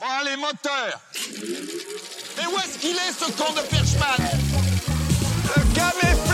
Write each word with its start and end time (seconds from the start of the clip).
Bon, 0.00 0.06
allez, 0.18 0.36
moteur 0.36 0.98
Mais 1.14 2.46
où 2.46 2.58
est-ce 2.58 2.78
qu'il 2.78 2.96
est, 2.96 3.12
ce 3.12 3.30
con 3.32 3.52
de 3.52 3.60
Perchman 3.68 4.16
Le 5.44 5.74
caméflex 5.74 6.30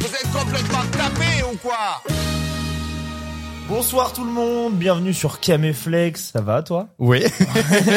Vous 0.00 0.14
êtes 0.14 0.32
complètement 0.32 0.84
tapé 0.92 1.42
ou 1.50 1.56
quoi 1.56 2.02
Bonsoir 3.70 4.12
tout 4.12 4.24
le 4.24 4.32
monde, 4.32 4.74
bienvenue 4.74 5.14
sur 5.14 5.38
Caméflex. 5.38 6.32
Ça 6.32 6.40
va 6.40 6.60
toi 6.64 6.88
Oui. 6.98 7.22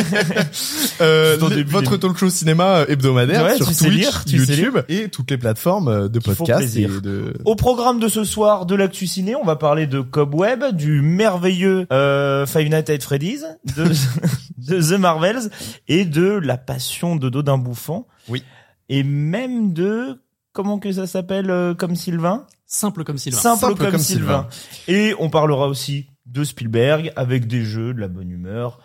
euh, 1.01 1.35
votre 1.65 1.97
talk 1.97 2.15
show 2.15 2.29
cinéma 2.29 2.83
hebdomadaire 2.87 3.43
Ouais, 3.43 3.57
sur 3.57 3.67
tu 3.69 3.73
sais 3.73 3.85
Twitch, 3.85 3.97
lire, 3.97 4.23
tu 4.23 4.45
sais 4.45 4.55
YouTube 4.55 4.77
et 4.87 5.09
toutes 5.09 5.31
les 5.31 5.39
plateformes 5.39 5.87
euh, 5.87 6.07
de 6.09 6.19
podcast 6.19 6.77
et 6.77 6.85
de. 6.85 7.33
Au 7.45 7.55
programme 7.55 7.99
de 7.99 8.07
ce 8.07 8.23
soir 8.23 8.67
de 8.67 8.75
l'actu 8.75 9.07
ciné, 9.07 9.35
on 9.35 9.43
va 9.43 9.55
parler 9.55 9.87
de 9.87 9.99
Cobweb, 10.01 10.63
du 10.75 11.01
merveilleux 11.01 11.87
euh, 11.91 12.45
Five 12.45 12.69
Nights 12.69 12.91
at 12.91 12.99
Freddy's, 12.99 13.43
de, 13.75 13.85
de 14.57 14.79
The 14.79 14.99
Marvels 14.99 15.49
et 15.87 16.05
de 16.05 16.33
La 16.33 16.57
Passion 16.57 17.15
de 17.15 17.29
Dodin 17.29 17.57
Bouffant. 17.57 18.05
Oui. 18.29 18.43
Et 18.89 19.01
même 19.01 19.73
de 19.73 20.19
comment 20.53 20.79
que 20.79 20.91
ça 20.91 21.07
s'appelle 21.07 21.49
euh, 21.49 21.73
comme 21.73 21.95
Sylvain? 21.95 22.45
Simple 22.65 23.03
comme 23.03 23.17
Sylvain. 23.17 23.39
Simple, 23.39 23.59
Simple 23.59 23.75
comme, 23.75 23.91
comme 23.91 23.99
Sylvain. 23.99 24.47
Et 24.87 25.13
on 25.19 25.29
parlera 25.29 25.67
aussi 25.67 26.07
de 26.25 26.43
Spielberg 26.43 27.11
avec 27.15 27.47
des 27.47 27.63
jeux, 27.63 27.93
de 27.93 27.99
la 27.99 28.07
bonne 28.07 28.31
humeur. 28.31 28.79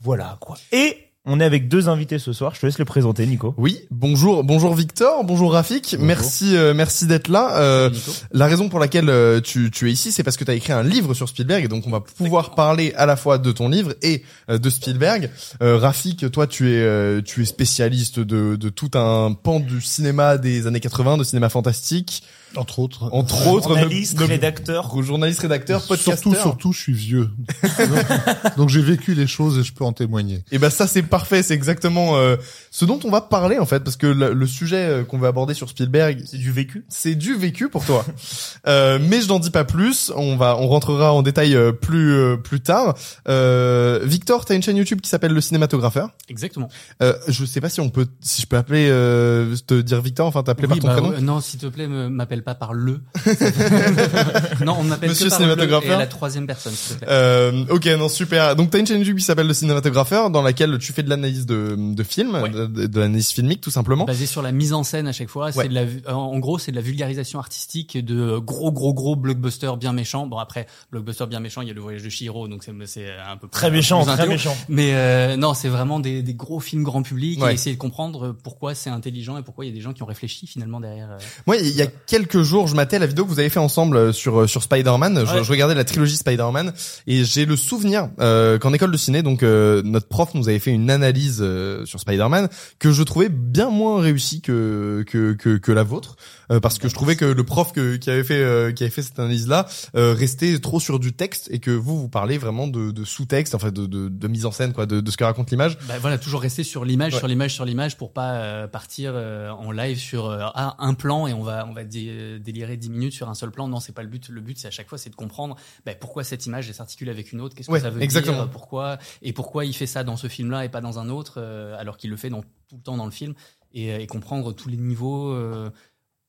Voilà 0.00 0.36
quoi. 0.40 0.56
Et 0.72 1.09
on 1.32 1.38
est 1.38 1.44
avec 1.44 1.68
deux 1.68 1.88
invités 1.88 2.18
ce 2.18 2.32
soir. 2.32 2.54
Je 2.54 2.60
te 2.60 2.66
laisse 2.66 2.78
les 2.78 2.84
présenter, 2.84 3.24
Nico. 3.26 3.54
Oui, 3.56 3.80
bonjour, 3.92 4.42
bonjour 4.42 4.74
Victor, 4.74 5.22
bonjour 5.24 5.52
Rafik, 5.52 5.96
merci, 5.98 6.56
euh, 6.56 6.74
merci 6.74 7.06
d'être 7.06 7.28
là. 7.28 7.56
Euh, 7.60 7.90
la 8.32 8.46
raison 8.46 8.68
pour 8.68 8.80
laquelle 8.80 9.08
euh, 9.08 9.40
tu, 9.40 9.70
tu 9.70 9.88
es 9.88 9.92
ici, 9.92 10.10
c'est 10.10 10.24
parce 10.24 10.36
que 10.36 10.44
tu 10.44 10.50
as 10.50 10.54
écrit 10.54 10.72
un 10.72 10.82
livre 10.82 11.14
sur 11.14 11.28
Spielberg, 11.28 11.64
et 11.64 11.68
donc 11.68 11.86
on 11.86 11.90
va 11.90 12.00
pouvoir 12.00 12.54
parler 12.56 12.92
à 12.96 13.06
la 13.06 13.14
fois 13.16 13.38
de 13.38 13.52
ton 13.52 13.68
livre 13.68 13.94
et 14.02 14.24
euh, 14.50 14.58
de 14.58 14.68
Spielberg. 14.70 15.30
Euh, 15.62 15.78
Rafik, 15.78 16.30
toi, 16.32 16.46
tu 16.48 16.68
es, 16.70 16.80
euh, 16.80 17.20
tu 17.22 17.42
es 17.42 17.44
spécialiste 17.44 18.18
de, 18.18 18.56
de 18.56 18.68
tout 18.68 18.90
un 18.94 19.32
pan 19.32 19.60
du 19.60 19.80
cinéma 19.80 20.36
des 20.36 20.66
années 20.66 20.80
80, 20.80 21.18
de 21.18 21.24
cinéma 21.24 21.48
fantastique, 21.48 22.24
Entre 22.56 22.80
autres. 22.80 23.08
entre 23.12 23.46
autres, 23.46 23.68
Journaliste, 23.68 24.14
de- 24.14 24.24
de- 24.24 24.28
rédacteur. 24.28 25.00
journaliste, 25.02 25.40
rédacteur, 25.40 25.86
podcasteur. 25.86 26.18
Surtout, 26.18 26.34
surtout, 26.34 26.72
je 26.72 26.80
suis 26.80 26.92
vieux. 26.92 27.30
donc 27.78 28.56
donc 28.56 28.68
j'ai 28.68 28.82
vécu 28.82 29.14
les 29.14 29.26
choses 29.26 29.58
et 29.58 29.62
je 29.62 29.72
peux 29.72 29.84
en 29.84 29.92
témoigner. 29.92 30.42
Et 30.52 30.58
ben 30.58 30.70
ça 30.70 30.86
c'est 30.86 31.02
parfait, 31.20 31.42
c'est 31.42 31.54
exactement 31.54 32.16
euh, 32.16 32.36
ce 32.70 32.84
dont 32.84 32.98
on 33.04 33.10
va 33.10 33.20
parler 33.20 33.58
en 33.58 33.66
fait, 33.66 33.80
parce 33.80 33.96
que 33.96 34.06
le, 34.06 34.32
le 34.32 34.46
sujet 34.46 34.76
euh, 34.88 35.04
qu'on 35.04 35.18
va 35.18 35.28
aborder 35.28 35.54
sur 35.54 35.68
Spielberg, 35.68 36.22
C'est 36.24 36.38
du 36.38 36.50
vécu. 36.50 36.84
c'est 36.88 37.14
du 37.14 37.34
vécu 37.36 37.68
pour 37.68 37.84
toi. 37.84 38.04
euh, 38.66 38.98
mais 39.00 39.20
je 39.20 39.28
n'en 39.28 39.38
dis 39.38 39.50
pas 39.50 39.64
plus. 39.64 40.12
On 40.16 40.36
va, 40.36 40.56
on 40.56 40.68
rentrera 40.68 41.12
en 41.12 41.22
détail 41.22 41.54
euh, 41.54 41.72
plus 41.72 42.12
euh, 42.14 42.36
plus 42.36 42.60
tard. 42.60 42.96
Euh, 43.28 44.00
Victor, 44.04 44.44
t'as 44.44 44.54
une 44.54 44.62
chaîne 44.62 44.76
YouTube 44.76 45.00
qui 45.00 45.08
s'appelle 45.10 45.32
Le 45.32 45.40
Cinématographer. 45.40 46.06
Exactement. 46.28 46.68
Euh, 47.02 47.14
je 47.28 47.44
sais 47.44 47.60
pas 47.60 47.68
si 47.68 47.80
on 47.80 47.90
peut, 47.90 48.06
si 48.20 48.42
je 48.42 48.46
peux 48.46 48.56
appeler, 48.56 48.88
euh, 48.90 49.54
te 49.66 49.74
dire 49.80 50.00
Victor, 50.00 50.26
enfin 50.26 50.42
t'appeler 50.42 50.68
Oui, 50.70 50.80
par 50.80 50.96
ton 50.96 51.02
bah, 51.02 51.10
prénom. 51.12 51.26
non, 51.34 51.40
s'il 51.40 51.60
te 51.60 51.66
plaît, 51.66 51.86
m'appelle 51.86 52.42
pas 52.42 52.54
par 52.54 52.72
le. 52.72 53.00
non, 54.64 54.76
on 54.78 54.84
m'appelle 54.84 55.10
Monsieur 55.10 55.26
que 55.26 55.30
par 55.30 55.38
le 55.40 55.44
cinématographeur 55.44 55.96
et 55.96 55.98
la 55.98 56.06
troisième 56.06 56.46
personne, 56.46 56.72
s'il 56.72 56.96
te 56.96 57.04
plaît. 57.04 57.08
Euh, 57.10 57.64
ok, 57.70 57.86
non, 57.98 58.08
super. 58.08 58.56
Donc, 58.56 58.70
t'as 58.70 58.78
une 58.78 58.86
chaîne 58.86 58.98
YouTube 58.98 59.18
qui 59.18 59.24
s'appelle 59.24 59.46
Le 59.46 59.54
Cinématographer, 59.54 60.30
dans 60.30 60.42
laquelle 60.42 60.78
tu 60.78 60.92
fais 60.92 60.99
de 61.02 61.10
l'analyse 61.10 61.46
de, 61.46 61.76
de 61.78 62.02
films, 62.02 62.34
Ouais. 62.34 62.50
de, 62.50 62.66
de- 62.66 63.00
l'analyse 63.00 63.30
filmique, 63.30 63.60
tout 63.60 63.70
simplement. 63.70 64.04
Basé 64.04 64.26
sur 64.26 64.42
la 64.42 64.52
mise 64.52 64.72
en 64.72 64.84
scène 64.84 65.06
à 65.08 65.12
chaque 65.12 65.28
fois, 65.28 65.46
Ouais. 65.46 65.52
c'est 65.52 65.68
de 65.68 65.74
la, 65.74 66.14
en 66.16 66.38
gros, 66.38 66.58
c'est 66.58 66.70
de 66.70 66.76
la 66.76 66.82
vulgarisation 66.82 67.38
artistique 67.38 67.96
de 68.04 68.38
gros, 68.38 68.72
gros, 68.72 68.94
gros 68.94 69.16
blockbusters 69.16 69.76
bien 69.76 69.92
méchants. 69.92 70.26
Bon 70.26 70.38
après, 70.38 70.66
blockbuster 70.92 71.26
bien 71.26 71.40
méchant, 71.40 71.62
il 71.62 71.68
y 71.68 71.70
a 71.70 71.74
le 71.74 71.80
voyage 71.80 72.02
de 72.02 72.08
Chihiro, 72.08 72.48
donc 72.48 72.64
c'est, 72.64 72.72
c'est 72.86 73.06
un 73.10 73.36
peu 73.36 73.46
plus- 73.48 73.50
Très 73.50 73.70
méchant, 73.70 73.98
plus 73.98 74.04
très 74.06 74.14
intello. 74.14 74.30
méchant. 74.32 74.56
Mais 74.68 74.94
euh, 74.94 75.36
non, 75.36 75.54
c'est 75.54 75.68
vraiment 75.68 76.00
des, 76.00 76.22
des 76.22 76.34
gros 76.34 76.60
films 76.60 76.82
grand 76.84 77.02
public 77.02 77.42
Ouais. 77.42 77.52
et 77.52 77.54
essayer 77.54 77.74
de 77.74 77.80
comprendre 77.80 78.34
pourquoi 78.42 78.74
c'est 78.74 78.90
intelligent 78.90 79.36
et 79.38 79.42
pourquoi 79.42 79.64
il 79.64 79.68
y 79.68 79.70
a 79.70 79.74
des 79.74 79.80
gens 79.80 79.92
qui 79.92 80.02
ont 80.02 80.06
réfléchi 80.06 80.46
finalement 80.46 80.80
derrière. 80.80 81.10
euh, 81.12 81.18
Moi, 81.46 81.56
il 81.56 81.74
y 81.76 81.82
a 81.82 81.86
quelques 81.86 82.42
jours, 82.42 82.66
je 82.66 82.74
matais 82.74 82.98
la 82.98 83.06
vidéo 83.06 83.24
que 83.24 83.30
vous 83.30 83.38
avez 83.40 83.48
fait 83.50 83.58
ensemble 83.60 83.96
euh, 83.96 84.12
sur 84.12 84.40
euh, 84.42 84.46
sur 84.46 84.62
Spider-Man. 84.62 85.24
Je, 85.26 85.42
je 85.42 85.50
regardais 85.50 85.74
la 85.74 85.84
trilogie 85.84 86.16
Spider-Man 86.16 86.72
et 87.06 87.24
j'ai 87.24 87.46
le 87.46 87.56
souvenir 87.56 88.08
euh, 88.20 88.58
qu'en 88.58 88.72
école 88.72 88.90
de 88.92 88.96
ciné, 88.96 89.22
donc 89.22 89.42
euh, 89.42 89.82
notre 89.84 90.08
prof 90.08 90.34
nous 90.34 90.48
avait 90.48 90.58
fait 90.58 90.70
une 90.72 90.89
analyse 90.90 91.38
euh, 91.40 91.84
sur 91.86 92.00
Spider-Man 92.00 92.48
que 92.78 92.92
je 92.92 93.02
trouvais 93.02 93.28
bien 93.28 93.70
moins 93.70 94.00
réussie 94.00 94.40
que 94.40 95.04
que 95.06 95.32
que, 95.32 95.56
que 95.56 95.72
la 95.72 95.82
vôtre 95.82 96.16
euh, 96.50 96.60
parce 96.60 96.78
que 96.78 96.88
je 96.88 96.94
trouvais 96.94 97.16
que 97.16 97.24
le 97.24 97.44
prof 97.44 97.72
que, 97.72 97.96
qui 97.96 98.10
avait 98.10 98.24
fait 98.24 98.42
euh, 98.42 98.72
qui 98.72 98.82
avait 98.82 98.90
fait 98.90 99.02
cette 99.02 99.18
analyse 99.18 99.46
là 99.48 99.66
restait 99.94 100.58
trop 100.58 100.80
sur 100.80 100.98
du 100.98 101.12
texte 101.12 101.48
et 101.52 101.58
que 101.58 101.70
vous 101.70 101.98
vous 102.00 102.08
parlez 102.08 102.38
vraiment 102.38 102.66
de, 102.66 102.90
de 102.90 103.04
sous-texte, 103.04 103.54
enfin 103.54 103.70
de, 103.70 103.86
de 103.86 104.08
de 104.08 104.28
mise 104.28 104.46
en 104.46 104.50
scène 104.52 104.72
quoi, 104.72 104.86
de, 104.86 105.00
de 105.00 105.10
ce 105.10 105.16
que 105.16 105.24
raconte 105.24 105.50
l'image. 105.50 105.78
Bah 105.88 105.98
voilà, 106.00 106.18
toujours 106.18 106.40
rester 106.42 106.62
sur 106.64 106.84
l'image, 106.84 107.12
Ouais. 107.14 107.18
sur 107.18 107.28
l'image, 107.28 107.54
sur 107.54 107.64
l'image 107.64 107.96
pour 107.96 108.12
pas 108.12 108.34
euh, 108.34 108.66
partir 108.68 109.12
euh, 109.14 109.50
en 109.50 109.70
live 109.72 109.98
sur 109.98 110.26
euh, 110.26 110.38
ah, 110.54 110.76
un 110.78 110.94
plan 110.94 111.26
et 111.26 111.32
on 111.32 111.42
va 111.42 111.66
on 111.68 111.72
va 111.72 111.84
dé- 111.84 112.38
délirer 112.40 112.76
10 112.76 112.90
minutes 112.90 113.12
sur 113.12 113.28
un 113.28 113.34
seul 113.34 113.50
plan. 113.50 113.68
Non, 113.68 113.80
c'est 113.80 113.92
pas 113.94 114.02
le 114.02 114.08
but. 114.08 114.28
Le 114.28 114.40
but 114.40 114.58
c'est 114.58 114.68
à 114.68 114.70
chaque 114.70 114.88
fois 114.88 114.98
c'est 114.98 115.10
de 115.10 115.16
comprendre 115.16 115.56
bah, 115.86 115.94
pourquoi 115.94 116.24
cette 116.24 116.46
image 116.46 116.70
s'articule 116.72 117.08
avec 117.10 117.32
une 117.32 117.40
autre, 117.40 117.54
qu'est-ce 117.54 117.70
Ouais, 117.70 117.78
que 117.78 117.84
ça 117.84 117.90
veut 117.90 118.02
exactement. 118.02 118.36
dire, 118.44 118.50
pourquoi 118.50 118.98
et 119.22 119.32
pourquoi 119.32 119.64
il 119.64 119.74
fait 119.74 119.86
ça 119.86 120.04
dans 120.04 120.16
ce 120.16 120.26
film-là 120.28 120.64
et 120.64 120.68
pas 120.68 120.80
dans 120.80 120.98
un 120.98 121.08
autre 121.08 121.34
euh, 121.38 121.76
alors 121.78 121.96
qu'il 121.96 122.10
le 122.10 122.16
fait 122.16 122.30
dans 122.30 122.42
tout 122.42 122.76
le 122.76 122.82
temps 122.82 122.96
dans 122.96 123.04
le 123.04 123.10
film 123.10 123.34
et, 123.72 123.92
euh, 123.92 123.98
et 123.98 124.06
comprendre 124.06 124.52
tous 124.52 124.68
les 124.68 124.76
niveaux 124.76 125.32
euh, 125.32 125.70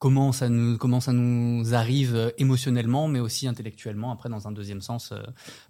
comment 0.01 0.31
ça 0.31 0.49
nous 0.49 0.79
comment 0.79 0.99
ça 0.99 1.13
nous 1.13 1.75
arrive 1.75 2.15
euh, 2.15 2.31
émotionnellement 2.39 3.07
mais 3.07 3.19
aussi 3.19 3.47
intellectuellement 3.47 4.11
après 4.11 4.29
dans 4.29 4.47
un 4.47 4.51
deuxième 4.51 4.81
sens 4.81 5.11
euh, 5.11 5.17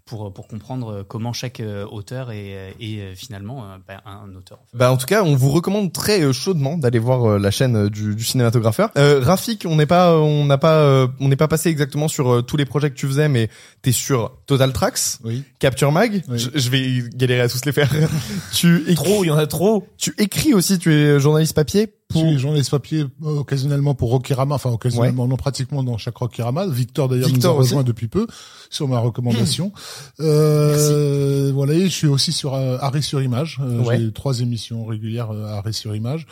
pour 0.06 0.34
pour 0.34 0.48
comprendre 0.48 0.92
euh, 0.92 1.04
comment 1.04 1.34
chaque 1.34 1.62
auteur 1.92 2.32
est, 2.32 2.74
est 2.80 3.14
finalement 3.16 3.66
bah, 3.88 4.02
un 4.06 4.34
auteur. 4.34 4.60
en 4.60 4.66
fait. 4.66 4.78
Bah 4.78 4.92
en 4.92 4.96
tout 4.98 5.06
cas, 5.06 5.24
on 5.24 5.36
vous 5.36 5.50
recommande 5.50 5.92
très 5.92 6.32
chaudement 6.32 6.78
d'aller 6.78 7.00
voir 7.00 7.38
la 7.38 7.52
chaîne 7.52 7.90
du, 7.90 8.16
du 8.16 8.24
cinématographeur. 8.24 8.90
Euh, 8.98 9.20
Rafik, 9.22 9.66
on 9.68 9.76
n'est 9.76 9.86
pas, 9.86 10.18
on 10.18 10.46
n'a 10.46 10.58
pas, 10.58 11.08
on 11.20 11.28
n'est 11.28 11.36
pas 11.36 11.50
passé 11.50 11.70
exactement 11.70 12.08
sur 12.08 12.46
tous 12.46 12.56
les 12.56 12.66
projets 12.66 12.90
que 12.90 12.96
tu 12.96 13.08
faisais, 13.08 13.28
mais 13.28 13.50
t'es 13.82 13.92
sur 13.92 14.38
Total 14.46 14.72
Tracks, 14.72 15.20
Oui. 15.26 15.44
Capture 15.60 15.92
Mag. 15.92 16.24
Oui. 16.30 16.40
Je, 16.40 16.50
je 16.54 16.70
vais 16.70 17.10
galérer 17.14 17.42
à 17.42 17.50
tous 17.50 17.66
les 17.66 17.74
faire. 17.74 17.92
tu 18.54 18.78
écris, 18.90 18.96
Trop, 18.96 19.24
il 19.24 19.28
y 19.28 19.32
en 19.32 19.38
a 19.38 19.48
trop. 19.48 19.88
tu 19.98 20.14
écris 20.18 20.54
aussi. 20.54 20.80
Tu 20.80 20.94
es 20.94 21.20
journaliste 21.20 21.54
papier 21.54 21.92
Pour. 22.12 22.22
suis 22.22 22.38
journaliste 22.40 22.70
papier 22.72 23.02
euh, 23.24 23.40
occasionnellement 23.40 23.96
pour 23.96 24.10
Rokirama, 24.12 24.56
enfin 24.56 24.70
occasionnellement, 24.70 25.28
non 25.28 25.38
pratiquement 25.38 25.84
dans 25.84 25.98
chaque 25.98 26.18
Rokirama. 26.18 26.68
Victor 26.68 27.10
d'ailleurs 27.10 27.30
nous 27.30 27.46
a 27.46 27.50
aussi. 27.50 27.58
rejoint 27.74 27.84
depuis 27.84 28.08
peu 28.08 28.28
sur 28.70 28.88
ma 28.88 29.00
recommandation. 29.00 29.72
Euh, 30.20 31.52
voilà, 31.54 31.74
et 31.74 31.84
je 31.84 31.88
suis 31.90 32.08
aussi 32.08 32.32
sur 32.32 32.54
euh, 32.54 32.78
Arrêt 32.82 33.02
sur 33.02 33.22
Image. 33.22 33.60
Euh, 33.62 33.82
Ouais. 33.82 33.98
J'ai 34.00 34.12
trois 34.12 34.40
émissions 34.42 34.86
régulières 34.86 35.32
euh, 35.32 35.46
Arrêt 35.58 35.72
sur 35.74 35.96
Image. 35.96 36.28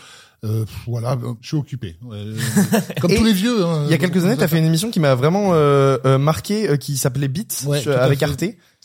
Euh, 0.45 0.63
voilà, 0.87 1.17
je 1.41 1.47
suis 1.49 1.57
occupé. 1.57 1.97
Euh, 2.11 2.35
Comme 3.01 3.13
tous 3.13 3.23
les 3.25 3.33
vieux. 3.33 3.65
hein, 3.65 3.83
Il 3.87 3.91
y 3.91 3.93
a 3.93 3.97
quelques 3.97 4.23
années, 4.23 4.37
t'as 4.37 4.47
fait 4.47 4.57
une 4.59 4.65
émission 4.65 4.89
qui 4.91 4.99
m'a 4.99 5.15
vraiment 5.15 5.49
euh, 5.53 6.17
marqué, 6.17 6.69
euh, 6.69 6.77
qui 6.77 6.95
s'appelait 6.97 7.27
Beat 7.27 7.65
Ouais, 7.67 7.81
sur- 7.81 7.91
tout 7.93 7.97
à 7.99 8.03
avec. 8.03 8.23
Arte, 8.23 8.43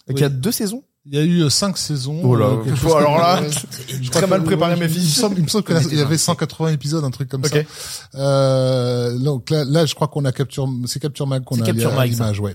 Oui. 0.08 0.14
qui 0.16 0.24
a 0.24 0.28
deux 0.28 0.50
saisons. 0.52 0.82
Il 1.06 1.18
y 1.18 1.20
a 1.20 1.22
eu 1.22 1.42
euh, 1.42 1.50
cinq 1.50 1.76
saisons. 1.76 2.18
Oh 2.24 2.34
là, 2.34 2.46
euh, 2.46 2.76
chose 2.76 2.94
alors 2.94 3.18
là. 3.18 3.42
J'ai 4.00 4.08
très 4.08 4.26
mal 4.26 4.42
préparé 4.42 4.74
mes 4.76 4.86
Il 4.86 4.88
me 4.88 4.94
fiches. 4.94 5.14
semble, 5.18 5.36
il 5.36 5.42
me 5.44 5.48
semble 5.48 5.64
qu'il 5.64 5.98
y 5.98 6.00
avait 6.00 6.16
ça. 6.16 6.32
180 6.32 6.68
épisodes, 6.70 7.04
un 7.04 7.10
truc 7.10 7.28
comme 7.28 7.44
Ok. 7.44 7.66
ça. 8.10 8.18
Euh, 8.18 9.18
donc 9.18 9.50
là, 9.50 9.64
là, 9.66 9.84
je 9.84 9.94
crois 9.94 10.08
qu'on 10.08 10.24
a 10.24 10.32
capture, 10.32 10.66
c'est 10.86 11.00
Capture 11.00 11.26
Mag 11.26 11.44
qu'on 11.44 11.60
a 11.60 11.66
Capture 11.66 11.98
à 11.98 12.06
l'image, 12.06 12.40
ouais. 12.40 12.54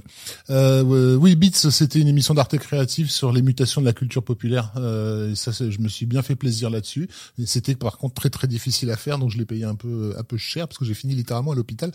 Euh, 0.50 0.84
euh, 0.84 1.16
oui, 1.16 1.36
Beats, 1.36 1.70
c'était 1.70 2.00
une 2.00 2.08
émission 2.08 2.34
d'arte 2.34 2.58
créative 2.58 3.12
sur 3.12 3.32
les 3.32 3.44
mutations 3.44 3.82
de 3.82 3.86
la 3.86 3.94
culture 3.94 4.24
populaire. 4.24 4.72
Euh, 4.78 5.32
et 5.32 5.36
ça, 5.36 5.52
je 5.52 5.78
me 5.80 5.88
suis 5.88 6.08
bien 6.08 6.24
fait 6.24 6.36
plaisir 6.36 6.72
là-dessus. 6.72 7.08
C'était 7.46 7.76
par 7.76 8.00
contre 8.00 8.16
très 8.16 8.32
très 8.32 8.48
difficile 8.48 8.90
à 8.90 8.98
faire, 8.98 9.20
donc 9.20 9.30
je 9.30 9.38
l'ai 9.38 9.46
payé 9.46 9.66
un 9.66 9.76
peu 9.76 10.16
un 10.18 10.24
peu 10.24 10.38
cher 10.38 10.68
parce 10.68 10.80
que 10.80 10.86
j'ai 10.86 10.96
fini 10.96 11.14
littéralement 11.14 11.52
à 11.52 11.56
l'hôpital. 11.56 11.92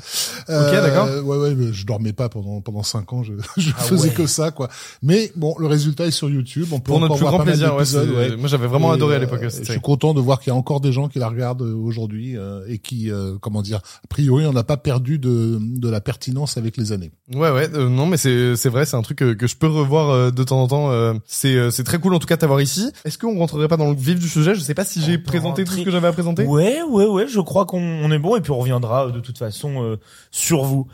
Euh, 0.51 0.71
d'accord. 0.71 1.27
Ouais, 1.27 1.37
ouais, 1.37 1.73
je 1.73 1.85
dormais 1.85 2.13
pas 2.13 2.29
pendant 2.29 2.61
pendant 2.61 2.85
cinq 2.85 3.13
ans. 3.13 3.25
Je, 3.25 3.33
je 3.57 3.71
Ah 3.77 3.83
faisais 3.83 4.11
ouais. 4.11 4.15
que 4.15 4.29
ça, 4.29 4.53
quoi. 4.53 4.69
Mais 5.03 5.33
bon, 5.35 5.57
le 5.59 5.67
résultat 5.67 6.07
est 6.07 6.13
sur 6.13 6.31
YouTube. 6.31 6.44
On 6.73 6.79
peut 6.79 6.85
Pour 6.85 7.01
notre 7.01 7.17
plus 7.17 7.25
grand 7.25 7.41
plaisir. 7.41 7.75
Ouais, 7.75 7.85
ouais. 7.85 8.37
Moi, 8.37 8.49
j'avais 8.49 8.67
vraiment 8.67 8.93
Et, 8.93 8.95
adoré 8.95 9.15
à 9.15 9.19
euh, 9.19 9.21
l'époque. 9.21 9.41
Je 9.43 9.65
suis 9.65 9.81
content 9.81 10.15
de 10.15 10.21
voir 10.21 10.41
qu'il 10.41 10.53
y 10.53 10.55
a 10.55 10.57
encore 10.57 10.81
des 10.81 10.93
gens 10.93 11.09
qui 11.09 11.19
la 11.19 11.29
regardent 11.29 11.63
euh, 11.63 11.75
aujourd'hui 11.75 12.37
euh, 12.37 12.65
et 12.69 12.79
qui, 12.79 13.11
euh, 13.11 13.37
comment 13.41 13.63
dire, 13.63 13.79
a 13.79 14.07
priori, 14.09 14.47
on 14.47 14.53
n'a 14.53 14.65
pas 14.65 14.77
perdu 14.77 15.19
de, 15.19 15.59
de 15.61 15.89
la 15.89 16.01
pertinence 16.01 16.57
avec 16.57 16.77
les 16.77 16.93
années. 16.93 17.11
Ouais 17.35 17.51
ouais 17.51 17.69
euh, 17.75 17.89
non 17.89 18.07
mais 18.07 18.17
c'est 18.17 18.57
c'est 18.57 18.69
vrai 18.69 18.85
c'est 18.85 18.97
un 18.97 19.03
truc 19.03 19.19
que, 19.19 19.33
que 19.33 19.47
je 19.47 19.57
peux 19.57 19.67
revoir 19.67 20.11
euh, 20.11 20.31
de 20.31 20.43
temps 20.45 20.61
en 20.63 20.69
temps 20.69 20.91
euh, 20.91 21.15
c'est 21.27 21.55
euh, 21.55 21.71
c'est 21.71 21.85
très 21.85 21.99
cool 21.99 22.15
en 22.15 22.19
tout 22.19 22.27
cas 22.27 22.37
de 22.37 22.41
t'avoir 22.41 22.61
ici 22.61 22.91
est-ce 23.05 23.17
qu'on 23.17 23.39
rentrerait 23.39 23.69
pas 23.69 23.77
dans 23.77 23.89
le 23.91 23.97
vif 23.97 24.19
du 24.19 24.29
sujet? 24.29 24.55
Je 24.55 24.61
sais 24.61 24.75
pas 24.75 24.85
si 24.85 25.01
j'ai 25.01 25.19
présenté 25.19 25.65
tout 25.65 25.73
ce 25.73 25.83
que 25.83 25.91
j'avais 25.91 26.09
à 26.09 26.13
présenter 26.13 26.45
Ouais, 26.45 26.83
ouais, 26.83 27.07
ouais, 27.07 27.27
je 27.27 27.41
crois 27.41 27.65
qu'on 27.65 27.81
on 27.81 28.11
est 28.11 28.19
bon 28.19 28.37
et 28.37 28.41
puis 28.41 28.53
on 28.53 28.59
reviendra 28.59 29.11
de 29.11 29.21
toute 29.21 29.39
façon 29.39 29.83
euh, 29.83 29.97
sur 30.31 30.65
vous. 30.65 30.87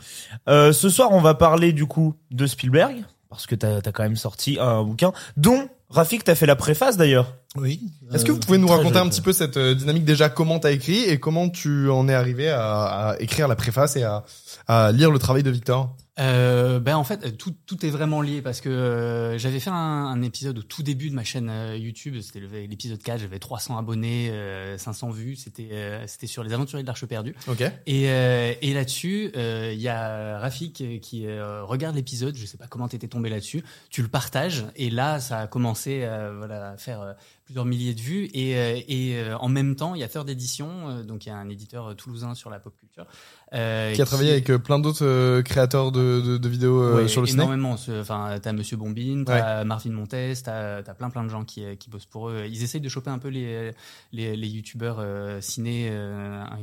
Euh, 0.47 0.71
ce 0.71 0.89
soir, 0.89 1.09
on 1.11 1.21
va 1.21 1.33
parler 1.33 1.73
du 1.73 1.85
coup 1.85 2.15
de 2.31 2.45
Spielberg 2.47 3.03
parce 3.31 3.47
que 3.47 3.55
t'as 3.55 3.77
as 3.77 3.91
quand 3.91 4.03
même 4.03 4.17
sorti 4.17 4.57
un 4.59 4.83
bouquin 4.83 5.13
dont 5.37 5.69
Rafik 5.89 6.23
t'as 6.23 6.35
fait 6.35 6.45
la 6.45 6.55
préface 6.55 6.97
d'ailleurs. 6.97 7.33
Oui. 7.57 7.81
Est-ce 8.13 8.23
que 8.23 8.31
Euh, 8.31 8.33
vous 8.33 8.39
pouvez 8.39 8.57
nous 8.57 8.67
raconter 8.67 8.93
joli, 8.95 9.07
un 9.07 9.09
petit 9.09 9.21
peu 9.21 9.33
cette 9.33 9.57
euh, 9.57 9.75
dynamique 9.75 10.05
déjà 10.05 10.29
comment 10.29 10.59
t'as 10.59 10.71
écrit 10.71 10.99
et 11.03 11.19
comment 11.19 11.49
tu 11.49 11.89
en 11.89 12.07
es 12.07 12.13
arrivé 12.13 12.49
à, 12.49 13.09
à 13.09 13.19
écrire 13.19 13.47
la 13.49 13.55
préface 13.57 13.97
et 13.97 14.03
à, 14.03 14.23
à 14.67 14.91
lire 14.93 15.11
le 15.11 15.19
travail 15.19 15.43
de 15.43 15.49
Victor? 15.51 15.95
Euh, 16.19 16.79
ben 16.81 16.97
en 16.97 17.05
fait 17.05 17.37
tout, 17.37 17.55
tout 17.65 17.85
est 17.85 17.89
vraiment 17.89 18.21
lié 18.21 18.41
parce 18.41 18.59
que 18.59 18.67
euh, 18.69 19.37
j'avais 19.37 19.61
fait 19.61 19.69
un, 19.69 19.73
un 19.73 20.21
épisode 20.21 20.59
au 20.59 20.61
tout 20.61 20.83
début 20.83 21.09
de 21.09 21.15
ma 21.15 21.23
chaîne 21.23 21.49
euh, 21.49 21.77
YouTube. 21.77 22.15
C'était 22.21 22.41
l'épisode 22.67 23.01
4 23.01 23.21
j'avais 23.21 23.39
300 23.39 23.77
abonnés 23.77 24.29
euh, 24.29 24.77
500 24.77 25.09
vues. 25.11 25.35
C'était 25.37 25.69
euh, 25.71 26.03
c'était 26.07 26.27
sur 26.27 26.43
les 26.43 26.51
aventuriers 26.53 26.83
de 26.83 26.87
l'Arche 26.87 27.05
perdue. 27.05 27.33
Ok. 27.47 27.61
et, 27.61 28.09
euh, 28.09 28.53
et 28.61 28.73
là-dessus 28.73 29.31
euh, 29.37 29.71
il 29.73 29.81
y 29.81 29.87
a 29.87 30.37
Rafik 30.39 30.83
qui 31.01 31.25
euh, 31.25 31.63
regarde 31.63 31.95
l'épisode. 31.95 32.35
Je 32.35 32.45
sais 32.45 32.57
pas 32.57 32.67
comment 32.67 32.89
t'étais 32.89 33.07
tombé 33.07 33.29
là-dessus. 33.29 33.63
Tu 33.89 34.01
le 34.01 34.09
partages. 34.09 34.65
Et 34.75 34.89
là 34.89 35.19
ça 35.21 35.39
a 35.39 35.47
commencé 35.47 36.01
euh, 36.03 36.33
voilà 36.37 36.71
à 36.71 36.77
faire 36.77 37.01
euh, 37.01 37.13
plusieurs 37.43 37.65
milliers 37.65 37.93
de 37.93 37.99
vues 38.01 38.29
et, 38.33 38.55
euh, 38.57 38.79
euh, 38.89 39.35
en 39.39 39.49
même 39.49 39.75
temps 39.75 39.95
il 39.95 40.01
y 40.01 40.03
a 40.03 40.07
Third 40.07 40.29
Edition 40.29 40.89
euh, 40.89 41.03
donc 41.03 41.25
il 41.25 41.29
y 41.29 41.31
a 41.31 41.35
un 41.35 41.49
éditeur 41.49 41.95
toulousain 41.95 42.35
sur 42.35 42.49
la 42.49 42.59
pop 42.59 42.75
culture 42.77 43.05
euh, 43.53 43.93
Qui 43.93 44.01
a 44.01 44.05
travaillé 44.05 44.31
avec 44.31 44.49
euh, 44.49 44.57
plein 44.57 44.79
d'autres 44.79 45.05
euh, 45.05 45.41
créateurs 45.41 45.91
de, 45.91 46.21
de, 46.21 46.37
de 46.37 46.49
vidéos 46.49 46.81
euh, 46.81 46.95
Ouais, 47.03 47.07
sur 47.07 47.21
le 47.21 47.27
ciné. 47.27 47.43
énormément. 47.43 47.75
Enfin, 47.99 48.37
t'as 48.41 48.53
Monsieur 48.53 48.77
Bombine, 48.77 49.25
t'as 49.25 49.63
Marvin 49.65 49.91
Montes, 49.91 50.15
t'as 50.43 50.77
as 50.77 50.93
plein 50.93 51.09
plein 51.09 51.23
de 51.23 51.29
gens 51.29 51.43
qui, 51.43 51.63
qui 51.77 51.89
bossent 51.89 52.05
pour 52.05 52.29
eux. 52.29 52.45
Ils 52.47 52.63
essayent 52.63 52.81
de 52.81 52.89
choper 52.89 53.09
un 53.09 53.19
peu 53.19 53.27
les 53.29 53.71
les, 54.13 54.35
les 54.35 54.47
youtubeurs 54.47 55.03
ciné 55.43 55.91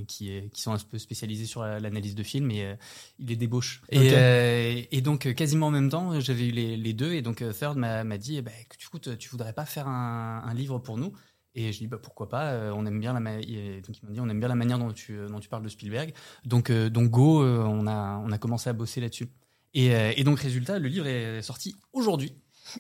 qui 0.06 0.30
qui 0.52 0.62
sont 0.62 0.72
un 0.72 0.78
peu 0.90 0.98
spécialisés 0.98 1.46
sur 1.46 1.62
la- 1.62 1.78
l'analyse 1.80 2.14
de 2.14 2.22
films 2.22 2.50
et 2.50 2.74
ils 3.18 3.26
les 3.26 3.36
débauchent. 3.36 3.82
Et, 3.90 4.88
et 4.90 5.00
donc 5.00 5.32
quasiment 5.34 5.66
en 5.68 5.70
même 5.70 5.90
temps, 5.90 6.18
j'avais 6.20 6.46
eu 6.48 6.52
les, 6.52 6.76
les 6.76 6.92
deux 6.92 7.12
et 7.12 7.22
donc 7.22 7.44
Third 7.58 7.76
m'a 7.76 8.04
m'a 8.04 8.18
dit, 8.18 8.36
eh 8.38 8.42
ben, 8.42 8.52
écoute, 8.80 9.16
tu 9.18 9.28
voudrais 9.28 9.52
pas 9.52 9.64
faire 9.66 9.88
un, 9.88 10.42
un 10.46 10.54
livre 10.54 10.78
pour 10.78 10.96
nous? 10.96 11.12
Et 11.58 11.72
je 11.72 11.78
dis 11.78 11.88
bah 11.88 11.98
pourquoi 12.00 12.28
pas 12.28 12.52
euh, 12.52 12.72
on 12.74 12.86
aime 12.86 13.00
bien 13.00 13.12
la 13.12 13.20
donc 13.20 13.98
il 14.00 14.06
m'a 14.06 14.12
dit 14.12 14.20
on 14.20 14.28
aime 14.28 14.38
bien 14.38 14.48
la 14.48 14.54
manière 14.54 14.78
dont 14.78 14.92
tu 14.92 15.18
dont 15.28 15.40
tu 15.40 15.48
parles 15.48 15.64
de 15.64 15.68
Spielberg. 15.68 16.14
Donc 16.44 16.70
euh, 16.70 16.88
donc 16.88 17.10
go 17.10 17.42
euh, 17.42 17.64
on 17.64 17.86
a 17.86 18.22
on 18.24 18.30
a 18.30 18.38
commencé 18.38 18.70
à 18.70 18.72
bosser 18.72 19.00
là-dessus. 19.00 19.28
Et, 19.74 19.94
euh, 19.94 20.12
et 20.16 20.24
donc 20.24 20.38
résultat 20.38 20.78
le 20.78 20.88
livre 20.88 21.06
est 21.06 21.42
sorti 21.42 21.74
aujourd'hui 21.92 22.32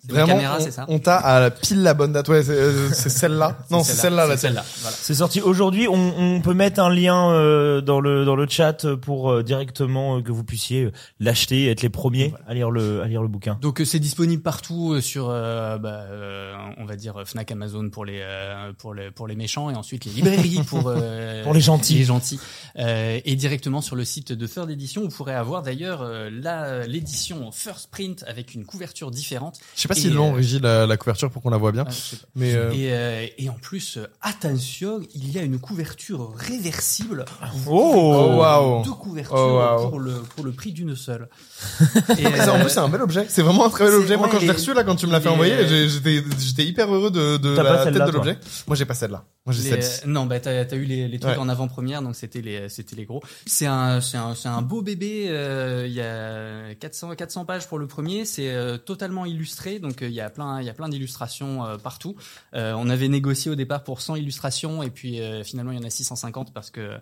Vraiment, 0.08 0.26
caméra 0.34 0.56
on, 0.58 0.62
c'est 0.64 0.70
ça 0.70 0.84
on 0.88 0.98
t'a 0.98 1.16
à 1.16 1.40
la 1.40 1.50
pile 1.50 1.82
la 1.82 1.94
bonne 1.94 2.12
date. 2.12 2.28
Ouais, 2.28 2.42
c'est 2.42 2.52
euh, 2.52 2.90
c'est 2.92 3.08
celle-là. 3.08 3.58
non, 3.70 3.82
c'est 3.82 3.94
celle-là. 3.94 4.24
c'est 4.24 4.30
là. 4.30 4.36
celle-là 4.36 4.64
voilà 4.80 4.96
C'est 5.00 5.14
sorti 5.14 5.40
aujourd'hui. 5.40 5.88
On, 5.88 6.14
on 6.18 6.40
peut 6.40 6.54
mettre 6.54 6.80
un 6.80 6.90
lien 6.90 7.30
euh, 7.32 7.80
dans 7.80 8.00
le 8.00 8.24
dans 8.24 8.36
le 8.36 8.46
chat 8.48 8.86
pour 8.96 9.30
euh, 9.30 9.42
directement 9.42 10.18
euh, 10.18 10.22
que 10.22 10.32
vous 10.32 10.44
puissiez 10.44 10.90
l'acheter, 11.20 11.64
et 11.64 11.70
être 11.70 11.82
les 11.82 11.88
premiers 11.88 12.34
à 12.46 12.54
lire 12.54 12.70
le 12.70 13.02
à 13.02 13.06
lire 13.06 13.22
le 13.22 13.28
bouquin. 13.28 13.58
Donc 13.60 13.80
euh, 13.80 13.84
c'est 13.84 13.98
disponible 13.98 14.42
partout 14.42 14.94
euh, 14.94 15.00
sur, 15.00 15.28
euh, 15.30 15.78
bah, 15.78 16.04
euh, 16.10 16.54
on 16.78 16.84
va 16.84 16.96
dire 16.96 17.22
Fnac, 17.26 17.50
Amazon 17.50 17.88
pour 17.90 18.04
les 18.04 18.20
euh, 18.22 18.72
pour 18.78 18.94
les 18.94 19.10
pour 19.10 19.26
les 19.26 19.36
méchants 19.36 19.70
et 19.70 19.74
ensuite 19.74 20.04
les 20.04 20.12
librairies 20.12 20.62
pour 20.66 20.88
euh, 20.88 21.42
Pour 21.44 21.54
les 21.54 21.60
gentils. 21.60 21.94
les 21.94 22.04
gentils 22.04 22.40
Euh, 22.78 23.20
et 23.24 23.34
directement 23.36 23.80
sur 23.80 23.96
le 23.96 24.04
site 24.04 24.32
de 24.32 24.46
Third 24.46 24.70
Edition 24.70 25.02
vous 25.02 25.08
pourrez 25.08 25.34
avoir 25.34 25.62
d'ailleurs 25.62 26.02
euh, 26.02 26.30
la 26.30 26.86
l'édition 26.86 27.50
First 27.52 27.90
Print 27.90 28.24
avec 28.26 28.54
une 28.54 28.64
couverture 28.64 29.10
différente. 29.10 29.58
Je 29.78 29.82
sais 29.82 29.88
pas 29.88 29.94
s'ils 29.94 30.12
l'ont 30.12 30.32
euh, 30.32 30.36
régi 30.36 30.58
la, 30.58 30.88
la 30.88 30.96
couverture 30.96 31.30
pour 31.30 31.40
qu'on 31.40 31.50
la 31.50 31.56
voit 31.56 31.70
bien, 31.70 31.84
Ah, 31.88 31.92
mais 32.34 32.52
euh, 32.56 32.72
Et, 32.72 32.92
euh, 32.92 33.26
et 33.38 33.48
en 33.48 33.52
plus, 33.54 33.96
euh, 33.96 34.06
attention, 34.22 35.00
il 35.14 35.30
y 35.30 35.38
a 35.38 35.42
une 35.42 35.60
couverture 35.60 36.32
réversible. 36.36 37.24
Oh. 37.68 37.92
prendre 37.92 38.34
Oh, 38.34 38.36
waouh. 38.40 38.82
Deux 38.82 38.90
couvertures 38.90 39.36
Oh, 39.38 39.56
waouh. 39.58 39.88
pour 39.88 40.00
le 40.00 40.14
pour 40.34 40.44
le 40.44 40.50
prix 40.50 40.72
d'une 40.72 40.96
seule. 40.96 41.28
Et, 42.18 42.22
Mais 42.24 42.40
en 42.48 42.56
euh, 42.56 42.60
plus 42.62 42.70
c'est 42.70 42.80
un 42.80 42.88
bel 42.88 43.02
objet. 43.02 43.26
C'est 43.28 43.42
vraiment 43.42 43.66
un 43.66 43.70
très 43.70 43.84
bel 43.84 43.94
objet. 43.94 44.16
Moi 44.16 44.26
ouais, 44.26 44.32
quand 44.32 44.40
je 44.40 44.46
l'ai 44.46 44.52
reçu 44.52 44.74
là, 44.74 44.82
quand 44.82 44.96
tu 44.96 45.06
me 45.06 45.12
l'as 45.12 45.20
fait 45.20 45.28
envoyer, 45.28 45.54
j'ai- 45.68 45.88
j'étais 45.88 46.24
j'étais 46.40 46.64
hyper 46.64 46.92
heureux 46.92 47.12
de, 47.12 47.36
de 47.36 47.50
la 47.56 47.84
tête 47.84 47.94
de 47.94 48.10
l'objet. 48.10 48.36
Moi 48.66 48.76
j'ai 48.76 48.84
pas 48.84 48.94
celle-là. 48.94 49.24
Moi 49.48 49.54
j'ai 49.54 49.62
les- 49.62 49.82
celle-ci. 49.82 50.06
non, 50.06 50.26
bah 50.26 50.40
t'as 50.40 50.50
as 50.64 50.74
eu 50.74 50.84
les, 50.84 51.08
les 51.08 51.18
trucs 51.18 51.32
Ouais. 51.32 51.38
en 51.38 51.48
avant-première, 51.48 52.02
donc 52.02 52.14
c'était 52.14 52.42
les 52.42 52.68
c'était 52.68 52.96
les 52.96 53.06
gros. 53.06 53.22
C'est 53.46 53.64
un 53.66 54.00
c'est 54.02 54.18
un 54.18 54.34
c'est 54.34 54.48
un 54.48 54.60
beau 54.62 54.82
bébé. 54.82 55.26
euh, 55.28 55.86
Il 55.86 55.92
y 55.94 56.02
a 56.02 56.74
400 56.74 57.14
400 57.14 57.44
pages 57.46 57.66
pour 57.66 57.78
le 57.78 57.86
premier. 57.86 58.24
C'est 58.26 58.50
euh, 58.50 58.76
totalement 58.76 59.24
illustré, 59.24 59.78
donc 59.78 60.02
euh, 60.02 60.08
il 60.08 60.14
y 60.14 60.20
a 60.20 60.28
plein 60.28 60.60
il 60.60 60.66
y 60.66 60.70
a 60.70 60.74
plein 60.74 60.88
d'illustrations 60.90 61.64
euh, 61.64 61.76
partout. 61.78 62.14
Euh, 62.54 62.74
on 62.76 62.90
avait 62.90 63.08
négocié 63.08 63.50
au 63.50 63.54
départ 63.54 63.84
pour 63.84 64.00
100 64.02 64.16
illustrations 64.16 64.82
et 64.82 64.90
puis 64.90 65.20
euh, 65.20 65.42
finalement 65.44 65.72
il 65.72 65.78
y 65.78 65.80
en 65.80 65.86
a 65.86 65.90
650 65.90 66.52
parce 66.52 66.70
que 66.70 66.98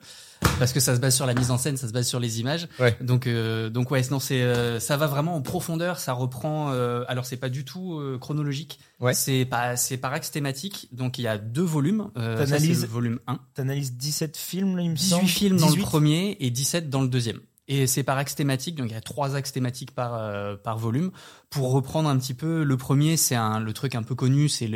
parce 0.58 0.72
que 0.72 0.78
ça 0.80 0.94
se 0.94 1.00
base 1.00 1.14
sur 1.16 1.26
la 1.26 1.34
mise 1.34 1.50
en 1.50 1.58
scène, 1.58 1.76
ça 1.76 1.88
se 1.88 1.92
base 1.92 2.06
sur 2.06 2.20
les 2.20 2.38
images. 2.40 2.68
Ouais. 2.78 2.96
Donc 3.00 3.26
euh, 3.26 3.70
donc 3.70 3.90
ouais, 3.90 4.02
non 4.10 4.20
c'est 4.20 4.42
euh, 4.42 4.78
ça 4.78 4.96
va 4.96 5.06
vraiment 5.08 5.34
en 5.34 5.42
profondeur, 5.42 5.98
ça 5.98 6.12
reprend. 6.12 6.70
euh, 6.72 7.04
alors 7.08 7.24
c'est 7.26 7.36
pas 7.36 7.48
du 7.48 7.64
tout 7.64 8.00
chronologique. 8.20 8.78
Ouais. 8.98 9.12
C'est 9.14 9.44
pas 9.44 9.76
c'est 9.76 9.98
par 9.98 10.12
axe 10.12 10.30
thématique. 10.30 10.88
Donc 10.92 11.18
il 11.18 11.22
y 11.22 11.26
a 11.26 11.36
deux 11.38 11.62
volumes. 11.62 12.10
Euh, 12.16 12.38
ça, 12.38 12.46
c'est 12.46 12.52
T'analyses- 12.52 12.82
le 12.82 12.88
volume 12.88 13.18
1. 13.26 13.38
T'analyses 13.54 13.92
17 13.94 14.36
films 14.36 14.76
là, 14.76 14.82
il 14.82 14.90
me 14.90 14.96
18 14.96 15.10
semble? 15.10 15.28
films 15.28 15.56
dans 15.58 15.66
le 15.66 15.72
18? 15.72 15.84
premier 15.84 16.36
et 16.40 16.50
17 16.50 16.88
dans 16.88 17.02
le 17.02 17.08
deuxième. 17.08 17.40
Et 17.68 17.88
c'est 17.88 18.04
par 18.04 18.16
axe 18.16 18.36
thématique, 18.36 18.76
donc 18.76 18.88
il 18.90 18.92
y 18.92 18.96
a 18.96 19.00
trois 19.00 19.34
axes 19.34 19.50
thématiques 19.50 19.90
par 19.90 20.14
euh, 20.14 20.56
par 20.56 20.78
volume. 20.78 21.10
Pour 21.50 21.72
reprendre 21.72 22.08
un 22.08 22.16
petit 22.16 22.34
peu, 22.34 22.62
le 22.62 22.76
premier 22.76 23.16
c'est 23.16 23.34
un 23.34 23.58
le 23.58 23.72
truc 23.72 23.96
un 23.96 24.04
peu 24.04 24.14
connu, 24.14 24.48
c'est 24.48 24.68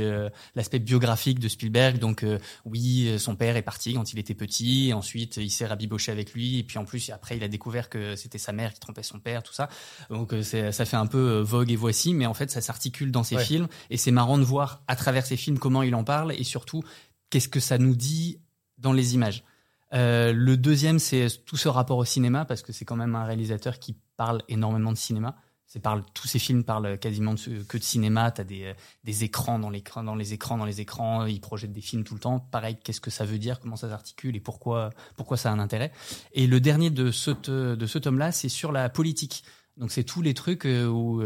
l'aspect 0.56 0.81
biographique 0.81 1.38
de 1.38 1.46
Spielberg. 1.46 1.98
Donc 2.00 2.25
euh, 2.25 2.40
oui, 2.64 3.06
euh, 3.06 3.19
son 3.19 3.37
père 3.37 3.56
est 3.56 3.62
parti 3.62 3.94
quand 3.94 4.12
il 4.12 4.19
était 4.19 4.34
petit, 4.34 4.88
et 4.88 4.92
ensuite 4.92 5.37
il 5.37 5.50
s'est 5.50 5.66
rabiboché 5.66 6.10
avec 6.10 6.32
lui, 6.32 6.58
et 6.58 6.64
puis 6.64 6.78
en 6.78 6.84
plus 6.84 7.10
après 7.10 7.37
il 7.37 7.44
a 7.44 7.48
découvert 7.48 7.88
que 7.88 8.16
c'était 8.16 8.38
sa 8.38 8.52
mère 8.52 8.72
qui 8.75 8.81
trompait 8.81 9.04
son 9.04 9.20
père, 9.20 9.44
tout 9.44 9.54
ça. 9.54 9.69
Donc 10.08 10.32
euh, 10.32 10.42
ça 10.42 10.84
fait 10.84 10.96
un 10.96 11.06
peu 11.06 11.19
euh, 11.38 11.42
vogue 11.42 11.70
et 11.70 11.76
voici, 11.76 12.12
mais 12.12 12.26
en 12.26 12.34
fait 12.34 12.50
ça 12.50 12.60
s'articule 12.60 13.12
dans 13.12 13.22
ses 13.22 13.37
Ouais. 13.37 13.44
films, 13.44 13.69
et 13.90 13.96
c'est 13.98 14.10
marrant 14.10 14.37
de 14.37 14.42
voir 14.42 14.82
à 14.88 14.96
travers 14.96 15.25
ses 15.25 15.37
films 15.37 15.60
comment 15.60 15.84
il 15.84 15.94
en 15.94 16.02
parle, 16.02 16.32
et 16.32 16.42
surtout 16.42 16.82
qu'est-ce 17.31 17.48
que 17.48 17.60
ça 17.60 17.78
nous 17.78 17.94
dit 17.94 18.40
dans 18.78 18.92
les 18.92 19.14
images. 19.14 19.44
Euh, 19.92 20.32
le 20.32 20.56
deuxième, 20.56 20.98
c'est 20.98 21.26
tout 21.44 21.56
ce 21.56 21.69
rapport 21.69 21.98
au 21.98 22.04
cinéma, 22.04 22.44
parce 22.44 22.62
que 22.62 22.72
c'est 22.72 22.84
quand 22.84 22.96
même 22.96 23.14
un 23.14 23.25
réalisateur 23.25 23.78
qui 23.78 23.96
parle 24.16 24.42
énormément 24.48 24.92
de 24.92 24.98
cinéma. 24.98 25.37
Parle, 25.84 26.02
tous 26.14 26.26
ses 26.26 26.40
films 26.40 26.64
parlent 26.64 26.98
quasiment 26.98 27.34
de 27.34 27.62
que 27.62 27.78
de 27.78 27.82
cinéma. 27.84 28.32
T'as 28.32 28.42
des, 28.42 28.64
euh, 28.64 28.75
des 29.04 29.22
écrans 29.22 29.60
dans 29.60 29.70
l'écran, 29.70 30.02
dans 30.02 30.16
les 30.16 30.32
écrans, 30.32 30.58
dans 30.58 30.64
les 30.64 30.81
écrans. 30.81 31.26
Il 31.26 31.40
projette 31.40 31.72
des 31.72 31.81
films 31.81 32.02
tout 32.02 32.14
le 32.14 32.19
temps. 32.19 32.40
Pareil, 32.40 32.76
qu'est-ce 32.82 33.00
que 33.00 33.12
ça 33.12 33.25
veut 33.25 33.38
dire, 33.38 33.60
comment 33.60 33.76
ça 33.76 33.88
s'articule? 33.88 34.34
Et 34.34 34.40
pourquoi, 34.40 34.90
pourquoi 35.16 35.37
ça 35.37 35.50
a 35.50 35.52
un 35.52 35.60
intérêt? 35.60 35.92
Et 36.32 36.48
le 36.48 36.58
dernier 36.58 36.90
de 36.90 37.12
ce, 37.12 37.31
de 37.31 37.87
ce 37.87 37.98
tome-là, 37.98 38.32
c'est 38.32 38.48
sur 38.48 38.72
la 38.72 38.88
politique. 38.88 39.44
Donc 39.76 39.92
c'est 39.92 40.02
tous 40.02 40.22
les 40.22 40.34
trucs 40.34 40.66
euh, 40.66 40.88
où 40.88 41.22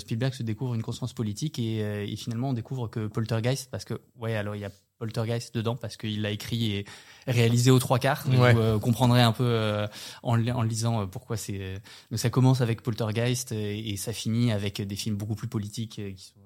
Spielberg 0.00 0.34
se 0.34 0.42
découvre 0.42 0.74
une 0.74 0.82
conscience 0.82 1.12
politique 1.12 1.60
et, 1.60 1.78
et 2.12 2.16
finalement 2.16 2.48
on 2.48 2.52
découvre 2.52 2.88
que 2.88 3.06
Poltergeist, 3.06 3.70
parce 3.70 3.84
que 3.84 3.94
ouais 4.16 4.34
alors 4.34 4.56
il 4.56 4.62
y 4.62 4.64
a 4.64 4.70
Poltergeist 4.98 5.54
dedans 5.54 5.76
parce 5.76 5.96
qu'il 5.96 6.22
l'a 6.22 6.30
écrit 6.30 6.72
et 6.72 6.84
réalisé 7.26 7.70
aux 7.70 7.78
trois 7.78 7.98
quarts. 7.98 8.24
Ouais. 8.28 8.52
Vous 8.52 8.60
euh, 8.60 8.78
comprendrez 8.78 9.22
un 9.22 9.32
peu 9.32 9.44
euh, 9.44 9.86
en, 10.22 10.36
li- 10.36 10.52
en 10.52 10.62
lisant 10.62 11.02
euh, 11.02 11.06
pourquoi 11.06 11.36
c'est. 11.36 11.58
euh, 11.60 11.78
Donc 12.10 12.20
ça 12.20 12.30
commence 12.30 12.60
avec 12.60 12.82
Poltergeist 12.82 13.52
euh, 13.52 13.56
et, 13.56 13.96
ça 13.96 14.12
finit 14.12 14.52
avec 14.52 14.80
des 14.80 14.96
films 14.96 15.16
beaucoup 15.16 15.34
plus 15.34 15.48
politiques 15.48 16.00
qui 16.16 16.22
sont. 16.24 16.40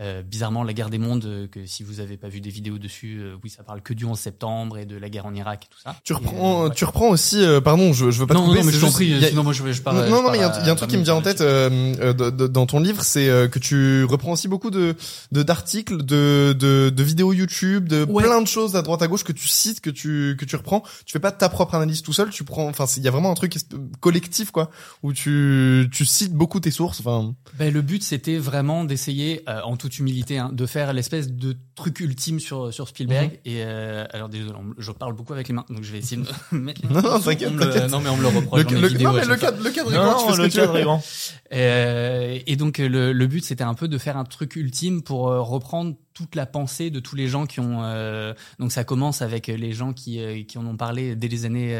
Euh, 0.00 0.22
bizarrement, 0.22 0.64
la 0.64 0.72
guerre 0.72 0.90
des 0.90 0.98
mondes, 0.98 1.24
euh, 1.24 1.46
que 1.46 1.66
si 1.66 1.82
vous 1.84 2.00
avez 2.00 2.16
pas 2.16 2.28
vu 2.28 2.40
des 2.40 2.50
vidéos 2.50 2.78
dessus, 2.78 3.18
euh, 3.20 3.36
oui, 3.44 3.50
ça 3.50 3.62
parle 3.62 3.80
que 3.80 3.94
du 3.94 4.04
11 4.04 4.18
septembre 4.18 4.76
et 4.78 4.86
de 4.86 4.96
la 4.96 5.08
guerre 5.08 5.26
en 5.26 5.34
Irak 5.34 5.66
et 5.66 5.68
tout 5.72 5.78
ça. 5.80 5.94
Tu 6.02 6.12
reprends, 6.12 6.64
euh, 6.64 6.68
ouais. 6.68 6.74
tu 6.74 6.84
reprends 6.84 7.08
aussi. 7.10 7.40
euh, 7.44 7.60
pardon, 7.60 7.92
je, 7.92 8.10
je 8.10 8.18
veux 8.20 8.26
pas 8.26 8.34
te 8.34 8.38
non, 8.40 8.46
couper. 8.46 8.58
non, 8.60 8.64
mais 8.66 8.72
je 8.72 8.80
t'en 8.80 8.90
prie, 8.90 9.14
a- 9.24 9.28
sinon 9.28 9.44
moi 9.44 9.52
je, 9.52 9.72
je 9.72 9.82
pars. 9.82 9.94
non, 9.94 10.04
je 10.04 10.10
non, 10.10 10.22
pars 10.22 10.32
mais 10.32 10.38
il 10.38 10.40
y 10.40 10.44
a, 10.44 10.60
il 10.60 10.66
y 10.66 10.68
a 10.68 10.72
un 10.72 10.74
truc 10.74 10.90
20 10.90 10.94
qui 10.94 10.98
me 10.98 11.04
vient 11.04 11.14
en 11.14 11.22
tête 11.22 11.40
euh, 11.40 12.12
dans 12.48 12.66
ton 12.66 12.80
livre, 12.80 13.02
c'est 13.04 13.26
que 13.50 13.58
tu 13.58 14.04
reprends 14.04 14.32
aussi 14.32 14.48
beaucoup 14.48 14.70
de 14.70 14.96
d'articles, 15.32 15.98
de, 16.04 16.54
de 16.58 16.90
de 16.90 17.02
vidéos 17.02 17.32
YouTube, 17.32 17.88
de 17.88 18.04
Ouais. 18.04 18.22
plein 18.24 18.40
de 18.42 18.46
choses 18.46 18.76
à 18.76 18.82
droite 18.82 19.02
à 19.02 19.06
gauche 19.08 19.24
que 19.24 19.32
tu 19.32 19.48
cites, 19.48 19.80
que 19.80 19.90
tu 19.90 20.36
que 20.38 20.44
tu 20.44 20.56
reprends. 20.56 20.82
Tu 21.06 21.12
fais 21.12 21.20
pas 21.20 21.32
ta 21.32 21.48
propre 21.48 21.74
analyse 21.74 22.02
tout 22.02 22.12
seul, 22.12 22.30
tu 22.30 22.44
prends. 22.44 22.68
Enfin, 22.68 22.86
il 22.96 23.02
y 23.02 23.08
a 23.08 23.10
vraiment 23.10 23.30
un 23.30 23.34
truc 23.34 23.56
collectif 24.00 24.50
quoi, 24.50 24.70
où 25.02 25.12
tu 25.12 25.88
tu 25.92 26.04
cites 26.04 26.32
beaucoup 26.32 26.60
tes 26.60 26.70
sources. 26.70 27.00
Enfin, 27.00 27.34
Ben, 27.58 27.72
le 27.72 27.82
but, 27.82 28.02
c'était 28.02 28.38
vraiment 28.38 28.84
d'essayer, 28.84 29.42
euh, 29.48 29.60
en 29.62 29.76
toute 29.84 29.98
humilité, 29.98 30.38
hein, 30.38 30.50
de 30.52 30.64
faire 30.64 30.92
l'espèce 30.94 31.30
de 31.30 31.56
truc 31.74 32.00
ultime 32.00 32.40
sur 32.40 32.72
sur 32.72 32.88
Spielberg. 32.88 33.32
Mhm. 33.32 33.38
Et 33.44 33.62
euh, 33.64 34.04
alors, 34.14 34.28
désolé, 34.30 34.52
je 34.78 34.90
parle 34.92 35.12
beaucoup 35.12 35.34
avec 35.34 35.48
les 35.48 35.54
mains, 35.54 35.66
donc 35.68 35.82
je 35.82 35.92
vais 35.92 35.98
essayer 35.98 36.16
de 36.22 36.26
me 36.56 36.60
mettre. 36.60 36.80
les 36.82 36.88
Non, 36.88 36.94
mains 37.02 37.02
non, 37.10 37.16
dessous. 37.18 37.24
t'inquiète. 37.30 37.90
Non, 37.90 38.00
mais 38.00 38.08
on 38.08 38.16
me 38.16 38.22
le 38.22 38.28
reproche. 38.28 38.64
le, 38.70 38.80
le- 38.80 38.88
vidéos 38.88 39.10
non 39.10 39.16
mais 39.16 39.24
le 39.26 39.36
cadre 39.36 39.62
le 39.62 39.70
cadre 39.70 39.92
est 39.92 39.96
Non, 39.96 40.04
grand, 40.12 40.30
non, 40.30 40.36
le 40.36 40.48
cadre 40.48 40.76
est 40.78 40.82
grand. 40.84 41.02
Et 42.46 42.56
donc 42.56 42.80
euh, 42.80 42.88
le, 42.88 43.12
le 43.12 43.26
but 43.26 43.44
c'était 43.44 43.64
un 43.64 43.74
peu 43.74 43.88
de 43.88 43.98
faire 43.98 44.16
un 44.16 44.24
truc 44.24 44.56
ultime 44.56 45.02
pour 45.02 45.28
euh, 45.28 45.40
reprendre 45.40 45.94
toute 46.14 46.34
la 46.36 46.46
pensée 46.46 46.90
de 46.90 47.00
tous 47.00 47.16
les 47.16 47.28
gens 47.28 47.46
qui 47.46 47.60
ont 47.60 47.82
euh, 47.82 48.32
donc 48.58 48.72
ça 48.72 48.84
commence 48.84 49.20
avec 49.20 49.48
les 49.48 49.72
gens 49.72 49.92
qui 49.92 50.20
euh, 50.20 50.42
qui 50.44 50.56
en 50.58 50.66
ont 50.66 50.76
parlé 50.76 51.16
dès 51.16 51.28
les 51.28 51.44
années 51.44 51.74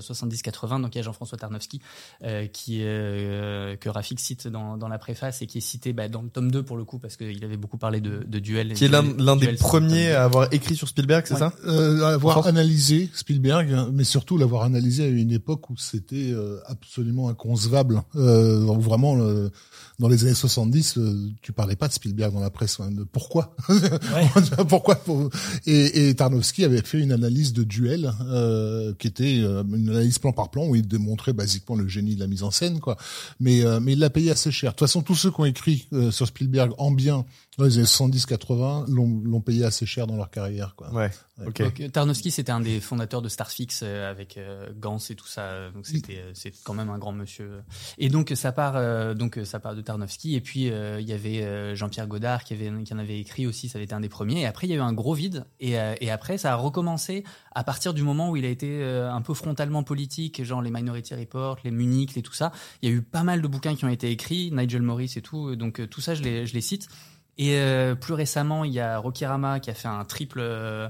70-80 0.00 0.82
donc 0.82 0.94
il 0.94 0.98
y 0.98 1.00
a 1.00 1.04
Jean-François 1.04 1.38
Tarnowski 1.38 1.80
euh, 2.24 2.46
qui 2.46 2.80
euh, 2.82 3.76
que 3.76 3.88
Rafik 3.88 4.20
cite 4.20 4.48
dans, 4.48 4.76
dans 4.76 4.88
la 4.88 4.98
préface 4.98 5.42
et 5.42 5.46
qui 5.46 5.58
est 5.58 5.62
cité 5.62 5.92
bah, 5.92 6.08
dans 6.08 6.22
le 6.22 6.28
tome 6.28 6.50
2 6.50 6.62
pour 6.62 6.76
le 6.76 6.84
coup 6.84 6.98
parce 6.98 7.16
qu'il 7.16 7.44
avait 7.44 7.56
beaucoup 7.56 7.78
parlé 7.78 8.00
de, 8.00 8.24
de 8.26 8.38
duel. 8.38 8.74
Qui 8.74 8.86
est 8.86 8.88
l'un 8.88 9.04
l'un 9.18 9.36
des 9.36 9.52
premiers 9.54 10.08
2. 10.08 10.14
à 10.14 10.24
avoir 10.24 10.52
écrit 10.52 10.76
sur 10.76 10.88
Spielberg, 10.88 11.24
c'est 11.26 11.34
Ouais. 11.34 11.38
ça? 11.40 11.52
Euh, 11.66 12.14
avoir 12.14 12.46
analysé 12.46 13.08
Spielberg, 13.14 13.90
mais 13.92 14.04
surtout 14.04 14.38
l'avoir 14.38 14.62
analysé 14.64 15.04
à 15.04 15.06
une 15.08 15.30
époque 15.30 15.70
où 15.70 15.76
c'était 15.76 16.32
euh, 16.32 16.58
absolument 16.66 17.28
inconcevable, 17.28 18.02
euh, 18.16 18.60
où 18.64 18.80
vraiment 18.80 19.16
dans 19.98 20.08
les 20.08 20.22
années 20.24 20.34
70, 20.34 20.98
euh, 20.98 21.28
tu 21.42 21.52
parlais 21.52 21.74
pas 21.74 21.88
de 21.88 21.92
Spielberg 21.92 22.32
dans 22.32 22.40
la 22.40 22.50
presse. 22.50 22.78
hein, 22.80 22.90
de 22.92 23.02
pourquoi 23.04 23.56
Ouais. 23.68 24.28
Pourquoi 24.68 24.94
pour- 24.96 25.28
et, 25.66 26.08
et 26.08 26.14
Tarnowski 26.14 26.64
avait 26.64 26.82
fait 26.82 27.00
une 27.00 27.10
analyse 27.12 27.52
de 27.52 27.64
duel 27.64 28.12
euh, 28.26 28.94
qui 28.98 29.08
était 29.08 29.38
euh, 29.40 29.64
une 29.74 29.88
analyse 29.90 30.18
plan 30.18 30.32
par 30.32 30.50
plan 30.50 30.66
où 30.68 30.76
il 30.76 30.86
démontrait 30.86 31.32
basiquement 31.32 31.74
le 31.76 31.88
génie 31.88 32.14
de 32.14 32.20
la 32.20 32.26
mise 32.28 32.42
en 32.44 32.50
scène, 32.50 32.78
quoi. 32.80 32.96
Mais 33.40 33.64
euh, 33.64 33.80
mais 33.80 33.94
il 33.94 33.98
l'a 33.98 34.10
payé 34.10 34.30
assez 34.30 34.52
cher. 34.52 34.70
De 34.70 34.76
toute 34.76 34.86
façon, 34.86 35.02
tous 35.02 35.14
ceux 35.16 35.30
qui 35.30 35.40
ont 35.40 35.44
écrit 35.46 35.88
euh, 35.92 36.10
sur 36.12 36.26
Spielberg 36.26 36.72
en 36.78 36.90
bien 36.92 37.24
dans 37.58 37.64
les 37.64 37.78
années 37.78 37.86
70-80 37.86 38.88
l'ont 38.88 39.20
l'ont 39.24 39.40
payé 39.40 39.64
assez 39.64 39.84
cher 39.84 40.06
dans 40.06 40.16
leur 40.16 40.30
carrière, 40.30 40.74
quoi. 40.76 40.92
Ouais. 40.92 41.10
Ok. 41.46 41.62
Donc, 41.62 41.80
euh, 41.80 41.88
Tarnowski, 41.88 42.30
c'était 42.30 42.50
un 42.50 42.60
des 42.60 42.80
fondateurs 42.80 43.22
de 43.22 43.28
Starfix 43.28 43.80
euh, 43.82 44.10
avec 44.10 44.36
euh, 44.36 44.70
Gans 44.76 44.98
et 45.10 45.14
tout 45.14 45.26
ça. 45.26 45.70
Donc 45.70 45.86
c'était 45.86 46.24
c'est 46.34 46.52
quand 46.64 46.74
même 46.74 46.88
un 46.88 46.98
grand 46.98 47.12
monsieur. 47.12 47.62
Et 47.98 48.08
donc 48.08 48.32
ça 48.34 48.52
part 48.52 48.76
euh, 48.76 49.14
donc 49.14 49.40
ça 49.44 49.60
part 49.60 49.74
de 49.74 49.80
Tarnowski 49.82 50.34
et 50.36 50.40
puis 50.40 50.70
euh, 50.70 51.00
il 51.00 51.08
y 51.08 51.12
avait 51.12 51.42
euh, 51.42 51.74
Jean-Pierre 51.74 52.06
Godard 52.06 52.44
qui 52.44 52.54
avait 52.54 52.70
qui 52.84 52.94
en 52.94 52.98
avait 52.98 53.18
écrit 53.18 53.46
aussi. 53.46 53.68
Ça 53.68 53.78
avait 53.78 53.84
été 53.84 53.94
un 53.94 54.00
des 54.00 54.08
premiers. 54.08 54.40
Et 54.40 54.46
après 54.46 54.66
il 54.66 54.70
y 54.70 54.74
a 54.74 54.76
eu 54.76 54.80
un 54.80 54.92
gros 54.92 55.14
vide 55.14 55.44
et 55.60 55.78
euh, 55.78 55.94
et 56.00 56.10
après 56.10 56.38
ça 56.38 56.52
a 56.52 56.56
recommencé 56.56 57.24
à 57.52 57.64
partir 57.64 57.94
du 57.94 58.02
moment 58.02 58.30
où 58.30 58.36
il 58.36 58.44
a 58.44 58.48
été 58.48 58.82
euh, 58.82 59.12
un 59.12 59.20
peu 59.20 59.34
frontalement 59.34 59.82
politique, 59.82 60.44
genre 60.44 60.62
les 60.62 60.70
Minority 60.70 61.14
Report, 61.14 61.58
les 61.64 61.70
Munich, 61.70 62.14
les 62.14 62.22
tout 62.22 62.34
ça. 62.34 62.52
Il 62.82 62.88
y 62.88 62.92
a 62.92 62.94
eu 62.94 63.02
pas 63.02 63.22
mal 63.22 63.42
de 63.42 63.48
bouquins 63.48 63.74
qui 63.74 63.84
ont 63.84 63.88
été 63.88 64.10
écrits, 64.10 64.50
Nigel 64.52 64.82
Morris 64.82 65.14
et 65.16 65.22
tout. 65.22 65.56
Donc 65.56 65.80
euh, 65.80 65.86
tout 65.86 66.00
ça 66.00 66.14
je 66.14 66.22
les 66.22 66.46
je 66.46 66.54
les 66.54 66.60
cite. 66.60 66.88
Et 67.38 67.56
euh, 67.56 67.94
plus 67.94 68.14
récemment, 68.14 68.64
il 68.64 68.72
y 68.72 68.80
a 68.80 68.98
Rocky 68.98 69.24
Rama 69.24 69.60
qui 69.60 69.70
a 69.70 69.74
fait 69.74 69.86
un 69.88 70.04
triple, 70.04 70.40
euh, 70.42 70.88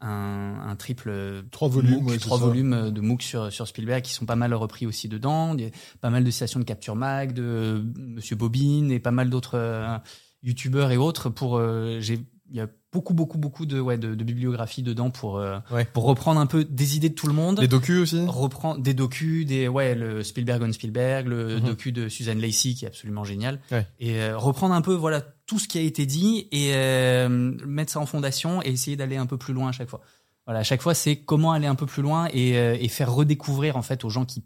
un, 0.00 0.56
un 0.68 0.76
triple 0.76 1.12
Trois 1.50 1.68
volumes, 1.68 2.02
MOOC, 2.02 2.08
ouais, 2.08 2.18
trois 2.18 2.38
volumes 2.38 2.90
de 2.90 3.00
MOOC 3.00 3.22
sur, 3.22 3.52
sur 3.52 3.66
Spielberg 3.66 4.02
qui 4.02 4.12
sont 4.12 4.24
pas 4.24 4.36
mal 4.36 4.54
repris 4.54 4.86
aussi 4.86 5.08
dedans. 5.08 5.54
Il 5.54 5.64
y 5.64 5.66
a 5.66 5.70
pas 6.00 6.10
mal 6.10 6.22
de 6.22 6.30
citations 6.30 6.60
de 6.60 6.64
Capture 6.64 6.94
Mag, 6.94 7.32
de 7.32 7.84
Monsieur 7.96 8.36
Bobine 8.36 8.92
et 8.92 9.00
pas 9.00 9.10
mal 9.10 9.30
d'autres 9.30 9.58
euh, 9.58 9.98
youtubeurs 10.44 10.92
et 10.92 10.96
autres. 10.96 11.28
Pour 11.28 11.58
euh, 11.58 11.98
j'ai 12.00 12.20
il 12.50 12.56
y 12.56 12.60
a 12.60 12.66
beaucoup 12.92 13.14
beaucoup 13.14 13.38
beaucoup 13.38 13.66
de 13.66 13.78
ouais 13.78 13.98
de, 13.98 14.14
de 14.14 14.24
bibliographie 14.24 14.82
dedans 14.82 15.10
pour 15.10 15.38
euh, 15.38 15.58
Ouais. 15.70 15.84
pour 15.84 16.04
reprendre 16.04 16.40
un 16.40 16.46
peu 16.46 16.64
des 16.64 16.96
idées 16.96 17.08
de 17.10 17.14
tout 17.14 17.28
le 17.28 17.32
monde 17.32 17.60
Les 17.60 17.68
docus 17.68 18.00
aussi. 18.00 18.24
reprend 18.26 18.76
des 18.76 18.94
docus, 18.94 19.46
des 19.46 19.68
ouais 19.68 19.94
le 19.94 20.24
Spielberg 20.24 20.62
on 20.62 20.72
Spielberg, 20.72 21.26
le 21.28 21.56
Mhm. 21.60 21.66
docu 21.66 21.92
de 21.92 22.08
Suzanne 22.08 22.40
Lacey 22.40 22.74
qui 22.74 22.84
est 22.84 22.88
absolument 22.88 23.22
génial, 23.24 23.60
Ouais. 23.70 23.86
et 24.00 24.20
euh, 24.20 24.36
reprendre 24.36 24.74
un 24.74 24.82
peu 24.82 24.94
voilà 24.94 25.20
tout 25.46 25.58
ce 25.58 25.68
qui 25.68 25.78
a 25.78 25.82
été 25.82 26.04
dit 26.06 26.48
et 26.52 26.74
euh, 26.74 27.28
mettre 27.66 27.92
ça 27.92 28.00
en 28.00 28.06
fondation 28.06 28.62
et 28.62 28.68
essayer 28.70 28.96
d'aller 28.96 29.16
un 29.16 29.26
peu 29.26 29.36
plus 29.38 29.52
loin 29.54 29.68
à 29.68 29.72
chaque 29.72 29.88
fois. 29.88 30.00
Voilà, 30.46 30.60
à 30.60 30.64
chaque 30.64 30.82
fois 30.82 30.94
c'est 30.94 31.16
comment 31.16 31.52
aller 31.52 31.66
un 31.68 31.74
peu 31.76 31.86
plus 31.86 32.02
loin 32.02 32.26
et, 32.32 32.56
euh, 32.58 32.76
et 32.80 32.88
faire 32.88 33.12
redécouvrir 33.12 33.76
en 33.76 33.82
fait 33.82 34.04
aux 34.04 34.10
gens 34.10 34.24
qui 34.24 34.42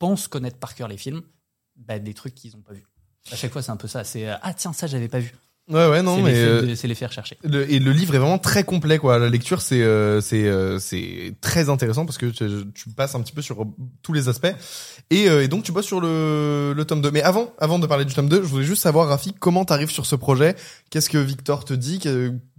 pensent 0.00 0.26
connaître 0.26 0.58
par 0.58 0.74
cœur 0.74 0.88
les 0.88 0.96
films 0.96 1.22
bah, 1.76 1.98
des 2.00 2.14
trucs 2.14 2.34
qu'ils 2.34 2.56
ont 2.56 2.60
pas 2.62 2.72
vus. 2.72 2.86
À 3.30 3.36
chaque 3.36 3.52
fois 3.52 3.62
c'est 3.62 3.70
un 3.70 3.76
peu 3.76 3.86
ça, 3.88 4.02
c'est 4.04 4.28
euh, 4.28 4.34
ah 4.42 4.52
tiens 4.52 4.72
ça 4.72 4.86
j'avais 4.88 5.06
pas 5.08 5.20
vu. 5.20 5.32
Ouais, 5.70 5.88
ouais, 5.88 6.02
non, 6.02 6.18
mais. 6.20 6.34
euh, 6.34 6.74
c'est 6.74 6.88
les 6.88 6.94
faire 6.94 7.10
chercher. 7.10 7.38
Le, 7.42 7.70
et 7.72 7.78
le 7.78 7.90
livre 7.92 8.14
est 8.14 8.18
vraiment 8.18 8.36
très 8.38 8.64
complet 8.64 8.98
quoi. 8.98 9.18
La 9.18 9.30
lecture 9.30 9.62
c'est 9.62 9.82
euh, 9.82 10.20
c'est 10.20 10.44
euh, 10.46 10.78
c'est 10.78 11.34
très 11.40 11.70
intéressant 11.70 12.04
parce 12.04 12.18
que 12.18 12.26
tu, 12.26 12.44
tu 12.74 12.90
passes 12.90 13.14
un 13.14 13.22
petit 13.22 13.32
peu 13.32 13.40
sur 13.40 13.64
tous 14.02 14.12
les 14.12 14.28
aspects 14.28 14.52
et, 15.10 15.28
euh, 15.30 15.42
et 15.42 15.48
donc 15.48 15.62
tu 15.64 15.72
bosses 15.72 15.86
sur 15.86 16.00
le, 16.02 16.74
le 16.76 16.84
tome 16.84 17.00
2. 17.00 17.10
Mais 17.10 17.22
avant 17.22 17.54
avant 17.58 17.78
de 17.78 17.86
parler 17.86 18.04
du 18.04 18.12
tome 18.12 18.28
2, 18.28 18.42
je 18.42 18.46
voulais 18.48 18.64
juste 18.64 18.82
savoir 18.82 19.08
Rafi 19.08 19.32
comment 19.38 19.64
t'arrives 19.64 19.90
sur 19.90 20.04
ce 20.04 20.16
projet? 20.16 20.54
Qu'est-ce 20.90 21.08
que 21.08 21.16
Victor 21.18 21.64
te 21.64 21.72
dit? 21.72 21.98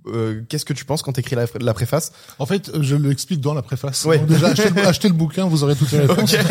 Euh, 0.07 0.41
Qu'est-ce 0.49 0.65
que 0.65 0.73
tu 0.73 0.85
penses 0.85 1.01
quand 1.01 1.13
t'écris 1.13 1.35
la, 1.35 1.45
la 1.59 1.73
préface? 1.73 2.11
En 2.39 2.45
fait, 2.45 2.71
je 2.81 2.95
l'explique 2.95 3.41
dans 3.41 3.53
la 3.53 3.61
préface. 3.61 4.05
Ouais. 4.05 4.19
Donc 4.19 4.27
déjà, 4.27 4.47
achetez 4.47 4.69
le, 4.69 4.87
achetez 4.87 5.07
le 5.07 5.13
bouquin, 5.13 5.45
vous 5.45 5.63
aurez 5.63 5.75
toutes 5.75 5.91
les 5.91 5.99
réponses. 6.05 6.35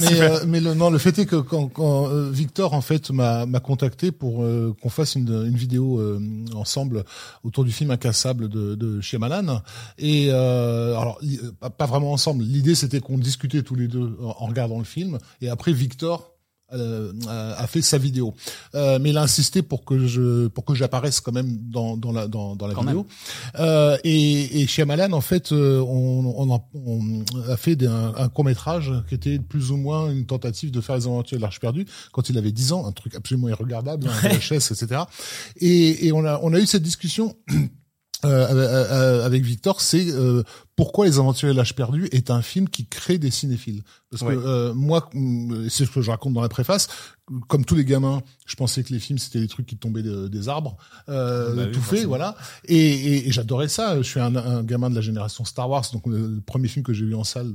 Mais, 0.00 0.20
euh, 0.20 0.44
mais 0.46 0.60
le, 0.60 0.74
non, 0.74 0.90
le 0.90 0.98
fait 0.98 1.18
est 1.18 1.26
que 1.26 1.36
quand, 1.36 1.68
quand 1.68 2.08
euh, 2.08 2.30
Victor 2.30 2.74
en 2.74 2.80
fait 2.80 3.10
m'a 3.10 3.46
contacté 3.62 4.12
pour 4.12 4.42
euh, 4.42 4.74
qu'on 4.82 4.88
fasse 4.88 5.14
une, 5.14 5.28
une 5.46 5.56
vidéo 5.56 6.00
euh, 6.00 6.20
ensemble 6.54 7.04
autour 7.44 7.64
du 7.64 7.72
film 7.72 7.90
Incassable 7.90 8.48
de, 8.48 8.74
de 8.74 9.00
Shyamalan 9.00 9.62
et 9.98 10.28
euh, 10.30 10.96
alors 10.98 11.18
euh, 11.22 11.52
pas, 11.60 11.70
pas 11.70 11.86
vraiment 11.86 12.12
ensemble. 12.12 12.44
L'idée 12.44 12.74
c'était 12.74 13.00
qu'on 13.00 13.18
discutait 13.18 13.62
tous 13.62 13.74
les 13.74 13.88
deux 13.88 14.16
en, 14.20 14.36
en 14.38 14.46
regardant 14.46 14.78
le 14.78 14.84
film 14.84 15.18
et 15.40 15.48
après 15.48 15.72
Victor 15.72 16.35
euh, 16.72 17.12
a 17.28 17.62
a 17.62 17.66
fait 17.66 17.82
sa 17.82 17.98
vidéo, 17.98 18.34
Euh, 18.74 18.98
mais 19.00 19.10
il 19.10 19.18
a 19.18 19.22
insisté 19.22 19.62
pour 19.62 19.84
que 19.84 20.06
je 20.06 20.48
pour 20.48 20.64
que 20.64 20.74
j'apparaisse 20.74 21.20
quand 21.20 21.32
même 21.32 21.58
dans 21.70 21.96
dans 21.96 22.12
la 22.12 22.26
dans, 22.26 22.56
dans 22.56 22.66
la 22.66 22.74
Quand 22.74 22.82
vidéo. 22.82 23.06
Euh, 23.58 23.96
et, 24.04 24.60
et 24.62 24.66
Shyamalan, 24.66 25.12
en 25.12 25.20
fait, 25.20 25.52
euh, 25.52 25.80
on, 25.80 26.26
on, 26.36 26.50
en- 26.50 26.68
on 26.74 27.24
a 27.48 27.56
fait 27.56 27.76
des- 27.76 27.86
un, 27.86 28.14
un 28.16 28.28
court 28.28 28.44
métrage 28.44 28.92
qui 29.08 29.14
était 29.14 29.38
plus 29.38 29.70
ou 29.70 29.76
moins 29.76 30.10
une 30.10 30.26
tentative 30.26 30.70
de 30.70 30.80
faire 30.80 30.96
les 30.96 31.06
aventures 31.06 31.38
de 31.38 31.42
l'Arche 31.42 31.60
perdue 31.60 31.86
quand 32.12 32.28
il 32.30 32.36
avait 32.38 32.52
10 32.52 32.72
ans, 32.72 32.86
un 32.86 32.92
truc 32.92 33.14
absolument 33.14 33.48
irregardable, 33.48 34.08
un 34.08 34.28
VHS, 34.28 34.72
etc. 34.72 35.02
Et, 35.60 36.06
et 36.06 36.12
on 36.12 36.24
a 36.24 36.40
on 36.42 36.52
a 36.52 36.58
eu 36.58 36.66
cette 36.66 36.82
discussion. 36.82 37.36
Euh, 38.24 38.46
avec- 38.46 38.68
euh, 38.70 39.24
avec 39.26 39.42
Victor, 39.44 39.80
c'est 39.80 40.10
euh, 40.10 40.42
pourquoi 40.74 41.06
Les 41.06 41.18
Aventuriers 41.18 41.52
de 41.52 41.58
l'âge 41.58 41.74
perdu 41.74 42.08
est 42.12 42.30
un 42.30 42.42
film 42.42 42.68
qui 42.68 42.86
crée 42.86 43.18
des 43.18 43.30
cinéphiles. 43.30 43.82
Parce 44.10 44.22
Ouais. 44.22 44.34
que 44.34 44.40
euh, 44.40 44.74
moi, 44.74 45.08
mm, 45.12 45.68
c'est 45.68 45.84
ce 45.84 45.90
que 45.90 46.00
je 46.00 46.10
raconte 46.10 46.32
dans 46.32 46.40
la 46.40 46.48
préface, 46.48 46.88
comme 47.48 47.64
tous 47.64 47.74
les 47.74 47.84
gamins, 47.84 48.22
je 48.46 48.54
pensais 48.56 48.82
que 48.84 48.92
les 48.92 49.00
films 49.00 49.18
c'était 49.18 49.40
des 49.40 49.48
trucs 49.48 49.66
qui 49.66 49.76
tombaient 49.76 50.02
de- 50.02 50.28
des 50.28 50.48
arbres, 50.48 50.76
euh, 51.08 51.54
Bah 51.54 51.62
oui, 51.66 51.72
tout 51.72 51.80
fait, 51.82 52.04
voilà. 52.04 52.36
Et, 52.66 52.76
et, 52.76 53.28
et 53.28 53.32
j'adorais 53.32 53.68
ça. 53.68 53.96
Je 53.98 54.02
suis 54.08 54.20
un, 54.20 54.34
un 54.36 54.62
gamin 54.62 54.88
de 54.90 54.94
la 54.94 55.00
génération 55.02 55.44
Star 55.44 55.68
Wars, 55.68 55.84
donc 55.92 56.06
le, 56.06 56.40
premier 56.46 56.68
film 56.68 56.84
que 56.84 56.92
j'ai 56.92 57.04
vu 57.04 57.14
en 57.14 57.24
salle 57.24 57.52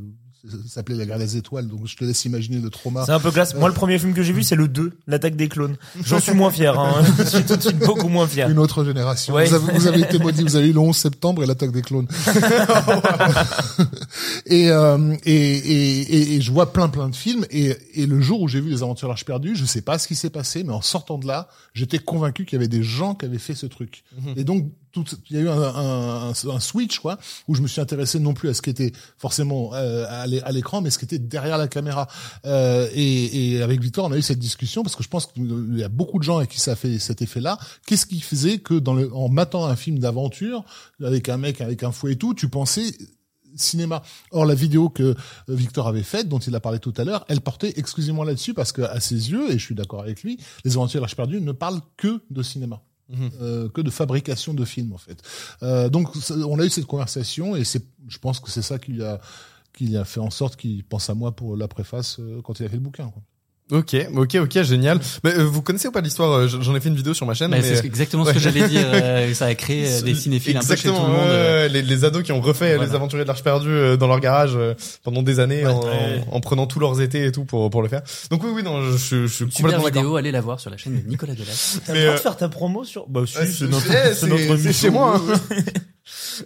s'appelait 0.68 0.96
La 0.96 1.06
guerre 1.06 1.20
des 1.20 1.38
étoiles, 1.38 1.68
donc 1.68 1.86
je 1.86 1.96
te 1.96 2.04
laisse 2.04 2.26
imaginer 2.26 2.60
le 2.60 2.70
trauma. 2.70 3.06
C'est 3.06 3.12
un 3.12 3.20
peu 3.20 3.32
classe. 3.32 3.56
Moi, 3.56 3.70
le 3.70 3.76
premier 3.76 4.00
film 4.00 4.14
que 4.14 4.24
j'ai 4.24 4.34
vu, 4.34 4.44
c'est 4.44 4.56
le 4.56 4.68
2, 4.68 4.94
l'attaque 5.08 5.36
des 5.36 5.48
clones. 5.48 5.78
J'en 6.04 6.20
suis 6.20 6.34
moins 6.34 6.52
fier. 6.52 6.80
Hein. 6.80 7.04
Je 7.18 7.24
suis 7.24 7.44
tout 7.44 7.56
de 7.56 7.62
suite 7.62 7.80
beaucoup 7.80 8.10
moins 8.10 8.28
fier. 8.28 8.50
Une 8.50 8.60
autre 8.60 8.84
génération. 8.84 9.34
Ouais. 9.34 9.46
Vous, 9.46 9.54
avez, 9.54 9.74
vous 9.74 9.88
avez 9.88 10.02
été 10.02 10.20
maudit, 10.20 10.44
vous 10.44 10.56
avez 10.56 10.70
eu 10.70 10.74
le 10.74 10.80
11 10.80 10.96
septembre 10.96 11.44
et 11.44 11.46
l'attaque 11.46 11.72
des 11.72 11.82
clones. 11.82 12.08
et, 14.46 14.70
euh, 14.70 15.16
et, 15.26 15.34
et, 15.34 16.02
et, 16.02 16.36
et 16.36 16.42
je 16.42 16.52
vois 16.52 16.74
plein 16.74 16.90
plein 16.90 17.10
de 17.10 17.16
films 17.16 17.46
et, 17.50 17.76
et 17.94 18.06
le 18.06 18.22
jour 18.22 18.42
où 18.42 18.48
j'ai 18.48 18.62
vu 18.62 18.70
les 18.70 18.84
aventures 18.84 19.08
l'Arche 19.08 19.26
perdue, 19.26 19.56
je 19.56 19.66
sais 19.66 19.82
pas 19.82 20.00
ce 20.00 20.08
qui 20.08 20.16
s'est 20.16 20.30
passé, 20.30 20.64
mais 20.64 20.74
en 20.74 20.82
sortant 20.82 21.18
de 21.18 21.28
là, 21.28 21.48
j'étais 21.74 22.00
convaincu 22.00 22.46
qu'il 22.46 22.58
y 22.58 22.60
avait 22.60 22.68
des 22.68 22.84
gens 22.84 23.16
qui 23.16 23.26
avaient 23.26 23.38
fait 23.38 23.56
ce 23.56 23.66
truc. 23.66 24.04
Et 24.36 24.44
donc 24.44 24.72
tout, 24.92 25.06
il 25.30 25.36
y 25.36 25.40
a 25.40 25.42
eu 25.44 25.50
un, 25.50 25.62
un, 25.62 26.30
un, 26.30 26.60
switch 26.60 27.00
quoi, 27.00 27.18
où 27.48 27.56
je 27.56 27.62
me 27.62 27.68
suis 27.68 27.82
intéressé 27.82 28.20
non 28.20 28.34
plus 28.34 28.50
à 28.50 28.54
ce 28.54 28.62
qui 28.62 28.70
était 28.70 28.92
forcément 29.18 29.74
euh, 29.74 30.06
à 30.10 30.28
l'é- 30.28 30.42
à 30.44 30.52
l'écran, 30.52 30.82
mais 30.82 30.90
ce 30.90 31.00
qui 31.00 31.06
était 31.06 31.20
derrière 31.20 31.58
la 31.58 31.68
caméra. 31.68 32.08
Euh, 32.46 32.88
et, 32.94 33.54
et 33.56 33.62
avec 33.62 33.82
Victor, 33.82 34.06
on 34.06 34.12
a 34.12 34.18
eu 34.18 34.22
cette 34.22 34.40
discussion 34.40 34.84
parce 34.84 34.96
que 34.96 35.04
je 35.04 35.10
pense 35.10 35.28
qu'il 35.28 35.78
y 35.78 35.84
a 35.84 35.90
beaucoup 35.90 36.20
de 36.20 36.24
gens 36.24 36.38
à 36.38 36.46
qui 36.46 36.60
ça 36.60 36.76
fait 36.76 37.00
cet 37.00 37.22
effet-là. 37.22 37.58
Qu'est-ce 37.86 38.06
qui 38.06 38.22
faisait 38.22 38.60
que 38.60 38.74
dans 38.74 38.94
le, 38.94 39.14
en 39.14 39.30
matant 39.30 39.66
un 39.66 39.76
film 39.76 40.00
d'aventure 40.00 40.64
avec 41.04 41.30
un 41.30 41.38
mec 41.38 41.62
avec 41.62 41.84
un 41.84 41.92
fouet 41.92 42.14
et 42.14 42.18
tout, 42.18 42.34
tu 42.34 42.50
pensais 42.50 42.94
cinéma? 43.56 44.02
Or 44.32 44.46
la 44.46 44.56
vidéo 44.56 44.90
que 44.90 45.04
euh, 45.04 45.16
Victor 45.50 45.88
avait 45.88 46.04
faite, 46.04 46.30
dont 46.30 46.40
il 46.40 46.56
a 46.56 46.60
parlé 46.60 46.80
tout 46.80 46.94
à 46.98 47.04
l'heure, 47.04 47.26
elle 47.28 47.42
portait 47.42 47.74
exclusivement 47.76 48.24
là-dessus 48.24 48.54
parce 48.54 48.72
que 48.72 48.82
à 48.82 49.00
ses 49.00 49.32
yeux, 49.32 49.52
et 49.52 49.58
je 49.60 49.64
suis 49.66 49.76
d'accord 49.76 50.02
avec 50.02 50.24
lui, 50.24 50.38
les 50.64 50.74
aventures 50.78 51.00
de 51.00 51.04
l'Arche 51.04 51.16
perdue 51.16 51.42
ne 51.42 51.52
parlent 51.52 51.82
que 51.98 52.22
de 52.30 52.44
cinéma. 52.44 52.82
Mhm. 53.10 53.32
Euh, 53.42 53.70
que 53.70 53.82
de 53.82 53.90
fabrication 53.90 54.54
de 54.54 54.64
films 54.64 54.94
en 54.94 54.98
fait. 54.98 55.22
Euh, 55.64 55.90
donc 55.90 56.10
on 56.30 56.60
a 56.60 56.66
eu 56.66 56.70
cette 56.70 56.86
conversation 56.86 57.56
et 57.56 57.64
c'est, 57.64 57.84
je 58.08 58.18
pense 58.18 58.40
que 58.40 58.50
c'est 58.50 58.62
ça 58.62 58.80
qui 58.80 59.02
a 59.02 59.20
qui 59.74 59.96
a 59.96 60.06
fait 60.06 60.20
en 60.20 60.30
sorte 60.30 60.56
qu'il 60.56 60.84
pense 60.84 61.10
à 61.10 61.14
moi 61.14 61.32
pour 61.36 61.56
la 61.56 61.68
préface 61.68 62.20
euh, 62.20 62.42
quand 62.42 62.60
il 62.60 62.66
a 62.66 62.70
fait 62.70 62.76
le 62.76 62.82
bouquin. 62.82 63.10
Quoi. 63.10 63.22
Ok, 63.72 63.96
ok, 64.16 64.36
ok, 64.42 64.62
génial. 64.64 65.00
Mais 65.24 65.34
euh, 65.38 65.44
vous 65.44 65.62
connaissez 65.62 65.88
ou 65.88 65.92
pas 65.92 66.02
l'histoire 66.02 66.32
euh, 66.34 66.48
J'en 66.48 66.76
ai 66.76 66.80
fait 66.82 66.90
une 66.90 66.96
vidéo 66.96 67.14
sur 67.14 67.26
ma 67.26 67.34
chaîne. 67.34 67.52
Bah, 67.52 67.58
mais... 67.62 67.76
c'est 67.76 67.86
exactement 67.86 68.26
ce 68.26 68.34
que 68.34 68.40
j'allais 68.40 68.68
dire. 68.68 68.86
euh, 68.94 69.34
ça 69.34 69.46
a 69.46 69.56
créé 69.56 69.86
euh, 69.88 70.02
des 70.02 70.14
cinéphiles 70.14 70.58
un 70.58 70.60
peu 70.60 70.76
chez 70.76 70.90
tout 70.90 70.90
Exactement, 70.90 71.08
le 71.08 71.14
monde. 71.14 71.22
euh. 71.30 71.68
les, 71.70 71.82
les 71.82 72.04
ados 72.06 72.24
qui 72.24 72.32
ont 72.34 72.42
refait 72.42 72.76
Voilà. 72.76 72.90
les 72.90 72.96
aventuriers 72.96 73.24
de 73.24 73.28
l'Arche 73.30 73.44
perdue 73.44 73.70
euh, 73.70 73.96
dans 73.98 74.08
leur 74.08 74.20
garage 74.20 74.52
euh, 74.56 74.74
pendant 75.04 75.24
des 75.24 75.40
années 75.40 75.66
en, 75.66 75.80
Ouais. 75.82 76.22
en, 76.32 76.36
en 76.36 76.40
prenant 76.42 76.68
tous 76.68 76.80
leurs 76.80 77.00
étés 77.02 77.26
et 77.26 77.32
tout 77.32 77.46
pour 77.46 77.70
pour 77.70 77.82
le 77.82 77.88
faire. 77.88 78.02
Donc 78.30 78.44
oui, 78.44 78.50
oui, 78.54 78.62
non, 78.64 78.82
je, 78.84 78.92
je, 78.92 78.98
je 78.98 79.28
suis 79.28 79.46
Super 79.46 79.48
complètement 79.56 79.84
d'accord. 79.86 80.02
vidéo, 80.04 80.16
allez 80.18 80.32
la 80.32 80.42
voir 80.42 80.60
sur 80.60 80.70
la 80.70 80.78
chaîne 80.78 81.02
de 81.02 81.08
Nicolas 81.08 81.34
Delas. 81.34 81.80
T'as 81.86 81.94
le 81.94 82.00
droit 82.02 82.12
euh, 82.12 82.16
de 82.18 82.20
faire 82.22 82.36
ta 82.38 82.50
promo 82.50 82.84
sur. 82.84 83.08
Bah, 83.08 83.22
si, 83.26 83.38
Ouais, 83.38 83.46
c'est 83.46 83.54
c'est- 83.60 83.68
notre, 83.68 83.86
c'est- 83.88 84.14
c'est 84.16 84.28
notre 84.28 84.72
chez 84.74 84.90
moi, 84.90 85.16
hein. 85.16 85.56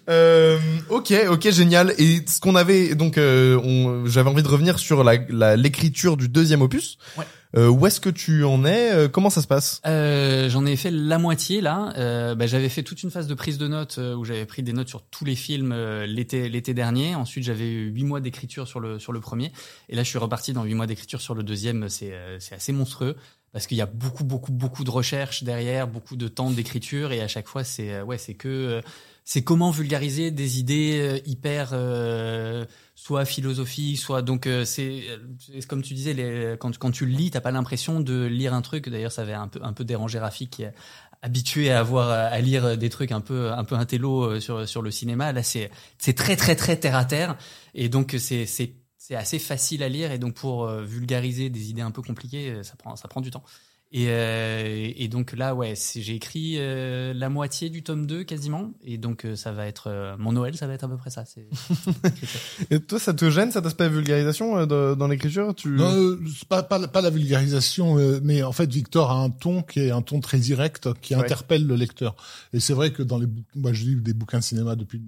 Euh, 0.09 0.59
ok, 0.89 1.13
ok, 1.29 1.49
génial. 1.51 1.93
Et 1.97 2.21
ce 2.27 2.39
qu'on 2.39 2.55
avait, 2.55 2.95
donc, 2.95 3.17
euh, 3.17 3.57
on- 3.63 4.05
j'avais 4.05 4.29
envie 4.29 4.43
de 4.43 4.47
revenir 4.47 4.79
sur 4.79 5.03
la 5.03 5.15
la- 5.29 5.55
l'écriture 5.55 6.17
du 6.17 6.27
deuxième 6.29 6.61
opus. 6.61 6.97
Ouais. 7.17 7.25
Euh, 7.57 7.69
où 7.69 7.87
est-ce 7.87 8.01
que 8.01 8.09
tu 8.09 8.43
en 8.43 8.65
es? 8.65 8.91
Euh, 8.91 9.07
Comment 9.07 9.29
ça 9.29 9.41
se 9.41 9.47
passe? 9.47 9.79
Euh, 9.85 10.49
J'en 10.49 10.65
ai 10.65 10.75
fait 10.75 10.91
la 10.91 11.17
moitié 11.17 11.61
là. 11.61 11.93
Euh, 11.97 12.35
bah, 12.35 12.47
j'avais 12.47 12.67
fait 12.67 12.83
toute 12.83 13.01
une 13.03 13.11
phase 13.11 13.27
de 13.27 13.33
prise 13.33 13.57
de 13.57 13.67
notes 13.67 13.97
où 13.97 14.25
j'avais 14.25 14.45
pris 14.45 14.61
des 14.61 14.73
notes 14.73 14.89
sur 14.89 15.01
tous 15.03 15.23
les 15.23 15.35
films 15.35 15.73
l'été 16.05 16.49
l'été 16.49 16.73
dernier. 16.73 17.15
Ensuite, 17.15 17.45
j'avais 17.45 17.67
eu 17.69 17.87
huit 17.91 18.03
mois 18.03 18.19
d'écriture 18.19 18.67
sur 18.67 18.81
le 18.81 18.99
sur 18.99 19.13
le 19.13 19.21
premier. 19.21 19.53
Et 19.87 19.95
là, 19.95 20.03
je 20.03 20.09
suis 20.09 20.19
reparti 20.19 20.51
dans 20.51 20.63
huit 20.65 20.73
mois 20.75 20.87
d'écriture 20.87 21.21
sur 21.21 21.33
le 21.33 21.43
deuxième. 21.43 21.87
C'est 21.87 22.11
euh, 22.13 22.37
c'est 22.41 22.55
assez 22.55 22.73
monstrueux 22.73 23.15
parce 23.53 23.67
qu'il 23.67 23.77
y 23.77 23.81
a 23.81 23.85
beaucoup 23.85 24.25
beaucoup 24.25 24.51
beaucoup 24.51 24.83
de 24.83 24.91
recherches 24.91 25.43
derrière, 25.43 25.87
beaucoup 25.87 26.17
de 26.17 26.27
temps 26.27 26.51
d'écriture 26.51 27.13
et 27.13 27.21
à 27.21 27.29
chaque 27.29 27.47
fois 27.47 27.63
c'est 27.63 28.01
ouais 28.01 28.17
c'est 28.17 28.33
que 28.33 28.49
euh, 28.49 28.81
c'est 29.25 29.43
comment 29.43 29.71
vulgariser 29.71 30.31
des 30.31 30.59
idées 30.59 30.99
euh, 31.01 31.19
hyper 31.25 31.71
euh, 31.73 32.63
soit 32.93 33.25
philosophiques, 33.25 33.97
soit 33.97 34.21
donc 34.21 34.45
euh, 34.47 34.63
c'est 34.65 35.03
c'est 35.39 35.65
comme 35.65 35.81
tu 35.81 35.95
disais 35.95 36.13
les, 36.13 36.55
quand 36.59 36.77
quand 36.77 36.91
tu 36.91 37.05
lis, 37.05 37.31
t'as 37.31 37.41
pas 37.41 37.51
l'impression 37.51 37.99
de 37.99 38.25
lire 38.25 38.53
un 38.53 38.61
truc. 38.61 38.87
D'ailleurs, 38.87 39.11
ça 39.11 39.23
avait 39.23 39.33
un 39.33 39.47
peu 39.47 39.59
un 39.63 39.73
peu 39.73 39.83
dérangé 39.83 40.19
Rafik 40.19 40.51
qui 40.51 40.63
est 40.63 40.73
habitué 41.21 41.71
à 41.71 41.79
avoir 41.79 42.09
à 42.11 42.39
lire 42.39 42.77
des 42.77 42.89
trucs 42.89 43.11
un 43.11 43.21
peu 43.21 43.51
un 43.51 43.63
peu 43.63 43.75
intello 43.75 44.23
euh, 44.23 44.39
sur 44.39 44.67
sur 44.69 44.81
le 44.83 44.91
cinéma. 44.91 45.33
Là, 45.33 45.41
c'est 45.43 45.71
c'est 45.97 46.13
très 46.13 46.35
très 46.35 46.55
très 46.55 46.77
terre 46.77 46.95
à 46.95 47.05
terre 47.05 47.35
et 47.73 47.89
donc 47.89 48.15
c'est 48.19 48.45
c'est 48.45 48.75
c'est 48.97 49.15
assez 49.15 49.39
facile 49.39 49.83
à 49.83 49.89
lire 49.89 50.11
et 50.11 50.17
donc 50.17 50.33
pour 50.35 50.65
euh, 50.65 50.83
vulgariser 50.83 51.49
des 51.49 51.69
idées 51.69 51.81
un 51.81 51.91
peu 51.91 52.01
compliquées, 52.01 52.49
euh, 52.51 52.63
ça 52.63 52.75
prend 52.75 52.95
ça 52.95 53.07
prend 53.07 53.21
du 53.21 53.31
temps. 53.31 53.43
Et, 53.91 54.07
euh, 54.09 54.91
et 54.95 55.07
donc 55.07 55.31
là, 55.37 55.55
ouais, 55.55 55.75
c'est- 55.75 56.01
j'ai 56.01 56.15
écrit 56.15 56.55
euh, 56.57 57.13
la 57.13 57.29
moitié 57.29 57.69
du 57.69 57.81
tome 57.83 58.05
2 58.07 58.23
quasiment. 58.23 58.73
Et 58.83 58.97
donc 58.97 59.23
euh, 59.25 59.35
ça 59.37 59.51
va 59.53 59.67
être 59.67 59.87
euh, 59.89 60.15
mon 60.19 60.33
Noël, 60.33 60.57
ça 60.57 60.67
va 60.67 60.73
être 60.73 60.83
à 60.83 60.87
peu 60.89 60.97
près 60.97 61.09
ça. 61.11 61.23
Et 62.71 62.79
toi, 62.79 62.99
ça 62.99 63.13
te 63.13 63.29
gêne 63.29 63.51
cet 63.51 63.65
aspect 63.65 63.87
vulgarisation 63.87 64.57
euh, 64.57 64.65
de- 64.65 64.95
dans 64.95 65.07
l'écriture 65.07 65.53
Tu 65.55 65.69
Non, 65.69 65.93
euh, 65.93 66.19
pas, 66.49 66.63
pas, 66.63 66.87
pas 66.87 67.01
la 67.01 67.09
vulgarisation, 67.09 67.97
euh, 67.97 68.19
mais 68.23 68.43
en 68.43 68.51
fait, 68.51 68.69
Victor 68.71 69.11
a 69.11 69.15
un 69.15 69.29
ton 69.29 69.61
qui 69.61 69.79
est 69.81 69.91
un 69.91 70.01
ton 70.01 70.19
très 70.19 70.39
direct, 70.39 70.89
qui 71.01 71.15
Ouais. 71.15 71.21
interpelle 71.23 71.65
le 71.65 71.75
lecteur. 71.75 72.15
Et 72.53 72.59
c'est 72.59 72.73
vrai 72.73 72.91
que 72.91 73.03
dans 73.03 73.17
les, 73.17 73.27
moi, 73.55 73.71
je 73.71 73.83
lis 73.85 73.95
des 73.95 74.13
bouquins 74.13 74.39
de 74.39 74.43
cinéma 74.43 74.75
depuis 74.75 75.01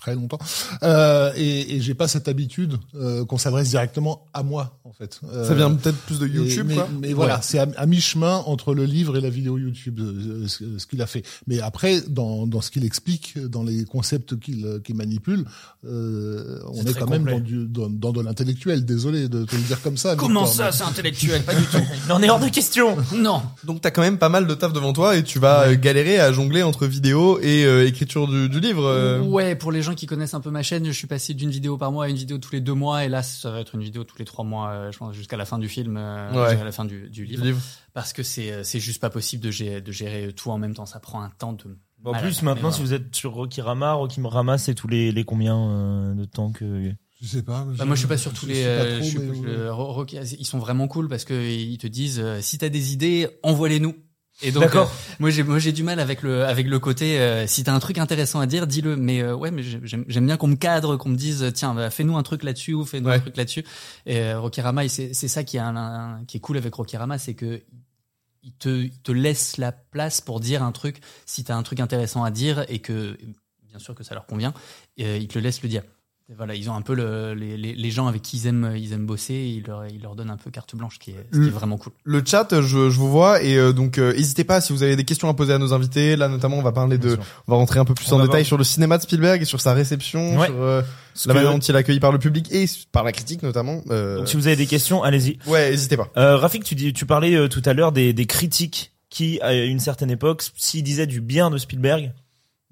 très 0.00 0.14
longtemps, 0.14 0.38
euh, 0.82 1.30
et, 1.36 1.76
et 1.76 1.80
j'ai 1.80 1.94
pas 1.94 2.08
cette 2.08 2.26
habitude 2.28 2.76
euh, 2.96 3.24
qu'on 3.24 3.38
s'adresse 3.38 3.68
directement 3.68 4.26
à 4.34 4.42
moi, 4.42 4.78
en 4.84 4.92
fait. 4.92 5.20
Euh, 5.32 5.46
Ça 5.46 5.54
vient 5.54 5.72
peut-être 5.74 5.98
plus 5.98 6.18
de 6.18 6.26
et- 6.26 6.30
YouTube, 6.30 6.66
mais, 6.68 6.74
quoi. 6.74 6.88
mais 7.00 7.12
voilà, 7.12 7.40
c'est 7.42 7.58
à, 7.58 7.66
à 7.76 7.86
mi-chemin 7.86 8.38
entre 8.46 8.74
le 8.74 8.84
livre 8.84 9.16
et 9.16 9.20
la 9.20 9.30
vidéo 9.30 9.58
YouTube, 9.58 10.00
euh, 10.00 10.48
ce, 10.48 10.78
ce 10.78 10.86
qu'il 10.86 11.02
a 11.02 11.06
fait. 11.06 11.22
Mais 11.46 11.60
après, 11.60 12.00
dans, 12.08 12.46
dans 12.46 12.60
ce 12.60 12.70
qu'il 12.70 12.84
explique, 12.84 13.38
dans 13.38 13.62
les 13.62 13.84
concepts 13.84 14.38
qu'il 14.38 14.80
qu'il 14.84 14.94
manipule, 14.96 15.44
euh, 15.86 16.58
on 16.72 16.84
est 16.84 16.94
quand 16.98 17.08
même 17.08 17.24
dans, 17.24 17.40
du, 17.40 17.66
dans, 17.66 17.88
dans 17.90 18.12
de 18.12 18.20
l'intellectuel. 18.22 18.84
Désolé 18.84 19.28
de 19.28 19.44
te 19.44 19.54
le 19.56 19.62
dire 19.62 19.80
comme 19.82 19.96
ça. 19.96 20.16
comment 20.16 20.44
Victor, 20.44 20.72
ça, 20.72 20.72
c'est 20.72 20.84
intellectuel? 20.90 21.42
Pas 21.42 21.54
du 21.54 21.64
tout. 21.64 21.78
En 22.10 22.22
est 22.22 22.30
hors 22.30 22.40
de 22.40 22.48
question. 22.48 22.96
Non. 23.14 23.42
Donc 23.64 23.80
t'as 23.82 23.90
quand 23.90 24.00
même 24.02 24.18
pas 24.18 24.28
mal 24.28 24.46
de 24.46 24.54
taf 24.54 24.72
devant 24.72 24.92
toi 24.92 25.16
et 25.16 25.22
tu 25.22 25.38
vas 25.38 25.74
galérer 25.76 26.18
à 26.20 26.32
jongler 26.32 26.62
entre 26.62 26.86
vidéo 26.86 27.38
et 27.40 27.64
euh, 27.64 27.86
écriture 27.86 28.26
du, 28.28 28.48
du 28.48 28.60
livre. 28.60 28.84
euh. 28.86 29.20
Ouais, 29.20 29.54
pour 29.54 29.72
les 29.72 29.82
gens 29.82 29.89
qui 29.94 30.06
connaissent 30.06 30.34
un 30.34 30.40
peu 30.40 30.50
ma 30.50 30.62
chaîne, 30.62 30.84
je 30.86 30.90
suis 30.92 31.06
passé 31.06 31.34
d'une 31.34 31.50
vidéo 31.50 31.76
par 31.76 31.92
mois 31.92 32.06
à 32.06 32.08
une 32.08 32.16
vidéo 32.16 32.38
tous 32.38 32.52
les 32.52 32.60
deux 32.60 32.74
mois, 32.74 33.04
et 33.04 33.08
là, 33.08 33.22
ça 33.22 33.50
va 33.50 33.60
être 33.60 33.74
une 33.74 33.82
vidéo 33.82 34.04
tous 34.04 34.18
les 34.18 34.24
trois 34.24 34.44
mois, 34.44 34.70
euh, 34.70 34.92
je 34.92 34.98
pense, 34.98 35.14
jusqu'à 35.14 35.36
la 35.36 35.44
fin 35.44 35.58
du 35.58 35.68
film, 35.68 35.96
euh, 35.96 36.32
Ouais. 36.32 36.50
jusqu'à 36.50 36.64
la 36.64 36.72
fin 36.72 36.84
du, 36.84 37.02
du 37.08 37.08
du 37.08 37.24
livre, 37.26 37.44
livre. 37.44 37.60
parce 37.92 38.12
que 38.12 38.22
c'est 38.22 38.52
euh, 38.52 38.62
c'est 38.64 38.80
juste 38.80 39.00
pas 39.00 39.10
possible 39.10 39.42
de 39.42 39.50
gérer, 39.50 39.80
de 39.80 39.92
gérer 39.92 40.32
tout 40.32 40.50
en 40.50 40.58
même 40.58 40.74
temps. 40.74 40.86
Ça 40.86 41.00
prend 41.00 41.22
un 41.22 41.30
temps 41.30 41.52
de. 41.52 41.64
En 42.04 42.12
malade. 42.12 42.22
plus, 42.24 42.42
maintenant, 42.42 42.70
si 42.70 42.80
vous 42.80 42.94
êtes 42.94 43.14
sur 43.14 43.32
Rocky 43.32 43.60
Rama, 43.60 43.92
Rocky 43.92 44.20
Rama, 44.24 44.56
c'est 44.56 44.74
tous 44.74 44.88
les, 44.88 45.12
les 45.12 45.24
combien 45.24 45.58
euh, 45.58 46.14
de 46.14 46.24
temps 46.24 46.50
que... 46.50 46.92
Je 47.20 47.26
sais 47.26 47.42
pas. 47.42 47.66
Bah, 47.76 47.84
moi, 47.84 47.94
je 47.94 47.98
suis 48.00 48.08
pas 48.08 48.16
sur 48.16 48.32
tous 48.32 48.46
les. 48.46 48.62
trop, 48.62 48.96
je 48.98 49.02
suis- 49.02 49.18
ouais. 49.18 49.68
Ro- 49.68 49.92
Rocky, 49.92 50.16
ils 50.38 50.46
sont 50.46 50.58
vraiment 50.58 50.88
cool 50.88 51.08
parce 51.08 51.26
que 51.26 51.34
ils 51.34 51.76
te 51.76 51.86
disent 51.86 52.24
si 52.40 52.56
t'as 52.56 52.70
des 52.70 52.94
idées, 52.94 53.28
envoie-les 53.42 53.78
nous. 53.80 53.94
Et 54.42 54.52
donc, 54.52 54.62
D'accord. 54.62 54.90
euh, 54.90 55.12
moi 55.20 55.30
j'ai 55.30 55.42
moi 55.42 55.58
j'ai 55.58 55.72
du 55.72 55.82
mal 55.82 56.00
avec 56.00 56.22
le 56.22 56.44
avec 56.46 56.66
le 56.66 56.78
côté 56.78 57.20
euh, 57.20 57.46
si 57.46 57.62
t'as 57.64 57.74
un 57.74 57.78
truc 57.78 57.98
intéressant 57.98 58.40
à 58.40 58.46
dire, 58.46 58.66
dis-le. 58.66 58.96
Mais 58.96 59.20
euh, 59.22 59.34
ouais, 59.34 59.50
mais 59.50 59.62
j'aime 59.62 60.04
j'aime 60.08 60.26
bien 60.26 60.36
qu'on 60.36 60.46
me 60.48 60.56
cadre, 60.56 60.96
qu'on 60.96 61.10
me 61.10 61.16
dise 61.16 61.50
tiens, 61.54 61.74
bah, 61.74 61.90
fais-nous 61.90 62.16
un 62.16 62.22
truc 62.22 62.42
là-dessus 62.42 62.72
ou 62.74 62.84
fais-nous 62.84 63.08
Ouais. 63.08 63.16
un 63.16 63.20
truc 63.20 63.36
là-dessus. 63.36 63.64
Et 64.06 64.18
euh, 64.20 64.40
Rokirama, 64.40 64.88
c'est 64.88 65.12
c'est 65.12 65.28
ça 65.28 65.44
qui 65.44 65.56
est 65.58 65.60
un, 65.60 65.76
un- 65.76 66.24
qui 66.24 66.38
est 66.38 66.40
cool 66.40 66.56
avec 66.56 66.74
Rokirama, 66.74 67.18
c'est 67.18 67.34
que 67.34 67.62
il 68.42 68.52
te 68.52 68.68
il 68.84 68.98
te 69.02 69.12
laisse 69.12 69.58
la 69.58 69.72
place 69.72 70.20
pour 70.22 70.40
dire 70.40 70.62
un 70.62 70.72
truc 70.72 71.00
si 71.26 71.44
t'as 71.44 71.54
un 71.56 71.62
truc 71.62 71.80
intéressant 71.80 72.24
à 72.24 72.30
dire 72.30 72.64
et 72.68 72.78
que 72.78 73.18
bien 73.68 73.78
sûr 73.78 73.94
que 73.94 74.02
ça 74.02 74.14
leur 74.14 74.24
convient, 74.26 74.54
et, 74.96 75.04
euh, 75.06 75.16
ils 75.18 75.28
te 75.28 75.38
le 75.38 75.44
laissent 75.44 75.62
le 75.62 75.68
dire. 75.68 75.82
Voilà, 76.36 76.54
ils 76.54 76.70
ont 76.70 76.74
un 76.74 76.80
peu 76.82 76.94
le, 76.94 77.34
les, 77.34 77.56
les, 77.56 77.74
les 77.74 77.90
gens 77.90 78.06
avec 78.06 78.22
qui 78.22 78.36
ils 78.36 78.46
aiment, 78.46 78.72
ils 78.76 78.92
aiment 78.92 79.04
bosser, 79.06 79.34
ils 79.34 79.64
leur, 79.66 79.86
ils 79.88 80.00
leur 80.00 80.14
donnent 80.14 80.30
un 80.30 80.36
peu 80.36 80.50
carte 80.50 80.76
blanche, 80.76 80.98
qui 81.00 81.10
est, 81.10 81.26
ce 81.32 81.38
qui 81.38 81.46
est 81.46 81.50
Mm. 81.50 81.52
vraiment 81.52 81.76
cool. 81.76 81.92
Le 82.04 82.22
chat, 82.24 82.48
je, 82.52 82.60
je 82.60 82.98
vous 82.98 83.10
vois 83.10 83.42
et 83.42 83.56
euh, 83.56 83.72
donc 83.72 83.98
euh, 83.98 84.12
n'hésitez 84.12 84.44
pas 84.44 84.60
si 84.60 84.72
vous 84.72 84.82
avez 84.84 84.94
des 84.94 85.04
questions 85.04 85.28
à 85.28 85.34
poser 85.34 85.52
à 85.54 85.58
nos 85.58 85.72
invités. 85.74 86.14
Là 86.16 86.28
notamment, 86.28 86.56
on 86.58 86.62
va 86.62 86.72
parler 86.72 86.98
de, 86.98 87.10
sûr. 87.10 87.18
on 87.48 87.52
va 87.52 87.56
rentrer 87.58 87.80
un 87.80 87.84
peu 87.84 87.94
plus 87.94 88.10
On 88.12 88.16
en 88.16 88.18
détail 88.20 88.42
voir. 88.42 88.46
sur 88.46 88.58
le 88.58 88.64
cinéma 88.64 88.96
de 88.98 89.02
Spielberg 89.02 89.42
et 89.42 89.44
sur 89.44 89.60
sa 89.60 89.74
réception, 89.74 90.38
Ouais. 90.38 90.46
sur 90.46 90.62
euh, 90.62 90.82
la 91.26 91.34
que- 91.34 91.38
manière 91.38 91.52
dont 91.52 91.58
il 91.58 91.74
est 91.74 91.78
accueilli 91.78 92.00
par 92.00 92.12
le 92.12 92.18
public 92.20 92.46
et 92.52 92.64
par 92.92 93.02
la 93.02 93.10
critique 93.12 93.42
notamment. 93.42 93.82
Euh, 93.90 94.18
Donc 94.18 94.28
si 94.28 94.36
vous 94.36 94.46
avez 94.46 94.56
des 94.56 94.66
questions, 94.66 95.02
allez-y. 95.02 95.38
Ouais, 95.48 95.70
n'hésitez 95.70 95.96
pas. 95.96 96.08
Euh, 96.16 96.36
Rafik, 96.36 96.62
tu, 96.62 96.74
dis, 96.76 96.92
tu 96.92 97.06
parlais 97.06 97.34
euh, 97.34 97.48
tout 97.48 97.62
à 97.64 97.72
l'heure 97.74 97.90
des, 97.92 98.12
des 98.12 98.26
critiques 98.26 98.92
qui, 99.08 99.40
à 99.40 99.52
une 99.54 99.80
certaine 99.80 100.10
époque, 100.12 100.44
s'ils 100.56 100.84
disaient 100.84 101.08
du 101.08 101.20
bien 101.20 101.50
de 101.50 101.58
Spielberg, 101.58 102.12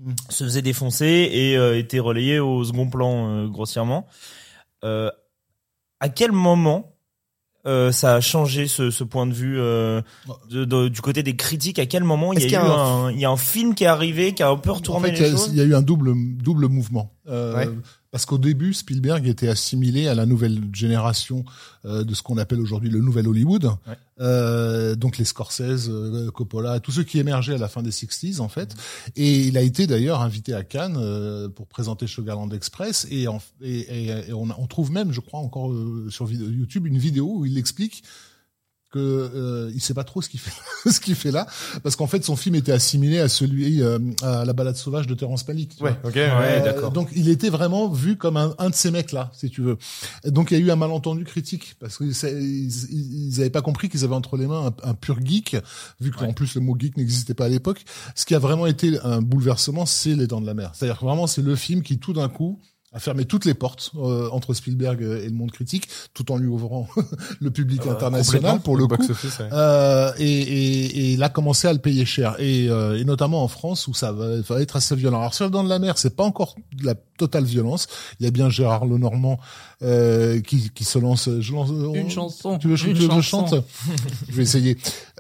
Mm. 0.01 0.13
se 0.29 0.45
faisaient 0.45 0.63
défoncer 0.63 1.29
et 1.33 1.57
euh, 1.57 1.77
étaient 1.79 1.99
relayés 1.99 2.39
au 2.39 2.63
second 2.65 2.89
plan 2.89 3.29
euh, 3.31 3.49
grossièrement. 3.49 4.07
Euh, 4.85 5.11
à 6.01 6.09
quel 6.09 6.31
moment 6.33 6.95
euh, 7.67 7.91
ça 7.91 8.15
a 8.15 8.21
changé 8.21 8.69
ce, 8.69 8.91
ce 8.93 9.03
point 9.03 9.27
de 9.27 9.33
vue 9.35 9.59
euh, 9.59 10.01
de- 10.51 10.65
de- 10.65 10.87
du 10.89 11.01
côté 11.01 11.23
des 11.25 11.35
critiques? 11.35 11.81
À 11.81 11.87
quel 11.87 12.05
moment 12.05 12.33
il 12.33 12.41
y, 12.41 12.45
a 12.45 12.49
y 12.49 12.55
un, 12.57 13.11
il 13.11 13.19
y 13.19 13.25
a 13.25 13.31
un 13.31 13.37
film 13.37 13.75
qui 13.75 13.83
est 13.85 13.89
arrivé 13.89 14.33
qui 14.33 14.43
a 14.45 14.49
un 14.51 14.57
peu 14.57 14.71
En 14.71 14.75
retourné 14.75 15.09
fait, 15.09 15.15
il 15.15 15.19
y, 15.19 15.23
les 15.23 15.29
a- 15.29 15.31
choses? 15.33 15.49
il 15.51 15.57
y 15.57 15.61
a 15.61 15.65
eu 15.65 15.75
un 15.75 15.83
double 15.83 16.15
double 16.37 16.69
mouvement. 16.69 17.13
Ouais. 17.27 17.69
Parce 18.11 18.25
qu'au 18.25 18.39
début, 18.39 18.73
Spielberg 18.73 19.27
était 19.27 19.49
assimilé 19.49 20.09
à 20.09 20.15
la 20.15 20.25
nouvelle 20.25 20.61
génération 20.73 21.45
euh, 21.85 22.05
de 22.05 22.15
ce 22.15 22.23
qu'on 22.23 22.39
appelle 22.39 22.59
aujourd'hui 22.61 22.89
le 22.89 23.01
nouvel 23.01 23.29
Hollywood. 23.29 23.65
Ouais. 23.87 23.95
Euh, 24.21 24.95
donc 24.97 25.19
les 25.19 25.27
Scorsese, 25.27 25.89
euh, 25.91 26.31
Coppola, 26.31 26.81
tous 26.81 26.91
ceux 26.93 27.05
qui 27.05 27.19
émergeaient 27.19 27.55
à 27.55 27.59
la 27.59 27.69
fin 27.69 27.83
des 27.83 27.91
60s 27.91 28.41
en 28.41 28.49
fait. 28.49 28.75
Et 29.15 29.43
il 29.47 29.59
a 29.59 29.63
été 29.63 29.87
d'ailleurs 29.87 30.23
invité 30.23 30.55
à 30.55 30.65
Cannes 30.65 30.97
euh, 30.99 31.49
pour 31.51 31.67
présenter 31.67 32.07
Sugarland 32.07 32.51
Express. 32.53 33.07
Et, 33.11 33.29
en- 33.29 33.43
et, 33.61 33.81
et- 33.81 34.29
et 34.29 34.33
on, 34.33 34.49
on 34.59 34.67
trouve 34.67 34.91
même, 34.91 35.13
je 35.13 35.21
crois, 35.21 35.41
encore 35.41 35.71
euh, 35.71 36.07
sur 36.09 36.31
YouTube 36.33 36.87
une 36.87 36.99
vidéo 36.99 37.31
où 37.41 37.45
il 37.47 37.59
explique 37.59 38.03
que 38.91 38.99
euh, 38.99 39.71
il 39.75 39.81
sait 39.83 39.95
pas 39.95 40.05
trop 40.05 40.23
ce 40.23 40.29
qu'il 40.29 40.41
fait 40.41 40.53
ce 40.91 40.99
qu'il 41.01 41.15
fait 41.15 41.31
là 41.31 41.47
parce 41.83 41.95
qu'en 41.97 42.07
fait 42.07 42.25
son 42.25 42.37
film 42.37 42.55
était 42.55 42.73
assimilé 42.73 43.19
à 43.19 43.29
celui 43.29 43.83
euh, 43.83 43.99
à 44.23 44.45
la 44.45 44.53
balade 44.53 44.77
sauvage 44.77 45.07
de 45.07 45.15
Terrence 45.15 45.47
Malick. 45.47 45.77
Ouais, 45.81 45.95
d'accord. 46.05 46.93
donc 46.93 47.11
il 47.15 47.29
était 47.29 47.51
vraiment 47.51 47.89
vu 47.89 48.17
comme 48.17 48.37
un, 48.37 48.55
un 48.59 48.71
de 48.71 48.75
ces 48.75 48.91
mecs 48.91 49.13
là 49.13 49.31
si 49.35 49.51
tu 49.51 49.61
veux 49.63 49.77
Et 50.25 50.31
donc 50.31 50.51
il 50.51 50.59
y 50.59 50.63
a 50.63 50.65
eu 50.65 50.71
un 50.71 50.77
malentendu 50.77 51.25
critique 51.25 51.77
parce 51.81 51.99
qu'ils 51.99 52.13
ils, 52.41 53.29
ils 53.29 53.41
avaient 53.41 53.51
pas 53.51 53.63
compris 53.63 53.89
qu'ils 53.89 54.05
avaient 54.05 54.15
entre 54.15 54.37
les 54.37 54.47
mains 54.47 54.73
un, 54.83 54.91
un 54.91 54.95
pur 54.95 55.19
geek 55.25 55.57
vu 56.01 56.11
qu'en 56.11 56.27
Ouais. 56.29 56.33
plus 56.33 56.55
le 56.55 56.61
mot 56.61 56.77
geek 56.79 56.97
n'existait 56.97 57.35
pas 57.35 57.45
à 57.47 57.49
l'époque 57.49 57.85
ce 58.15 58.25
qui 58.25 58.35
a 58.35 58.39
vraiment 58.39 58.67
été 58.67 58.99
un 59.01 59.21
bouleversement 59.23 59.87
c'est 59.87 60.15
les 60.15 60.27
dents 60.27 60.41
de 60.41 60.47
la 60.47 60.55
mer 60.55 60.73
c'est-à-dire 60.75 60.99
que 60.99 61.05
vraiment 61.05 61.27
c'est 61.27 61.43
le 61.43 61.57
film 61.57 61.83
qui 61.83 61.99
tout 61.99 62.13
d'un 62.15 62.29
coup 62.29 62.59
a 62.93 62.99
fermé 63.01 63.25
toutes 63.27 63.45
les 63.45 63.55
portes 63.55 63.91
euh, 63.97 64.29
entre 64.31 64.55
Spielberg 64.55 65.03
et 65.03 65.27
le 65.27 65.33
monde 65.35 65.51
critique, 65.51 65.89
tout 66.15 66.33
en 66.33 66.37
lui 66.39 66.47
ouvrant 66.49 66.89
le 67.41 67.51
public 67.51 67.83
Euh, 67.87 67.91
international 67.93 68.61
pour 68.61 68.77
le 68.77 68.87
coup. 68.87 68.97
box-office, 68.97 69.39
ouais. 69.41 69.49
Euh, 69.53 70.11
et, 70.19 70.25
et, 70.41 70.85
et 70.87 71.13
il 71.13 71.23
a 71.23 71.29
commencé 71.29 71.69
à 71.69 71.73
le 71.73 71.79
payer 71.79 72.05
cher 72.07 72.37
et, 72.39 72.69
euh, 72.71 72.99
et 72.99 73.05
notamment 73.05 73.43
en 73.45 73.49
France 73.49 73.89
où 73.89 73.95
ça 73.95 74.13
va, 74.13 74.41
va 74.41 74.61
être 74.63 74.77
assez 74.77 74.97
violent. 74.97 75.19
Alors 75.21 75.35
sur 75.35 75.51
dans 75.51 75.65
de 75.65 75.69
la 75.69 75.79
mer, 75.79 75.99
c'est 75.99 76.17
pas 76.17 76.25
encore 76.25 76.55
de 76.75 76.87
la 76.87 76.95
totale 77.19 77.45
violence. 77.45 77.89
Il 78.21 78.25
y 78.25 78.27
a 78.27 78.31
bien 78.31 78.49
Gérard 78.49 78.87
Lenormand 78.87 79.39
euh, 79.83 80.41
qui, 80.41 80.71
qui 80.71 80.85
se 80.85 80.99
lance. 80.99 81.29
Je 81.41 81.53
lance 81.53 81.71
Une 81.95 82.11
chanson, 82.11 82.59
Tu 82.59 82.69
veux 82.69 82.77
que 82.77 82.87
une 82.89 82.97
je 82.97 83.07
chanson. 83.07 83.21
chante 83.47 83.65
Je 84.29 84.35
vais 84.35 84.43
essayer. 84.45 84.77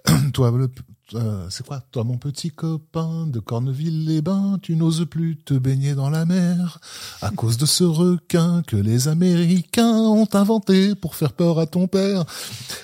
Toi, 0.32 0.52
le, 0.56 0.70
euh, 1.14 1.46
c'est 1.50 1.66
quoi 1.66 1.80
Toi, 1.90 2.04
mon 2.04 2.18
petit 2.18 2.50
copain 2.50 3.26
de 3.26 3.40
Corneville-les-Bains, 3.40 4.58
tu 4.60 4.76
n'oses 4.76 5.06
plus 5.06 5.36
te 5.36 5.54
baigner 5.54 5.94
dans 5.94 6.10
la 6.10 6.26
mer 6.26 6.80
à 7.22 7.30
cause 7.30 7.56
de 7.56 7.66
ce 7.66 7.84
requin 7.84 8.62
que 8.66 8.76
les 8.76 9.08
Américains 9.08 9.96
ont 9.96 10.28
inventé 10.34 10.94
pour 10.94 11.14
faire 11.14 11.32
peur 11.32 11.58
à 11.58 11.66
ton 11.66 11.86
père? 11.86 12.24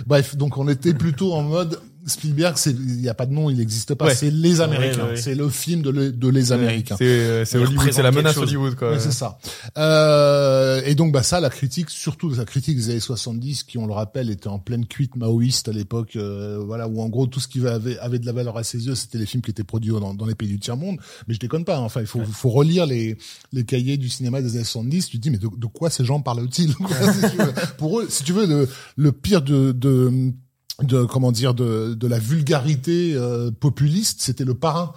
Bref, 0.06 0.37
donc 0.37 0.56
on 0.56 0.68
était 0.68 0.94
plutôt 0.94 1.34
en 1.34 1.42
mode 1.42 1.80
Spielberg, 2.07 2.57
il 2.67 3.01
y 3.01 3.09
a 3.09 3.14
pas 3.14 3.27
de 3.27 3.33
nom, 3.33 3.51
il 3.51 3.57
n'existe 3.59 3.95
pas, 3.95 4.07
Ouais. 4.07 4.14
c'est 4.14 4.31
les 4.31 4.61
Américains, 4.61 4.97
Ouais, 4.99 5.03
ouais, 5.05 5.11
ouais. 5.12 5.17
c'est 5.17 5.35
le 5.35 5.49
film 5.49 5.83
de, 5.83 5.90
le- 5.90 6.12
de 6.12 6.29
les 6.29 6.53
Américains. 6.53 6.97
C'est 6.99 7.05
euh, 7.07 7.45
c'est 7.45 8.03
la 8.03 8.11
menace. 8.11 8.37
Hollywood 8.37 8.75
quoi. 8.75 8.99
C'est 8.99 9.12
ça. 9.12 9.38
Euh, 9.79 10.83
et 10.85 10.95
donc 10.95 11.12
bah 11.12 11.23
ça, 11.23 11.40
la 11.40 11.51
critique, 11.51 11.90
surtout 11.90 12.31
la 12.31 12.45
critique 12.45 12.77
des 12.77 12.90
années 12.90 13.01
70, 13.01 13.62
qui 13.64 13.79
on 13.79 13.87
le 13.87 13.93
rappelle 13.93 14.31
était 14.31 14.49
en 14.49 14.59
pleine 14.59 14.87
cuite 14.87 15.17
maoïste 15.17 15.69
à 15.69 15.73
l'époque, 15.73 16.17
euh, 16.17 16.59
voilà 16.64 16.88
où 16.88 17.01
en 17.01 17.09
gros 17.09 17.27
tout 17.27 17.40
ce 17.40 17.49
qui 17.49 17.67
avait, 17.67 17.99
avait 17.99 18.19
de 18.19 18.27
la 18.27 18.33
valeur 18.33 18.57
à 18.57 18.64
ses 18.64 18.87
yeux, 18.87 18.95
c'était 18.95 19.19
les 19.19 19.27
films 19.27 19.43
qui 19.43 19.51
étaient 19.51 19.64
produits 19.64 19.93
dans, 19.93 20.14
dans 20.14 20.27
les 20.27 20.35
pays 20.35 20.49
du 20.49 20.59
tiers 20.59 20.77
monde. 20.77 20.99
Mais 21.29 21.35
je 21.35 21.40
déconne 21.40 21.64
pas. 21.64 21.77
hein. 21.77 21.83
Enfin, 21.83 22.01
il 22.01 22.07
faut, 22.07 22.23
faut 22.25 22.51
relire 22.51 22.87
les, 22.87 23.17
les 23.53 23.64
cahiers 23.64 23.97
du 23.97 24.09
cinéma 24.09 24.40
des 24.43 24.55
années 24.57 24.64
70. 24.64 25.09
Tu 25.11 25.17
te 25.19 25.23
dis 25.23 25.31
mais 25.31 25.38
de, 25.38 25.49
de 25.57 25.67
quoi 25.67 25.90
ces 25.90 26.05
gens 26.05 26.21
parlent-ils? 26.21 26.75
Si. 27.14 27.37
Pour 27.79 28.01
eux, 28.01 28.07
si 28.09 28.25
tu 28.25 28.33
veux, 28.33 28.47
le, 28.47 28.69
le 28.97 29.12
pire 29.12 29.43
de, 29.43 29.73
de 29.73 30.33
de 30.82 31.04
comment 31.04 31.32
dire 31.32 31.54
de, 31.54 31.94
de 31.94 32.06
la 32.06 32.18
vulgarité 32.18 33.12
euh, 33.14 33.50
populiste, 33.50 34.22
c'était 34.22 34.44
le 34.44 34.54
parrain. 34.54 34.92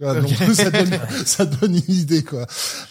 Donc 0.00 0.30
ça 0.54 0.70
donne, 0.70 0.98
ça 1.24 1.46
donne 1.46 1.76
une 1.76 1.94
idée 1.94 2.24
quoi. 2.24 2.44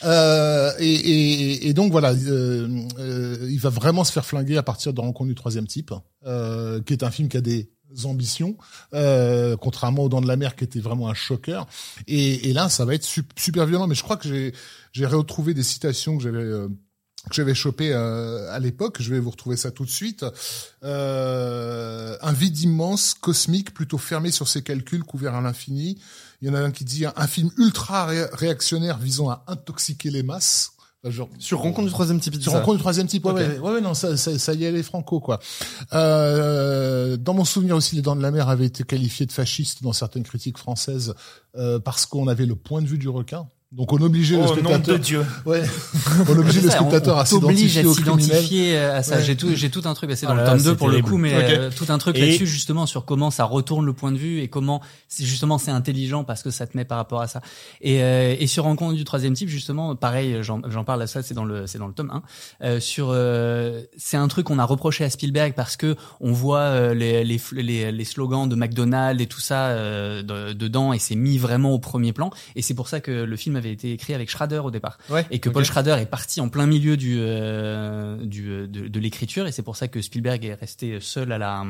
Euh, 0.06 0.71
et, 0.80 0.93
et, 0.93 1.67
et 1.67 1.73
donc 1.73 1.91
voilà, 1.91 2.13
euh, 2.13 2.86
euh, 2.99 3.47
il 3.49 3.60
va 3.60 3.69
vraiment 3.69 4.04
se 4.06 4.13
faire 4.13 4.25
flinguer 4.25 4.56
à 4.58 4.63
partir 4.63 4.93
de 4.93 5.01
Rencontre 5.01 5.27
du 5.27 5.36
troisième 5.36 5.67
type, 5.67 5.93
euh, 6.25 6.82
qui 6.82 6.93
est 6.93 7.04
un 7.04 7.12
film 7.12 7.27
qui 7.27 7.36
a 7.36 7.41
des 7.41 7.69
ambitions, 8.06 8.56
euh, 8.93 9.58
contrairement 9.58 10.04
aux 10.04 10.10
Dents 10.10 10.21
de 10.21 10.27
la 10.27 10.38
Mer 10.38 10.56
qui 10.56 10.63
était 10.63 10.80
vraiment 10.80 11.10
un 11.10 11.13
choqueur. 11.13 11.67
Et, 12.08 12.49
et 12.49 12.54
là, 12.54 12.69
ça 12.69 12.86
va 12.86 12.95
être 12.95 13.04
sup- 13.04 13.34
super 13.38 13.65
violent. 13.65 13.88
Mais 13.88 13.95
je 13.95 14.04
crois 14.04 14.15
que 14.15 14.30
j'ai 14.30 14.54
j'ai 14.93 15.06
retrouvé 15.06 15.54
des 15.54 15.63
citations 15.63 16.15
que 16.17 16.23
j'avais 16.23 16.38
euh, 16.38 16.69
que 17.30 17.36
j'avais 17.36 17.54
chopé 17.54 17.92
euh, 17.94 18.52
à 18.52 18.60
l'époque. 18.60 18.98
Je 19.00 19.14
vais 19.14 19.20
vous 19.20 19.30
retrouver 19.32 19.56
ça 19.58 19.72
tout 19.72 19.86
de 19.86 19.90
suite. 19.90 20.26
Euh, 20.84 22.18
un 22.22 22.34
vide 22.34 22.60
immense, 22.60 23.14
cosmique, 23.14 23.74
plutôt 23.74 23.98
fermé 23.98 24.32
sur 24.32 24.48
ses 24.48 24.62
calculs, 24.64 25.04
couvert 25.04 25.36
à 25.36 25.42
l'infini. 25.42 26.00
Il 26.42 26.48
y 26.48 26.52
en 26.52 26.56
a 26.56 26.60
un 26.60 26.72
qui 26.72 26.84
dit 26.84 27.06
un, 27.06 27.14
un 27.16 27.28
film 27.28 27.52
ultra 27.58 28.06
ré- 28.08 28.26
réactionnaire 28.34 28.98
visant 28.98 29.30
à 29.30 29.44
intoxiquer 29.48 30.10
les 30.10 30.24
masses. 30.24 30.72
Genre, 31.04 31.30
Sur 31.40 31.62
rencontre 31.62 31.88
du 31.88 31.92
troisième 31.94 32.20
type. 32.20 32.40
ça. 32.44 32.52
rencontres 32.52 32.74
le 32.74 32.80
troisième 32.80 33.08
type. 33.08 33.26
Ouais, 33.26 33.34
ouais, 33.34 33.58
ouais, 33.58 33.72
ouais, 33.74 33.82
non, 33.82 33.96
ça, 33.96 34.18
ça, 34.18 34.38
ça 34.38 34.54
y 34.54 34.66
est, 34.66 34.72
les 34.72 34.84
franco, 34.84 35.20
quoi. 35.20 35.40
Euh, 35.94 37.18
dans 37.18 37.34
mon 37.34 37.44
souvenir 37.44 37.76
aussi, 37.76 37.96
les 37.96 38.04
Dents 38.04 38.16
de 38.16 38.22
la 38.22 38.30
Mer 38.30 38.50
avaient 38.50 38.68
été 38.68 38.84
qualifiés 38.84 39.26
de 39.26 39.32
fascistes 39.32 39.82
dans 39.82 39.94
certaines 39.94 40.22
critiques 40.24 40.60
françaises 40.60 41.16
euh, 41.56 41.80
parce 41.80 42.06
qu'on 42.06 42.28
avait 42.28 42.46
le 42.46 42.56
point 42.56 42.84
de 42.84 42.88
vue 42.88 43.00
du 43.00 43.10
requin. 43.10 43.48
Donc 43.72 43.94
on 43.94 44.02
obligeait 44.02 44.36
le 44.36 44.42
Oh, 44.44 44.48
nom 44.48 44.54
de 44.56 44.60
spectateur. 44.60 45.00
Dieu. 45.00 45.26
Ouais, 45.46 45.64
on 46.28 46.38
obligeait 46.38 46.60
le 46.60 46.70
C'est 46.70 46.76
ça, 46.76 46.84
on- 46.84 46.90
spectateur 46.90 47.16
on 47.16 47.20
à 47.22 47.26
s'identifier 47.26 47.82
à 47.84 47.88
au 47.88 47.94
criminel. 47.94 48.22
s'identifier 48.26 48.78
à 48.78 49.02
ça. 49.02 49.16
Ouais. 49.16 49.24
J'ai 49.24 49.38
tout, 49.38 49.56
j'ai 49.56 49.70
tout 49.70 49.82
un 49.86 49.94
truc, 49.94 50.10
bah, 50.10 50.18
c'est 50.18 50.26
dans 50.26 50.34
le 50.34 50.44
tome 50.44 50.58
2 50.58 50.64
c'est 50.72 50.76
pour 50.76 50.90
le 50.90 51.02
coup, 51.02 51.16
mais 51.18 51.32
euh, 51.34 51.70
tout 51.74 51.86
un 51.88 51.98
truc 51.98 52.18
Et- 52.18 52.20
là-dessus 52.26 52.48
justement 52.48 52.86
sur 52.86 53.06
comment 53.06 53.32
ça 53.32 53.46
retourne 53.46 53.86
le 53.86 53.94
point 53.94 54.12
de 54.12 54.18
vue 54.18 54.42
et 54.42 54.50
comment 54.50 54.82
c'est 55.08 55.24
justement 55.24 55.58
c'est 55.58 55.72
intelligent 55.72 56.26
parce 56.26 56.44
que 56.44 56.50
ça 56.52 56.68
te 56.68 56.76
met 56.76 56.84
par 56.84 56.98
rapport 56.98 57.22
à 57.22 57.28
ça. 57.28 57.40
Et, 57.80 58.04
euh, 58.04 58.36
et 58.38 58.46
sur 58.46 58.66
rencontre 58.66 58.96
du 58.96 59.06
troisième 59.06 59.36
type 59.36 59.48
justement, 59.48 59.96
pareil, 59.96 60.40
j'en, 60.42 60.60
j'en 60.70 60.84
parle 60.84 61.02
à 61.04 61.08
ça, 61.08 61.24
c'est 61.24 61.34
dans 61.34 61.46
le, 61.46 61.66
c'est 61.66 61.78
dans 61.78 61.88
le 61.88 61.94
tome 61.94 62.12
1. 62.12 62.24
Euh, 62.66 62.80
sur, 62.82 63.08
euh, 63.12 63.84
c'est 63.96 64.18
un 64.18 64.28
truc 64.28 64.48
qu'on 64.48 64.60
a 64.60 64.66
reproché 64.66 65.06
à 65.06 65.10
Spielberg 65.10 65.54
parce 65.56 65.78
que 65.78 65.96
on 66.20 66.34
voit 66.34 66.60
euh, 66.60 66.94
les, 66.94 67.24
les, 67.24 67.40
les, 67.54 67.92
les 67.94 68.04
slogans 68.06 68.50
de 68.50 68.56
McDonald's 68.56 69.24
et 69.24 69.28
tout 69.28 69.40
ça 69.40 69.68
euh, 69.68 70.24
de- 70.24 70.52
dedans 70.52 70.92
et 70.92 71.00
c'est 71.00 71.16
mis 71.16 71.38
vraiment 71.38 71.72
au 71.72 71.80
premier 71.80 72.12
plan. 72.12 72.32
Et 72.58 72.62
c'est 72.62 72.74
pour 72.74 72.90
ça 72.90 73.00
que 73.00 73.12
le 73.12 73.38
film 73.38 73.61
avait 73.62 73.71
été 73.71 73.91
écrit 73.93 74.13
avec 74.13 74.30
Schrader 74.30 74.60
au 74.60 74.71
départ 74.71 74.97
Ouais. 75.10 75.26
et 75.32 75.39
que. 75.39 75.50
Paul 75.50 75.63
Schrader 75.65 75.97
est 76.00 76.06
parti 76.06 76.41
en 76.41 76.50
plein 76.50 76.65
milieu 76.65 76.97
du, 76.97 77.17
euh, 77.19 78.17
du 78.26 78.50
euh, 78.50 78.67
de, 78.67 78.88
de 78.88 79.00
l'écriture 79.00 79.47
et 79.47 79.52
c'est 79.52 79.63
pour 79.63 79.76
ça 79.76 79.88
que 79.88 80.02
Spielberg 80.02 80.43
est 80.45 80.54
resté 80.56 81.00
seul 81.00 81.32
à 81.32 81.38
la 81.38 81.63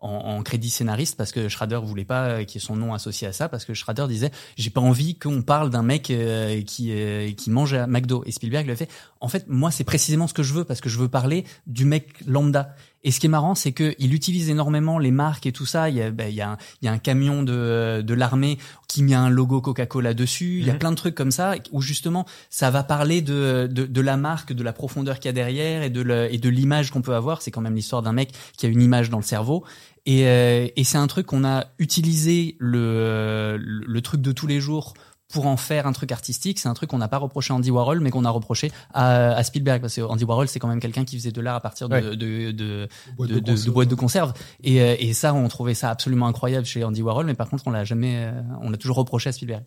en, 0.00 0.08
en 0.10 0.42
crédit 0.44 0.70
scénariste 0.70 1.16
parce 1.16 1.32
que 1.32 1.48
Schrader 1.48 1.80
voulait 1.82 2.04
pas 2.04 2.44
qu'il 2.44 2.60
y 2.60 2.62
ait 2.62 2.66
son 2.66 2.76
nom 2.76 2.94
associé 2.94 3.26
à 3.26 3.32
ça 3.32 3.48
parce 3.48 3.64
que 3.64 3.74
Schrader 3.74 4.06
disait 4.08 4.30
j'ai 4.56 4.70
pas 4.70 4.80
envie 4.80 5.16
qu'on 5.18 5.42
parle 5.42 5.70
d'un 5.70 5.82
mec 5.82 6.10
euh, 6.10 6.62
qui 6.62 6.92
euh, 6.92 7.32
qui 7.32 7.50
mange 7.50 7.74
à 7.74 7.88
McDo 7.88 8.22
et 8.24 8.30
Spielberg 8.30 8.64
lui 8.66 8.72
a 8.72 8.76
fait 8.76 8.88
en 9.20 9.26
fait 9.28 9.46
moi 9.48 9.72
c'est 9.72 9.82
précisément 9.84 10.28
ce 10.28 10.34
que 10.34 10.44
je 10.44 10.54
veux 10.54 10.64
parce 10.64 10.80
que 10.80 10.88
je 10.88 10.98
veux 10.98 11.08
parler 11.08 11.44
du 11.66 11.84
mec 11.84 12.10
lambda 12.26 12.76
et 13.04 13.10
ce 13.10 13.20
qui 13.20 13.26
est 13.26 13.28
marrant 13.28 13.54
c'est 13.54 13.72
que 13.72 13.94
il 13.98 14.12
utilise 14.14 14.50
énormément 14.50 14.98
les 14.98 15.10
marques 15.10 15.46
et 15.46 15.52
tout 15.52 15.66
ça. 15.66 15.88
Il 15.88 15.96
y 15.96 16.02
a 16.02 16.10
ben, 16.10 16.28
il 16.28 16.34
y 16.34 16.40
a 16.40 16.50
un, 16.50 16.58
il 16.82 16.86
y 16.86 16.88
a 16.88 16.92
un 16.92 16.98
camion 16.98 17.42
de 17.42 18.02
de 18.04 18.14
l'armée 18.14 18.58
qui 18.88 19.02
met 19.02 19.14
un 19.14 19.30
logo 19.30 19.60
Coca-Cola 19.60 20.14
dessus. 20.14 20.58
Il 20.60 20.66
y 20.66 20.70
a 20.70 20.72
Mhm. 20.74 20.78
plein 20.78 20.90
de 20.90 20.96
trucs 20.96 21.14
comme 21.14 21.30
ça 21.30 21.54
où 21.72 21.80
justement 21.82 22.26
ça 22.50 22.70
va 22.70 22.82
parler 22.82 23.22
de 23.22 23.68
de, 23.70 23.86
de 23.86 24.00
la 24.00 24.16
marque 24.16 24.52
de 24.52 24.62
la 24.62 24.72
profondeur 24.72 25.18
qu'il 25.20 25.28
y 25.28 25.30
a 25.30 25.32
derrière 25.32 25.82
et 25.82 25.90
de 25.90 26.00
le, 26.00 26.32
et 26.32 26.38
de 26.38 26.48
l'image 26.48 26.90
qu'on 26.90 27.02
peut 27.02 27.14
avoir. 27.14 27.42
C'est 27.42 27.50
quand 27.50 27.60
même 27.60 27.74
l'histoire 27.76 28.02
d'un 28.02 28.12
mec 28.12 28.30
qui 28.56 28.66
a 28.66 28.68
une 28.68 28.82
image 28.82 29.10
dans 29.10 29.18
le 29.18 29.22
cerveau. 29.24 29.64
Et, 30.06 30.26
euh, 30.26 30.66
et 30.74 30.84
c'est 30.84 30.96
un 30.96 31.06
truc 31.06 31.26
qu'on 31.26 31.44
a 31.44 31.66
utilisé 31.78 32.56
le, 32.58 33.58
le, 33.58 33.84
le 33.86 34.00
truc 34.00 34.22
de 34.22 34.32
tous 34.32 34.46
les 34.46 34.58
jours 34.60 34.94
pour 35.32 35.46
en 35.46 35.56
faire 35.58 35.86
un 35.86 35.92
truc 35.92 36.10
artistique. 36.10 36.58
C'est 36.58 36.68
un 36.68 36.74
truc 36.74 36.88
qu'on 36.90 36.98
n'a 36.98 37.08
pas 37.08 37.18
reproché 37.18 37.52
à 37.52 37.56
Andy 37.56 37.70
Warhol, 37.70 38.00
mais 38.00 38.10
qu'on 38.10 38.24
a 38.24 38.30
reproché 38.30 38.72
à, 38.94 39.32
à 39.32 39.42
Spielberg. 39.44 39.80
Parce 39.82 39.94
que 39.94 40.00
Andy 40.00 40.24
Warhol, 40.24 40.48
c'est 40.48 40.58
quand 40.58 40.68
même 40.68 40.80
quelqu'un 40.80 41.04
qui 41.04 41.16
faisait 41.16 41.32
de 41.32 41.40
l'art 41.42 41.56
à 41.56 41.60
partir 41.60 41.88
de, 41.88 41.94
Ouais. 41.94 42.02
de, 42.16 42.50
de, 42.52 42.88
Boîte 43.16 43.28
de, 43.30 43.34
de 43.34 43.40
de- 43.40 43.44
de 43.44 43.50
conserve. 43.52 43.74
boîtes 43.74 43.88
de 43.88 43.94
conserve. 43.94 44.32
Et, 44.64 44.80
euh, 44.80 44.96
et 44.98 45.12
ça, 45.12 45.34
on 45.34 45.46
trouvait 45.48 45.74
ça 45.74 45.90
absolument 45.90 46.26
incroyable 46.28 46.66
chez 46.66 46.82
Andy 46.82 47.02
Warhol, 47.02 47.26
mais 47.26 47.34
par 47.34 47.48
contre, 47.50 47.64
on 47.66 47.70
l'a 47.70 47.84
jamais, 47.84 48.16
euh, 48.16 48.40
on 48.62 48.70
l'a 48.70 48.78
toujours 48.78 48.96
reproché 48.96 49.28
à 49.28 49.32
Spielberg. 49.32 49.64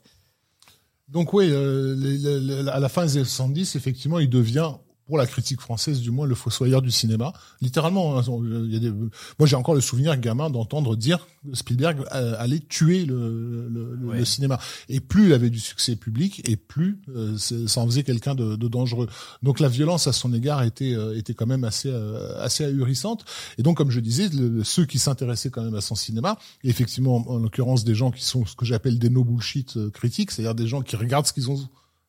Donc 1.08 1.34
oui, 1.34 1.48
euh, 1.52 1.94
les- 1.98 2.18
les- 2.18 2.40
les- 2.64 2.70
à 2.70 2.80
la 2.80 2.90
fin 2.90 3.04
des 3.06 3.18
années 3.18 3.26
70, 3.26 3.76
effectivement, 3.76 4.18
il 4.20 4.30
devient 4.30 4.72
pour 5.12 5.18
la 5.18 5.28
critique 5.28 5.60
française 5.60 6.00
du 6.00 6.10
moins 6.10 6.26
le 6.26 6.36
fossoyeur 6.36 6.82
du 6.82 6.90
cinéma. 6.90 7.34
Littéralement 7.60 8.18
hein, 8.18 8.24
il 8.66 8.72
y 8.74 8.78
a 8.78 8.80
des... 8.80 8.92
moi 8.92 9.46
j'ai 9.46 9.58
encore 9.58 9.76
le 9.76 9.82
souvenir 9.82 10.16
gamin 10.18 10.50
d'entendre 10.50 10.96
dire 10.96 11.28
Spielberg 11.52 12.06
euh, 12.16 12.36
allait 12.40 12.60
tuer 12.62 13.04
le, 13.06 13.68
le, 13.70 13.94
le- 13.96 14.08
Ouais. 14.08 14.20
le 14.20 14.24
cinéma. 14.26 14.58
Et 14.88 15.02
plus 15.02 15.26
il 15.26 15.34
avait 15.34 15.50
du 15.50 15.60
succès 15.60 15.98
public 15.98 16.42
et 16.50 16.56
plus 16.56 17.02
euh, 17.14 17.38
ça 17.38 17.82
en 17.82 17.86
faisait 17.88 18.04
quelqu'un 18.04 18.36
de, 18.36 18.56
de 18.56 18.68
dangereux. 18.70 19.10
Donc 19.44 19.60
la 19.60 19.68
violence 19.68 20.08
à 20.08 20.14
son 20.14 20.32
égard 20.34 20.64
était 20.64 20.94
euh, 20.96 21.18
était 21.18 21.34
quand 21.34 21.46
même 21.46 21.66
assez 21.66 21.90
euh, 21.92 22.42
assez 22.42 22.64
ahurissante. 22.64 23.26
Et 23.58 23.64
donc 23.64 23.76
comme 23.76 23.92
je 23.92 24.00
disais 24.00 24.30
le- 24.30 24.64
ceux 24.64 24.86
qui 24.86 24.98
s'intéressaient 24.98 25.50
quand 25.50 25.64
même 25.64 25.76
à 25.76 25.82
son 25.82 25.96
cinéma 25.96 26.38
et 26.64 26.70
effectivement 26.70 27.18
en, 27.18 27.34
en 27.36 27.38
l'occurrence 27.40 27.84
des 27.84 27.96
gens 27.96 28.12
qui 28.12 28.24
sont 28.24 28.46
ce 28.46 28.56
que 28.56 28.64
j'appelle 28.66 28.98
des 28.98 29.10
no 29.10 29.26
bullshit 29.26 29.76
euh, 29.76 29.90
critiques 29.90 30.32
c'est-à-dire 30.32 30.56
des 30.56 30.68
gens 30.68 30.82
qui 30.82 30.96
regardent 30.96 31.28
ce 31.28 31.34
qu'ils 31.34 31.52
ont 31.52 31.60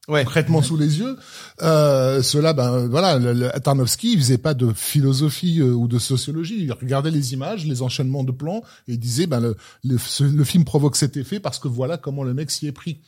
Ouais. 0.08 0.24
concrètement 0.24 0.62
sous 0.62 0.76
les 0.76 0.98
yeux. 0.98 1.16
Euh, 1.62 2.22
cela, 2.22 2.52
ben 2.52 2.88
voilà, 2.88 3.20
le, 3.20 3.32
le- 3.32 3.60
Tarnowski, 3.60 4.14
il 4.14 4.18
faisait 4.18 4.36
pas 4.38 4.52
de 4.52 4.72
philosophie 4.72 5.60
euh, 5.60 5.70
ou 5.72 5.86
de 5.86 6.00
sociologie. 6.00 6.56
Il 6.60 6.72
regardait 6.72 7.12
les 7.12 7.34
images, 7.34 7.66
les 7.66 7.82
enchaînements 7.82 8.24
de 8.24 8.32
plans, 8.32 8.64
et 8.88 8.94
il 8.94 8.98
disait, 8.98 9.26
ben 9.28 9.38
le, 9.38 9.56
le, 9.84 10.44
film 10.44 10.64
provoque 10.64 10.96
cet 10.96 11.16
effet 11.16 11.38
parce 11.38 11.60
que 11.60 11.68
voilà 11.68 11.98
comment 11.98 12.24
le 12.24 12.34
mec 12.34 12.50
s'y 12.50 12.66
est 12.66 12.72
pris. 12.72 12.98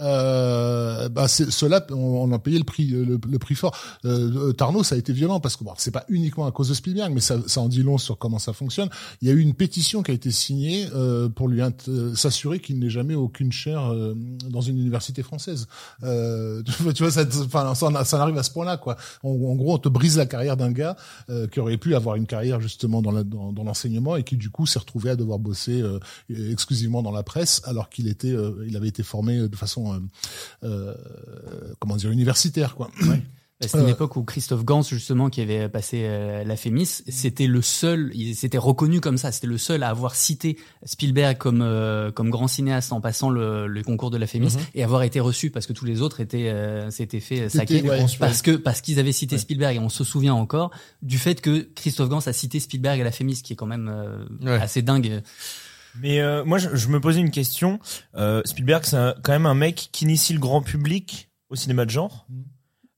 Euh, 0.00 1.08
c'est- 1.28 1.50
cela, 1.50 1.84
on, 1.90 1.94
on 1.96 2.32
a 2.32 2.38
payé 2.38 2.58
le 2.58 2.64
prix, 2.64 2.86
le, 2.86 3.18
le 3.28 3.38
prix 3.38 3.54
fort. 3.54 3.76
Euh, 4.04 4.52
Tarnov, 4.52 4.84
ça 4.84 4.94
a 4.94 4.98
été 4.98 5.12
violent 5.12 5.40
parce 5.40 5.56
que 5.56 5.64
bon, 5.64 5.72
c'est 5.76 5.90
pas 5.90 6.04
uniquement 6.08 6.46
à 6.46 6.52
cause 6.52 6.68
de 6.68 6.74
Spielberg, 6.74 7.12
mais 7.12 7.20
ça, 7.20 7.36
ça 7.46 7.60
en 7.60 7.68
dit 7.68 7.82
long 7.82 7.98
sur 7.98 8.18
comment 8.18 8.38
ça 8.38 8.52
fonctionne. 8.52 8.88
Il 9.20 9.28
y 9.28 9.30
a 9.30 9.34
eu 9.34 9.40
une 9.40 9.54
pétition 9.54 10.02
qui 10.02 10.10
a 10.10 10.14
été 10.14 10.30
signée 10.30 10.86
euh, 10.94 11.28
pour 11.28 11.48
lui 11.48 11.60
euh, 11.62 12.14
s'assurer 12.14 12.60
qu'il 12.60 12.78
n'ait 12.78 12.90
jamais 12.90 13.14
aucune 13.14 13.52
chaire 13.52 13.92
euh, 13.92 14.14
dans 14.48 14.60
une 14.60 14.78
université 14.78 15.22
française. 15.22 15.66
Euh, 16.02 16.62
tu 16.94 17.02
vois, 17.02 17.10
ça, 17.12 17.24
enfin, 17.44 17.74
ça, 17.74 17.86
en- 17.86 18.04
ça 18.04 18.16
en 18.18 18.20
arrive 18.20 18.38
à 18.38 18.42
ce 18.42 18.50
point-là, 18.50 18.76
quoi. 18.76 18.96
En, 19.22 19.30
en 19.30 19.54
gros, 19.56 19.74
on 19.74 19.78
te 19.78 19.88
brise 19.88 20.16
la 20.16 20.26
carrière 20.26 20.56
d'un 20.56 20.72
gars 20.72 20.96
euh, 21.30 21.46
qui 21.46 21.60
aurait 21.60 21.76
pu 21.78 21.94
avoir 21.94 22.16
une 22.16 22.26
carrière 22.26 22.60
justement 22.60 23.02
dans 23.02 23.12
la- 23.12 23.24
dans, 23.24 23.52
dans 23.52 23.64
l'enseignement 23.64 24.16
et 24.16 24.24
qui 24.24 24.36
du 24.36 24.50
coup 24.50 24.66
s'est 24.66 24.78
retrouvé 24.78 25.10
à 25.10 25.16
devoir 25.16 25.38
bosser 25.38 25.80
euh, 25.80 25.98
exclusivement 26.50 27.02
dans 27.02 27.12
la 27.12 27.22
presse, 27.22 27.62
alors 27.64 27.88
qu'il 27.88 28.08
était, 28.08 28.32
euh, 28.32 28.64
il 28.66 28.76
avait 28.76 28.88
été 28.88 29.02
formé 29.02 29.48
de 29.48 29.56
façon, 29.56 29.81
euh, 29.94 29.98
euh, 30.64 30.94
comment 31.78 31.96
dire, 31.96 32.10
universitaire, 32.10 32.74
quoi. 32.76 32.90
Bah, 33.06 33.16
C'était 33.68 33.78
une 33.78 33.84
Euh. 33.84 33.92
époque 33.92 34.16
où 34.16 34.24
Christophe 34.24 34.64
Gans, 34.64 34.82
justement, 34.82 35.30
qui 35.30 35.40
avait 35.40 35.68
passé 35.68 36.00
euh, 36.02 36.42
la 36.42 36.56
Fémis, 36.56 37.04
c'était 37.06 37.46
le 37.46 37.62
seul, 37.62 38.10
il 38.12 38.34
s'était 38.34 38.58
reconnu 38.58 39.00
comme 39.00 39.16
ça, 39.18 39.30
c'était 39.30 39.46
le 39.46 39.56
seul 39.56 39.84
à 39.84 39.88
avoir 39.88 40.16
cité 40.16 40.58
Spielberg 40.84 41.38
comme 41.38 41.62
euh, 41.62 42.10
comme 42.10 42.28
grand 42.28 42.48
cinéaste 42.48 42.92
en 42.92 43.00
passant 43.00 43.30
le, 43.30 43.68
le 43.68 43.82
concours 43.84 44.10
de 44.10 44.16
la 44.16 44.26
Fémis 44.26 44.56
Mhm. 44.56 44.60
et 44.74 44.82
avoir 44.82 45.04
été 45.04 45.20
reçu 45.20 45.50
parce 45.50 45.66
que 45.68 45.72
tous 45.72 45.84
les 45.84 46.00
autres 46.02 46.18
étaient 46.18 46.48
euh, 46.48 46.90
s'étaient 46.90 47.20
fait 47.20 47.48
saquer 47.48 47.82
ouais, 47.88 48.04
parce 48.18 48.42
que 48.42 48.50
parce 48.56 48.80
qu'ils 48.80 48.98
avaient 48.98 49.12
cité 49.12 49.38
Spielberg 49.38 49.76
et 49.76 49.78
on 49.78 49.88
se 49.88 50.02
souvient 50.02 50.34
encore 50.34 50.72
du 51.02 51.16
fait 51.18 51.40
que 51.40 51.60
Christophe 51.76 52.08
Gans 52.08 52.26
a 52.26 52.32
cité 52.32 52.58
Spielberg 52.58 53.00
à 53.00 53.04
la 53.04 53.12
Fémis, 53.12 53.42
qui 53.44 53.52
est 53.52 53.56
quand 53.56 53.66
même 53.66 53.88
Ouais. 54.42 54.50
assez 54.60 54.82
dingue. 54.82 55.22
Mais 56.00 56.20
euh, 56.20 56.44
moi, 56.44 56.58
je, 56.58 56.74
je 56.74 56.88
me 56.88 57.00
posais 57.00 57.20
une 57.20 57.30
question. 57.30 57.78
Euh, 58.16 58.42
Spielberg, 58.44 58.84
c'est 58.84 58.96
un- 58.96 59.14
quand 59.22 59.32
même 59.32 59.46
un 59.46 59.54
mec 59.54 59.88
qui 59.92 60.04
initie 60.04 60.32
le 60.32 60.38
grand 60.40 60.62
public 60.62 61.30
au 61.50 61.54
cinéma 61.56 61.84
de 61.84 61.90
genre. 61.90 62.26
Mhm. 62.30 62.44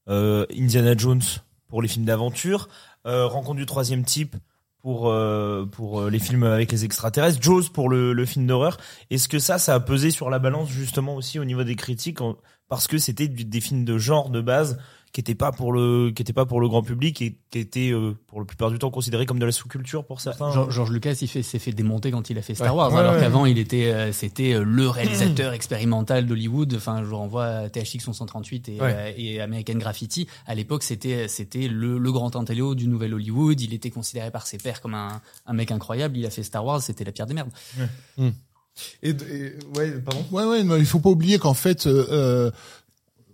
Euh, 0.09 0.47
Indiana 0.57 0.95
Jones 0.97 1.23
pour 1.69 1.83
les 1.83 1.89
films 1.89 2.05
d'aventure, 2.05 2.69
euh, 3.07 3.27
Rencontre 3.27 3.57
du 3.57 3.67
troisième 3.67 4.05
type 4.05 4.37
pour 4.83 5.09
euh, 5.09 5.65
pour 5.65 6.03
euh, 6.03 6.11
les 6.11 6.19
films 6.19 6.43
avec 6.45 6.71
les 6.71 6.85
extraterrestres, 6.85 7.43
Jaws 7.43 7.71
pour 7.73 7.89
le, 7.89 8.13
le 8.13 8.27
film 8.27 8.47
d'horreur. 8.47 8.77
Est-ce 9.11 9.29
que 9.29 9.39
ça, 9.39 9.59
ça 9.59 9.75
a 9.75 9.81
pesé 9.81 10.11
sur 10.11 10.29
la 10.31 10.39
balance 10.39 10.69
justement 10.69 11.15
aussi 11.17 11.39
au 11.39 11.45
niveau 11.45 11.65
des 11.65 11.75
critiques 11.75 12.21
en- 12.21 12.37
parce 12.69 12.87
que 12.87 12.99
c'était 12.99 13.29
du- 13.29 13.45
des 13.47 13.61
films 13.63 13.85
de 13.87 13.97
genre 13.99 14.29
de 14.31 14.41
base 14.43 14.79
qui 15.15 15.21
étaient 15.21 15.37
pas 15.37 15.53
pour 15.53 15.73
le 15.73 16.11
qui 16.11 16.23
étaient 16.23 16.33
pas 16.33 16.45
pour 16.45 16.61
le 16.61 16.69
grand 16.69 16.83
public 16.83 17.23
et 17.23 17.39
qui 17.51 17.59
étaient 17.61 17.93
euh, 17.93 18.17
pour 18.27 18.41
la 18.41 18.45
plupart 18.47 18.71
du 18.73 18.81
temps 18.81 18.91
considérés 18.91 19.27
comme 19.27 19.39
de 19.39 19.47
la 19.47 19.53
sous-culture 19.53 20.05
pour 20.05 20.21
certains. 20.21 20.51
George, 20.51 20.75
George 20.75 20.91
Lucas, 20.91 21.17
il 21.23 21.29
fait, 21.29 21.45
s'est 21.45 21.61
fait 21.61 21.71
démonter 21.71 22.11
quand 22.11 22.31
il 22.31 22.37
a 22.39 22.43
fait 22.43 22.57
Star 22.57 22.73
Ouais. 22.75 22.79
Wars, 22.81 22.93
Ouais, 22.93 22.99
alors 22.99 23.15
ouais. 23.15 23.21
qu'avant 23.21 23.47
il 23.47 23.57
était, 23.59 23.93
euh, 23.93 24.11
c'était 24.13 24.55
euh, 24.55 24.65
le 24.65 24.89
réalisateur 24.89 25.53
expérimental 25.59 26.27
d'Hollywood. 26.27 26.75
Enfin, 26.75 26.99
je 27.05 27.09
vous 27.09 27.17
renvoie 27.17 27.45
à 27.47 27.69
THX 27.71 28.01
138 28.13 28.69
et, 28.71 28.73
Ouais. 28.81 28.93
euh, 28.93 29.13
et 29.17 29.41
American 29.41 29.75
Graffiti. 29.77 30.27
À 30.47 30.57
l'époque, 30.57 30.83
c'était, 30.83 31.29
c'était 31.29 31.69
le, 31.69 31.97
le 31.99 32.13
grand 32.13 32.35
intello 32.35 32.75
du 32.75 32.89
nouvel 32.89 33.15
Hollywood. 33.15 33.61
Il 33.61 33.73
était 33.73 33.91
considéré 33.91 34.33
par 34.33 34.49
ses 34.49 34.59
pairs 34.59 34.81
comme 34.81 34.95
un, 34.95 35.21
un 35.47 35.53
mec 35.53 35.71
incroyable. 35.71 36.19
Il 36.19 36.27
a 36.27 36.31
fait 36.31 36.43
Star 36.43 36.65
Wars, 36.67 36.83
c'était 36.83 37.05
la 37.05 37.13
pire 37.13 37.27
des 37.27 37.35
merdes. 37.35 37.51
Et, 39.05 39.11
et- 39.11 39.15
ouais, 39.77 39.93
pardon. 40.05 40.25
Ouais, 40.33 40.45
ouais, 40.45 40.79
il 40.81 40.87
faut 40.87 40.99
pas 40.99 41.11
oublier 41.11 41.39
qu'en 41.39 41.55
fait, 41.55 41.87
euh, 41.87 42.05
euh, 42.11 42.51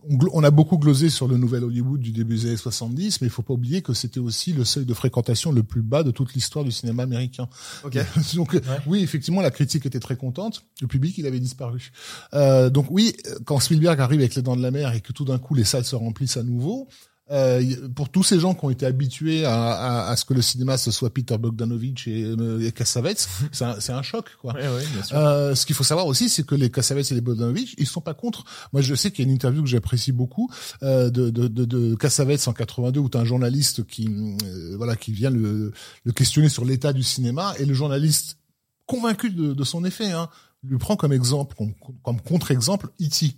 on, 0.08 0.42
a 0.42 0.50
beaucoup 0.50 0.78
glosé 0.78 1.10
sur 1.10 1.28
le 1.28 1.36
nouvel 1.36 1.64
Hollywood 1.64 2.00
du 2.00 2.12
début 2.12 2.36
des 2.36 2.46
années 2.46 2.56
70, 2.56 3.20
mais 3.20 3.26
il 3.26 3.30
faut 3.30 3.42
pas 3.42 3.54
oublier 3.54 3.82
que 3.82 3.92
c'était 3.92 4.20
aussi 4.20 4.52
le 4.52 4.64
seuil 4.64 4.84
de 4.84 4.94
fréquentation 4.94 5.52
le 5.52 5.62
plus 5.62 5.82
bas 5.82 6.02
de 6.02 6.10
toute 6.10 6.34
l'histoire 6.34 6.64
du 6.64 6.72
cinéma 6.72 7.02
américain. 7.02 7.48
Ok. 7.84 7.98
donc 8.34 8.54
euh, 8.54 8.60
oui, 8.86 9.02
effectivement, 9.02 9.40
la 9.40 9.50
critique 9.50 9.86
était 9.86 10.00
très 10.00 10.16
contente. 10.16 10.64
Le 10.80 10.86
public, 10.86 11.16
il 11.18 11.26
avait 11.26 11.40
disparu. 11.40 11.92
Euh, 12.34 12.70
donc 12.70 12.86
oui, 12.90 13.14
quand 13.44 13.60
Spielberg 13.60 14.00
arrive 14.00 14.20
avec 14.20 14.34
Les 14.34 14.42
Dents 14.42 14.56
de 14.56 14.62
la 14.62 14.70
Mer 14.70 14.94
et 14.94 15.00
que 15.00 15.12
tout 15.12 15.24
d'un 15.24 15.38
coup 15.38 15.54
les 15.54 15.64
salles 15.64 15.84
se 15.84 15.96
remplissent 15.96 16.36
à 16.36 16.42
nouveau, 16.42 16.88
euh, 17.30 17.88
pour 17.94 18.08
tous 18.08 18.22
ces 18.22 18.40
gens 18.40 18.54
qui 18.54 18.64
ont 18.64 18.70
été 18.70 18.86
habitués 18.86 19.44
à, 19.44 19.72
à, 19.72 20.10
à 20.10 20.16
ce 20.16 20.24
que 20.24 20.34
le 20.34 20.42
cinéma 20.42 20.76
ce 20.78 20.90
soit 20.90 21.10
Peter 21.10 21.38
Bogdanovich 21.38 22.08
et, 22.08 22.24
euh, 22.24 22.66
et 22.66 22.72
Cassavetes, 22.72 23.28
c'est 23.52 23.64
un, 23.64 23.80
c'est 23.80 23.92
un 23.92 24.02
choc 24.02 24.26
quoi. 24.40 24.54
Ouais, 24.54 24.68
ouais, 24.68 24.86
bien 24.92 25.02
sûr. 25.02 25.16
Euh, 25.16 25.54
ce 25.54 25.66
qu'il 25.66 25.76
faut 25.76 25.84
savoir 25.84 26.06
aussi, 26.06 26.28
c'est 26.28 26.44
que 26.44 26.54
les 26.54 26.70
Cassavetes 26.70 27.10
et 27.12 27.14
les 27.14 27.20
Bogdanovich, 27.20 27.74
ils 27.78 27.86
sont 27.86 28.00
pas 28.00 28.14
contre. 28.14 28.44
Moi, 28.72 28.82
je 28.82 28.94
sais 28.94 29.10
qu'il 29.10 29.24
y 29.24 29.28
a 29.28 29.28
une 29.28 29.34
interview 29.34 29.62
que 29.62 29.68
j'apprécie 29.68 30.12
beaucoup 30.12 30.50
euh, 30.82 31.10
de, 31.10 31.30
de, 31.30 31.48
de, 31.48 31.64
de 31.64 31.94
Cassavetes 31.94 32.48
en 32.48 32.52
82 32.52 33.00
où 33.00 33.08
t'as 33.08 33.20
un 33.20 33.24
journaliste 33.24 33.86
qui 33.86 34.08
euh, 34.44 34.76
voilà 34.76 34.96
qui 34.96 35.12
vient 35.12 35.30
le, 35.30 35.72
le 36.04 36.12
questionner 36.12 36.48
sur 36.48 36.64
l'état 36.64 36.92
du 36.92 37.02
cinéma 37.02 37.54
et 37.58 37.64
le 37.64 37.74
journaliste 37.74 38.38
convaincu 38.86 39.30
de, 39.30 39.52
de 39.54 39.64
son 39.64 39.84
effet 39.84 40.10
hein, 40.10 40.28
lui 40.64 40.78
prend 40.78 40.96
comme 40.96 41.12
exemple 41.12 41.54
comme, 41.56 41.74
comme 42.02 42.20
contre-exemple 42.20 42.88
E.T. 43.00 43.36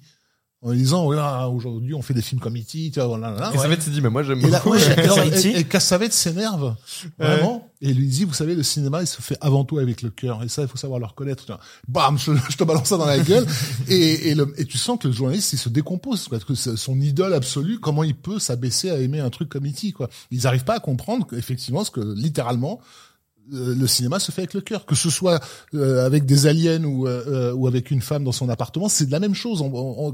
en 0.64 0.70
lui 0.70 0.78
disant 0.78 1.04
voilà 1.04 1.48
aujourd'hui 1.48 1.92
on 1.92 2.02
fait 2.02 2.14
des 2.14 2.22
films 2.22 2.40
comme 2.40 2.56
E.T. 2.56 2.90
tu 2.92 2.92
vois, 2.94 3.06
voilà, 3.06 3.32
voilà. 3.32 3.52
Et 3.52 3.58
ça 3.58 3.66
va 3.66 3.74
être 3.74 3.90
dit, 3.90 4.00
mais 4.00 4.10
moi 4.10 4.22
j'aime 4.22 4.38
Et 4.44 4.48
là, 4.48 4.58
beaucoup. 4.58 4.70
ouais, 4.70 4.78
j'adore 4.78 5.18
et- 5.20 5.28
E.T.. 5.28 5.48
et, 5.50 5.58
et 5.58 5.64
Cassavetes 5.64 6.12
s'énerve 6.12 6.76
vraiment 7.18 7.68
et 7.80 7.92
lui 7.92 8.06
dit 8.06 8.24
vous 8.24 8.32
savez 8.32 8.54
le 8.54 8.62
cinéma 8.62 9.00
il 9.02 9.06
se 9.08 9.20
fait 9.20 9.36
avant 9.40 9.64
tout 9.64 9.78
avec 9.78 10.02
le 10.02 10.10
cœur 10.10 10.42
et 10.44 10.48
ça 10.48 10.62
il 10.62 10.68
faut 10.68 10.76
savoir 10.76 11.00
le 11.00 11.06
reconnaître 11.06 11.44
Tu 11.46 11.52
vois. 11.52 11.60
bam 11.88 12.16
je, 12.18 12.32
je 12.48 12.56
te 12.56 12.62
balance 12.64 12.86
ça 12.88 12.96
dans 12.96 13.06
la 13.06 13.18
gueule 13.18 13.44
et, 13.88 14.30
et, 14.30 14.34
le, 14.36 14.52
et 14.56 14.64
tu 14.64 14.78
sens 14.78 14.98
que 15.00 15.08
le 15.08 15.14
journaliste 15.14 15.52
il 15.52 15.58
se 15.58 15.68
décompose 15.68 16.28
parce 16.28 16.44
que 16.44 16.54
son 16.54 17.00
idole 17.00 17.34
absolue 17.34 17.80
comment 17.80 18.04
il 18.04 18.14
peut 18.14 18.38
s'abaisser 18.38 18.90
à 18.90 18.98
aimer 18.98 19.18
un 19.20 19.30
truc 19.30 19.48
comme 19.48 19.66
E.T. 19.66 19.90
quoi 19.92 20.08
ils 20.30 20.46
arrivent 20.46 20.64
pas 20.64 20.76
à 20.76 20.80
comprendre 20.80 21.26
qu'effectivement 21.26 21.82
ce 21.84 21.90
que 21.90 22.00
littéralement 22.14 22.80
le 23.52 23.86
cinéma 23.86 24.18
se 24.18 24.32
fait 24.32 24.42
avec 24.42 24.54
le 24.54 24.60
cœur, 24.62 24.86
que 24.86 24.94
ce 24.94 25.10
soit 25.10 25.40
euh, 25.74 26.04
avec 26.06 26.24
des 26.26 26.46
aliens 26.46 26.82
ou 26.84 27.06
euh, 27.06 27.22
euh, 27.28 27.52
ou 27.52 27.66
avec 27.66 27.90
une 27.90 28.00
femme 28.00 28.24
dans 28.24 28.32
son 28.32 28.48
appartement, 28.48 28.88
c'est 28.88 29.06
de 29.06 29.12
la 29.12 29.20
même 29.20 29.34
chose. 29.34 29.62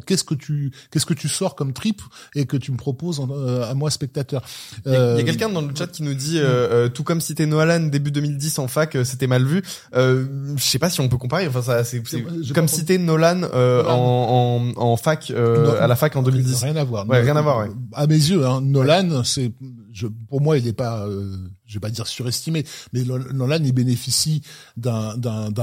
Qu'est-ce 0.07 0.25
que 0.25 0.35
tu 0.35 0.73
qu'est-ce 0.91 1.07
que 1.07 1.15
tu 1.15 1.29
sors 1.29 1.55
comme 1.55 1.73
trip 1.73 2.03
et 2.35 2.47
que 2.47 2.57
tu 2.57 2.73
me 2.73 2.77
proposes 2.77 3.21
en- 3.21 3.29
euh, 3.31 3.71
à 3.71 3.75
moi 3.75 3.91
spectateur 3.91 4.43
Il 4.87 4.93
y 4.93 4.95
a, 4.95 4.99
Euh, 4.99 5.23
quelqu'un 5.25 5.49
dans 5.49 5.61
le 5.63 5.75
chat 5.75 5.87
qui 5.87 6.03
nous 6.03 6.15
dit, 6.15 6.39
euh, 6.39 6.45
euh, 6.47 6.89
tout 6.89 7.05
comme 7.05 7.21
cité 7.21 7.47
Nolan 7.47 7.81
début 7.81 8.11
2010 8.11 8.59
en 8.59 8.69
fac, 8.69 8.97
euh, 8.97 9.05
c'était 9.05 9.27
mal 9.27 9.45
vu. 9.45 9.63
Euh, 9.95 10.25
je 10.57 10.63
sais 10.63 10.79
pas 10.79 10.91
si 10.91 11.01
on 11.01 11.09
peut 11.09 11.17
comparer. 11.19 11.47
Enfin, 11.49 11.63
ça, 11.63 11.85
c'est 11.85 12.03
comme 12.55 12.69
citer 12.69 12.99
Nolan, 12.99 13.43
euh, 13.55 13.83
Nolan. 13.83 13.95
En, 13.99 14.73
en 14.77 14.83
en 14.83 14.97
fac 14.97 15.31
euh, 15.31 15.65
Non. 15.67 15.73
à 15.81 15.87
la 15.87 15.97
fac 15.97 16.17
en 16.17 16.23
2010. 16.23 16.63
Rien 16.65 16.77
à 16.77 16.85
voir. 16.85 17.09
Ouais, 17.09 17.21
rien 17.21 17.37
à 17.37 17.43
voir, 17.43 17.59
ouais. 17.59 17.69
À 17.95 18.07
mes 18.07 18.15
yeux, 18.17 18.45
hein, 18.47 18.61
Nolan, 18.63 19.23
c'est, 19.25 19.53
je, 19.93 20.07
pour 20.07 20.41
moi, 20.41 20.59
il 20.59 20.65
n'est 20.65 20.73
pas, 20.73 21.07
euh, 21.07 21.37
je 21.67 21.75
vais 21.75 21.81
pas 21.81 21.91
dire 21.91 22.07
surestimé, 22.07 22.65
mais 22.93 23.03
Nolan, 23.05 23.59
il 23.63 23.73
bénéficie 23.73 24.43
d'un, 24.77 25.15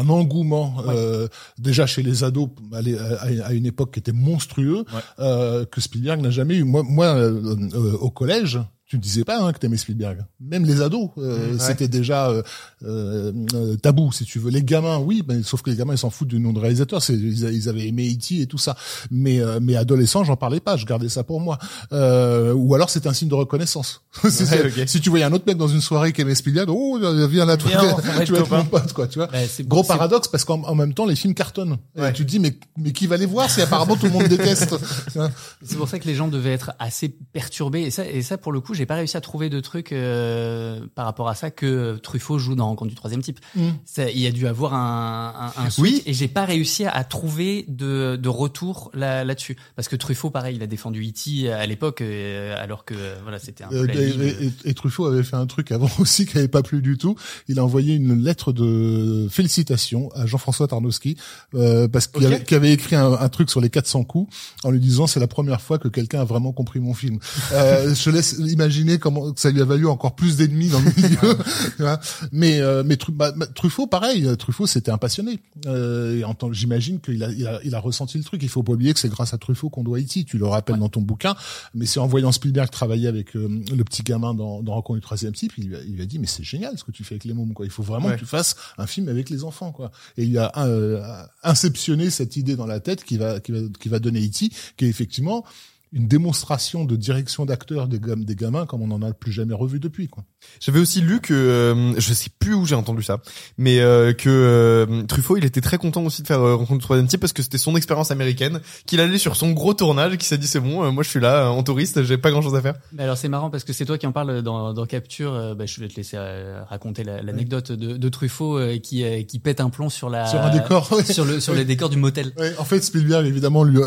engouement 0.09 0.75
euh, 0.87 1.27
déjà 1.57 1.85
chez 1.85 2.03
les 2.03 2.23
ados 2.23 2.49
à, 2.73 2.81
l'é- 2.81 2.97
à- 2.97 3.45
à 3.47 3.53
une 3.53 3.65
époque 3.65 3.91
qui 3.93 3.99
était 3.99 4.11
monstrueux, 4.11 4.85
Ouais. 4.93 5.01
euh, 5.19 5.65
que 5.65 5.81
Spielberg 5.81 6.21
n'a 6.21 6.29
jamais 6.31 6.55
eu. 6.55 6.63
Moi, 6.63 6.83
moi, 6.83 7.07
euh, 7.15 7.93
au 7.99 8.09
collège. 8.09 8.59
Tu 8.87 8.97
ne 8.97 9.01
disais 9.01 9.23
pas 9.23 9.41
hein, 9.41 9.51
que 9.51 9.57
t'aimais 9.57 9.77
Spielberg. 9.77 10.19
Même 10.39 10.63
les 10.63 10.79
ados, 10.81 11.09
euh, 11.17 11.53
Ouais. 11.53 11.59
c'était 11.59 11.87
déjà 11.87 12.29
euh, 12.29 12.43
euh, 12.83 13.31
euh, 13.55 13.75
tabou, 13.77 14.11
si 14.11 14.25
tu 14.25 14.37
veux. 14.37 14.51
Les 14.51 14.61
gamins, 14.61 14.99
oui, 14.99 15.23
mais 15.27 15.41
sauf 15.41 15.63
que 15.63 15.71
les 15.71 15.75
gamins, 15.75 15.93
ils 15.95 15.97
s'en 15.97 16.11
foutent 16.11 16.27
du 16.27 16.39
nom 16.39 16.53
de 16.53 16.59
réalisateur. 16.59 17.01
C'est, 17.01 17.15
ils, 17.15 17.67
avaient 17.67 17.87
aimé 17.87 18.07
E.T. 18.13 18.41
et 18.41 18.45
tout 18.45 18.59
ça. 18.59 18.77
Mais, 19.09 19.41
euh, 19.41 19.57
mais 19.59 19.75
adolescent, 19.75 20.23
j'en 20.23 20.35
parlais 20.35 20.59
pas. 20.59 20.77
Je 20.77 20.85
gardais 20.85 21.09
ça 21.09 21.23
pour 21.23 21.41
moi. 21.41 21.57
Euh, 21.93 22.53
ou 22.53 22.75
alors, 22.75 22.91
c'est 22.91 23.07
un 23.07 23.13
signe 23.13 23.27
de 23.29 23.33
reconnaissance. 23.35 24.03
Ouais. 24.23 24.85
Si 24.87 25.01
tu 25.01 25.09
voyais 25.09 25.25
un 25.25 25.33
autre 25.33 25.45
mec 25.47 25.57
dans 25.57 25.67
une 25.67 25.81
soirée 25.81 26.13
qui 26.13 26.21
aimait 26.21 26.35
Spielberg, 26.35 26.69
oh, 26.69 26.99
viens 27.27 27.45
là, 27.45 27.57
toi, 27.57 27.71
tu 28.25 28.33
vas 28.33 28.39
être 28.39 28.49
mon 28.51 28.65
pote, 28.65 28.93
quoi, 28.93 29.07
tu 29.07 29.17
vois. 29.19 29.29
Gros 29.61 29.81
c'est- 29.83 29.87
paradoxe 29.87 30.27
parce 30.27 30.45
qu'en 30.45 30.61
en 30.63 30.75
même 30.75 30.93
temps, 30.93 31.05
les 31.07 31.15
films 31.15 31.33
cartonnent. 31.33 31.77
Et 31.97 32.13
tu 32.13 32.23
te 32.25 32.29
dis, 32.29 32.39
mais, 32.39 32.57
mais 32.77 32.91
qui 32.91 33.07
va 33.07 33.17
les 33.17 33.25
voir 33.25 33.49
si 33.49 33.61
apparemment 33.61 33.95
tout 33.95 34.05
le 34.05 34.11
monde 34.11 34.27
déteste. 34.27 34.75
C'est 35.63 35.75
pour 35.77 35.87
ça 35.89 35.97
que 35.99 36.07
les 36.07 36.13
gens 36.15 36.27
devaient 36.27 36.53
être 36.53 36.73
assez 36.79 37.09
perturbés. 37.33 37.81
Et 37.81 37.91
ça, 37.91 38.05
et 38.07 38.21
ça 38.21 38.37
pour 38.37 38.51
le 38.51 38.61
coup, 38.61 38.74
j'ai 38.75 38.85
pas 38.85 38.95
réussi 38.95 39.17
à 39.17 39.21
trouver 39.21 39.49
de 39.49 39.59
trucs 39.59 39.91
euh, 39.91 40.79
par 40.95 41.05
rapport 41.05 41.27
à 41.29 41.35
ça 41.35 41.51
que 41.51 41.97
Truffaut 41.97 42.37
joue 42.39 42.55
dans 42.55 42.67
Rencontre 42.67 42.89
du 42.89 42.95
troisième 42.95 43.21
type. 43.21 43.39
Mm. 43.55 43.69
Ça, 43.85 44.09
il 44.09 44.19
y 44.19 44.27
a 44.27 44.31
dû 44.31 44.47
avoir 44.47 44.73
un, 44.73 45.51
un, 45.57 45.63
un 45.65 45.69
Oui. 45.79 46.03
et 46.05 46.13
j'ai 46.13 46.27
pas 46.27 46.45
réussi 46.45 46.85
à 46.85 47.03
trouver 47.03 47.65
de, 47.67 48.15
de 48.21 48.29
retour 48.29 48.91
là, 48.93 49.23
là-dessus. 49.23 49.55
Parce 49.75 49.87
que 49.87 49.95
Truffaut, 49.95 50.29
pareil, 50.29 50.55
il 50.57 50.63
a 50.63 50.67
défendu 50.67 51.03
E.T. 51.07 51.51
à 51.51 51.65
l'époque, 51.65 52.01
euh, 52.01 52.55
alors 52.61 52.85
que 52.85 52.93
euh, 52.95 53.15
voilà, 53.23 53.39
c'était 53.39 53.63
un 53.63 53.69
peu 53.69 53.75
Euh, 53.77 53.87
la 53.87 53.93
et, 53.95 54.51
et- 54.65 54.73
Truffaut 54.73 55.05
avait 55.05 55.23
fait 55.23 55.35
un 55.37 55.45
truc 55.47 55.71
avant 55.71 55.89
aussi 55.99 56.25
qui 56.25 56.37
avait 56.37 56.47
pas 56.47 56.61
plu 56.63 56.81
du 56.81 56.97
tout. 56.97 57.15
Il 57.47 57.59
a 57.59 57.63
envoyé 57.63 57.95
une 57.95 58.21
lettre 58.23 58.51
de 58.51 59.27
félicitations 59.29 60.09
à 60.15 60.25
Jean-François 60.25 60.67
Tarnowski 60.67 61.17
euh, 61.53 61.87
parce 61.87 62.07
qu'il 62.07 62.25
avait, 62.25 62.71
écrit 62.73 62.95
un, 62.95 63.13
un 63.13 63.29
truc 63.29 63.49
sur 63.49 63.61
les 63.61 63.69
400 63.69 64.03
coups 64.03 64.33
en 64.63 64.71
lui 64.71 64.79
disant 64.79 65.07
c'est 65.07 65.19
la 65.19 65.27
première 65.27 65.61
fois 65.61 65.77
que 65.79 65.87
quelqu'un 65.87 66.21
a 66.21 66.23
vraiment 66.25 66.51
compris 66.51 66.79
mon 66.79 66.93
film. 66.93 67.19
Euh, 67.53 67.93
je 67.95 68.09
laisse 68.09 68.33
imaginer 68.39 68.64
comment 68.99 69.31
que 69.31 69.39
ça 69.39 69.51
lui 69.51 69.61
a 69.61 69.65
valu 69.65 69.87
encore 69.87 70.15
plus 70.15 70.37
d'ennemis 70.37 70.69
dans 70.69 70.79
le 70.79 70.91
milieu. 70.95 71.37
mais 72.31 72.59
euh, 72.61 72.83
mais 72.85 72.97
bah, 73.09 73.31
bah, 73.35 73.47
Truffaut 73.47 73.87
pareil. 73.87 74.27
Truffaut 74.37 74.67
c'était 74.67 74.91
un 74.91 74.97
passionné. 74.97 75.39
Euh, 75.65 76.23
j'imagine 76.51 76.99
qu'il 76.99 77.23
a, 77.23 77.31
il 77.31 77.47
a 77.47 77.59
il 77.63 77.75
a 77.75 77.79
ressenti 77.79 78.17
le 78.17 78.23
truc. 78.23 78.41
Il 78.43 78.49
faut 78.49 78.63
pas 78.63 78.73
oublier 78.73 78.93
que 78.93 78.99
c'est 78.99 79.09
grâce 79.09 79.33
à 79.33 79.37
Truffaut 79.37 79.69
qu'on 79.69 79.83
doit 79.83 79.99
E.T. 79.99 80.23
Tu 80.25 80.37
le 80.37 80.45
rappelles 80.47 80.79
dans 80.79 80.89
ton 80.89 81.01
bouquin. 81.01 81.35
Mais 81.73 81.85
c'est 81.85 81.99
en 81.99 82.07
voyant 82.07 82.31
Spielberg 82.31 82.69
travailler 82.69 83.07
avec 83.07 83.35
euh, 83.35 83.47
le 83.75 83.83
petit 83.83 84.03
gamin 84.03 84.33
dans, 84.33 84.61
dans 84.61 84.73
Rencontre 84.73 84.99
du 84.99 85.01
troisième 85.01 85.33
type, 85.33 85.53
il 85.57 85.67
lui 85.67 85.75
a, 85.75 85.79
il 85.81 85.95
lui 85.95 86.01
a 86.01 86.05
dit 86.05 86.19
mais 86.19 86.27
c'est 86.27 86.43
génial 86.43 86.77
ce 86.77 86.83
que 86.83 86.91
tu 86.91 87.03
fais 87.03 87.15
avec 87.15 87.25
les 87.25 87.33
mômes 87.33 87.53
quoi. 87.53 87.65
Il 87.65 87.71
faut 87.71 87.83
vraiment 87.83 88.07
Ouais. 88.07 88.15
que 88.15 88.19
tu 88.19 88.25
fasses 88.25 88.55
un 88.77 88.85
film 88.87 89.09
avec 89.09 89.29
les 89.29 89.43
enfants 89.43 89.71
quoi. 89.71 89.91
Et 90.17 90.25
il 90.25 90.37
a 90.37 90.51
euh, 90.57 91.01
inceptionné 91.43 92.09
cette 92.09 92.35
idée 92.35 92.55
dans 92.55 92.67
la 92.67 92.79
tête 92.79 93.03
qui 93.03 93.17
va 93.17 93.39
qui 93.39 93.51
va 93.51 93.59
qui 93.79 93.89
va 93.89 93.99
donner 93.99 94.19
E.T. 94.25 94.49
qui 94.77 94.85
est 94.85 94.89
effectivement 94.89 95.43
une 95.93 96.07
démonstration 96.07 96.83
de 96.85 96.95
direction 96.95 97.45
d'acteur 97.45 97.87
des, 97.87 97.99
gam- 97.99 98.23
des 98.25 98.35
gamins 98.35 98.65
comme 98.65 98.81
on 98.81 98.91
en 98.91 99.01
a 99.01 99.13
plus 99.13 99.31
jamais 99.31 99.53
revu 99.53 99.79
depuis 99.79 100.07
quoi. 100.07 100.23
J'avais 100.59 100.79
aussi 100.79 101.01
lu 101.01 101.19
que 101.21 101.33
euh, 101.33 101.93
je 101.99 102.13
sais 102.13 102.29
plus 102.37 102.53
où 102.53 102.65
j'ai 102.65 102.75
entendu 102.75 103.01
ça, 103.03 103.19
mais 103.57 103.79
euh, 103.79 104.13
que 104.13 104.29
euh, 104.29 105.03
Truffaut 105.03 105.37
il 105.37 105.45
était 105.45 105.61
très 105.61 105.77
content 105.77 106.03
aussi 106.03 106.21
de 106.21 106.27
faire 106.27 106.41
euh, 106.41 106.55
Rencontre 106.55 106.79
du 106.79 106.83
troisième 106.83 107.07
type 107.07 107.19
parce 107.21 107.33
que 107.33 107.41
c'était 107.43 107.57
son 107.57 107.75
expérience 107.75 108.11
américaine, 108.11 108.59
qu'il 108.85 108.99
allait 108.99 109.17
sur 109.17 109.35
son 109.35 109.51
gros 109.51 109.73
tournage, 109.73 110.13
et 110.13 110.17
qu'il 110.17 110.27
s'est 110.27 110.37
dit 110.37 110.47
c'est 110.47 110.59
bon, 110.59 110.83
euh, 110.83 110.91
moi 110.91 111.03
je 111.03 111.09
suis 111.09 111.19
là 111.19 111.45
euh, 111.45 111.47
en 111.47 111.63
touriste, 111.63 112.03
j'ai 112.03 112.17
pas 112.17 112.31
grand 112.31 112.41
chose 112.41 112.55
à 112.55 112.61
faire. 112.61 112.75
Mais 112.93 113.03
alors 113.03 113.17
c'est 113.17 113.29
marrant 113.29 113.49
parce 113.49 113.63
que 113.63 113.73
c'est 113.73 113.85
toi 113.85 113.97
qui 113.97 114.05
en 114.07 114.11
parles 114.11 114.41
dans, 114.41 114.73
dans 114.73 114.85
Capture. 114.85 115.33
euh, 115.33 115.55
bah, 115.55 115.65
je 115.65 115.79
vais 115.79 115.87
te 115.87 115.95
laisser 115.95 116.17
euh, 116.19 116.61
raconter 116.69 117.03
la- 117.03 117.21
l'anecdote 117.21 117.71
de, 117.71 117.97
de 117.97 118.09
Truffaut 118.09 118.57
euh, 118.59 118.77
qui, 118.79 119.03
euh, 119.03 119.23
qui 119.23 119.39
pète 119.39 119.61
un 119.61 119.69
plomb 119.69 119.89
sur 119.89 120.09
la 120.09 120.25
Sur 120.27 120.41
un 120.41 120.49
décor, 120.51 120.91
ouais. 120.91 121.03
sur 121.03 121.25
le 121.25 121.39
sur 121.39 121.53
Ouais. 121.53 121.59
les 121.59 121.65
décors 121.65 121.89
du 121.89 121.97
motel. 121.97 122.31
Ouais, 122.37 122.53
en 122.57 122.65
fait, 122.65 122.81
Spielberg, 122.81 123.25
évidemment, 123.25 123.63
lui, 123.63 123.79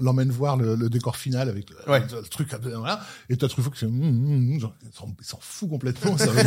l'emmène 0.00 0.30
voir 0.30 0.56
le, 0.56 0.74
le 0.74 0.88
décor 0.90 1.16
final 1.16 1.33
avec 1.40 1.70
le, 1.70 1.76
Ouais. 1.90 2.00
le 2.00 2.22
truc, 2.28 2.48
voilà. 2.62 3.00
Et 3.28 3.36
t'as 3.36 3.48
Truffaut 3.48 3.70
qui 3.70 3.78
fait, 3.78 3.86
hum, 3.86 4.00
hum, 4.02 4.52
hum, 4.54 4.60
genre, 4.60 4.74
il 4.82 5.24
s'en- 5.26 5.38
fout 5.40 5.68
complètement. 5.68 6.16
ça 6.18 6.26
Le 6.32 6.42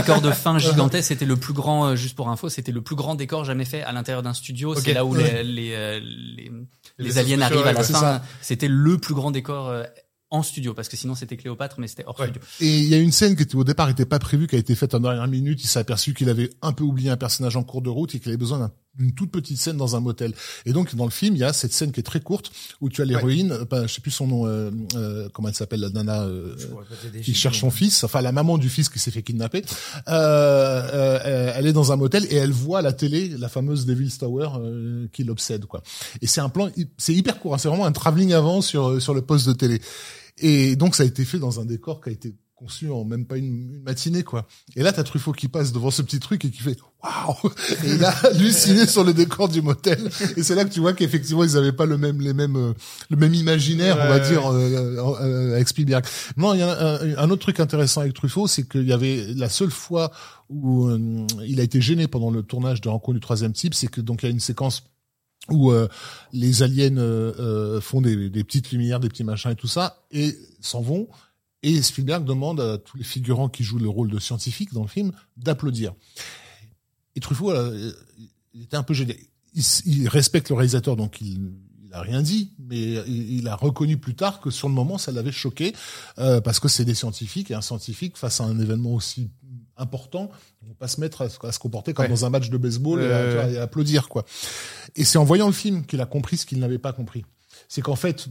décor, 0.00 0.20
le 0.20 0.28
de 0.28 0.30
fin 0.32 0.58
gigantesque, 0.58 1.08
c'était 1.08 1.24
le 1.24 1.36
plus 1.36 1.52
grand, 1.54 1.86
euh, 1.88 1.96
juste 1.96 2.16
pour 2.16 2.28
info, 2.28 2.48
c'était 2.48 2.72
le 2.72 2.82
plus 2.82 2.96
grand 2.96 3.14
décor 3.14 3.44
jamais 3.44 3.64
fait 3.64 3.82
à 3.82 3.92
l'intérieur 3.92 4.22
d'un 4.22 4.34
studio. 4.34 4.74
C'est 4.74 4.92
là 4.94 5.04
où 5.04 5.14
Ouais. 5.14 5.42
les, 5.42 5.44
les, 5.44 5.72
euh, 5.74 6.00
les, 6.00 6.50
Les 6.98 7.04
les 7.04 7.18
aliens 7.18 7.40
arrivent 7.40 7.66
à 7.66 7.72
la 7.72 7.82
fin. 7.82 8.22
C'était 8.40 8.68
le 8.68 8.98
plus 8.98 9.14
grand 9.14 9.30
décor 9.30 9.68
euh, 9.68 9.84
en 10.32 10.44
studio, 10.44 10.74
parce 10.74 10.88
que 10.88 10.96
sinon 10.96 11.16
c'était 11.16 11.36
Cléopâtre, 11.36 11.80
mais 11.80 11.88
c'était 11.88 12.04
hors 12.06 12.18
Ouais. 12.20 12.26
studio. 12.26 12.40
Et 12.60 12.78
il 12.78 12.84
y 12.88 12.94
a 12.94 12.98
une 12.98 13.10
scène 13.10 13.34
qui 13.34 13.42
était, 13.42 13.56
au 13.56 13.64
départ 13.64 13.88
était 13.88 14.04
pas 14.06 14.18
prévue, 14.20 14.46
qui 14.46 14.54
a 14.54 14.58
été 14.58 14.74
faite 14.76 14.94
en 14.94 15.00
dernière 15.00 15.26
minute. 15.26 15.62
Il 15.64 15.66
s'est 15.66 15.80
aperçu 15.80 16.14
qu'il 16.14 16.28
avait 16.28 16.50
un 16.62 16.72
peu 16.72 16.84
oublié 16.84 17.10
un 17.10 17.16
personnage 17.16 17.56
en 17.56 17.64
cours 17.64 17.82
de 17.82 17.88
route 17.88 18.14
et 18.14 18.20
qu'il 18.20 18.28
avait 18.28 18.36
besoin 18.36 18.58
d'un- 18.60 18.72
d'une 18.98 19.12
toute 19.12 19.30
petite 19.30 19.58
scène 19.58 19.76
dans 19.76 19.96
un 19.96 20.00
motel. 20.00 20.34
Et 20.66 20.72
donc 20.72 20.94
dans 20.94 21.04
le 21.04 21.10
film, 21.10 21.34
il 21.36 21.38
y 21.38 21.44
a 21.44 21.52
cette 21.52 21.72
scène 21.72 21.92
qui 21.92 22.00
est 22.00 22.04
très 22.04 22.20
courte 22.20 22.50
où 22.80 22.88
tu 22.88 23.02
as 23.02 23.04
l'héroïne, 23.04 23.52
euh, 23.52 23.64
bah, 23.64 23.86
je 23.86 23.94
sais 23.94 24.00
plus 24.00 24.10
son 24.10 24.26
nom, 24.26 24.46
euh, 24.46 24.70
euh, 24.96 25.28
comment 25.32 25.48
elle 25.48 25.54
s'appelle, 25.54 25.80
la 25.80 25.90
nana 25.90 26.22
euh, 26.22 26.56
qui 27.22 27.34
cherche 27.34 27.60
son 27.60 27.70
fils, 27.70 28.02
enfin 28.04 28.20
la 28.20 28.32
maman 28.32 28.58
du 28.58 28.68
fils 28.68 28.88
qui 28.88 28.98
s'est 28.98 29.10
fait 29.10 29.22
kidnapper. 29.22 29.62
Euh, 30.08 30.90
euh, 30.92 31.52
elle 31.54 31.66
est 31.66 31.72
dans 31.72 31.92
un 31.92 31.96
motel 31.96 32.26
et 32.30 32.36
elle 32.36 32.52
voit 32.52 32.80
à 32.80 32.82
la 32.82 32.92
télé 32.92 33.28
la 33.28 33.48
fameuse 33.48 33.86
Devil's 33.86 34.18
Tower 34.18 34.48
euh, 34.56 35.06
qui 35.12 35.24
l'obsède 35.24 35.66
quoi. 35.66 35.82
Et 36.20 36.26
c'est 36.26 36.40
un 36.40 36.48
plan, 36.48 36.68
c'est 36.98 37.14
hyper 37.14 37.38
court, 37.38 37.54
hein, 37.54 37.58
c'est 37.58 37.68
vraiment 37.68 37.86
un 37.86 37.92
travelling 37.92 38.32
avant 38.32 38.60
sur 38.60 39.00
sur 39.00 39.14
le 39.14 39.22
poste 39.22 39.46
de 39.46 39.52
télé. 39.52 39.80
Et 40.38 40.74
donc 40.76 40.94
ça 40.94 41.04
a 41.04 41.06
été 41.06 41.24
fait 41.24 41.38
dans 41.38 41.60
un 41.60 41.64
décor 41.64 42.00
qui 42.00 42.08
a 42.08 42.12
été 42.12 42.34
conçu 42.60 42.90
en 42.90 43.04
même 43.04 43.24
pas 43.26 43.38
une, 43.38 43.72
une 43.74 43.82
matinée 43.82 44.22
quoi. 44.22 44.46
Et 44.76 44.82
là 44.82 44.92
t'as 44.92 45.02
Truffaut 45.02 45.32
qui 45.32 45.48
passe 45.48 45.72
devant 45.72 45.90
ce 45.90 46.02
petit 46.02 46.20
truc 46.20 46.44
et 46.44 46.50
qui 46.50 46.60
fait 46.60 46.76
waouh 47.02 47.50
et 47.84 47.94
il 47.94 48.04
a 48.04 48.10
halluciné 48.26 48.86
sur 48.86 49.02
le 49.02 49.14
décor 49.14 49.48
du 49.48 49.62
motel. 49.62 49.98
Et 50.36 50.42
c'est 50.42 50.54
là 50.54 50.64
que 50.66 50.70
tu 50.70 50.80
vois 50.80 50.92
qu'effectivement 50.92 51.42
ils 51.42 51.56
avaient 51.56 51.72
pas 51.72 51.86
le 51.86 51.96
même 51.96 52.20
les 52.20 52.34
mêmes 52.34 52.56
euh, 52.56 52.72
le 53.08 53.16
même 53.16 53.32
imaginaire 53.34 53.96
on 53.96 54.08
va 54.08 54.16
Ouais. 54.18 54.28
dire 54.28 54.46
euh, 54.52 54.96
euh, 55.22 55.54
avec 55.54 55.68
Spielberg. 55.68 56.04
Non, 56.36 56.52
il 56.54 56.60
y 56.60 56.62
a 56.62 56.70
un, 56.70 57.16
un 57.16 57.30
autre 57.30 57.42
truc 57.42 57.60
intéressant 57.60 58.02
avec 58.02 58.12
Truffaut, 58.14 58.46
c'est 58.46 58.68
qu'il 58.68 58.86
y 58.86 58.92
avait 58.92 59.26
la 59.34 59.48
seule 59.48 59.70
fois 59.70 60.10
où 60.50 60.86
euh, 60.88 61.26
il 61.46 61.60
a 61.60 61.62
été 61.62 61.80
gêné 61.80 62.08
pendant 62.08 62.30
le 62.30 62.42
tournage 62.42 62.80
de 62.82 62.88
Rencontre 62.90 63.14
du 63.14 63.20
troisième 63.20 63.52
type, 63.54 63.72
c'est 63.74 63.86
que 63.88 64.00
donc 64.02 64.22
il 64.22 64.26
y 64.26 64.28
a 64.28 64.32
une 64.32 64.40
séquence 64.40 64.82
où 65.48 65.70
euh, 65.72 65.88
les 66.34 66.62
aliens 66.62 66.98
euh, 66.98 67.32
euh, 67.38 67.80
font 67.80 68.02
des, 68.02 68.28
des 68.28 68.44
petites 68.44 68.70
lumières, 68.72 69.00
des 69.00 69.08
petits 69.08 69.24
machins 69.24 69.50
et 69.52 69.56
tout 69.56 69.66
ça, 69.68 70.02
et 70.10 70.36
s'en 70.60 70.82
vont. 70.82 71.08
Et 71.62 71.82
Spielberg 71.82 72.24
demande 72.24 72.60
à 72.60 72.78
tous 72.78 72.96
les 72.96 73.04
figurants 73.04 73.48
qui 73.48 73.62
jouent 73.64 73.78
le 73.78 73.88
rôle 73.88 74.10
de 74.10 74.18
scientifique 74.18 74.72
dans 74.72 74.82
le 74.82 74.88
film 74.88 75.12
d'applaudir. 75.36 75.92
Et 77.16 77.20
Truffaut, 77.20 77.50
euh, 77.50 77.92
il 78.54 78.62
était 78.62 78.76
un 78.76 78.82
peu 78.82 78.94
gêné. 78.94 79.18
Il, 79.84 80.08
respecte 80.08 80.48
le 80.50 80.54
réalisateur, 80.54 80.94
donc 80.96 81.20
il, 81.20 81.52
il 81.84 81.92
a 81.92 82.00
rien 82.00 82.22
dit, 82.22 82.52
mais 82.60 82.80
il, 83.08 83.48
a 83.48 83.56
reconnu 83.56 83.96
plus 83.98 84.14
tard 84.14 84.40
que 84.40 84.48
sur 84.50 84.68
le 84.68 84.74
moment, 84.74 84.96
ça 84.96 85.10
l'avait 85.10 85.32
choqué 85.32 85.74
euh, 86.18 86.40
parce 86.40 86.60
que 86.60 86.68
c'est 86.68 86.84
des 86.84 86.94
scientifiques 86.94 87.50
et 87.50 87.54
un 87.54 87.60
scientifique 87.60 88.16
face 88.16 88.40
à 88.40 88.44
un 88.44 88.58
événement 88.60 88.94
aussi 88.94 89.28
important, 89.76 90.30
on 90.62 90.68
va 90.68 90.74
pas 90.74 90.86
se 90.88 91.00
mettre 91.00 91.22
à, 91.22 91.28
se- 91.28 91.44
à 91.44 91.50
se 91.52 91.58
comporter 91.58 91.92
comme 91.94 92.04
Ouais. 92.04 92.08
dans 92.10 92.24
un 92.24 92.30
match 92.30 92.48
de 92.48 92.56
baseball 92.58 93.02
et, 93.02 93.10
à, 93.10 93.60
à 93.60 93.62
applaudir 93.62 94.08
quoi. 94.08 94.24
Et 94.94 95.04
c'est 95.04 95.18
en 95.18 95.24
voyant 95.24 95.46
le 95.48 95.52
film 95.52 95.84
qu'il 95.84 96.00
a 96.00 96.06
compris 96.06 96.36
ce 96.36 96.46
qu'il 96.46 96.58
n'avait 96.60 96.78
pas 96.78 96.92
compris. 96.92 97.24
C'est 97.68 97.80
qu'en 97.82 97.96
fait, 97.96 98.28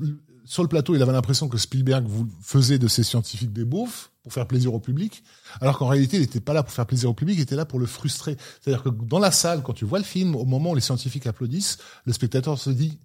sur 0.50 0.64
le 0.64 0.68
plateau, 0.68 0.96
il 0.96 1.02
avait 1.04 1.12
l'impression 1.12 1.48
que 1.48 1.60
Spielberg 1.60 2.08
vous 2.08 2.28
faisait 2.42 2.80
de 2.80 2.88
ces 2.88 3.04
scientifiques 3.04 3.54
des 3.54 3.66
beaufs 3.66 4.10
pour 4.24 4.34
faire 4.34 4.48
plaisir 4.48 4.74
au 4.74 4.80
public, 4.80 5.24
alors 5.62 5.78
qu'en 5.78 5.88
réalité, 5.88 6.18
il 6.18 6.22
n'était 6.22 6.40
pas 6.40 6.54
là 6.54 6.64
pour 6.64 6.74
faire 6.74 6.88
plaisir 6.88 7.08
au 7.08 7.14
public, 7.14 7.38
il 7.38 7.42
était 7.44 7.56
là 7.56 7.66
pour 7.66 7.78
le 7.78 7.86
frustrer. 7.86 8.36
C'est-à-dire 8.60 8.82
que 8.82 8.90
dans 8.90 9.20
la 9.20 9.30
salle, 9.30 9.62
quand 9.62 9.74
tu 9.74 9.86
vois 9.86 10.00
le 10.00 10.04
film, 10.04 10.36
au 10.36 10.46
moment 10.46 10.72
où 10.72 10.76
les 10.76 10.82
scientifiques 10.82 11.28
applaudissent, 11.28 11.78
le 12.06 12.14
spectateur 12.14 12.58
se 12.58 12.72
dit, 12.72 12.98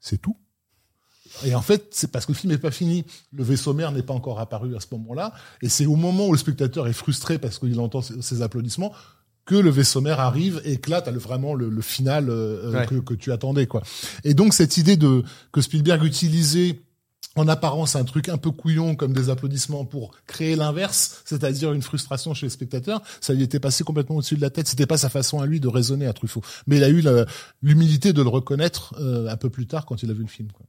c'est 0.00 0.20
tout. 0.20 0.36
Et 1.44 1.54
en 1.54 1.62
fait, 1.62 1.86
c'est 1.92 2.10
parce 2.10 2.26
que 2.26 2.32
le 2.32 2.36
film 2.36 2.52
n'est 2.52 2.58
pas 2.58 2.72
fini. 2.72 3.04
Le 3.32 3.44
vaisseau 3.44 3.72
mère 3.72 3.92
n'est 3.92 4.02
pas 4.02 4.14
encore 4.14 4.40
apparu 4.40 4.74
à 4.74 4.80
ce 4.80 4.88
moment-là. 4.90 5.32
Et 5.62 5.68
c'est 5.68 5.86
au 5.86 5.94
moment 5.94 6.26
où 6.26 6.32
le 6.32 6.38
spectateur 6.38 6.88
est 6.88 6.92
frustré 6.92 7.38
parce 7.38 7.60
qu'il 7.60 7.78
entend 7.78 8.02
ces 8.02 8.42
applaudissements 8.42 8.92
que 9.50 9.56
le 9.56 9.70
vaisseau 9.70 10.00
mère 10.00 10.20
arrive 10.20 10.62
et 10.64 10.78
t'as 10.78 11.10
le, 11.10 11.18
vraiment 11.18 11.54
le, 11.54 11.68
le 11.70 11.82
final 11.82 12.30
euh, 12.30 12.70
Ouais. 12.70 12.86
que, 12.86 12.94
que 12.94 13.14
tu 13.14 13.32
attendais, 13.32 13.66
quoi. 13.66 13.82
Et 14.22 14.32
donc, 14.32 14.54
cette 14.54 14.76
idée 14.76 14.96
de 14.96 15.24
que 15.50 15.60
Spielberg 15.60 16.04
utilisait 16.04 16.78
en 17.34 17.48
apparence 17.48 17.96
un 17.96 18.04
truc 18.04 18.28
un 18.28 18.38
peu 18.38 18.52
couillon 18.52 18.94
comme 18.94 19.12
des 19.12 19.28
applaudissements 19.28 19.84
pour 19.84 20.12
créer 20.28 20.54
l'inverse, 20.54 21.22
c'est-à-dire 21.24 21.72
une 21.72 21.82
frustration 21.82 22.32
chez 22.32 22.46
les 22.46 22.50
spectateurs, 22.50 23.02
ça 23.20 23.32
lui 23.34 23.42
était 23.42 23.58
passé 23.58 23.82
complètement 23.82 24.16
au-dessus 24.16 24.36
de 24.36 24.40
la 24.40 24.50
tête. 24.50 24.68
C'était 24.68 24.86
pas 24.86 24.96
sa 24.98 25.08
façon 25.08 25.40
à 25.40 25.46
lui 25.46 25.58
de 25.58 25.66
raisonner 25.66 26.06
à 26.06 26.12
Truffaut. 26.12 26.42
Mais 26.68 26.76
il 26.76 26.84
a 26.84 26.88
eu 26.88 27.02
l'humilité 27.60 28.12
de 28.12 28.22
le 28.22 28.28
reconnaître 28.28 28.94
euh, 29.00 29.28
un 29.28 29.36
peu 29.36 29.50
plus 29.50 29.66
tard 29.66 29.84
quand 29.84 30.00
il 30.04 30.10
a 30.10 30.14
vu 30.14 30.22
le 30.22 30.28
film. 30.28 30.52
Quoi. 30.52 30.64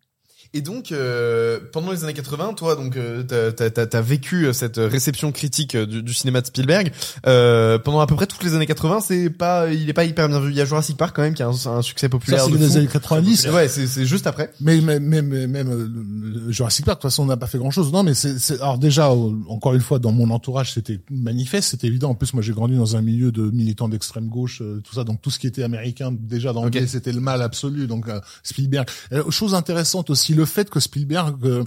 Et 0.53 0.59
donc, 0.61 0.91
euh, 0.91 1.59
pendant 1.71 1.91
les 1.93 2.03
années 2.03 2.13
80, 2.13 2.55
toi, 2.55 2.75
donc, 2.75 2.97
euh, 2.97 3.23
t'as, 3.23 3.69
t'as- 3.69 3.85
t'as 3.87 4.01
vécu 4.01 4.47
euh, 4.47 4.51
cette 4.53 4.75
réception 4.75 5.31
critique 5.31 5.75
euh, 5.75 5.85
du, 5.85 6.03
du 6.03 6.13
cinéma 6.13 6.41
de 6.41 6.47
Spielberg. 6.47 6.91
Euh, 7.25 7.79
pendant 7.79 8.01
à 8.01 8.07
peu 8.07 8.15
près 8.15 8.27
toutes 8.27 8.43
les 8.43 8.53
années 8.53 8.65
80, 8.65 8.99
c'est 8.99 9.29
pas, 9.29 9.71
il 9.71 9.89
est 9.89 9.93
pas 9.93 10.03
hyper 10.03 10.27
bien 10.27 10.41
vu. 10.41 10.49
Il 10.51 10.57
y 10.57 10.59
a 10.59 10.65
Jurassic 10.65 10.97
Park 10.97 11.15
quand 11.15 11.21
même 11.21 11.35
qui 11.35 11.41
a 11.41 11.47
un, 11.47 11.67
un 11.77 11.81
succès 11.81 12.09
populaire. 12.09 12.43
c'est 12.43 12.51
les 12.51 12.75
années 12.75 12.87
90. 12.87 13.47
Ouais, 13.47 13.69
c'est, 13.69 13.87
c'est 13.87 14.05
juste 14.05 14.27
après. 14.27 14.51
Mais 14.59 14.81
même, 14.81 15.01
même, 15.05 15.47
même 15.47 15.69
euh, 15.71 15.87
le 16.45 16.51
Jurassic 16.51 16.83
Park, 16.85 16.97
de 16.97 17.01
toute 17.03 17.11
façon, 17.11 17.23
on 17.23 17.27
n'a 17.27 17.37
pas 17.37 17.47
fait 17.47 17.57
grand-chose. 17.57 17.89
Non, 17.93 18.03
mais 18.03 18.13
c'est, 18.13 18.59
alors 18.59 18.77
déjà, 18.77 19.09
encore 19.09 19.73
une 19.73 19.79
fois, 19.79 19.99
dans 19.99 20.11
mon 20.11 20.29
entourage, 20.31 20.73
c'était 20.73 20.99
manifeste, 21.09 21.69
c'était 21.69 21.87
évident. 21.87 22.09
En 22.09 22.15
plus, 22.15 22.33
moi, 22.33 22.43
j'ai 22.43 22.51
grandi 22.51 22.75
dans 22.75 22.97
un 22.97 23.01
milieu 23.01 23.31
de 23.31 23.43
militants 23.51 23.87
d'extrême 23.87 24.27
gauche, 24.27 24.61
tout 24.83 24.93
ça. 24.95 25.05
Donc, 25.05 25.21
tout 25.21 25.29
ce 25.31 25.39
qui 25.39 25.47
était 25.47 25.63
américain, 25.63 26.13
déjà 26.13 26.51
d'anglais, 26.51 26.81
Ok. 26.81 26.87
c'était 26.89 27.13
le 27.13 27.21
mal 27.21 27.41
absolu. 27.41 27.87
Donc, 27.87 28.07
Spielberg. 28.43 28.89
Chose 29.29 29.53
intéressante 29.53 30.09
aussi, 30.09 30.33
le 30.41 30.45
fait 30.47 30.69
que 30.71 30.79
Spielberg 30.79 31.35
euh, 31.45 31.63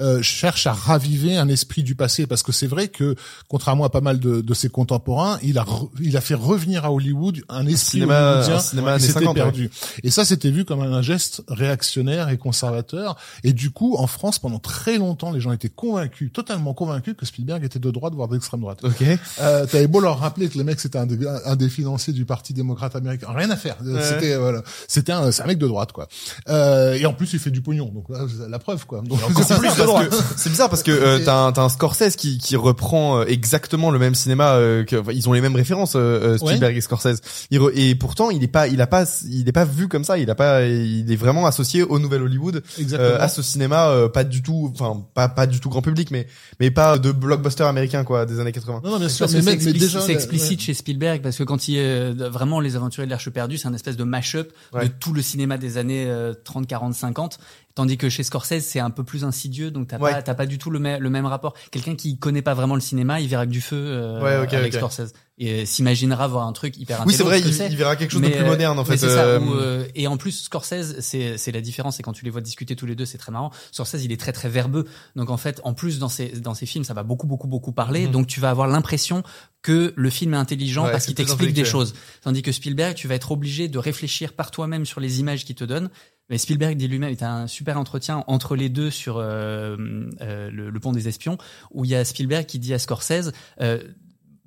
euh, 0.00 0.20
cherche 0.22 0.66
à 0.66 0.72
raviver 0.72 1.36
un 1.36 1.48
esprit 1.48 1.84
du 1.84 1.94
passé, 1.94 2.26
parce 2.26 2.42
que 2.42 2.50
c'est 2.50 2.66
vrai 2.66 2.88
que, 2.88 3.14
contrairement 3.46 3.84
à 3.84 3.90
pas 3.90 4.00
mal 4.00 4.18
de, 4.18 4.40
de 4.40 4.54
ses 4.54 4.68
contemporains, 4.68 5.38
il 5.44 5.56
a, 5.58 5.62
re- 5.62 5.88
il 6.00 6.16
a 6.16 6.20
fait 6.20 6.34
revenir 6.34 6.84
à 6.84 6.90
Hollywood 6.92 7.40
un 7.48 7.64
esprit 7.66 8.00
cinéma- 8.00 8.40
hollywoodien 8.40 8.58
qui 8.96 9.02
s'était 9.06 9.12
50, 9.20 9.28
ouais. 9.28 9.34
perdu. 9.42 9.70
Et 10.02 10.10
ça, 10.10 10.24
c'était 10.24 10.50
vu 10.50 10.64
comme 10.64 10.80
un 10.80 11.00
geste 11.02 11.42
réactionnaire 11.48 12.28
et 12.28 12.38
conservateur. 12.38 13.16
Et 13.44 13.52
du 13.52 13.70
coup, 13.70 13.96
en 13.98 14.06
France, 14.08 14.38
pendant 14.40 14.58
très 14.58 14.98
longtemps, 14.98 15.30
les 15.30 15.40
gens 15.40 15.52
étaient 15.52 15.68
convaincus, 15.68 16.32
totalement 16.32 16.74
convaincus 16.74 17.14
que 17.16 17.24
Spielberg 17.24 17.64
était 17.64 17.78
de 17.78 17.90
droite, 17.92 18.14
voire 18.14 18.26
d'extrême 18.28 18.60
droite. 18.60 18.80
Ok. 18.82 19.02
Euh, 19.40 19.66
T'avais 19.66 19.86
beau 19.86 20.00
leur 20.00 20.18
rappeler 20.18 20.48
que 20.48 20.58
le 20.58 20.64
mec 20.64 20.80
c'était 20.80 20.98
un, 20.98 21.06
des- 21.06 21.26
un 21.26 21.54
des 21.56 21.68
financiers 21.68 22.12
du 22.12 22.24
Parti 22.24 22.52
démocrate 22.52 22.96
américain, 22.96 23.28
rien 23.32 23.50
à 23.50 23.56
faire. 23.56 23.76
Ouais. 23.84 24.02
C'était 24.02 24.36
voilà, 24.36 24.62
c'était 24.88 25.12
un, 25.12 25.28
un 25.30 25.46
mec 25.46 25.58
de 25.58 25.66
droite 25.68 25.92
quoi. 25.92 26.08
Euh, 26.48 26.94
et 26.94 27.06
en 27.06 27.12
plus, 27.12 27.32
il 27.32 27.38
fait 27.38 27.50
du 27.50 27.62
pognon, 27.62 27.86
donc 27.92 28.07
là, 28.08 28.26
la 28.48 28.58
preuve 28.58 28.86
quoi. 28.86 29.00
Donc, 29.02 29.18
c'est 30.36 30.50
bizarre 30.50 30.68
parce 30.70 30.82
que 30.82 30.90
euh, 30.90 31.18
t'as 31.24 31.52
un, 31.62 31.68
Scorsese 31.68 32.16
qui, 32.16 32.38
qui 32.38 32.56
reprend 32.56 33.20
euh, 33.20 33.24
exactement 33.26 33.90
le 33.90 33.98
même 33.98 34.14
cinéma 34.14 34.54
euh, 34.54 34.84
que 34.84 34.96
enfin, 34.96 35.12
ils 35.12 35.28
ont 35.28 35.32
les 35.32 35.40
mêmes 35.40 35.56
références 35.56 35.92
euh, 35.96 36.36
Spielberg 36.38 36.76
et 36.76 36.80
Scorsese 36.80 37.20
Il 37.50 37.60
re- 37.60 37.72
et 37.74 37.94
pourtant 37.94 38.30
il 38.30 38.42
est 38.42 38.48
pas 38.48 38.66
il 38.68 38.80
a 38.80 38.86
pas 38.86 39.04
il 39.28 39.48
est 39.48 39.52
pas 39.52 39.64
vu 39.64 39.88
comme 39.88 40.04
ça 40.04 40.18
il 40.18 40.30
a 40.30 40.34
pas 40.34 40.64
il 40.64 41.10
est 41.10 41.16
vraiment 41.16 41.46
associé 41.46 41.82
au 41.82 41.98
nouvel 41.98 42.22
Hollywood 42.22 42.62
euh, 42.92 43.18
à 43.20 43.28
ce 43.28 43.42
cinéma 43.42 43.88
euh, 43.88 44.08
pas 44.08 44.24
du 44.24 44.42
tout 44.42 44.70
enfin 44.72 45.04
pas 45.14 45.28
pas 45.28 45.46
du 45.46 45.60
tout 45.60 45.68
grand 45.68 45.82
public 45.82 46.10
mais 46.10 46.26
mais 46.60 46.70
pas 46.70 46.98
de 46.98 47.12
blockbuster 47.12 47.64
américain 47.64 48.04
quoi 48.04 48.26
des 48.26 48.40
années 48.40 48.52
80 48.52 48.80
non, 48.84 48.90
non, 48.92 48.98
bien 48.98 49.08
sûr, 49.08 49.26
Parce 49.26 49.32
mais, 49.34 49.38
que 49.40 49.44
c'est 49.44 49.50
mais- 49.50 49.50
mais 49.50 49.54
explicite, 49.54 49.80
déjà, 49.80 50.00
c'est 50.00 50.08
la- 50.08 50.14
explicite 50.14 50.58
ouais. 50.60 50.64
chez 50.66 50.74
Spielberg 50.74 51.22
parce 51.22 51.36
que 51.36 51.44
quand 51.44 51.68
il 51.68 51.76
est 51.78 52.12
vraiment 52.28 52.60
les 52.60 52.76
aventuriers 52.76 53.06
de 53.06 53.10
l'Arche 53.10 53.30
perdue, 53.30 53.58
c'est 53.58 53.68
un 53.68 53.74
espèce 53.74 53.96
de 53.96 54.04
mash-up 54.04 54.52
Ouais. 54.72 54.84
de 54.84 54.92
tout 54.98 55.12
le 55.12 55.22
cinéma 55.22 55.58
des 55.58 55.76
années 55.78 56.04
euh, 56.08 56.34
30, 56.44 56.66
40, 56.66 56.94
50. 56.94 57.38
Tandis 57.78 57.96
que 57.96 58.08
chez 58.08 58.24
Scorsese, 58.24 58.64
c'est 58.64 58.80
un 58.80 58.90
peu 58.90 59.04
plus 59.04 59.22
insidieux, 59.22 59.70
donc 59.70 59.86
t'as 59.86 59.98
Ouais. 59.98 60.10
pas, 60.10 60.20
t'as 60.20 60.34
pas 60.34 60.46
du 60.46 60.58
tout 60.58 60.68
le, 60.68 60.80
même- 60.80 61.00
le 61.00 61.10
même 61.10 61.26
rapport. 61.26 61.54
Quelqu'un 61.70 61.94
qui 61.94 62.18
connaît 62.18 62.42
pas 62.42 62.54
vraiment 62.54 62.74
le 62.74 62.80
cinéma, 62.80 63.20
il 63.20 63.28
verra 63.28 63.46
que 63.46 63.52
du 63.52 63.60
feu 63.60 63.76
euh, 63.76 64.20
Ouais, 64.20 64.32
avec. 64.56 64.74
Scorsese 64.74 65.12
et 65.40 65.62
euh, 65.62 65.64
s'imaginera 65.64 66.26
voir 66.26 66.48
un 66.48 66.52
truc 66.52 66.76
hyper 66.76 67.04
oui 67.06 67.14
c'est 67.14 67.22
vrai 67.22 67.40
ce 67.40 67.46
il, 67.46 67.70
il 67.70 67.76
verra 67.76 67.94
quelque 67.94 68.10
chose 68.10 68.20
de 68.20 68.26
Mais, 68.26 68.32
plus 68.34 68.42
euh, 68.44 68.48
moderne 68.48 68.76
en 68.76 68.84
fait 68.84 68.96
ça, 68.96 69.06
euh, 69.06 69.38
où, 69.38 69.52
euh, 69.54 69.86
et 69.94 70.08
en 70.08 70.16
plus, 70.16 70.32
Scorsese, 70.32 70.96
c'est 70.98 71.38
c'est 71.38 71.52
la 71.52 71.60
différence. 71.60 72.00
Et 72.00 72.02
quand 72.02 72.12
tu 72.12 72.24
les 72.24 72.30
vois 72.30 72.40
discuter 72.40 72.74
tous 72.74 72.86
les 72.86 72.96
deux, 72.96 73.06
c'est 73.06 73.18
très 73.18 73.30
marrant. 73.30 73.52
Scorsese, 73.70 74.02
il 74.04 74.10
est 74.10 74.18
très 74.18 74.32
très 74.32 74.48
verbeux. 74.48 74.86
Donc 75.14 75.30
en 75.30 75.36
fait, 75.36 75.60
en 75.62 75.74
plus 75.74 76.00
dans 76.00 76.08
ses 76.08 76.30
dans 76.40 76.54
ses 76.54 76.66
films, 76.66 76.82
ça 76.82 76.92
va 76.92 77.04
beaucoup 77.04 77.28
beaucoup 77.28 77.46
beaucoup 77.46 77.70
parler. 77.70 78.06
Mhm. 78.06 78.10
Donc 78.10 78.26
tu 78.26 78.40
vas 78.40 78.50
avoir 78.50 78.66
l'impression 78.66 79.22
que 79.62 79.92
le 79.96 80.10
film 80.10 80.34
est 80.34 80.38
intelligent 80.38 80.86
Ouais, 80.86 80.90
parce 80.90 81.06
qu'il 81.06 81.14
t'explique 81.14 81.52
des 81.54 81.64
choses. 81.64 81.94
Tandis 82.22 82.42
que 82.42 82.50
Spielberg, 82.50 82.96
tu 82.96 83.06
vas 83.06 83.14
être 83.14 83.30
obligé 83.30 83.68
de 83.68 83.78
réfléchir 83.78 84.32
par 84.32 84.50
toi-même 84.50 84.86
sur 84.86 84.98
les 84.98 85.20
images 85.20 85.44
qu'il 85.44 85.54
te 85.54 85.62
donne. 85.64 85.88
Mais 86.30 86.38
Spielberg 86.38 86.76
dit 86.76 86.88
lui-même, 86.88 87.12
il 87.12 87.24
a 87.24 87.32
un 87.34 87.46
super 87.46 87.78
entretien 87.78 88.24
entre 88.26 88.54
les 88.56 88.68
deux 88.68 88.90
sur 88.90 89.16
euh, 89.16 89.76
euh, 90.20 90.50
le, 90.50 90.70
le 90.70 90.80
pont 90.80 90.92
des 90.92 91.08
espions, 91.08 91.38
où 91.72 91.84
il 91.84 91.90
y 91.90 91.94
a 91.94 92.04
Spielberg 92.04 92.44
qui 92.46 92.58
dit 92.58 92.74
à 92.74 92.78
Scorsese, 92.78 93.32
euh, 93.60 93.82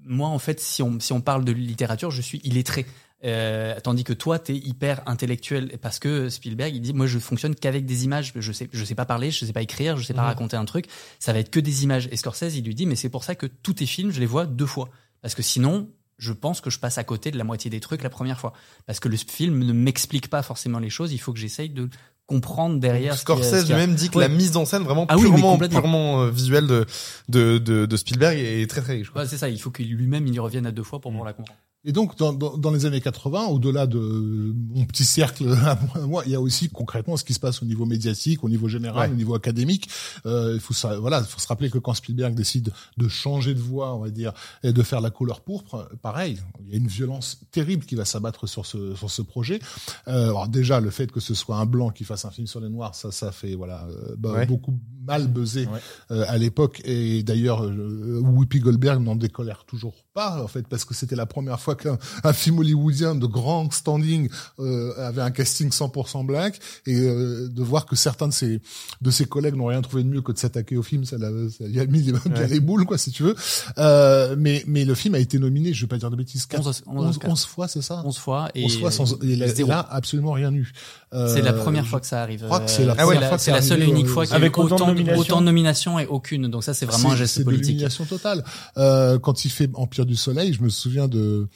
moi 0.03 0.27
en 0.29 0.39
fait, 0.39 0.59
si 0.59 0.81
on 0.83 0.99
si 0.99 1.13
on 1.13 1.21
parle 1.21 1.43
de 1.45 1.51
littérature, 1.51 2.11
je 2.11 2.21
suis 2.21 2.39
illettré. 2.43 2.85
Euh, 3.23 3.79
tandis 3.83 4.03
que 4.03 4.13
toi, 4.13 4.39
t'es 4.39 4.55
hyper 4.55 5.03
intellectuel 5.05 5.77
parce 5.79 5.99
que 5.99 6.27
Spielberg, 6.29 6.73
il 6.75 6.81
dit, 6.81 6.91
moi, 6.91 7.05
je 7.05 7.19
fonctionne 7.19 7.53
qu'avec 7.53 7.85
des 7.85 8.03
images. 8.03 8.33
Je 8.35 8.51
sais, 8.51 8.67
je 8.73 8.83
sais 8.83 8.95
pas 8.95 9.05
parler, 9.05 9.29
je 9.29 9.45
sais 9.45 9.53
pas 9.53 9.61
écrire, 9.61 9.95
je 9.97 10.03
sais 10.07 10.15
pas 10.15 10.21
Mhm. 10.23 10.27
raconter 10.27 10.57
un 10.57 10.65
truc. 10.65 10.85
Ça 11.19 11.31
va 11.31 11.37
être 11.37 11.51
que 11.51 11.59
des 11.59 11.83
images. 11.83 12.09
Et 12.11 12.17
Scorsese, 12.17 12.55
il 12.57 12.65
lui 12.65 12.73
dit, 12.73 12.87
mais 12.87 12.95
c'est 12.95 13.09
pour 13.09 13.23
ça 13.23 13.35
que 13.35 13.45
tous 13.45 13.73
tes 13.75 13.85
films, 13.85 14.09
je 14.11 14.19
les 14.19 14.25
vois 14.25 14.47
deux 14.47 14.65
fois. 14.65 14.89
Parce 15.21 15.35
que 15.35 15.43
sinon, 15.43 15.87
je 16.21 16.33
pense 16.33 16.61
que 16.61 16.69
je 16.69 16.77
passe 16.77 16.99
à 16.99 17.03
côté 17.03 17.31
de 17.31 17.37
la 17.37 17.43
moitié 17.43 17.71
des 17.71 17.79
trucs 17.79 18.03
la 18.03 18.09
première 18.11 18.39
fois. 18.39 18.53
Parce 18.85 18.99
que 18.99 19.09
le 19.09 19.17
film 19.17 19.63
ne 19.65 19.73
m'explique 19.73 20.29
pas 20.29 20.43
forcément 20.43 20.77
les 20.77 20.91
choses. 20.91 21.11
Il 21.13 21.17
faut 21.17 21.33
que 21.33 21.39
j'essaye 21.39 21.69
de 21.71 21.89
comprendre 22.27 22.79
derrière. 22.79 23.17
Scorsese 23.17 23.67
lui-même 23.67 23.95
dit 23.95 24.09
que 24.09 24.19
Ouais. 24.19 24.27
la 24.27 24.33
mise 24.33 24.55
en 24.55 24.63
scène 24.65 24.83
vraiment 24.83 25.07
Ah 25.09 25.17
purement 25.17 25.57
purement 25.57 26.21
euh, 26.21 26.29
visuelle 26.29 26.67
de, 26.67 26.85
de 27.27 27.57
de 27.57 27.85
de 27.87 27.97
Spielberg 27.97 28.37
est 28.37 28.69
très 28.69 28.81
très 28.81 28.93
riche. 28.93 29.11
Ouais, 29.15 29.25
c'est 29.25 29.37
ça. 29.39 29.49
Il 29.49 29.59
faut 29.59 29.71
qu'il 29.71 29.91
lui-même 29.93 30.27
il 30.27 30.35
y 30.35 30.39
revienne 30.39 30.67
à 30.67 30.71
deux 30.71 30.83
fois 30.83 31.01
pour 31.01 31.11
pouvoir 31.11 31.25
la 31.25 31.33
comprendre. 31.33 31.59
Et 31.83 31.91
donc, 31.93 32.15
dans, 32.17 32.31
dans, 32.31 32.57
dans 32.57 32.69
les 32.69 32.85
années 32.85 33.01
80, 33.01 33.45
au-delà 33.47 33.87
de 33.87 33.97
mon 33.97 34.85
petit 34.85 35.03
cercle 35.03 35.47
à 35.65 35.79
moi, 36.05 36.21
il 36.27 36.31
y 36.31 36.35
a 36.35 36.39
aussi 36.41 36.69
concrètement 36.69 37.17
ce 37.17 37.23
qui 37.23 37.33
se 37.33 37.39
passe 37.39 37.63
au 37.63 37.65
niveau 37.65 37.85
médiatique, 37.85 38.43
au 38.43 38.49
niveau 38.49 38.67
général, 38.67 39.09
Ouais. 39.09 39.13
au 39.13 39.17
niveau 39.17 39.33
académique. 39.33 39.89
Euh, 40.27 40.51
il 40.53 40.59
faut 40.59 40.75
ça, 40.75 40.99
voilà, 40.99 41.19
il 41.19 41.25
faut 41.25 41.39
se 41.39 41.47
rappeler 41.47 41.71
que 41.71 41.79
quand 41.79 41.95
Spielberg 41.95 42.35
décide 42.35 42.71
de 42.97 43.07
changer 43.07 43.55
de 43.55 43.59
voix, 43.59 43.95
on 43.95 43.99
va 43.99 44.11
dire, 44.11 44.31
et 44.63 44.73
de 44.73 44.83
faire 44.83 45.01
la 45.01 45.09
couleur 45.09 45.41
pourpre, 45.41 45.89
pareil, 46.03 46.37
il 46.65 46.69
y 46.71 46.73
a 46.75 46.77
une 46.77 46.87
violence 46.87 47.39
terrible 47.51 47.83
qui 47.85 47.95
va 47.95 48.05
s'abattre 48.05 48.47
sur 48.47 48.65
ce 48.67 48.93
sur 48.95 49.09
ce 49.09 49.23
projet. 49.23 49.59
Euh, 50.07 50.25
alors 50.25 50.47
déjà, 50.49 50.79
le 50.81 50.91
fait 50.91 51.11
que 51.11 51.19
ce 51.19 51.33
soit 51.33 51.57
un 51.57 51.65
blanc 51.65 51.89
qui 51.89 52.03
fasse 52.03 52.25
un 52.25 52.31
film 52.31 52.45
sur 52.45 52.59
les 52.59 52.69
noirs, 52.69 52.93
ça, 52.93 53.11
ça 53.11 53.31
fait 53.31 53.55
voilà 53.55 53.87
euh, 53.89 54.15
bah, 54.19 54.33
Ouais. 54.33 54.45
beaucoup 54.45 54.79
mal 55.03 55.31
Ouais. 55.35 55.65
euh, 56.11 56.25
à 56.27 56.37
l'époque. 56.37 56.81
Et 56.85 57.23
d'ailleurs, 57.23 57.63
euh, 57.65 58.19
Whoopi 58.23 58.59
Goldberg 58.59 59.01
n'en 59.01 59.15
décolère 59.15 59.65
toujours 59.65 59.95
pas, 60.13 60.43
en 60.43 60.47
fait, 60.47 60.67
parce 60.67 60.85
que 60.85 60.93
c'était 60.93 61.15
la 61.15 61.25
première 61.25 61.59
fois 61.59 61.70
qu'un 61.75 61.97
un 62.23 62.33
film 62.33 62.59
hollywoodien 62.59 63.15
de 63.15 63.25
grand 63.25 63.71
standing 63.71 64.29
euh, 64.59 64.93
avait 64.97 65.21
un 65.21 65.31
casting 65.31 65.69
100% 65.69 66.25
black, 66.25 66.59
et 66.85 66.95
euh, 66.99 67.47
de 67.49 67.63
voir 67.63 67.85
que 67.85 67.95
certains 67.95 68.27
de 68.27 68.33
ses 68.33 68.61
de 69.01 69.11
ses 69.11 69.25
collègues 69.25 69.55
n'ont 69.55 69.67
rien 69.67 69.81
trouvé 69.81 70.03
de 70.03 70.09
mieux 70.09 70.21
que 70.21 70.31
de 70.31 70.37
s'attaquer 70.37 70.77
au 70.77 70.83
film, 70.83 71.05
ça, 71.05 71.17
l'a- 71.17 71.29
ça 71.49 71.65
lui 71.67 71.79
a 71.79 71.85
mis 71.85 72.01
les, 72.01 72.11
bien 72.13 72.47
les 72.47 72.59
boules, 72.59 72.85
quoi, 72.85 72.97
si 72.97 73.11
tu 73.11 73.23
veux. 73.23 73.35
Euh, 73.77 74.35
mais 74.37 74.63
mais 74.67 74.85
le 74.85 74.95
film 74.95 75.15
a 75.15 75.19
été 75.19 75.39
nominé, 75.39 75.73
je 75.73 75.81
vais 75.81 75.87
pas 75.87 75.97
dire 75.97 76.09
de 76.11 76.15
bêtises, 76.15 76.47
11 76.53 76.59
11, 76.59 76.67
Os- 76.67 76.83
11 76.87 77.09
Oscars. 77.17 77.49
fois, 77.49 77.67
c'est 77.67 77.81
ça? 77.81 78.01
11 78.05 78.17
fois 78.17 78.49
et 78.55 78.65
11 78.65 78.79
fois 78.79 78.91
sans, 78.91 79.17
il 79.23 79.43
a 79.43 79.79
absolument 79.89 80.31
rien 80.33 80.53
eu. 80.53 80.71
Euh, 81.13 81.33
C'est 81.33 81.41
la 81.41 81.53
première 81.53 81.85
fois 81.85 81.99
que 81.99 82.05
ça 82.07 82.21
arrive. 82.21 82.43
crois 82.45 82.61
que 82.61 82.69
c'est 82.71 82.85
la 82.85 82.93
Euh, 82.93 82.95
première 82.95 83.21
la- 83.21 83.27
fois 83.27 83.37
que 83.37 83.43
c'est 83.43 83.51
ça 83.51 83.57
la 83.57 83.61
seule 83.61 83.83
et 83.83 83.85
unique 83.87 84.05
euh, 84.05 84.09
fois 84.09 84.25
qu'il 84.25 84.31
y 84.31 84.35
a 84.35 84.39
eu 84.39 84.41
avec 84.43 84.57
autant 84.57 84.67
de 84.67 84.73
autant, 84.75 84.87
nominations. 84.87 85.19
autant 85.21 85.39
de 85.41 85.45
nominations 85.45 85.99
et 85.99 86.05
aucune. 86.05 86.47
Donc 86.47 86.63
ça, 86.63 86.73
c'est 86.73 86.85
vraiment 86.85 87.09
un 87.09 87.11
C'est- 87.13 87.17
geste 87.17 87.33
c'est 87.35 87.39
de 87.41 87.45
politique. 87.45 87.83
totale. 88.09 88.43
Euh, 88.77 89.19
quand 89.19 89.43
il 89.45 89.49
fait 89.51 89.69
Empire 89.73 90.05
du 90.05 90.15
Soleil, 90.15 90.53
je 90.53 90.61
me 90.63 90.69
souviens 90.69 91.07
de 91.07 91.47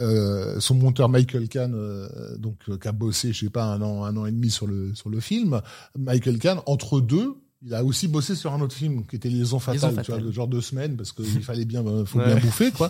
euh, 0.00 0.60
son 0.60 0.74
monteur 0.74 1.08
Michael 1.08 1.48
Kahn, 1.48 1.72
euh, 1.74 2.36
donc 2.38 2.56
euh, 2.68 2.76
qui 2.78 2.88
a 2.88 2.92
bossé, 2.92 3.32
je 3.32 3.44
sais 3.46 3.50
pas, 3.50 3.64
un 3.64 3.82
an, 3.82 4.04
un 4.04 4.16
an 4.16 4.26
et 4.26 4.32
demi 4.32 4.50
sur 4.50 4.66
le 4.66 4.94
sur 4.94 5.10
le 5.10 5.20
film. 5.20 5.60
Michael 5.98 6.38
Kahn, 6.38 6.60
entre 6.66 7.00
deux. 7.00 7.34
Il 7.66 7.74
a 7.74 7.82
aussi 7.82 8.06
bossé 8.06 8.36
sur 8.36 8.52
un 8.52 8.60
autre 8.60 8.74
film 8.76 9.04
qui 9.04 9.16
était 9.16 9.28
Liaison 9.28 9.58
fatale, 9.58 9.90
Liaison 9.90 10.02
tu 10.02 10.12
vois, 10.12 10.30
genre 10.30 10.46
deux 10.46 10.60
semaines 10.60 10.96
parce 10.96 11.10
qu'il 11.10 11.42
fallait 11.42 11.64
bien, 11.64 11.84
euh, 11.84 12.04
faut 12.04 12.20
Ouais. 12.20 12.26
bien 12.26 12.36
bouffer 12.36 12.70
quoi. 12.70 12.88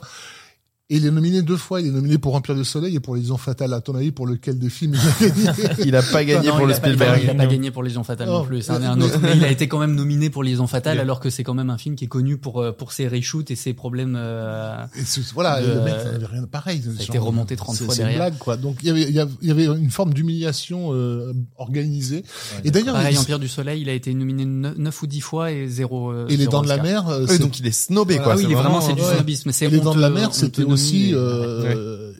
Et 0.90 0.96
il 0.96 1.04
est 1.04 1.10
nominé 1.10 1.42
deux 1.42 1.58
fois. 1.58 1.82
Il 1.82 1.88
est 1.88 1.90
nominé 1.90 2.16
pour 2.16 2.34
Empire 2.34 2.54
du 2.54 2.64
Soleil 2.64 2.96
et 2.96 3.00
pour 3.00 3.14
Les 3.14 3.20
Liaisons 3.20 3.36
Fatales. 3.36 3.74
À 3.74 3.82
ton 3.82 3.94
avis, 3.94 4.10
pour 4.10 4.26
lequel 4.26 4.58
des 4.58 4.70
films 4.70 4.94
il 5.20 5.26
a 5.46 5.52
gagné 5.52 5.68
Il 5.86 5.94
a 5.96 6.02
pas 6.02 6.24
gagné 6.24 6.48
Non, 6.48 6.56
pour 6.56 6.66
le 6.66 6.72
Spielberg. 6.72 7.20
Il 7.24 7.28
a 7.28 7.34
pas 7.34 7.46
gagné 7.46 7.70
pour 7.70 7.82
Légion 7.82 8.04
Fatale 8.04 8.28
non 8.28 8.40
Oh. 8.40 8.44
plus. 8.44 8.62
C'est 8.62 8.72
un, 8.72 8.82
un 8.82 9.00
autre. 9.02 9.18
Mais 9.20 9.36
il 9.36 9.44
a 9.44 9.50
été 9.50 9.68
quand 9.68 9.78
même 9.78 9.94
nominé 9.94 10.30
pour 10.30 10.42
Liaison 10.42 10.66
Fatale, 10.66 10.98
alors 10.98 11.20
que 11.20 11.28
c'est 11.28 11.44
quand 11.44 11.52
même 11.52 11.68
un 11.68 11.76
film 11.76 11.94
qui 11.94 12.06
est 12.06 12.08
connu 12.08 12.38
pour 12.38 12.62
euh, 12.62 12.72
pour 12.72 12.92
ses 12.92 13.06
reshoots 13.06 13.50
et 13.50 13.54
ses 13.56 13.74
problèmes. 13.74 14.14
euh, 14.18 14.82
Et 14.96 15.02
voilà, 15.34 15.60
de- 15.60 15.66
le 15.74 15.80
mec, 15.82 15.94
ça 16.02 16.10
n'avait 16.12 16.24
rien 16.24 16.40
de 16.40 16.46
pareil. 16.46 16.82
a 16.98 17.02
été 17.02 17.18
remonté 17.18 17.54
30 17.56 17.76
c'est- 17.76 17.84
fois 17.84 17.94
c'est 17.94 18.00
une 18.00 18.08
derrière. 18.08 18.28
blague, 18.30 18.38
quoi. 18.38 18.56
Donc, 18.56 18.78
il 18.82 18.86
y 18.86 18.90
avait, 18.90 19.02
il 19.02 19.46
y 19.46 19.50
avait- 19.50 19.66
une 19.66 19.90
forme 19.90 20.14
d'humiliation 20.14 20.94
euh, 20.94 21.34
organisée. 21.58 22.22
et 22.64 22.70
d'ailleurs, 22.70 22.94
Pareil, 22.94 23.14
il- 23.14 23.18
Empire 23.18 23.38
du 23.38 23.48
Soleil, 23.48 23.82
il 23.82 23.90
a 23.90 23.92
été 23.92 24.14
nominé 24.14 24.46
9 24.46 25.02
ou 25.02 25.06
10 25.06 25.20
fois 25.20 25.52
et 25.52 25.68
zéro. 25.68 26.12
euh, 26.12 26.26
et 26.30 26.38
les 26.38 26.46
dents 26.46 26.62
de 26.62 26.68
la 26.68 26.78
mer, 26.78 27.08
euh, 27.10 27.26
donc 27.38 27.60
il 27.60 27.66
est 27.66 27.72
snobé 27.72 28.16
quoi. 28.16 28.32
Ah 28.32 28.36
oui, 28.36 28.44
il 28.46 28.52
est 28.52 28.54
vraiment, 28.54 28.80
c'est 28.80 28.94
du 28.94 29.02
snobisme. 29.02 29.50
Les 29.70 29.80
dents 29.80 29.94
de 29.94 30.00
la 30.00 30.08
mer, 30.08 30.28
honteux 30.28 30.32
c'était 30.38 30.64
aussi 30.78 31.14
euh, 31.14 31.18
euh, 31.18 32.12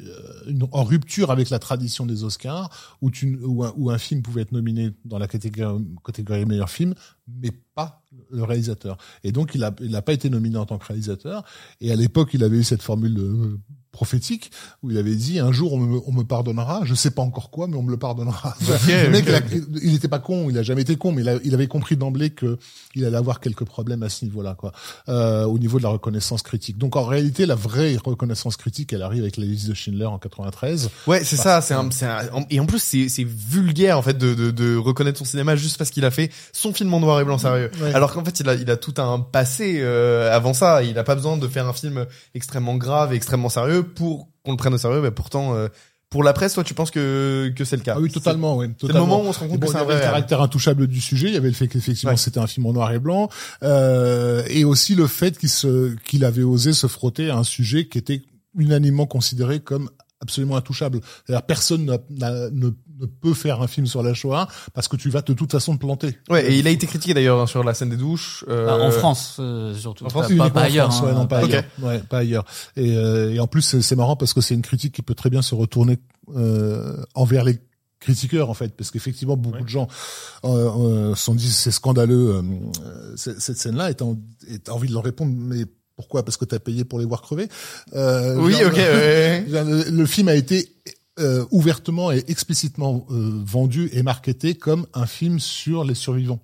une- 0.49 0.67
en 0.73 0.83
rupture 0.85 1.31
avec 1.31 1.51
la 1.51 1.59
tradition 1.59 2.07
des 2.07 2.25
Oscars, 2.25 2.71
où, 3.03 3.11
tu, 3.11 3.39
où, 3.43 3.65
un, 3.65 3.73
où 3.77 3.91
un 3.91 3.99
film 3.99 4.23
pouvait 4.23 4.43
être 4.43 4.53
nominé 4.53 4.91
dans 5.05 5.19
la 5.19 5.29
catégorie, 5.29 5.85
catégorie 6.05 6.45
meilleur 6.47 6.71
film, 6.71 6.95
mais 7.41 7.53
pas 7.75 8.03
le 8.31 8.43
réalisateur. 8.43 8.97
Et 9.25 9.33
donc, 9.33 9.55
il 9.55 9.61
n'a 9.61 10.03
pas 10.03 10.13
été 10.13 10.31
nominé 10.31 10.57
en 10.57 10.67
tant 10.67 10.79
que 10.79 10.87
réalisateur. 10.87 11.45
Et 11.81 11.93
à 11.93 11.97
l'époque, 11.97 12.31
il 12.35 12.43
avait 12.43 12.59
eu 12.59 12.65
cette 12.65 12.83
formule 12.83 13.19
euh, 13.19 13.59
prophétique 13.93 14.51
où 14.82 14.91
il 14.91 14.99
avait 14.99 15.14
dit 15.16 15.39
un 15.39 15.51
jour 15.53 15.72
on 15.72 15.78
me, 15.78 16.01
on 16.07 16.12
me 16.12 16.22
pardonnera, 16.22 16.82
je 16.84 16.95
sais 16.95 17.11
pas 17.11 17.22
encore 17.22 17.51
quoi, 17.51 17.66
mais 17.66 17.76
on 17.76 17.82
me 17.82 17.91
le 17.91 17.97
pardonnera. 17.97 18.57
le 18.89 19.09
mec, 19.11 19.24
il, 19.26 19.34
a- 19.34 19.41
il 19.82 19.95
était 19.95 20.09
pas 20.09 20.18
con, 20.18 20.49
il 20.51 20.59
a 20.59 20.62
jamais 20.62 20.82
été 20.82 20.97
con, 20.97 21.12
mais 21.12 21.22
il, 21.22 21.28
a- 21.28 21.39
il 21.45 21.55
avait 21.55 21.66
compris 21.66 21.97
d'emblée 21.97 22.30
que 22.30 22.59
il 22.95 23.05
allait 23.05 23.16
avoir 23.16 23.41
quelques 23.41 23.64
problèmes 23.64 24.03
à 24.03 24.09
ce 24.09 24.24
niveau-là, 24.24 24.55
quoi, 24.59 24.72
euh, 25.09 25.45
au 25.45 25.59
niveau 25.59 25.78
de 25.78 25.82
la 25.84 25.89
reconnaissance 25.89 26.43
critique. 26.43 26.78
Donc 26.78 26.97
en 26.97 27.05
réalité, 27.05 27.47
la 27.47 27.55
vraie 27.55 27.97
reconnaissance 27.97 28.57
critique, 28.57 28.93
elle 28.93 29.03
arrive 29.03 29.22
avec 29.22 29.36
la 29.36 29.45
liste 29.45 29.68
de 29.68 29.74
Schindler 29.74 30.05
en 30.07 30.18
93. 30.18 30.91
Ouais, 31.07 31.24
c'est 31.24 31.36
ça. 31.36 31.61
C'est 31.61 31.74
un, 31.74 31.89
un- 32.07 32.45
et 32.51 32.61
en 32.61 32.66
plus 32.66 32.78
c'est 32.82 33.09
c'est 33.09 33.24
vulgaire 33.24 33.99
en 33.99 34.03
fait 34.03 34.16
de, 34.18 34.34
de 34.34 34.51
de 34.51 34.76
reconnaître 34.76 35.18
son 35.18 35.24
cinéma 35.24 35.57
juste 35.57 35.78
parce 35.78 35.91
qu'il 35.91 36.05
a 36.05 36.11
fait 36.11 36.30
son 36.53 36.72
film 36.72 36.93
en 36.95 37.01
noir 37.01 37.20
et 37.20 37.24
blanc 37.24 37.39
sérieux. 37.39 37.70
Ouais. 37.80 37.93
Alors 37.95 38.12
qu'en 38.12 38.24
fait 38.24 38.39
il 38.41 38.49
a 38.49 38.55
il 38.55 38.70
a 38.70 38.76
tout 38.76 38.95
un 38.99 39.20
passé 39.20 39.78
euh, 39.80 40.34
avant 40.34 40.55
ça. 40.55 40.82
Il 40.82 40.99
a 40.99 41.05
pas 41.05 41.14
besoin 41.14 41.36
de 41.36 41.49
faire 41.49 41.66
un 41.66 41.72
film 41.72 42.07
extrêmement 42.34 42.76
grave 42.76 43.12
et 43.12 43.16
extrêmement 43.16 43.49
sérieux 43.49 43.78
pour 43.83 44.29
qu'on 44.45 44.53
le 44.53 44.57
prenne 44.57 44.74
au 44.74 44.79
sérieux. 44.79 45.01
Mais 45.01 45.11
pourtant 45.11 45.55
euh, 45.55 45.68
pour 46.11 46.22
la 46.24 46.33
presse, 46.33 46.55
toi 46.55 46.64
tu 46.64 46.72
penses 46.74 46.91
que 46.91 47.53
que 47.55 47.64
c'est 47.64 47.76
le 47.76 47.83
cas. 47.83 47.95
Ah 47.97 48.01
oui, 48.01 48.11
totalement, 48.11 48.57
oui. 48.57 48.68
C'est 48.81 48.87
le 48.89 48.95
moment 48.95 49.20
où 49.22 49.26
on 49.26 49.33
se 49.33 49.41
rend 49.41 49.49
compte 49.49 49.61
bon, 49.61 49.66
que 49.66 49.72
c'est 49.72 49.79
il 49.79 49.81
y 49.81 49.81
un 49.81 49.85
avait 49.85 49.95
le 49.95 49.99
vrai. 50.01 50.07
caractère 50.09 50.41
intouchable 50.41 50.87
du 50.87 51.01
sujet, 51.01 51.29
il 51.29 51.35
y 51.35 51.37
avait 51.37 51.49
le 51.49 51.55
fait 51.55 51.68
qu'effectivement 51.68 52.12
Ouais. 52.12 52.16
c'était 52.16 52.41
un 52.41 52.47
film 52.47 52.64
en 52.66 52.72
noir 52.72 52.91
et 52.93 52.99
blanc, 52.99 53.29
euh, 53.62 54.43
et 54.49 54.64
aussi 54.64 54.95
le 54.95 55.07
fait 55.07 55.37
qu'il 55.39 55.51
se 55.51 55.95
qu'il 56.05 56.24
avait 56.24 56.43
osé 56.45 56.72
se 56.72 56.87
frotter 56.87 57.29
à 57.31 57.37
un 57.37 57.45
sujet 57.45 57.89
qui 57.89 57.99
était 57.99 58.22
unanimement 58.57 59.07
considéré 59.07 59.61
comme 59.61 59.91
absolument 60.21 60.57
intouchable. 60.57 61.01
C'est-à-dire 61.27 61.47
personne 61.47 61.85
n'a- 61.85 61.99
n'a- 62.11 62.51
ne, 62.51 62.71
ne 63.01 63.07
peut 63.07 63.35
faire 63.35 63.62
un 63.62 63.66
film 63.69 63.87
sur 63.87 64.03
la 64.03 64.14
Shoah 64.14 64.49
parce 64.75 64.89
que 64.89 64.97
tu 64.97 65.11
vas 65.11 65.23
de 65.23 65.33
toute 65.33 65.53
façon 65.53 65.75
te 65.75 65.81
planter. 65.81 66.19
Ouais, 66.29 66.51
et 66.53 66.59
il 66.59 66.66
a 66.66 66.71
été 66.71 66.87
critiqué 66.87 67.14
d'ailleurs 67.14 67.41
hein, 67.41 67.47
sur 67.47 67.62
la 67.62 67.73
scène 67.75 67.91
des 67.91 67.97
douches. 67.97 68.45
euh, 68.49 68.66
Bah, 68.66 68.77
en 68.85 68.91
France, 68.91 69.37
euh, 69.39 69.75
surtout. 69.75 70.05
en 70.07 70.09
France, 70.09 70.25
pas, 70.27 70.31
Uniquement 70.33 70.51
pas 70.51 70.62
ailleurs. 70.62 70.91
France, 70.93 71.05
ouais, 71.05 71.11
hein, 71.11 71.14
non, 71.14 71.27
pas 71.27 71.43
Ok. 71.45 71.51
ailleurs. 71.51 71.64
Ouais, 71.83 71.99
pas 72.01 72.19
ailleurs. 72.19 72.45
Et, 72.77 72.97
euh, 72.97 73.33
et 73.33 73.39
en 73.41 73.47
plus, 73.47 73.62
c'est 73.62 73.81
c'est 73.83 73.97
marrant 73.97 74.16
parce 74.16 74.33
que 74.35 74.41
c'est 74.41 74.55
une 74.55 74.62
critique 74.62 74.95
qui 74.95 75.03
peut 75.03 75.14
très 75.14 75.31
bien 75.31 75.43
se 75.43 75.55
retourner 75.55 75.99
euh, 76.37 76.97
envers 77.14 77.45
les 77.45 77.59
critiqueurs 78.01 78.49
en 78.49 78.55
fait 78.55 78.77
parce 78.77 78.93
qu'effectivement 78.93 79.37
beaucoup 79.37 79.62
de 79.64 79.69
gens 79.69 79.89
euh, 80.45 80.49
euh, 81.11 81.14
se 81.16 81.25
sont 81.25 81.35
dit 81.35 81.51
c'est 81.51 81.73
scandaleux 81.73 82.41
cette 83.16 83.41
cette 83.41 83.59
scène-là 83.59 83.91
et 83.91 83.95
t'as 83.95 84.05
en- 84.05 84.16
et 84.49 84.61
t'as 84.61 84.71
envie 84.73 84.87
de 84.89 84.93
leur 84.93 85.03
répondre 85.03 85.33
mais 85.37 85.64
pourquoi? 85.99 86.24
Parce 86.24 86.36
que 86.36 86.44
t'as 86.44 86.61
payé 86.61 86.84
pour 86.84 87.01
les 87.01 87.05
voir 87.05 87.20
crever 87.22 87.49
euh, 87.94 88.36
Oui, 88.36 88.53
genre, 88.53 88.68
ok. 88.68 88.76
ouais. 88.76 89.44
le, 89.49 89.90
le 89.90 90.07
film 90.07 90.28
a 90.28 90.34
été 90.36 90.72
euh, 91.18 91.44
ouvertement 91.51 92.12
et 92.12 92.24
explicitement 92.28 93.05
euh, 93.11 93.42
vendu 93.44 93.90
et 93.92 94.05
marketé 94.05 94.55
comme 94.55 94.86
un 94.94 95.07
film 95.07 95.40
sur 95.40 95.82
les 95.82 95.94
survivants. 95.94 96.38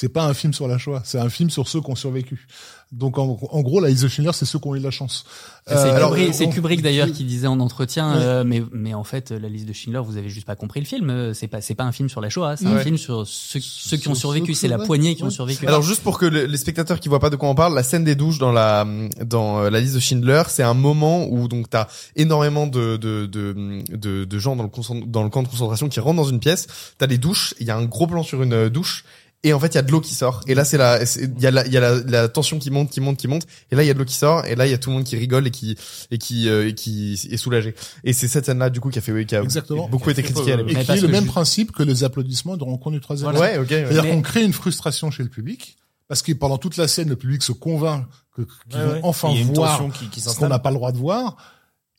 C'est 0.00 0.08
pas 0.08 0.22
un 0.26 0.32
film 0.34 0.52
sur 0.52 0.68
la 0.68 0.78
Shoah, 0.78 1.02
c'est 1.04 1.18
un 1.18 1.28
film 1.28 1.50
sur 1.50 1.66
ceux 1.66 1.80
qui 1.80 1.90
ont 1.90 1.96
survécu. 1.96 2.46
Donc 2.92 3.18
en, 3.18 3.36
en 3.50 3.60
gros, 3.62 3.80
la 3.80 3.88
liste 3.88 4.04
de 4.04 4.08
Schindler, 4.08 4.30
c'est 4.32 4.44
ceux 4.46 4.60
qui 4.60 4.68
ont 4.68 4.76
eu 4.76 4.78
de 4.78 4.84
la 4.84 4.92
chance. 4.92 5.24
C'est 5.66 5.74
Euh, 5.74 5.98
Kubrick, 6.08 6.34
c'est 6.34 6.48
Kubrick 6.48 6.82
d'ailleurs 6.82 7.10
qui 7.10 7.24
disait 7.24 7.48
en 7.48 7.58
entretien, 7.58 8.12
Ouais. 8.16 8.22
euh, 8.22 8.44
mais 8.46 8.62
mais 8.72 8.94
en 8.94 9.02
fait 9.02 9.32
la 9.32 9.48
liste 9.48 9.66
de 9.66 9.72
Schindler, 9.72 10.00
vous 10.04 10.16
avez 10.16 10.28
juste 10.30 10.46
pas 10.46 10.54
compris 10.54 10.78
le 10.80 10.86
film. 10.86 11.10
euh, 11.10 11.34
C'est 11.34 11.48
pas 11.48 11.60
c'est 11.60 11.74
pas 11.74 11.82
un 11.82 11.90
film 11.90 12.08
sur 12.08 12.20
la 12.20 12.28
Shoah, 12.30 12.56
c'est 12.56 12.66
un 12.66 12.78
film 12.78 12.96
sur 12.96 13.26
ceux, 13.26 13.58
ceux 13.60 13.96
qui 13.96 14.06
ont 14.08 14.14
survécu. 14.14 14.54
C'est 14.54 14.68
la 14.68 14.78
poignée 14.78 15.16
qui 15.16 15.24
ont 15.24 15.30
survécu. 15.30 15.66
Alors 15.66 15.82
juste 15.82 16.02
pour 16.04 16.16
que 16.16 16.26
le- 16.26 16.44
les 16.46 16.56
spectateurs 16.58 17.00
qui 17.00 17.08
voient 17.08 17.18
pas 17.20 17.30
de 17.30 17.36
quoi 17.36 17.48
on 17.48 17.56
parle, 17.56 17.74
la 17.74 17.82
scène 17.82 18.04
des 18.04 18.14
douches 18.14 18.38
dans 18.38 18.52
la 18.52 18.86
dans 19.26 19.62
euh, 19.64 19.68
la 19.70 19.80
liste 19.80 19.96
de 19.96 20.00
Schindler, 20.00 20.44
c'est 20.48 20.62
un 20.62 20.74
moment 20.74 21.26
où 21.28 21.48
donc 21.48 21.68
t'as 21.70 21.88
énormément 22.14 22.68
de 22.68 22.96
de, 22.96 23.26
de 23.26 23.82
de 23.96 24.24
de 24.24 24.38
gens 24.38 24.54
dans 24.54 24.62
le 24.62 25.06
dans 25.06 25.24
le 25.24 25.28
camp 25.28 25.42
de 25.42 25.48
concentration 25.48 25.88
qui 25.88 25.98
rentrent 25.98 26.22
dans 26.22 26.28
une 26.30 26.40
pièce. 26.40 26.68
T'as 26.98 27.08
des 27.08 27.18
douches, 27.18 27.52
il 27.58 27.66
y 27.66 27.70
a 27.72 27.76
un 27.76 27.84
gros 27.84 28.06
plan 28.06 28.22
sur 28.22 28.42
une 28.44 28.68
douche. 28.68 29.04
Et 29.44 29.52
en 29.52 29.60
fait, 29.60 29.68
il 29.68 29.74
y 29.76 29.78
a 29.78 29.82
de 29.82 29.92
l'eau 29.92 30.00
qui 30.00 30.14
sort. 30.16 30.40
Et 30.48 30.54
là, 30.56 30.64
c'est 30.64 30.78
la, 30.78 31.00
il 31.02 31.40
y 31.40 31.46
a 31.46 31.52
la, 31.52 31.64
il 31.64 31.72
y 31.72 31.76
a 31.76 31.80
la, 31.80 31.94
la 32.02 32.28
tension 32.28 32.58
qui 32.58 32.72
monte, 32.72 32.90
qui 32.90 33.00
monte, 33.00 33.18
qui 33.18 33.28
monte. 33.28 33.46
Et 33.70 33.76
là, 33.76 33.84
il 33.84 33.86
y 33.86 33.90
a 33.90 33.94
de 33.94 33.98
l'eau 34.00 34.04
qui 34.04 34.14
sort. 34.16 34.44
Et 34.46 34.56
là, 34.56 34.66
il 34.66 34.70
y 34.70 34.74
a 34.74 34.78
tout 34.78 34.90
le 34.90 34.96
monde 34.96 35.04
qui 35.04 35.16
rigole 35.16 35.46
et 35.46 35.52
qui, 35.52 35.76
et 36.10 36.18
qui, 36.18 36.48
euh, 36.48 36.68
et 36.68 36.74
qui 36.74 37.12
est 37.30 37.36
soulagé. 37.36 37.76
Et 38.02 38.12
c'est 38.12 38.26
cette 38.26 38.46
scène-là, 38.46 38.68
du 38.68 38.80
coup, 38.80 38.90
qui 38.90 38.98
a 38.98 39.02
fait, 39.02 39.12
oui, 39.12 39.26
qui 39.26 39.36
a 39.36 39.42
Exactement. 39.42 39.88
beaucoup 39.88 40.10
été 40.10 40.24
critiquée 40.24 40.54
à 40.54 40.60
et 40.60 40.64
qui 40.84 40.90
est 40.90 41.00
le 41.00 41.06
même 41.08 41.26
principe 41.26 41.70
que 41.70 41.84
les 41.84 42.02
applaudissements 42.02 42.56
de 42.56 42.64
rencontre 42.64 42.96
du 42.96 43.00
troisième. 43.00 43.30
Voilà. 43.30 43.52
Ouais, 43.54 43.58
ok. 43.58 43.70
ouais. 43.70 43.84
C'est-à-dire 43.84 44.02
Mais- 44.02 44.10
qu'on 44.10 44.22
crée 44.22 44.42
une 44.42 44.52
frustration 44.52 45.12
chez 45.12 45.22
le 45.22 45.28
public 45.28 45.76
parce 46.08 46.22
que 46.22 46.32
pendant 46.32 46.58
toute 46.58 46.76
la 46.76 46.88
scène, 46.88 47.08
le 47.08 47.16
public 47.16 47.42
se 47.44 47.52
convainc 47.52 48.06
que 48.34 48.42
qu'ils 48.42 48.80
Ouais, 48.80 48.86
vont 48.86 48.92
ouais. 48.94 49.00
enfin 49.04 49.28
Il 49.30 49.36
y 49.36 49.38
a 49.38 49.42
une 49.42 49.54
voir 49.54 49.80
qui, 49.92 50.08
qui 50.08 50.20
ce 50.20 50.36
qu'on 50.36 50.48
n'a 50.48 50.58
pas 50.58 50.70
le 50.70 50.76
droit 50.76 50.90
de 50.90 50.98
voir. 50.98 51.36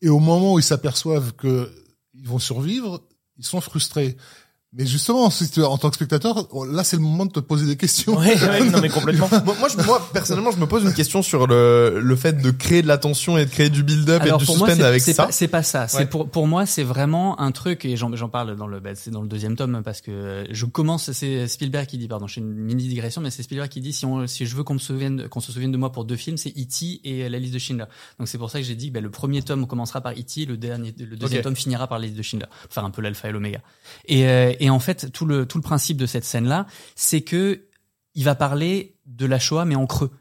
Et 0.02 0.10
au 0.10 0.20
moment 0.20 0.56
où 0.56 0.60
ils 0.60 0.64
s'aperçoivent 0.64 1.32
que 1.34 1.72
ils 2.16 2.28
vont 2.28 2.40
survivre, 2.40 3.02
ils 3.38 3.46
sont 3.46 3.62
frustrés. 3.62 4.18
Mais 4.72 4.86
justement, 4.86 5.32
si 5.32 5.50
tu, 5.50 5.64
en 5.64 5.80
tant 5.80 5.90
que 5.90 5.96
spectateur, 5.96 6.48
là, 6.72 6.84
c'est 6.84 6.96
le 6.96 7.02
moment 7.02 7.26
de 7.26 7.32
te 7.32 7.40
poser 7.40 7.66
des 7.66 7.76
questions. 7.76 8.16
Ouais, 8.16 8.40
ouais, 8.40 8.66
non 8.70 8.80
mais 8.82 8.90
complètement. 8.90 9.28
moi, 9.44 9.56
moi, 9.60 9.68
je- 9.68 9.84
moi, 9.84 10.08
personnellement, 10.14 10.52
je 10.52 10.58
me 10.58 10.68
pose 10.68 10.84
une 10.84 10.94
question 10.94 11.24
sur 11.24 11.48
le, 11.48 12.00
le 12.00 12.16
fait 12.16 12.34
de 12.40 12.52
créer 12.52 12.84
de 12.84 12.88
la 12.88 13.00
tension 13.00 13.36
et 13.40 13.46
de 13.46 13.50
créer 13.50 13.72
du 13.72 13.82
build-up 13.82 14.22
et 14.22 14.26
du 14.26 14.46
pour 14.46 14.58
moi, 14.58 14.68
suspense 14.68 14.78
c'est 14.78 14.84
avec 14.84 15.02
ça. 15.02 15.26
pas, 15.26 15.32
c'est 15.32 15.48
pas 15.48 15.64
ça. 15.64 15.82
Ouais. 15.82 15.88
C'est 15.90 16.06
pour 16.06 16.30
pour 16.30 16.46
moi, 16.46 16.68
c'est 16.68 16.84
vraiment 16.84 17.40
un 17.40 17.52
truc 17.52 17.84
et 17.84 17.98
j'en 17.98 18.16
j'en 18.16 18.30
parle 18.30 18.56
dans 18.58 18.68
le 18.68 18.80
bah, 18.80 18.92
c'est 18.94 19.10
dans 19.10 19.24
le 19.24 19.28
deuxième 19.28 19.56
tome 19.56 19.82
parce 19.84 20.02
que 20.02 20.46
je 20.52 20.66
commence. 20.68 21.12
C'est 21.14 21.48
Spielberg 21.48 21.88
qui 21.88 21.98
dit 21.98 22.08
pardon, 22.08 22.28
je 22.28 22.36
fais 22.36 22.42
une 22.42 22.54
mini 22.54 22.88
digression, 22.88 23.22
mais 23.22 23.32
c'est 23.32 23.42
Spielberg 23.42 23.70
qui 23.72 23.82
dit 23.82 23.92
si 23.92 24.06
on 24.06 24.28
si 24.28 24.46
je 24.46 24.56
veux 24.56 24.64
qu'on 24.64 24.76
me 24.76 24.80
souvienne 24.80 25.28
qu'on 25.30 25.40
se 25.40 25.52
souvienne 25.52 25.72
de 25.72 25.78
moi 25.78 25.92
pour 25.92 26.06
deux 26.06 26.16
films, 26.16 26.38
c'est 26.38 26.50
E.T. 26.52 27.02
et 27.06 27.28
la 27.28 27.40
liste 27.40 27.56
de 27.56 27.60
Schindler. 27.60 27.86
Donc 28.20 28.28
c'est 28.28 28.38
pour 28.38 28.52
ça 28.52 28.60
que 28.60 28.66
j'ai 28.66 28.76
dit 28.76 28.90
que 28.90 28.94
bah, 28.94 29.02
le 29.02 29.10
premier 29.10 29.42
tome 29.42 29.66
commencera 29.66 30.00
par 30.02 30.12
E.T. 30.14 30.46
le 30.46 30.58
dernier 30.58 30.94
le 31.00 31.16
deuxième 31.18 31.42
tome 31.42 31.56
finira 31.56 31.88
par 31.88 31.98
la 31.98 32.06
liste 32.06 32.18
de 32.18 32.22
Schindler. 32.22 32.46
Enfin 32.70 32.84
un 32.86 32.92
peu 32.92 33.02
l'alpha 33.02 33.30
et 33.30 33.32
l'oméga. 33.32 33.62
Et 34.06 34.28
euh, 34.28 34.54
et 34.60 34.70
en 34.70 34.80
fait 34.80 35.12
tout 35.12 35.26
le 35.26 35.46
tout 35.46 35.58
le 35.58 35.64
principe 35.64 35.98
de 35.98 36.06
cette 36.06 36.26
scène 36.26 36.48
là, 36.48 36.66
c'est 36.96 37.22
que 37.22 37.66
il 38.16 38.24
va 38.24 38.36
parler 38.36 38.96
de 39.06 39.26
la 39.26 39.40
Shoah 39.40 39.66
mais 39.66 39.76
en 39.76 39.88
creux. 39.88 40.12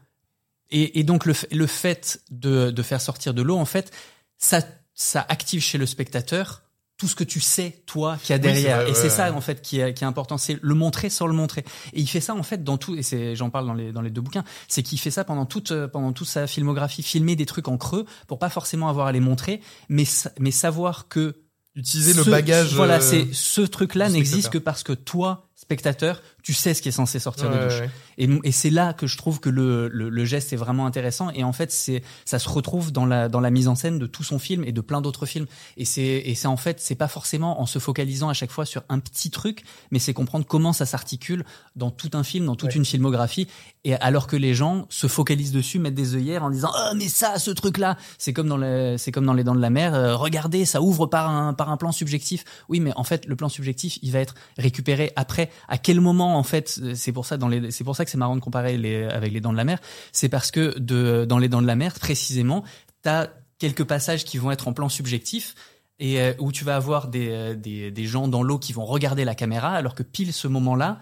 Et, 0.71 0.99
et 0.99 1.03
donc 1.03 1.25
le, 1.25 1.33
le 1.51 1.67
fait 1.67 2.21
de, 2.29 2.71
de 2.71 2.83
faire 2.83 3.01
sortir 3.01 3.33
de 3.33 3.41
l'eau, 3.41 3.57
en 3.57 3.65
fait, 3.65 3.91
ça, 4.37 4.61
ça 4.93 5.25
active 5.27 5.61
chez 5.61 5.77
le 5.77 5.85
spectateur 5.85 6.61
tout 6.99 7.07
ce 7.07 7.15
que 7.15 7.23
tu 7.23 7.39
sais, 7.39 7.81
toi, 7.85 8.17
qu'il 8.21 8.31
y 8.31 8.33
a 8.33 8.35
Oui, 8.35 8.41
derrière. 8.41 8.77
vrai, 8.81 8.87
et 8.87 8.89
ouais, 8.89 8.93
c'est 8.93 9.09
ça, 9.09 9.33
en 9.33 9.39
fait, 9.39 9.61
qui 9.61 9.79
est, 9.79 9.93
qui 9.93 10.03
est 10.03 10.07
important. 10.07 10.37
C'est 10.37 10.59
le 10.61 10.75
montrer 10.75 11.09
sans 11.09 11.27
le 11.27 11.33
montrer. 11.33 11.63
Et 11.93 12.01
il 12.01 12.07
fait 12.07 12.19
ça, 12.19 12.35
en 12.35 12.43
fait, 12.43 12.61
dans 12.61 12.77
tout, 12.77 12.93
et 12.95 13.03
c'est, 13.03 13.37
j'en 13.37 13.49
parle 13.49 13.65
dans 13.67 13.73
les, 13.73 13.93
dans 13.93 14.01
les 14.01 14.09
deux 14.09 14.19
bouquins, 14.19 14.43
c'est 14.67 14.83
qu'il 14.83 14.99
fait 14.99 15.09
ça 15.09 15.23
pendant 15.23 15.45
toute, 15.45 15.71
euh, 15.71 15.87
pendant 15.87 16.11
toute 16.11 16.27
sa 16.27 16.45
filmographie, 16.45 17.01
filmer 17.01 17.37
des 17.37 17.45
trucs 17.45 17.69
en 17.69 17.77
creux 17.77 18.05
pour 18.27 18.37
pas 18.37 18.49
forcément 18.49 18.89
avoir 18.89 19.07
à 19.07 19.13
les 19.13 19.21
montrer, 19.21 19.61
mais, 19.87 20.03
mais 20.39 20.51
savoir 20.51 21.07
que 21.07 21.37
Utiliser 21.79 22.13
le 22.13 22.23
bagage. 22.23 22.73
Voilà, 22.75 22.97
euh, 22.97 22.99
c'est 22.99 23.27
ce 23.31 23.61
truc-là 23.61 24.09
n'existe 24.09 24.49
que 24.49 24.57
parce 24.57 24.83
que 24.83 24.91
toi, 24.91 25.47
spectateur, 25.55 26.21
tu 26.49 26.55
sais 26.55 26.73
ce 26.73 26.81
qui 26.81 26.89
est 26.89 26.91
censé 26.91 27.19
sortir 27.19 27.47
ouais, 27.51 27.59
de 27.59 27.63
douche. 27.65 27.79
ouais. 27.81 27.89
Et, 28.17 28.27
et 28.43 28.51
c'est 28.51 28.71
là 28.71 28.93
que 28.93 29.05
je 29.05 29.17
trouve 29.17 29.39
que 29.39 29.51
le, 29.51 29.87
le, 29.87 30.09
le 30.09 30.25
geste 30.25 30.51
est 30.51 30.55
vraiment 30.55 30.87
intéressant. 30.87 31.29
Et 31.35 31.43
en 31.43 31.53
fait, 31.53 31.71
c'est 31.71 32.01
ça 32.25 32.39
se 32.39 32.49
retrouve 32.49 32.91
dans 32.91 33.05
la 33.05 33.29
dans 33.29 33.39
la 33.39 33.51
mise 33.51 33.67
en 33.67 33.75
scène 33.75 33.99
de 33.99 34.07
tout 34.07 34.23
son 34.23 34.39
film 34.39 34.63
et 34.63 34.71
de 34.71 34.81
plein 34.81 34.99
d'autres 34.99 35.27
films. 35.27 35.45
Et 35.77 35.85
c'est 35.85 36.01
et 36.25 36.33
c'est 36.33 36.47
en 36.47 36.57
fait 36.57 36.79
c'est 36.79 36.95
pas 36.95 37.07
forcément 37.07 37.61
en 37.61 37.67
se 37.67 37.77
focalisant 37.77 38.29
à 38.29 38.33
chaque 38.33 38.49
fois 38.49 38.65
sur 38.65 38.81
un 38.89 38.97
petit 38.97 39.29
truc, 39.29 39.63
mais 39.91 39.99
c'est 39.99 40.15
comprendre 40.15 40.43
comment 40.47 40.73
ça 40.73 40.87
s'articule 40.87 41.45
dans 41.75 41.91
tout 41.91 42.09
un 42.13 42.23
film, 42.23 42.47
dans 42.47 42.55
toute 42.55 42.73
une 42.73 42.83
filmographie. 42.83 43.47
Et 43.83 43.93
alors 43.93 44.25
que 44.25 44.35
les 44.35 44.55
gens 44.55 44.87
se 44.89 45.05
focalisent 45.05 45.51
dessus, 45.51 45.77
mettent 45.77 45.93
des 45.93 46.15
œillères 46.15 46.43
en 46.43 46.49
disant 46.49 46.71
oh 46.75 46.93
mais 46.95 47.09
ça, 47.09 47.37
ce 47.37 47.51
truc 47.51 47.77
là, 47.77 47.95
c'est 48.17 48.33
comme 48.33 48.47
dans 48.47 48.57
les 48.57 48.97
c'est 48.97 49.11
comme 49.11 49.27
dans 49.27 49.33
les 49.35 49.43
Dents 49.43 49.53
de 49.53 49.61
la 49.61 49.69
Mer. 49.69 49.93
euh, 49.93 50.15
regardez, 50.15 50.65
ça 50.65 50.81
ouvre 50.81 51.05
par 51.05 51.29
un 51.29 51.53
par 51.53 51.69
un 51.69 51.77
plan 51.77 51.91
subjectif. 51.91 52.43
Oui, 52.69 52.79
mais 52.79 52.91
en 52.95 53.03
fait 53.03 53.27
le 53.27 53.35
plan 53.35 53.49
subjectif, 53.49 53.99
il 54.01 54.11
va 54.11 54.19
être 54.19 54.33
récupéré 54.57 55.13
après. 55.15 55.51
À 55.67 55.77
quel 55.77 56.01
moment 56.01 56.38
en 56.39 56.43
fait 56.43 56.79
C'est 56.95 57.11
pour 57.11 57.25
ça 57.25 57.37
dans 57.37 57.47
les 57.47 57.71
c'est 57.71 57.83
pour 57.83 57.95
ça 57.95 58.05
que 58.05 58.11
c'est 58.11 58.17
marrant 58.17 58.35
de 58.35 58.41
comparer 58.41 58.77
les 58.77 59.03
avec 59.03 59.31
les 59.31 59.41
Dents 59.41 59.51
de 59.51 59.57
la 59.57 59.65
Mer. 59.65 59.79
C'est 60.11 60.29
parce 60.29 60.51
que 60.51 60.77
de 60.79 61.25
dans 61.25 61.37
les 61.37 61.49
Dents 61.49 61.61
de 61.61 61.67
la 61.67 61.75
Mer 61.75 61.93
précisément, 61.99 62.63
t'as 63.01 63.27
quelques 63.59 63.83
passages 63.83 64.23
qui 64.23 64.37
vont 64.37 64.51
être 64.51 64.67
en 64.67 64.73
plan 64.73 64.89
subjectif 64.89 65.53
et 65.99 66.21
euh, 66.21 66.33
où 66.39 66.51
tu 66.51 66.63
vas 66.63 66.75
avoir 66.75 67.09
des, 67.09 67.29
euh, 67.29 67.55
des, 67.55 67.91
des 67.91 68.05
gens 68.05 68.27
dans 68.27 68.41
l'eau 68.41 68.57
qui 68.57 68.73
vont 68.73 68.85
regarder 68.85 69.25
la 69.25 69.35
caméra, 69.35 69.73
alors 69.73 69.95
que 69.95 70.03
pile 70.03 70.33
ce 70.33 70.47
moment-là, 70.47 70.99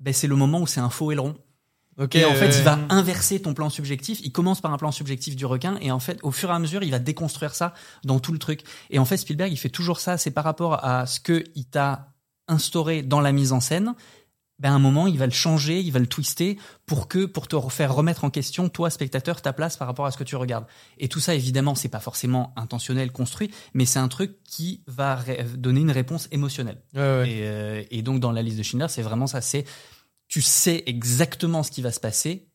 ben, 0.00 0.12
c'est 0.12 0.26
le 0.26 0.36
moment 0.36 0.60
où 0.60 0.66
c'est 0.66 0.80
un 0.80 0.90
faux 0.90 1.12
aileron. 1.12 1.36
Et 2.12 2.24
en 2.24 2.34
fait, 2.34 2.46
euh, 2.46 2.58
il 2.58 2.64
va 2.64 2.78
inverser 2.88 3.40
ton 3.40 3.54
plan 3.54 3.68
subjectif. 3.70 4.18
Il 4.24 4.32
commence 4.32 4.60
par 4.60 4.72
un 4.72 4.78
plan 4.78 4.90
subjectif 4.90 5.36
du 5.36 5.46
requin, 5.46 5.78
et 5.80 5.92
en 5.92 6.00
fait, 6.00 6.18
au 6.22 6.32
fur 6.32 6.50
et 6.50 6.52
à 6.52 6.58
mesure, 6.58 6.82
il 6.82 6.90
va 6.90 6.98
déconstruire 6.98 7.54
ça 7.54 7.74
dans 8.02 8.18
tout 8.18 8.32
le 8.32 8.38
truc. 8.38 8.64
Et 8.90 8.98
en 8.98 9.04
fait, 9.04 9.16
Spielberg, 9.16 9.52
il 9.52 9.56
fait 9.56 9.68
toujours 9.68 10.00
ça. 10.00 10.18
C'est 10.18 10.30
par 10.30 10.44
rapport 10.44 10.84
à 10.84 11.06
ce 11.06 11.20
que 11.20 11.44
il 11.54 11.66
t'a 11.66 12.08
instauré 12.48 13.02
dans 13.02 13.20
la 13.20 13.30
mise 13.30 13.52
en 13.52 13.60
scène. 13.60 13.94
Ben, 14.62 14.70
à 14.70 14.74
un 14.74 14.78
moment, 14.78 15.08
il 15.08 15.18
va 15.18 15.26
le 15.26 15.32
changer, 15.32 15.80
il 15.80 15.90
va 15.90 15.98
le 15.98 16.06
twister 16.06 16.56
pour 16.86 17.08
que, 17.08 17.24
pour 17.26 17.48
te 17.48 17.56
faire 17.68 17.92
remettre 17.92 18.22
en 18.22 18.30
question, 18.30 18.68
toi, 18.68 18.90
spectateur, 18.90 19.42
ta 19.42 19.52
place 19.52 19.76
par 19.76 19.88
rapport 19.88 20.06
à 20.06 20.12
ce 20.12 20.16
que 20.16 20.22
tu 20.22 20.36
regardes. 20.36 20.66
Et 20.98 21.08
tout 21.08 21.18
ça, 21.18 21.34
évidemment, 21.34 21.74
c'est 21.74 21.88
pas 21.88 21.98
forcément 21.98 22.52
intentionnel, 22.54 23.10
construit, 23.10 23.50
mais 23.74 23.86
c'est 23.86 23.98
un 23.98 24.06
truc 24.06 24.36
qui 24.44 24.84
va 24.86 25.18
donner 25.56 25.80
une 25.80 25.90
réponse 25.90 26.28
émotionnelle. 26.30 26.80
ouais, 26.94 27.00
ouais. 27.00 27.30
Et, 27.30 27.40
euh, 27.42 27.82
et 27.90 28.02
donc 28.02 28.20
dans 28.20 28.30
la 28.30 28.42
liste 28.42 28.58
de 28.58 28.62
Schindler, 28.62 28.86
c'est 28.88 29.02
vraiment 29.02 29.26
ça. 29.26 29.40
C'est 29.40 29.64
tu 30.28 30.40
sais 30.40 30.84
exactement 30.86 31.64
ce 31.64 31.72
qui 31.72 31.82
va 31.82 31.90
se 31.90 32.00
passer, 32.00 32.48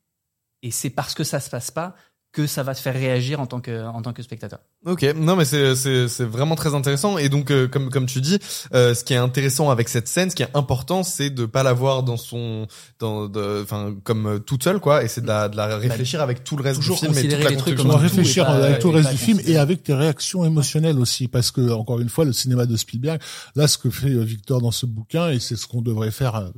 et 0.63 0.71
c'est 0.71 0.89
parce 0.89 1.13
que 1.13 1.23
ça 1.23 1.39
se 1.41 1.49
passe 1.49 1.71
pas 1.71 1.95
que 2.37 2.45
ça 2.45 2.61
va 2.61 2.75
te 2.75 2.79
faire 2.79 2.93
réagir 2.93 3.39
en 3.39 3.47
tant 3.47 3.59
que 3.61 3.85
en 3.87 4.01
tant 4.03 4.13
que 4.13 4.21
spectateur. 4.21 4.59
Ok, 4.85 5.01
non 5.15 5.35
mais 5.35 5.43
c'est 5.45 5.75
c'est 5.75 6.07
c'est 6.07 6.23
vraiment 6.23 6.55
très 6.55 6.75
intéressant. 6.75 7.17
Et 7.17 7.29
donc 7.29 7.49
euh, 7.49 7.67
comme 7.67 7.89
comme 7.89 8.05
tu 8.05 8.21
dis, 8.21 8.37
euh, 8.75 8.93
ce 8.93 9.03
qui 9.03 9.13
est 9.13 9.17
intéressant 9.29 9.71
avec 9.71 9.89
cette 9.89 10.07
scène, 10.07 10.29
ce 10.29 10.35
qui 10.35 10.43
est 10.43 10.55
important, 10.55 11.01
c'est 11.01 11.31
de 11.31 11.45
pas 11.47 11.63
la 11.63 11.73
voir 11.73 12.03
dans 12.03 12.15
son 12.17 12.67
dans 12.99 13.27
de- 13.27 13.61
enfin 13.63 13.95
comme 14.03 14.27
euh, 14.27 14.39
toute 14.39 14.63
seule 14.63 14.79
quoi, 14.79 15.03
et 15.03 15.07
c'est 15.07 15.21
de 15.21 15.27
la 15.27 15.49
de 15.49 15.57
la 15.57 15.77
réfléchir 15.77 16.21
avec 16.21 16.43
tout 16.43 16.57
le 16.57 16.63
reste 16.63 16.79
du 16.79 16.85
film 16.91 17.17
et 17.17 17.21
toute 17.27 17.31
la 17.43 17.51
construction 17.53 17.97
réfléchir 17.97 18.45
pas- 18.45 18.51
avec 18.53 18.79
tout 18.79 18.91
le 18.91 18.99
et 18.99 19.01
reste 19.01 19.11
du 19.11 19.17
film 19.17 19.39
et 19.45 19.57
avec 19.57 19.81
tes 19.81 19.95
réactions 19.95 20.45
émotionnelles 20.45 20.99
aussi, 20.99 21.27
parce 21.27 21.49
que 21.49 21.71
encore 21.71 21.99
une 21.99 22.09
fois, 22.09 22.23
le 22.25 22.33
cinéma 22.33 22.67
de 22.67 22.77
Spielberg, 22.77 23.19
là, 23.55 23.67
ce 23.67 23.79
que 23.79 23.89
fait 23.89 24.11
euh, 24.11 24.21
Victor 24.23 24.61
dans 24.61 24.71
ce 24.71 24.85
bouquin, 24.85 25.31
et 25.31 25.39
c'est 25.39 25.55
ce 25.55 25.65
qu'on 25.65 25.81
devrait 25.81 26.11
faire 26.11 26.35
euh, 26.35 26.49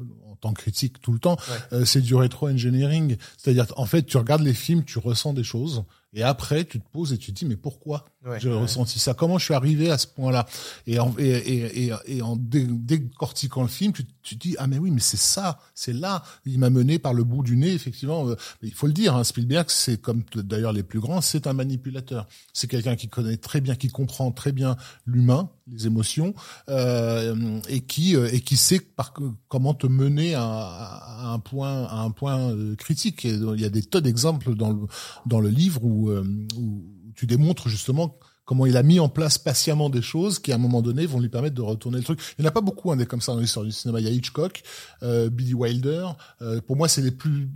tant 0.42 0.54
que 0.54 0.62
critique 0.62 1.02
tout 1.02 1.12
le 1.12 1.20
temps, 1.20 1.38
euh, 1.74 1.86
c'est 1.86 2.02
du 2.02 2.16
rétro-engineering. 2.16 3.18
C'est-à-dire, 3.38 3.66
en 3.78 3.86
fait, 3.86 4.04
tu 4.04 4.18
regardes 4.18 4.44
les 4.44 4.54
films, 4.54 4.84
tu 4.84 5.00
ressens 5.00 5.34
des 5.34 5.44
choses, 5.44 5.84
et 6.14 6.24
après, 6.24 6.66
tu 6.66 6.80
te 6.80 6.88
poses 6.90 7.14
et 7.14 7.18
tu 7.18 7.32
te 7.34 7.40
dis, 7.40 7.46
mais 7.46 7.58
pourquoi 7.58 8.06
Ouais, 8.26 8.38
j'ai 8.40 8.50
ouais. 8.50 8.60
ressenti 8.60 9.00
ça? 9.00 9.14
Comment 9.14 9.38
je 9.38 9.46
suis 9.46 9.54
arrivé 9.54 9.90
à 9.90 9.98
ce 9.98 10.06
point-là? 10.06 10.46
Et 10.88 11.00
en, 11.00 11.16
et, 11.18 11.86
et, 11.86 11.94
et, 12.06 12.22
en 12.22 12.36
dé- 12.36 12.68
décortiquant 12.68 13.62
le 13.62 13.70
film, 13.70 13.94
tu, 13.94 14.06
tu 14.22 14.38
te 14.38 14.48
dis, 14.48 14.56
ah 14.60 14.68
mais 14.68 14.78
oui, 14.78 14.92
mais 14.92 15.00
c'est 15.00 15.16
ça, 15.18 15.60
c'est 15.74 15.94
là. 15.94 16.24
Il 16.46 16.60
m'a 16.60 16.70
mené 16.70 17.00
par 17.00 17.14
le 17.14 17.24
bout 17.24 17.44
du 17.44 17.56
nez, 17.56 17.72
effectivement. 17.72 18.28
Euh, 18.28 18.36
Il 18.62 18.74
faut 18.74 18.88
le 18.88 18.94
dire, 18.94 19.16
hein, 19.16 19.24
Spielberg, 19.24 19.68
c'est 19.70 20.02
comme 20.02 20.24
d'ailleurs 20.36 20.74
les 20.74 20.84
plus 20.84 21.00
grands, 21.00 21.22
c'est 21.22 21.48
un 21.48 21.54
manipulateur. 21.54 22.28
C'est 22.54 22.68
quelqu'un 22.68 22.96
qui 22.98 23.08
connaît 23.08 23.38
très 23.38 23.62
bien, 23.62 23.76
qui 23.76 23.88
comprend 23.88 24.32
très 24.32 24.52
bien 24.52 24.76
l'humain, 25.06 25.50
les 25.72 25.88
émotions, 25.88 26.34
euh, 26.70 27.60
et 27.70 27.82
qui 27.82 28.16
euh, 28.16 28.30
et 28.32 28.42
qui 28.42 28.58
sait 28.58 28.80
par 28.80 29.14
comment 29.48 29.74
te 29.74 29.88
mener 29.88 30.34
à, 30.36 30.44
à 30.44 31.28
un 31.32 31.40
point 31.40 31.86
à 31.86 32.00
un 32.02 32.12
point 32.12 32.52
euh, 32.52 32.76
critique. 32.76 33.24
Il 33.24 33.60
y 33.60 33.66
a 33.66 33.70
des 33.70 33.84
tas 33.84 34.02
d'exemples 34.02 34.56
dans 34.56 34.72
le 34.72 34.82
dans 35.26 35.40
le 35.40 35.50
livre 35.50 35.84
où, 35.84 35.99
euh, 36.08 36.24
où 36.58 36.84
tu 37.16 37.28
démontres 37.28 37.68
justement 37.68 38.18
comment 38.46 38.66
il 38.66 38.78
a 38.78 38.84
mis 38.84 39.00
en 39.00 39.10
place 39.10 39.38
patiemment 39.38 39.92
des 39.92 40.02
choses 40.02 40.40
qui 40.40 40.52
à 40.52 40.56
un 40.56 40.58
moment 40.58 40.82
donné 40.82 41.06
vont 41.06 41.20
lui 41.20 41.30
permettre 41.30 41.54
de 41.56 41.62
retourner 41.62 41.98
le 41.98 42.04
truc. 42.04 42.20
Il 42.38 42.42
n'y 42.42 42.48
en 42.48 42.50
a 42.50 42.52
pas 42.52 42.62
beaucoup 42.62 42.92
hein, 42.92 42.96
des 42.96 43.06
comme 43.06 43.22
ça 43.22 43.34
dans 43.34 43.40
l'histoire 43.40 43.66
du 43.66 43.72
cinéma. 43.72 44.00
Il 44.00 44.08
y 44.08 44.10
a 44.10 44.12
Hitchcock, 44.12 44.64
euh, 45.04 45.30
Billy 45.30 45.54
Wilder. 45.54 46.08
Euh, 46.42 46.60
pour 46.60 46.76
moi, 46.76 46.88
c'est 46.88 47.02
les 47.02 47.12
plus 47.12 47.50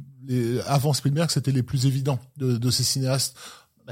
avant 0.68 0.94
Spielberg, 0.94 1.30
c'était 1.32 1.52
les 1.52 1.64
plus 1.64 1.86
évidents 1.86 2.20
de, 2.38 2.58
de 2.58 2.72
ces 2.72 2.84
cinéastes. 2.84 3.36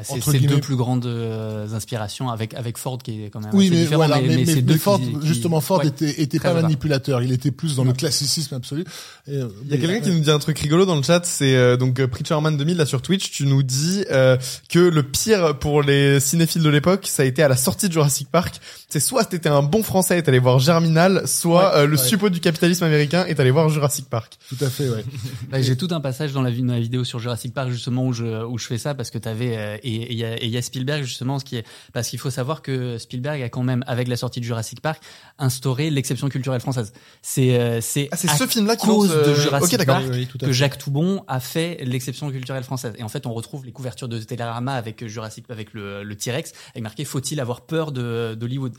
Bah, 0.10 0.16
c'est 0.24 0.32
guillemets. 0.38 0.56
deux 0.56 0.60
plus 0.62 0.76
grandes 0.76 1.06
euh, 1.06 1.68
inspirations 1.74 2.30
avec 2.30 2.54
avec 2.54 2.78
Ford 2.78 2.98
qui 2.98 3.24
est 3.26 3.30
quand 3.30 3.40
même 3.42 3.52
Oui, 3.54 3.66
assez 3.68 3.76
mais 3.76 3.82
différent, 3.84 4.06
voilà, 4.08 4.22
mais, 4.22 4.36
mais, 4.38 4.44
mais 4.56 4.62
deux 4.62 4.78
Ford, 4.78 5.00
qui- 5.00 5.16
justement, 5.28 5.62
Ford 5.62 5.80
Ouais. 5.80 5.88
était, 5.88 6.22
était 6.22 6.40
pas 6.40 6.54
manipulateur. 6.54 7.22
Il 7.22 7.32
était 7.32 7.52
plus 7.52 7.76
dans 7.76 7.84
le 7.84 7.94
classicisme 7.94 8.56
absolu. 8.56 8.86
Et, 9.28 9.36
euh, 9.36 9.48
Il 9.66 9.72
y 9.72 9.74
a 9.74 9.78
quelqu'un 9.78 10.02
qui 10.02 10.10
nous 10.12 10.20
dit 10.20 10.32
un 10.32 10.40
truc 10.40 10.58
rigolo 10.60 10.86
dans 10.86 10.96
le 10.96 11.04
chat, 11.04 11.26
c'est 11.26 11.56
euh, 11.56 11.78
donc 11.78 12.00
euh, 12.00 12.08
Preacherman 12.08 12.56
2000 12.58 12.78
là 12.78 12.86
sur 12.86 13.02
Twitch, 13.02 13.32
tu 13.32 13.46
nous 13.46 13.64
dis 13.64 14.04
euh, 14.12 14.38
que 14.70 14.80
le 14.80 15.04
pire 15.04 15.58
pour 15.60 15.82
les 15.84 16.20
cinéphiles 16.20 16.64
de 16.64 16.70
l'époque, 16.70 17.08
ça 17.08 17.24
a 17.24 17.26
été 17.26 17.44
à 17.44 17.48
la 17.48 17.58
sortie 17.58 17.88
de 17.88 17.94
Jurassic 17.94 18.30
Park. 18.32 18.60
C'est 18.92 19.00
soit 19.00 19.24
t'étais 19.24 19.48
un 19.48 19.64
bon 19.64 19.84
français 19.84 20.20
et 20.20 20.24
t'allais 20.24 20.40
voir 20.40 20.60
Germinal, 20.60 21.26
soit 21.26 21.72
Ouais, 21.74 21.80
euh, 21.80 21.86
le 21.88 21.96
ouais. 21.96 22.04
suppôt 22.04 22.30
du 22.30 22.42
capitalisme 22.42 22.84
américain 22.84 23.26
et 23.26 23.36
t'allais 23.36 23.50
voir 23.52 23.70
Jurassic 23.70 24.10
Park. 24.10 24.38
Tout 24.50 24.58
à 24.60 24.70
fait, 24.70 24.90
ouais. 24.90 25.06
Bah, 25.50 25.62
j'ai 25.62 25.78
tout 25.78 25.88
un 25.92 26.02
passage 26.02 26.34
dans 26.34 26.42
la, 26.42 26.52
dans 26.52 26.74
la 26.74 26.80
vidéo 26.82 27.06
sur 27.06 27.20
Jurassic 27.20 27.54
Park 27.54 27.70
justement 27.70 28.06
où 28.06 28.12
je 28.12 28.44
où 28.44 28.58
je 28.58 28.68
fais 28.68 28.78
ça 28.78 28.94
parce 28.94 29.10
que 29.10 29.18
t'avais 29.18 29.58
euh, 29.58 29.78
et 29.82 30.12
il 30.12 30.18
y 30.18 30.26
a, 30.26 30.36
et 30.36 30.46
il 30.46 30.52
y 30.52 30.58
a 30.58 30.62
Spielberg 30.62 31.04
justement 31.04 31.40
ce 31.40 31.46
qui 31.46 31.56
est 31.56 31.66
parce 31.94 32.10
qu'il 32.10 32.20
faut 32.20 32.30
savoir 32.30 32.62
que 32.62 32.98
Spielberg 32.98 33.42
a 33.42 33.48
quand 33.50 33.64
même 33.64 33.84
avec 33.88 34.10
la 34.10 34.18
sortie 34.18 34.42
de 34.42 34.46
Jurassic 34.46 34.82
Park 34.82 35.02
instauré 35.40 35.90
l'exception 35.90 36.28
culturelle 36.28 36.60
française. 36.62 36.92
C'est 37.22 37.58
euh, 37.58 37.80
c'est 37.82 38.10
Ah, 38.12 38.18
c'est 38.18 38.30
à 38.30 38.36
ce 38.36 38.46
film-là 38.46 38.76
qui 38.76 38.88
cause 38.88 39.12
euh, 39.14 39.30
de 39.30 39.36
Jurassic 39.36 39.74
ok, 39.74 39.78
d'accord. 39.80 39.96
Park 40.02 40.08
Oui, 40.12 40.18
oui, 40.20 40.28
tout 40.28 40.38
à 40.42 40.48
que. 40.48 40.52
Jacques 40.52 40.78
Toubon 40.78 41.24
a 41.30 41.40
fait 41.40 41.80
l'exception 41.86 42.30
culturelle 42.30 42.64
française. 42.64 42.94
Et 42.98 43.04
en 43.04 43.10
fait, 43.10 43.26
on 43.26 43.34
retrouve 43.34 43.66
les 43.66 43.72
couvertures 43.72 44.10
de 44.10 44.20
Télérama 44.20 44.74
avec 44.74 45.08
Jurassic, 45.08 45.46
avec 45.50 45.74
le, 45.74 46.04
le 46.04 46.16
T-Rex, 46.16 46.52
avec 46.74 46.84
marqué 46.84 47.06
"Faut-il 47.06 47.40
avoir 47.40 47.62
peur 47.62 47.94
de 47.94 48.36
d'Hollywood?" 48.38 48.74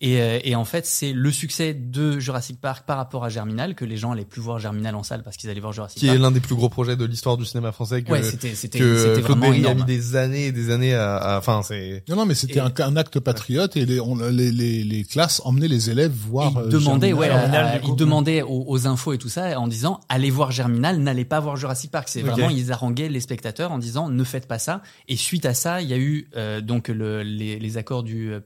Et, 0.00 0.20
euh, 0.22 0.38
et 0.44 0.54
en 0.54 0.64
fait, 0.64 0.86
c'est 0.86 1.12
le 1.12 1.32
succès 1.32 1.74
de 1.74 2.20
Jurassic 2.20 2.60
Park 2.60 2.86
par 2.86 2.98
rapport 2.98 3.24
à 3.24 3.28
Germinal 3.28 3.74
que 3.74 3.84
les 3.84 3.96
gens 3.96 4.12
allaient 4.12 4.24
plus 4.24 4.40
voir 4.40 4.60
Germinal 4.60 4.94
en 4.94 5.02
salle 5.02 5.24
parce 5.24 5.36
qu'ils 5.36 5.50
allaient 5.50 5.58
voir 5.58 5.72
Jurassic 5.72 5.98
Qui 5.98 6.06
Park. 6.06 6.16
est 6.16 6.22
l'un 6.22 6.30
des 6.30 6.38
plus 6.38 6.54
gros 6.54 6.68
projets 6.68 6.94
de 6.94 7.04
l'histoire 7.04 7.36
du 7.36 7.44
cinéma 7.44 7.72
français 7.72 8.02
que, 8.04 8.12
Ouais, 8.12 8.22
c'était 8.22 8.54
c'était 8.54 8.78
que 8.78 8.96
c'était 8.96 9.22
Claude 9.22 9.40
Berry 9.40 9.66
a 9.66 9.74
mis 9.74 9.82
des 9.82 10.14
années 10.14 10.46
et 10.46 10.52
des 10.52 10.70
années 10.70 10.94
à, 10.94 11.16
à- 11.16 11.38
enfin 11.38 11.62
c'est 11.64 12.04
Non, 12.08 12.14
non, 12.14 12.26
mais 12.26 12.34
c'était 12.34 12.60
un, 12.60 12.72
un 12.78 12.96
acte 12.96 13.18
patriote 13.18 13.76
et 13.76 13.86
les, 13.86 13.98
on, 13.98 14.14
les, 14.14 14.52
les, 14.52 14.84
les 14.84 15.02
classes 15.04 15.42
emmenaient 15.44 15.66
les 15.66 15.90
élèves 15.90 16.12
voir. 16.12 16.52
Et 16.52 16.74
euh, 16.74 16.78
Germinal. 16.78 17.14
ouais, 17.14 17.26
Germinal, 17.26 17.66
à- 17.66 17.70
du 17.72 17.76
à- 17.78 17.80
coup. 17.80 17.88
il 17.90 17.96
demandait 17.96 18.42
aux, 18.42 18.64
aux 18.68 18.86
infos 18.86 19.14
et 19.14 19.18
tout 19.18 19.28
ça 19.28 19.58
en 19.58 19.66
disant 19.66 19.98
allez 20.08 20.30
voir 20.30 20.52
Germinal, 20.52 20.98
n'allez 21.00 21.24
pas 21.24 21.40
voir 21.40 21.56
Jurassic 21.56 21.90
Park. 21.90 22.08
C'est 22.08 22.22
Ok. 22.22 22.28
vraiment 22.30 22.50
ils 22.50 22.70
haranguaient 22.70 23.08
les 23.08 23.20
spectateurs 23.20 23.72
en 23.72 23.78
disant 23.78 24.08
ne 24.08 24.22
faites 24.22 24.46
pas 24.46 24.60
ça. 24.60 24.80
Et 25.08 25.16
suite 25.16 25.44
à 25.44 25.54
ça, 25.54 25.82
il 25.82 25.88
y 25.88 25.92
a 25.92 25.98
eu 25.98 26.28
euh, 26.36 26.60
donc 26.60 26.86
le, 26.86 27.24
les, 27.24 27.58
les 27.58 27.76
accords 27.78 28.04
du 28.04 28.30
euh, 28.32 28.38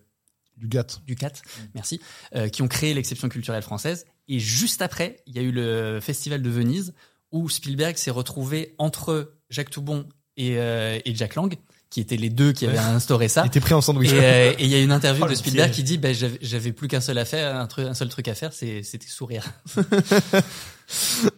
du 0.62 0.68
GATT. 0.68 1.00
du 1.06 1.16
CAT, 1.16 1.32
merci, 1.74 2.00
euh, 2.36 2.48
qui 2.48 2.62
ont 2.62 2.68
créé 2.68 2.94
l'exception 2.94 3.28
culturelle 3.28 3.62
française. 3.62 4.06
Et 4.28 4.38
juste 4.38 4.80
après, 4.80 5.16
il 5.26 5.34
y 5.34 5.40
a 5.40 5.42
eu 5.42 5.50
le 5.50 5.98
Festival 6.00 6.40
de 6.40 6.48
Venise 6.50 6.94
où 7.32 7.48
Spielberg 7.48 7.96
s'est 7.96 8.12
retrouvé 8.12 8.74
entre 8.78 9.32
Jacques 9.50 9.70
Toubon 9.70 10.06
et, 10.36 10.58
euh, 10.58 10.98
et 11.04 11.14
Jack 11.14 11.34
Lang, 11.34 11.52
qui 11.90 12.00
étaient 12.00 12.16
les 12.16 12.30
deux 12.30 12.52
qui 12.52 12.66
avaient 12.66 12.78
instauré 12.78 13.28
ça. 13.28 13.42
il 13.44 13.48
était 13.48 13.60
pris 13.60 13.74
en 13.74 13.80
sandwich. 13.80 14.12
Et 14.12 14.20
euh, 14.22 14.52
il 14.60 14.68
y 14.68 14.74
a 14.74 14.80
une 14.80 14.92
interview 14.92 15.24
Oh, 15.26 15.28
de 15.28 15.34
Spielberg 15.34 15.72
qui 15.72 15.82
dit 15.82 15.98
ben 15.98 16.14
j'avais- 16.40 16.72
plus 16.72 16.86
qu'un 16.88 17.00
seul 17.00 17.18
un, 17.18 17.66
truc, 17.66 17.86
un 17.86 17.94
seul 17.94 18.08
truc 18.08 18.28
à 18.28 18.34
faire, 18.34 18.52
c'était 18.52 18.82
sourire. 19.08 19.44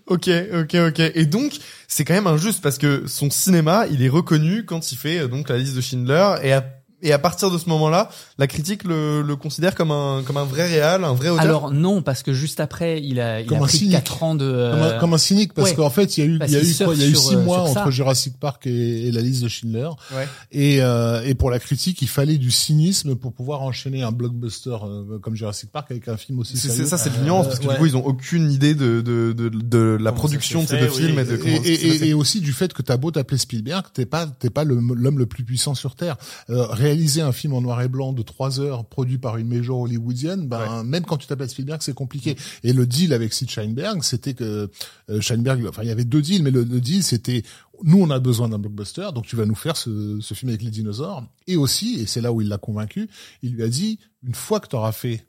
Ok, 0.07 0.29
ok, 0.53 0.75
ok. 0.75 1.01
Et 1.15 1.27
donc, 1.27 1.55
c'est 1.89 2.05
quand 2.05 2.15
même 2.15 2.27
injuste 2.27 2.61
parce 2.61 2.77
que 2.77 3.07
son 3.07 3.31
cinéma, 3.31 3.87
il 3.91 4.03
est 4.03 4.09
reconnu 4.09 4.65
quand 4.65 4.93
il 4.93 4.99
fait 4.99 5.21
euh, 5.21 5.29
donc 5.29 5.49
la 5.49 5.57
liste 5.59 5.75
de 5.77 5.81
Schindler 5.81 6.35
et 6.43 6.53
à, 6.53 6.65
et 7.05 7.13
à 7.13 7.19
partir 7.21 7.51
de 7.53 7.59
ce 7.59 7.69
moment-là, 7.69 8.09
la 8.39 8.47
critique 8.49 8.83
le, 8.85 9.23
le 9.23 9.37
considère 9.37 9.75
comme 9.77 9.93
un 9.93 10.23
comme 10.27 10.37
un 10.37 10.45
vrai 10.45 10.67
réal, 10.67 11.05
un 11.05 11.15
vrai 11.15 11.29
auteur. 11.29 11.41
Alors 11.45 11.71
non, 11.71 12.03
parce 12.03 12.23
que 12.25 12.33
juste 12.33 12.59
après, 12.59 13.01
il 13.03 13.21
a, 13.21 13.41
il 13.41 13.47
Comme 13.47 13.59
a 13.59 13.67
pris 13.67 13.79
cynique. 13.79 13.93
4 13.93 14.23
ans 14.23 14.35
de... 14.35 14.71
Comme, 14.73 14.83
un, 14.83 14.99
comme 14.99 15.15
un 15.15 15.19
cynique, 15.19 15.53
parce 15.55 15.71
ouais. 15.71 15.77
qu'en 15.77 15.91
fait, 15.91 16.17
il 16.17 16.21
y 16.25 16.27
a 16.27 16.31
eu, 16.31 16.39
Parce 16.39 16.51
il 16.51 16.55
y 16.55 16.59
a 16.59 16.63
eu 16.63 16.75
quoi 16.85 16.95
Il 16.95 17.01
y 17.01 17.05
a 17.05 17.09
eu 17.09 17.15
six 17.15 17.29
sur, 17.29 17.39
euh, 17.39 17.43
mois 17.43 17.69
sur 17.69 17.79
entre 17.81 17.91
Jurassic 17.91 18.39
Park 18.41 18.67
et, 18.67 19.07
et 19.09 19.13
la 19.13 19.21
liste 19.21 19.43
de 19.43 19.49
Schindler. 19.49 19.89
Ouais. 20.15 20.27
Et, 20.51 20.83
euh, 20.83 21.23
et 21.25 21.35
pour 21.35 21.51
la 21.51 21.59
critique, 21.61 22.03
il 22.03 22.09
fallait 22.09 22.39
du 22.39 22.51
cynisme 22.51 23.15
pour 23.15 23.33
pouvoir 23.33 23.63
enchaîner 23.63 24.03
un 24.03 24.11
blockbuster 24.13 24.77
euh, 24.85 25.19
comme 25.21 25.37
Jurassic 25.37 25.71
Park 25.71 25.91
avec 25.91 26.09
un 26.09 26.17
film 26.17 26.39
aussi 26.41 26.57
c'est 26.57 26.87
ça, 26.87 26.97
c'est 26.99 27.11
de 27.11 27.17
l'ignorance 27.19 27.47
Euh, 27.47 27.49
parce 27.51 27.61
que 27.61 27.67
ouais. 27.67 27.75
du 27.75 27.79
coup, 27.81 27.87
ils 27.87 27.97
ont 27.97 28.07
aucune 28.07 28.51
idée 28.51 28.75
de 28.75 29.01
de 29.01 29.33
de, 29.33 29.49
de 29.51 29.79
la 30.01 30.11
Comment 30.11 30.13
production 30.21 30.63
de 30.63 30.69
ces 30.69 30.79
deux 30.79 30.89
films 30.89 31.19
et 31.19 31.25
de 31.25 31.35
et, 31.35 31.39
comment 31.39 31.57
et, 31.65 31.77
passé. 31.77 32.07
et 32.09 32.15
aussi 32.15 32.41
du 32.41 32.53
fait 32.53 32.73
que 32.73 32.81
t'as 32.83 32.97
beau 32.97 33.11
t'appeler 33.11 33.39
Spielberg, 33.39 33.85
t'es 33.93 34.07
pas 34.07 34.27
t'es 34.27 34.51
pas 34.51 34.65
le- 34.65 34.81
l'homme 34.95 35.19
le 35.19 35.27
plus 35.27 35.45
puissant 35.45 35.75
sur 35.75 35.95
terre. 35.95 36.17
Euh, 36.51 36.67
réaliser 36.95 37.23
un 37.23 37.33
film 37.33 37.55
en 37.55 37.61
noir 37.61 37.83
et 37.83 37.89
blanc 37.89 38.13
de 38.13 38.23
trois 38.23 38.61
heures 38.61 38.85
produit 38.85 39.19
par 39.19 39.37
une 39.37 39.49
major 39.49 39.81
hollywoodienne, 39.81 40.47
ben 40.47 40.85
même 40.85 41.05
quand 41.05 41.17
tu 41.17 41.27
t'appelles 41.27 41.51
Spielberg, 41.51 41.83
c'est 41.83 41.95
compliqué. 41.95 42.37
Et 42.63 42.73
le 42.73 42.87
deal 42.87 43.13
avec 43.13 43.33
Sid 43.33 43.51
Sheinberg, 43.51 44.03
c'était 44.03 44.35
que 44.35 44.71
euh, 45.11 45.21
Sheinberg, 45.21 45.67
enfin 45.69 45.83
il 45.83 45.89
y 45.89 45.93
avait 45.93 46.05
deux 46.05 46.23
deals, 46.23 46.43
mais 46.43 46.51
le, 46.51 46.63
le 46.63 46.81
deal 46.81 47.03
c'était 47.03 47.43
nous 47.83 48.01
on 48.01 48.11
a 48.11 48.21
besoin 48.21 48.49
d'un 48.49 48.59
blockbuster, 48.59 49.09
donc 49.13 49.27
tu 49.27 49.35
vas 49.35 49.47
nous 49.47 49.57
faire 49.57 49.77
ce, 49.77 50.19
ce 50.21 50.35
film 50.35 50.51
avec 50.51 50.63
les 50.63 50.71
dinosaures. 50.71 51.25
Et 51.47 51.57
aussi, 51.57 52.01
et 52.01 52.07
c'est 52.07 52.21
là 52.21 52.33
où 52.33 52.41
il 52.41 52.49
l'a 52.49 52.59
convaincu, 52.59 53.09
il 53.43 53.55
lui 53.55 53.65
a 53.65 53.69
dit 53.69 53.99
une 54.27 54.35
fois 54.35 54.61
que 54.61 54.69
tu 54.69 54.77
auras 54.77 54.93
fait 54.93 55.27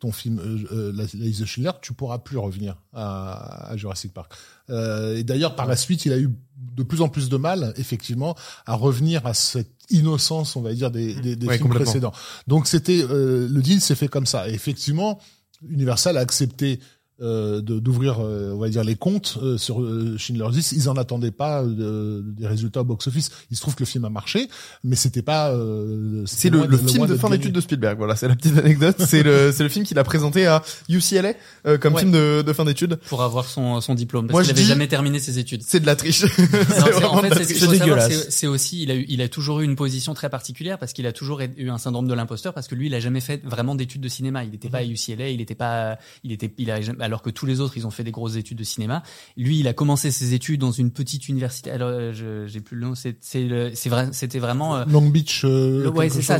ton 0.00 0.12
film 0.12 0.38
euh, 0.38 0.58
euh, 0.72 0.92
la, 0.94 1.04
la 1.04 1.24
liste 1.26 1.40
de 1.40 1.46
Schindler, 1.46 1.72
tu 1.82 1.92
pourras 1.92 2.18
plus 2.18 2.38
revenir 2.38 2.76
à, 2.92 3.70
à 3.70 3.76
Jurassic 3.76 4.12
Park. 4.12 4.32
Euh, 4.70 5.16
et 5.16 5.24
d'ailleurs, 5.24 5.56
par 5.56 5.66
la 5.66 5.76
suite, 5.76 6.04
il 6.06 6.12
a 6.12 6.18
eu 6.18 6.30
de 6.56 6.82
plus 6.82 7.00
en 7.00 7.08
plus 7.08 7.28
de 7.28 7.36
mal, 7.36 7.72
effectivement, 7.76 8.36
à 8.66 8.74
revenir 8.74 9.26
à 9.26 9.34
cette 9.34 9.70
innocence, 9.90 10.56
on 10.56 10.60
va 10.62 10.74
dire, 10.74 10.90
des, 10.90 11.14
des, 11.14 11.34
des 11.36 11.46
Ouais, 11.46 11.56
films 11.58 11.70
précédents. 11.70 12.12
Donc, 12.46 12.66
c'était 12.66 13.02
euh, 13.02 13.48
le 13.48 13.62
deal 13.62 13.80
s'est 13.80 13.94
fait 13.94 14.08
comme 14.08 14.26
ça. 14.26 14.48
Et 14.48 14.52
effectivement, 14.54 15.18
Universal 15.68 16.16
a 16.16 16.20
accepté 16.20 16.78
euh, 17.20 17.60
de- 17.60 17.78
d'ouvrir, 17.80 18.18
euh, 18.20 18.52
on 18.54 18.58
va 18.58 18.68
dire, 18.68 18.84
les 18.84 18.94
comptes 18.96 19.38
euh, 19.42 19.58
sur 19.58 19.82
euh, 19.82 20.16
Schindler's 20.18 20.54
List. 20.54 20.72
Ils 20.72 20.88
en 20.88 20.96
attendaient 20.96 21.30
pas 21.32 21.62
euh, 21.62 22.22
des 22.24 22.46
résultats 22.46 22.82
au 22.82 22.84
box-office. 22.84 23.30
Il 23.50 23.56
se 23.56 23.60
trouve 23.62 23.74
que 23.74 23.82
le 23.82 23.86
film 23.86 24.04
a 24.04 24.10
marché, 24.10 24.48
mais 24.84 24.96
c'était 24.96 25.22
pas. 25.22 25.50
euh, 25.52 26.22
C'est 26.26 26.50
le, 26.50 26.60
film 26.78 27.06
de 27.06 27.16
fin 27.16 27.28
d'études 27.30 27.52
de 27.52 27.60
Spielberg. 27.60 27.98
Voilà, 27.98 28.14
c'est 28.16 28.28
la 28.28 28.36
petite 28.36 28.56
anecdote. 28.58 28.96
c'est 28.98 29.22
le, 29.22 29.52
c'est 29.52 29.62
le 29.62 29.68
film 29.68 29.84
qu'il 29.84 29.98
a 29.98 30.04
présenté 30.04 30.46
à 30.46 30.62
UCLA 30.88 31.34
euh, 31.66 31.76
comme 31.78 31.94
Ouais. 31.94 32.00
film 32.02 32.12
de, 32.12 32.42
de 32.42 32.52
fin 32.52 32.64
d'études. 32.64 32.96
pour 33.08 33.22
avoir 33.22 33.44
son, 33.46 33.80
son 33.80 33.94
diplôme 33.94 34.26
parce 34.26 34.32
Moi, 34.34 34.42
qu'il 34.42 34.48
je 34.50 34.52
avait 34.54 34.62
dis- 34.62 34.68
jamais 34.68 34.88
terminé 34.88 35.18
ses 35.18 35.38
études. 35.38 35.62
C'est 35.66 35.80
de 35.80 35.86
la 35.86 35.96
triche. 35.96 36.24
En 36.24 37.22
fait, 37.22 37.44
c'est 37.44 37.66
dégueulasse. 37.68 38.26
c'est 38.30 38.46
aussi, 38.46 38.82
il 38.82 38.90
a, 38.90 38.94
eu, 38.94 39.04
il 39.08 39.22
a 39.22 39.28
toujours 39.28 39.60
eu 39.60 39.64
une 39.64 39.76
position 39.76 40.14
très 40.14 40.30
particulière 40.30 40.78
parce 40.78 40.92
qu'il 40.92 41.06
a 41.06 41.12
toujours 41.12 41.40
eu 41.56 41.70
un 41.70 41.78
syndrome 41.78 42.06
de 42.06 42.14
l'imposteur 42.14 42.54
parce 42.54 42.68
que 42.68 42.74
lui, 42.74 42.86
il 42.86 42.94
a 42.94 43.00
jamais 43.00 43.20
fait 43.20 43.42
vraiment 43.44 43.74
d'études 43.74 44.00
de 44.02 44.08
cinéma. 44.08 44.44
Il 44.44 44.50
n'était 44.50 44.68
pas 44.68 44.78
à 44.78 44.84
UCLA, 44.84 45.30
il 45.30 45.38
n'était 45.38 45.54
pas, 45.54 45.98
il 46.24 46.32
était, 46.32 46.52
il 46.58 46.70
a, 46.70 46.80
jamais- 46.80 47.07
alors 47.08 47.22
que 47.22 47.30
tous 47.30 47.44
les 47.46 47.58
autres, 47.60 47.76
ils 47.76 47.86
ont 47.86 47.90
fait 47.90 48.04
des 48.04 48.12
grosses 48.12 48.36
études 48.36 48.58
de 48.58 48.64
cinéma. 48.64 49.02
Lui, 49.36 49.58
il 49.58 49.66
a 49.66 49.72
commencé 49.72 50.12
ses 50.12 50.32
études 50.34 50.60
dans 50.60 50.70
une 50.70 50.92
petite 50.92 51.28
université. 51.28 51.70
Alors, 51.72 51.88
euh, 51.90 52.46
j'ai 52.46 52.60
plus 52.60 52.76
le 52.76 52.86
nom. 52.86 52.94
C'est 52.94 53.88
vrai, 53.88 54.08
c'était 54.12 54.38
vraiment. 54.38 54.76
euh, 54.76 54.84
Long 54.86 55.08
Beach. 55.08 55.42
euh, 55.44 55.82
Le- 55.82 55.90
ouais, 55.90 56.08
c'est 56.10 56.22
ça, 56.22 56.38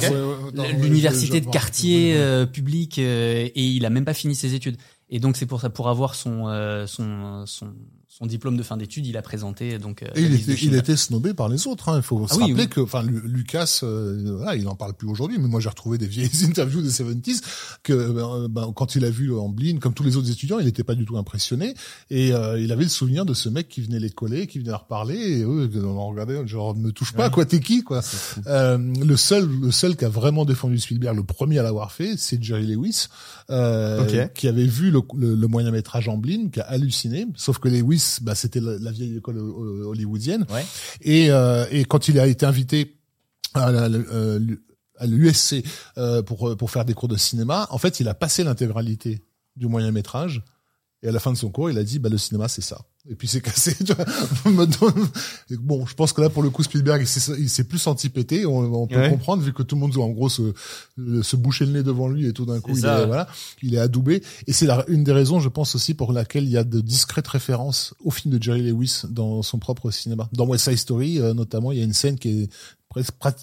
l'université 0.82 1.40
de 1.40 1.46
quartier 1.52 2.14
euh, 2.16 2.46
public 2.46 2.98
euh, 3.00 3.48
et 3.54 3.64
il 3.66 3.84
a 3.84 3.90
même 3.90 4.04
pas 4.04 4.14
fini 4.14 4.34
ses 4.36 4.54
études. 4.54 4.76
Et 5.10 5.18
donc 5.20 5.36
c'est 5.36 5.46
pour 5.46 5.60
ça, 5.60 5.70
pour 5.70 5.88
avoir 5.88 6.14
son 6.14 6.48
euh, 6.48 6.86
son 6.86 7.44
son 7.46 7.72
son 8.18 8.26
diplôme 8.26 8.56
de 8.56 8.62
fin 8.64 8.76
d'études, 8.76 9.06
il 9.06 9.16
a 9.16 9.22
présenté 9.22 9.78
donc. 9.78 10.02
euh, 10.02 10.08
Et 10.16 10.22
il 10.22 10.34
était, 10.34 10.54
il 10.62 10.74
était 10.74 10.96
snobé 10.96 11.34
par 11.34 11.48
les 11.48 11.66
autres. 11.68 11.88
Hein. 11.88 11.98
Il 11.98 12.02
faut 12.02 12.26
Ah 12.28 12.32
se 12.34 12.38
oui, 12.38 12.46
rappeler 12.46 12.62
oui. 12.64 12.68
que, 12.68 12.80
enfin, 12.80 13.02
Lu- 13.04 13.22
Lucas, 13.24 13.80
euh, 13.84 14.34
voilà, 14.36 14.56
il 14.56 14.66
en 14.66 14.74
parle 14.74 14.94
plus 14.94 15.06
aujourd'hui, 15.08 15.38
mais 15.38 15.46
moi 15.46 15.60
j'ai 15.60 15.68
retrouvé 15.68 15.98
des 15.98 16.06
vieilles 16.08 16.30
interviews 16.44 16.82
des 16.82 16.90
70s 16.90 17.42
que 17.84 17.92
euh, 17.92 18.48
ben, 18.48 18.72
quand 18.74 18.96
il 18.96 19.04
a 19.04 19.10
vu 19.10 19.32
Amblin, 19.32 19.78
comme 19.78 19.94
tous 19.94 20.02
les 20.02 20.16
autres 20.16 20.30
étudiants, 20.30 20.58
il 20.58 20.66
n'était 20.66 20.82
pas 20.84 20.94
du 20.96 21.04
tout 21.04 21.16
impressionné 21.16 21.74
et 22.10 22.32
euh, 22.32 22.58
il 22.60 22.72
avait 22.72 22.82
le 22.82 22.88
souvenir 22.88 23.24
de 23.24 23.34
ce 23.34 23.48
mec 23.48 23.68
qui 23.68 23.82
venait 23.82 24.00
les 24.00 24.10
coller, 24.10 24.46
qui 24.48 24.58
venait 24.58 24.70
leur 24.70 24.86
parler 24.86 25.16
et 25.16 25.42
eux, 25.44 25.70
on 25.84 26.08
regardait 26.08 26.44
genre 26.46 26.74
me 26.74 26.90
touche 26.90 27.12
pas, 27.12 27.30
quoi, 27.30 27.44
t'es 27.46 27.60
qui, 27.60 27.82
quoi. 27.84 28.00
Euh, 28.46 28.78
le 28.78 29.16
seul, 29.16 29.48
le 29.48 29.70
seul 29.70 29.96
qui 29.96 30.04
a 30.04 30.08
vraiment 30.08 30.44
défendu 30.44 30.78
Spielberg, 30.78 31.16
le 31.16 31.22
premier 31.22 31.58
à 31.58 31.62
l'avoir 31.62 31.92
fait, 31.92 32.14
c'est 32.16 32.42
Jerry 32.42 32.66
Lewis, 32.66 33.06
euh, 33.50 34.02
Ok. 34.02 34.32
qui 34.34 34.48
avait 34.48 34.66
vu 34.66 34.90
le, 34.90 35.02
le, 35.16 35.34
le 35.34 35.46
moyen 35.46 35.70
métrage 35.70 36.08
Amblin, 36.08 36.48
qui 36.52 36.60
a 36.60 36.64
halluciné. 36.64 37.26
Sauf 37.36 37.58
que 37.58 37.68
Lewis, 37.68 38.07
bah, 38.22 38.34
c'était 38.34 38.60
la, 38.60 38.78
la 38.78 38.90
vieille 38.90 39.16
école 39.16 39.38
euh, 39.38 39.84
hollywoodienne. 39.86 40.46
Ouais. 40.50 40.64
Et, 41.02 41.30
euh, 41.30 41.66
et 41.70 41.84
quand 41.84 42.08
il 42.08 42.18
a 42.18 42.26
été 42.26 42.46
invité 42.46 42.96
à 43.54 43.70
la- 43.72 43.84
euh, 43.88 44.40
à 44.98 45.06
l'USC 45.06 45.64
euh, 45.96 46.22
pour 46.22 46.56
pour 46.56 46.70
faire 46.70 46.84
des 46.84 46.94
cours 46.94 47.08
de 47.08 47.16
cinéma, 47.16 47.66
en 47.70 47.78
fait, 47.78 48.00
il 48.00 48.08
a 48.08 48.14
passé 48.14 48.42
l'intégralité 48.44 49.22
du 49.56 49.66
moyen 49.68 49.90
métrage. 49.92 50.42
Et 51.02 51.08
à 51.08 51.12
la 51.12 51.20
fin 51.20 51.32
de 51.32 51.36
son 51.36 51.50
cours, 51.50 51.70
il 51.70 51.78
a 51.78 51.84
dit, 51.84 52.00
bah, 52.00 52.08
le 52.08 52.18
cinéma, 52.18 52.48
c'est 52.48 52.62
ça. 52.62 52.80
Et 53.10 53.14
puis 53.14 53.26
c'est 53.26 53.40
cassé. 53.40 53.74
tu 53.84 53.92
vois. 53.94 54.04
Bon, 55.60 55.86
je 55.86 55.94
pense 55.94 56.12
que 56.12 56.20
là, 56.20 56.28
pour 56.28 56.42
le 56.42 56.50
coup, 56.50 56.62
Spielberg, 56.62 57.06
il 57.38 57.48
s'est 57.48 57.64
plus 57.64 57.78
senti 57.78 58.08
péter. 58.10 58.44
On, 58.46 58.58
on 58.82 58.86
peut 58.86 58.96
Ouais. 58.98 59.08
comprendre, 59.10 59.42
vu 59.42 59.52
que 59.52 59.62
tout 59.62 59.76
le 59.76 59.80
monde, 59.80 59.96
en 59.96 60.08
gros, 60.10 60.28
se, 60.28 60.52
se 61.22 61.36
bouchait 61.36 61.64
le 61.66 61.72
nez 61.72 61.82
devant 61.82 62.08
lui 62.08 62.26
et 62.26 62.32
tout 62.32 62.44
d'un 62.44 62.60
coup, 62.60 62.76
il 62.76 62.84
est, 62.84 63.06
voilà, 63.06 63.28
il 63.62 63.74
est 63.74 63.78
adoubé. 63.78 64.22
Et 64.46 64.52
c'est 64.52 64.68
une 64.88 65.04
des 65.04 65.12
raisons, 65.12 65.40
je 65.40 65.48
pense 65.48 65.74
aussi, 65.74 65.94
pour 65.94 66.12
laquelle 66.12 66.44
il 66.44 66.50
y 66.50 66.56
a 66.58 66.64
de 66.64 66.80
discrètes 66.80 67.28
références 67.28 67.94
au 68.04 68.10
film 68.10 68.36
de 68.36 68.42
Jerry 68.42 68.62
Lewis 68.62 69.02
dans 69.08 69.42
son 69.42 69.58
propre 69.58 69.90
cinéma. 69.90 70.28
Dans 70.32 70.46
West 70.46 70.64
Side 70.68 70.76
Story, 70.78 71.18
euh, 71.20 71.32
notamment, 71.34 71.72
il 71.72 71.78
y 71.78 71.80
a 71.80 71.84
une 71.84 71.92
scène 71.94 72.18
qui 72.18 72.28
est 72.42 72.48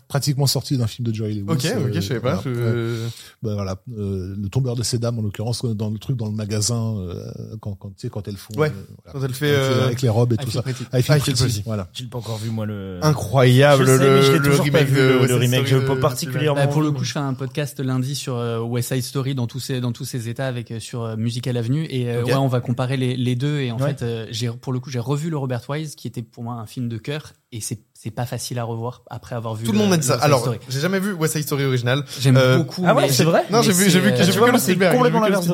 pratiquement 0.07 0.47
sortie 0.47 0.77
d'un 0.77 0.87
film 0.87 1.07
de 1.07 1.13
Jerry 1.13 1.35
Lewis. 1.35 1.45
Ok, 1.49 1.65
ok, 1.65 1.65
euh, 1.65 1.89
je 1.93 1.99
savais 2.01 2.19
pas. 2.19 2.35
voilà. 2.35 2.41
je- 2.43 3.03
Ouais. 3.05 3.09
Ben 3.43 3.53
voilà, 3.53 3.75
euh, 3.97 4.35
le 4.37 4.49
tombeur 4.49 4.75
de 4.75 4.83
ces 4.83 4.97
dames 4.97 5.19
en 5.19 5.21
l'occurrence 5.21 5.63
dans 5.65 5.89
le 5.89 5.97
truc 5.99 6.17
dans 6.17 6.25
le 6.25 6.31
magasin 6.31 6.97
euh, 6.97 7.23
quand 7.61 7.75
quand 7.75 7.89
tu 7.89 7.95
sais 7.99 8.09
quand 8.09 8.27
elles 8.27 8.37
font 8.37 8.53
Ouais, 8.57 8.69
euh, 8.69 8.85
voilà. 9.03 9.19
Quand 9.19 9.25
elle 9.25 9.33
fait 9.33 9.53
avec, 9.55 9.69
les, 9.69 9.75
euh, 9.81 9.85
avec 9.85 10.01
les 10.01 10.09
robes 10.09 10.33
et 10.33 10.35
I 10.35 10.45
tout 10.45 10.51
ça. 10.51 10.61
Pretty, 10.61 10.83
Pretty. 10.83 11.61
Voilà. 11.65 11.87
J'ai 11.93 12.05
pas 12.05 12.17
encore 12.17 12.37
vu 12.37 12.49
moi 12.49 12.65
le. 12.65 12.99
incroyable 13.03 13.85
Je 13.85 13.97
sais, 13.97 14.03
le, 14.09 14.15
mais 14.15 14.21
je 14.23 14.31
l'ai 14.31 14.37
le 14.39 14.43
toujours 14.45 14.57
pas 14.57 14.63
remake 14.79 14.87
vu, 14.87 14.95
le- 14.95 15.19
le 15.21 15.65
Je 15.65 15.93
particulièrement- 15.99 16.61
Bah, 16.61 16.67
pour 16.67 16.81
le 16.81 16.91
coup, 16.91 17.03
je 17.03 17.11
fais 17.11 17.19
un 17.19 17.33
podcast 17.33 17.79
lundi 17.79 18.15
sur 18.15 18.35
euh, 18.37 18.59
West 18.61 18.93
Side 18.93 19.03
Story 19.03 19.35
dans 19.35 19.47
tous 19.47 19.59
ses 19.59 19.79
dans 19.81 19.91
tous 19.91 20.05
ses 20.05 20.27
états 20.29 20.47
avec 20.47 20.71
euh, 20.71 20.79
sur 20.79 21.03
euh, 21.03 21.15
Musical 21.15 21.55
Avenue 21.57 21.85
et 21.89 22.09
euh, 22.09 22.23
ouais, 22.23 22.33
on 22.35 22.47
va 22.47 22.61
comparer 22.61 22.97
les, 22.97 23.15
les 23.15 23.35
deux 23.35 23.59
et 23.59 23.71
en 23.71 23.77
Ouais. 23.79 23.89
fait 23.89 24.01
euh, 24.03 24.25
j'ai 24.31 24.49
pour 24.49 24.73
le 24.73 24.79
coup 24.79 24.89
j'ai 24.89 24.99
revu 24.99 25.29
le 25.29 25.37
Robert 25.37 25.61
Wise 25.69 25.95
qui 25.95 26.07
était 26.07 26.23
pour 26.23 26.43
moi 26.43 26.55
un 26.55 26.65
film 26.65 26.87
de 26.89 26.97
cœur 26.97 27.33
et 27.51 27.61
c'est 27.61 27.79
c'est 27.97 28.11
pas 28.11 28.25
facile 28.25 28.59
à 28.59 28.63
revoir 28.65 29.03
après 29.09 29.35
avoir 29.35 29.55
vu 29.55 29.65
Tout 29.65 29.71
le 29.71 29.77
monde 29.77 29.89
m'a 29.89 29.97
dit 29.97 30.05
ça. 30.05 30.15
Alors, 30.15 30.53
j'ai 30.69 30.79
jamais 30.81 30.99
vu 30.99 31.13
West 31.13 31.33
Side 31.33 31.43
Story 31.45 31.63
original. 31.63 32.03
J'aime 32.19 32.35
euh, 32.37 32.57
beaucoup. 32.57 32.83
Ah 32.85 32.93
ouais, 32.93 33.09
c'est 33.09 33.23
vrai 33.23 33.43
Non, 33.49 33.61
j'ai 33.61 33.71
vu, 33.71 33.89
j'ai 33.89 33.99
vu, 34.01 34.09
euh, 34.09 34.15
j'ai 34.17 34.31
vu 34.33 34.39
que 34.41 34.51
le 34.51 34.59
Spielberg. 34.59 34.95
complètement 34.95 35.21
l'inverse. 35.21 35.47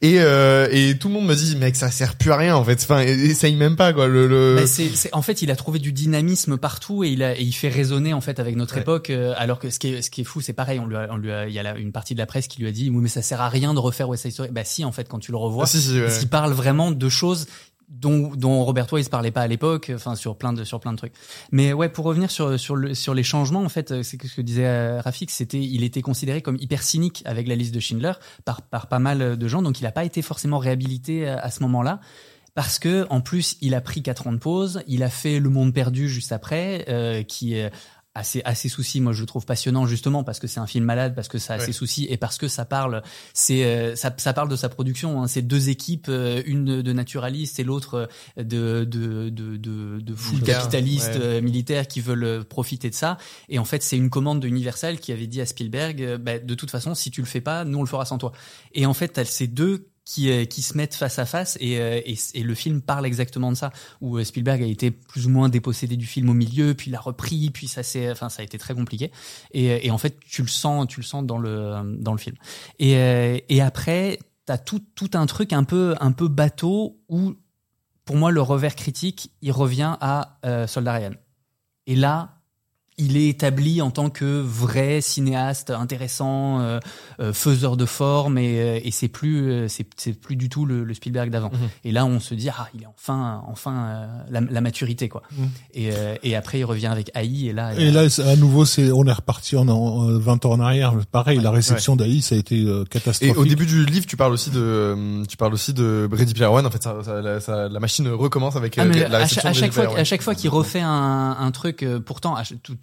Et 0.00 0.20
euh, 0.20 0.68
et 0.70 0.96
tout 0.96 1.08
le 1.08 1.14
monde 1.14 1.26
me 1.26 1.34
dit 1.34 1.56
mec 1.56 1.74
ça 1.76 1.90
sert 1.90 2.14
plus 2.14 2.30
à 2.30 2.36
rien 2.36 2.54
en 2.56 2.64
fait. 2.64 2.80
Enfin, 2.82 3.00
et- 3.00 3.08
essaye 3.10 3.56
même 3.56 3.74
pas 3.76 3.92
quoi. 3.92 4.06
Le, 4.06 4.26
le... 4.28 4.56
Bah, 4.60 4.66
c'est, 4.66 4.88
c'est- 4.94 5.12
en 5.14 5.22
fait, 5.22 5.42
il 5.42 5.50
a 5.50 5.56
trouvé 5.56 5.80
du 5.80 5.92
dynamisme 5.92 6.56
partout 6.56 7.02
et 7.04 7.08
il, 7.08 7.22
a, 7.22 7.36
et 7.36 7.42
il 7.42 7.52
fait 7.52 7.68
résonner 7.68 8.14
en 8.14 8.20
fait 8.20 8.38
avec 8.38 8.54
notre 8.56 8.76
Ouais. 8.76 8.82
époque. 8.82 9.10
euh, 9.10 9.34
alors 9.36 9.58
que 9.58 9.68
ce 9.68 9.78
qui 9.80 9.88
est, 9.94 10.00
ce 10.02 10.08
qui 10.10 10.20
est 10.20 10.24
fou, 10.24 10.40
c'est 10.40 10.52
pareil. 10.52 10.78
On 10.78 10.86
lui 10.86 10.96
a, 10.96 11.08
on 11.10 11.16
lui 11.16 11.32
a, 11.32 11.46
il 11.48 11.52
y 11.52 11.58
a 11.58 11.62
la- 11.64 11.76
une 11.76 11.90
partie 11.92 12.14
de 12.14 12.20
la 12.20 12.26
presse 12.26 12.46
qui 12.46 12.60
lui 12.60 12.68
a 12.68 12.72
dit, 12.72 12.90
oui, 12.90 12.98
mais 13.02 13.08
ça 13.08 13.22
sert 13.22 13.40
à 13.40 13.48
rien 13.48 13.74
de 13.74 13.80
refaire 13.80 14.08
West 14.08 14.22
Side 14.22 14.32
Story. 14.32 14.50
Bah 14.52 14.62
si, 14.64 14.84
en 14.84 14.92
fait, 14.92 15.08
quand 15.08 15.18
tu 15.18 15.32
le 15.32 15.36
revois, 15.36 15.64
Ah, 15.64 15.66
si, 15.66 15.80
si, 15.80 15.94
ouais. 15.94 16.02
parce 16.04 16.18
qu'il 16.20 16.28
parle 16.28 16.52
vraiment 16.52 16.92
de 16.92 17.08
choses 17.08 17.46
dont, 17.88 18.32
dont 18.34 18.64
Robert 18.64 18.92
Wise 18.92 19.08
parlait 19.08 19.30
pas 19.30 19.42
à 19.42 19.46
l'époque, 19.46 19.90
enfin 19.94 20.14
sur 20.14 20.36
plein 20.36 20.52
de 20.52 20.64
sur 20.64 20.80
plein 20.80 20.92
de 20.92 20.98
trucs. 20.98 21.14
Mais 21.52 21.72
ouais, 21.72 21.88
pour 21.88 22.04
revenir 22.04 22.30
sur 22.30 22.58
sur 22.58 22.76
le 22.76 22.94
sur 22.94 23.14
les 23.14 23.22
changements, 23.22 23.62
en 23.62 23.68
fait, 23.68 23.90
euh, 23.90 24.02
c'est 24.02 24.22
ce 24.22 24.34
que 24.34 24.42
disait 24.42 24.66
euh, 24.66 25.00
Rafik, 25.00 25.30
c'était 25.30 25.60
il 25.60 25.84
était 25.84 26.02
considéré 26.02 26.42
comme 26.42 26.56
hyper 26.60 26.82
cynique 26.82 27.22
avec 27.24 27.48
la 27.48 27.54
liste 27.54 27.74
de 27.74 27.80
Schindler 27.80 28.12
par 28.44 28.62
par 28.62 28.88
pas 28.88 28.98
mal 28.98 29.36
de 29.36 29.48
gens, 29.48 29.62
donc 29.62 29.80
il 29.80 29.86
a 29.86 29.92
pas 29.92 30.04
été 30.04 30.22
forcément 30.22 30.58
réhabilité 30.58 31.28
à, 31.28 31.38
à 31.38 31.50
ce 31.50 31.62
moment-là. 31.62 32.00
Parce 32.54 32.80
que 32.80 33.06
en 33.08 33.20
plus, 33.20 33.56
il 33.60 33.72
a 33.74 33.80
pris 33.80 34.02
quatre 34.02 34.26
ans 34.26 34.32
de 34.32 34.38
pause, 34.38 34.82
il 34.88 35.04
a 35.04 35.10
fait 35.10 35.38
Le 35.38 35.48
Monde 35.48 35.72
perdu 35.72 36.08
juste 36.08 36.32
après, 36.32 36.86
euh, 36.88 37.22
qui 37.22 37.54
est 37.54 37.70
à 38.18 38.24
ses, 38.24 38.42
à 38.44 38.56
ses 38.56 38.68
soucis, 38.68 39.00
moi 39.00 39.12
je 39.12 39.20
le 39.20 39.26
trouve 39.26 39.46
passionnant 39.46 39.86
justement 39.86 40.24
parce 40.24 40.40
que 40.40 40.48
c'est 40.48 40.58
un 40.58 40.66
film 40.66 40.84
malade, 40.84 41.14
parce 41.14 41.28
que 41.28 41.38
ça 41.38 41.54
a 41.54 41.58
Ouais. 41.58 41.64
ses 41.66 41.72
soucis 41.72 42.06
et 42.10 42.16
parce 42.16 42.36
que 42.36 42.48
ça 42.48 42.64
parle, 42.64 43.02
c'est 43.32 43.64
euh, 43.64 43.94
ça, 43.94 44.12
ça 44.16 44.32
parle 44.32 44.48
de 44.48 44.56
sa 44.56 44.68
production. 44.68 45.22
Hein. 45.22 45.28
C'est 45.28 45.42
deux 45.42 45.68
équipes, 45.68 46.06
euh, 46.08 46.42
une 46.44 46.82
de 46.82 46.92
naturalistes 46.92 47.60
et 47.60 47.64
l'autre 47.64 48.08
euh, 48.38 48.42
de 48.42 48.84
de 48.84 49.28
de 49.28 49.56
de, 49.56 50.00
de 50.00 50.14
Militaire, 50.32 50.58
capitalistes 50.58 51.16
ouais. 51.20 51.40
militaires 51.40 51.86
qui 51.86 52.00
veulent 52.00 52.44
profiter 52.44 52.90
de 52.90 52.94
ça. 52.94 53.18
Et 53.48 53.60
en 53.60 53.64
fait, 53.64 53.82
c'est 53.84 53.96
une 53.96 54.10
commande 54.10 54.40
de 54.40 54.48
Universal 54.48 54.98
qui 54.98 55.12
avait 55.12 55.28
dit 55.28 55.40
à 55.40 55.46
Spielberg, 55.46 56.16
bah, 56.16 56.38
de 56.40 56.54
toute 56.54 56.70
façon, 56.72 56.94
si 56.96 57.10
tu 57.12 57.20
le 57.20 57.26
fais 57.26 57.40
pas, 57.40 57.64
nous 57.64 57.78
on 57.78 57.82
le 57.82 57.88
fera 57.88 58.04
sans 58.04 58.18
toi. 58.18 58.32
Et 58.72 58.84
en 58.84 58.94
fait, 58.94 59.08
t'as 59.08 59.24
ces 59.24 59.46
deux 59.46 59.86
qui, 60.08 60.30
euh, 60.30 60.46
qui 60.46 60.62
se 60.62 60.74
mettent 60.74 60.94
face 60.94 61.18
à 61.18 61.26
face 61.26 61.58
et, 61.60 61.78
euh, 61.78 62.00
et, 62.06 62.42
le 62.42 62.54
film 62.54 62.80
parle 62.80 63.04
exactement 63.04 63.52
de 63.52 63.56
ça 63.58 63.74
où 64.00 64.16
euh, 64.16 64.24
Spielberg 64.24 64.62
a 64.62 64.66
été 64.66 64.90
plus 64.90 65.26
ou 65.26 65.28
moins 65.28 65.50
dépossédé 65.50 65.98
du 65.98 66.06
film 66.06 66.30
au 66.30 66.32
milieu 66.32 66.72
puis 66.72 66.90
il 66.90 66.94
a 66.94 66.98
repris 66.98 67.50
puis 67.50 67.68
ça 67.68 67.82
c'est 67.82 68.10
enfin 68.10 68.30
ça 68.30 68.40
a 68.40 68.44
été 68.44 68.56
très 68.56 68.72
compliqué. 68.72 69.12
Et, 69.52 69.86
et 69.86 69.90
en 69.90 69.98
fait 69.98 70.18
tu 70.20 70.40
le 70.40 70.48
sens 70.48 70.88
tu 70.88 71.00
le 71.00 71.04
sens 71.04 71.26
dans 71.26 71.36
le 71.36 71.94
dans 71.98 72.12
le 72.12 72.18
film. 72.18 72.36
Et, 72.78 73.44
et 73.50 73.60
après 73.60 74.18
t'as 74.46 74.56
tout 74.56 74.80
tout 74.94 75.10
un 75.12 75.26
truc 75.26 75.52
un 75.52 75.64
peu 75.64 75.94
un 76.00 76.12
peu 76.12 76.28
bateau 76.28 76.98
où 77.10 77.34
pour 78.06 78.16
moi 78.16 78.30
le 78.30 78.40
revers 78.40 78.76
critique 78.76 79.30
il 79.42 79.52
revient 79.52 79.98
à 80.00 80.38
Soldat 80.66 80.94
Ryan. 80.94 81.12
Et 81.86 81.96
là 81.96 82.37
il 82.98 83.16
est 83.16 83.28
établi 83.28 83.80
en 83.80 83.90
tant 83.90 84.10
que 84.10 84.40
vrai 84.40 85.00
cinéaste 85.00 85.70
intéressant, 85.70 86.60
euh, 86.60 86.80
euh, 87.20 87.32
faiseur 87.32 87.76
de 87.76 87.86
forme, 87.86 88.38
et, 88.38 88.60
euh, 88.60 88.80
et 88.82 88.90
c'est 88.90 89.08
plus, 89.08 89.50
euh, 89.50 89.68
c'est, 89.68 89.86
c'est 89.96 90.12
plus 90.12 90.36
du 90.36 90.48
tout 90.48 90.66
le, 90.66 90.84
le 90.84 90.94
Spielberg 90.94 91.30
d'avant. 91.30 91.50
Mhm. 91.52 91.68
Et 91.84 91.92
là, 91.92 92.04
on 92.06 92.20
se 92.20 92.34
dit 92.34 92.48
ah, 92.50 92.68
il 92.74 92.82
est 92.82 92.86
enfin, 92.86 93.42
enfin 93.46 93.74
euh, 93.76 94.06
la, 94.30 94.40
la 94.40 94.60
maturité 94.60 95.08
quoi. 95.08 95.22
Mhm. 95.36 95.48
Et, 95.74 95.90
euh, 95.92 96.14
et 96.22 96.36
après, 96.36 96.58
il 96.58 96.64
revient 96.64 96.86
avec 96.88 97.10
AI, 97.14 97.46
et 97.48 97.52
là, 97.52 97.74
Et 97.78 97.90
là, 97.90 98.02
à 98.26 98.36
nouveau, 98.36 98.64
c'est 98.64 98.90
on 98.90 99.04
est 99.06 99.12
reparti 99.12 99.56
en, 99.56 99.68
en 99.68 100.18
20 100.18 100.44
ans 100.46 100.52
en 100.52 100.60
arrière. 100.60 100.94
Pareil, 101.12 101.38
la 101.40 101.50
réception 101.50 101.96
d'Aïe, 101.96 102.20
ça 102.22 102.34
a 102.34 102.38
été 102.38 102.62
euh, 102.64 102.84
Et 102.84 102.88
catastrophique. 102.88 103.38
au 103.38 103.44
début 103.44 103.66
du 103.66 103.84
livre, 103.86 104.06
tu 104.06 104.16
parles 104.16 104.32
aussi 104.32 104.50
de, 104.50 104.60
euh, 104.60 105.24
tu 105.26 105.36
parles 105.36 105.54
aussi 105.54 105.72
de 105.72 106.08
Player 106.10 106.46
One. 106.46 106.66
En 106.66 106.70
fait, 106.70 106.82
ça, 106.82 106.96
ça- 107.04 107.20
la, 107.22 107.40
ça- 107.40 107.68
la 107.68 107.80
machine 107.80 108.08
recommence 108.08 108.56
avec 108.56 108.76
Ah, 108.78 108.82
euh, 108.82 109.08
la 109.08 109.18
à, 109.18 109.20
réception 109.22 109.40
chaque, 109.42 109.50
à 109.50 109.52
chaque 109.54 109.72
fois, 109.72 109.98
à 109.98 110.04
chaque 110.04 110.22
fois 110.22 110.34
qu'il 110.34 110.50
refait 110.50 110.80
un, 110.80 111.36
un 111.38 111.50
truc, 111.52 111.82
euh, 111.82 112.00
pourtant 112.00 112.34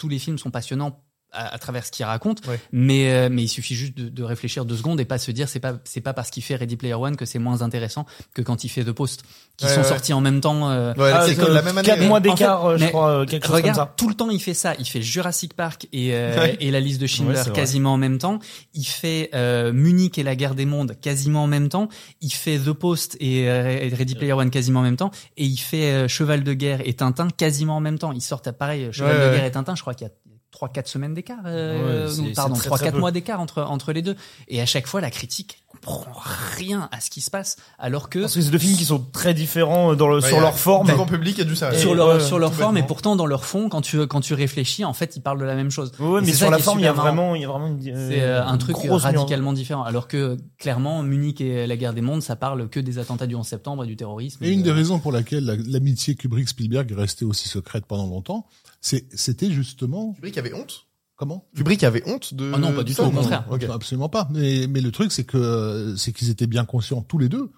tous- 0.06 0.10
les 0.10 0.20
films 0.20 0.38
sont 0.38 0.52
passionnants 0.52 1.04
à, 1.36 1.54
à 1.54 1.58
travers 1.60 1.86
ce 1.86 1.92
qu'il 1.92 2.06
raconte, 2.06 2.46
Ouais. 2.48 2.60
mais 2.72 3.12
euh, 3.12 3.30
mais 3.32 3.44
il 3.44 3.48
suffit 3.48 3.76
juste 3.76 3.98
de, 3.98 4.10
de 4.10 4.24
réfléchir 4.24 4.66
deux 4.66 4.76
secondes 4.78 5.00
et 5.00 5.06
pas 5.06 5.18
se 5.18 5.32
dire 5.32 5.50
c'est 5.50 5.60
pas 5.60 5.74
c'est 5.84 6.02
pas 6.02 6.14
parce 6.14 6.30
qu'il 6.30 6.44
fait 6.44 6.56
Ready 6.56 6.76
Player 6.78 6.94
One 6.96 7.16
que 7.18 7.26
c'est 7.26 7.40
moins 7.40 7.62
intéressant 7.62 8.06
que 8.34 8.42
quand 8.42 8.64
il 8.64 8.70
fait 8.70 8.84
The 8.84 8.92
Post, 8.92 9.24
qui 9.58 9.66
Ouais, 9.66 9.72
sont 9.74 9.82
ouais. 9.82 9.88
sortis 9.88 10.14
en 10.14 10.22
même 10.22 10.42
temps. 10.42 10.70
euh, 10.70 10.94
Ouais, 10.96 11.12
Ah, 11.14 11.26
c'est 11.28 11.40
euh, 11.40 11.54
la 11.54 11.62
même 11.62 11.78
année. 11.78 11.86
Quatre 11.88 12.02
mois 12.06 12.20
En 12.20 12.22
fait, 12.24 12.30
d'écart, 12.30 12.66
euh, 12.66 12.78
je 12.78 12.86
crois, 12.88 13.10
euh, 13.10 13.26
quelque 13.26 13.44
chose 13.44 13.52
comme 13.52 13.62
Regarde, 13.62 13.78
ça. 13.78 13.94
tout 13.98 14.10
le 14.10 14.16
temps 14.16 14.30
il 14.30 14.42
fait 14.42 14.54
ça. 14.54 14.74
Il 14.80 14.86
fait 14.86 15.02
Jurassic 15.02 15.54
Park 15.54 15.88
et, 15.94 16.14
euh, 16.14 16.36
Ouais. 16.40 16.58
et 16.60 16.72
la 16.72 16.80
liste 16.80 17.00
de 17.02 17.08
Schindler 17.08 17.36
Ouais, 17.36 17.44
c'est 17.44 17.50
vrai. 17.50 17.60
quasiment 17.60 17.94
en 17.94 17.98
même 17.98 18.18
temps. 18.18 18.40
Il 18.74 18.86
fait 18.86 19.30
euh, 19.34 19.72
Munich 19.74 20.18
et 20.18 20.24
la 20.24 20.36
guerre 20.36 20.56
des 20.56 20.66
mondes 20.66 20.96
quasiment 21.02 21.44
en 21.44 21.48
même 21.48 21.70
temps. 21.70 21.88
Il 22.22 22.32
fait 22.34 22.58
The 22.60 22.72
Post 22.74 23.18
et, 23.20 23.50
euh, 23.50 23.78
et 23.82 23.90
Ready 23.90 24.16
Player 24.16 24.34
One 24.34 24.50
quasiment 24.50 24.80
en 24.82 24.84
même 24.84 24.98
temps. 24.98 25.12
Et 25.38 25.46
il 25.46 25.58
fait 25.58 25.92
euh, 25.92 26.08
Cheval 26.08 26.44
de 26.44 26.54
guerre 26.54 26.80
et 26.84 26.94
Tintin 26.94 27.30
quasiment 27.30 27.78
en 27.78 27.82
même 27.82 27.98
temps. 28.00 28.12
Ils 28.12 28.22
sortent 28.22 28.48
à 28.48 28.54
pareil 28.54 28.90
Cheval 28.92 29.16
Ouais, 29.18 29.24
de 29.26 29.30
ouais. 29.30 29.36
guerre 29.38 29.46
et 29.46 29.52
Tintin. 29.52 29.76
Je 29.76 29.82
crois 29.82 29.94
qu'il 29.94 30.06
y 30.08 30.10
a 30.10 30.14
trois 30.56 30.70
quatre 30.70 30.88
semaines 30.88 31.14
d'écart. 31.14 31.38
Euh, 31.46 32.10
Ouais, 32.16 32.32
pardon, 32.34 32.56
trois 32.56 32.80
quatre 32.80 32.98
mois 32.98 33.12
d'écart 33.12 33.40
entre 33.40 33.62
entre 33.62 33.92
les 33.94 34.02
deux. 34.02 34.16
Et 34.48 34.62
à 34.62 34.66
chaque 34.66 34.88
fois 34.88 35.02
la 35.02 35.12
critique 35.12 35.62
comprend 35.70 36.14
rien 36.58 36.88
à 36.92 37.00
ce 37.02 37.10
qui 37.10 37.20
se 37.22 37.30
passe, 37.30 37.58
alors 37.78 38.10
que 38.10 38.20
Parce 38.20 38.34
que 38.36 38.42
c'est 38.42 38.50
deux 38.50 38.58
films 38.58 38.78
qui 38.78 38.86
sont 38.86 39.00
très 39.12 39.34
différents 39.34 39.94
dans 39.96 40.08
le, 40.08 40.16
Ouais, 40.22 40.28
sur 40.28 40.40
leur 40.40 40.58
forme. 40.58 40.88
Le 40.88 40.94
grand 40.96 41.06
public 41.06 41.38
a 41.40 41.44
dû 41.44 41.56
s'arrêter. 41.56 41.82
sur 41.82 41.92
Et, 41.92 41.96
leur 41.96 42.08
ouais, 42.16 42.20
sur 42.22 42.40
leur 42.40 42.54
forme 42.54 42.78
et 42.78 42.84
pourtant 42.84 43.16
dans 43.18 43.26
leur 43.26 43.44
fond, 43.46 43.68
quand 43.70 43.82
tu 43.82 44.08
quand 44.08 44.22
tu 44.22 44.34
réfléchis, 44.34 44.86
en 44.86 44.94
fait, 44.94 45.16
ils 45.18 45.22
parlent 45.22 45.40
de 45.40 45.46
la 45.46 45.54
même 45.56 45.70
chose. 45.72 45.92
Ouais, 46.00 46.20
Et 46.20 46.22
mais 46.22 46.32
c'est 46.32 46.38
sur 46.38 46.46
ça 46.48 46.52
la 46.52 46.60
forme, 46.60 46.80
il 46.80 46.84
y 46.84 46.88
a 46.88 46.94
vraiment, 46.94 47.36
il 47.36 47.42
y 47.42 47.46
a 47.46 47.50
vraiment 47.50 47.68
une, 47.68 47.82
C'est 47.82 48.22
euh, 48.22 48.44
un 48.44 48.54
une 48.54 48.58
truc 48.58 48.78
nuance. 48.84 49.04
radicalement 49.04 49.52
différent. 49.54 49.84
Alors 49.84 50.08
que 50.08 50.38
clairement, 50.58 51.04
Munich 51.04 51.42
et 51.42 51.68
la 51.68 51.76
guerre 51.78 51.94
des 51.94 52.02
mondes, 52.02 52.22
ça 52.22 52.36
parle 52.38 52.70
que 52.70 52.80
des 52.80 52.98
attentats 52.98 53.28
du 53.28 53.36
11 53.36 53.46
septembre 53.46 53.84
et 53.84 53.88
du 53.88 53.98
terrorisme. 53.98 54.44
Et 54.46 54.52
une 54.52 54.64
des 54.64 54.70
euh, 54.70 54.74
raisons 54.74 55.00
pour 55.00 55.12
laquelle 55.12 55.44
la- 55.46 55.56
l'amitié 55.58 56.16
Kubrick-Spielberg 56.16 56.90
est 56.92 56.96
restée 56.96 57.26
aussi 57.26 57.50
secrète 57.50 57.86
pendant 57.86 58.08
longtemps, 58.08 58.48
c'était 58.86 59.52
justement 59.52 60.14
Kubrick 60.14 60.38
avait 60.38 60.54
honte? 60.54 60.88
Comment? 61.16 61.48
Kubrick 61.56 61.84
avait 61.84 62.04
honte 62.08 62.34
de. 62.34 62.52
Ah 62.54 62.58
non, 62.58 62.74
pas 62.74 62.84
du 62.84 62.94
tout, 62.94 63.02
au 63.02 63.10
contraire. 63.10 63.48
Absolument 63.72 64.10
pas. 64.10 64.28
Mais, 64.32 64.68
mais 64.68 64.82
le 64.82 64.92
truc, 64.92 65.12
c'est 65.12 65.24
que 65.24 65.38
euh, 65.38 65.96
c'est 65.96 66.12
qu'ils 66.12 66.30
étaient 66.30 66.48
bien 66.48 66.66
conscients 66.66 67.02
tous 67.02 67.18
les 67.18 67.30
deux 67.30 67.52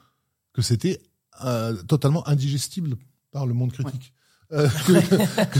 que 0.53 0.61
c'était 0.61 1.01
euh, 1.43 1.75
totalement 1.83 2.27
indigestible 2.27 2.97
par 3.31 3.45
le 3.45 3.53
monde 3.53 3.71
critique. 3.71 4.13
Euh, 4.53 4.69
que, 4.87 4.93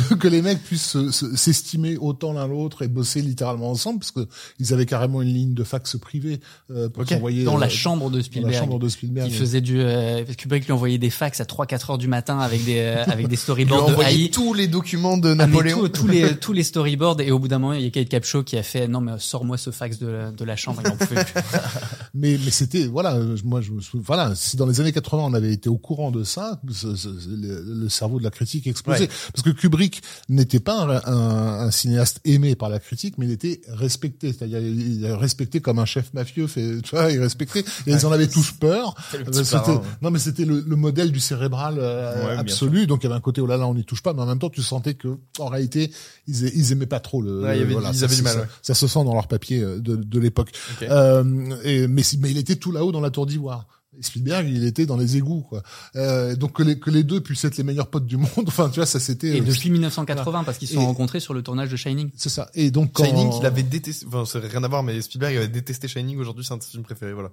que, 0.09 0.13
que 0.13 0.27
les 0.29 0.41
mecs 0.41 0.63
puissent 0.63 0.91
se- 0.91 1.11
se- 1.11 1.35
s'estimer 1.35 1.97
autant 1.97 2.31
l'un 2.31 2.47
l'autre 2.47 2.83
et 2.83 2.87
bosser 2.87 3.21
littéralement 3.21 3.69
ensemble, 3.69 3.99
parce 3.99 4.11
que 4.11 4.27
ils 4.59 4.73
avaient 4.73 4.85
carrément 4.85 5.21
une 5.21 5.33
ligne 5.33 5.53
de 5.53 5.63
fax 5.65 5.97
privée 5.97 6.39
euh, 6.71 6.87
pour 6.87 7.03
Ok. 7.03 7.09
s'envoyer 7.09 7.43
dans 7.43 7.57
euh, 7.57 7.59
la 7.59 7.67
chambre 7.67 8.05
de 8.05 8.11
dans 8.11 8.17
la 8.19 8.23
Spielberg. 8.23 8.53
chambre 8.55 8.79
de 8.79 8.87
Spielberg. 8.87 9.27
qui 9.29 9.35
faisait 9.35 9.59
du 9.59 9.81
euh, 9.81 10.23
Kubrick 10.37 10.65
lui 10.67 10.71
envoyait 10.71 10.97
des 10.97 11.09
fax 11.09 11.41
à 11.41 11.43
3-4 11.43 11.91
heures 11.91 11.97
du 11.97 12.07
matin 12.07 12.39
avec 12.39 12.63
des 12.63 12.77
euh, 12.79 13.03
avec 13.07 13.27
des 13.27 13.35
Il 13.35 13.37
storyboards 13.37 13.95
de 13.97 14.01
AI. 14.03 14.29
tous 14.31 14.53
les 14.53 14.67
documents 14.67 15.17
de 15.17 15.31
Ah, 15.31 15.35
Napoléon. 15.35 15.79
tout- 15.81 15.89
tous 15.89 16.07
les 16.07 16.35
tous 16.39 16.53
les 16.53 16.63
storyboards 16.63 17.19
et 17.19 17.31
au 17.31 17.39
bout 17.39 17.49
d'un 17.49 17.59
moment 17.59 17.73
il 17.73 17.83
y 17.83 17.87
a 17.87 17.89
Kate 17.89 18.07
Capshaw 18.07 18.43
qui 18.43 18.55
a 18.57 18.63
fait 18.63 18.87
non 18.87 19.01
mais 19.01 19.11
sors-moi 19.17 19.57
ce 19.57 19.71
fax 19.71 19.99
de 19.99 20.07
la, 20.07 20.31
de 20.31 20.45
la 20.45 20.55
chambre 20.55 20.81
il 20.85 20.91
en 20.91 20.95
pouvait 20.95 21.25
plus. 21.25 21.33
Mais, 22.13 22.39
mais 22.43 22.49
c'était, 22.51 22.87
voilà, 22.87 23.13
euh, 23.15 23.37
moi, 23.43 23.61
je 23.61 23.71
me 23.71 23.79
souviens, 23.79 24.01
voilà, 24.07 24.33
si 24.33 24.57
dans 24.57 24.65
les 24.65 24.81
années 24.81 24.91
80, 24.91 25.21
on 25.23 25.33
avait 25.35 25.53
été 25.53 25.69
au 25.69 25.77
courant 25.77 26.09
de 26.09 26.23
ça, 26.23 26.59
ce- 26.71 26.95
ce- 26.95 27.09
le, 27.29 27.63
le 27.83 27.89
cerveau 27.89 28.17
de 28.17 28.23
la 28.23 28.31
critique 28.31 28.65
Ouais. 28.85 29.09
Parce 29.33 29.43
que 29.43 29.49
Kubrick 29.49 30.01
n'était 30.29 30.59
pas 30.59 30.81
un, 30.81 30.89
un- 31.05 31.59
un 31.67 31.71
cinéaste 31.71 32.19
aimé 32.25 32.55
par 32.55 32.69
la 32.69 32.79
critique, 32.79 33.15
mais 33.17 33.25
il 33.25 33.31
était 33.31 33.61
respecté. 33.67 34.33
C'est-à-dire, 34.33 34.59
il 34.59 35.05
est 35.05 35.13
respecté 35.13 35.59
comme 35.61 35.79
un 35.79 35.85
chef 35.85 36.13
mafieux, 36.13 36.47
fait, 36.47 36.81
tu 36.81 36.95
vois, 36.95 37.11
il 37.11 37.19
respectait. 37.19 37.61
Et 37.85 37.91
ils 37.91 38.05
en 38.05 38.11
avaient 38.11 38.27
tous 38.27 38.51
peur. 38.51 38.95
Le 39.13 39.19
Euh, 39.37 39.43
ouais. 39.75 39.81
non, 40.01 40.11
mais 40.11 40.19
c'était 40.19 40.45
le, 40.45 40.63
le 40.65 40.75
modèle 40.75 41.11
du 41.11 41.19
cérébral 41.19 41.75
euh, 41.79 42.25
Ouais, 42.27 42.37
absolu. 42.37 42.87
Donc, 42.87 43.01
il 43.03 43.05
y 43.05 43.07
avait 43.07 43.15
un 43.15 43.21
côté, 43.21 43.41
oh 43.41 43.47
là 43.47 43.57
là, 43.57 43.67
on 43.67 43.73
n'y 43.75 43.85
touche 43.85 44.01
pas. 44.03 44.13
Mais 44.13 44.21
en 44.21 44.25
même 44.25 44.39
temps, 44.39 44.49
tu 44.49 44.61
sentais 44.61 44.93
que, 44.93 45.17
en 45.39 45.47
réalité, 45.47 45.91
ils, 46.27 46.43
ils 46.55 46.71
aimaient 46.71 46.85
pas 46.85 46.99
trop 46.99 47.21
le, 47.21 47.41
Ouais, 47.41 47.63
voilà, 47.65 47.89
ils 47.91 47.97
ça, 47.99 48.05
avaient 48.05 48.15
du 48.15 48.21
mal, 48.21 48.33
ça- 48.33 48.39
ouais. 48.41 48.47
ça 48.61 48.73
se 48.73 48.87
sent 48.87 49.03
dans 49.03 49.13
leur 49.13 49.27
papier 49.27 49.61
euh, 49.61 49.79
de, 49.79 49.95
de 49.95 50.19
l'époque. 50.19 50.51
Euh, 50.83 51.23
et, 51.63 51.87
mais, 51.87 52.01
mais 52.19 52.31
il 52.31 52.37
était 52.37 52.55
tout 52.55 52.71
là-haut 52.71 52.91
dans 52.91 53.01
la 53.01 53.09
tour 53.11 53.25
d'ivoire. 53.25 53.67
Spielberg, 54.01 54.47
il 54.49 54.65
était 54.65 54.85
dans 54.85 54.97
les 54.97 55.17
égouts, 55.17 55.41
quoi. 55.41 55.63
Euh, 55.95 56.35
donc 56.35 56.53
que 56.53 56.63
les, 56.63 56.79
que 56.79 56.89
les 56.89 57.03
deux 57.03 57.21
puissent 57.21 57.45
être 57.45 57.57
les 57.57 57.63
meilleurs 57.63 57.87
potes 57.89 58.05
du 58.05 58.17
monde, 58.17 58.29
enfin, 58.47 58.69
tu 58.69 58.75
vois, 58.79 58.85
ça 58.85 58.99
c'était. 58.99 59.37
Et 59.37 59.41
euh, 59.41 59.43
depuis 59.43 59.69
1980 59.69 60.43
parce 60.43 60.57
qu'ils 60.57 60.67
se 60.67 60.75
sont 60.75 60.81
Et- 60.81 60.85
rencontrés 60.85 61.19
sur 61.19 61.33
le 61.33 61.41
tournage 61.43 61.69
de 61.69 61.75
Shining. 61.75 62.09
C'est 62.15 62.29
ça. 62.29 62.49
Et 62.53 62.71
donc 62.71 62.91
quand... 62.93 63.05
Shining, 63.05 63.31
il 63.39 63.45
avait 63.45 63.63
détesté. 63.63 64.05
Enfin, 64.07 64.23
c'est 64.25 64.39
rien 64.39 64.63
à 64.63 64.67
voir, 64.67 64.83
mais 64.83 65.01
Spielberg 65.01 65.35
avait 65.37 65.47
détesté 65.47 65.87
Shining. 65.87 66.17
Aujourd'hui, 66.17 66.43
c'est 66.45 66.53
un 66.53 66.57
de 66.57 66.63
ses 66.63 66.71
films 66.71 66.83
préférés. 66.83 67.13
Voilà. 67.13 67.29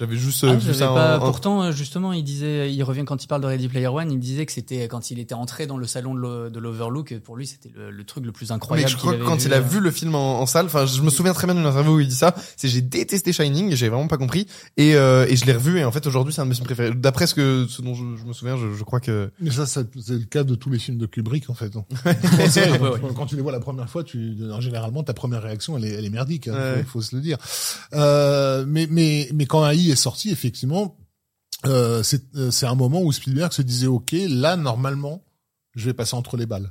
J'avais 0.00 0.16
juste 0.16 0.44
euh, 0.44 0.50
Ah, 0.52 0.54
vu 0.54 0.60
j'avais 0.60 0.78
ça 0.78 0.86
pas- 0.88 1.18
en- 1.18 1.26
Pourtant, 1.26 1.62
euh, 1.64 1.72
justement, 1.72 2.12
il 2.12 2.22
disait, 2.22 2.72
il 2.72 2.82
revient 2.84 3.04
quand 3.04 3.24
il 3.24 3.26
parle 3.26 3.42
de 3.42 3.46
Ready 3.48 3.66
Player 3.68 3.88
One, 3.88 4.12
il 4.12 4.20
disait 4.20 4.46
que 4.46 4.52
c'était 4.52 4.86
quand 4.86 5.10
il 5.10 5.18
était 5.18 5.34
entré 5.34 5.66
dans 5.66 5.76
le 5.76 5.86
salon 5.88 6.14
de 6.14 6.20
l'O- 6.20 6.48
de 6.50 6.58
l'Overlook, 6.60 7.18
pour 7.18 7.36
lui, 7.36 7.48
c'était 7.48 7.70
le, 7.74 7.90
le 7.90 8.04
truc 8.04 8.24
le 8.24 8.30
plus 8.30 8.50
Mais 8.50 8.54
incroyable. 8.54 8.88
je 8.90 8.96
crois 8.96 9.14
que 9.14 9.24
quand 9.24 9.44
il 9.44 9.52
a 9.52 9.56
euh. 9.56 9.60
vu 9.60 9.80
le 9.80 9.90
film 9.90 10.14
en, 10.14 10.40
en 10.40 10.46
salle, 10.46 10.66
enfin, 10.66 10.86
je 10.86 11.02
me 11.02 11.10
souviens 11.10 11.32
très 11.32 11.46
bien 11.48 11.54
d'une 11.56 11.66
interview 11.66 11.94
où 11.96 12.00
il 12.00 12.06
dit 12.06 12.14
ça. 12.14 12.32
C'est 12.56 12.68
j'ai 12.68 12.80
détesté 12.80 13.32
Shining, 13.32 13.74
j'ai 13.74 13.88
vraiment 13.88 14.06
pas 14.06 14.18
compris, 14.18 14.46
et 14.76 14.94
euh, 14.94 15.26
et 15.28 15.34
je 15.36 15.44
l'ai 15.46 15.52
revu, 15.52 15.78
et 15.80 15.84
en 15.84 15.90
fait 15.90 16.06
aujourd'hui 16.06 16.32
c'est 16.32 16.40
un 16.40 16.44
de 16.44 16.50
mes 16.50 16.54
films 16.54 16.66
préférés. 16.66 16.94
D'après 16.94 17.26
ce 17.26 17.34
que 17.34 17.66
ce 17.68 17.82
dont 17.82 17.94
je, 17.94 18.04
je 18.20 18.24
me 18.24 18.32
souviens, 18.32 18.56
je, 18.56 18.72
je 18.74 18.84
crois 18.84 19.00
que 19.00 19.30
Mais 19.40 19.50
ça, 19.50 19.66
ça, 19.66 19.82
c'est 20.00 20.12
le 20.12 20.24
cas 20.26 20.44
de 20.44 20.54
tous 20.54 20.70
les 20.70 20.78
films 20.78 20.98
de 20.98 21.06
Kubrick, 21.06 21.50
en 21.50 21.54
fait. 21.54 21.72
C'est 22.48 22.66
vrai, 22.68 22.78
quand, 23.00 23.14
quand 23.14 23.26
tu 23.26 23.34
les 23.36 23.42
vois 23.42 23.50
la 23.52 23.58
première 23.60 23.88
fois, 23.90 24.04
tu, 24.04 24.36
généralement, 24.60 25.02
ta 25.02 25.12
première 25.14 25.42
réaction, 25.42 25.76
elle 25.76 25.84
est, 25.86 25.90
elle 25.94 26.04
est 26.04 26.10
merdique. 26.10 26.46
hein, 26.48 26.54
Ouais. 26.54 26.82
faut, 26.84 27.00
faut 27.00 27.02
se 27.02 27.16
le 27.16 27.20
dire. 27.22 27.36
Euh, 27.94 28.64
mais, 28.66 28.86
mais, 28.90 29.28
mais 29.34 29.46
quand 29.46 29.68
AI 29.68 29.87
est 29.90 29.96
sorti, 29.96 30.30
effectivement, 30.30 30.96
euh, 31.66 32.02
c'est, 32.02 32.34
euh, 32.36 32.50
c'est 32.50 32.66
un 32.66 32.74
moment 32.74 33.02
où 33.02 33.12
Spielberg 33.12 33.52
se 33.52 33.62
disait, 33.62 33.86
ok, 33.86 34.14
là, 34.28 34.56
normalement, 34.56 35.24
je 35.74 35.86
vais 35.86 35.94
passer 35.94 36.14
entre 36.14 36.36
les 36.36 36.46
balles. 36.46 36.70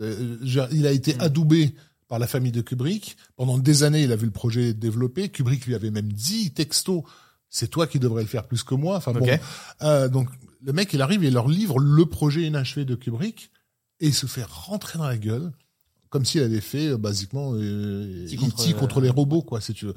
Euh, 0.00 0.38
il 0.72 0.86
a 0.86 0.92
été 0.92 1.18
adoubé 1.20 1.74
par 2.08 2.18
la 2.18 2.26
famille 2.26 2.52
de 2.52 2.60
Kubrick. 2.60 3.16
Pendant 3.36 3.58
des 3.58 3.82
années, 3.82 4.02
il 4.02 4.12
a 4.12 4.16
vu 4.16 4.26
le 4.26 4.32
projet 4.32 4.74
développé. 4.74 5.28
Kubrick 5.28 5.66
lui 5.66 5.74
avait 5.74 5.90
même 5.90 6.12
dit 6.12 6.52
texto, 6.52 7.04
c'est 7.48 7.68
toi 7.68 7.86
qui 7.86 7.98
devrais 7.98 8.22
le 8.22 8.28
faire 8.28 8.46
plus 8.46 8.62
que 8.62 8.74
moi. 8.74 8.96
Enfin 8.96 9.12
bon, 9.12 9.26
euh, 9.82 10.08
donc 10.08 10.28
le 10.62 10.72
mec, 10.72 10.92
il 10.92 11.02
arrive 11.02 11.22
et 11.22 11.28
il 11.28 11.34
leur 11.34 11.48
livre 11.48 11.78
le 11.78 12.06
projet 12.06 12.42
inachevé 12.42 12.84
de 12.84 12.94
Kubrick 12.94 13.50
et 14.00 14.08
il 14.08 14.14
se 14.14 14.26
fait 14.26 14.44
rentrer 14.44 14.98
dans 14.98 15.06
la 15.06 15.18
gueule 15.18 15.52
comme 16.10 16.24
s'il 16.24 16.42
avait 16.42 16.60
fait 16.60 16.88
euh, 16.88 16.96
basiquement 16.98 17.52
euh, 17.54 18.26
contre, 18.38 18.76
contre, 18.76 18.98
euh, 18.98 19.02
les 19.02 19.08
robots 19.10 19.42
quoi 19.42 19.60
si 19.60 19.72
tu 19.72 19.86
veux 19.86 19.94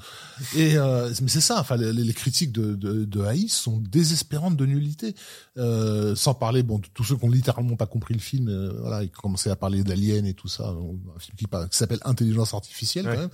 et 0.55 0.77
euh, 0.77 1.11
mais 1.21 1.27
c'est 1.27 1.41
ça 1.41 1.59
enfin 1.59 1.75
les, 1.75 1.91
les 1.91 2.13
critiques 2.13 2.51
de, 2.51 2.75
de, 2.75 3.03
de 3.05 3.25
AI 3.25 3.47
sont 3.49 3.77
désespérantes 3.79 4.55
de 4.55 4.65
nullité 4.65 5.15
euh, 5.57 6.15
sans 6.15 6.33
parler 6.33 6.63
bon 6.63 6.79
de 6.79 6.85
tous 6.93 7.03
ceux 7.03 7.15
qui 7.17 7.25
ont 7.25 7.29
littéralement 7.29 7.75
pas 7.75 7.87
compris 7.87 8.13
le 8.13 8.19
film 8.19 8.47
euh, 8.47 8.71
voilà 8.81 9.03
ils 9.03 9.09
commençaient 9.09 9.49
à 9.51 9.55
parler 9.55 9.83
d'Alien 9.83 10.25
et 10.25 10.33
tout 10.33 10.47
ça 10.47 10.65
un 10.67 11.19
film 11.19 11.35
qui, 11.37 11.77
s'appelle 11.77 11.99
Intelligence 12.05 12.53
artificielle 12.53 13.07
Ouais. 13.07 13.15
quand 13.15 13.21
même 13.21 13.29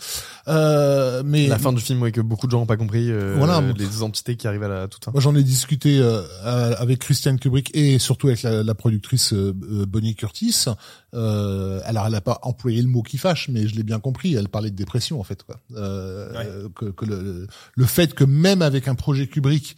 euh, 0.47 1.21
mais 1.25 1.47
la 1.47 1.59
fin 1.59 1.73
du 1.73 1.81
film, 1.81 2.01
ouais, 2.01 2.11
que 2.11 2.21
beaucoup 2.21 2.47
de 2.47 2.51
gens 2.51 2.61
ont 2.61 2.65
pas 2.65 2.77
compris, 2.77 3.11
euh, 3.11 3.35
Voilà. 3.37 3.61
les 3.77 4.03
entités 4.03 4.35
qui 4.35 4.47
arrivent 4.47 4.63
à 4.63 4.67
la 4.67 4.87
toute 4.87 5.03
fin. 5.05 5.11
Moi, 5.11 5.21
j'en 5.21 5.35
ai 5.35 5.43
discuté 5.43 5.99
euh, 5.99 6.21
euh, 6.45 6.75
avec 6.77 6.99
Christiane 6.99 7.39
Kubrick 7.39 7.71
et 7.75 7.99
surtout 7.99 8.27
avec 8.27 8.41
la, 8.43 8.63
la 8.63 8.75
productrice 8.75 9.33
euh, 9.33 9.53
euh, 9.71 9.85
Bonnie 9.85 10.15
Curtis. 10.15 10.65
Euh, 11.13 11.81
alors, 11.85 12.05
elle 12.07 12.15
a 12.15 12.21
pas 12.21 12.39
employé 12.43 12.81
le 12.81 12.87
mot 12.87 13.01
qui 13.01 13.17
fâche, 13.17 13.49
mais 13.49 13.67
je 13.67 13.75
l'ai 13.75 13.83
bien 13.83 13.99
compris. 13.99 14.35
Elle 14.35 14.49
parlait 14.49 14.71
de 14.71 14.75
dépression, 14.75 15.19
en 15.19 15.23
fait. 15.23 15.43
Quoi. 15.43 15.59
Euh, 15.75 16.31
Ouais. 16.33 16.69
que, 16.75 16.85
que 16.85 17.05
le, 17.05 17.47
le 17.75 17.85
fait 17.85 18.13
que 18.13 18.23
même 18.23 18.61
avec 18.61 18.87
un 18.87 18.95
projet 18.95 19.27
Kubrick, 19.27 19.75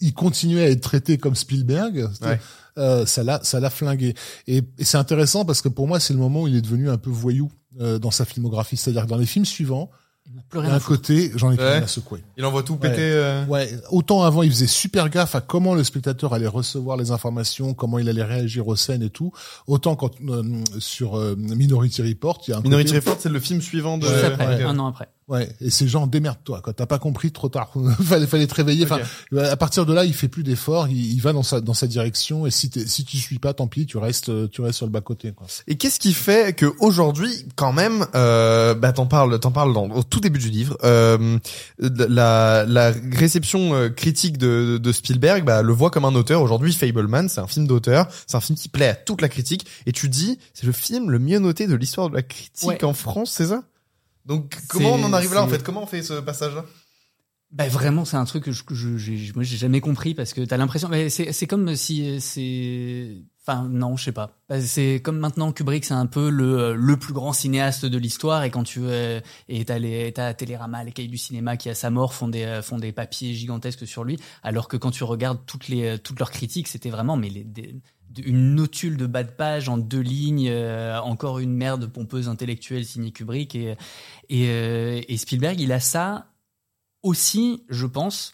il 0.00 0.14
continuait 0.14 0.62
à 0.64 0.70
être 0.70 0.80
traité 0.82 1.18
comme 1.18 1.34
Spielberg. 1.34 2.08
Ouais. 2.22 2.40
Euh, 2.78 3.04
ça 3.06 3.22
l'a, 3.24 3.40
ça 3.42 3.60
l'a 3.60 3.70
flingué. 3.70 4.14
Et, 4.46 4.62
et 4.78 4.84
c'est 4.84 4.96
intéressant 4.98 5.44
parce 5.44 5.60
que 5.62 5.68
pour 5.68 5.86
moi, 5.88 6.00
c'est 6.00 6.12
le 6.12 6.18
moment 6.20 6.42
où 6.42 6.48
il 6.48 6.56
est 6.56 6.60
devenu 6.62 6.88
un 6.88 6.98
peu 6.98 7.10
voyou 7.10 7.50
euh, 7.80 7.98
dans 7.98 8.10
sa 8.10 8.24
filmographie. 8.24 8.76
C'est-à-dire 8.76 9.02
que 9.02 9.08
dans 9.08 9.16
les 9.18 9.26
films 9.26 9.44
suivants, 9.44 9.90
Il 10.26 10.36
n'a 10.36 10.42
plus 10.48 10.58
rien 10.58 10.72
à 10.72 10.80
côté, 10.80 11.32
j'en 11.36 11.52
ai 11.52 11.56
plus 11.56 11.64
Ouais. 11.64 11.72
rien 11.74 11.82
à 11.82 11.86
secouer. 11.86 12.24
Il 12.38 12.44
envoie 12.46 12.62
tout 12.62 12.72
Ouais. 12.74 12.78
péter. 12.90 13.02
euh, 13.02 13.44
Ouais, 13.44 13.70
autant 13.90 14.22
avant 14.22 14.42
il 14.42 14.50
faisait 14.50 14.66
super 14.66 15.10
gaffe 15.10 15.34
à 15.34 15.42
comment 15.42 15.74
le 15.74 15.84
spectateur 15.84 16.32
allait 16.32 16.46
recevoir 16.46 16.96
les 16.96 17.10
informations, 17.10 17.74
comment 17.74 17.98
il 17.98 18.08
allait 18.08 18.24
réagir 18.24 18.66
aux 18.66 18.74
scènes 18.76 19.02
et 19.02 19.10
tout. 19.10 19.32
Autant 19.66 19.96
quand 19.96 20.12
euh, 20.26 20.42
sur 20.78 21.16
euh, 21.18 21.34
Minority 21.36 22.00
Report, 22.02 22.40
il 22.48 22.52
y 22.52 22.54
a 22.54 22.56
un 22.56 22.60
Minority 22.62 22.94
côté, 22.94 22.98
Report, 23.00 23.16
c'est 23.20 23.28
le 23.28 23.38
film 23.38 23.60
suivant 23.60 23.98
de. 23.98 24.06
Juste 24.06 24.16
Ouais, 24.16 24.24
après, 24.24 24.54
Ok. 24.56 24.60
un 24.70 24.78
an 24.78 24.86
après. 24.86 25.08
Ouais, 25.28 25.48
et 25.60 25.70
ces 25.70 25.88
gens 25.88 26.06
démerde-toi 26.06 26.60
quand 26.62 26.72
t'as 26.72 26.86
pas 26.86 26.98
compris 26.98 27.32
trop 27.32 27.48
tard. 27.48 27.72
fallait 28.04 28.26
fallait 28.26 28.46
te 28.46 28.54
réveiller. 28.54 28.84
Enfin, 28.84 29.00
à 29.38 29.56
partir 29.56 29.86
de 29.86 29.92
là, 29.92 30.04
il 30.04 30.14
fait 30.14 30.28
plus 30.28 30.42
d'efforts, 30.42 30.88
il, 30.88 31.12
il 31.14 31.20
va 31.20 31.32
dans 31.32 31.42
sa 31.42 31.60
dans 31.60 31.74
sa 31.74 31.86
direction 31.86 32.46
et 32.46 32.50
si 32.50 32.70
t'es- 32.70 32.86
si 32.86 33.04
tu 33.04 33.16
suis 33.16 33.38
pas, 33.38 33.54
tant 33.54 33.66
pis, 33.66 33.86
tu 33.86 33.96
restes 33.98 34.28
euh, 34.28 34.48
tu 34.48 34.60
restes 34.60 34.76
sur 34.78 34.86
le 34.86 34.92
bas 34.92 35.00
côté. 35.00 35.32
Quoi. 35.32 35.46
Et 35.66 35.76
qu'est-ce 35.76 35.98
qui 35.98 36.12
fait 36.14 36.54
que 36.56 36.66
aujourd'hui, 36.80 37.32
quand 37.56 37.72
même, 37.72 38.06
euh, 38.14 38.74
bah 38.74 38.92
t'en 38.92 39.06
parles, 39.06 39.38
t'en 39.40 39.50
parles 39.52 39.72
dans, 39.74 39.88
au 39.90 40.02
tout 40.02 40.20
début 40.20 40.38
du 40.38 40.50
livre, 40.50 40.76
euh, 40.84 41.38
la, 41.78 42.64
la 42.66 42.92
réception 43.12 43.74
euh, 43.74 43.88
critique 43.88 44.38
de, 44.38 44.78
de 44.82 44.92
Spielberg, 44.92 45.44
bah 45.44 45.62
le 45.62 45.72
voit 45.72 45.90
comme 45.90 46.04
un 46.04 46.14
auteur. 46.14 46.42
Aujourd'hui, 46.42 46.72
Fableman, 46.72 47.28
c'est 47.28 47.40
un 47.40 47.46
film 47.46 47.66
d'auteur, 47.66 48.08
c'est 48.26 48.36
un 48.36 48.40
film 48.40 48.58
qui 48.58 48.68
plaît 48.68 48.88
à 48.88 48.94
toute 48.94 49.20
la 49.20 49.28
critique. 49.28 49.66
Et 49.86 49.92
tu 49.92 50.08
dis, 50.08 50.38
c'est 50.52 50.66
le 50.66 50.72
film 50.72 51.10
le 51.10 51.18
mieux 51.18 51.38
noté 51.38 51.66
de 51.66 51.74
l'histoire 51.74 52.10
de 52.10 52.14
la 52.14 52.22
critique 52.22 52.68
Ouais. 52.68 52.84
en 52.84 52.94
France, 52.94 53.32
c'est 53.36 53.46
ça? 53.46 53.62
Donc 54.24 54.56
comment 54.68 54.94
on 54.94 55.04
en 55.04 55.12
arrive 55.12 55.34
là 55.34 55.42
en 55.42 55.48
fait? 55.48 55.62
Comment 55.62 55.82
on 55.82 55.86
fait 55.86 56.02
ce 56.02 56.14
passage-là? 56.14 56.64
Bah 57.54 57.68
vraiment, 57.68 58.04
c'est 58.04 58.16
un 58.16 58.24
truc 58.24 58.42
que 58.42 58.50
je, 58.50 58.64
je 58.68 58.96
j'ai, 58.96 59.32
moi 59.36 59.44
j'ai 59.44 59.56
jamais 59.56 59.80
compris 59.80 60.12
parce 60.12 60.32
que 60.34 60.40
t'as 60.40 60.56
l'impression, 60.56 60.88
mais 60.88 61.08
c'est 61.08 61.30
c'est 61.32 61.46
comme 61.46 61.76
si 61.76 62.16
euh, 62.16 62.18
c'est, 62.18 63.22
enfin 63.46 63.68
non, 63.68 63.96
je 63.96 64.06
sais 64.06 64.12
pas. 64.12 64.40
Bah, 64.48 64.60
C'est 64.60 65.00
comme 65.00 65.18
maintenant 65.20 65.52
Kubrick, 65.52 65.84
c'est 65.84 65.94
un 65.94 66.06
peu 66.06 66.30
le 66.30 66.74
le 66.74 66.96
plus 66.96 67.12
grand 67.14 67.32
cinéaste 67.32 67.86
de 67.86 67.96
l'histoire 67.96 68.42
et 68.42 68.50
quand 68.50 68.64
tu 68.64 68.80
euh, 68.82 69.20
et 69.48 69.64
t'as 69.64 69.78
les 69.78 70.12
t'as 70.12 70.34
Télérama, 70.34 70.82
les 70.82 70.90
cahiers 70.90 71.06
du 71.06 71.16
cinéma 71.16 71.56
qui 71.56 71.68
à 71.70 71.76
sa 71.76 71.90
mort 71.90 72.12
font 72.12 72.26
des 72.26 72.42
euh, 72.42 72.60
font 72.60 72.78
des 72.78 72.90
papiers 72.90 73.34
gigantesques 73.34 73.86
sur 73.86 74.02
lui, 74.02 74.18
alors 74.42 74.66
que 74.66 74.76
quand 74.76 74.90
tu 74.90 75.04
regardes 75.04 75.46
toutes 75.46 75.68
les 75.68 75.84
euh, 75.84 75.96
toutes 75.96 76.18
leurs 76.18 76.32
critiques, 76.32 76.66
c'était 76.66 76.90
vraiment 76.90 77.16
mais 77.16 77.28
les, 77.28 77.44
des- 77.44 77.76
une 78.26 78.56
notule 78.56 78.96
de 78.96 79.06
bas 79.06 79.22
de 79.22 79.30
page 79.30 79.68
en 79.68 79.78
deux 79.78 80.00
lignes, 80.00 80.48
euh, 80.48 80.98
encore 81.00 81.38
une 81.38 81.52
merde 81.54 81.86
pompeuse 81.86 82.28
intellectuelle 82.28 82.84
signée 82.84 83.12
Kubrick 83.12 83.54
et 83.54 83.76
et, 84.28 84.48
euh, 84.48 85.00
et 85.06 85.16
Spielberg, 85.16 85.60
il 85.60 85.70
a 85.70 85.78
ça 85.78 86.32
aussi, 87.04 87.62
je 87.68 87.86
pense, 87.86 88.32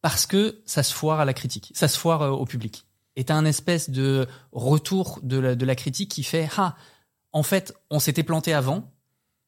parce 0.00 0.24
que 0.24 0.62
ça 0.64 0.82
se 0.82 0.94
foire 0.94 1.20
à 1.20 1.24
la 1.26 1.34
critique, 1.34 1.72
ça 1.74 1.88
se 1.88 1.98
foire 1.98 2.22
euh, 2.22 2.30
au 2.30 2.46
public. 2.46 2.86
Et 3.16 3.24
t'as 3.24 3.34
un 3.34 3.44
espèce 3.44 3.90
de 3.90 4.26
retour 4.52 5.20
de 5.22 5.36
la, 5.38 5.74
critique 5.76 6.10
qui 6.10 6.24
fait 6.24 6.48
ah 6.56 6.74
en 7.32 7.44
fait 7.44 7.72
on 7.90 8.00
s'était 8.00 8.24
planté 8.24 8.52
avant 8.52 8.90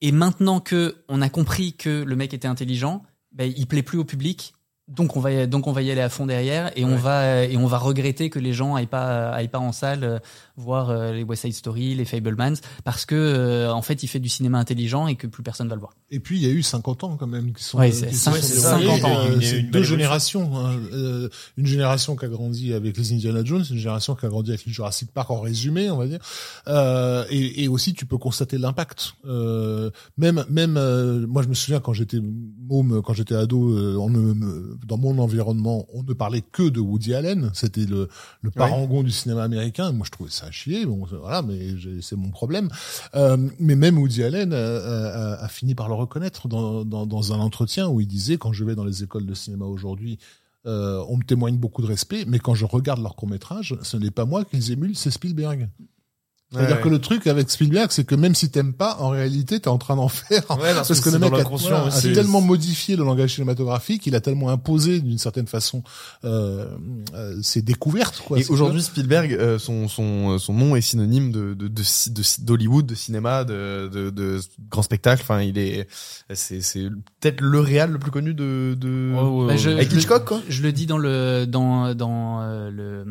et 0.00 0.12
maintenant 0.12 0.60
que 0.60 1.04
on 1.08 1.20
a 1.20 1.28
compris 1.28 1.72
que 1.72 2.04
le 2.04 2.14
mec 2.14 2.32
était 2.32 2.46
intelligent, 2.46 3.02
ben 3.32 3.52
il 3.56 3.66
plaît 3.66 3.82
plus 3.82 3.98
au 3.98 4.04
public 4.04 4.54
donc 4.88 5.16
on 5.16 5.20
va 5.20 5.32
y- 5.32 5.48
donc 5.48 5.66
on 5.66 5.72
va 5.72 5.82
y 5.82 5.90
aller 5.90 6.00
à 6.00 6.08
fond 6.08 6.26
derrière 6.26 6.70
et 6.76 6.84
on 6.84 6.94
va 6.96 7.44
et 7.44 7.56
on 7.56 7.66
va 7.66 7.78
regretter 7.78 8.30
que 8.30 8.38
les 8.38 8.52
gens 8.52 8.76
aillent 8.76 8.86
pas 8.86 9.30
aillent 9.30 9.48
pas 9.48 9.58
en 9.58 9.72
salle 9.72 10.04
euh, 10.04 10.18
voir 10.56 10.90
euh, 10.90 11.12
les 11.12 11.24
West 11.24 11.42
Side 11.42 11.54
Story, 11.54 11.94
les 11.96 12.04
Fablemans 12.04 12.54
parce 12.84 13.04
que 13.04 13.14
euh, 13.16 13.72
en 13.72 13.82
fait 13.82 14.02
il 14.04 14.06
fait 14.06 14.20
du 14.20 14.28
cinéma 14.28 14.58
intelligent 14.58 15.08
et 15.08 15.16
que 15.16 15.26
plus 15.26 15.42
personne 15.42 15.68
va 15.68 15.74
le 15.74 15.80
voir. 15.80 15.94
Et 16.12 16.20
puis 16.20 16.38
il 16.38 16.46
y 16.46 16.46
a 16.46 16.52
eu 16.52 16.62
50 16.62 17.02
ans 17.04 17.16
quand 17.16 17.26
même 17.26 17.52
qui 17.52 17.64
sont, 17.64 17.78
Ouais, 17.78 17.90
c'est 17.90 18.06
qui 18.08 18.14
cinq- 18.14 18.36
se 18.36 18.42
c'est 18.42 18.54
sont 18.56 18.62
ça, 18.62 18.78
déroulés. 18.78 19.00
50 19.00 19.16
ans, 19.16 19.40
une- 19.40 19.70
deux 19.70 19.82
générations. 19.82 20.56
hein. 20.56 20.76
Une 21.56 21.66
génération 21.66 22.14
qui 22.14 22.24
a 22.24 22.28
grandi 22.28 22.72
avec 22.72 22.96
les 22.96 23.12
Indiana 23.12 23.40
Jones, 23.44 23.64
une 23.68 23.76
génération 23.78 24.14
qui 24.14 24.24
a 24.24 24.28
grandi 24.28 24.50
avec 24.50 24.64
les 24.66 24.72
Jurassic 24.72 25.10
Park 25.12 25.30
en 25.30 25.40
résumé, 25.40 25.90
on 25.90 25.96
va 25.96 26.06
dire. 26.06 26.20
Euh, 26.68 27.24
et, 27.30 27.64
et 27.64 27.68
aussi 27.68 27.92
tu 27.92 28.06
peux 28.06 28.18
constater 28.18 28.56
l'impact. 28.56 29.14
Euh, 29.26 29.90
même 30.16 30.44
même 30.48 30.76
euh, 30.76 31.26
moi 31.26 31.42
je 31.42 31.48
me 31.48 31.54
souviens 31.54 31.80
quand 31.80 31.92
j'étais 31.92 32.18
môme, 32.68 33.02
quand 33.02 33.14
j'étais 33.14 33.34
ado, 33.34 33.70
euh, 33.70 33.96
on 33.96 34.10
ne, 34.10 34.76
dans 34.86 34.98
mon 34.98 35.18
environnement, 35.18 35.86
on 35.94 36.02
ne 36.02 36.12
parlait 36.12 36.42
que 36.42 36.68
de 36.68 36.80
Woody 36.80 37.14
Allen. 37.14 37.50
C'était 37.54 37.86
le, 37.86 38.08
le 38.42 38.50
parangon 38.50 39.02
du 39.02 39.10
cinéma 39.10 39.42
américain. 39.44 39.92
Moi 39.92 40.04
je 40.06 40.10
trouvais 40.10 40.30
ça 40.30 40.46
à 40.46 40.50
chier. 40.50 40.86
Bon 40.86 41.06
voilà, 41.20 41.42
mais 41.42 41.58
c'est 42.00 42.16
mon 42.16 42.30
problème. 42.30 42.68
Euh, 43.14 43.36
mais 43.58 43.76
même 43.76 43.98
Woody 43.98 44.22
Allen 44.22 44.52
a, 44.52 45.34
a 45.34 45.48
fini 45.48 45.74
par 45.74 45.88
le 45.88 45.94
reconnaître 45.94 46.48
dans, 46.48 46.84
dans, 46.84 47.06
dans 47.06 47.32
un 47.32 47.38
entretien 47.38 47.88
où 47.88 48.00
il 48.00 48.06
disait 48.06 48.36
quand 48.36 48.52
je 48.52 48.64
vais 48.64 48.74
dans 48.74 48.84
les 48.84 49.02
écoles 49.02 49.26
de 49.26 49.34
cinéma 49.34 49.64
aujourd'hui, 49.64 50.18
euh, 50.66 51.04
on 51.08 51.16
me 51.16 51.22
témoigne 51.22 51.56
beaucoup 51.56 51.80
de 51.80 51.86
respect, 51.86 52.24
mais 52.26 52.38
quand 52.38 52.54
je 52.54 52.64
regarde 52.64 53.00
leurs 53.00 53.14
courts 53.14 53.28
métrages, 53.28 53.76
ce 53.82 53.96
n'est 53.96 54.10
pas 54.10 54.24
moi 54.24 54.44
qu'ils 54.44 54.72
émulent, 54.72 54.96
c'est 54.96 55.10
Spielberg. 55.10 55.68
C'est-à-dire 56.52 56.76
Ouais. 56.76 56.82
que 56.82 56.88
le 56.88 57.00
truc 57.00 57.26
avec 57.26 57.50
Spielberg, 57.50 57.88
c'est 57.90 58.04
que 58.04 58.14
même 58.14 58.36
si 58.36 58.50
t'aimes 58.50 58.72
pas, 58.72 58.98
en 59.00 59.08
réalité, 59.08 59.58
t'es 59.58 59.66
en 59.68 59.78
train 59.78 59.96
d'en 59.96 60.06
faire. 60.08 60.42
Ouais, 60.50 60.72
parce 60.74 60.86
parce 60.88 61.00
que 61.00 61.10
que 61.10 61.14
le 61.14 61.18
mec 61.18 61.32
a, 61.32 61.42
voilà, 61.42 61.86
a 61.86 62.00
tellement 62.00 62.40
modifié 62.40 62.94
le 62.94 63.02
langage 63.04 63.34
cinématographique, 63.34 64.06
il 64.06 64.14
a 64.14 64.20
tellement 64.20 64.50
imposé 64.50 65.00
d'une 65.00 65.18
certaine 65.18 65.48
façon 65.48 65.82
euh, 66.24 66.68
euh, 67.14 67.36
ses 67.42 67.62
découvertes. 67.62 68.22
Quoi, 68.24 68.38
Et 68.38 68.46
aujourd'hui, 68.48 68.80
Spielberg, 68.80 69.32
euh, 69.32 69.58
son 69.58 69.88
son 69.88 70.34
euh, 70.34 70.38
son 70.38 70.54
nom 70.54 70.76
est 70.76 70.82
synonyme 70.82 71.32
de 71.32 71.54
de 71.54 71.66
de 71.66 71.82
de 71.82 72.44
d'Hollywood, 72.44 72.86
de 72.86 72.94
cinéma, 72.94 73.42
de 73.42 73.90
de 73.92 74.10
de 74.10 74.40
grand 74.70 74.82
spectacle. 74.82 75.22
Enfin, 75.22 75.40
il 75.42 75.58
est 75.58 75.88
c'est 76.32 76.60
c'est 76.60 76.88
peut-être 77.20 77.40
le 77.40 77.58
réal 77.58 77.90
le 77.90 77.98
plus 77.98 78.12
connu 78.12 78.34
de 78.34 78.76
de 78.78 79.12
Bah, 79.48 79.56
je- 79.56 79.70
avec 79.70 79.88
je 79.90 79.94
le- 79.96 80.00
Hitchcock 80.00 80.24
quoi. 80.24 80.40
Je 80.48 80.62
le 80.62 80.70
dis 80.70 80.86
dans 80.86 80.98
le 80.98 81.44
dans 81.44 81.92
dans 81.94 82.40
euh, 82.42 82.70
le, 82.70 83.04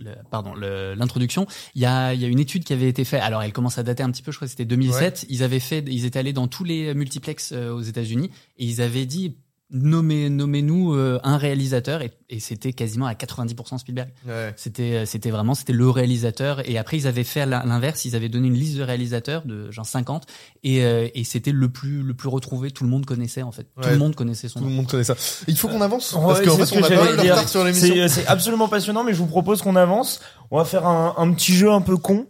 le 0.00 0.10
pardon 0.30 0.54
l'introduction. 0.54 1.46
Il 1.74 1.82
y 1.82 1.86
a 1.86 2.14
il 2.14 2.20
y 2.20 2.24
a 2.24 2.28
une 2.28 2.38
étude 2.38 2.61
qui 2.64 2.72
avait 2.72 2.88
été 2.88 3.04
faite. 3.04 3.22
Alors 3.22 3.42
elle 3.42 3.52
commence 3.52 3.78
à 3.78 3.82
dater 3.82 4.02
un 4.02 4.10
petit 4.10 4.22
peu. 4.22 4.32
Je 4.32 4.36
crois 4.38 4.46
que 4.46 4.50
c'était 4.50 4.64
2007. 4.64 5.26
Ils 5.28 5.42
avaient 5.42 5.60
fait 5.60 5.84
ils 5.88 6.04
étaient 6.04 6.18
allés 6.18 6.32
dans 6.32 6.48
tous 6.48 6.64
les 6.64 6.94
multiplex 6.94 7.52
euh, 7.52 7.72
aux 7.72 7.82
États-Unis 7.82 8.30
et 8.58 8.64
ils 8.64 8.80
avaient 8.80 9.06
dit 9.06 9.36
nommez 9.74 10.28
nommez-nous 10.28 10.92
euh, 10.92 11.18
un 11.24 11.38
réalisateur 11.38 12.02
et, 12.02 12.10
et 12.28 12.40
c'était 12.40 12.74
quasiment 12.74 13.06
à 13.06 13.14
90% 13.14 13.78
Spielberg. 13.78 14.10
Ouais. 14.28 14.52
C'était 14.56 14.96
euh, 14.96 15.06
c'était 15.06 15.30
vraiment 15.30 15.54
c'était 15.54 15.72
le 15.72 15.88
réalisateur 15.88 16.68
et 16.68 16.76
après 16.76 16.98
ils 16.98 17.06
avaient 17.06 17.24
fait 17.24 17.46
l'in- 17.46 17.64
l'inverse. 17.64 18.04
Ils 18.04 18.14
avaient 18.14 18.28
donné 18.28 18.48
une 18.48 18.54
liste 18.54 18.76
de 18.76 18.82
réalisateurs 18.82 19.46
de 19.46 19.70
genre 19.70 19.86
50 19.86 20.26
et 20.62 20.84
euh, 20.84 21.08
et 21.14 21.24
c'était 21.24 21.52
le 21.52 21.70
plus 21.70 22.02
le 22.02 22.12
plus 22.12 22.28
retrouvé. 22.28 22.70
Tout 22.70 22.84
le 22.84 22.90
monde 22.90 23.06
connaissait 23.06 23.40
en 23.40 23.50
fait. 23.52 23.62
Tout 23.64 23.86
Ouais. 23.86 23.92
le 23.92 23.98
monde 23.98 24.14
connaissait 24.14 24.48
son 24.48 24.58
Tout 24.58 24.64
nom. 24.66 24.70
le 24.72 24.76
monde 24.76 24.88
connaît 24.88 25.04
ça. 25.04 25.14
Il 25.48 25.56
faut 25.56 25.68
qu'on 25.68 25.80
avance 25.80 26.12
Ouais, 26.12 26.20
parce 26.22 26.40
qu'en 26.42 26.50
c'est 26.56 26.58
fait 26.58 26.66
ce 26.66 26.74
on 26.74 26.80
que 26.80 26.84
a 26.84 26.88
pas 26.88 26.94
j'allais 26.94 27.06
mal 27.08 27.16
de 27.16 27.22
dire. 27.22 27.34
retard 27.34 27.48
sur 27.48 27.64
l'émission. 27.64 27.94
C'est 27.94 28.08
c'est 28.08 28.26
absolument 28.26 28.68
passionnant, 28.68 29.04
mais 29.04 29.14
je 29.14 29.18
vous 29.18 29.26
propose 29.26 29.62
qu'on 29.62 29.76
avance. 29.76 30.20
On 30.50 30.58
va 30.58 30.66
faire 30.66 30.86
un, 30.86 31.14
un 31.16 31.32
petit 31.32 31.54
jeu 31.54 31.70
un 31.72 31.80
peu 31.80 31.96
con. 31.96 32.26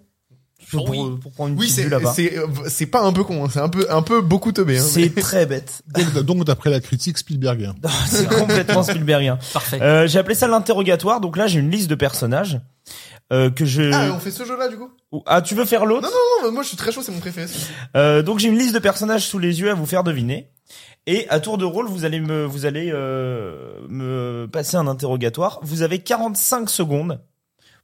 Pour, 0.73 0.91
Oui. 0.91 0.99
pour 1.21 1.33
prendre 1.33 1.51
une 1.51 1.55
Oui, 1.59 1.67
petite 1.67 1.77
c'est 1.77 1.83
vue 1.85 1.91
là-bas. 1.91 2.13
c'est 2.15 2.35
c'est 2.69 2.87
pas 2.87 3.03
un 3.03 3.13
peu 3.13 3.25
con, 3.25 3.45
hein, 3.45 3.49
c'est 3.53 3.61
un 3.61 3.69
peu 3.69 3.87
un 3.91 4.03
peu 4.03 4.21
beaucoup 4.21 4.53
teubé. 4.53 4.79
Hein, 4.79 4.83
C'est 4.85 5.15
très 5.21 5.47
bête. 5.47 5.83
Donc, 5.89 6.25
donc, 6.25 6.45
d'après 6.45 6.71
la 6.71 6.81
critique 6.81 7.19
Spielberg. 7.19 7.71
c'est 8.07 8.29
complètement 8.29 8.83
Spielbergien. 8.83 9.39
Parfait. 9.53 9.81
Euh, 9.83 10.07
j'ai 10.07 10.19
appelé 10.19 10.35
ça 10.35 10.49
l'interrogatoire. 10.49 11.21
Donc 11.21 11.37
là, 11.37 11.47
j'ai 11.47 11.61
une 11.61 11.71
liste 11.71 11.89
de 11.91 11.95
personnages 11.95 12.61
euh, 13.33 13.51
que 13.51 13.65
je. 13.65 13.91
Ah, 13.93 14.11
on 14.15 14.19
fait 14.19 14.31
ce 14.31 14.45
jeu-là 14.45 14.69
du 14.69 14.77
coup 14.77 14.91
Ou- 15.13 15.23
Ah, 15.27 15.43
tu 15.43 15.55
veux 15.55 15.65
faire 15.65 15.85
l'autre 15.87 16.03
Non, 16.03 16.11
non, 16.43 16.47
non, 16.49 16.53
moi 16.55 16.63
je 16.63 16.69
suis 16.69 16.77
très 16.77 16.91
chaud, 16.93 17.03
c'est 17.03 17.13
mon 17.13 17.21
préféré. 17.21 17.47
Euh, 17.97 18.23
donc 18.23 18.39
j'ai 18.39 18.49
une 18.49 18.59
liste 18.59 18.75
de 18.75 18.79
personnages 18.79 19.27
sous 19.27 19.39
les 19.39 19.61
yeux 19.61 19.71
à 19.71 19.75
vous 19.75 19.87
faire 19.87 20.05
deviner. 20.05 20.49
Et 21.07 21.29
à 21.31 21.41
tour 21.41 21.59
de 21.59 21.65
rôle, 21.65 21.89
vous 21.89 22.05
allez 22.05 22.21
me, 22.21 22.45
vous 22.45 22.65
allez 22.65 22.91
euh, 22.93 23.75
me 23.89 24.47
passer 24.47 24.77
un 24.77 24.87
interrogatoire. 24.87 25.59
Vous 25.63 25.83
avez 25.83 25.99
45 25.99 26.71
secondes 26.71 27.21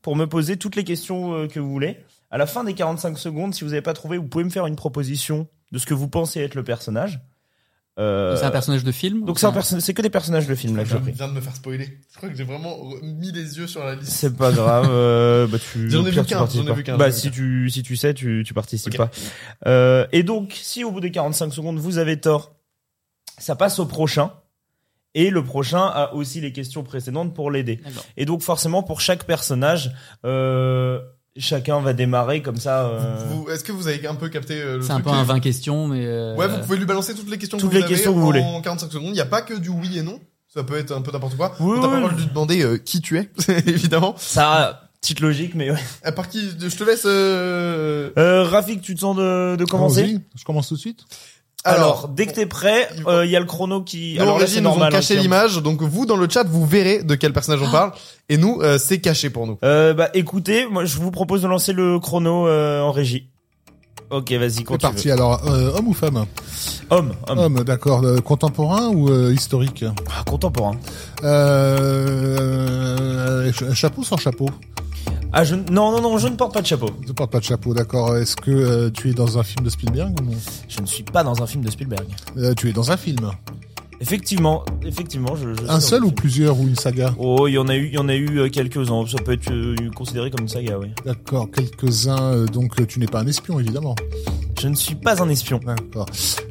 pour 0.03 0.15
me 0.15 0.27
poser 0.27 0.57
toutes 0.57 0.77
les 0.77 0.85
questions 0.85 1.35
euh, 1.35 1.49
que 1.49 1.59
vous 1.59 1.71
voulez. 1.71 1.99
À 2.31 2.39
la 2.39 2.47
fin 2.47 2.65
des 2.65 2.75
45 2.75 3.19
secondes, 3.19 3.55
si 3.55 3.65
vous 3.65 3.71
n'avez 3.71 3.83
pas 3.83 3.95
trouvé, 3.95 4.19
vous 4.19 4.29
pouvez 4.29 4.45
me 4.45 4.51
faire 4.51 4.67
une 4.67 4.77
proposition 4.77 5.49
de 5.73 5.79
ce 5.79 5.87
que 5.87 5.95
vous 5.95 6.09
pensez 6.09 6.41
être 6.41 6.55
le 6.55 6.65
personnage. 6.65 7.21
Euh, 7.99 8.37
C'est 8.37 8.45
un 8.45 8.51
personnage 8.53 8.85
de 8.85 8.93
film 8.93 9.25
donc 9.25 9.41
c'est 9.41 9.47
un 9.47 9.51
perso- 9.53 9.81
c'est 9.81 9.93
que 9.93 10.03
des 10.03 10.09
personnages 10.11 10.47
de 10.47 10.55
film 10.55 10.77
là 10.77 10.85
que 10.85 10.89
Je 10.91 10.97
pris. 10.99 11.11
viens 11.11 11.27
de 11.27 11.33
me 11.33 11.41
faire 11.41 11.57
spoiler. 11.57 11.99
Je 12.13 12.17
crois 12.17 12.29
que 12.29 12.37
j'ai 12.37 12.45
vraiment 12.45 12.77
re- 12.77 13.03
mis 13.03 13.33
les 13.33 13.59
yeux 13.59 13.67
sur 13.67 13.83
la 13.85 13.97
liste. 13.97 14.13
C'est 14.13 14.37
pas 14.37 14.53
grave. 14.53 14.87
Euh, 14.89 15.49
bah 15.49 15.59
tu. 15.59 15.91
J'en 15.91 16.05
ai 16.07 16.11
au 16.11 16.13
pire, 16.13 16.23
vu 16.23 16.29
tu 16.29 16.33
qu'un, 16.35 16.39
participes 16.39 16.63
j'en 16.63 16.67
ai 16.69 16.71
pas. 16.71 16.77
vu 16.77 16.85
qu'un, 16.85 16.97
Bah 16.97 17.07
j'en 17.11 17.11
ai 17.11 17.15
vu 17.17 17.21
si 17.21 17.31
tu 17.33 17.71
si 17.71 17.83
tu 17.83 17.97
sais, 17.97 18.15
tu 18.15 18.45
tu 18.47 18.55
participes 18.55 18.93
Ok. 18.95 18.99
pas. 18.99 19.11
Euh, 19.67 20.07
et 20.13 20.23
donc 20.23 20.53
si 20.63 20.85
au 20.85 20.93
bout 20.93 21.01
des 21.01 21.11
45 21.11 21.53
secondes 21.53 21.79
vous 21.81 21.99
avez 21.99 22.21
tort, 22.21 22.55
ça 23.37 23.57
passe 23.57 23.81
au 23.81 23.87
prochain. 23.87 24.31
Et 25.15 25.31
le 25.31 25.43
prochain 25.43 25.85
a 25.87 26.13
aussi 26.15 26.41
les 26.41 26.53
questions 26.53 26.85
précédentes 26.85 27.35
pour 27.35 27.51
l'aider. 27.51 27.81
D'accord. 27.85 28.05
Et 28.17 28.27
donc 28.27 28.43
forcément 28.43 28.85
pour 28.85 29.01
chaque 29.01 29.25
personnage, 29.25 29.91
euh, 30.25 31.01
chacun 31.39 31.81
va 31.81 31.93
démarrer 31.93 32.43
comme 32.43 32.57
ça. 32.57 32.87
euh, 32.87 33.25
Vous- 33.31 33.49
Est-ce 33.51 33.65
que 33.65 33.73
vous 33.73 33.89
avez 33.89 34.07
un 34.07 34.15
peu 34.15 34.29
capté 34.29 34.61
euh, 34.61 34.77
le 34.79 34.83
C'est 34.83 34.93
un 34.93 35.01
peu 35.01 35.11
un 35.11 35.23
20 35.25 35.41
questions, 35.41 35.89
mais. 35.89 36.05
euh, 36.07 36.35
Ouais, 36.37 36.49
vous 36.49 36.59
pouvez 36.59 36.79
lui 36.79 36.85
balancer 36.87 37.15
toutes 37.15 37.31
les 37.31 37.39
questions 37.39 37.59
Toutes 37.59 37.71
que 37.71 37.75
les 37.75 37.81
vous 37.81 37.87
avez 37.87 37.95
questions 37.95 38.13
que 38.13 38.17
vous 38.19 38.23
en 38.25 38.27
voulez. 38.27 38.45
45 38.63 38.93
secondes. 38.93 39.09
Il 39.09 39.13
n'y 39.13 39.21
a 39.21 39.27
pas 39.27 39.43
que 39.43 39.55
du 39.55 39.69
oui 39.71 39.99
et 39.99 40.03
non. 40.03 40.21
Ça 40.55 40.65
peut 40.65 40.77
être 40.79 40.93
un 40.93 41.03
peu 41.03 41.13
n'importe 41.13 41.37
quoi. 41.37 41.55
Oui, 41.61 41.77
On 41.79 41.83
t'a 41.83 41.89
pas 41.89 41.95
oui. 41.95 41.95
le 41.95 42.01
droit 42.01 42.13
de 42.15 42.21
lui 42.21 42.27
demander 42.27 42.63
euh, 42.63 42.79
qui 42.79 43.01
tu 43.01 43.19
es, 43.19 43.31
évidemment. 43.67 44.15
Ça, 44.19 44.91
petite 45.01 45.21
logique, 45.21 45.55
mais 45.55 45.71
ouais. 45.71 45.79
À 46.03 46.11
part 46.13 46.29
qui, 46.29 46.49
je 46.59 46.75
te 46.77 46.85
laisse. 46.85 47.03
Euh... 47.05 48.11
Euh, 48.19 48.45
Rafik, 48.45 48.81
tu 48.81 48.95
te 48.95 49.01
sens 49.01 49.15
de, 49.17 49.57
de 49.57 49.65
commencer? 49.67 50.01
Allons-y, 50.03 50.21
Je 50.37 50.45
commence 50.45 50.69
tout 50.69 50.75
de 50.75 50.81
suite. 50.81 51.01
Alors, 51.69 52.09
dès 52.09 52.27
que 52.27 52.33
t'es 52.33 52.47
prêt, 52.47 52.89
il- 52.97 53.07
euh, 53.07 53.27
y 53.27 53.37
a 53.37 53.41
le 53.41 53.47
chrono 53.47 53.83
qui. 53.83 54.15
Nous, 54.17 54.23
Alors 54.23 54.39
là, 54.39 54.47
c'est 54.47 54.57
nous 54.61 54.69
normal. 54.71 54.89
ont 54.89 54.97
caché 54.97 55.17
hein, 55.17 55.21
l'image, 55.23 55.57
donc 55.63 55.83
vous 55.83 56.07
dans 56.07 56.17
le 56.17 56.29
chat 56.29 56.45
vous 56.47 56.67
verrez 56.67 57.03
de 57.03 57.15
quel 57.15 57.33
personnage 57.33 57.63
on 57.63 57.71
parle, 57.71 57.93
et 58.29 58.37
nous 58.37 58.61
euh, 58.63 58.79
c'est 58.79 58.99
caché 59.01 59.31
pour 59.31 59.47
nous. 59.47 59.59
Euh, 59.65 59.95
bah 59.95 60.09
écoutez, 60.15 60.67
moi 60.67 60.85
je 60.85 60.99
vous 60.99 61.11
propose 61.11 61.43
de 61.43 61.49
lancer 61.49 61.73
le 61.73 61.99
chrono 62.01 62.47
euh, 62.49 62.81
en 62.83 62.93
régie. 62.93 63.29
Ok, 64.11 64.33
vas-y, 64.33 64.51
C'est 64.53 64.65
continue. 64.65 64.93
parti. 64.93 65.11
Alors, 65.11 65.47
euh, 65.49 65.71
homme 65.77 65.89
ou 65.89 65.93
femme 65.93 66.25
Homme, 66.89 67.13
homme. 67.29 67.39
Homme, 67.39 67.65
d'accord. 67.65 68.03
Euh, 68.05 68.21
contemporain 68.21 68.89
ou 68.89 69.11
euh, 69.11 69.35
historique 69.35 69.85
Ah, 70.09 70.25
contemporain. 70.25 70.77
ch- 73.53 73.75
Chapeau 73.75 74.03
sans 74.03 74.17
chapeau 74.17 74.49
Ah, 75.33 75.45
je... 75.45 75.55
non, 75.55 75.93
non, 75.93 76.01
non, 76.01 76.17
je 76.19 76.27
ne 76.29 76.37
porte 76.37 76.55
pas 76.55 76.63
de 76.63 76.67
chapeau. 76.67 76.89
Je 77.07 77.13
porte 77.13 77.31
pas 77.31 77.39
de 77.41 77.45
chapeau, 77.45 77.75
d'accord. 77.75 78.17
Est-ce 78.17 78.35
que 78.35 78.51
euh, 78.51 78.91
tu 78.91 79.11
es 79.11 79.13
dans 79.13 79.39
un 79.39 79.43
film 79.43 79.65
de 79.65 79.71
Spielberg 79.71 80.19
ou 80.21 80.25
non? 80.25 80.37
Je 80.69 80.81
ne 80.81 80.87
suis 80.87 81.03
pas 81.03 81.23
dans 81.23 81.43
un 81.43 81.47
film 81.47 81.63
de 81.65 81.71
Spielberg. 81.71 82.07
Euh, 82.39 82.55
Tu 82.55 82.71
es 82.71 82.73
dans 82.73 82.91
un 82.91 82.97
film. 82.97 83.31
Effectivement, 84.01 84.65
effectivement, 84.87 85.35
je. 85.37 85.55
je 85.55 85.69
Un 85.69 85.81
seul 85.81 86.03
ou 86.03 86.07
film. 86.07 86.15
plusieurs 86.15 86.59
ou 86.59 86.63
une 86.69 86.77
saga? 86.77 87.15
Oh, 87.19 87.47
il 87.49 87.53
y 87.55 87.59
en 87.59 87.67
a 87.69 87.75
eu, 87.77 87.89
il 87.89 87.95
y 87.95 87.99
en 87.99 88.09
a 88.09 88.15
eu 88.15 88.39
euh, 88.39 88.49
quelques-uns. 88.49 89.05
Ça 89.07 89.19
peut 89.23 89.33
être 89.33 89.51
euh, 89.51 89.75
considéré 89.95 90.31
comme 90.31 90.43
une 90.43 90.49
saga, 90.49 90.79
oui. 90.79 90.89
D'accord, 91.05 91.49
quelques-uns. 91.51 92.45
donc, 92.47 92.87
tu 92.87 92.99
n'es 93.01 93.07
pas 93.07 93.21
un 93.21 93.27
espion, 93.27 93.59
évidemment. 93.61 93.97
Je 94.61 94.69
ne 94.69 94.75
suis 94.77 94.95
pas 94.95 95.21
un 95.23 95.29
espion. 95.29 95.61
D'accord. 95.65 96.07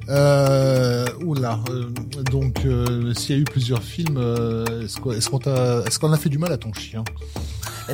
Euh, 0.10 1.08
oula. 1.26 1.60
euh, 1.72 1.86
donc, 2.32 2.60
s'il 3.16 3.36
y 3.36 3.40
a 3.40 3.42
eu 3.42 3.46
plusieurs 3.46 3.82
films, 3.82 4.18
est-ce 4.84 4.98
qu'on 5.00 5.12
est-ce 5.14 5.30
qu'on 5.30 5.40
t'a- 5.40 5.84
est-ce 5.88 5.98
qu'on 6.00 6.12
a 6.12 6.18
fait 6.18 6.30
du 6.30 6.38
mal 6.38 6.52
à 6.52 6.58
ton 6.58 6.74
chien? 6.74 7.04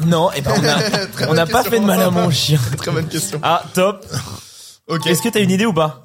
Non, 0.05 0.31
et 0.31 0.41
ben 0.41 0.51
on 0.57 0.63
a, 0.63 0.81
Très 1.07 1.23
on 1.25 1.27
bonne 1.27 1.35
n'a 1.35 1.45
pas 1.45 1.61
question. 1.63 1.71
fait 1.71 1.79
de 1.79 1.85
mal 1.85 2.01
à 2.01 2.09
mon 2.09 2.29
chien. 2.31 2.59
Très 2.77 2.91
bonne 2.91 3.07
question. 3.07 3.39
Ah, 3.43 3.63
top. 3.73 4.05
Ok. 4.87 5.07
Est-ce 5.07 5.21
que 5.21 5.29
t'as 5.29 5.39
une 5.39 5.49
idée 5.51 5.65
ou 5.65 5.71
pas 5.73 6.03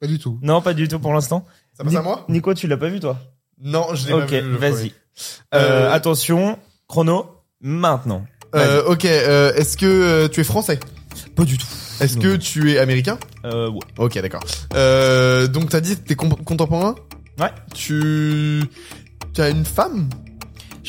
Pas 0.00 0.06
du 0.06 0.18
tout. 0.18 0.38
Non, 0.42 0.60
pas 0.60 0.74
du 0.74 0.86
tout 0.86 0.98
pour 0.98 1.14
l'instant. 1.14 1.46
Ça 1.76 1.82
passe 1.82 1.94
à 1.94 2.02
moi 2.02 2.26
Nico, 2.28 2.52
tu 2.52 2.66
l'as 2.66 2.76
pas 2.76 2.88
vu 2.88 3.00
toi 3.00 3.16
Non, 3.62 3.94
je 3.94 4.06
l'ai 4.06 4.12
Ok, 4.12 4.28
pas 4.28 4.40
vu. 4.40 4.50
le 4.50 4.56
vas-y. 4.58 4.70
premier. 4.72 4.92
Euh, 5.54 5.58
Euh, 5.86 5.92
attention, 5.92 6.58
chrono, 6.86 7.24
maintenant. 7.62 8.26
Euh, 8.54 8.84
ok. 8.84 9.06
euh, 9.06 9.54
Est-ce 9.54 9.78
que 9.78 9.86
euh, 9.86 10.28
tu 10.28 10.40
es 10.40 10.44
français 10.44 10.78
Pas 11.36 11.44
du 11.44 11.56
tout. 11.56 11.66
Est-ce 12.00 12.18
que 12.18 12.36
tu 12.36 12.72
es 12.72 12.78
américain 12.78 13.18
Euh, 13.46 13.70
ouais. 13.70 13.78
Ok, 13.96 14.18
d'accord. 14.20 14.44
Euh, 14.74 15.46
donc 15.46 15.70
t'as 15.70 15.80
dit 15.80 15.96
que 15.96 16.06
t'es 16.06 16.14
com- 16.14 16.36
contemporain 16.44 16.96
Ouais. 17.40 17.50
Tu 17.74 18.62
tu 19.32 19.40
as 19.40 19.48
une 19.48 19.64
femme 19.64 20.08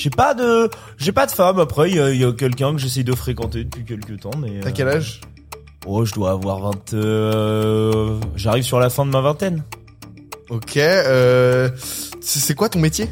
J'ai 0.02 0.10
pas 0.10 0.34
de, 0.34 0.70
j'ai 0.98 1.12
pas 1.12 1.26
de 1.26 1.32
femme. 1.32 1.60
Après, 1.60 1.90
il 1.90 1.98
y 1.98 2.00
a, 2.00 2.10
il 2.12 2.22
y 2.22 2.24
a 2.24 2.32
quelqu'un 2.32 2.72
que 2.72 2.78
j'essaye 2.80 3.04
de 3.04 3.14
fréquenter 3.14 3.66
depuis 3.66 3.84
quelques 3.84 4.18
temps, 4.22 4.32
mais. 4.40 4.62
T'as 4.62 4.70
euh, 4.70 4.72
quel 4.74 4.88
âge? 4.88 5.20
Oh, 5.86 6.06
je 6.06 6.14
dois 6.14 6.32
avoir 6.32 6.60
20. 6.62 6.94
Euh... 6.94 8.18
J'arrive 8.38 8.64
sur 8.64 8.80
la 8.80 8.90
fin 8.90 9.06
de 9.06 9.12
ma 9.12 9.20
vingtaine. 9.20 9.62
Ok. 10.50 10.78
Euh, 10.78 11.70
c'est 12.22 12.56
quoi 12.56 12.70
ton 12.70 12.80
métier? 12.80 13.10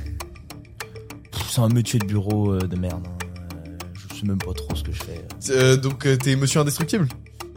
C'est 1.49 1.59
un 1.59 1.67
métier 1.69 1.99
de 1.99 2.05
bureau 2.05 2.53
euh, 2.53 2.59
de 2.59 2.77
merde. 2.77 3.05
hein. 3.05 3.25
Euh, 3.67 3.77
Je 4.11 4.15
sais 4.19 4.25
même 4.25 4.37
pas 4.37 4.53
trop 4.53 4.73
ce 4.73 4.83
que 4.83 4.91
je 4.93 5.03
fais. 5.03 5.25
Euh, 5.49 5.75
Donc 5.75 6.05
euh, 6.05 6.15
t'es 6.15 6.35
Monsieur 6.37 6.61
Indestructible? 6.61 7.07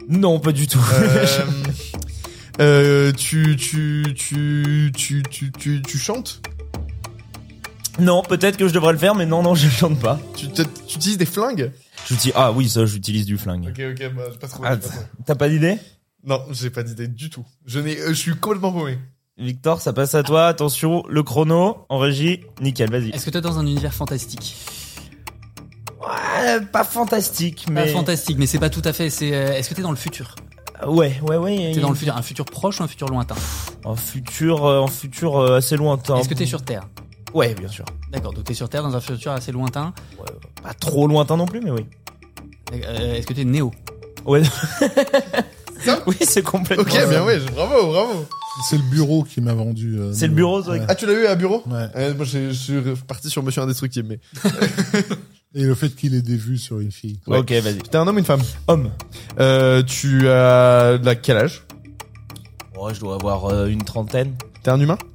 Non, 0.09 0.39
pas 0.39 0.51
du 0.51 0.67
tout. 0.67 0.83
Euh, 0.93 1.25
euh, 2.59 3.11
tu, 3.13 3.55
tu, 3.55 4.03
tu, 4.15 4.91
tu, 4.95 5.23
tu, 5.29 5.51
tu, 5.51 5.81
tu 5.81 5.97
chantes? 5.97 6.41
Non, 7.99 8.23
peut-être 8.23 8.57
que 8.57 8.67
je 8.67 8.73
devrais 8.73 8.93
le 8.93 8.97
faire, 8.97 9.15
mais 9.15 9.25
non, 9.25 9.43
non, 9.43 9.53
je 9.55 9.65
ne 9.65 9.71
chante 9.71 9.99
pas. 9.99 10.19
Tu, 10.35 10.47
tu, 10.51 10.63
tu 10.87 10.95
utilises 10.95 11.17
des 11.17 11.25
flingues? 11.25 11.71
J'utilise, 12.07 12.33
ah 12.35 12.51
oui, 12.51 12.69
ça, 12.69 12.85
j'utilise 12.85 13.25
du 13.25 13.37
flingue. 13.37 13.67
Ok, 13.69 13.81
ok, 13.91 14.13
bah, 14.15 14.23
j'ai 14.31 14.37
pas 14.39 14.47
trop. 14.47 14.63
Ah, 14.65 14.77
pas. 14.77 14.87
T'as 15.25 15.35
pas 15.35 15.49
d'idée? 15.49 15.77
Non, 16.23 16.41
j'ai 16.51 16.69
pas 16.69 16.83
d'idée 16.83 17.07
du 17.07 17.29
tout. 17.29 17.45
Je 17.65 17.79
n'ai, 17.79 17.97
euh, 17.99 18.09
je 18.09 18.13
suis 18.13 18.35
complètement 18.35 18.71
paumé. 18.71 18.97
Victor, 19.37 19.81
ça 19.81 19.91
passe 19.93 20.15
à 20.15 20.23
toi. 20.23 20.47
Attention, 20.47 21.03
le 21.09 21.23
chrono 21.23 21.85
en 21.89 21.97
régie. 21.97 22.41
Nickel, 22.61 22.89
vas-y. 22.91 23.09
Est-ce 23.09 23.25
que 23.25 23.29
t'es 23.31 23.41
dans 23.41 23.57
un 23.59 23.65
univers 23.65 23.93
fantastique? 23.93 24.55
Ouais, 25.99 26.61
pas 26.71 26.83
fantastique, 26.83 27.65
Pas 27.67 27.71
mais 27.73 27.87
fantastique, 27.89 28.37
mais 28.39 28.45
c'est 28.47 28.59
pas 28.59 28.69
tout 28.69 28.81
à 28.85 28.93
fait. 28.93 29.09
C'est. 29.09 29.33
euh, 29.33 29.53
Est-ce 29.53 29.69
que 29.69 29.75
t'es 29.75 29.81
dans 29.81 29.91
le 29.91 29.97
futur? 29.97 30.35
Ouais, 30.87 31.19
ouais, 31.27 31.37
ouais. 31.37 31.71
T'es 31.73 31.79
dans 31.79 31.89
le 31.89 31.95
futur, 31.95 32.17
un 32.17 32.21
futur 32.23 32.45
proche 32.45 32.79
ou 32.79 32.83
un 32.83 32.87
futur 32.87 33.07
lointain? 33.07 33.35
En 33.83 33.95
futur, 33.95 34.65
euh, 34.65 34.79
en 34.79 34.87
futur 34.87 35.37
euh, 35.37 35.57
assez 35.57 35.77
lointain. 35.77 36.17
Est-ce 36.17 36.29
que 36.29 36.33
t'es 36.33 36.47
sur 36.47 36.63
Terre? 36.63 36.87
Ouais, 37.33 37.53
bien 37.55 37.67
sûr. 37.69 37.85
D'accord, 38.11 38.33
donc 38.33 38.43
t'es 38.43 38.53
sur 38.53 38.67
Terre 38.69 38.83
dans 38.83 38.95
un 38.95 38.99
futur 39.01 39.31
assez 39.31 39.51
lointain. 39.51 39.93
Pas 40.63 40.73
trop 40.73 41.07
lointain 41.07 41.37
non 41.37 41.45
plus, 41.45 41.61
mais 41.61 41.71
oui. 41.71 41.85
Euh, 42.73 43.15
Est-ce 43.15 43.27
que 43.27 43.33
t'es 43.33 43.43
Néo 43.45 43.71
Ouais. 44.25 44.43
Ça? 45.83 45.99
Oui, 46.05 46.15
c'est 46.21 46.43
complètement. 46.43 46.83
Ok, 46.83 46.91
bien 47.09 47.25
ouais, 47.25 47.39
bravo, 47.55 47.87
bravo. 47.91 48.25
C'est 48.69 48.77
le 48.77 48.83
bureau 48.83 49.23
qui 49.23 49.41
m'a 49.41 49.53
vendu. 49.53 49.97
euh, 49.99 50.13
C'est 50.13 50.27
le 50.27 50.33
bureau, 50.33 50.61
toi, 50.61 50.73
Ouais. 50.73 50.81
Ah, 50.87 50.93
tu 50.93 51.05
l'as 51.07 51.13
eu 51.13 51.25
à 51.25 51.35
bureau? 51.35 51.63
Ouais. 51.67 51.87
Euh, 51.95 52.13
Moi, 52.13 52.25
j'ai- 52.25 52.49
je 52.49 52.53
suis 52.53 52.81
parti 53.07 53.29
sur 53.29 53.41
Monsieur 53.41 53.61
Indestructible, 53.63 54.07
mais. 54.09 54.19
Et 55.55 55.63
le 55.63 55.73
fait 55.75 55.89
qu'il 55.89 56.13
ait 56.15 56.21
des 56.21 56.37
vues 56.37 56.57
sur 56.57 56.79
une 56.79 56.91
fille. 56.91 57.19
Ouais. 57.27 57.39
Ok, 57.39 57.51
vas-y. 57.51 57.79
T'es 57.79 57.97
un 57.97 58.07
homme 58.07 58.15
ou 58.15 58.19
une 58.19 58.25
femme? 58.25 58.41
Homme. 58.67 58.91
euh, 59.39 59.81
Tu 59.83 60.29
as 60.29 60.97
la 61.01 61.15
quel 61.15 61.37
âge? 61.37 61.63
Oh, 62.77 62.89
je 62.93 62.99
dois 62.99 63.15
avoir 63.15 63.45
euh, 63.45 63.67
une 63.67 63.83
trentaine. 63.83 64.35
T'es 64.63 64.69
un 64.71 64.79
humain? 64.79 64.97
Ouais. 65.01 65.10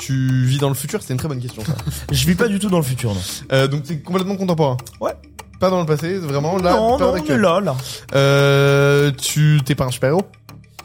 Tu 0.00 0.44
vis 0.46 0.58
dans 0.58 0.68
le 0.68 0.74
futur 0.74 1.00
C'est 1.02 1.12
une 1.12 1.18
très 1.18 1.28
bonne 1.28 1.40
question, 1.40 1.62
ça. 1.64 1.74
Je 2.12 2.26
vis 2.26 2.34
pas 2.34 2.48
du 2.48 2.58
tout 2.58 2.68
dans 2.70 2.78
le 2.78 2.82
futur, 2.84 3.12
non. 3.14 3.20
euh, 3.52 3.68
donc, 3.68 3.82
t'es 3.84 3.98
complètement 3.98 4.36
contemporain 4.36 4.76
Ouais. 5.00 5.12
Pas 5.60 5.68
dans 5.68 5.80
le 5.80 5.86
passé, 5.86 6.16
vraiment 6.18 6.56
là. 6.56 6.72
non, 6.72 6.96
pas 6.98 7.04
non, 7.04 7.12
on 7.12 7.16
est 7.32 7.36
là, 7.36 7.60
là. 7.60 7.76
Euh, 8.14 9.10
tu 9.12 9.60
t'es 9.64 9.74
pas 9.74 9.84
un 9.84 9.90
super 9.90 10.08
héros 10.08 10.22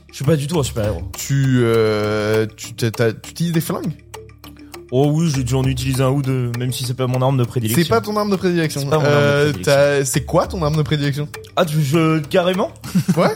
Je 0.09 0.15
suis 0.15 0.25
pas 0.25 0.35
du 0.35 0.47
tout 0.47 0.59
un 0.59 0.63
super 0.63 0.83
héros. 0.85 1.01
Tu 1.17 1.59
euh, 1.61 2.45
tu 2.57 2.73
t'as- 2.73 2.91
t'as- 2.91 3.13
tu 3.13 3.31
utilises 3.31 3.53
des 3.53 3.61
flingues? 3.61 3.93
Oh 4.91 5.09
oui, 5.13 5.31
j'ai 5.33 5.43
dû 5.45 5.55
en 5.55 5.63
utiliser 5.63 6.03
un 6.03 6.09
ou 6.09 6.21
deux, 6.21 6.51
même 6.59 6.71
si 6.73 6.83
c'est 6.83 6.93
pas 6.93 7.07
mon 7.07 7.21
arme 7.21 7.37
de 7.37 7.43
prédilection. 7.45 7.83
C'est 7.83 7.89
pas 7.89 8.01
ton 8.01 8.15
arme 8.17 8.29
de 8.29 8.35
prédilection. 8.35 8.81
C'est 8.81 8.89
pas 8.89 8.97
mon 8.99 9.03
arme 9.05 9.13
de 9.13 9.17
Euh, 9.17 9.43
prédilection. 9.53 9.73
t'as- 9.73 10.05
C'est 10.05 10.25
quoi 10.25 10.45
ton 10.47 10.61
arme 10.61 10.75
de 10.75 10.81
prédilection? 10.83 11.27
Ah, 11.55 11.63
tu, 11.65 11.81
je, 11.81 12.19
carrément 12.19 12.71
Ouais? 13.17 13.31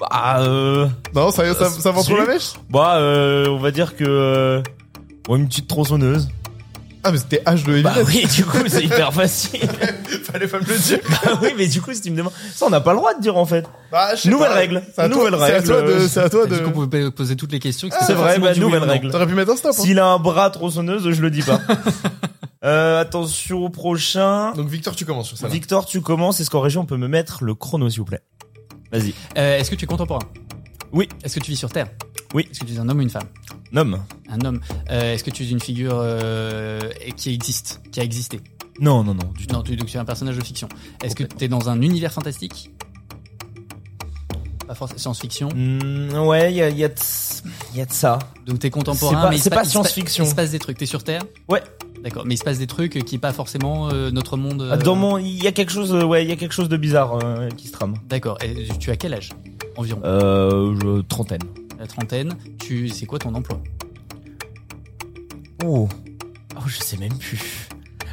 Bah, 0.00 0.38
euh, 0.40 0.86
Non, 1.14 1.30
ça, 1.32 1.52
ça, 1.54 1.68
ça 1.68 1.90
vend 1.90 2.02
si. 2.02 2.10
trop 2.10 2.18
la 2.20 2.26
mèche? 2.26 2.52
Bah, 2.70 2.96
euh, 2.98 3.48
on 3.48 3.58
va 3.58 3.72
dire 3.72 3.96
que, 3.96 4.04
euh, 4.06 4.62
ouais, 5.28 5.38
une 5.38 5.48
petite 5.48 5.68
tronçonneuse. 5.68 6.28
Ah, 7.04 7.12
mais 7.12 7.18
c'était 7.18 7.40
H 7.46 7.64
de 7.64 7.82
Bah 7.82 7.92
oui, 8.04 8.26
du 8.26 8.44
coup, 8.44 8.58
c'est 8.66 8.82
hyper 8.82 9.12
facile. 9.14 9.60
Fallait 10.24 10.48
pas 10.48 10.58
me 10.58 10.64
le 10.66 10.76
dire. 10.76 10.98
bah 11.08 11.38
oui, 11.40 11.50
mais 11.56 11.68
du 11.68 11.80
coup, 11.80 11.94
si 11.94 12.00
tu 12.00 12.10
me 12.10 12.16
demandes, 12.16 12.32
ça, 12.52 12.66
on 12.66 12.70
n'a 12.70 12.80
pas 12.80 12.90
le 12.94 12.98
droit 12.98 13.14
de 13.14 13.20
dire, 13.20 13.36
en 13.36 13.46
fait. 13.46 13.64
Bah, 13.92 14.16
je 14.16 14.22
sais 14.22 14.28
Nouvelle 14.28 14.48
pas. 14.48 14.54
règle. 14.54 14.82
C'est 14.92 15.02
à 15.02 15.08
toi- 15.08 15.16
Nouvelle 15.30 15.34
C'est 15.38 15.42
à 15.52 15.54
règle. 15.54 15.66
toi 15.68 15.82
de, 15.82 16.08
c'est 16.08 16.20
à 16.20 16.28
toi 16.28 16.46
qu'on 16.48 16.54
de. 16.54 16.68
pouvait 16.70 17.04
pas 17.04 17.10
poser 17.12 17.36
toutes 17.36 17.52
les 17.52 17.60
questions. 17.60 17.88
Ah, 17.92 18.04
C'est 18.04 18.14
vrai, 18.14 18.40
bah, 18.40 18.54
nouvelle 18.56 18.82
ou 18.82 18.86
règle. 18.88 19.10
T'aurais 19.12 19.28
pu 19.28 19.34
mettre 19.34 19.52
un 19.52 19.56
stop. 19.56 19.72
hein. 19.78 19.82
S'il 19.82 20.00
a 20.00 20.06
un 20.06 20.18
bras 20.18 20.50
tronçonneuse, 20.50 21.08
je 21.12 21.22
le 21.22 21.30
dis 21.30 21.42
pas. 21.42 21.60
euh, 22.64 23.00
attention 23.02 23.58
au 23.64 23.68
prochain. 23.68 24.52
Donc, 24.54 24.68
Victor, 24.68 24.96
tu 24.96 25.04
commences 25.04 25.28
sur 25.28 25.38
ça. 25.38 25.46
Victor, 25.46 25.86
tu 25.86 26.00
commences. 26.00 26.40
Est-ce 26.40 26.50
qu'en 26.50 26.60
région, 26.60 26.80
on 26.80 26.86
peut 26.86 26.96
me 26.96 27.06
mettre 27.06 27.44
le 27.44 27.54
chrono, 27.54 27.88
s'il 27.88 28.00
vous 28.00 28.04
plaît? 28.06 28.22
Vas-y. 28.90 29.14
Euh, 29.38 29.58
Est-ce 29.58 29.70
que 29.70 29.76
tu 29.76 29.84
es 29.84 29.86
contemporain? 29.86 30.22
Oui. 30.92 31.08
Est-ce 31.24 31.34
que 31.38 31.44
tu 31.44 31.50
vis 31.50 31.56
sur 31.56 31.70
Terre 31.70 31.88
Oui. 32.34 32.46
Est-ce 32.50 32.60
que 32.60 32.64
tu 32.66 32.74
es 32.74 32.78
un 32.78 32.88
homme 32.88 32.98
ou 32.98 33.02
une 33.02 33.10
femme 33.10 33.28
Nomme. 33.72 34.02
Un 34.30 34.40
homme. 34.44 34.60
Euh, 34.90 35.14
Est-ce 35.14 35.24
que 35.24 35.30
tu 35.30 35.42
es 35.44 35.48
une 35.48 35.60
figure 35.60 35.98
euh, 36.00 36.80
qui 37.16 37.32
existe, 37.34 37.80
qui 37.92 38.00
a 38.00 38.04
existé 38.04 38.40
Non, 38.80 39.02
non, 39.04 39.14
non, 39.14 39.32
du 39.36 39.46
tout. 39.46 39.54
Non, 39.54 39.62
tu, 39.62 39.74
donc 39.76 39.88
tu 39.88 39.96
es 39.96 40.00
un 40.00 40.04
personnage 40.04 40.36
de 40.36 40.44
fiction. 40.44 40.68
Est-ce 41.02 41.14
que 41.16 41.24
tu 41.24 41.44
es 41.44 41.48
dans 41.48 41.68
un 41.68 41.80
univers 41.82 42.12
fantastique 42.12 42.70
Pas 44.66 44.74
forcément 44.74 44.98
science-fiction. 44.98 45.48
Mm, 45.54 46.18
ouais, 46.26 46.52
il 46.52 46.56
y 46.56 46.62
a, 46.62 46.68
y, 46.70 46.84
a 46.84 46.88
de- 46.88 46.94
y 47.74 47.80
a 47.80 47.86
de 47.86 47.92
ça. 47.92 48.18
Donc 48.46 48.58
t'es 48.60 48.70
contemporain, 48.70 49.10
C'est 49.14 49.22
pas- 49.22 49.30
mais 49.30 49.36
il 49.36 49.40
c'est 49.40 49.50
pas 49.50 49.62
il 49.62 49.66
se 49.66 49.70
science-fiction. 49.72 50.24
Il 50.24 50.30
se 50.30 50.34
passe 50.34 50.50
des 50.50 50.58
trucs. 50.58 50.78
T'es 50.78 50.86
sur 50.86 51.04
Terre 51.04 51.22
Ouais. 51.48 51.62
D'accord, 52.06 52.24
mais 52.24 52.34
il 52.34 52.38
se 52.38 52.44
passe 52.44 52.58
des 52.58 52.68
trucs 52.68 53.04
qui 53.04 53.16
est 53.16 53.18
pas 53.18 53.32
forcément 53.32 53.90
euh, 53.90 54.12
notre 54.12 54.36
monde. 54.36 54.62
euh, 54.62 54.70
Ah, 54.74 54.76
Dans 54.76 54.94
mon, 54.94 55.18
il 55.18 55.42
y 55.42 55.48
a 55.48 55.50
quelque 55.50 55.72
chose, 55.72 55.92
euh, 55.92 56.04
ouais, 56.04 56.24
il 56.24 56.28
y 56.28 56.32
a 56.32 56.36
quelque 56.36 56.52
chose 56.54 56.68
de 56.68 56.76
bizarre 56.76 57.18
euh, 57.24 57.48
qui 57.48 57.66
se 57.66 57.72
trame. 57.72 57.94
D'accord. 58.08 58.38
Et 58.44 58.68
Tu 58.78 58.92
as 58.92 58.96
quel 58.96 59.12
âge 59.12 59.30
Environ? 59.76 60.00
Euh, 60.04 60.76
je- 60.80 61.00
trentaine. 61.02 61.42
La 61.80 61.88
trentaine. 61.88 62.36
Tu, 62.60 62.88
c'est 62.90 63.06
quoi 63.06 63.18
ton 63.18 63.34
emploi? 63.34 63.60
Oh. 65.64 65.88
Oh, 66.56 66.60
je 66.68 66.78
sais 66.78 66.96
même 66.96 67.18
plus. 67.18 67.38
Je 67.38 67.42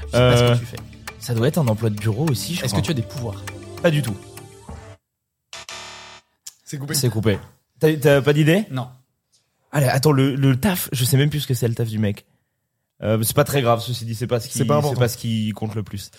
sais 0.05 0.11
pas 0.11 0.37
ce 0.37 0.43
Euh, 0.43 0.53
que 0.55 0.59
tu 0.59 0.65
fais. 0.65 0.77
Ça 1.19 1.35
doit 1.35 1.47
être 1.47 1.59
un 1.59 1.67
emploi 1.67 1.91
de 1.91 1.95
bureau 1.95 2.27
aussi, 2.29 2.55
je 2.55 2.65
Est-ce 2.65 2.73
que 2.73 2.81
tu 2.81 2.89
as 2.89 2.95
des 2.95 3.03
pouvoirs? 3.03 3.43
Pas 3.83 3.91
du 3.91 4.01
tout. 4.01 4.15
C'est 6.65 6.79
coupé. 6.79 6.95
C'est 6.95 7.09
coupé. 7.11 7.37
T'as- 7.79 7.95
T'as 7.95 8.21
pas 8.23 8.33
d'idée? 8.33 8.65
Non. 8.71 8.87
Allez, 9.71 9.85
attends, 9.87 10.11
le, 10.11 10.35
le 10.35 10.59
taf, 10.59 10.89
je 10.91 11.05
sais 11.05 11.15
même 11.17 11.29
plus 11.29 11.41
ce 11.41 11.47
que 11.47 11.53
c'est 11.53 11.67
le 11.67 11.75
taf 11.75 11.87
du 11.89 11.99
mec. 11.99 12.25
Euh, 13.01 13.17
c'est 13.23 13.35
pas 13.35 13.43
très 13.43 13.61
grave, 13.61 13.81
ceci 13.85 14.05
dit, 14.05 14.15
c'est 14.15 14.27
pas 14.27 14.39
ce 14.39 14.47
qui, 14.47 14.57
C'est 14.57 14.63
pas 14.65 14.75
important. 14.75 14.93
c'est 14.93 14.99
pas 14.99 15.07
ce 15.09 15.17
qui 15.17 15.51
compte 15.51 15.75
le 15.75 15.83
plus. 15.83 16.09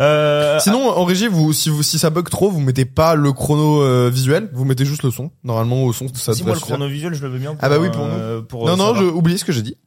Euh, 0.00 0.58
Sinon, 0.58 0.88
en 0.88 1.04
régie, 1.04 1.28
vous, 1.28 1.52
si 1.52 1.68
vous, 1.68 1.82
si 1.84 1.98
ça 2.00 2.10
bug 2.10 2.28
trop, 2.30 2.50
vous 2.50 2.58
mettez 2.60 2.84
pas 2.84 3.14
le 3.14 3.32
chrono 3.32 3.82
euh, 3.82 4.10
visuel, 4.12 4.48
vous 4.52 4.64
mettez 4.64 4.84
juste 4.84 5.04
le 5.04 5.10
son. 5.12 5.30
Normalement, 5.44 5.84
au 5.84 5.92
son, 5.92 6.08
ça 6.14 6.32
si 6.34 6.42
moi 6.42 6.54
le 6.54 6.58
suffire. 6.58 6.76
chrono 6.76 6.88
visuel, 6.90 7.14
je 7.14 7.22
le 7.22 7.28
veux 7.28 7.38
bien. 7.38 7.50
Pour, 7.54 7.58
Ah 7.64 7.68
bah 7.68 7.78
oui, 7.78 7.90
pour 7.90 8.02
euh, 8.04 8.40
pour, 8.42 8.66
Non, 8.66 8.72
euh, 8.72 8.76
non, 8.76 8.94
je 8.96 9.04
oubliez 9.04 9.38
ce 9.38 9.44
que 9.44 9.52
j'ai 9.52 9.62
dit. 9.62 9.76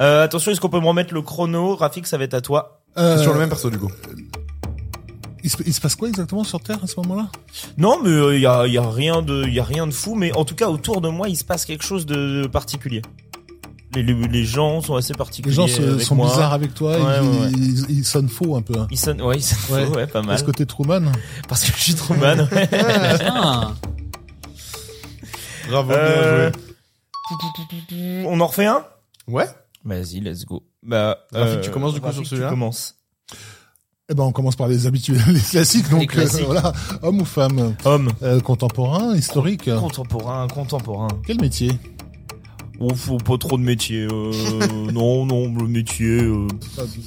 Euh, 0.00 0.24
attention, 0.24 0.50
est-ce 0.50 0.60
qu'on 0.60 0.68
peut 0.70 0.80
me 0.80 0.86
remettre 0.88 1.14
le 1.14 1.22
chrono? 1.22 1.76
Rafik, 1.76 2.06
ça 2.08 2.18
va 2.18 2.24
être 2.24 2.34
à 2.34 2.40
toi. 2.40 2.82
Euh, 2.98 3.16
C'est 3.16 3.22
sur 3.22 3.32
le 3.32 3.38
même 3.38 3.48
perso, 3.48 3.70
du 3.70 3.78
coup. 3.78 3.88
il, 5.44 5.50
se, 5.50 5.56
il 5.64 5.72
se 5.72 5.80
passe 5.80 5.94
quoi 5.94 6.08
exactement 6.08 6.42
sur 6.42 6.60
Terre 6.60 6.80
à 6.82 6.88
ce 6.88 6.96
moment-là? 6.98 7.28
Non, 7.78 8.00
mais 8.02 8.34
il 8.34 8.40
y 8.40 8.46
a, 8.46 8.66
y 8.66 8.76
a 8.76 8.90
rien 8.90 9.22
de, 9.22 9.46
y 9.48 9.60
a 9.60 9.64
rien 9.64 9.86
de 9.86 9.92
fou, 9.92 10.16
mais 10.16 10.32
en 10.36 10.44
tout 10.44 10.56
cas 10.56 10.68
autour 10.68 11.00
de 11.00 11.08
moi, 11.08 11.28
il 11.28 11.36
se 11.36 11.44
passe 11.44 11.64
quelque 11.64 11.84
chose 11.84 12.06
de 12.06 12.48
particulier. 12.48 13.02
Les, 13.94 14.02
les, 14.02 14.14
les 14.14 14.44
gens 14.44 14.80
sont 14.80 14.94
assez 14.96 15.14
particuliers. 15.14 15.50
Les 15.50 15.56
gens 15.56 15.68
se- 15.68 15.82
avec 15.82 16.00
sont 16.02 16.14
moi. 16.16 16.28
bizarres 16.28 16.52
avec 16.52 16.74
toi, 16.74 16.92
Ouais, 16.98 17.18
ils, 17.22 17.28
ouais. 17.40 17.50
Ils, 17.56 17.90
ils 17.98 18.04
sonnent 18.04 18.28
faux 18.28 18.56
un 18.56 18.62
peu. 18.62 18.78
hein. 18.78 18.86
Ils 18.90 18.98
sonnent, 18.98 19.22
ouais, 19.22 19.36
ils 19.36 19.42
sonnent 19.42 19.76
Ouais. 19.76 19.86
faux, 19.86 19.94
ouais, 19.94 20.06
pas 20.06 20.22
mal. 20.22 20.34
Est-ce 20.34 20.44
que 20.44 20.50
t'es 20.50 20.66
Truman 20.66 21.12
Parce 21.48 21.64
que 21.64 21.76
je 21.76 21.82
suis 21.82 21.94
trop 21.94 22.14
man. 22.14 22.48
ouais. 22.52 22.66
Bien. 23.18 23.74
Bravo, 25.68 25.92
Euh, 25.92 26.50
bien 26.50 26.52
joué. 26.52 28.24
On 28.26 28.40
en 28.40 28.46
refait 28.46 28.66
un? 28.66 28.84
Ouais. 29.28 29.46
Vas-y, 29.84 30.20
let's 30.20 30.44
go. 30.44 30.62
Bah, 30.82 31.18
Rafik, 31.32 31.62
tu 31.62 31.70
commences 31.70 31.94
du 31.94 32.00
coup 32.00 32.06
Rafik, 32.06 32.20
sur 32.22 32.30
celui-là? 32.30 32.48
Tu 32.48 32.54
commences. 32.54 32.96
Eh 34.10 34.14
ben, 34.14 34.24
on 34.24 34.32
commence 34.32 34.56
par 34.56 34.68
les 34.68 34.86
habitudes, 34.86 35.18
les 35.28 35.40
classiques. 35.40 35.88
Donc, 35.88 36.08
classiques. 36.10 36.42
euh, 36.42 36.44
voilà, 36.46 36.72
homme 37.02 37.22
ou 37.22 37.24
femme, 37.24 37.74
Homme. 37.86 38.10
euh, 38.22 38.38
contemporain, 38.40 39.14
historique. 39.16 39.70
Contemporain, 39.74 40.46
contemporain. 40.48 41.08
Quel 41.26 41.40
métier? 41.40 41.70
Oh, 42.80 42.94
faut 42.94 43.18
pas 43.18 43.38
trop 43.38 43.56
de 43.56 43.62
métier. 43.62 44.06
Euh, 44.10 44.32
non, 44.92 45.24
non, 45.26 45.52
le 45.54 45.66
métier. 45.68 46.06
Euh, 46.22 46.46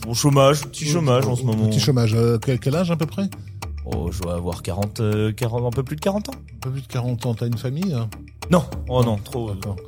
bon, 0.01 0.13
chômage, 0.13 0.61
petit 0.61 0.85
chômage 0.85 1.25
en 1.27 1.35
ce 1.35 1.43
moment. 1.43 1.67
Petit 1.67 1.79
chômage. 1.79 2.13
Euh, 2.13 2.37
quel, 2.37 2.59
quel 2.59 2.75
âge 2.75 2.89
à 2.91 2.95
peu 2.95 3.05
près? 3.05 3.23
Un 3.23 3.29
Oh, 3.85 4.09
je 4.11 4.21
dois 4.21 4.35
avoir 4.35 4.63
40, 4.63 4.99
euh, 4.99 5.31
40, 5.31 5.65
un 5.65 5.69
peu 5.69 5.83
plus 5.83 5.95
de 5.95 6.01
40 6.01 6.29
ans. 6.29 6.33
peu 6.61 6.69
plus 6.71 6.81
de 6.81 6.87
40 6.87 7.25
ans. 7.25 7.33
T'as 7.33 7.47
une 7.47 7.57
famille 7.57 7.93
hein? 7.93 8.09
Non, 8.49 8.63
oh 8.87 9.03
non, 9.03 9.17
trop. 9.17 9.51
D'accord. 9.51 9.75
pour 9.75 9.85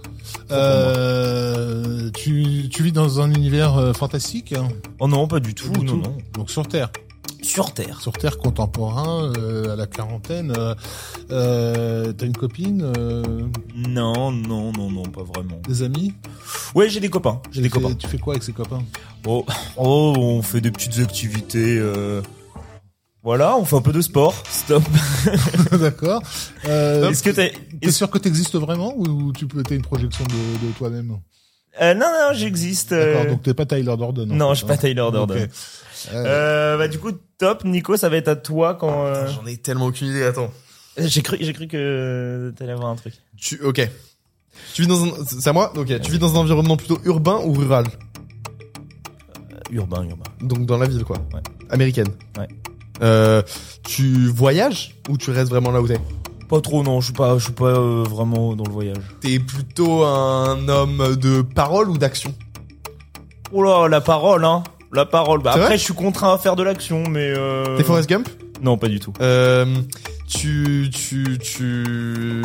Euh, 0.52 2.10
tu, 2.12 2.68
tu 2.70 2.84
vis 2.84 2.92
dans 2.92 3.20
un 3.22 3.32
univers 3.34 3.78
euh, 3.78 3.94
fantastique 3.94 4.54
hein? 4.54 4.68
Oh 5.00 5.08
non, 5.08 5.28
pas 5.28 5.40
du 5.40 5.54
tout, 5.54 5.70
Du 5.72 5.80
non, 5.86 5.94
tout. 5.94 5.98
non. 5.98 6.18
Donc 6.34 6.50
sur 6.50 6.68
Terre. 6.68 6.92
Sur 7.42 7.74
Terre. 7.74 8.00
Sur 8.02 8.12
Terre 8.14 8.38
contemporain, 8.38 9.32
euh, 9.38 9.74
à 9.74 9.76
la 9.76 9.88
quarantaine. 9.88 10.54
Euh, 10.58 10.76
euh, 11.32 12.12
T'as 12.14 12.26
une 12.26 12.36
copine 12.36 12.84
euh, 12.98 13.24
Non, 13.76 14.32
non, 14.32 14.72
non, 14.72 14.92
non, 14.92 15.04
pas 15.04 15.24
vraiment. 15.24 15.60
Des 15.68 15.84
amis 15.84 16.14
Ouais, 16.76 16.90
j'ai 16.90 17.00
des 17.00 17.10
copains. 17.10 17.42
J'ai 17.52 17.62
des 17.62 17.70
Tu 17.70 17.76
fais- 17.76 17.82
copains. 17.82 17.96
Tu 17.96 18.08
fais 18.08 18.18
quoi 18.18 18.34
avec 18.34 18.44
ces 18.44 18.54
copains? 18.54 18.84
Oh, 19.26 19.46
oh, 19.78 20.14
on 20.18 20.42
fait 20.42 20.62
des 20.62 20.72
petites 20.72 21.00
activités. 21.00 21.78
Euh... 21.80 22.22
Voilà, 23.24 23.58
on 23.58 23.66
fait 23.66 23.76
un 23.76 23.82
peu 23.82 23.92
de 23.94 24.02
sport. 24.02 24.34
Stop. 24.50 24.84
D'accord. 25.80 26.22
Euh, 26.66 27.10
Est-ce 27.10 27.22
que 27.24 27.30
t'as... 27.32 27.50
T'es 27.50 27.54
est-ce- 27.82 27.98
sûr 27.98 28.10
que 28.10 28.18
t'existes 28.18 28.56
vraiment 28.56 28.94
ou 28.98 29.34
tu 29.34 29.46
peux 29.48 29.62
t'es 29.64 29.76
une 29.76 29.82
projection 29.82 30.24
de, 30.26 30.68
de 30.68 30.72
toi-même? 30.78 31.18
Euh, 31.82 31.94
non, 31.94 32.08
non, 32.08 32.34
j'existe. 32.34 32.92
euh, 32.92 33.14
D'accord, 33.14 33.32
donc 33.32 33.44
t'es 33.44 33.54
pas 33.54 33.66
Tyler 33.66 33.96
Durden. 33.98 34.32
en 34.32 34.36
Non, 34.36 34.50
je 34.54 34.60
suis 34.60 34.66
pas 34.68 34.74
hein. 34.74 34.78
Tyler 34.78 34.94
Durden. 35.12 35.44
Ok. 35.44 35.50
Euh, 36.14 36.26
Euh, 36.26 36.78
bah 36.78 36.88
du 36.88 36.98
coup, 37.00 37.12
top. 37.38 37.64
Nico, 37.66 37.96
ça 37.98 38.10
va 38.10 38.18
être 38.18 38.28
à 38.30 38.36
toi 38.36 38.76
quand. 38.76 39.06
euh, 39.06 39.28
J'en 39.28 39.46
ai 39.46 39.58
tellement 39.58 39.86
aucune 39.88 40.08
idée, 40.08 40.24
attends. 40.24 40.52
J'ai 40.98 41.22
cru, 41.22 41.38
j'ai 41.40 41.54
cru 41.54 41.68
que 41.68 42.54
t'allais 42.58 42.72
avoir 42.74 42.90
un 42.90 42.96
truc. 42.96 43.14
Tu, 43.38 43.60
ok. 43.64 43.88
Tu 44.74 44.82
vis 44.82 44.88
dans 44.88 45.04
un, 45.06 45.10
c'est 45.26 45.50
à 45.50 45.54
moi? 45.54 45.72
Ok. 45.78 46.00
Tu 46.02 46.12
vis 46.12 46.20
dans 46.20 46.34
un 46.36 46.40
environnement 46.40 46.76
plutôt 46.76 47.00
urbain 47.06 47.40
ou 47.46 47.54
rural? 47.54 47.86
Euh, 49.52 49.56
urbain, 49.76 50.04
urbain. 50.04 50.26
Donc 50.42 50.66
dans 50.66 50.78
la 50.78 50.88
ville, 50.88 51.04
quoi. 51.04 51.18
Ouais. 51.34 51.42
Américaine. 51.70 52.08
Ouais. 52.38 52.48
Euh, 53.02 53.42
tu 53.88 54.28
voyages 54.28 54.96
ou 55.08 55.18
tu 55.18 55.32
restes 55.32 55.50
vraiment 55.50 55.72
là 55.72 55.82
où 55.82 55.88
t'es? 55.88 55.98
Pas 56.50 56.62
trop, 56.62 56.82
non. 56.84 57.00
Je 57.00 57.06
suis 57.06 57.14
pas, 57.14 57.38
je 57.38 57.44
suis 57.46 57.54
pas 57.54 57.66
euh, 57.66 58.04
vraiment 58.10 58.56
dans 58.56 58.64
le 58.66 58.72
voyage. 58.72 59.04
T'es 59.22 59.38
plutôt 59.40 60.04
un 60.04 60.68
homme 60.68 61.16
de 61.16 61.42
parole 61.44 61.90
ou 61.90 61.98
d'action? 61.98 62.34
Oh 63.52 63.64
là, 63.64 63.88
la 63.88 64.02
parole, 64.02 64.44
hein. 64.46 64.64
La 64.92 65.06
parole. 65.06 65.42
Bah, 65.44 65.52
C'est 65.54 65.62
après, 65.62 65.78
je 65.78 65.84
suis 65.84 65.94
contraint 65.94 66.34
à 66.34 66.38
faire 66.40 66.56
de 66.56 66.64
l'action, 66.64 67.04
mais. 67.08 67.32
Euh... 67.38 67.78
T'es 67.78 67.84
Forrest 67.84 68.10
Gump? 68.10 68.28
Non, 68.64 68.78
pas 68.78 68.88
du 68.88 69.00
tout. 69.00 69.14
euh, 69.22 69.66
Tu... 70.28 70.90
Tu... 70.92 71.38
Tu... 71.40 72.44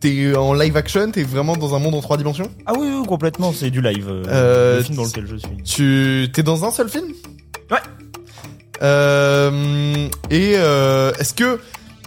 T'es 0.00 0.36
en 0.36 0.54
live 0.54 0.76
action? 0.76 1.10
T'es 1.10 1.24
vraiment 1.24 1.56
dans 1.56 1.74
un 1.74 1.80
monde 1.80 1.96
en 1.96 2.00
trois 2.00 2.16
dimensions? 2.16 2.48
Ah 2.66 2.72
oui, 2.78 2.86
oui, 2.88 3.04
complètement. 3.06 3.52
C'est 3.52 3.70
du 3.70 3.80
live. 3.82 4.06
euh, 4.08 4.22
Euh, 4.28 4.76
le 4.78 4.82
film 4.84 4.96
dans 4.96 5.04
lequel 5.04 5.26
je 5.26 5.36
suis. 5.36 5.56
Tu... 5.64 6.28
T'es 6.32 6.44
dans 6.44 6.64
un 6.64 6.70
seul 6.70 6.88
film? 6.88 7.08
Ouais. 7.72 7.78
Euh, 8.80 10.08
et 10.30 10.52
euh, 10.56 11.12
est-ce 11.18 11.34
que 11.34 11.58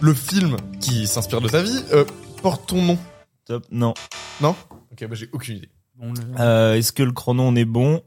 le 0.02 0.14
film 0.14 0.56
qui 0.80 1.06
s'inspire 1.06 1.40
de 1.40 1.48
ta 1.48 1.62
vie 1.62 1.78
euh, 1.92 2.04
porte 2.42 2.66
ton 2.68 2.82
nom 2.82 2.98
Top. 3.46 3.64
Non. 3.70 3.94
Non? 4.40 4.54
Ok, 4.92 5.06
bah 5.08 5.14
j'ai 5.14 5.28
aucune 5.32 5.56
idée. 5.56 5.68
Bon, 5.96 6.12
le- 6.12 6.40
Euh, 6.40 6.74
Est-ce 6.74 6.92
que 6.92 7.02
le 7.02 7.12
chrono 7.12 7.42
on 7.42 7.56
est 7.56 7.64
bon? 7.64 8.02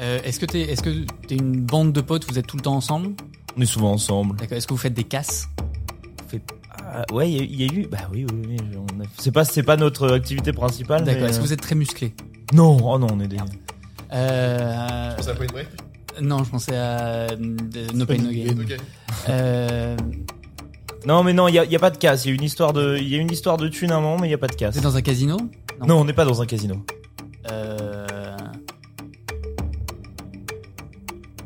Euh, 0.00 0.20
est-ce 0.24 0.40
que 0.40 0.46
t'es, 0.46 0.62
est-ce 0.62 0.82
que 0.82 1.04
t'es 1.28 1.36
une 1.36 1.60
bande 1.60 1.92
de 1.92 2.00
potes, 2.00 2.24
vous 2.28 2.38
êtes 2.38 2.46
tout 2.46 2.56
le 2.56 2.62
temps 2.62 2.74
ensemble? 2.74 3.10
On 3.56 3.60
est 3.60 3.66
souvent 3.66 3.92
ensemble. 3.92 4.36
D'accord. 4.36 4.56
Est-ce 4.56 4.66
que 4.66 4.72
vous 4.74 4.78
faites 4.80 4.94
des 4.94 5.04
casses? 5.04 5.48
Ah, 6.94 7.04
ouais, 7.12 7.30
il 7.30 7.36
y, 7.36 7.40
a- 7.40 7.44
il 7.44 7.62
y 7.62 7.68
a 7.78 7.82
eu. 7.82 7.86
Bah 7.86 7.98
oui, 8.12 8.26
oui, 8.32 8.46
oui. 8.48 8.56
on 8.76 9.00
a- 9.00 9.06
C'est 9.18 9.30
pas, 9.32 9.44
c'est 9.44 9.62
pas 9.62 9.76
notre 9.76 10.10
activité 10.12 10.52
principale. 10.52 11.04
D'accord. 11.04 11.22
mais, 11.22 11.28
Est-ce 11.30 11.38
que 11.38 11.44
vous 11.44 11.52
êtes 11.52 11.60
très 11.60 11.74
musclé? 11.74 12.14
Non, 12.52 12.78
oh 12.82 12.98
non, 12.98 13.06
on 13.12 13.20
est 13.20 13.28
des. 13.28 13.36
euh, 14.12 15.10
à 15.16 15.34
Point 15.34 15.46
Break 15.46 15.68
Non, 16.20 16.42
je 16.44 16.50
pensais 16.50 16.76
à 16.76 17.30
euh, 17.30 17.36
No 17.94 18.04
Pain 18.06 18.16
No 18.18 18.30
Gain. 18.30 18.56
Ok. 18.60 18.76
Euh, 19.28 19.96
Non, 21.04 21.22
mais 21.24 21.32
non, 21.32 21.48
il 21.48 21.54
y 21.54 21.58
a, 21.58 21.64
il 21.64 21.72
y 21.72 21.76
a 21.76 21.78
pas 21.80 21.90
de 21.90 21.96
casse. 21.98 22.24
Il 22.24 22.28
y 22.28 22.32
a 22.32 22.34
une 22.34 22.42
histoire 22.44 22.72
de, 22.72 22.96
il 22.96 23.08
y 23.08 23.16
a 23.16 23.18
une 23.18 23.30
histoire 23.30 23.56
de 23.56 23.68
thune 23.68 23.90
à 23.90 23.96
un 23.96 24.00
moment, 24.00 24.18
mais 24.20 24.28
il 24.28 24.30
y 24.30 24.34
a 24.34 24.38
pas 24.38 24.46
de 24.46 24.54
casse. 24.54 24.76
êtes 24.76 24.82
dans 24.82 24.96
un 24.96 25.02
casino 25.02 25.36
Non, 25.86 26.00
on 26.00 26.04
n'est 26.04 26.12
pas 26.12 26.24
dans 26.24 26.40
un 26.40 26.46
casino. 26.46 26.84
Euh, 27.50 28.06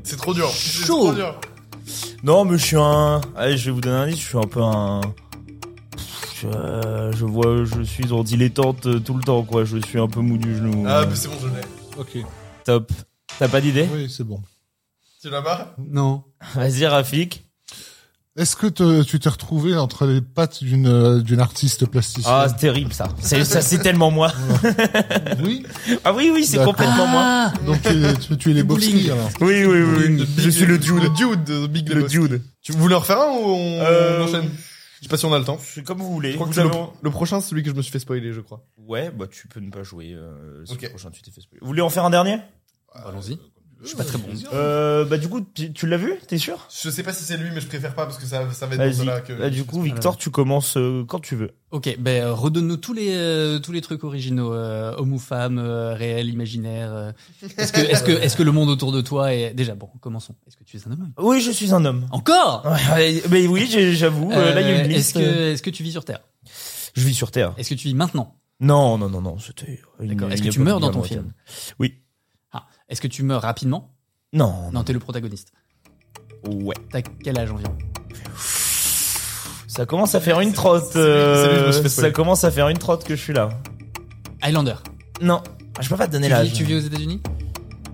C'est 0.02 0.16
trop 0.16 0.34
dur. 0.34 0.48
C'est 0.50 0.86
Chaud. 0.86 1.06
trop 1.06 1.14
dur. 1.14 1.40
Non, 2.22 2.44
mais 2.44 2.58
je 2.58 2.64
suis 2.64 2.76
un. 2.76 3.20
Allez, 3.36 3.56
je 3.56 3.66
vais 3.66 3.70
vous 3.72 3.80
donner 3.80 3.96
un 3.96 4.00
indice. 4.02 4.20
Je 4.20 4.26
suis 4.26 4.38
un 4.38 4.42
peu 4.42 4.62
un. 4.62 5.00
Je, 6.40 6.46
euh, 6.48 7.12
je 7.12 7.24
vois, 7.24 7.64
je 7.64 7.82
suis 7.82 8.12
en 8.12 8.22
dilettante 8.22 8.86
euh, 8.86 9.00
tout 9.00 9.14
le 9.14 9.22
temps, 9.22 9.42
quoi. 9.42 9.64
Je 9.64 9.78
suis 9.78 9.98
un 9.98 10.06
peu 10.06 10.20
mou 10.20 10.36
du 10.36 10.54
genou. 10.54 10.84
Ah, 10.86 11.06
mais 11.08 11.14
c'est 11.16 11.28
bon, 11.28 11.34
je 11.40 11.46
l'ai. 11.48 11.64
Ok. 12.22 12.26
Top. 12.64 12.92
T'as 13.38 13.48
pas 13.48 13.60
d'idée? 13.60 13.88
Oui, 13.92 14.08
c'est 14.14 14.24
bon. 14.24 14.42
Tu 15.22 15.30
l'as 15.30 15.42
pas? 15.42 15.74
Non. 15.78 16.24
Vas-y, 16.54 16.86
Rafik. 16.86 17.45
Est-ce 18.36 18.54
que 18.54 18.66
te- 18.66 19.02
tu 19.02 19.18
t'es 19.18 19.28
retrouvé 19.30 19.74
entre 19.76 20.04
les 20.06 20.20
pattes 20.20 20.62
d'une 20.62 20.86
euh, 20.86 21.22
d'une 21.22 21.40
artiste 21.40 21.86
plasticienne 21.86 22.34
Ah, 22.36 22.46
c'est 22.48 22.56
terrible 22.58 22.92
ça. 22.92 23.08
C'est 23.20 23.44
ça, 23.46 23.62
c'est 23.62 23.78
tellement 23.78 24.10
moi. 24.10 24.30
Oui. 25.42 25.64
Ah 26.04 26.12
oui, 26.12 26.30
oui, 26.32 26.44
c'est 26.44 26.62
complètement 26.62 27.06
moi. 27.06 27.52
Donc 27.64 27.80
tu, 27.82 27.88
es- 27.88 28.36
tu, 28.36 28.50
es 28.50 28.54
les 28.54 28.62
Bobsleigh 28.62 29.10
alors. 29.10 29.28
Oui, 29.40 29.64
oui, 29.64 29.80
oui. 29.82 30.28
Je 30.36 30.50
suis 30.50 30.66
le 30.66 30.78
dude. 30.78 31.02
Le 31.02 31.08
dude 31.10 31.44
de 31.44 31.66
Big 31.66 31.88
Le 31.88 31.94
Lebowski. 31.96 32.18
dude. 32.18 32.42
Tu 32.62 32.72
voulais 32.72 32.94
en 32.94 32.98
refaire 33.00 33.20
un 33.20 33.28
ou 33.30 33.44
on, 33.46 33.80
Euh, 33.82 34.20
on 34.20 34.24
enchaîne 34.24 34.50
Je 34.98 35.02
sais 35.04 35.08
pas 35.08 35.16
si 35.16 35.24
on 35.26 35.32
a 35.32 35.38
le 35.38 35.44
temps. 35.44 35.58
C'est 35.62 35.82
comme 35.84 35.98
vous 35.98 36.12
voulez. 36.12 36.32
Je 36.32 36.34
crois 36.36 36.48
que 36.48 36.52
Vous 36.54 36.60
le, 36.62 36.68
avez- 36.68 36.86
le 37.02 37.10
prochain, 37.10 37.40
c'est 37.40 37.50
celui 37.50 37.62
que 37.62 37.70
je 37.70 37.74
me 37.74 37.80
suis 37.82 37.92
fait 37.92 37.98
spoiler, 38.00 38.32
je 38.32 38.40
crois. 38.40 38.64
Ouais, 38.78 39.10
bah 39.10 39.26
tu 39.30 39.48
peux 39.48 39.60
ne 39.60 39.70
pas 39.70 39.82
jouer. 39.82 40.12
Euh, 40.14 40.62
c'est 40.66 40.72
Ok. 40.74 40.82
le 40.82 40.88
prochain, 40.90 41.10
tu 41.10 41.22
t'es 41.22 41.30
fait 41.30 41.40
spoiler. 41.40 41.60
Vous 41.62 41.66
voulez 41.68 41.82
en 41.82 41.90
faire 41.90 42.04
un 42.04 42.10
dernier? 42.10 42.38
Allons-y. 42.94 43.38
Je 43.82 43.88
suis 43.88 43.96
pas 43.96 44.04
très 44.04 44.16
bon. 44.18 44.28
euh, 44.54 45.04
Bah 45.04 45.18
du 45.18 45.28
coup, 45.28 45.40
tu, 45.54 45.72
tu 45.72 45.86
l'as 45.86 45.98
vu? 45.98 46.14
T'es 46.26 46.38
sûr? 46.38 46.66
Je 46.82 46.88
sais 46.88 47.02
pas 47.02 47.12
si 47.12 47.24
c'est 47.24 47.36
lui, 47.36 47.50
mais 47.54 47.60
je 47.60 47.66
préfère 47.66 47.94
pas 47.94 48.06
parce 48.06 48.16
que 48.18 48.24
ça, 48.24 48.50
ça 48.52 48.66
va 48.66 48.72
être 48.74 48.78
dans 48.80 48.86
Vas-y. 48.86 48.96
cela 48.96 49.20
que. 49.20 49.32
Bah, 49.34 49.50
du 49.50 49.64
coup, 49.64 49.82
Victor, 49.82 50.16
tu 50.16 50.30
commences 50.30 50.76
euh, 50.78 51.04
quand 51.06 51.20
tu 51.20 51.36
veux. 51.36 51.50
Ok, 51.72 51.94
ben 51.98 52.22
euh, 52.24 52.32
redonne-nous 52.32 52.78
tous 52.78 52.94
les 52.94 53.14
euh, 53.14 53.58
tous 53.58 53.72
les 53.72 53.82
trucs 53.82 54.02
originaux, 54.02 54.52
euh, 54.54 54.94
homme 54.96 55.12
ou 55.12 55.18
femme, 55.18 55.58
euh, 55.58 55.94
réel, 55.94 56.28
imaginaire. 56.28 56.90
euh. 56.92 57.12
Est-ce 57.58 57.72
que 57.72 57.80
est-ce 57.80 58.02
que 58.02 58.12
est-ce 58.12 58.36
que 58.36 58.42
le 58.42 58.52
monde 58.52 58.70
autour 58.70 58.92
de 58.92 59.02
toi 59.02 59.34
est 59.34 59.52
déjà 59.52 59.74
bon 59.74 59.88
Commençons. 60.00 60.34
Est-ce 60.46 60.56
que 60.56 60.64
tu 60.64 60.78
es 60.78 60.80
un 60.88 60.92
homme? 60.92 61.12
Oui, 61.18 61.40
je 61.42 61.50
suis 61.50 61.74
un 61.74 61.84
homme. 61.84 62.06
Encore? 62.12 62.64
Ouais, 62.94 63.22
mais 63.30 63.46
oui, 63.46 63.68
j'ai- 63.70 63.92
j'avoue. 63.94 64.32
euh, 64.32 64.54
là, 64.54 64.60
il 64.62 64.68
y 64.68 64.70
a 64.70 64.74
une 64.84 64.90
Euh, 64.90 64.94
liste. 64.94 65.16
Est-ce 65.16 65.24
que 65.26 65.52
est-ce 65.52 65.62
que 65.62 65.70
tu 65.70 65.82
vis 65.82 65.92
sur 65.92 66.04
Terre? 66.04 66.20
Je 66.94 67.02
vis 67.06 67.14
sur 67.14 67.30
Terre. 67.30 67.52
Est-ce 67.58 67.70
que 67.70 67.74
tu 67.74 67.88
vis 67.88 67.94
maintenant? 67.94 68.36
Non, 68.58 68.96
non, 68.96 69.10
non, 69.10 69.20
non. 69.20 69.38
C'était. 69.38 69.80
une- 70.00 70.08
D'accord. 70.14 70.32
Est-ce 70.32 70.42
une 70.42 70.48
que 70.48 70.54
tu 70.54 70.60
meurs 70.60 70.80
dans 70.80 70.90
ton 70.90 71.02
film? 71.02 71.32
Oui. 71.78 71.94
Ah. 72.88 72.92
Est-ce 72.92 73.00
que 73.00 73.08
tu 73.08 73.22
meurs 73.22 73.42
rapidement? 73.42 73.90
Non, 74.32 74.70
Non, 74.72 74.82
t'es 74.84 74.92
le 74.92 74.98
protagoniste. 74.98 75.52
Ouais. 76.48 76.74
T'as 76.90 77.02
quel 77.02 77.38
âge 77.38 77.50
environ? 77.50 77.76
Ça 79.68 79.84
commence 79.86 80.14
à 80.14 80.20
faire 80.20 80.40
une 80.40 80.52
trotte. 80.52 80.84
c'est 80.84 80.92
c'est 80.92 80.98
euh, 80.98 81.88
ça 81.88 82.10
commence 82.10 82.44
à 82.44 82.50
faire 82.50 82.68
une 82.68 82.78
trotte 82.78 83.04
que 83.04 83.14
je 83.16 83.20
suis 83.22 83.32
là. 83.32 83.48
Highlander. 84.42 84.74
Non, 85.20 85.42
je 85.80 85.88
peux 85.88 85.96
pas 85.96 86.06
te 86.06 86.12
donner 86.12 86.28
Tu 86.28 86.32
vis, 86.34 86.38
l'âge. 86.38 86.52
tu 86.52 86.64
vis 86.64 86.74
aux 86.76 86.80
États-Unis? 86.80 87.20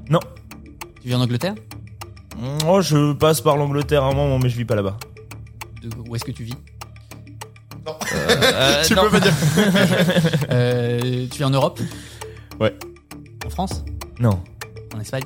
Non. 0.09 0.21
Tu 1.01 1.09
vis 1.09 1.15
en 1.15 1.21
Angleterre? 1.21 1.55
Oh, 2.67 2.81
je 2.81 3.13
passe 3.15 3.41
par 3.41 3.57
l'Angleterre 3.57 4.05
un 4.05 4.13
moment, 4.15 4.39
mais 4.39 4.49
je 4.49 4.57
vis 4.57 4.65
pas 4.65 4.75
là-bas. 4.75 4.97
De- 5.83 5.91
Où 6.09 6.15
est-ce 6.17 6.25
que 6.25 6.31
tu 6.33 6.45
vis? 6.45 6.55
Euh, 8.13 8.83
Tu 8.87 8.95
non. 8.95 9.03
peux 9.03 9.11
pas 9.11 9.21
dire. 9.21 9.33
euh, 10.51 11.27
Tu 11.31 11.39
vis 11.39 11.45
en 11.45 11.51
Europe? 11.51 11.81
Ouais. 12.61 12.77
En 13.47 13.51
France? 13.51 13.85
Non, 14.21 14.41
En 14.95 15.01
Espagne 15.01 15.25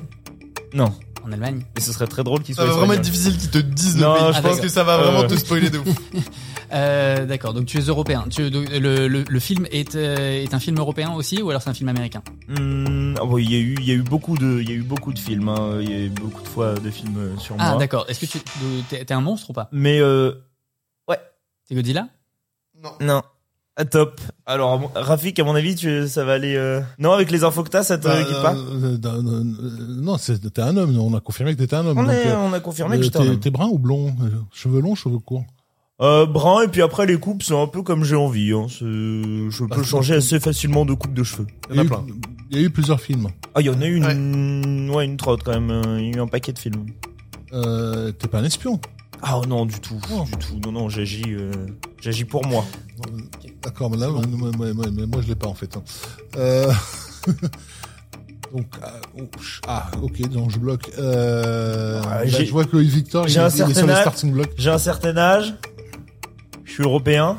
non. 0.73 0.93
En 1.23 1.31
Allemagne 1.31 1.63
Et 1.77 1.81
ce 1.81 1.91
serait 1.93 2.07
très 2.07 2.23
drôle 2.23 2.41
qu'il 2.43 2.53
Ça 2.55 2.61
soit 2.63 2.71
va 2.71 2.77
vraiment 2.79 2.93
être 2.93 3.01
difficile 3.01 3.37
qu'ils 3.37 3.49
te 3.49 3.57
disent 3.57 3.97
Non, 3.97 4.13
le 4.13 4.19
pays. 4.19 4.27
je 4.27 4.31
Je 4.33 4.37
Ah, 4.37 4.41
pense 4.41 4.43
d'accord. 4.51 4.61
que 4.61 4.67
ça 4.69 4.83
va 4.83 4.97
vraiment 4.97 5.21
Euh. 5.21 5.27
te 5.27 5.35
spoiler 5.35 5.69
de 5.69 5.79
ouf. 5.79 5.87
Euh, 6.73 7.25
D'accord, 7.25 7.53
donc 7.53 7.65
tu 7.65 7.77
es 7.77 7.81
européen. 7.83 8.25
Tu, 8.29 8.51
donc, 8.51 8.67
le, 8.69 9.07
le, 9.07 9.23
le 9.23 9.39
film 9.39 9.65
est, 9.71 9.95
euh, 9.95 10.43
est 10.43 10.53
un 10.53 10.59
film 10.59 10.77
européen 10.77 11.13
aussi 11.13 11.41
ou 11.41 11.49
alors 11.49 11.61
c'est 11.61 11.69
un 11.69 11.73
film 11.73 11.87
américain 11.87 12.21
Hmm, 12.49 13.15
ah 13.17 13.23
bon, 13.23 13.37
il 13.37 13.49
y 13.49 13.55
a 13.55 13.59
eu, 13.59 13.75
il 13.79 13.85
y 13.85 13.91
a 13.91 13.93
eu 13.93 14.01
beaucoup 14.03 14.37
de, 14.37 14.59
il 14.59 14.69
y 14.69 14.73
a 14.73 14.75
eu 14.75 14.83
beaucoup 14.83 15.13
de 15.13 15.19
films. 15.19 15.47
hein. 15.47 15.79
Il 15.81 15.89
y 15.89 15.93
a 15.93 15.99
eu 15.99 16.09
beaucoup 16.09 16.41
de 16.41 16.47
fois 16.49 16.73
de 16.73 16.89
films 16.91 17.17
euh, 17.17 17.37
sur 17.37 17.55
Ah 17.57 17.69
moi. 17.69 17.77
d'accord, 17.79 18.05
est-ce 18.09 18.19
que 18.19 18.25
tu 18.25 18.37
de- 18.39 18.81
t'es 18.89 19.05
t'es 19.05 19.13
un 19.13 19.21
monstre 19.21 19.49
ou 19.51 19.53
pas? 19.53 19.69
Mais 19.71 19.99
euh, 20.01 20.33
T'es 21.69 21.75
Godzilla? 21.75 22.07
Non. 22.83 22.91
non. 23.01 23.21
Ah, 23.79 23.85
top. 23.85 24.19
Alors, 24.47 24.91
Rafik, 24.95 25.37
à 25.39 25.43
mon 25.43 25.53
avis, 25.53 25.75
tu, 25.75 26.07
ça 26.07 26.25
va 26.25 26.33
aller. 26.33 26.55
euh, 26.55 26.81
Non, 26.97 27.11
avec 27.11 27.29
les 27.29 27.43
infos 27.43 27.63
que 27.63 27.69
t'as, 27.69 27.83
ça 27.83 27.99
te 27.99 28.05
Bah, 28.07 28.15
pas 28.41 28.55
euh, 28.55 28.97
euh, 29.05 29.43
non, 30.01 30.17
c'est- 30.17 30.51
t'es 30.51 30.61
un 30.63 30.75
homme. 30.77 30.97
On 30.97 31.13
a 31.13 31.19
confirmé 31.19 31.53
que 31.53 31.59
t'étais 31.59 31.75
un 31.75 31.85
homme. 31.85 31.97
on, 31.99 32.03
donc, 32.03 32.11
est- 32.11 32.27
euh, 32.27 32.39
on 32.39 32.53
a 32.53 32.59
confirmé 32.59 32.97
que 32.97 33.03
j'étais 33.03 33.17
un 33.19 33.21
t'es 33.23 33.29
homme. 33.29 33.39
t'es 33.39 33.51
brun 33.51 33.67
ou 33.67 33.77
blond 33.77 34.15
Cheveux 34.51 34.81
longs, 34.81 34.95
cheveux 34.95 35.19
courts 35.19 35.43
Euh, 36.01 36.25
brun 36.27 36.63
et 36.63 36.67
puis 36.67 36.81
après 36.83 37.05
les 37.07 37.17
coupes 37.19 37.41
c'est 37.43 37.55
un 37.59 37.65
peu 37.67 37.81
comme 37.83 38.03
j'ai 38.03 38.15
envie. 38.15 38.51
Hein. 38.51 38.65
Je 38.69 39.63
peux 39.63 39.67
Bah, 39.77 39.83
changer 39.83 40.15
assez 40.15 40.39
facilement 40.39 40.85
de 40.85 40.93
coupe 40.95 41.13
de 41.13 41.23
cheveux. 41.23 41.47
Il 41.69 41.75
y 41.75 41.79
en 41.79 41.81
a 41.81 41.85
eu- 41.85 41.87
plein. 41.87 42.05
Il 42.51 42.57
y 42.57 42.59
a 42.61 42.63
eu 42.65 42.69
plusieurs 42.71 42.99
films. 43.01 43.27
Ah 43.55 43.61
il 43.61 43.67
y 43.67 43.69
en 43.69 43.79
a 43.81 43.85
eu 43.85 43.95
une, 43.97 44.89
ouais, 44.91 45.05
une 45.05 45.17
trotte 45.17 45.43
quand 45.43 45.53
même. 45.53 45.69
euh, 45.71 45.99
Il 45.99 46.05
y 46.07 46.13
a 46.13 46.17
eu 46.17 46.19
un 46.21 46.27
paquet 46.27 46.51
de 46.53 46.59
films. 46.59 46.85
Euh, 47.53 48.11
t'es 48.11 48.27
pas 48.27 48.39
un 48.39 48.43
espion? 48.43 48.79
Ah 49.21 49.39
non 49.47 49.65
du 49.65 49.79
tout, 49.79 49.99
Oh. 50.13 50.23
du 50.25 50.31
tout. 50.37 50.59
Non 50.63 50.71
non 50.71 50.89
j'agis, 50.89 51.23
euh, 51.29 51.51
j'agis 52.01 52.25
pour 52.25 52.45
moi. 52.45 52.65
Euh, 53.07 53.17
D'accord, 53.63 53.89
mais 53.91 53.97
là, 53.97 54.07
moi, 54.09 54.21
moi, 54.27 54.51
moi, 54.55 54.73
moi, 54.73 54.85
moi, 54.91 55.05
moi, 55.07 55.21
je 55.21 55.27
l'ai 55.27 55.35
pas 55.35 55.47
en 55.47 55.53
fait. 55.53 55.75
hein. 55.77 55.83
Euh... 56.37 56.71
Donc, 58.53 58.65
ch- 59.37 59.61
ah, 59.67 59.91
ok, 60.01 60.21
donc 60.29 60.51
je 60.51 60.57
bloque. 60.57 60.89
Euh... 60.97 62.01
Ah, 62.05 62.07
bah, 62.19 62.25
j'ai- 62.25 62.45
je 62.45 62.51
vois 62.51 62.63
que 62.63 62.77
Victor, 62.77 63.25
il, 63.27 63.31
j'ai 63.31 63.39
un 63.41 63.49
est- 63.49 63.57
il 63.57 63.61
est 63.61 63.65
sur 63.65 63.67
certain 63.75 63.87
les 63.87 63.91
âge. 63.93 64.01
starting 64.01 64.31
blocks. 64.31 64.51
J'ai 64.57 64.69
un 64.69 64.77
certain 64.77 65.17
âge. 65.17 65.53
Je 66.63 66.71
suis 66.71 66.83
européen. 66.83 67.37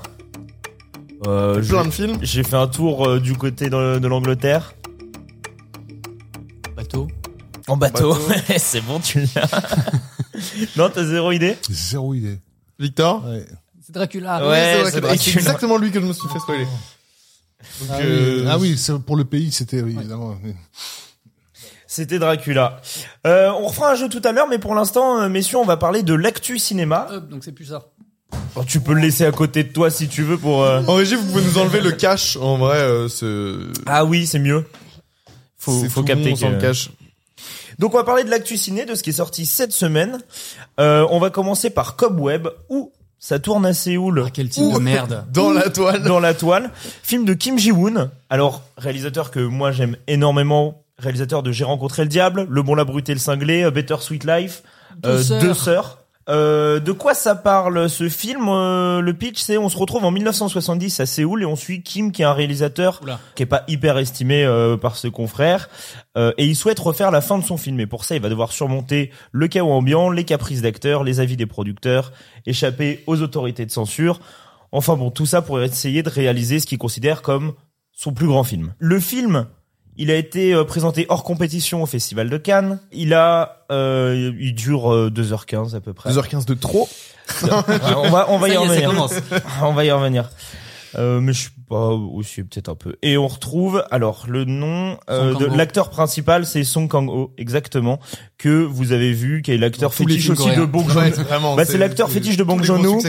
Euh, 1.27 1.63
Plein 1.67 1.83
j'ai- 1.83 1.89
de 1.89 1.95
films. 1.95 2.19
j'ai 2.21 2.43
fait 2.45 2.57
un 2.57 2.69
tour 2.69 3.09
euh, 3.09 3.21
du 3.21 3.35
côté 3.35 3.71
de, 3.71 3.99
de 3.99 4.07
l'Angleterre. 4.07 4.75
Bateau 6.77 7.09
En 7.69 7.77
bateau. 7.79 8.13
Bateau. 8.15 8.53
c'est 8.59 8.83
bon 8.83 9.01
tu 9.01 9.21
l'as. 9.35 9.49
non 10.77 10.91
t'as 10.93 11.05
zéro 11.05 11.33
idée? 11.33 11.57
Zéro 11.71 12.13
idée. 12.15 12.39
Victor? 12.79 13.25
Ouais. 13.27 13.47
C'est 13.89 13.95
Dracula. 13.95 14.47
Ouais, 14.47 14.83
c'est 14.91 15.01
que- 15.01 15.39
exactement 15.39 15.79
lui 15.79 15.91
que 15.91 15.99
je 15.99 16.05
me 16.05 16.13
suis 16.13 16.29
fait 16.29 16.39
spoiler. 16.41 16.65
Donc, 16.65 17.89
Ah, 17.91 17.99
euh, 18.03 18.41
oui, 18.43 18.47
ah 18.51 18.59
oui, 18.59 18.77
c'est 18.77 18.99
pour 18.99 19.17
le 19.17 19.25
pays, 19.25 19.51
c'était 19.51 19.81
oui, 19.81 19.97
évidemment. 19.99 20.37
C'était 21.87 22.19
Dracula. 22.19 22.83
Euh, 23.27 23.51
on 23.59 23.67
refera 23.69 23.93
un 23.93 23.95
jeu 23.95 24.11
tout 24.11 24.21
à 24.25 24.33
l'heure, 24.33 24.47
mais 24.47 24.59
pour 24.59 24.75
l'instant, 24.75 25.23
euh, 25.23 25.29
messieurs, 25.31 25.57
on 25.57 25.65
va 25.65 25.79
parler 25.79 26.03
de 26.03 26.13
l'actu 26.13 26.59
cinéma. 26.59 27.07
Hop, 27.11 27.29
donc 27.31 27.45
c'est 27.45 27.53
plus 27.53 27.65
ça. 27.65 27.87
Oh, 28.57 28.63
tu 28.67 28.81
peux 28.81 28.93
le 28.93 29.01
laisser 29.01 29.25
à 29.25 29.33
côté 29.33 29.65
de 29.65 29.73
toi 29.73 29.91
si 29.91 30.07
tu 30.07 30.23
veux 30.23 30.37
pour. 30.37 30.63
euh, 30.65 30.83
En 30.87 30.95
régie, 30.95 31.15
vous 31.15 31.25
pouvez 31.25 31.43
nous 31.43 31.57
enlever 31.57 31.81
le 31.81 31.93
cache. 31.93 32.37
En 32.37 32.59
vrai, 32.59 32.77
euh, 32.77 33.09
c'est. 33.09 33.81
Ah 33.87 34.05
oui, 34.05 34.27
c'est 34.27 34.39
mieux. 34.39 34.67
Faut, 35.57 35.83
faut 35.89 36.01
tout 36.03 36.07
capter 36.07 36.29
bon 36.29 36.37
sans 36.37 36.49
que- 36.49 36.55
le 36.57 36.61
cache. 36.61 36.91
Donc 37.79 37.95
on 37.95 37.97
va 37.97 38.05
parler 38.05 38.25
de 38.25 38.31
l'actu 38.31 38.59
ciné, 38.59 38.85
de 38.85 38.95
ce 38.95 39.03
qui 39.03 39.11
est 39.11 39.15
sorti 39.15 39.47
cette 39.47 39.73
semaine. 39.73 40.19
Euh, 40.79 41.07
on 41.11 41.19
va 41.21 41.31
commencer 41.31 41.71
par 41.71 41.97
Cobweb, 41.97 42.49
où 42.69 42.93
ça 43.19 43.39
tourne 43.39 43.67
à 43.67 43.73
Séoul. 43.73 44.23
Ah, 44.27 44.31
quel 44.33 44.49
type 44.49 44.73
de 44.73 44.79
merde. 44.79 45.25
Dans 45.33 45.53
la 45.53 45.69
toile. 45.71 46.03
dans 46.03 46.21
la 46.21 46.35
toile. 46.35 46.71
Film 47.03 47.25
de 47.25 47.35
Kim 47.35 47.59
Ji-woon. 47.59 48.11
Alors, 48.31 48.63
réalisateur 48.77 49.31
que 49.31 49.41
moi 49.41 49.73
j'aime 49.73 49.97
énormément. 50.07 50.83
Réalisateur 50.99 51.43
de 51.45 51.53
J'ai 51.53 51.65
rencontré 51.65 52.03
le 52.03 52.09
diable, 52.09 52.47
Le 52.51 52.63
bon, 52.63 52.75
la 52.75 52.85
brute 52.85 53.09
et 53.09 53.13
le 53.15 53.21
cinglé, 53.21 53.63
euh, 53.63 53.71
Better 53.71 53.97
Sweet 54.01 54.25
Life, 54.25 54.63
Deux 54.97 55.09
euh, 55.11 55.23
sœurs. 55.23 55.43
Deux 55.43 55.55
sœurs. 55.55 55.98
Euh, 56.29 56.79
de 56.79 56.93
quoi 56.93 57.15
ça 57.15 57.35
parle 57.35 57.89
ce 57.89 58.09
film 58.09 58.49
Euh, 58.49 59.01
Le 59.01 59.15
pitch, 59.15 59.41
c'est 59.41 59.57
on 59.57 59.69
se 59.69 59.77
retrouve 59.79 60.05
en 60.05 60.11
1970 60.11 61.01
à 61.01 61.07
Séoul 61.07 61.43
et 61.43 61.47
on 61.47 61.57
suit 61.57 61.83
Kim, 61.83 62.13
qui 62.13 62.23
est 62.23 62.27
un 62.27 62.33
réalisateur 62.35 63.01
Oula. 63.03 63.19
qui 63.35 63.43
est 63.43 63.47
pas 63.47 63.65
hyper 63.69 63.97
estimé 63.99 64.45
euh, 64.45 64.77
par 64.77 64.97
ses 64.97 65.11
confrères, 65.11 65.69
euh, 66.17 66.33
et 66.37 66.45
il 66.45 66.55
souhaite 66.55 66.79
refaire 66.79 67.11
la 67.11 67.21
fin 67.21 67.39
de 67.39 67.45
son 67.45 67.57
film. 67.57 67.81
Et 67.81 67.87
pour 67.87 68.05
ça, 68.05 68.15
il 68.15 68.23
va 68.23 68.29
devoir 68.29 68.53
surmonter 68.53 69.11
le 69.33 69.49
chaos 69.49 69.71
ambiant, 69.73 70.11
les 70.11 70.25
caprices 70.25 70.61
d'acteurs, 70.63 71.03
les 71.03 71.21
avis 71.21 71.37
des 71.37 71.47
producteurs, 71.47 72.13
échapper 72.45 73.03
aux 73.07 73.23
autorités 73.23 73.65
de 73.65 73.71
censure. 73.71 74.21
Enfin 74.71 74.97
bon, 74.97 75.11
tout 75.11 75.27
ça 75.27 75.41
pour 75.41 75.63
essayer 75.63 76.03
de 76.03 76.11
réaliser 76.11 76.61
ce 76.61 76.67
qu'il 76.67 76.79
considère 76.79 77.23
comme 77.23 77.55
son 77.93 78.13
plus 78.13 78.27
grand 78.27 78.45
film. 78.45 78.75
Le 78.79 79.01
film, 79.01 79.47
il 79.99 80.11
a 80.11 80.15
été 80.15 80.55
euh, 80.55 80.65
présenté 80.65 81.05
hors 81.09 81.25
compétition 81.25 81.83
au 81.83 81.87
Festival 81.87 82.31
de 82.31 82.37
Cannes. 82.39 82.79
Il 82.93 83.13
a, 83.15 83.65
euh, 83.71 84.33
il 84.41 84.55
dure 84.55 84.93
euh, 84.93 85.11
2h15 85.11 85.75
à 85.77 85.81
peu 85.81 85.93
près. 85.93 86.11
2h15 86.11 86.47
de 86.47 86.55
trop. 86.55 86.89
Ouais, 87.43 87.51
on 87.97 88.09
va, 88.09 88.27
on 88.31 88.39
va 88.39 88.49
Ça 88.49 88.55
y, 88.55 88.57
revenir. 88.57 88.89
commence. 88.89 89.15
on 89.63 89.73
va 89.75 89.85
y 89.85 89.91
revenir. 89.91 90.31
Euh, 90.97 91.21
mais 91.21 91.35
je 91.35 91.41
suis 91.41 91.51
pas 91.69 91.89
aussi 91.89 92.43
peut-être 92.43 92.71
un 92.71 92.75
peu. 92.75 92.97
Et 93.03 93.19
on 93.19 93.29
retrouve 93.29 93.85
alors 93.91 94.25
le 94.27 94.47
nom 94.47 94.97
euh, 95.11 95.33
Song 95.33 95.39
de 95.41 95.45
Kang-ho. 95.45 95.57
l'acteur 95.59 95.91
principal, 95.91 96.47
c'est 96.47 96.65
Song 96.65 96.89
Kang-ho, 96.89 97.35
exactement, 97.37 98.01
que 98.39 98.49
vous 98.65 98.93
avez 98.93 99.13
vu, 99.13 99.43
qui 99.43 99.53
est 99.53 99.59
l'acteur 99.59 99.93
fétiche 99.93 100.31
aussi 100.31 100.49
de. 100.57 100.65
Bong 100.65 100.87
Ouais, 100.87 101.11
Joon-ho. 101.13 101.25
vraiment. 101.25 101.55
Bah, 101.57 101.67
c'est 101.67 101.77
l'acteur 101.77 102.09
fétiche 102.11 102.39
de 102.39 102.45
Bong 102.45 102.63
Joon-ho. 102.63 103.01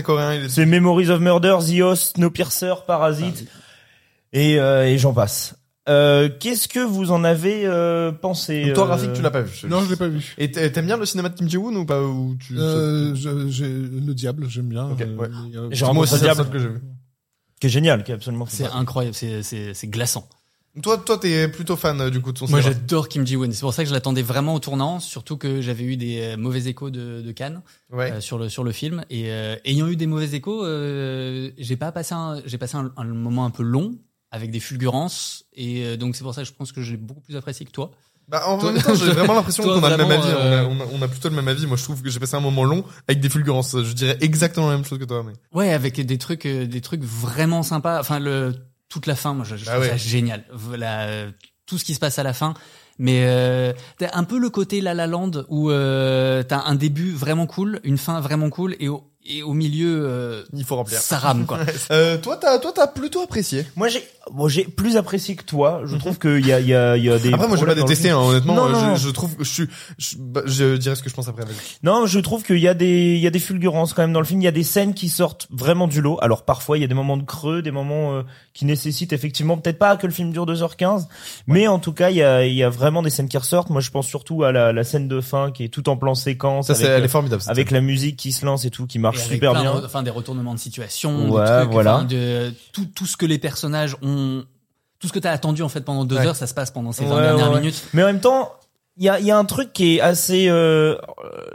C'est 0.49 0.65
Memories 0.65 1.09
of 1.09 1.21
Murder, 1.21 1.55
The 1.65 1.79
Host, 1.81 2.17
Snowpiercer, 2.17 2.73
Parasite, 2.85 3.45
et, 4.33 4.59
euh, 4.59 4.85
et 4.85 4.97
j'en 4.97 5.13
passe. 5.13 5.55
Euh, 5.89 6.29
Qu'est-ce 6.39 6.67
que 6.67 6.79
vous 6.79 7.11
en 7.11 7.23
avez 7.23 7.65
euh, 7.65 8.11
pensé 8.11 8.65
Donc, 8.65 8.73
Toi, 8.75 8.83
euh, 8.83 8.87
graphique, 8.87 9.13
tu 9.13 9.21
l'as 9.21 9.31
pas 9.31 9.41
vu. 9.41 9.51
je- 9.53 9.67
Non, 9.67 9.81
je 9.83 9.89
l'ai 9.89 9.95
pas 9.95 10.07
vu. 10.07 10.35
Et 10.37 10.51
t'a- 10.51 10.69
t'aimes 10.69 10.85
bien 10.85 10.97
le 10.97 11.05
cinéma 11.05 11.29
de 11.29 11.35
Kim 11.35 11.49
Ji-woon 11.49 11.75
ou 11.75 11.85
pas 11.85 12.01
ou 12.03 12.35
tu... 12.39 12.57
Euh, 12.59 13.15
je- 13.15 13.47
j'ai 13.49 13.67
le 13.67 14.13
diable, 14.13 14.47
j'aime 14.49 14.67
bien. 14.69 14.89
Ok, 14.89 15.01
euh, 15.01 15.15
ouais. 15.15 15.27
mais, 15.29 15.57
euh, 15.57 15.67
J'ai 15.71 15.85
Moi 15.85 15.93
rencontré 15.93 16.15
aussi, 16.15 16.23
le 16.25 16.33
diable, 16.33 16.49
que 16.51 16.59
j'ai 16.59 16.67
vu. 16.67 16.81
qui 17.59 17.67
est 17.67 17.69
génial, 17.71 18.03
qui 18.03 18.11
est 18.11 18.15
absolument 18.15 18.45
C'est 18.47 18.65
incroyable, 18.65 19.15
c'est, 19.15 19.41
c'est, 19.43 19.73
c'est 19.73 19.87
glaçant. 19.87 20.29
Toi, 20.83 20.97
toi, 20.99 21.17
t'es 21.17 21.47
plutôt 21.47 21.75
fan 21.75 21.99
euh, 21.99 22.09
du 22.11 22.21
coup 22.21 22.31
de 22.31 22.37
son 22.37 22.47
Moi, 22.47 22.61
cinéma. 22.61 22.77
j'adore 22.79 23.09
Kim 23.09 23.25
Ji-woon. 23.25 23.51
C'est 23.51 23.61
pour 23.61 23.73
ça 23.73 23.81
que 23.83 23.89
je 23.89 23.93
l'attendais 23.93 24.21
vraiment 24.21 24.53
au 24.53 24.59
tournant, 24.59 24.99
surtout 24.99 25.35
que 25.35 25.59
j'avais 25.61 25.83
eu 25.83 25.97
des 25.97 26.19
euh, 26.21 26.37
mauvais 26.37 26.67
échos 26.67 26.91
de, 26.91 27.21
de 27.21 27.31
Cannes 27.31 27.61
Ouais. 27.91 28.11
euh, 28.11 28.21
sur 28.21 28.37
le 28.37 28.47
sur 28.49 28.63
le 28.63 28.71
film. 28.71 29.03
Et 29.09 29.31
euh, 29.31 29.55
ayant 29.65 29.87
eu 29.87 29.95
des 29.95 30.05
mauvais 30.05 30.29
échos, 30.35 30.63
euh, 30.63 31.49
j'ai 31.57 31.75
pas 31.75 31.91
passé 31.91 32.13
un, 32.13 32.39
j'ai 32.45 32.59
passé 32.59 32.77
un, 32.77 32.91
un 32.95 33.03
moment 33.05 33.45
un 33.45 33.49
peu 33.49 33.63
long 33.63 33.95
avec 34.31 34.51
des 34.51 34.59
fulgurances. 34.59 35.45
Et 35.53 35.85
euh, 35.85 35.97
donc 35.97 36.15
c'est 36.15 36.23
pour 36.23 36.33
ça 36.33 36.41
que 36.43 36.47
je 36.47 36.53
pense 36.53 36.71
que 36.71 36.81
j'ai 36.81 36.97
beaucoup 36.97 37.21
plus 37.21 37.35
apprécié 37.35 37.65
que 37.65 37.71
toi. 37.71 37.91
Bah, 38.27 38.43
en 38.47 38.59
Toi- 38.59 38.71
même 38.73 38.81
temps, 38.83 38.93
j'ai 38.93 39.11
vraiment 39.11 39.33
l'impression 39.33 39.63
qu'on 39.63 39.83
a 39.83 39.89
le 39.89 39.97
même 39.97 40.11
avis. 40.11 40.27
euh, 40.27 40.65
On, 40.69 40.79
a, 41.01 41.05
on, 41.05 41.07
plutôt 41.07 41.29
le 41.29 41.35
même 41.35 41.47
avis. 41.47 41.65
Moi, 41.65 41.77
je 41.77 41.83
trouve 41.83 42.01
que 42.03 42.09
j'ai 42.11 42.19
passé 42.19 42.35
un 42.35 42.39
moment 42.41 42.63
long 42.63 42.85
avec 43.07 43.21
des 43.21 43.29
fulgurances. 43.29 43.75
Je 43.81 43.93
dirais 43.93 44.17
exactement 44.21 44.69
la 44.69 44.75
même 44.75 44.85
chose 44.85 44.99
que 44.99 45.05
toi. 45.05 45.23
Mais... 45.25 45.33
Ouais, 45.51 45.73
avec 45.73 45.99
des 45.99 46.17
trucs, 46.19 46.45
euh, 46.45 46.67
des 46.67 46.81
trucs 46.81 47.03
vraiment 47.03 47.63
sympas. 47.63 47.99
Enfin, 47.99 48.19
le 48.19 48.53
toute 48.87 49.07
la 49.07 49.15
fin, 49.15 49.33
moi, 49.33 49.45
je, 49.45 49.55
je 49.55 49.65
Ah 49.67 49.71
trouve 49.73 49.83
ouais. 49.83 49.89
ça 49.89 49.97
génial. 49.97 50.45
Euh, 50.51 51.31
tout 51.65 51.77
ce 51.79 51.85
qui 51.85 51.95
se 51.95 51.99
passe 51.99 52.19
à 52.19 52.23
la 52.23 52.33
fin. 52.33 52.53
Mais 52.99 53.23
euh, 53.25 53.71
t'as 53.97 54.09
un 54.13 54.25
peu 54.25 54.37
le 54.37 54.49
côté 54.49 54.81
La 54.81 54.93
La 54.93 55.07
Land 55.07 55.31
où 55.47 55.71
euh, 55.71 56.43
t'as 56.43 56.63
un 56.65 56.75
début 56.75 57.11
vraiment 57.13 57.47
cool, 57.47 57.79
une 57.83 57.97
fin 57.97 58.19
vraiment 58.19 58.49
cool, 58.49 58.75
et 58.79 58.89
au, 58.89 59.09
et 59.29 59.43
au 59.43 59.53
milieu, 59.53 60.05
euh, 60.05 60.43
Il 60.53 60.63
faut 60.65 60.75
remplir. 60.75 60.99
ça 60.99 61.17
rame 61.17 61.45
quoi. 61.45 61.59
Euh, 61.91 62.17
toi, 62.17 62.37
t'as, 62.37 62.59
toi, 62.59 62.71
t'as 62.75 62.87
plutôt 62.87 63.21
apprécié. 63.21 63.65
Moi 63.75 63.87
j'ai 63.87 64.03
bon, 64.31 64.47
j'ai 64.47 64.63
plus 64.63 64.97
apprécié 64.97 65.35
que 65.35 65.43
toi. 65.43 65.81
Je 65.85 65.95
trouve 65.95 66.19
qu'il 66.19 66.45
y 66.45 66.51
a 66.51 66.59
il 66.59 66.67
y 66.67 66.73
a 66.75 66.97
il 66.97 67.03
y 67.03 67.09
a 67.09 67.17
des 67.19 67.33
Après, 67.33 67.47
moi, 67.47 67.57
je 67.57 67.65
vais 67.65 67.75
pas 67.75 67.95
film. 67.95 68.13
Hein, 68.13 68.17
honnêtement, 68.17 68.55
Non, 68.55 68.69
non. 68.69 68.95
je, 68.95 69.03
je 69.07 69.09
trouve, 69.09 69.35
je 69.39 69.43
suis, 69.43 69.67
je, 69.97 70.15
bah, 70.19 70.41
je 70.45 70.75
dirais 70.77 70.95
ce 70.95 71.03
que 71.03 71.09
je 71.09 71.15
pense 71.15 71.27
après. 71.27 71.45
vas-y. 71.45 71.55
Non, 71.83 72.05
je 72.05 72.19
trouve 72.19 72.43
qu'il 72.43 72.59
y 72.59 72.67
a 72.67 72.73
des 72.73 73.15
il 73.15 73.19
y 73.21 73.27
a 73.27 73.31
des 73.31 73.39
fulgurances 73.39 73.93
quand 73.93 74.01
même 74.01 74.13
dans 74.13 74.19
le 74.19 74.25
film. 74.25 74.41
Il 74.41 74.45
y 74.45 74.47
a 74.47 74.51
des 74.51 74.63
scènes 74.63 74.93
qui 74.93 75.09
sortent 75.09 75.47
vraiment 75.51 75.87
du 75.87 76.01
lot. 76.01 76.17
Alors 76.21 76.43
parfois 76.45 76.77
il 76.77 76.81
y 76.81 76.83
a 76.83 76.87
des 76.87 76.93
moments 76.93 77.17
de 77.17 77.23
creux, 77.23 77.61
des 77.61 77.71
moments 77.71 78.13
euh, 78.15 78.23
qui 78.53 78.65
nécessitent 78.65 79.13
effectivement 79.13 79.57
peut-être 79.57 79.79
pas 79.79 79.95
que 79.97 80.07
le 80.07 80.13
film 80.13 80.31
dure 80.31 80.45
2h15, 80.45 81.07
mais 81.47 81.67
en 81.67 81.79
tout 81.79 81.93
cas 81.93 82.09
il 82.09 82.17
y 82.17 82.23
a 82.23 82.45
il 82.45 82.53
y 82.55 82.63
a 82.63 82.69
vraiment 82.69 83.01
des 83.03 83.09
scènes 83.09 83.29
qui 83.29 83.37
ressortent. 83.37 83.69
Moi 83.69 83.81
je 83.81 83.89
pense 83.91 84.07
surtout 84.07 84.43
à 84.43 84.51
la, 84.51 84.73
la 84.73 84.83
scène 84.83 85.07
de 85.07 85.21
fin 85.21 85.51
qui 85.51 85.63
est 85.63 85.69
tout 85.69 85.87
en 85.89 85.97
plan 85.97 86.15
séquence 86.15 86.67
Ça, 86.67 86.75
c'est, 86.75 86.85
elle 86.85 87.01
est 87.03 87.05
euh, 87.05 87.07
formidable. 87.07 87.41
cette 87.41 87.51
avec 87.51 87.71
la 87.71 87.81
musique 87.81 88.17
qui 88.17 88.31
se 88.31 88.45
lance 88.45 88.65
et 88.65 88.69
tout 88.69 88.85
qui 88.87 88.97
Et 88.97 89.01
marche 89.19 89.29
super 89.33 89.51
plein 89.51 89.61
bien. 89.61 89.81
enfin 89.85 90.03
des 90.03 90.09
retournements 90.11 90.53
de 90.53 90.59
situation, 90.59 91.29
Ouais, 91.29 91.43
des 91.45 91.59
trucs, 91.61 91.71
voilà. 91.71 91.95
enfin, 91.97 92.03
de 92.05 92.53
tout 92.73 92.85
tout 92.95 93.05
ce 93.05 93.17
que 93.17 93.25
les 93.25 93.37
personnages 93.37 93.95
ont, 94.01 94.43
tout 94.99 95.07
ce 95.07 95.13
que 95.13 95.19
t'as 95.19 95.31
attendu 95.31 95.61
en 95.61 95.69
fait 95.69 95.81
pendant 95.81 96.05
deux 96.05 96.17
Ouais. 96.17 96.25
heures, 96.27 96.35
ça 96.35 96.47
se 96.47 96.53
passe 96.53 96.71
pendant 96.71 96.91
ces 96.91 97.03
Ouais, 97.03 97.09
20 97.09 97.21
dernières 97.21 97.51
minutes. 97.55 97.83
Mais 97.93 98.03
en 98.03 98.07
même 98.07 98.19
temps, 98.21 98.51
il 98.97 99.03
y 99.05 99.09
a, 99.09 99.19
il 99.19 99.25
y 99.25 99.31
a 99.31 99.37
un 99.37 99.45
truc 99.45 99.71
qui 99.73 99.95
est 99.97 100.01
assez. 100.01 100.47
euh, 100.49 100.97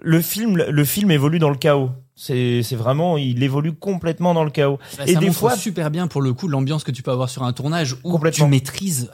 le 0.03 0.21
film, 0.23 0.57
le 0.57 0.85
film 0.85 1.11
évolue 1.11 1.39
dans 1.39 1.51
le 1.51 1.57
chaos. 1.57 1.91
C'est, 2.17 2.63
c'est 2.63 2.77
vraiment, 2.77 3.19
il 3.19 3.43
évolue 3.43 3.73
complètement 3.73 4.35
dans 4.35 4.45
le 4.45 4.51
chaos. 4.51 4.79
Bah, 4.97 5.03
Et 5.05 5.15
ça 5.15 5.19
des 5.21 5.33
fois- 5.33 5.57
super 5.57 5.91
bien 5.91 6.07
pour 6.07 6.23
le 6.23 6.33
coup 6.33 6.47
l'ambiance 6.47 6.85
que 6.85 6.93
tu 6.93 7.03
peux 7.03 7.11
avoir 7.11 7.29
sur 7.29 7.43
un 7.43 7.53
tournage 7.53 7.97
où 8.05 8.19
tu 8.31 8.45
maîtrises 8.45 9.11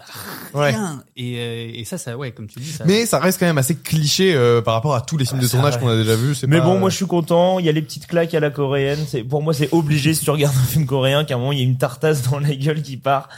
Ouais. 0.52 0.70
rien. 0.72 1.02
Et, 1.16 1.36
euh, 1.38 1.70
et 1.76 1.84
ça, 1.86 1.96
ça, 1.96 2.18
ouais, 2.18 2.32
comme 2.32 2.46
tu 2.46 2.58
dis, 2.60 2.70
ça. 2.70 2.84
Mais 2.86 3.06
ça 3.06 3.18
reste 3.18 3.40
quand 3.40 3.46
même 3.46 3.56
assez 3.56 3.74
cliché 3.74 4.34
euh, 4.34 4.60
par 4.60 4.74
rapport 4.74 4.94
à 4.94 5.00
tous 5.00 5.16
les 5.16 5.24
films 5.24 5.40
de 5.40 5.46
ça 5.46 5.52
tournage 5.56 5.78
qu'on 5.80 5.88
a 5.88 5.96
déjà 5.96 6.14
vus. 6.14 6.34
Mais 6.46 6.58
pas- 6.58 6.64
bon, 6.64 6.78
moi 6.78 6.90
je 6.90 6.96
suis 6.96 7.06
content. 7.06 7.58
Il 7.58 7.64
y 7.64 7.70
a 7.70 7.72
les 7.72 7.80
petites 7.80 8.06
claques 8.06 8.34
à 8.34 8.40
la 8.40 8.50
coréenne. 8.50 8.98
C'est 9.08 9.22
pour 9.24 9.42
moi 9.42 9.54
c'est 9.54 9.72
obligé 9.72 10.12
si 10.12 10.24
tu 10.24 10.30
regardes 10.30 10.56
un 10.56 10.64
film 10.66 10.84
coréen 10.84 11.24
qu'à 11.24 11.36
un 11.36 11.38
moment 11.38 11.52
il 11.52 11.58
y 11.58 11.62
a 11.62 11.64
une 11.64 11.78
tartasse 11.78 12.28
dans 12.30 12.38
la 12.38 12.54
gueule 12.54 12.82
qui 12.82 12.98
part. 12.98 13.30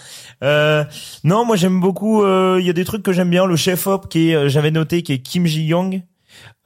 Euh, 0.42 0.82
non, 1.22 1.44
moi 1.44 1.54
j'aime 1.54 1.78
beaucoup. 1.80 2.24
euh, 2.24 2.56
Il 2.60 2.66
y 2.66 2.70
a 2.70 2.72
des 2.72 2.84
trucs 2.84 3.04
que 3.04 3.12
j'aime 3.12 3.30
bien. 3.30 3.46
Le 3.46 3.54
chef 3.54 3.86
op 3.86 4.08
qui 4.08 4.30
est, 4.30 4.34
euh, 4.34 4.48
j'avais 4.48 4.72
noté, 4.72 5.02
qui 5.04 5.12
est 5.12 5.18
Kim 5.20 5.46
Ji 5.46 5.62
Young. 5.66 6.02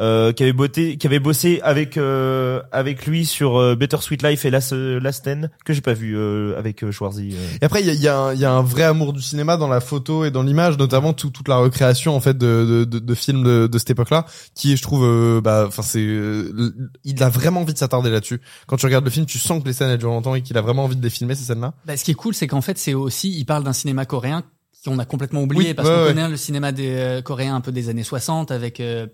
Euh, 0.02 0.30
qui 0.32 0.42
avait 0.42 0.52
bossé, 0.52 0.98
qui 0.98 1.06
avait 1.06 1.20
bossé 1.20 1.58
avec 1.62 1.96
euh, 1.96 2.60
avec 2.70 3.06
lui 3.06 3.24
sur 3.24 3.56
euh, 3.56 3.76
Better 3.76 3.96
Sweet 3.98 4.22
Life 4.22 4.44
et 4.44 4.50
Last 4.50 4.72
Last 4.74 5.26
End 5.26 5.44
que 5.64 5.72
j'ai 5.72 5.80
pas 5.80 5.94
vu 5.94 6.18
euh, 6.18 6.54
avec 6.58 6.84
euh, 6.84 6.92
Schwarzy. 6.92 7.30
euh. 7.32 7.56
Et 7.62 7.64
après, 7.64 7.80
il 7.80 7.86
y 7.86 7.90
a, 7.90 7.94
il 7.94 8.02
y, 8.02 8.06
a 8.08 8.18
un- 8.18 8.34
il 8.34 8.38
y 8.40 8.44
a 8.44 8.52
un 8.52 8.60
vrai 8.60 8.82
amour 8.82 9.14
du 9.14 9.22
cinéma 9.22 9.56
dans 9.56 9.68
la 9.68 9.80
photo 9.80 10.26
et 10.26 10.30
dans 10.30 10.42
l'image, 10.42 10.76
notamment 10.76 11.14
tout- 11.14 11.30
toute 11.30 11.48
la 11.48 11.56
recréation 11.56 12.14
en 12.14 12.20
fait 12.20 12.36
de, 12.36 12.66
de, 12.66 12.84
de, 12.84 12.98
de 12.98 13.14
films 13.14 13.42
de, 13.42 13.66
de 13.68 13.78
cette 13.78 13.88
époque-là, 13.88 14.26
qui 14.54 14.76
je 14.76 14.82
trouve, 14.82 15.02
euh, 15.06 15.40
bah, 15.40 15.64
enfin 15.66 15.80
c'est, 15.80 16.04
euh, 16.04 16.72
il 17.04 17.22
a 17.22 17.30
vraiment 17.30 17.62
envie 17.62 17.72
de 17.72 17.78
s'attarder 17.78 18.10
là-dessus. 18.10 18.42
Quand 18.66 18.76
tu 18.76 18.84
regardes 18.84 19.04
le 19.06 19.10
film, 19.10 19.24
tu 19.24 19.38
sens 19.38 19.62
que 19.62 19.66
les 19.66 19.72
scènes 19.72 19.88
elles 19.88 19.96
durent 19.98 20.10
longtemps 20.10 20.34
et 20.34 20.42
qu'il 20.42 20.58
a 20.58 20.60
vraiment 20.60 20.84
envie 20.84 20.96
de 20.96 21.02
les 21.02 21.08
filmer 21.08 21.34
ces 21.34 21.44
scènes-là. 21.44 21.72
Bah, 21.86 21.96
ce 21.96 22.04
qui 22.04 22.10
est 22.10 22.14
cool, 22.14 22.34
c'est 22.34 22.46
qu'en 22.48 22.60
fait, 22.60 22.76
c'est 22.76 22.92
aussi, 22.92 23.34
il 23.34 23.46
parle 23.46 23.64
d'un 23.64 23.72
cinéma 23.72 24.04
coréen 24.04 24.42
qu'on 24.84 24.98
a 24.98 25.06
complètement 25.06 25.42
oublié 25.42 25.68
Oui, 25.68 25.74
parce 25.74 25.88
ouais, 25.88 25.94
qu'on 25.94 26.00
ouais. 26.02 26.08
connaît 26.08 26.28
le 26.28 26.36
cinéma 26.36 26.70
des 26.70 26.90
euh, 26.90 27.22
coréens 27.22 27.54
un 27.56 27.60
peu 27.62 27.72
des 27.72 27.88
années 27.88 28.04
60 28.04 28.50
avec 28.50 28.78
euh, 28.80 29.06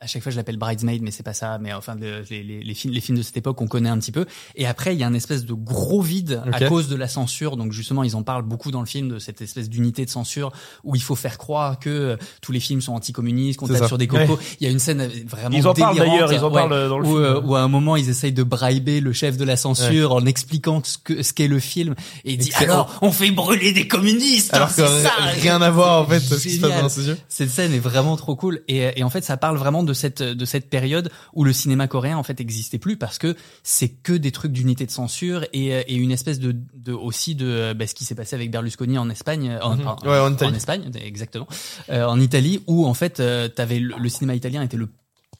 à 0.00 0.06
chaque 0.06 0.22
fois 0.22 0.30
je 0.32 0.36
l'appelle 0.36 0.56
Bridesmaid 0.58 1.00
mais 1.02 1.10
c'est 1.10 1.22
pas 1.22 1.32
ça 1.32 1.56
mais 1.58 1.72
enfin 1.72 1.94
le- 1.94 2.22
les, 2.28 2.42
les, 2.42 2.62
les 2.62 2.74
films 2.74 2.92
les 2.92 3.00
films 3.00 3.16
de 3.16 3.22
cette 3.22 3.36
époque 3.38 3.60
on 3.62 3.66
connaît 3.66 3.88
un 3.88 3.98
petit 3.98 4.12
peu. 4.12 4.26
Et 4.54 4.66
après 4.66 4.94
il 4.94 4.98
y 5.00 5.02
a 5.02 5.06
un 5.06 5.14
espèce 5.14 5.44
de 5.46 5.54
gros 5.54 6.02
vide 6.02 6.42
à 6.52 6.60
cause 6.66 6.88
de 6.88 6.96
la 6.96 7.08
censure. 7.08 7.56
Donc 7.56 7.72
justement 7.72 8.02
ils 8.02 8.14
en 8.16 8.22
parlent 8.22 8.42
beaucoup 8.42 8.70
dans 8.70 8.80
le 8.80 8.86
film 8.86 9.08
de 9.08 9.18
cette 9.18 9.40
espèce 9.40 9.70
d'unité 9.70 10.04
de 10.04 10.10
censure 10.10 10.52
où 10.82 10.94
il 10.94 11.00
faut 11.02 11.14
faire 11.14 11.38
croire 11.38 11.78
que 11.78 11.88
euh, 11.90 12.16
tous 12.42 12.52
les 12.52 12.60
films 12.60 12.80
sont 12.82 12.92
anticommunistes 12.92 13.58
qu'on 13.58 13.66
tape 13.68 13.78
ça. 13.78 13.88
sur 13.88 13.96
des 13.96 14.06
cocos. 14.08 14.38
Il 14.60 14.64
y 14.64 14.66
a 14.66 14.70
une 14.70 14.78
scène 14.78 15.00
euh, 15.00 15.08
vraiment 15.26 15.56
Ils 15.56 15.66
en 15.66 15.72
parlent 15.74 15.96
d'ailleurs. 15.96 16.32
Ils 16.32 16.40
en 16.40 16.48
ouais, 16.48 16.54
parlent 16.54 16.88
dans 16.88 16.98
le 16.98 17.06
où, 17.06 17.12
film. 17.12 17.22
euh, 17.24 17.40
où 17.40 17.54
à 17.54 17.60
un 17.60 17.68
moment 17.68 17.96
ils 17.96 18.08
essayent 18.10 18.32
de 18.32 18.42
briber 18.42 19.00
le 19.00 19.12
chef 19.12 19.36
de 19.36 19.44
la 19.44 19.56
censure 19.56 20.12
en 20.12 20.26
expliquant 20.26 20.82
ce 20.84 20.98
que 20.98 21.22
ce 21.22 21.32
qu'est 21.32 21.48
le 21.48 21.60
film. 21.60 21.94
Et 22.24 22.32
il 22.32 22.38
dit 22.38 22.52
alors 22.56 22.98
on 23.00 23.12
fait 23.12 23.30
brûler 23.30 23.72
des 23.72 23.86
communistes 23.88 24.52
Alors 24.52 24.68
hein, 24.68 24.72
que 24.76 25.40
rien 25.40 25.62
à 25.62 25.70
voir 25.70 26.02
en 26.02 26.06
fait 26.06 26.20
ce 26.20 26.34
qui 26.34 26.50
se 26.56 26.60
passe 26.60 26.82
dans 26.98 27.02
yeux. 27.02 27.16
cette 27.28 27.50
scène 27.50 27.72
est 27.72 27.78
vraiment 27.78 28.16
trop 28.16 28.36
cool. 28.36 28.62
Et, 28.68 28.98
et 28.98 29.02
en 29.04 29.10
fait 29.10 29.24
ça 29.24 29.36
parle 29.36 29.56
vraiment 29.56 29.83
de 29.84 29.92
cette 29.92 30.22
de 30.22 30.44
cette 30.44 30.68
période 30.70 31.10
où 31.34 31.44
le 31.44 31.52
cinéma 31.52 31.86
coréen 31.88 32.16
en 32.16 32.22
fait 32.22 32.40
existait 32.40 32.78
plus 32.78 32.96
parce 32.96 33.18
que 33.18 33.36
c'est 33.62 33.88
que 33.90 34.12
des 34.12 34.32
trucs 34.32 34.52
d'unité 34.52 34.86
de 34.86 34.90
censure 34.90 35.44
et, 35.52 35.68
et 35.68 35.94
une 35.94 36.10
espèce 36.10 36.38
de, 36.40 36.56
de 36.74 36.92
aussi 36.92 37.34
de 37.34 37.72
bah, 37.74 37.86
ce 37.86 37.94
qui 37.94 38.04
s'est 38.04 38.14
passé 38.14 38.34
avec 38.34 38.50
Berlusconi 38.50 38.98
en 38.98 39.08
Espagne 39.10 39.58
en, 39.62 39.76
Mhm. 39.76 39.86
Ouais, 40.04 40.18
en 40.18 40.32
Italie. 40.32 40.56
Espagne 40.56 40.90
exactement 40.94 41.46
euh, 41.90 42.04
en 42.06 42.18
Italie 42.20 42.62
où 42.66 42.86
en 42.86 42.94
fait 42.94 43.20
euh, 43.20 43.48
t'avais 43.48 43.78
le, 43.80 43.94
le 43.98 44.08
cinéma 44.08 44.34
italien 44.34 44.62
était 44.62 44.76
le 44.76 44.88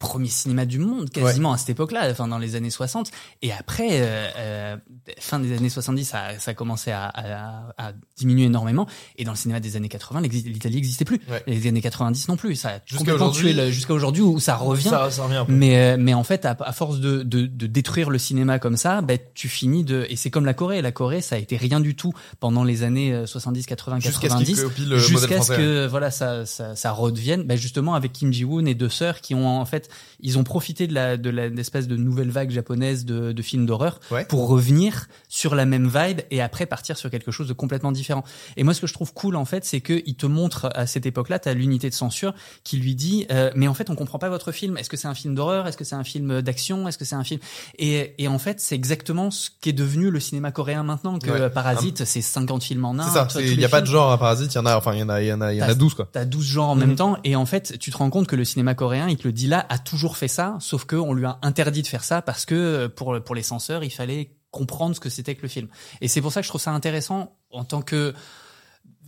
premier 0.08 0.28
cinéma 0.28 0.66
du 0.66 0.78
monde 0.78 1.10
quasiment 1.10 1.52
à 1.52 1.58
cette 1.58 1.70
époque-là, 1.70 2.08
enfin 2.10 2.28
dans 2.28 2.38
les 2.38 2.54
années 2.56 2.70
60. 2.70 3.10
Et 3.42 3.52
après, 3.52 3.88
euh, 3.92 4.28
euh, 4.38 4.76
fin 5.18 5.38
des 5.40 5.56
années 5.56 5.68
70, 5.68 6.04
ça, 6.04 6.38
ça 6.38 6.50
a 6.52 6.54
commencé 6.54 6.90
à, 6.90 7.06
à- 7.06 7.74
à 7.78 7.92
diminuer 8.16 8.44
énormément. 8.44 8.86
Et 9.16 9.24
dans 9.24 9.32
le 9.32 9.36
cinéma 9.36 9.60
des 9.60 9.76
années 9.76 9.88
80, 9.88 10.20
l'exi- 10.20 10.42
l'Italie 10.48 10.76
n'existait 10.76 11.04
plus. 11.04 11.20
Ouais. 11.30 11.42
Les 11.46 11.66
années 11.66 11.80
90 11.80 12.28
non 12.28 12.36
plus. 12.36 12.56
Ça 12.56 12.68
a 12.70 12.78
Jusqu'à 12.86 13.14
aujourd'hui. 13.14 13.52
jusqu'à 13.72 13.94
aujourd'hui 13.94 14.22
où 14.22 14.38
ça 14.40 14.56
revient. 14.56 14.88
Ça, 14.88 15.10
ça 15.10 15.24
revient. 15.24 15.44
Mais 15.48 15.76
euh, 15.78 15.96
mais 15.98 16.14
en 16.14 16.24
fait, 16.24 16.44
à, 16.44 16.56
à 16.60 16.72
force 16.72 17.00
de, 17.00 17.22
de, 17.22 17.46
de 17.46 17.66
détruire 17.66 18.10
le 18.10 18.18
cinéma 18.18 18.58
comme 18.58 18.76
ça, 18.76 19.00
ben 19.02 19.18
tu 19.34 19.48
finis 19.48 19.84
de 19.84 20.06
et 20.08 20.16
c'est 20.16 20.30
comme 20.30 20.44
la 20.44 20.54
Corée. 20.54 20.82
La 20.82 20.92
Corée, 20.92 21.20
ça 21.20 21.36
a 21.36 21.38
été 21.38 21.56
rien 21.56 21.80
du 21.80 21.96
tout 21.96 22.12
pendant 22.40 22.64
les 22.64 22.82
années 22.82 23.12
euh, 23.12 23.26
70, 23.26 23.66
80, 23.66 24.00
Jusqu'à 24.00 24.12
ce 24.14 24.20
qu'il 24.20 24.28
90 24.28 24.62
copie 24.62 24.80
le 24.82 24.86
modèle 24.96 25.00
jusqu'à 25.08 25.40
ce 25.42 25.52
que 25.52 25.86
voilà 25.86 26.10
ça, 26.10 26.46
ça 26.46 26.76
ça 26.76 26.92
redevienne 26.92 27.42
ben 27.44 27.56
justement 27.56 27.94
avec 27.94 28.12
Kim 28.12 28.32
Ji 28.32 28.44
Woon 28.44 28.66
et 28.66 28.74
deux 28.74 28.88
sœurs 28.88 29.20
qui 29.20 29.34
ont 29.34 29.46
en 29.48 29.64
fait 29.64 29.88
ils 30.20 30.38
ont 30.38 30.44
profité 30.44 30.86
de 30.86 30.94
la 30.94 31.16
de 31.16 31.30
l'espèce 31.30 31.86
de 31.88 31.96
nouvelle 31.96 32.30
vague 32.30 32.50
japonaise 32.50 33.04
de, 33.04 33.32
de 33.32 33.42
films 33.42 33.66
d'horreur 33.66 34.00
Ouais. 34.10 34.24
pour 34.24 34.48
revenir 34.48 35.06
sur 35.28 35.54
la 35.54 35.64
même 35.66 35.88
vibe 35.88 36.20
et 36.30 36.40
après 36.42 36.66
partir 36.66 36.96
sur 36.96 37.10
quelque 37.10 37.30
chose 37.30 37.48
de 37.48 37.52
complètement 37.52 37.92
différent. 37.92 38.24
Et 38.56 38.64
moi, 38.64 38.74
ce 38.74 38.80
que 38.80 38.86
je 38.86 38.92
trouve 38.94 39.12
cool 39.14 39.36
en 39.36 39.44
fait, 39.44 39.64
c'est 39.64 39.80
que 39.80 40.02
il 40.06 40.14
te 40.14 40.26
montre 40.26 40.70
à 40.74 40.86
cette 40.86 41.06
époque-là, 41.06 41.38
t'as 41.38 41.54
l'unité 41.54 41.88
de 41.90 41.94
censure 41.94 42.34
qui 42.64 42.76
lui 42.78 42.94
dit, 42.94 43.26
euh, 43.30 43.50
mais 43.54 43.68
en 43.68 43.74
fait, 43.74 43.90
on 43.90 43.94
comprend 43.94 44.18
pas 44.18 44.28
votre 44.28 44.52
film. 44.52 44.76
Est-ce 44.76 44.88
que 44.90 44.96
c'est 44.96 45.08
un 45.08 45.14
film 45.14 45.34
d'horreur? 45.34 45.66
Est-ce 45.66 45.76
que 45.76 45.84
c'est 45.84 45.94
un 45.94 46.04
film 46.04 46.42
d'action? 46.42 46.86
Est-ce 46.88 46.98
que 46.98 47.04
c'est 47.04 47.14
un 47.14 47.24
film? 47.24 47.40
Et, 47.78 48.14
et 48.18 48.28
en 48.28 48.38
fait, 48.38 48.60
c'est 48.60 48.74
exactement 48.74 49.30
ce 49.30 49.50
qu'est 49.60 49.72
devenu 49.72 50.10
le 50.10 50.20
cinéma 50.20 50.52
coréen 50.52 50.82
maintenant. 50.82 51.18
Que 51.18 51.30
Ouais. 51.30 51.50
Parasite, 51.50 52.04
c'est 52.04 52.20
50 52.22 52.62
films 52.62 52.84
en 52.84 52.98
un. 52.98 53.02
C'est 53.04 53.10
ça. 53.14 53.28
Il 53.40 53.60
y 53.60 53.64
a 53.64 53.68
pas 53.68 53.80
de 53.80 53.86
genre 53.86 54.10
à 54.12 54.18
Parasite. 54.18 54.52
Il 54.54 54.56
y 54.56 54.58
en 54.60 54.66
a. 54.66 54.76
Enfin, 54.76 54.92
il 54.94 55.00
y 55.00 55.02
en 55.02 55.08
a. 55.08 55.20
Il 55.22 55.26
y 55.28 55.32
en 55.32 55.40
a. 55.40 55.52
Il 55.52 55.56
y 55.58 55.60
en 55.62 55.64
a 55.64 55.68
T'as- 55.68 55.74
12 55.74 55.94
quoi. 55.94 56.08
T'as 56.12 56.24
12 56.24 56.44
genres 56.46 56.68
en 56.70 56.74
même 56.76 56.94
temps 56.96 57.16
et 57.24 57.36
en 57.36 57.46
fait 57.46 57.78
tu 57.78 57.90
te 57.90 57.96
rends 57.96 58.10
compte 58.10 58.26
que 58.26 58.36
le 58.36 58.44
cinéma 58.44 58.74
coréen 58.74 59.08
il 59.08 59.16
te 59.16 59.26
le 59.26 59.32
dit 59.32 59.46
là 59.46 59.66
a 59.74 59.78
toujours 59.78 60.16
fait 60.16 60.28
ça 60.28 60.56
sauf 60.60 60.84
que 60.84 60.96
on 60.96 61.12
lui 61.12 61.26
a 61.26 61.38
interdit 61.42 61.82
de 61.82 61.86
faire 61.86 62.04
ça 62.04 62.22
parce 62.22 62.46
que 62.46 62.54
euh, 62.54 62.88
pour 62.88 63.22
pour 63.22 63.34
les 63.34 63.42
censeurs 63.42 63.84
il 63.84 63.90
fallait 63.90 64.30
comprendre 64.54 64.94
ce 64.94 65.00
que 65.00 65.10
c'était 65.10 65.34
que 65.34 65.42
le 65.42 65.48
film. 65.48 65.68
Et 66.00 66.06
c'est 66.06 66.22
pour 66.22 66.32
ça 66.32 66.40
que 66.40 66.44
je 66.44 66.50
trouve 66.50 66.60
ça 66.60 66.70
intéressant 66.70 67.36
en 67.50 67.64
tant 67.64 67.82
que 67.82 68.14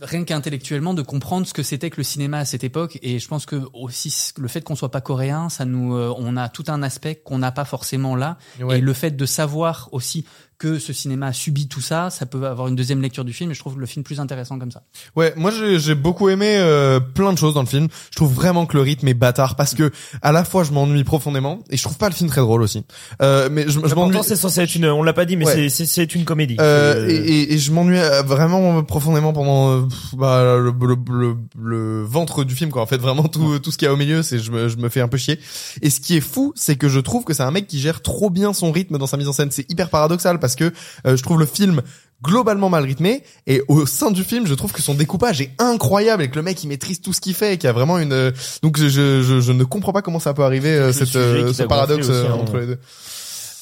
rien 0.01 0.25
qu'intellectuellement 0.25 0.93
de 0.93 1.01
comprendre 1.01 1.47
ce 1.47 1.53
que 1.53 1.63
c'était 1.63 1.89
que 1.89 1.97
le 1.97 2.03
cinéma 2.03 2.39
à 2.39 2.45
cette 2.45 2.63
époque. 2.63 2.99
Et 3.01 3.17
je 3.17 3.27
pense 3.27 3.45
que 3.45 3.63
aussi 3.73 4.13
le 4.37 4.47
fait 4.47 4.61
qu'on 4.61 4.75
soit 4.75 4.91
pas 4.91 5.01
coréen 5.01 5.49
ça 5.49 5.65
nous 5.65 5.95
euh, 5.95 6.13
on 6.17 6.35
a 6.37 6.49
tout 6.49 6.65
un 6.67 6.83
aspect 6.83 7.15
qu'on 7.15 7.39
n'a 7.39 7.51
pas 7.51 7.65
forcément 7.65 8.15
là. 8.15 8.37
Ouais. 8.59 8.79
et 8.79 8.81
le 8.81 8.93
fait 8.93 9.11
de 9.11 9.25
savoir 9.25 9.89
aussi 9.93 10.25
que 10.59 10.79
ce 10.79 10.91
cinéma 10.91 11.27
a 11.27 11.33
subi 11.33 11.67
tout 11.67 11.81
ça 11.81 12.09
ça 12.09 12.25
peut 12.25 12.45
avoir 12.47 12.67
une 12.67 12.75
deuxième 12.75 13.01
lecture 13.01 13.23
du 13.23 13.31
film 13.33 13.51
et 13.51 13.53
je 13.53 13.59
trouve 13.59 13.79
le 13.79 13.85
film 13.85 14.03
plus 14.03 14.19
intéressant 14.19 14.57
comme 14.57 14.71
ça 14.71 14.81
Ouais, 15.15 15.33
moi 15.37 15.51
j'ai 15.51 15.77
j'ai 15.79 15.93
beaucoup 15.95 16.29
aimé 16.29 16.55
euh, 16.57 16.99
plein 16.99 17.31
de 17.31 17.37
choses 17.37 17.53
dans 17.53 17.61
le 17.61 17.67
film. 17.67 17.87
Je 18.11 18.15
trouve 18.15 18.33
vraiment 18.33 18.65
que 18.65 18.75
le 18.75 18.81
rythme 18.83 19.07
est 19.07 19.13
bâtard 19.13 19.55
parce 19.55 19.73
que 19.75 19.91
à 20.21 20.31
la 20.31 20.43
fois 20.43 20.63
je 20.63 20.71
m'ennuie 20.71 21.03
profondément 21.03 21.59
et 21.69 21.77
je 21.77 21.83
trouve 21.83 21.97
pas 21.97 22.09
le 22.09 22.15
film 22.15 22.29
très 22.29 22.41
drôle 22.41 22.61
aussi. 22.63 22.83
Euh, 23.21 23.49
mais 23.51 23.65
je, 23.67 23.79
je 23.85 23.93
m'ennuie. 23.95 24.17
C'est 24.23 24.35
censé 24.35 24.61
être 24.61 24.73
une, 24.75 24.85
on 24.87 25.03
l'a 25.03 25.13
pas 25.13 25.25
dit, 25.25 25.37
mais 25.37 25.45
Ouais. 25.45 25.53
c'est- 25.53 25.69
c'est 25.69 25.85
c'est 25.85 26.15
une 26.15 26.25
comédie. 26.25 26.57
Euh, 26.59 27.07
et, 27.07 27.13
et- 27.15 27.53
et 27.53 27.57
je 27.59 27.71
m'ennuie 27.71 27.99
euh, 27.99 28.23
vraiment 28.23 28.83
profondément 28.83 29.33
pendant 29.33 29.71
euh, 29.71 29.81
pff, 29.83 30.15
bah, 30.15 30.43
le, 30.57 30.71
le, 30.71 30.95
le, 31.09 31.37
le 31.61 32.03
ventre 32.03 32.43
du 32.43 32.55
film 32.55 32.71
quoi. 32.71 32.81
En 32.81 32.85
fait, 32.87 32.97
vraiment 32.97 33.23
tout 33.27 33.59
tout 33.59 33.71
ce 33.71 33.77
qu'il 33.77 33.85
y 33.85 33.89
a 33.89 33.93
au 33.93 33.97
milieu, 33.97 34.23
c'est 34.23 34.39
je 34.39 34.51
me 34.51 34.69
je 34.69 34.77
me 34.77 34.89
fais 34.89 35.01
un 35.01 35.07
peu 35.07 35.17
chier. 35.17 35.39
Et 35.83 35.89
ce 35.91 35.99
qui 35.99 36.17
est 36.17 36.21
fou, 36.21 36.51
c'est 36.55 36.75
que 36.77 36.89
je 36.89 36.99
trouve 36.99 37.23
que 37.25 37.33
c'est 37.33 37.43
un 37.43 37.51
mec 37.51 37.67
qui 37.67 37.79
gère 37.79 38.01
trop 38.01 38.29
bien 38.31 38.53
son 38.53 38.71
rythme 38.71 38.97
dans 38.97 39.07
sa 39.07 39.17
mise 39.17 39.27
en 39.27 39.33
scène. 39.33 39.49
C'est 39.51 39.69
hyper 39.71 39.89
paradoxal 39.89 40.39
parce 40.39 40.46
que 40.55 40.71
euh, 41.05 41.15
je 41.15 41.23
trouve 41.23 41.39
le 41.39 41.45
film 41.45 41.81
globalement 42.23 42.69
mal 42.69 42.83
rythmé 42.83 43.23
et 43.45 43.61
au 43.67 43.85
sein 43.85 44.09
du 44.09 44.23
film 44.23 44.47
je 44.47 44.53
trouve 44.55 44.71
que 44.71 44.81
son 44.81 44.95
découpage 44.95 45.39
est 45.39 45.51
incroyable 45.59 46.23
et 46.23 46.29
que 46.29 46.35
le 46.35 46.41
mec 46.41 46.63
il 46.63 46.67
maîtrise 46.67 46.99
tout 46.99 47.13
ce 47.13 47.21
qu'il 47.21 47.35
fait 47.35 47.53
et 47.53 47.57
qu'il 47.57 47.67
y 47.67 47.69
a 47.69 47.73
vraiment 47.73 47.99
une 47.99 48.13
euh, 48.13 48.31
donc 48.63 48.77
je, 48.77 48.87
je, 48.87 49.39
je 49.39 49.51
ne 49.51 49.63
comprends 49.63 49.93
pas 49.93 50.01
comment 50.01 50.19
ça 50.19 50.33
peut 50.33 50.43
arriver 50.43 50.69
euh, 50.69 50.91
cette 50.91 51.09
ce 51.09 51.63
paradoxe 51.63 52.09
aussi, 52.09 52.27
hein. 52.27 52.33
entre 52.33 52.57
les 52.57 52.65
deux 52.65 52.79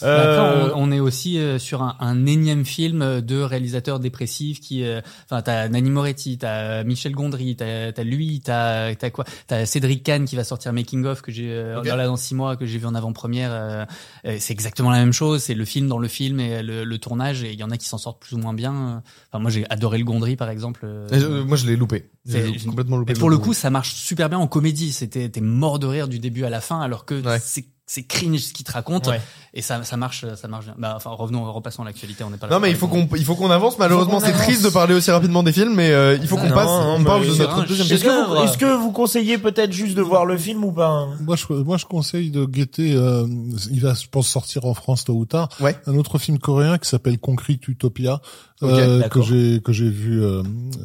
Après, 0.02 0.40
on, 0.74 0.74
on 0.76 0.92
est 0.92 1.00
aussi 1.00 1.38
euh, 1.40 1.58
sur 1.60 1.82
un, 1.84 1.96
un 2.00 2.26
énième 2.26 2.66
film 2.66 3.22
de 3.22 3.40
réalisateurs 3.42 4.00
dépressifs 4.00 4.60
qui, 4.60 4.84
euh, 4.84 5.02
enfin, 5.26 5.42
t'as 5.42 5.68
Nani 5.70 5.90
Moretti, 5.90 6.38
t'as 6.38 6.84
Michel 6.84 7.14
Gondry, 7.14 7.56
t'as 7.56 7.92
as 7.96 8.04
lui, 8.04 8.42
t'as 8.44 8.94
quoi, 9.12 9.26
t'as 9.48 9.66
Cédric 9.66 10.04
Kahn 10.04 10.26
qui 10.26 10.36
va 10.36 10.44
sortir 10.44 10.74
Making 10.74 11.06
of 11.06 11.22
que 11.22 11.32
j'ai 11.32 11.52
euh, 11.52 11.80
Ok. 11.80 11.88
dans 11.88 11.96
là 11.96 12.06
dans 12.08 12.18
six 12.18 12.36
mois 12.36 12.56
que 12.58 12.66
j'ai 12.66 12.78
vu 12.78 12.86
en 12.86 12.96
avant-première. 12.96 13.52
euh, 13.54 13.86
euh, 14.26 14.38
c'est 14.40 14.54
exactement 14.54 14.92
la 14.92 15.00
même 15.00 15.14
chose, 15.14 15.42
c'est 15.44 15.54
le 15.54 15.66
film 15.66 15.88
dans 15.88 16.00
le 16.00 16.08
film 16.08 16.40
et 16.40 16.62
le, 16.64 16.84
le 16.84 16.98
tournage 16.98 17.44
et 17.44 17.52
il 17.54 17.60
y 17.60 17.64
en 17.64 17.72
a 17.72 17.78
qui 17.78 17.88
s'en 17.88 17.98
sortent 17.98 18.22
plus 18.22 18.36
ou 18.36 18.40
moins 18.40 18.54
bien. 18.54 19.02
Enfin, 19.32 19.42
moi 19.42 19.50
j'ai 19.52 19.66
adoré 19.70 19.98
le 19.98 20.04
Gondry 20.06 20.36
par 20.36 20.50
exemple. 20.50 20.82
euh, 20.86 21.44
moi 21.46 21.58
je 21.58 21.66
l'ai 21.68 21.76
loupé 21.76 22.10
j'ai 22.28 22.54
complètement 22.66 22.98
loupé 22.98 23.14
et 23.14 23.16
pour 23.16 23.30
le 23.30 23.38
coup, 23.38 23.54
ça 23.54 23.70
marche 23.70 23.94
super 23.94 24.30
bien 24.30 24.40
en 24.40 24.48
comédie. 24.48 24.92
C'était 24.92 25.30
t'es 25.30 25.42
mort 25.42 25.78
de 25.78 25.86
rire 25.86 26.08
du 26.08 26.18
début 26.18 26.44
à 26.44 26.50
la 26.50 26.60
fin, 26.60 26.80
alors 26.82 27.06
que 27.06 27.22
Ouais. 27.24 27.40
c'est 27.40 27.66
c'est 27.88 28.04
cringe 28.04 28.40
ce 28.40 28.54
qu'il 28.54 28.66
te 28.66 28.72
raconte 28.72 29.08
Ouais. 29.08 29.22
et 29.54 29.62
ça 29.62 29.84
ça 29.84 29.96
marche 29.96 30.26
ça 30.36 30.48
marche 30.48 30.66
bien. 30.66 30.74
Bah 30.78 30.94
enfin 30.96 31.12
revenons 31.12 31.52
repassons 31.54 31.84
à 31.84 31.86
l'actualité, 31.86 32.24
on 32.24 32.32
n'est 32.32 32.38
pas 32.38 32.48
là 32.48 32.56
Non 32.56 32.60
mais 32.60 32.72
il 32.72 32.76
faut 32.76 32.88
qu'on 32.88 33.08
il 33.16 33.24
faut 33.24 33.36
qu'on 33.36 33.52
avance 33.52 33.78
malheureusement 33.78 34.20
c'est 34.20 34.32
triste 34.34 34.64
de 34.64 34.70
parler 34.70 34.96
aussi 34.96 35.12
rapidement 35.12 35.44
des 35.44 35.52
films 35.54 35.76
mais 35.76 35.92
euh, 35.92 36.18
il 36.20 36.28
faut 36.28 36.36
qu'on 36.38 36.50
passe 36.50 36.66
non, 36.68 36.96
on 37.00 37.04
parle 37.04 37.22
de 37.28 37.36
notre 37.36 37.66
deuxième 37.68 37.86
Est-ce 37.88 38.04
que, 38.04 38.28
vous, 38.28 38.36
est-ce 38.44 38.58
que 38.58 38.76
vous 38.78 38.92
conseillez 38.92 39.38
peut-être 39.38 39.72
juste 39.72 39.96
de 39.96 40.02
voir 40.02 40.26
le 40.26 40.36
film 40.38 40.64
ou 40.64 40.72
pas 40.72 41.08
Moi, 41.22 41.36
je, 41.36 41.54
moi, 41.54 41.78
je 41.78 41.86
conseille 41.86 42.32
de 42.32 42.46
guetter. 42.46 42.94
euh, 42.96 43.28
il 43.72 43.82
va, 43.82 43.94
je 43.94 44.08
pense, 44.10 44.28
sortir 44.28 44.66
en 44.66 44.74
France 44.74 45.04
tôt 45.06 45.14
ou 45.14 45.26
tard. 45.26 45.50
Ouais. 45.60 45.76
Un 45.86 45.96
autre 45.96 46.18
film 46.18 46.40
coréen 46.40 46.78
qui 46.80 46.90
s'appelle 46.90 47.20
Concrete 47.20 47.68
Utopia, 47.68 48.20
euh, 48.64 49.08
que 49.10 49.22
j'ai 49.22 49.62
que 49.62 49.74
j'ai 49.74 49.90
vu 49.90 50.24
euh, 50.24 50.42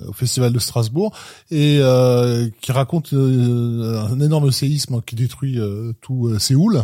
au 0.09 0.13
Festival 0.13 0.53
de 0.53 0.59
Strasbourg 0.59 1.13
et 1.51 1.79
euh, 1.81 2.49
qui 2.61 2.73
raconte 2.73 3.13
euh, 3.13 4.03
un 4.11 4.21
énorme 4.21 4.51
séisme 4.51 5.01
qui 5.07 5.15
détruit 5.15 5.59
euh, 5.59 5.93
tout 6.01 6.27
euh, 6.29 6.39
Séoul, 6.39 6.83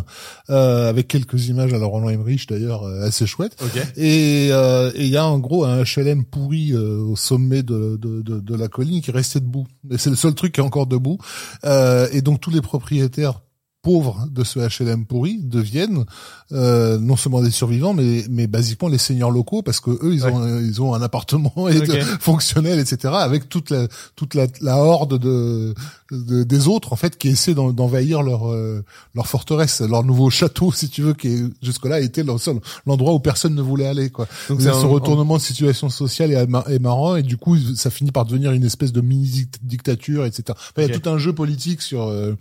euh, 0.49 0.89
avec 0.89 1.07
quelques 1.07 1.47
images 1.47 1.73
à 1.73 1.77
la 1.77 1.85
Roland 1.85 2.09
Emmerich 2.09 2.47
d'ailleurs 2.47 2.83
euh, 2.83 3.07
assez 3.07 3.25
chouettes. 3.25 3.55
Ok. 3.63 3.81
Et 3.97 4.49
euh, 4.51 4.91
et 4.95 5.05
il 5.05 5.09
y 5.09 5.17
a 5.17 5.25
en 5.25 5.39
gros 5.39 5.65
un 5.65 5.83
HLM 5.83 6.25
pourri 6.25 6.73
euh, 6.73 6.99
au 6.99 7.15
sommet 7.15 7.63
de, 7.63 7.97
de, 7.97 8.21
de, 8.21 8.39
de 8.39 8.55
la 8.55 8.67
colline 8.67 9.01
qui 9.01 9.11
est 9.11 9.13
resté 9.13 9.39
debout. 9.39 9.67
Et 9.89 9.97
c'est 9.97 10.09
le 10.09 10.15
seul 10.15 10.33
truc 10.33 10.53
qui 10.53 10.59
est 10.59 10.63
encore 10.63 10.87
debout. 10.87 11.17
Euh, 11.65 12.07
et 12.11 12.21
donc 12.21 12.41
tous 12.41 12.51
les 12.51 12.61
propriétaires 12.61 13.41
pauvres 13.87 14.27
de 14.29 14.43
ce 14.43 14.59
HLM 14.59 15.05
pourri 15.05 15.39
deviennent 15.41 16.03
euh, 16.51 16.97
non 16.97 17.15
seulement 17.15 17.41
des 17.41 17.51
survivants, 17.51 17.93
mais 17.93 18.25
mais 18.29 18.45
basiquement 18.47 18.89
les 18.89 18.97
seigneurs 18.97 19.31
locaux 19.31 19.61
parce 19.61 19.79
que 19.79 19.91
eux 19.91 20.13
ils 20.13 20.25
ont 20.25 20.59
ils 20.59 20.81
ont 20.81 20.93
un 20.93 21.01
appartement 21.01 21.53
et 21.69 22.01
fonctionnel 22.19 22.79
etc. 22.79 23.13
avec 23.13 23.47
toute 23.47 23.69
la 23.69 23.87
toute 24.15 24.33
la, 24.33 24.47
la 24.61 24.77
horde 24.77 25.17
de, 25.17 25.73
de- 26.11 26.43
des 26.43 26.67
autres 26.67 26.93
en 26.93 26.95
fait 26.95 27.17
qui 27.17 27.27
essaient 27.29 27.53
d'en- 27.53 27.71
d'envahir 27.73 28.21
leur 28.23 28.49
euh, 28.49 28.83
leur 29.15 29.27
forteresse, 29.27 29.81
leur 29.81 30.03
nouveau 30.03 30.29
château 30.29 30.71
si 30.71 30.89
tu 30.89 31.01
veux 31.01 31.13
qui 31.13 31.27
est 31.27 31.43
jusque-là 31.61 31.99
était 31.99 32.23
le 32.23 32.37
seul 32.37 32.59
l'endroit 32.85 33.13
où 33.13 33.19
personne 33.19 33.55
ne 33.55 33.61
voulait 33.61 33.87
aller 33.87 34.09
quoi. 34.09 34.27
Donc 34.49 34.61
c'est 34.61 34.71
ce 34.71 34.85
retournement 34.85 35.37
de 35.37 35.41
situation 35.41 35.89
sociale 35.89 36.31
est, 36.31 36.79
marrant 36.79 37.15
et 37.15 37.23
du 37.23 37.37
coup 37.37 37.57
ça 37.75 37.89
finit 37.89 38.11
par 38.11 38.25
devenir 38.25 38.51
une 38.51 38.63
espèce 38.63 38.91
de 38.93 39.01
mini 39.01 39.27
dict- 39.27 39.59
dictature 39.63 40.25
etc. 40.25 40.43
Enfin, 40.49 40.71
il 40.77 40.87
y 40.89 40.91
a 40.93 40.99
tout 40.99 41.09
un 41.09 41.17
jeu 41.17 41.33
politique 41.33 41.81
sur 41.81 42.03
euh, 42.03 42.33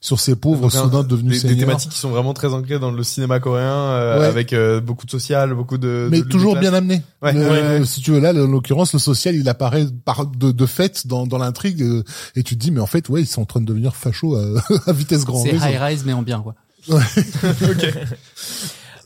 sur 0.00 0.18
ces 0.20 0.34
pauvres 0.36 0.62
Donc, 0.62 0.74
un- 0.74 0.82
soudains 0.82 1.02
devenus 1.04 1.42
des, 1.42 1.48
des 1.54 1.60
thématiques 1.60 1.90
qui 1.90 1.98
sont 1.98 2.10
vraiment 2.10 2.34
très 2.34 2.48
ancrées 2.52 2.78
dans 2.78 2.90
le 2.90 3.02
cinéma 3.04 3.40
coréen 3.40 3.66
euh, 3.72 4.18
Ouais. 4.20 4.26
avec 4.26 4.52
euh, 4.52 4.80
beaucoup 4.80 5.06
de 5.06 5.10
social 5.10 5.54
beaucoup 5.54 5.78
de 5.78 6.08
mais 6.10 6.18
de 6.22 6.24
toujours 6.28 6.56
bien 6.56 6.74
amené. 6.74 7.02
Ouais, 7.22 7.32
Le- 7.32 7.40
ouais, 7.40 7.48
ouais. 7.78 7.84
Si 7.84 8.00
tu 8.00 8.10
veux 8.12 8.18
là, 8.20 8.30
en 8.32 8.46
l'occurrence, 8.46 8.92
le 8.92 8.98
social, 8.98 9.34
il 9.36 9.48
apparaît 9.48 9.86
par 10.04 10.26
de, 10.26 10.50
de 10.50 10.66
fait 10.66 11.06
dans, 11.06 11.26
dans 11.26 11.38
l'intrigue 11.38 11.82
euh, 11.82 12.02
et 12.36 12.42
tu 12.42 12.56
te 12.56 12.60
dis 12.60 12.70
mais 12.70 12.80
en 12.80 12.86
fait 12.86 13.08
ouais 13.12 13.20
ils 13.22 13.26
sont 13.26 13.42
en 13.42 13.46
train 13.46 13.60
de 13.60 13.66
devenir 13.66 13.94
fachos 13.94 14.36
à, 14.36 14.44
à 14.86 14.92
vitesse 14.92 15.24
grand 15.24 15.42
C'est 15.42 15.54
high 15.54 15.78
rise 15.80 16.04
mais 16.04 16.12
en 16.12 16.22
bien 16.22 16.40
quoi. 16.40 16.54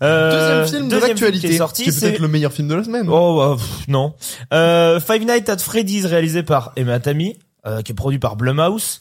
Euh, 0.03 0.61
deuxième 0.63 0.81
film 0.81 0.89
de 0.91 0.97
l'actualité 0.97 1.49
qui 1.49 1.55
est 1.55 1.59
sorti, 1.59 1.85
qui 1.85 1.89
est 1.89 1.93
peut-être 1.93 2.17
c'est 2.17 2.21
le 2.21 2.29
meilleur 2.29 2.53
film 2.53 2.69
de 2.69 2.75
la 2.75 2.85
semaine 2.85 3.09
Oh 3.09 3.37
bah, 3.39 3.57
pff, 3.57 3.89
non. 3.89 4.15
Euh, 4.53 5.01
Five 5.01 5.25
Nights 5.25 5.49
at 5.49 5.59
Freddy's 5.59 6.05
réalisé 6.05 6.43
par 6.43 6.73
Emma 6.77 7.01
Tammy, 7.01 7.39
euh, 7.67 7.81
qui 7.81 7.93
est 7.93 7.95
produit 7.95 8.19
par 8.19 8.37
Blumhouse. 8.37 9.01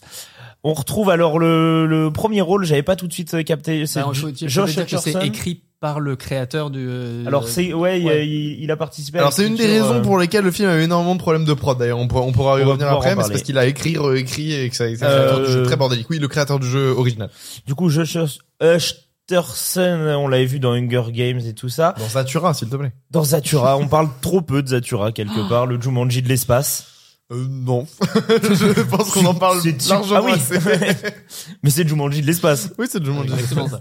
On 0.68 0.72
retrouve 0.74 1.10
alors 1.10 1.38
le, 1.38 1.86
le 1.86 2.10
premier 2.10 2.40
rôle, 2.40 2.64
j'avais 2.64 2.82
pas 2.82 2.96
tout 2.96 3.06
de 3.06 3.12
suite 3.12 3.32
euh, 3.34 3.42
capté, 3.44 3.86
c'est 3.86 4.00
faut 4.02 4.12
Josh 4.12 4.30
que 4.34 4.72
c'est 4.72 4.82
Hutcherson. 4.82 5.20
écrit 5.20 5.62
par 5.78 6.00
le 6.00 6.16
créateur 6.16 6.70
du. 6.70 6.84
euh, 6.88 7.22
Alors 7.26 7.46
c'est 7.46 7.72
ouais, 7.72 8.00
il- 8.00 8.06
ouais. 8.06 8.26
Il, 8.26 8.62
il 8.64 8.70
a 8.72 8.76
participé. 8.76 9.18
à 9.18 9.20
Alors 9.20 9.32
c'est 9.32 9.46
une 9.46 9.54
des 9.54 9.66
raisons 9.66 9.96
euh, 9.96 10.00
pour 10.02 10.18
lesquelles 10.18 10.42
le 10.44 10.50
film 10.50 10.68
a 10.68 10.76
eu 10.78 10.82
énormément 10.82 11.14
de 11.14 11.20
problèmes 11.20 11.44
de 11.44 11.52
prod 11.54 11.78
d'ailleurs 11.78 11.98
on 11.98 12.08
pourra, 12.08 12.22
on 12.22 12.32
pourra 12.32 12.58
y 12.58 12.64
On 12.64 12.68
revenir 12.70 12.88
après 12.90 13.14
mais 13.14 13.22
c'est 13.22 13.30
parce 13.30 13.42
qu'il 13.42 13.58
a 13.58 13.66
écrit 13.66 13.96
réécrit 13.98 14.52
et 14.54 14.68
que 14.70 14.74
ça 14.74 14.84
a 14.84 14.86
été 14.88 15.04
un 15.04 15.08
Euh, 15.08 15.18
créateur 15.28 15.46
du 15.46 15.52
jeu 15.52 15.62
très 15.64 15.76
bordélique 15.76 16.10
oui 16.10 16.18
le 16.18 16.28
créateur 16.28 16.58
du 16.58 16.66
jeu 16.66 16.90
original 16.96 17.30
Du 17.66 17.74
coup, 17.76 17.88
Josh 17.88 18.16
Hutcherson, 18.60 20.16
on 20.18 20.28
l'avait 20.28 20.46
vu 20.46 20.58
dans 20.60 20.72
Hunger 20.72 21.04
Games 21.10 21.40
et 21.46 21.52
tout 21.54 21.68
ça. 21.68 21.94
dans 21.98 22.08
Zatura 22.08 22.54
s'il 22.54 22.68
te 22.68 22.76
plaît 22.76 22.92
Dans 23.10 23.24
Zatura, 23.24 23.76
on 23.76 23.86
parle 23.88 24.08
trop 24.20 24.40
peu 24.40 24.62
de 24.62 24.68
Zatura 24.68 25.12
quelque 25.12 25.48
part, 25.48 25.66
le 25.66 25.80
Jumanji 25.80 26.22
de 26.22 26.28
l'espace. 26.28 26.86
Euh, 27.32 27.44
non 27.48 27.86
je 28.28 28.82
pense 28.82 29.10
qu'on 29.10 29.24
en 29.26 29.34
parle 29.34 29.60
C'est- 29.60 29.88
largement 29.88 30.20
Ah 30.20 30.22
oui. 30.24 30.32
assez. 30.32 30.58
Mais 31.62 31.70
c'est 31.70 31.86
Jumanji 31.88 32.20
de 32.22 32.26
l'espace. 32.26 32.70
oui 32.78 32.86
c'est 32.88 33.04
Jumanji 33.04 33.32
Exactement 33.32 33.68
ça. 33.68 33.80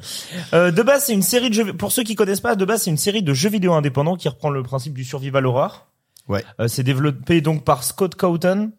Euh, 0.53 0.71
de 0.71 0.81
base, 0.81 1.05
c'est 1.05 1.13
une 1.13 1.21
série 1.21 1.49
de 1.49 1.53
jeux. 1.53 1.73
Pour 1.73 1.91
ceux 1.91 2.03
qui 2.03 2.15
connaissent 2.15 2.41
pas, 2.41 2.55
de 2.55 2.65
base, 2.65 2.83
c'est 2.83 2.89
une 2.89 2.97
série 2.97 3.21
de 3.23 3.33
jeux 3.33 3.49
vidéo 3.49 3.73
indépendants 3.73 4.15
qui 4.15 4.27
reprend 4.29 4.49
le 4.49 4.63
principe 4.63 4.93
du 4.93 5.03
survival 5.03 5.45
horror. 5.45 5.87
Ouais. 6.27 6.43
Euh, 6.59 6.67
c'est 6.67 6.81
développé 6.83 7.41
donc 7.41 7.63
par 7.63 7.83
Scott 7.83 8.15
Cawthon, 8.15 8.71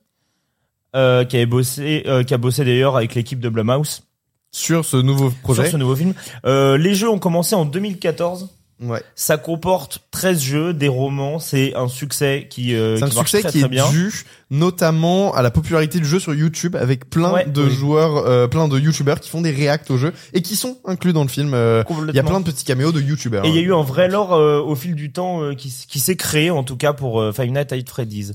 euh, 0.97 1.25
qui 1.25 1.37
avait 1.37 1.47
bossé, 1.47 2.03
euh, 2.07 2.25
qui 2.25 2.35
a 2.35 2.39
bossé 2.39 2.65
d'ailleurs 2.65 2.97
avec 2.97 3.15
l'équipe 3.15 3.39
de 3.39 3.49
Blumhouse 3.49 4.03
sur 4.51 4.85
ce 4.85 4.97
nouveau 4.97 5.31
projet 5.43 5.63
sur 5.65 5.73
ce 5.73 5.77
nouveau 5.77 5.95
film. 5.95 6.15
Euh, 6.45 6.77
les 6.79 6.95
jeux 6.95 7.09
ont 7.11 7.19
commencé 7.21 7.55
en 7.55 7.67
2014. 7.67 8.49
Ouais 8.81 9.03
Ça 9.15 9.37
comporte 9.39 10.01
13 10.11 10.41
jeux, 10.41 10.73
des 10.75 10.89
romans. 10.89 11.39
C'est 11.39 11.75
un 11.75 11.89
succès 11.89 12.47
qui, 12.51 12.75
euh, 12.75 12.97
C'est 12.97 13.05
un 13.05 13.09
qui 13.09 13.17
succès 13.17 13.41
très, 13.41 13.51
qui 13.53 13.59
très 13.61 13.67
est 13.67 13.71
bien. 13.71 13.91
dû 13.91 14.13
notamment 14.51 15.35
à 15.35 15.43
la 15.43 15.51
popularité 15.51 15.99
du 15.99 16.05
jeu 16.07 16.19
sur 16.21 16.35
YouTube 16.35 16.77
avec 16.77 17.11
plein 17.11 17.33
Ouais, 17.33 17.47
de 17.47 17.63
oui. 17.65 17.71
joueurs, 17.71 18.17
euh, 18.27 18.47
plein 18.47 18.69
de 18.69 18.79
YouTubers 18.79 19.21
qui 19.21 19.29
font 19.31 19.41
des 19.43 19.51
reacts 19.53 19.91
au 19.91 19.97
jeu 19.99 20.13
et 20.33 20.43
qui 20.43 20.57
sont 20.57 20.79
inclus 20.85 21.13
dans 21.13 21.23
le 21.23 21.29
film. 21.29 21.53
euh, 21.55 21.83
Il 22.09 22.15
y 22.15 22.19
a 22.19 22.23
plein 22.23 22.41
de 22.41 22.45
petits 22.45 22.65
caméos 22.65 22.93
de 22.93 23.01
YouTubers. 23.01 23.45
Et 23.45 23.49
il 23.49 23.55
y 23.55 23.59
a 23.59 23.61
hein. 23.61 23.65
eu 23.65 23.75
un 23.75 23.83
vrai 23.83 24.09
lore 24.09 24.35
euh, 24.35 24.61
au 24.61 24.75
fil 24.77 24.95
du 24.95 25.11
temps 25.13 25.43
euh, 25.43 25.55
qui, 25.55 25.69
s- 25.69 25.87
qui 25.89 25.99
s'est 26.01 26.17
créé 26.17 26.51
en 26.51 26.63
tout 26.63 26.77
cas 26.77 26.93
pour 26.93 27.21
euh, 27.21 27.33
Five 27.33 27.51
Nights 27.51 27.73
at 27.73 27.77
Freddy's. 27.89 28.33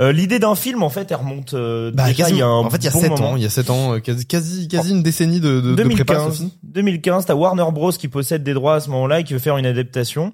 Euh, 0.00 0.10
L'idée 0.12 0.38
d'un 0.40 0.54
film, 0.56 0.82
en 0.82 0.88
fait, 0.90 1.10
elle 1.10 1.18
remonte 1.18 1.54
euh, 1.54 1.92
Bah, 1.92 2.08
déjà 2.08 2.28
il 2.28 2.36
y 2.36 2.42
a 2.42 2.46
un 2.46 2.50
en 2.50 2.68
fait, 2.70 2.78
il 2.78 2.84
y 2.84 2.88
a 2.88 2.90
bon 2.90 3.00
7 3.00 3.10
moment. 3.10 3.30
ans, 3.30 3.36
il 3.36 3.42
y 3.42 3.46
a 3.46 3.50
7 3.50 3.70
ans, 3.70 3.94
euh, 3.94 3.98
quasi, 4.00 4.26
quasi, 4.26 4.66
quasi 4.68 4.90
une 4.90 5.02
décennie 5.04 5.38
de, 5.40 5.60
de, 5.60 5.74
de 5.74 5.82
prépa 5.84 6.14
à 6.14 6.16
ce 6.16 6.22
2015, 6.22 6.36
film. 6.38 6.50
2015, 6.64 7.26
t'as 7.26 7.34
Warner 7.34 7.66
Bros 7.72 7.92
qui 7.92 8.08
possède 8.08 8.42
des 8.42 8.54
droits 8.54 8.74
à 8.76 8.80
ce 8.80 8.90
moment-là 8.90 9.20
et 9.20 9.24
qui 9.24 9.34
veut 9.34 9.38
faire 9.38 9.56
une 9.56 9.66
adaptation. 9.66 10.32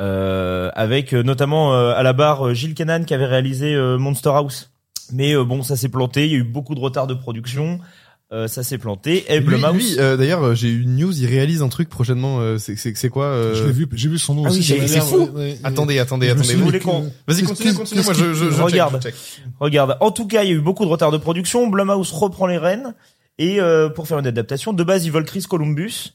Euh, 0.00 0.70
avec 0.74 1.14
euh, 1.14 1.22
notamment 1.22 1.72
euh, 1.72 1.94
à 1.94 2.02
la 2.02 2.12
barre 2.12 2.52
Gilles 2.52 2.74
Canan 2.74 3.04
qui 3.04 3.14
avait 3.14 3.26
réalisé 3.26 3.74
euh, 3.74 3.96
Monster 3.96 4.30
House. 4.30 4.70
Mais 5.12 5.34
euh, 5.36 5.44
bon, 5.44 5.62
ça 5.62 5.76
s'est 5.76 5.88
planté, 5.88 6.26
il 6.26 6.32
y 6.32 6.34
a 6.34 6.38
eu 6.38 6.44
beaucoup 6.44 6.74
de 6.74 6.80
retard 6.80 7.06
de 7.06 7.14
production, 7.14 7.78
euh, 8.34 8.48
ça 8.48 8.62
s'est 8.62 8.76
planté. 8.78 9.24
Et 9.32 9.38
Lui, 9.38 9.46
Blumhouse, 9.46 9.74
lui, 9.76 9.98
euh, 9.98 10.16
d'ailleurs, 10.16 10.42
euh, 10.42 10.54
j'ai 10.54 10.68
eu 10.68 10.82
une 10.82 10.96
news, 10.96 11.16
il 11.16 11.26
réalise 11.26 11.62
un 11.62 11.68
truc 11.68 11.88
prochainement, 11.88 12.40
euh, 12.40 12.58
c'est, 12.58 12.74
c'est, 12.76 12.94
c'est 12.96 13.08
quoi, 13.08 13.26
euh... 13.26 13.54
Je 13.54 13.64
l'ai 13.64 13.72
vu, 13.72 13.86
j'ai 13.92 14.08
vu 14.08 14.18
son 14.18 14.34
nom 14.34 14.42
Ah 14.46 14.50
oui, 14.50 14.62
c'est- 14.62 15.00
fou. 15.00 15.18
ouais, 15.18 15.30
ouais. 15.34 15.58
Attendez, 15.62 15.98
attendez, 16.00 16.28
attendez. 16.28 16.54
Vous 16.54 16.64
voulez 16.64 16.80
qu'on... 16.80 17.10
Vas-y, 17.28 17.44
continue, 17.44 17.72
continue, 17.74 18.02
moi 18.02 18.12
je, 18.12 18.34
je, 18.34 18.44
je 18.46 18.50
check, 18.50 18.60
Regarde. 18.60 18.96
je 19.02 19.08
check. 19.08 19.14
regarde. 19.60 19.96
En 20.00 20.10
tout 20.10 20.26
cas, 20.26 20.42
il 20.42 20.48
y 20.50 20.52
a 20.52 20.56
eu 20.56 20.60
beaucoup 20.60 20.84
de 20.84 20.90
retard 20.90 21.10
de 21.12 21.16
production. 21.18 21.68
Blumhouse 21.68 22.10
reprend 22.12 22.46
les 22.46 22.58
rênes 22.58 22.94
et 23.38 23.60
euh, 23.60 23.88
pour 23.88 24.08
faire 24.08 24.18
une 24.18 24.26
adaptation, 24.26 24.72
de 24.72 24.82
base, 24.84 25.04
ils 25.06 25.12
veulent 25.12 25.24
Chris 25.24 25.42
Columbus, 25.48 26.14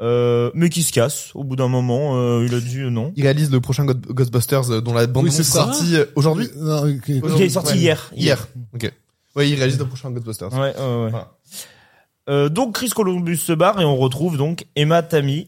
euh, 0.00 0.50
mais 0.54 0.68
qui 0.70 0.82
se 0.82 0.92
casse. 0.92 1.30
Au 1.34 1.44
bout 1.44 1.56
d'un 1.56 1.68
moment, 1.68 2.12
euh, 2.16 2.46
il 2.48 2.54
a 2.54 2.60
dit 2.60 2.78
euh, 2.80 2.90
non. 2.90 3.12
Il 3.16 3.24
réalise 3.24 3.50
le 3.50 3.60
prochain 3.60 3.84
God- 3.84 4.06
Ghostbusters 4.06 4.70
euh, 4.70 4.80
dont 4.80 4.94
la 4.94 5.06
bande 5.06 5.24
Oui, 5.24 5.30
est 5.30 5.42
sortie 5.42 5.96
aujourd'hui. 6.14 6.48
Non. 6.56 6.84
Qui 7.04 7.20
est 7.42 7.48
sorti 7.48 7.72
ouais. 7.74 7.78
hier. 7.78 8.10
Hier. 8.16 8.48
Ok. 8.74 8.92
Ouais, 9.36 9.48
il 9.48 9.54
réalise 9.56 9.78
le 9.78 9.86
prochain 9.86 10.10
Ghostbusters. 10.10 10.52
Ouais, 10.52 10.58
ouais, 10.58 11.04
ouais. 11.04 11.10
Voilà. 11.10 11.32
Euh, 12.28 12.48
donc 12.48 12.74
Chris 12.74 12.90
Columbus 12.90 13.36
se 13.36 13.52
barre 13.52 13.80
et 13.80 13.84
on 13.84 13.96
retrouve 13.96 14.36
donc 14.36 14.66
Emma 14.76 15.02
Tammy. 15.02 15.46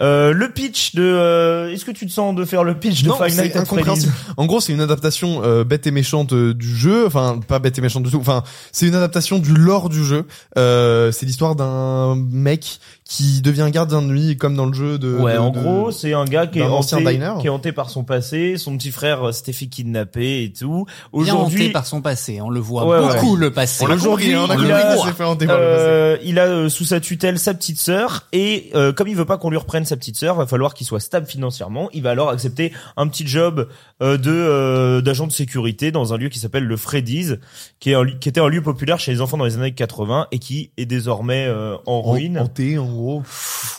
Euh, 0.00 0.32
le 0.32 0.50
pitch 0.50 0.94
de, 0.94 1.02
euh, 1.02 1.70
est-ce 1.70 1.84
que 1.84 1.90
tu 1.90 2.06
te 2.06 2.10
sens 2.12 2.34
de 2.34 2.44
faire 2.46 2.64
le 2.64 2.74
pitch 2.78 3.02
de 3.02 3.08
Non, 3.08 3.16
Five 3.16 3.34
c'est 3.34 3.42
Nights 3.42 3.56
at 3.56 3.64
Freddy's 3.66 3.72
incompréhensible. 3.72 4.12
En 4.38 4.46
gros, 4.46 4.60
c'est 4.60 4.72
une 4.72 4.80
adaptation 4.80 5.42
euh, 5.44 5.62
bête 5.62 5.86
et 5.86 5.90
méchante 5.90 6.32
euh, 6.32 6.54
du 6.54 6.74
jeu. 6.74 7.06
Enfin, 7.06 7.38
pas 7.46 7.58
bête 7.58 7.76
et 7.76 7.82
méchante 7.82 8.04
du 8.04 8.10
tout. 8.10 8.18
Enfin, 8.18 8.42
c'est 8.72 8.86
une 8.86 8.94
adaptation 8.94 9.38
du 9.38 9.52
lore 9.54 9.90
du 9.90 10.02
jeu. 10.02 10.26
Euh, 10.56 11.12
c'est 11.12 11.26
l'histoire 11.26 11.54
d'un 11.54 12.16
mec 12.16 12.80
qui 13.12 13.42
devient 13.42 13.68
gardien 13.72 14.02
de 14.02 14.06
nuit, 14.06 14.36
comme 14.36 14.54
dans 14.54 14.66
le 14.66 14.72
jeu 14.72 14.96
de. 14.96 15.12
Ouais, 15.16 15.34
de- 15.34 15.38
en 15.38 15.50
de- 15.50 15.58
gros, 15.60 15.90
c'est 15.90 16.12
un 16.12 16.24
gars 16.24 16.46
qui 16.46 16.60
est 16.60 16.62
hanté, 16.62 16.96
diner. 17.04 17.32
qui 17.40 17.48
est 17.48 17.50
hanté 17.50 17.72
par 17.72 17.90
son 17.90 18.04
passé, 18.04 18.56
son 18.56 18.76
petit 18.78 18.92
frère 18.92 19.24
euh, 19.24 19.32
s'était 19.32 19.52
fait 19.52 19.66
kidnapper 19.66 20.44
et 20.44 20.52
tout. 20.52 20.86
Bien 21.12 21.22
hanté 21.22 21.32
Aujourd'hui, 21.32 21.68
par 21.70 21.86
son 21.86 22.02
passé. 22.02 22.40
On 22.40 22.50
le 22.50 22.60
voit 22.60 22.86
Ouais, 22.86 23.04
ouais. 23.04 23.14
beaucoup 23.20 23.34
le 23.34 23.50
passé. 23.52 23.84
On 23.84 23.90
Aujourd'hui, 23.92 24.32
hein, 24.32 24.44
on 24.46 24.50
a 24.50 24.54
il 24.54 24.70
a- 24.70 24.96
s'est 24.96 25.12
fait 25.12 25.24
hanter 25.24 25.46
par 25.46 25.58
le 25.58 25.64
passé. 25.64 25.82
euh, 25.88 26.16
il 26.24 26.38
a 26.38 26.44
euh, 26.46 26.68
sous 26.68 26.84
sa 26.84 27.00
tutelle 27.00 27.40
sa 27.40 27.52
petite 27.52 27.80
sœur 27.80 28.28
et 28.32 28.70
euh, 28.76 28.92
comme 28.92 29.08
il 29.08 29.16
veut 29.16 29.24
pas 29.24 29.38
qu'on 29.38 29.50
lui 29.50 29.58
reprenne 29.58 29.84
sa 29.84 29.96
petite 29.96 30.16
sœur, 30.16 30.36
va 30.36 30.46
falloir 30.46 30.72
qu'il 30.74 30.86
soit 30.86 31.00
stable 31.00 31.26
financièrement. 31.26 31.88
Il 31.92 32.04
va 32.04 32.10
alors 32.10 32.28
accepter 32.28 32.72
un 32.96 33.08
petit 33.08 33.26
job 33.26 33.66
euh, 34.02 34.18
de 34.18 34.30
euh, 34.30 35.00
d'agent 35.00 35.26
de 35.26 35.32
sécurité 35.32 35.90
dans 35.90 36.14
un 36.14 36.16
lieu 36.16 36.28
qui 36.28 36.38
s'appelle 36.38 36.64
le 36.64 36.76
Freddy's, 36.76 37.38
qui 37.80 37.90
est 37.90 37.94
un, 37.94 38.06
qui 38.06 38.28
était 38.28 38.40
un 38.40 38.48
lieu 38.48 38.62
populaire 38.62 39.00
chez 39.00 39.10
les 39.10 39.20
enfants 39.20 39.36
dans 39.36 39.44
les 39.46 39.56
années 39.56 39.72
80 39.72 40.28
et 40.30 40.38
qui 40.38 40.70
est 40.76 40.86
désormais 40.86 41.46
euh, 41.48 41.74
en 41.86 42.02
ruine. 42.02 42.38
Hanté, 42.38 42.78
en 42.78 42.86
gros. 43.00 43.22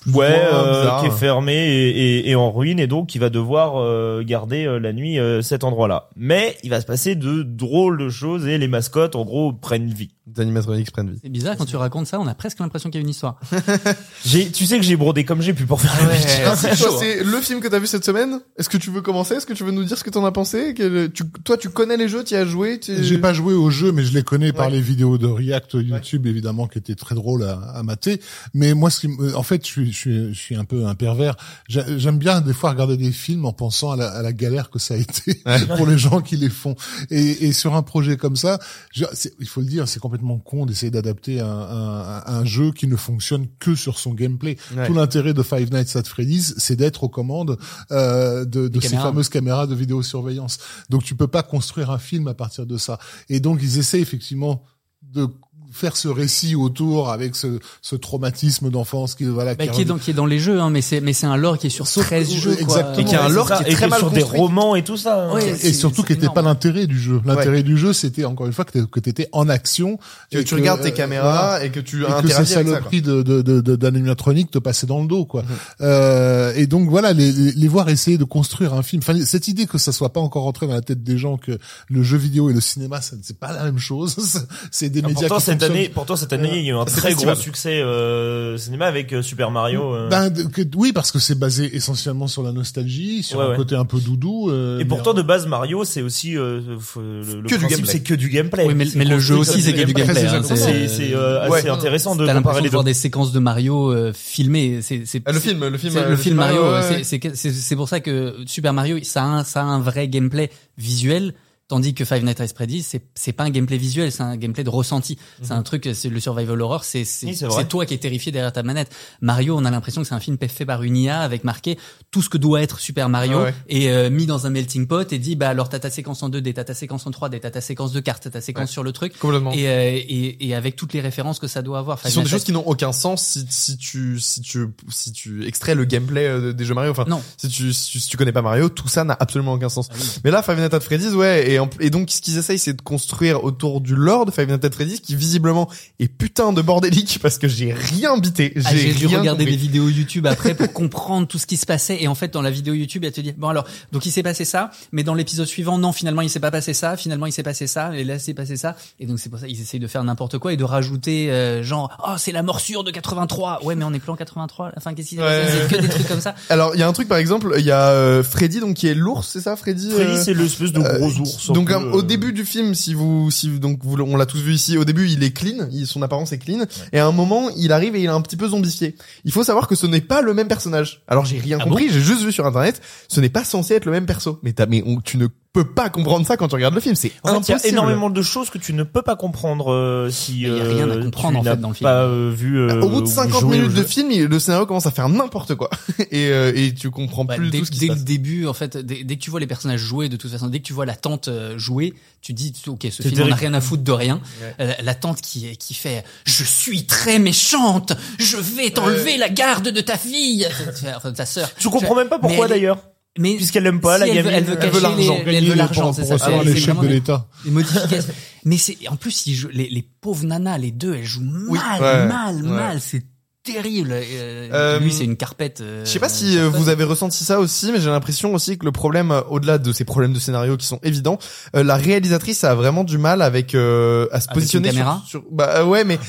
Ouais, 0.07 0.29
moins 0.29 0.63
euh, 0.63 0.79
bizarre. 0.81 1.01
qui 1.01 1.07
est 1.07 1.11
fermé 1.11 1.53
et, 1.53 1.89
et- 2.17 2.29
et 2.31 2.35
en 2.35 2.51
ruine 2.51 2.79
et 2.79 2.87
donc 2.87 3.13
il 3.15 3.19
va 3.19 3.29
devoir 3.29 3.79
euh, 3.79 4.23
garder 4.25 4.65
euh, 4.65 4.79
la 4.79 4.93
nuit 4.93 5.19
euh, 5.19 5.41
cet 5.41 5.63
endroit-là. 5.63 6.09
Mais 6.15 6.57
il 6.63 6.69
va 6.71 6.81
se 6.81 6.85
passer 6.87 7.15
de 7.15 7.43
drôles 7.43 7.97
de 7.99 8.09
choses 8.09 8.47
et 8.47 8.57
les 8.57 8.67
mascottes 8.67 9.15
en 9.15 9.23
gros 9.25 9.53
prennent 9.53 9.87
vie. 9.93 10.09
Des 10.27 10.43
animatronics 10.43 10.91
prennent 10.91 11.09
vie. 11.11 11.19
C'est 11.23 11.29
bizarre 11.29 11.57
quand 11.57 11.65
tu 11.65 11.75
racontes 11.75 12.05
ça, 12.05 12.19
on 12.19 12.27
a 12.27 12.35
presque 12.35 12.59
l'impression 12.59 12.89
qu'il 12.91 12.99
y 12.99 13.01
a 13.01 13.03
une 13.03 13.09
histoire. 13.09 13.39
J'ai, 14.25 14.51
tu 14.51 14.65
sais 14.67 14.77
que 14.77 14.83
j'ai 14.83 14.95
brodé 14.95 15.25
comme 15.25 15.41
j'ai 15.41 15.53
pu 15.53 15.65
pour 15.65 15.81
faire 15.81 15.91
le 16.03 16.11
pitch. 16.15 16.27
Ah, 16.45 16.55
c'est 16.55 16.75
chaud, 16.75 16.89
toi, 16.89 16.97
c'est 16.99 17.23
le 17.23 17.41
film 17.41 17.59
que 17.59 17.67
t'as 17.67 17.79
vu 17.79 17.87
cette 17.87 18.05
semaine? 18.05 18.39
Est-ce 18.57 18.69
que 18.69 18.77
tu 18.77 18.91
veux 18.91 19.01
commencer? 19.01 19.33
Est-ce 19.35 19.45
que 19.47 19.53
tu 19.53 19.63
veux 19.63 19.71
nous 19.71 19.83
dire 19.83 19.97
ce 19.97 20.03
que 20.03 20.09
t'en 20.11 20.23
as 20.25 20.31
pensé? 20.31 20.75
Tu, 21.13 21.23
Toi, 21.43 21.57
tu 21.57 21.69
connais 21.69 21.97
les 21.97 22.07
jeux, 22.07 22.23
tu 22.23 22.35
y 22.35 22.37
as 22.37 22.45
joué 22.45 22.79
tu... 22.79 23.03
J'ai 23.03 23.17
pas 23.17 23.33
joué 23.33 23.53
au 23.55 23.71
jeu, 23.71 23.91
mais 23.91 24.03
je 24.03 24.13
les 24.13 24.21
connais 24.23 24.53
par 24.53 24.67
Ouais. 24.67 24.73
les 24.73 24.81
vidéos 24.81 25.17
de 25.17 25.25
React 25.25 25.73
YouTube, 25.73 26.27
évidemment, 26.27 26.67
qui 26.67 26.77
étaient 26.77 26.93
très 26.95 27.15
drôles 27.15 27.43
à, 27.43 27.53
à 27.59 27.81
mater. 27.83 28.21
Mais 28.53 28.75
moi, 28.75 28.91
ce 28.91 28.99
qui, 28.99 29.07
me- 29.07 29.35
en 29.35 29.43
fait, 29.43 29.65
je 29.65 29.71
suis, 29.71 29.91
je 29.91 29.97
suis, 29.97 30.33
je 30.35 30.39
suis 30.39 30.55
un 30.55 30.65
peu 30.65 30.85
un 30.85 30.93
pervers. 30.93 31.35
J'a- 31.67 31.97
J'aime 31.97 32.19
bien 32.19 32.41
des 32.41 32.53
fois 32.53 32.69
regarder 32.69 32.95
des 32.95 33.11
films 33.11 33.45
en 33.45 33.53
pensant 33.53 33.91
à 33.91 33.95
la, 33.95 34.09
à 34.09 34.21
la 34.21 34.33
galère 34.33 34.69
que 34.69 34.77
ça 34.77 34.93
a 34.93 34.97
été 34.97 35.41
pour 35.77 35.87
les 35.87 35.97
gens 35.97 36.21
qui 36.21 36.37
les 36.37 36.49
font. 36.49 36.75
Et, 37.09 37.47
et 37.47 37.53
sur 37.53 37.73
un 37.75 37.81
projet 37.81 38.17
comme 38.17 38.35
ça, 38.35 38.59
je- 38.93 39.05
c'est- 39.13 39.33
il 39.39 39.47
faut 39.47 39.61
le 39.61 39.67
dire, 39.67 39.87
c'est 39.87 39.99
complètement 40.11 40.39
con 40.39 40.65
d'essayer 40.65 40.91
d'adapter 40.91 41.39
un, 41.39 41.47
un, 41.47 42.23
un 42.25 42.43
jeu 42.43 42.73
qui 42.73 42.87
ne 42.87 42.97
fonctionne 42.97 43.47
que 43.59 43.75
sur 43.75 43.97
son 43.97 44.13
gameplay. 44.13 44.57
Ouais. 44.75 44.85
Tout 44.85 44.93
l'intérêt 44.93 45.33
de 45.33 45.41
Five 45.41 45.71
Nights 45.71 45.95
at 45.95 46.03
Freddy's, 46.03 46.53
c'est 46.57 46.75
d'être 46.75 47.05
aux 47.05 47.09
commandes 47.09 47.57
euh, 47.91 48.43
de, 48.43 48.67
de 48.67 48.79
ces 48.81 48.89
caméras. 48.89 49.09
fameuses 49.09 49.29
caméras 49.29 49.67
de 49.67 49.75
vidéosurveillance. 49.75 50.59
Donc 50.89 51.05
tu 51.05 51.15
peux 51.15 51.29
pas 51.29 51.43
construire 51.43 51.91
un 51.91 51.97
film 51.97 52.27
à 52.27 52.33
partir 52.33 52.65
de 52.65 52.77
ça. 52.77 52.99
Et 53.29 53.39
donc 53.39 53.59
ils 53.63 53.77
essaient 53.77 54.01
effectivement 54.01 54.63
de 55.01 55.29
faire 55.71 55.95
ce 55.97 56.07
récit 56.07 56.55
autour 56.55 57.09
avec 57.09 57.35
ce, 57.35 57.59
ce 57.81 57.95
traumatisme 57.95 58.69
d'enfance 58.69 59.15
qui 59.15 59.25
voilà 59.25 59.55
Bah, 59.55 59.67
qui 59.67 59.81
est 59.81 59.85
dans 59.85 59.97
qui 59.97 60.11
est 60.11 60.13
dans 60.13 60.25
les 60.25 60.39
jeux, 60.39 60.59
hein, 60.59 60.69
mais 60.69 60.81
c'est 60.81 61.01
mais 61.01 61.13
c'est 61.13 61.25
un 61.27 61.37
lore 61.37 61.57
qui 61.57 61.67
est 61.67 61.71
sur 61.71 61.87
Sauf- 61.87 62.05
13 62.05 62.31
jeux. 62.31 62.51
Quoi. 62.53 62.61
exactement. 62.61 62.97
Et 62.97 63.05
qui 63.05 63.15
a 63.15 63.23
un 63.25 63.29
lore 63.29 63.47
qui 63.51 63.63
est 63.63 63.71
Et 63.71 63.75
très 63.75 63.87
mal 63.87 63.99
sur 63.99 64.11
des 64.11 64.23
romans 64.23 64.75
et 64.75 64.83
tout 64.83 64.97
ça. 64.97 65.25
hein. 65.29 65.33
Ouais, 65.33 65.49
et 65.49 65.73
surtout 65.73 66.03
qui 66.03 66.13
n'était 66.13 66.29
pas 66.29 66.41
l'intérêt 66.41 66.87
du 66.87 66.99
jeu. 66.99 67.21
L'intérêt 67.25 67.63
du 67.63 67.77
jeu, 67.77 67.93
c'était 67.93 68.25
encore 68.25 68.47
une 68.47 68.53
fois 68.53 68.65
que 68.65 68.79
que 68.85 68.99
t'étais 68.99 69.27
en 69.31 69.47
action, 69.49 69.97
Que 70.31 70.39
et 70.39 70.43
tu 70.43 70.55
regardes 70.55 70.81
tes 70.81 70.89
euh, 70.89 70.91
caméras 70.91 71.31
voilà. 71.51 71.65
et 71.65 71.71
que 71.71 71.79
tu 71.79 72.01
et 72.03 72.05
que 72.05 72.11
avec 72.11 72.31
ça. 72.31 72.45
saloperies 72.45 73.01
de, 73.01 73.21
de, 73.21 73.41
de, 73.41 73.61
de- 73.61 73.75
d'animatronique 73.75 74.51
te 74.51 74.59
passaient 74.59 74.87
dans 74.87 75.01
le 75.01 75.07
dos, 75.07 75.25
quoi. 75.25 75.43
Mhm. 75.43 75.47
Euh, 75.81 76.53
et 76.55 76.67
donc 76.67 76.89
voilà, 76.89 77.13
les, 77.13 77.31
les, 77.31 77.51
les 77.51 77.67
voir 77.67 77.89
essayer 77.89 78.17
de 78.17 78.23
construire 78.23 78.73
un 78.73 78.83
film. 78.83 79.01
Enfin, 79.03 79.17
cette 79.25 79.47
idée 79.47 79.65
que 79.67 79.77
ça 79.77 79.91
soit 79.91 80.09
pas 80.13 80.19
encore 80.19 80.43
rentré 80.43 80.67
dans 80.67 80.73
la 80.73 80.81
tête 80.81 81.03
des 81.03 81.17
gens 81.17 81.37
que 81.37 81.57
le 81.87 82.03
jeu 82.03 82.17
vidéo 82.17 82.49
et 82.49 82.53
le 82.53 82.61
cinéma, 82.61 83.01
ça 83.01 83.15
c'est 83.21 83.37
pas 83.37 83.51
la 83.53 83.63
même 83.63 83.77
chose. 83.79 84.15
c'est 84.71 84.89
des 84.89 85.01
Ah, 85.03 85.07
médias 85.07 85.27
qui 85.29 85.41
cette 85.67 85.93
pourtant 85.93 86.15
cette 86.15 86.33
année, 86.33 86.49
il 86.59 86.65
y 86.65 86.69
a 86.69 86.73
eu 86.73 86.75
un 86.77 86.85
très 86.85 87.09
festival. 87.09 87.35
gros 87.35 87.43
succès 87.43 87.81
euh, 87.81 88.57
cinéma 88.57 88.85
avec 88.85 89.13
euh, 89.13 89.21
Super 89.21 89.51
Mario. 89.51 89.93
euh. 89.95 90.09
Ben, 90.09 90.31
oui, 90.75 90.91
parce 90.93 91.11
que 91.11 91.19
c'est 91.19 91.37
basé 91.37 91.75
essentiellement 91.75 92.27
sur 92.27 92.43
la 92.43 92.51
nostalgie, 92.51 93.23
sur 93.23 93.39
Ouais, 93.39 93.45
un 93.45 93.49
ouais. 93.51 93.55
côté 93.57 93.75
un 93.75 93.85
peu 93.85 93.99
doudou. 93.99 94.49
euh, 94.49 94.79
et 94.79 94.85
pourtant 94.85 95.11
en- 95.11 95.13
de 95.15 95.21
base 95.21 95.47
Mario, 95.47 95.83
c'est 95.83 96.01
aussi 96.01 96.37
euh, 96.37 96.59
le, 96.59 96.73
le 97.21 97.41
Que 97.43 97.55
du 97.55 97.57
principe, 97.57 97.69
gameplay. 97.69 97.91
c'est 97.91 97.99
que 98.03 98.13
du 98.13 98.29
gameplay. 98.29 98.65
Oui, 98.65 98.73
mais- 98.75 99.05
le 99.05 99.19
jeu 99.19 99.35
aussi, 99.35 99.61
c'est 99.61 99.73
que 99.73 99.83
du 99.83 99.93
gameplay, 99.93 100.25
hein, 100.25 100.41
C'est 100.43 100.55
c'est- 100.55 100.87
c'est, 100.87 101.13
euh, 101.13 101.47
Ouais. 101.49 101.59
assez 101.59 101.69
intéressant 101.69 102.15
de 102.15 102.25
T'as 102.25 102.33
comparer 102.33 102.35
l'impression 102.35 102.57
les 102.59 102.63
de 102.63 102.67
deux. 102.69 102.75
voir 102.75 102.83
des 102.83 102.93
séquences 102.93 103.31
de 103.31 103.39
Mario 103.39 103.91
euh, 103.91 104.11
filmées. 104.13 104.79
C'est 104.81 105.03
c'est 105.05 105.21
Ah, 105.25 105.31
le 105.31 105.39
film, 105.39 105.67
le 105.67 105.77
film, 105.77 105.93
le 106.09 106.15
film 106.17 106.35
Mario, 106.35 106.61
c'est- 107.03 107.75
pour 107.75 107.89
ça 107.89 107.99
que 107.99 108.35
Super 108.45 108.73
Mario, 108.73 108.97
ça 109.03 109.23
a 109.23 109.25
un, 109.25 109.43
ça 109.43 109.61
a 109.61 109.63
un 109.65 109.79
vrai 109.79 110.07
gameplay 110.07 110.49
visuel, 110.77 111.33
tandis 111.71 111.93
que 111.93 112.03
Five 112.03 112.25
Nights 112.25 112.41
at 112.41 112.47
Freddy's, 112.49 112.85
c'est 112.85 113.01
c'est 113.15 113.31
pas 113.31 113.45
un 113.45 113.49
gameplay 113.49 113.77
visuel, 113.77 114.11
c'est 114.11 114.23
un 114.23 114.35
gameplay 114.35 114.65
de 114.65 114.69
ressenti. 114.69 115.17
C'est 115.41 115.53
un 115.53 115.63
truc, 115.63 115.89
c'est 115.93 116.09
le 116.09 116.19
survival 116.19 116.61
horror, 116.61 116.83
c'est 116.83 117.05
c'est 117.05 117.27
Mhm. 117.27 117.31
Oui, 117.31 117.53
c'est 117.57 117.67
toi 117.69 117.85
qui 117.85 117.93
es 117.93 117.97
terrifié 117.97 118.31
derrière 118.33 118.51
ta 118.51 118.61
manette. 118.61 118.91
Mario, 119.21 119.55
on 119.57 119.63
a 119.63 119.71
l'impression 119.71 120.01
que 120.01 120.07
c'est 120.09 120.13
un 120.15 120.19
film 120.19 120.37
fait 120.49 120.65
par 120.65 120.83
une 120.83 120.97
IA 120.97 121.21
avec 121.21 121.45
marqué 121.45 121.77
tout 122.11 122.21
ce 122.21 122.27
que 122.27 122.37
doit 122.37 122.61
être 122.61 122.79
Super 122.79 123.07
Mario 123.07 123.37
Ah 123.39 123.43
ouais. 123.43 123.53
et 123.69 123.89
euh, 123.89 124.09
mis 124.09 124.25
dans 124.25 124.45
un 124.47 124.49
melting 124.49 124.85
pot 124.87 125.13
et 125.13 125.17
dit 125.17 125.37
bah 125.37 125.47
alors 125.49 125.69
t'as 125.69 125.79
ta 125.79 125.89
séquence 125.89 126.21
en 126.23 126.29
2D, 126.29 126.53
t'as 126.53 126.65
ta 126.65 126.73
séquence 126.73 127.07
en 127.07 127.11
3D, 127.11 127.39
t'as 127.39 127.51
ta 127.51 127.61
séquence 127.61 127.93
de 127.93 128.01
cartes, 128.01 128.23
t'as 128.23 128.29
ta 128.31 128.41
séquence 128.41 128.61
Ouais. 128.69 128.73
sur 128.73 128.83
le 128.83 128.91
truc. 128.91 129.17
Complètement. 129.17 129.53
Et, 129.53 129.67
euh, 129.69 129.91
et, 129.93 130.47
et 130.49 130.55
avec 130.55 130.75
toutes 130.75 130.91
les 130.93 130.99
références 131.01 131.39
que 131.39 131.47
ça 131.47 131.61
doit 131.61 131.79
avoir. 131.79 131.99
Five 132.01 132.11
sont 132.11 132.23
des 132.23 132.29
choses 132.29 132.43
qui 132.43 132.51
n'ont 132.51 132.67
aucun 132.67 132.91
sens 132.91 133.23
si, 133.25 133.45
si 133.49 133.77
tu 133.77 134.19
si 134.19 134.41
tu 134.41 134.67
si 134.89 135.11
tu 135.13 135.47
extrais 135.47 135.73
le 135.75 135.85
gameplay 135.85 136.27
euh, 136.27 136.51
des 136.53 136.65
jeux 136.65 136.73
Mario. 136.73 136.91
Enfin, 136.91 137.05
Non. 137.07 137.21
si 137.37 137.47
tu 137.47 137.71
si 137.73 137.91
tu, 137.91 137.99
si 138.01 138.09
tu 138.09 138.17
connais 138.17 138.33
pas 138.33 138.41
Mario, 138.41 138.67
tout 138.67 138.89
ça 138.89 139.03
n'a 139.05 139.15
absolument 139.17 139.53
aucun 139.53 139.69
sens. 139.69 139.87
Ah 139.91 139.95
oui. 139.97 140.07
Mais 140.25 140.31
là, 140.31 140.43
Five 140.43 140.59
Nights 140.59 140.73
at 140.73 140.79
Freddy's, 140.81 141.13
ouais, 141.13 141.49
et, 141.51 141.59
en- 141.61 141.69
et 141.79 141.89
donc 141.89 142.09
ce 142.11 142.21
qu'ils 142.21 142.37
essayent, 142.37 142.59
c'est 142.59 142.73
de 142.73 142.81
construire 142.81 143.43
autour 143.43 143.79
du 143.81 143.95
lore 143.95 144.25
de 144.25 144.31
Five 144.31 144.49
Nights 144.49 144.65
at 144.65 144.71
Freddy's, 144.71 144.99
qui 144.99 145.15
visiblement 145.15 145.69
est 145.99 146.07
putain 146.07 146.51
de 146.53 146.61
bordélique 146.61 147.19
parce 147.21 147.37
que 147.37 147.47
j'ai 147.47 147.71
rien 147.73 148.17
bité, 148.17 148.53
Ah, 148.65 148.69
j'ai 148.75 148.93
dû 148.93 149.07
rien 149.07 149.19
regarder 149.19 149.45
compris. 149.45 149.57
des 149.57 149.61
vidéos 149.61 149.89
YouTube 149.89 150.27
après 150.27 150.53
pour 150.55 150.71
comprendre 150.73 151.27
tout 151.27 151.37
ce 151.37 151.45
qui 151.47 151.57
se 151.57 151.65
passait 151.65 152.01
et 152.01 152.07
en 152.07 152.15
fait 152.15 152.33
dans 152.33 152.41
la 152.41 152.51
vidéo 152.51 152.73
YouTube 152.73 153.03
elle 153.05 153.11
te 153.11 153.21
dit 153.21 153.33
bon 153.37 153.49
alors 153.49 153.65
donc 153.91 154.05
il 154.05 154.11
s'est 154.11 154.23
passé 154.23 154.45
ça 154.45 154.71
mais 154.91 155.03
dans 155.03 155.13
l'épisode 155.13 155.45
suivant 155.47 155.77
non 155.77 155.91
finalement 155.93 156.21
il 156.21 156.29
s'est 156.29 156.39
pas 156.39 156.51
passé 156.51 156.73
ça 156.73 156.97
finalement 156.97 157.25
il 157.25 157.31
s'est 157.31 157.43
passé 157.43 157.67
ça 157.67 157.95
et 157.95 158.03
là 158.03 158.19
c'est 158.19 158.33
passé 158.33 158.57
ça 158.57 158.75
et 158.99 159.05
donc 159.05 159.19
c'est 159.19 159.29
pour 159.29 159.39
ça 159.39 159.47
qu'ils 159.47 159.61
essayent 159.61 159.79
de 159.79 159.87
faire 159.87 160.03
n'importe 160.03 160.37
quoi 160.39 160.53
et 160.53 160.57
de 160.57 160.63
rajouter 160.63 161.31
euh, 161.31 161.63
genre 161.63 161.89
oh 162.05 162.13
c'est 162.17 162.31
la 162.31 162.43
morsure 162.43 162.83
de 162.83 162.91
83 162.91 163.63
ouais 163.63 163.75
mais 163.75 163.85
on 163.85 163.93
est 163.93 163.99
plus 163.99 164.11
en 164.11 164.15
83 164.15 164.71
enfin 164.77 164.93
qu'est-ce 164.93 165.09
qui 165.09 165.15
s'est 165.15 165.21
Ouais. 165.21 165.43
passé 165.45 165.57
c'est 165.69 165.75
que 165.77 165.81
des 165.81 165.89
trucs 165.89 166.07
comme 166.07 166.21
ça 166.21 166.33
Alors, 166.49 166.71
il 166.75 166.79
y 166.79 166.83
a 166.83 166.87
un 166.87 166.93
truc 166.93 167.07
par 167.07 167.17
exemple, 167.19 167.53
il 167.59 167.65
y 167.65 167.71
a 167.71 167.89
euh, 167.89 168.23
Freddy 168.23 168.59
donc 168.59 168.75
qui 168.75 168.87
est 168.87 168.93
l'ours, 168.95 169.27
c'est 169.27 169.41
ça, 169.41 169.55
Freddy 169.55 169.89
Freddy, 169.91 170.11
euh, 170.11 170.21
c'est 170.23 170.33
l'espèce 170.33 170.71
de 170.71 170.79
gros 170.79 170.89
Euh, 171.11 171.21
ours. 171.21 171.50
Un 171.51 171.53
Donc 171.53 171.67
peu, 171.69 171.73
euh, 171.75 171.91
au 171.91 172.01
début 172.01 172.33
du 172.33 172.45
film, 172.45 172.73
si 172.75 172.93
vous, 172.93 173.29
si 173.31 173.59
donc 173.59 173.79
vous, 173.83 173.95
on 174.01 174.15
l'a 174.17 174.25
tous 174.25 174.39
vu 174.39 174.53
ici, 174.53 174.77
au 174.77 174.85
début 174.85 175.07
il 175.09 175.23
est 175.23 175.31
clean, 175.31 175.67
il- 175.71 175.85
son 175.87 176.01
apparence 176.01 176.31
est 176.31 176.37
clean, 176.39 176.65
et 176.93 176.99
à 176.99 177.05
un 177.05 177.11
moment 177.11 177.49
il 177.55 177.71
arrive 177.71 177.95
et 177.95 177.99
il 177.99 178.05
est 178.05 178.07
un 178.07 178.21
petit 178.21 178.37
peu 178.37 178.47
zombifié. 178.49 178.95
Il 179.25 179.31
faut 179.31 179.43
savoir 179.43 179.67
que 179.67 179.75
ce 179.75 179.85
n'est 179.87 180.01
pas 180.01 180.21
le 180.21 180.33
même 180.33 180.47
personnage. 180.47 181.03
Alors 181.07 181.25
j'ai 181.25 181.39
rien 181.39 181.57
Ah 181.59 181.63
compris, 181.63 181.89
j'ai 181.89 182.01
juste 182.01 182.21
vu 182.23 182.31
sur 182.31 182.45
internet, 182.45 182.81
ce 183.07 183.19
n'est 183.21 183.29
pas 183.29 183.43
censé 183.43 183.75
être 183.75 183.85
le 183.85 183.91
même 183.91 184.05
perso. 184.05 184.39
Mais 184.43 184.53
t'as, 184.53 184.65
mais 184.65 184.83
on- 184.85 184.99
tu 185.01 185.17
ne 185.17 185.27
peux 185.53 185.65
pas 185.65 185.89
comprendre 185.89 186.25
ça 186.25 186.37
quand 186.37 186.47
tu 186.47 186.55
regardes 186.55 186.73
le 186.75 186.79
film. 186.79 186.95
C'est 186.95 187.11
En 187.23 187.41
fait, 187.41 187.49
il 187.49 187.51
y 187.51 187.53
a 187.55 187.67
énormément 187.67 188.09
de 188.09 188.21
choses 188.21 188.49
que 188.49 188.57
tu 188.57 188.73
ne 188.73 188.83
peux 188.83 189.01
pas 189.01 189.15
comprendre 189.15 189.71
euh, 189.73 190.09
si 190.09 190.33
Il 190.33 190.41
y 190.41 190.45
a 190.47 190.49
euh, 190.63 190.73
rien 190.75 190.89
à 190.89 190.97
comprendre, 191.03 191.33
tu 191.33 191.39
en 191.39 191.43
fait, 191.43 191.49
n'as 191.49 191.55
dans 191.57 191.67
le 191.69 191.73
film. 191.73 191.89
pas 191.89 192.03
euh, 192.03 192.31
vu. 192.33 192.57
euh, 192.57 192.81
Au 192.81 192.89
bout 192.89 193.01
de 193.01 193.07
ou 193.07 193.09
50 193.11 193.41
joué 193.41 193.43
au 193.43 193.51
minutes 193.59 193.71
de 193.71 193.81
jeu. 193.81 193.83
film, 193.83 194.11
il- 194.11 194.23
le 194.25 194.39
scénario 194.39 194.65
commence 194.65 194.85
à 194.85 194.91
faire 194.91 195.09
n'importe 195.09 195.55
quoi. 195.55 195.69
et, 196.11 196.27
euh, 196.29 196.53
et 196.55 196.73
tu 196.73 196.89
comprends 196.89 197.25
Bah, 197.25 197.35
plus 197.35 197.49
dès 197.49 197.59
tout 197.59 197.65
ce 197.65 197.71
qui 197.71 197.79
dès 197.79 197.87
se 197.87 197.91
le 197.91 197.97
passe. 197.97 198.05
début, 198.05 198.47
en 198.47 198.53
fait, 198.53 198.77
dès, 198.77 199.03
dès 199.03 199.15
que 199.17 199.21
tu 199.21 199.29
vois 199.29 199.39
les 199.41 199.47
personnages 199.47 199.81
jouer, 199.81 200.07
de 200.07 200.15
toute 200.15 200.31
façon, 200.31 200.47
dès 200.47 200.59
que 200.59 200.65
tu 200.65 200.73
vois 200.73 200.85
la 200.85 200.95
tante 200.95 201.27
euh, 201.27 201.57
jouer, 201.57 201.93
tu 202.21 202.33
dis, 202.33 202.53
ok, 202.67 202.87
ce 202.91 203.01
film 203.01 203.13
on 203.13 203.13
a 203.13 203.15
terrible. 203.23 203.33
rien 203.39 203.53
à 203.53 203.61
foutre 203.61 203.83
de 203.83 203.91
rien. 203.91 204.21
Ouais. 204.41 204.55
Euh, 204.61 204.73
La, 204.83 204.95
tante 204.95 205.21
qui 205.21 205.57
qui 205.57 205.73
fait, 205.73 206.03
je 206.25 206.43
suis 206.45 206.85
très 206.85 207.19
méchante, 207.19 207.93
je 208.19 208.37
vais 208.37 208.69
t'enlever 208.69 209.17
la 209.17 209.27
garde 209.29 209.67
de 209.69 209.81
ta 209.81 209.97
fille, 209.97 210.47
enfin 210.95 211.11
de 211.11 211.15
ta 211.15 211.25
sœur. 211.25 211.49
Je 211.57 211.67
comprends 211.67 211.95
même 211.95 212.09
pas 212.09 212.19
pourquoi 212.19 212.47
d'ailleurs. 212.47 212.77
Mais 213.19 213.35
Puisqu'elle 213.35 213.63
l'aime 213.63 213.81
pas 213.81 213.95
si 213.95 214.01
la 214.01 214.07
elle 214.07 214.23
veut- 214.23 214.29
gamine. 214.31 214.37
elle 214.37 214.43
veut 214.45 214.51
Elle 214.53 214.57
cacher 214.59 214.71
veut 214.71 214.81
l'argent. 214.81 215.17
les- 215.25 215.35
elle 215.35 215.49
veut 215.49 215.55
l'argent, 215.55 215.81
pour 215.87 215.95
c'est 215.95 216.05
ça. 216.05 216.13
recevoir 216.13 216.43
c'est- 216.43 216.53
les 216.53 216.59
chèques 216.59 216.79
de 216.79 216.87
l'État. 216.87 217.27
des 217.43 217.51
modifications. 217.51 218.13
Mais 218.45 218.57
c'est 218.57 218.77
en 218.89 218.95
plus 218.95 219.27
ils 219.27 219.35
jouent- 219.35 219.49
les, 219.51 219.67
les 219.69 219.85
pauvres 220.01 220.23
nanas, 220.25 220.57
les 220.57 220.71
deux, 220.71 220.95
elles 220.95 221.03
jouent 221.05 221.21
mal, 221.23 221.81
Ouais. 221.81 222.05
mal, 222.07 222.35
Ouais. 222.37 222.41
mal. 222.49 222.79
C'est 222.81 223.03
terrible. 223.43 223.89
Euh, 223.91 224.49
Euh, 224.53 224.79
lui, 224.79 224.93
c'est 224.93 225.03
une 225.03 225.17
carpette. 225.17 225.59
euh, 225.61 225.83
Je 225.83 225.89
sais 225.89 225.99
pas 225.99 226.07
si 226.09 226.37
vous 226.37 226.69
avez 226.69 226.83
ressenti 226.85 227.23
ça 227.25 227.39
aussi, 227.39 227.71
mais 227.73 227.81
j'ai 227.81 227.89
l'impression 227.89 228.33
aussi 228.33 228.57
que 228.57 228.63
le 228.65 228.71
problème, 228.71 229.11
euh, 229.11 229.21
au-delà 229.29 229.57
de 229.57 229.73
ces 229.73 229.83
problèmes 229.83 230.13
de 230.13 230.19
scénario 230.19 230.55
qui 230.57 230.65
sont 230.65 230.79
évidents, 230.83 231.17
euh, 231.55 231.63
la 231.63 231.75
réalisatrice 231.75 232.43
a 232.45 232.55
vraiment 232.55 232.83
du 232.85 232.97
mal 232.97 233.21
avec 233.21 233.55
euh, 233.55 234.07
à 234.13 234.21
se 234.21 234.27
Avec 234.27 234.35
positionner 234.35 234.69
une 234.69 234.75
sur, 234.75 234.79
caméra 234.83 235.03
sur- 235.05 235.23
bah 235.31 235.65
ouais, 235.65 235.83
mais 235.83 235.99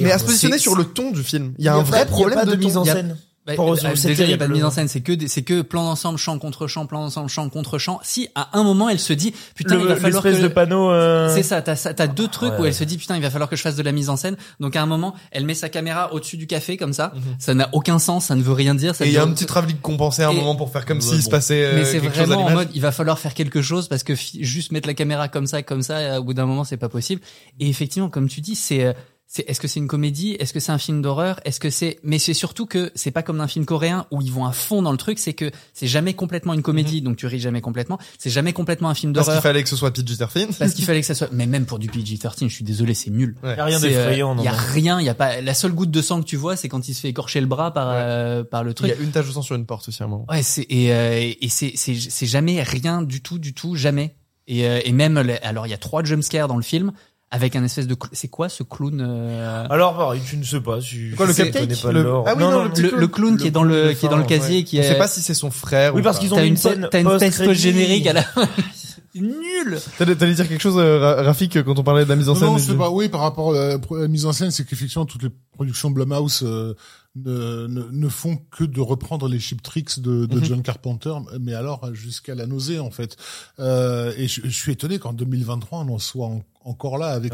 mais 0.00 0.12
à 0.12 0.18
se 0.18 0.24
positionner 0.24 0.58
sur 0.58 0.74
le 0.76 0.84
ton 0.84 1.10
du 1.10 1.22
film. 1.22 1.54
Il 1.58 1.64
y 1.64 1.68
a 1.68 1.74
un 1.74 1.82
vrai 1.82 2.04
problème 2.06 2.44
de, 2.44 2.56
mise 2.56 2.76
en 2.76 2.84
scène. 2.84 3.16
Bah, 3.46 3.54
Pour- 3.56 3.72
euh, 3.72 3.76
c'est 3.94 4.08
déjà, 4.08 4.24
il 4.24 4.28
n'y 4.28 4.32
a 4.32 4.38
pas 4.38 4.46
de 4.48 4.52
mise 4.54 4.64
en 4.64 4.70
scène, 4.70 4.88
c'est 4.88 5.02
que 5.02 5.12
des- 5.12 5.28
c'est 5.28 5.42
que 5.42 5.60
plan 5.60 5.84
d'ensemble, 5.84 6.16
champ 6.18 6.38
contre 6.38 6.66
champ, 6.66 6.86
plan 6.86 7.02
d'ensemble, 7.02 7.28
champ 7.28 7.46
contre 7.50 7.76
champ. 7.78 8.00
Si 8.02 8.28
à 8.34 8.58
un 8.58 8.62
moment 8.62 8.88
elle 8.88 8.98
se 8.98 9.12
dit 9.12 9.34
putain, 9.54 9.78
il 9.78 9.84
va 9.86 9.96
falloir 9.96 10.22
que 10.22 10.40
de 10.40 10.48
panneau. 10.48 10.90
euh, 10.90 11.28
c'est 11.34 11.42
ça, 11.42 11.60
t'as 11.60 11.76
ça- 11.76 11.92
t'as 11.92 12.06
deux 12.06 12.26
trucs 12.28 12.52
ouais. 12.54 12.60
où 12.60 12.64
elle 12.64 12.72
se 12.72 12.84
dit 12.84 12.96
putain, 12.96 13.16
il 13.16 13.22
va 13.22 13.28
falloir 13.28 13.50
que 13.50 13.56
je 13.56 13.60
fasse 13.60 13.76
de 13.76 13.82
la 13.82 13.92
mise 13.92 14.08
en 14.08 14.16
scène. 14.16 14.36
Donc 14.60 14.76
à 14.76 14.82
un 14.82 14.86
moment, 14.86 15.14
elle 15.30 15.44
met 15.44 15.52
sa 15.54 15.68
caméra 15.68 16.14
au-dessus 16.14 16.38
du 16.38 16.46
café 16.46 16.78
comme 16.78 16.94
ça. 16.94 17.12
Ça 17.38 17.52
n'a 17.52 17.68
aucun 17.74 17.98
sens, 17.98 18.24
ça 18.26 18.34
ne 18.34 18.42
veut 18.42 18.54
rien 18.54 18.74
dire. 18.74 18.94
Ça 18.94 19.04
Et 19.04 19.08
il 19.08 19.12
y 19.14 19.18
a 19.18 19.22
un 19.22 19.30
petit 19.30 19.44
travelling 19.44 19.76
compensé 19.78 20.22
à 20.22 20.28
un 20.28 20.32
Et- 20.32 20.36
moment 20.36 20.56
pour 20.56 20.70
faire 20.72 20.86
comme 20.86 20.98
Ouais, 20.98 21.02
s'il 21.04 21.20
se 21.20 21.26
bon. 21.26 21.30
passait 21.32 21.64
euh, 21.64 21.72
mais 21.74 21.84
c'est 21.84 22.00
quelque 22.00 22.14
chose 22.16 22.22
à 22.32 22.34
vraiment 22.36 22.46
en 22.46 22.50
mode 22.50 22.68
il 22.74 22.80
va 22.80 22.92
falloir 22.92 23.18
faire 23.18 23.34
quelque 23.34 23.60
chose 23.60 23.88
parce 23.88 24.04
que 24.04 24.14
fi- 24.14 24.42
juste 24.42 24.72
mettre 24.72 24.88
la 24.88 24.94
caméra 24.94 25.28
comme 25.28 25.46
ça 25.46 25.62
comme 25.62 25.82
ça 25.82 25.96
euh, 25.98 26.18
au 26.18 26.24
bout 26.24 26.32
d'un 26.34 26.46
moment 26.46 26.64
c'est 26.64 26.78
pas 26.78 26.88
possible 26.88 27.20
et 27.60 27.68
effectivement 27.68 28.08
comme 28.08 28.28
tu 28.28 28.40
dis 28.40 28.54
c'est 28.54 28.84
euh, 28.84 28.92
c'est 29.36 29.44
est-ce 29.50 29.58
que 29.58 29.66
c'est 29.66 29.80
une 29.80 29.88
comédie? 29.88 30.36
Est-ce 30.38 30.52
que 30.52 30.60
c'est 30.60 30.70
un 30.70 30.78
film 30.78 31.02
d'horreur? 31.02 31.40
Est-ce 31.44 31.58
que 31.58 31.68
c'est 31.68 31.98
mais 32.04 32.20
c'est 32.20 32.34
surtout 32.34 32.66
que 32.66 32.92
c'est 32.94 33.10
pas 33.10 33.24
comme 33.24 33.40
un 33.40 33.48
film 33.48 33.64
coréen 33.64 34.06
où 34.12 34.22
ils 34.22 34.30
vont 34.30 34.44
à 34.46 34.52
fond 34.52 34.80
dans 34.80 34.92
le 34.92 34.96
truc 34.98 35.18
c'est 35.18 35.32
que 35.32 35.50
c'est 35.72 35.88
jamais 35.88 36.14
complètement 36.14 36.54
une 36.54 36.62
comédie 36.62 37.02
donc 37.02 37.16
tu 37.16 37.26
ris 37.26 37.40
jamais 37.40 37.60
complètement 37.60 37.98
c'est 38.16 38.30
jamais 38.30 38.52
complètement 38.52 38.90
un 38.90 38.94
film 38.94 39.12
Parce 39.12 39.26
qu'il 39.26 39.30
d'horreur 39.32 39.42
fallait 39.42 39.62
que 39.64 39.68
ce 39.68 39.74
soit 39.74 39.90
PG-13. 39.90 40.56
parce 40.58 40.74
qu'il 40.74 40.84
fallait 40.84 41.00
que 41.00 41.06
ça 41.06 41.14
soit 41.16 41.30
mais 41.32 41.46
même 41.46 41.66
pour 41.66 41.80
du 41.80 41.88
PG-13 41.88 42.48
je 42.48 42.54
suis 42.54 42.64
désolé 42.64 42.94
c'est 42.94 43.10
nul 43.10 43.34
Ouais. 43.42 43.54
Il 43.54 43.58
y 43.58 43.60
a 43.60 43.64
rien 43.64 43.78
euh, 43.78 43.80
d'effrayant. 43.80 44.34
Il 44.34 44.36
non, 44.36 44.42
y 44.44 44.48
a 44.48 44.52
rien, 44.52 45.00
il 45.00 45.06
y 45.06 45.08
a 45.08 45.14
pas 45.14 45.40
la 45.40 45.54
seule 45.54 45.72
goutte 45.72 45.90
de 45.90 46.00
sang 46.02 46.20
que 46.20 46.26
tu 46.26 46.36
vois, 46.36 46.54
c'est 46.54 46.68
quand 46.68 46.88
il 46.88 46.94
se 46.94 47.00
fait 47.00 47.08
écorcher 47.08 47.40
le 47.40 47.46
bras 47.46 47.72
par 47.72 47.88
Ouais. 47.88 47.94
euh, 47.96 48.44
par 48.44 48.62
le 48.62 48.70
Il 48.70 48.74
truc. 48.74 48.88
y 48.90 48.92
a 48.92 48.96
une 48.96 49.10
tache 49.10 49.26
de 49.26 49.32
sang 49.32 49.42
sur 49.42 49.56
une 49.56 49.66
porte 49.66 49.88
aussi 49.88 50.00
à 50.02 50.06
un 50.06 50.08
moment. 50.08 50.26
Ouais, 50.30 50.42
c'est 50.44 50.66
et 50.70 50.92
euh, 50.92 51.32
et 51.40 51.48
c'est 51.48 51.72
c'est 51.74 51.94
c'est 51.96 52.26
jamais 52.26 52.62
rien 52.62 53.02
du 53.02 53.20
tout 53.20 53.38
du 53.40 53.52
tout 53.52 53.74
jamais. 53.74 54.14
Et 54.46 54.66
euh, 54.68 54.80
et 54.84 54.92
même 54.92 55.16
alors 55.42 55.66
il 55.66 55.70
y 55.70 55.74
a 55.74 55.78
trois 55.78 56.04
jumpscares 56.04 56.46
dans 56.48 56.56
le 56.56 56.62
film 56.62 56.92
avec 57.34 57.56
un 57.56 57.64
espèce 57.64 57.86
de 57.86 57.94
cl- 57.94 58.08
c'est 58.12 58.28
quoi 58.28 58.48
ce 58.48 58.62
clown 58.62 59.00
euh, 59.00 59.66
Alors 59.68 59.96
pareil, 59.96 60.20
tu 60.24 60.36
ne 60.36 60.44
sais 60.44 60.60
pas. 60.60 60.80
Si 60.80 61.10
Quoi, 61.16 61.26
le 61.26 61.34
cupcake 61.34 61.82
pas 61.82 61.92
Le-. 61.92 62.06
Ah 62.26 62.34
oui, 62.36 62.42
non, 62.42 62.64
le 62.64 62.68
le, 62.68 62.70
clown. 62.88 63.00
le 63.00 63.08
clown 63.08 63.36
qui 63.36 63.46
est 63.48 63.50
dans 63.50 63.62
le 63.64 63.92
qui 63.92 64.06
est 64.06 64.08
dans 64.08 64.16
le 64.16 64.24
casier 64.24 64.62
qui 64.64 64.78
On 64.78 64.82
est 64.82 64.88
sait 64.88 64.98
pas 64.98 65.08
si 65.08 65.20
c'est 65.20 65.34
son 65.34 65.50
frère 65.50 65.94
Oui, 65.94 66.00
ou 66.00 66.04
parce 66.04 66.18
qu'ils 66.18 66.32
ont 66.32 66.36
mis 66.36 66.42
une 66.44 66.48
une 66.50 66.56
scène 66.56 66.88
t'as 66.90 67.00
une 67.00 67.18
test 67.18 67.52
générique 67.52 68.06
à 68.06 68.12
la 68.12 68.24
nul. 69.14 69.78
T'allais 69.98 70.16
t'allais 70.16 70.34
dire 70.34 70.48
quelque 70.48 70.60
chose, 70.60 70.76
euh, 70.78 70.98
Ra- 70.98 71.22
Rafik, 71.22 71.62
quand 71.62 71.78
on 71.78 71.84
parlait 71.84 72.04
de 72.04 72.08
la 72.08 72.16
mise 72.16 72.28
en 72.28 72.34
scène 72.34 72.48
non, 72.48 72.58
c'est 72.58 72.74
pas, 72.76 72.90
oui, 72.90 73.08
par 73.08 73.20
rapport 73.20 73.54
à 73.54 73.68
la, 73.68 73.78
pro- 73.78 73.96
la 73.98 74.08
mise 74.08 74.26
en 74.26 74.32
scène, 74.32 74.50
c'est 74.50 74.64
qu'effectivement, 74.64 75.06
toutes 75.06 75.22
les 75.22 75.30
productions 75.52 75.90
Blumhouse 75.90 76.42
euh, 76.44 76.74
ne, 77.14 77.66
ne, 77.68 77.82
ne 77.92 78.08
font 78.08 78.38
que 78.50 78.64
de 78.64 78.80
reprendre 78.80 79.28
les 79.28 79.38
chip 79.38 79.62
tricks 79.62 80.00
de, 80.00 80.26
de 80.26 80.36
Mhm. 80.38 80.44
John 80.44 80.62
Carpenter, 80.62 81.14
mais 81.40 81.54
alors 81.54 81.94
jusqu'à 81.94 82.34
la 82.34 82.46
nausée, 82.46 82.80
en 82.80 82.90
fait. 82.90 83.16
Euh, 83.60 84.12
et 84.16 84.26
je, 84.26 84.40
je 84.44 84.48
suis 84.48 84.72
étonné 84.72 84.98
qu'en 84.98 85.12
2023, 85.12 85.78
on 85.80 85.94
en 85.94 85.98
soit 86.00 86.26
en- 86.26 86.42
encore 86.64 86.98
là 86.98 87.08
avec 87.08 87.32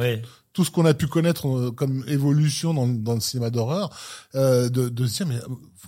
tout 0.52 0.64
ce 0.64 0.70
qu'on 0.70 0.84
a 0.84 0.94
pu 0.94 1.06
connaître 1.06 1.48
euh, 1.48 1.70
comme 1.70 2.04
évolution 2.08 2.74
dans, 2.74 2.88
dans 2.88 3.14
le 3.14 3.20
cinéma 3.20 3.50
d'horreur, 3.50 3.90
euh, 4.34 4.68
de, 4.68 4.88
de 4.88 5.06
se 5.06 5.22
dire 5.22 5.26
mais 5.28 5.40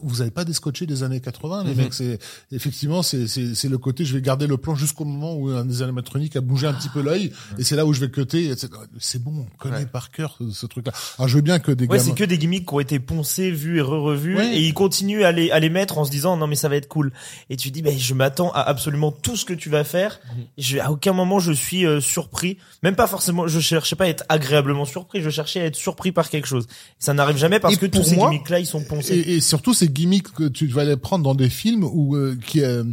vous 0.03 0.21
avez 0.23 0.31
pas 0.31 0.45
descotché 0.45 0.87
des 0.87 1.03
années 1.03 1.21
80 1.21 1.65
les 1.65 1.71
Mhm. 1.75 1.77
mecs 1.77 1.95
c'est 1.95 2.19
effectivement 2.51 3.03
c'est 3.03 3.19
le 3.65 3.79
côté 3.79 4.05
je 4.05 4.15
vais 4.15 4.23
garder 4.23 4.47
le 4.47 4.57
plan 4.57 4.75
jusqu'au 4.75 5.05
moment 5.05 5.35
où 5.35 5.49
un 5.51 5.65
des 5.65 5.83
animatroniques 5.83 6.37
a 6.37 6.41
bougé 6.41 6.67
un 6.67 6.73
petit 6.73 6.89
peu 6.89 7.03
l'œil 7.03 7.33
et 7.59 7.65
c'est 7.65 7.77
là 7.77 7.85
où 7.87 7.93
je 7.93 8.01
vais 8.01 8.11
cutter 8.11 8.53
c'est- 8.99 9.19
bon 9.23 9.47
on 9.47 9.57
connaît 9.59 9.77
Ouais. 9.79 9.87
par 9.87 10.11
cœur 10.11 10.37
ce, 10.39 10.51
ce 10.51 10.67
truc 10.67 10.87
là 10.87 10.93
alors 11.19 11.29
je 11.29 11.37
veux 11.37 11.43
bien 11.43 11.59
que 11.59 11.73
des 11.73 11.85
Ouais, 11.87 11.99
gamins 11.99 12.11
c'est 12.11 12.15
que 12.17 12.25
des 12.25 12.39
gimmicks 12.39 12.67
qui 12.69 12.75
ont 12.75 12.81
été 12.81 12.99
poncés, 13.01 13.51
vus 13.51 13.79
et 13.79 13.83
re-revus, 13.83 14.37
Ouais. 14.37 14.57
et 14.57 14.61
ils 14.67 14.75
continuent 14.75 15.25
à 15.25 15.33
les, 15.33 15.51
à 15.51 15.59
les 15.61 15.71
mettre 15.71 15.99
en 15.99 16.05
se 16.05 16.11
disant 16.11 16.37
non 16.37 16.47
mais 16.47 16.57
ça 16.57 16.69
va 16.69 16.77
être 16.77 16.89
cool. 16.89 17.13
Et 17.51 17.57
tu 17.57 17.71
dis 17.71 17.83
ben 17.83 17.97
je 17.99 18.15
m'attends 18.15 18.51
à 18.53 18.61
absolument 18.61 19.13
tout 19.13 19.37
ce 19.37 19.45
que 19.45 19.53
tu 19.55 19.69
vas 19.69 19.85
faire. 19.85 20.21
Mhm. 20.37 20.43
Et 20.59 20.63
je, 20.63 20.79
à 20.79 20.91
aucun 20.91 21.13
moment 21.13 21.39
je 21.39 21.53
suis 21.53 21.87
euh, 21.87 22.01
surpris, 22.01 22.59
même 22.83 22.97
pas 22.97 23.07
forcément. 23.07 23.47
Je 23.47 23.61
cherchais 23.61 23.97
pas 23.97 24.05
à 24.05 24.09
être 24.09 24.25
agréablement 24.29 24.85
surpris, 24.85 25.21
je 25.23 25.31
cherchais 25.31 25.61
à 25.61 25.65
être 25.67 25.77
surpris 25.77 26.13
par 26.13 26.29
quelque 26.31 26.47
chose. 26.49 26.67
Ça 26.99 27.13
n'arrive 27.15 27.37
jamais 27.37 27.61
parce 27.61 27.75
Et 27.75 27.77
que 27.77 27.87
tous 27.87 28.03
ces 28.03 28.17
moi- 28.17 28.31
gimmicks 28.31 28.49
là 28.51 28.59
ils 28.61 28.67
sont 28.67 28.83
poncés. 28.85 29.15
Et, 29.15 29.35
et 29.37 29.41
surtout 29.41 29.75
ces 29.83 29.89
gimmicks 29.89 30.33
que 30.33 30.45
tu 30.49 30.67
vas 30.69 30.85
les 30.85 30.97
prendre 30.97 31.25
dans 31.25 31.35
des 31.35 31.51
films 31.51 31.85
où 31.85 32.15
euh, 32.17 32.39
qui 32.47 32.61
euh, 32.63 32.85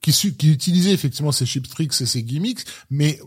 qui, 0.00 0.12
qui 0.12 0.48
utilisaient 0.50 0.92
effectivement 0.92 1.32
ces 1.32 1.46
chip 1.46 1.68
tricks 1.68 2.00
et 2.00 2.06
ces 2.06 2.22
gimmicks, 2.22 2.64
mais 2.90 3.18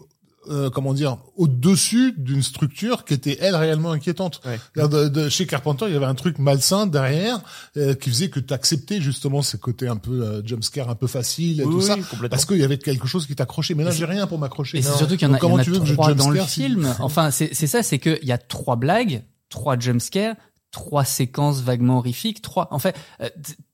euh, 0.49 0.71
comment 0.71 0.95
dire 0.95 1.17
au-dessus 1.37 2.15
d'une 2.17 2.41
structure 2.41 3.05
qui 3.05 3.13
était 3.13 3.37
elle 3.41 3.55
réellement 3.55 3.91
inquiétante. 3.91 4.41
Ouais. 4.43 4.87
De, 4.87 5.07
de- 5.07 5.29
chez 5.29 5.45
Carpenter, 5.45 5.85
il 5.87 5.93
y 5.93 5.95
avait 5.95 6.07
un 6.07 6.15
truc 6.15 6.39
malsain 6.39 6.87
derrière 6.87 7.41
euh, 7.77 7.93
qui 7.93 8.09
faisait 8.09 8.29
que 8.31 8.39
tu 8.39 8.51
acceptais 8.51 8.99
justement 9.01 9.43
ces 9.43 9.59
côtés 9.59 9.87
un 9.87 9.97
peu 9.97 10.23
euh, 10.23 10.41
jumpscare 10.43 10.89
un 10.89 10.95
peu 10.95 11.05
facile 11.05 11.61
et 11.61 11.63
Oui, 11.63 11.73
tout 11.75 11.81
ça 11.81 11.95
parce 12.27 12.45
qu'il 12.45 12.57
y 12.57 12.63
avait 12.63 12.79
quelque 12.79 13.07
chose 13.07 13.27
qui 13.27 13.35
t'accrochait. 13.35 13.75
Mais 13.75 13.83
là, 13.83 13.91
j'ai 13.91 14.05
rien 14.05 14.25
pour 14.25 14.39
m'accrocher. 14.39 14.79
Et 14.79 14.81
c'est 14.81 14.97
surtout 14.97 15.15
qu'il 15.15 15.27
y 15.27 15.31
en 15.31 15.35
a, 15.35 15.37
Donc, 15.37 15.51
y 15.51 15.53
en 15.53 15.57
a 15.59 15.85
je 15.85 15.93
trois 15.93 16.15
dans 16.15 16.31
le 16.31 16.41
film? 16.41 16.91
Enfin, 17.01 17.29
c'est 17.29 17.51
c'est 17.53 17.67
ça, 17.67 17.83
c'est 17.83 17.99
que 17.99 18.17
il 18.23 18.27
y 18.27 18.31
a 18.31 18.39
trois 18.39 18.77
blagues, 18.77 19.21
trois 19.49 19.77
jumpscares, 19.77 20.35
trois 20.71 21.05
séquences 21.05 21.61
vaguement 21.61 21.97
horrifiques, 21.97 22.41
trois. 22.41 22.67
En 22.71 22.79
fait, 22.79 22.95
euh, 23.21 23.29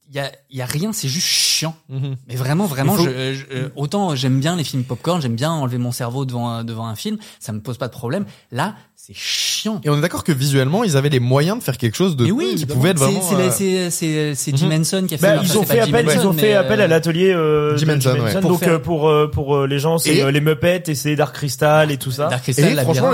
il 0.10 0.16
y 0.16 0.20
a, 0.20 0.32
il 0.50 0.58
y 0.58 0.62
a 0.62 0.66
rien, 0.66 0.94
c'est 0.94 1.08
juste 1.10 1.28
chiant. 1.28 1.76
Mhm. 1.90 2.16
Mais 2.28 2.36
vraiment, 2.36 2.66
vraiment, 2.66 2.94
faut- 2.96 3.04
je, 3.06 3.34
je- 3.34 3.46
euh, 3.56 3.70
autant 3.76 4.16
j'aime 4.16 4.40
bien 4.40 4.56
les 4.56 4.64
films 4.64 4.84
popcorn, 4.84 5.22
j'aime 5.22 5.36
bien 5.36 5.52
enlever 5.52 5.78
mon 5.78 5.92
cerveau 5.92 6.24
devant 6.26 6.50
un, 6.50 6.64
devant 6.64 6.88
un 6.88 6.96
film, 6.96 7.18
ça 7.40 7.52
me 7.52 7.60
pose 7.60 7.78
pas 7.78 7.88
de 7.88 7.92
problème. 7.94 8.26
Là, 8.52 8.76
c'est 8.96 9.14
chiant. 9.16 9.82
Et 9.84 9.90
on 9.90 9.98
est 9.98 10.02
d'accord 10.02 10.24
que 10.24 10.32
visuellement, 10.32 10.84
ils 10.84 10.96
avaient 10.98 11.10
les 11.10 11.20
moyens 11.20 11.60
de 11.60 11.64
faire 11.64 11.78
quelque 11.78 11.96
chose 11.96 12.16
de 12.16 12.26
Mais 12.26 12.32
oui, 12.32 12.56
qui 12.56 12.66
pouvait 12.66 12.92
être 12.92 13.00
C'est 13.00 13.04
vraiment. 13.06 13.22
c'est 13.22 13.36
la- 13.36 13.44
euh, 13.46 13.52
c'est 13.52 13.90
c'est 13.92 14.36
c'est 14.36 14.52
Mhm. 14.54 14.58
Jim 14.58 14.72
Henson 14.80 15.06
qui 15.08 15.16
a 15.16 15.18
fait. 15.18 15.36
Bah, 15.36 15.42
ils 15.44 15.58
ont 15.58 15.64
fait 15.64 15.80
appel, 15.80 16.08
ils 16.14 16.26
ont 16.28 16.34
fait 16.34 16.54
appel 16.54 16.80
à 16.82 16.88
l'atelier 16.88 17.34
euh, 17.34 17.76
Jim 17.78 17.90
Henson, 17.98 18.18
ouais. 18.20 18.40
Donc 18.42 18.60
faire- 18.60 18.74
euh, 18.74 18.80
pour 18.80 19.10
euh, 19.10 19.28
pour 19.30 19.56
euh, 19.58 19.68
les 19.68 19.80
gens, 19.80 19.98
c'est 19.98 20.16
Et- 20.16 20.24
euh, 20.24 20.32
les 20.32 20.42
Muppets 20.42 20.84
et 20.88 20.96
c'est 20.96 21.16
Dark 21.18 21.36
Crystal 21.36 21.92
et 21.92 21.98
tout 21.98 22.12
ça. 22.12 22.28
Dark 22.30 22.44
Crystal, 22.44 22.72
Et 22.72 22.82
franchement, 22.82 23.12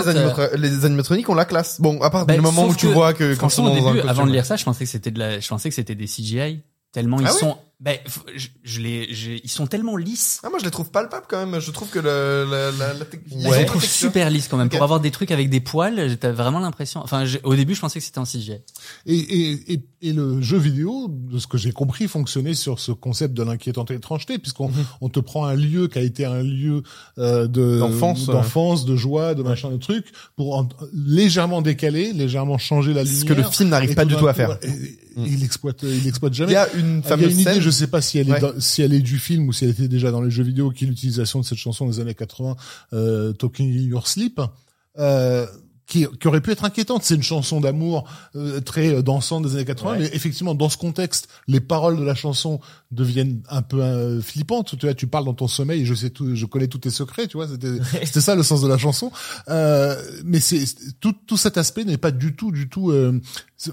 les, 0.55 0.69
euh, 0.83 0.85
animatroniques 0.85 1.27
ont 1.29 1.33
la 1.35 1.45
classe. 1.45 1.81
Bon, 1.81 1.99
à 2.01 2.09
part 2.11 2.25
Bah, 2.27 2.35
du 2.35 2.41
moment 2.41 2.67
où 2.67 2.75
tu 2.75 2.87
vois 2.87 3.13
que 3.13 3.33
quand 3.35 3.47
ils 3.47 3.51
sont 3.51 3.63
Franchement, 3.63 3.71
au 3.73 3.81
dans 3.81 3.87
un 3.89 3.93
début, 3.95 4.07
avant 4.07 4.25
de 4.27 4.31
lire 4.31 4.45
ça, 4.45 4.57
je 4.57 4.63
pensais 4.63 4.83
que 4.85 4.91
c'était 4.91 5.11
de 5.11 5.19
la, 5.19 5.39
je 5.39 5.47
pensais 5.47 5.69
que 5.69 5.75
c'était 5.75 5.95
des 5.95 6.05
CGI. 6.07 6.61
Tellement 6.93 7.19
ils 7.19 7.27
Ah 7.27 7.31
sont, 7.31 7.57
ben, 7.83 7.97
je, 8.33 8.47
je 8.63 8.79
les, 8.79 9.13
j'ai- 9.13 9.41
ils 9.43 9.49
sont 9.49 9.67
tellement 9.67 9.97
lisses. 9.97 10.39
Ah, 10.43 10.49
moi, 10.49 10.57
je 10.57 10.63
les 10.63 10.71
trouve 10.71 10.89
palpables 10.89 11.25
quand 11.27 11.45
même. 11.45 11.59
Je 11.59 11.69
trouve 11.71 11.89
que 11.89 11.99
le, 11.99 12.47
la, 12.49 12.71
la, 12.71 12.93
la, 12.93 13.05
Je 13.53 13.59
les 13.59 13.65
trouve 13.65 13.83
super 13.83 14.29
lisses 14.29 14.47
quand 14.47 14.55
même. 14.55 14.69
Pour 14.69 14.81
avoir 14.83 15.01
des 15.01 15.11
trucs 15.11 15.31
avec 15.31 15.49
des 15.49 15.59
poils, 15.59 16.07
j'étais 16.07 16.31
vraiment 16.31 16.59
l'impression. 16.59 17.01
Enfin, 17.03 17.25
j'ai- 17.25 17.41
au 17.43 17.55
début, 17.55 17.75
je 17.75 17.81
pensais 17.81 17.99
que 17.99 18.05
c'était 18.05 18.19
en 18.19 18.23
CGI. 18.23 18.53
Et, 19.05 19.15
et, 19.17 19.73
et, 19.73 19.85
et 20.01 20.13
le 20.13 20.41
jeu 20.41 20.57
vidéo, 20.57 21.07
de 21.09 21.37
ce 21.39 21.47
que 21.47 21.57
j'ai 21.57 21.73
compris, 21.73 22.07
fonctionnait 22.07 22.53
sur 22.53 22.79
ce 22.79 22.93
concept 22.93 23.33
de 23.33 23.43
l'inquiétante 23.43 23.91
étrangeté, 23.91 24.39
puisqu'on 24.39 24.71
on 25.01 25.09
te 25.09 25.19
prend 25.19 25.45
un 25.45 25.55
lieu 25.55 25.89
qui 25.89 25.99
a 25.99 26.03
été 26.03 26.23
un 26.23 26.41
lieu 26.41 26.83
euh, 27.17 27.47
de 27.47 27.79
D'enfance, 27.79 28.27
d'enfance, 28.27 28.85
de 28.85 28.95
joie, 28.95 29.35
de 29.35 29.43
machin, 29.43 29.69
de 29.69 29.77
trucs, 29.77 30.07
pour 30.37 30.57
en- 30.57 30.69
légèrement 30.93 31.61
décaler, 31.61 32.13
légèrement 32.13 32.57
changer 32.57 32.93
la 32.93 33.05
Ce 33.05 33.11
lumière. 33.11 33.25
que 33.27 33.33
le 33.41 33.43
film 33.49 33.69
n'arrive 33.69 33.93
pas 33.93 34.05
du 34.05 34.15
tout 34.15 34.27
à 34.27 34.33
faire. 34.33 34.57
et- 34.61 34.69
et 34.69 34.99
Il 35.15 35.43
exploite, 35.43 35.83
il 35.83 36.07
exploite 36.07 36.33
Il 36.33 36.37
jamais. 36.37 36.53
y 36.53 36.55
a 36.55 36.67
une 36.73 36.97
Il 36.97 37.03
y 37.03 37.05
a 37.05 37.09
fameuse 37.09 37.33
une 37.33 37.39
idée, 37.41 37.51
scène. 37.53 37.61
Je 37.73 37.77
sais 37.79 37.87
pas 37.87 38.01
si 38.01 38.19
elle 38.19 38.29
est 38.29 38.33
Ouais. 38.33 38.39
dans- 38.39 38.59
si 38.59 38.81
elle 38.81 38.93
est 38.93 38.99
du 39.01 39.17
film 39.19 39.47
ou 39.47 39.53
si 39.53 39.63
elle 39.65 39.71
était 39.71 39.87
déjà 39.87 40.11
dans 40.11 40.21
les 40.21 40.31
jeux 40.31 40.43
vidéo, 40.43 40.71
qui 40.71 40.85
est 40.85 40.87
l'utilisation 40.87 41.39
de 41.39 41.45
cette 41.45 41.57
chanson 41.57 41.87
des 41.87 41.99
années 41.99 42.13
80, 42.15 42.55
euh, 42.93 43.33
Talking 43.33 43.69
in 43.77 43.81
Your 43.89 44.07
Sleep, 44.07 44.39
euh, 44.99 45.45
qui, 45.85 46.05
qui 46.19 46.27
aurait 46.27 46.39
pu 46.41 46.51
être 46.51 46.63
inquiétante. 46.63 47.03
C'est 47.03 47.15
une 47.15 47.23
chanson 47.23 47.59
d'amour 47.59 48.07
euh, 48.35 48.61
très 48.61 48.87
euh, 48.95 49.01
dansante 49.01 49.43
des 49.45 49.55
années 49.55 49.65
80, 49.65 49.91
Ouais. 49.91 49.99
mais 49.99 50.09
effectivement, 50.13 50.55
dans 50.55 50.69
ce 50.69 50.77
contexte, 50.77 51.27
les 51.47 51.59
paroles 51.59 51.97
de 51.99 52.03
la 52.03 52.15
chanson 52.15 52.59
deviennent 52.93 53.41
un 53.49 53.61
peu 53.61 53.81
euh, 53.81 54.21
flippantes. 54.21 54.77
Tu 54.77 54.85
vois, 54.85 54.93
tu 54.93 55.07
parles 55.07 55.25
dans 55.25 55.33
ton 55.33 55.47
sommeil, 55.47 55.81
et 55.81 55.85
je 55.85 55.93
sais 55.93 56.09
tout, 56.09 56.35
je 56.35 56.45
connais 56.45 56.67
tous 56.67 56.77
tes 56.79 56.89
secrets, 56.91 57.27
tu 57.27 57.37
vois. 57.37 57.47
C'était, 57.47 57.73
c'était 58.05 58.21
ça 58.21 58.35
le 58.35 58.43
sens 58.43 58.61
de 58.61 58.67
la 58.67 58.77
chanson. 58.77 59.11
Euh, 59.49 59.95
mais 60.25 60.39
c'est 60.39 60.63
tout, 60.99 61.13
tout 61.27 61.37
cet 61.37 61.57
aspect 61.57 61.83
n'est 61.85 61.97
pas 61.97 62.11
du 62.11 62.35
tout, 62.35 62.51
du 62.51 62.69
tout. 62.69 62.91
euh, 62.91 63.19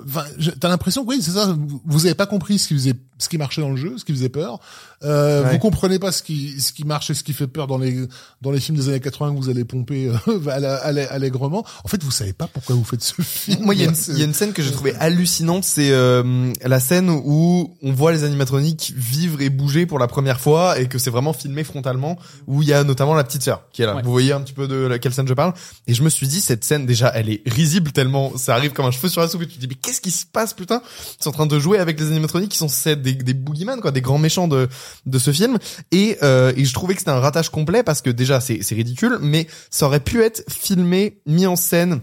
enfin, 0.06 0.24
t'as 0.60 0.68
l'impression 0.68 1.04
oui, 1.06 1.20
c'est 1.22 1.32
ça. 1.32 1.56
Vous, 1.84 2.06
avez 2.06 2.14
pas 2.14 2.26
compris 2.26 2.58
ce 2.58 2.68
qui 2.68 2.74
faisait, 2.74 2.94
ce 3.18 3.28
qui 3.28 3.38
marchait 3.38 3.60
dans 3.60 3.70
le 3.70 3.76
jeu, 3.76 3.94
ce 3.98 4.04
qui 4.04 4.12
faisait 4.12 4.28
peur. 4.28 4.60
Euh, 5.02 5.30
Ouais. 5.44 5.52
Vous 5.52 5.58
comprenez 5.58 5.98
pas 5.98 6.12
ce 6.12 6.22
qui, 6.22 6.60
ce 6.60 6.72
qui 6.72 6.84
marche 6.84 7.08
et 7.10 7.14
ce 7.14 7.22
qui 7.24 7.32
fait 7.32 7.46
peur 7.46 7.66
dans 7.66 7.78
les, 7.78 8.06
dans 8.42 8.50
les 8.50 8.60
films 8.60 8.76
des 8.76 8.88
années 8.90 9.00
80 9.00 9.32
que 9.32 9.36
vous 9.38 9.48
allez 9.48 9.64
pomper 9.64 10.08
euh, 10.08 10.46
allègrement. 11.10 11.64
En 11.84 11.88
fait, 11.88 12.02
vous 12.02 12.10
savez 12.10 12.32
pas 12.32 12.46
pourquoi 12.46 12.74
vous 12.76 12.84
faites 12.84 13.02
ce 13.02 13.20
film. 13.22 13.64
Moi, 13.64 13.74
il 13.74 13.80
y, 13.80 13.84
a 13.84 13.88
une- 13.88 13.96
il 14.08 14.18
y 14.18 14.22
a 14.22 14.24
une 14.24 14.34
scène 14.34 14.52
que 14.52 14.62
j'ai 14.62 14.70
trouvée 14.72 14.94
hallucinante, 14.96 15.64
c'est 15.64 15.90
euh, 15.90 16.52
la 16.64 16.80
scène 16.80 17.08
où 17.10 17.76
on 17.82 17.92
voit 17.92 18.12
les 18.12 18.24
animatroniques 18.24 18.92
vivre 19.10 19.40
et 19.40 19.50
bouger 19.50 19.86
pour 19.86 19.98
la 19.98 20.06
première 20.06 20.40
fois 20.40 20.78
et 20.78 20.86
que 20.86 20.98
c'est 20.98 21.10
vraiment 21.10 21.32
filmé 21.32 21.64
frontalement, 21.64 22.18
où 22.46 22.62
il 22.62 22.68
y 22.68 22.72
a 22.72 22.84
notamment 22.84 23.14
la 23.14 23.24
petite 23.24 23.42
sœur 23.42 23.64
qui 23.72 23.82
est 23.82 23.86
là. 23.86 23.96
Ouais. 23.96 24.02
Vous 24.02 24.12
voyez 24.12 24.32
un 24.32 24.40
petit 24.40 24.52
peu 24.52 24.68
de 24.68 24.86
laquelle 24.86 25.12
scène 25.12 25.28
je 25.28 25.34
parle. 25.34 25.52
Et 25.86 25.94
je 25.94 26.02
me 26.02 26.08
suis 26.08 26.28
dit, 26.28 26.40
cette 26.40 26.64
scène, 26.64 26.86
déjà, 26.86 27.10
elle 27.14 27.28
est 27.28 27.42
risible 27.46 27.92
tellement 27.92 28.32
ça 28.36 28.54
arrive 28.54 28.72
comme 28.72 28.86
un 28.86 28.90
cheveu 28.90 29.08
sur 29.08 29.20
la 29.20 29.28
soupe 29.28 29.42
et 29.42 29.46
tu 29.46 29.56
te 29.56 29.60
dis, 29.60 29.68
mais 29.68 29.74
qu'est-ce 29.74 30.00
qui 30.00 30.10
se 30.10 30.26
passe, 30.26 30.54
putain? 30.54 30.82
Ils 31.18 31.24
sont 31.24 31.30
en 31.30 31.32
train 31.32 31.46
de 31.46 31.58
jouer 31.58 31.78
avec 31.78 31.98
les 31.98 32.06
animatroniques 32.06 32.50
qui 32.50 32.58
sont 32.58 32.70
des, 32.86 32.94
des 33.14 33.34
boogeyman, 33.34 33.80
quoi, 33.80 33.90
des 33.90 34.00
grands 34.00 34.18
méchants 34.18 34.48
de, 34.48 34.68
de 35.06 35.18
ce 35.18 35.32
film. 35.32 35.58
Et, 35.90 36.18
euh, 36.22 36.52
et 36.56 36.64
je 36.64 36.72
trouvais 36.74 36.94
que 36.94 37.00
c'était 37.00 37.10
un 37.10 37.20
ratage 37.20 37.50
complet 37.50 37.82
parce 37.82 38.02
que 38.02 38.10
déjà, 38.10 38.40
c'est 38.40 38.62
c'est 38.62 38.74
ridicule, 38.74 39.18
mais 39.20 39.46
ça 39.70 39.86
aurait 39.86 40.00
pu 40.00 40.22
être 40.22 40.42
filmé, 40.48 41.20
mis 41.26 41.46
en 41.46 41.56
scène 41.56 42.00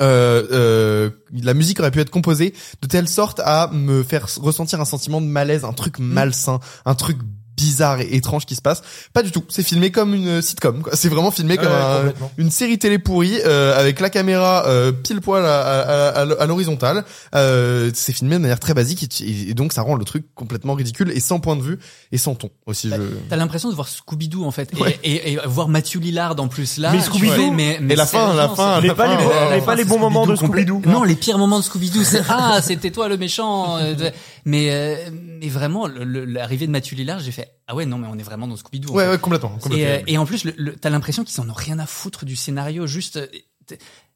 euh, 0.00 0.46
euh, 0.50 1.10
la 1.32 1.54
musique 1.54 1.80
aurait 1.80 1.90
pu 1.90 2.00
être 2.00 2.10
composée 2.10 2.54
de 2.80 2.88
telle 2.88 3.08
sorte 3.08 3.40
à 3.44 3.70
me 3.72 4.02
faire 4.02 4.26
ressentir 4.40 4.80
un 4.80 4.84
sentiment 4.84 5.20
de 5.20 5.26
malaise, 5.26 5.64
un 5.64 5.72
truc 5.72 5.98
malsain, 5.98 6.60
un 6.84 6.94
truc 6.94 7.18
bizarre 7.60 8.00
et 8.00 8.14
étrange 8.16 8.46
qui 8.46 8.54
se 8.54 8.62
passe. 8.62 8.82
Pas 9.12 9.22
du 9.22 9.30
tout. 9.30 9.44
C'est 9.48 9.62
filmé 9.62 9.90
comme 9.90 10.14
une 10.14 10.40
sitcom. 10.40 10.82
quoi. 10.82 10.92
C'est 10.96 11.08
vraiment 11.10 11.30
filmé 11.30 11.56
comme 11.58 11.66
Ouais, 11.66 11.72
un- 11.74 11.96
complètement. 11.98 12.32
une 12.38 12.50
série 12.50 12.78
télé 12.78 12.98
pourrie 12.98 13.38
euh, 13.44 13.78
avec 13.78 14.00
la 14.00 14.08
caméra 14.08 14.64
euh, 14.66 14.92
pile 14.92 15.20
poil 15.20 15.44
à, 15.44 15.60
à, 15.60 16.08
à, 16.08 16.20
à 16.42 16.46
l'horizontale. 16.46 17.04
Euh, 17.34 17.90
c'est 17.94 18.12
filmé 18.12 18.36
de 18.36 18.40
manière 18.40 18.60
très 18.60 18.72
basique 18.74 19.20
et, 19.22 19.50
et 19.50 19.54
donc 19.54 19.72
ça 19.74 19.82
rend 19.82 19.94
le 19.94 20.04
truc 20.04 20.24
complètement 20.34 20.74
ridicule 20.74 21.10
et 21.14 21.20
sans 21.20 21.38
point 21.40 21.56
de 21.56 21.62
vue 21.62 21.78
et 22.12 22.18
sans 22.18 22.34
ton 22.34 22.50
aussi. 22.66 22.88
Bah, 22.88 22.96
je... 22.98 23.02
T'as 23.28 23.36
l'impression 23.36 23.68
de 23.68 23.74
voir 23.74 23.88
Scooby-Doo 23.88 24.44
en 24.44 24.50
fait, 24.50 24.70
et- 24.76 24.80
Ouais. 24.80 24.98
et, 25.04 25.32
et, 25.32 25.38
voir 25.46 25.68
Matthew 25.68 25.96
Lillard 26.00 26.34
en 26.38 26.48
plus 26.48 26.78
là. 26.78 26.92
Mais 26.92 26.98
tu 26.98 27.04
Scooby-Doo, 27.04 27.30
fais, 27.34 27.50
mais, 27.50 27.78
mais 27.82 27.92
Et 27.94 27.96
la 27.96 28.06
fin, 28.06 28.32
la 28.34 28.48
fin, 28.48 28.80
la 28.80 28.94
pas 28.94 29.06
les 29.06 29.16
fin, 29.16 29.22
bons- 29.24 29.30
euh, 29.32 29.54
les 29.56 29.60
pas 29.62 29.74
les 29.74 29.84
bons 29.84 29.98
moments 29.98 30.26
de 30.26 30.34
complet. 30.36 30.62
Scooby-Doo. 30.64 30.82
Non, 30.90 31.02
les 31.04 31.14
pires 31.16 31.38
moments 31.38 31.58
de 31.58 31.64
Scooby-Doo, 31.64 32.04
c'est 32.04 32.22
ah, 32.28 32.60
c'était 32.62 32.90
toi 32.90 33.08
le 33.08 33.16
méchant. 33.18 33.76
Mais 34.44 34.70
euh, 34.70 35.10
mais 35.12 35.48
vraiment, 35.48 35.86
l'arrivée 35.86 36.66
de 36.66 36.72
Mathieu 36.72 36.96
Lillard, 36.96 37.20
j'ai 37.20 37.32
fait 37.32 37.50
ah 37.66 37.74
ouais 37.74 37.86
non 37.86 37.98
mais 37.98 38.08
on 38.10 38.18
est 38.18 38.22
vraiment 38.22 38.46
dans 38.46 38.56
Scooby-Doo. 38.56 38.90
en 38.90 38.94
Ouais, 38.94 39.04
fait. 39.04 39.10
ouais, 39.12 39.18
complètement. 39.18 39.58
Euh, 39.72 40.00
et 40.06 40.18
en 40.18 40.26
plus, 40.26 40.44
le, 40.44 40.54
le- 40.56 40.76
t'as 40.76 40.90
l'impression 40.90 41.24
qu'ils 41.24 41.40
en 41.40 41.48
ont 41.48 41.54
rien 41.54 41.78
à 41.78 41.86
foutre 41.86 42.24
du 42.24 42.36
scénario. 42.36 42.86
Juste, 42.86 43.16
euh, 43.18 43.26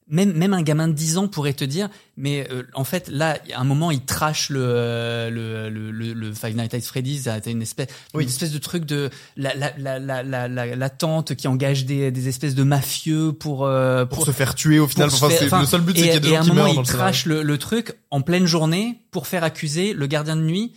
même 0.07 0.33
même 0.35 0.53
un 0.53 0.61
gamin 0.63 0.89
de 0.89 0.93
10 0.93 1.17
ans 1.17 1.29
pourrait 1.29 1.55
te 1.55 1.65
dire, 1.65 1.89
mais 2.19 2.47
euh, 2.51 2.63
en 2.75 2.85
fait 2.85 3.09
là, 3.09 3.39
a 3.55 3.61
un 3.61 3.65
moment, 3.65 3.91
il 3.91 4.05
trash 4.05 4.51
le 4.51 4.61
euh, 4.63 5.31
le 5.31 5.71
le, 5.71 5.91
le, 5.91 6.13
le 6.13 6.33
Five 6.35 6.55
Nights 6.57 6.75
at 6.75 6.81
Freddy's. 6.83 7.23
T'as 7.25 7.41
une 7.51 7.63
espèce 7.63 7.89
Oui. 8.13 8.25
une 8.25 8.29
espèce 8.29 8.53
de 8.53 8.59
truc 8.59 8.85
de 8.85 9.09
la 9.37 9.55
la 9.55 9.73
la 9.79 9.99
la 10.23 10.49
la, 10.77 10.91
tante 10.91 11.35
qui 11.35 11.49
engage 11.49 11.87
des 11.87 12.11
des 12.11 12.29
espèces 12.29 12.55
de 12.55 12.63
mafieux 12.65 13.33
pour 13.33 13.65
euh, 13.65 14.05
pour 14.05 14.27
se 14.27 14.31
faire 14.31 14.55
tuer 14.55 14.79
au 14.79 14.87
final. 14.89 15.09
Enfin, 15.11 15.31
faire- 15.31 15.61
le 15.61 15.67
seul 15.67 15.81
but, 15.81 15.97
c'est 15.97 16.03
qu'il 16.03 16.13
y 16.13 16.17
ait 16.17 16.21
des 16.21 16.31
et 16.31 16.37
à 16.37 16.41
un 16.41 16.43
qui 16.43 16.49
moment, 16.51 16.65
meurent 16.65 16.83
il 16.83 16.87
trash 16.87 17.25
le, 17.25 17.43
le 17.43 17.59
truc 17.59 17.95
en 18.11 18.21
pleine 18.21 18.45
journée 18.47 18.99
pour 19.11 19.27
faire 19.27 19.43
accuser 19.43 19.95
le 19.95 20.07
gardien 20.07 20.37
de 20.37 20.43
nuit. 20.43 20.75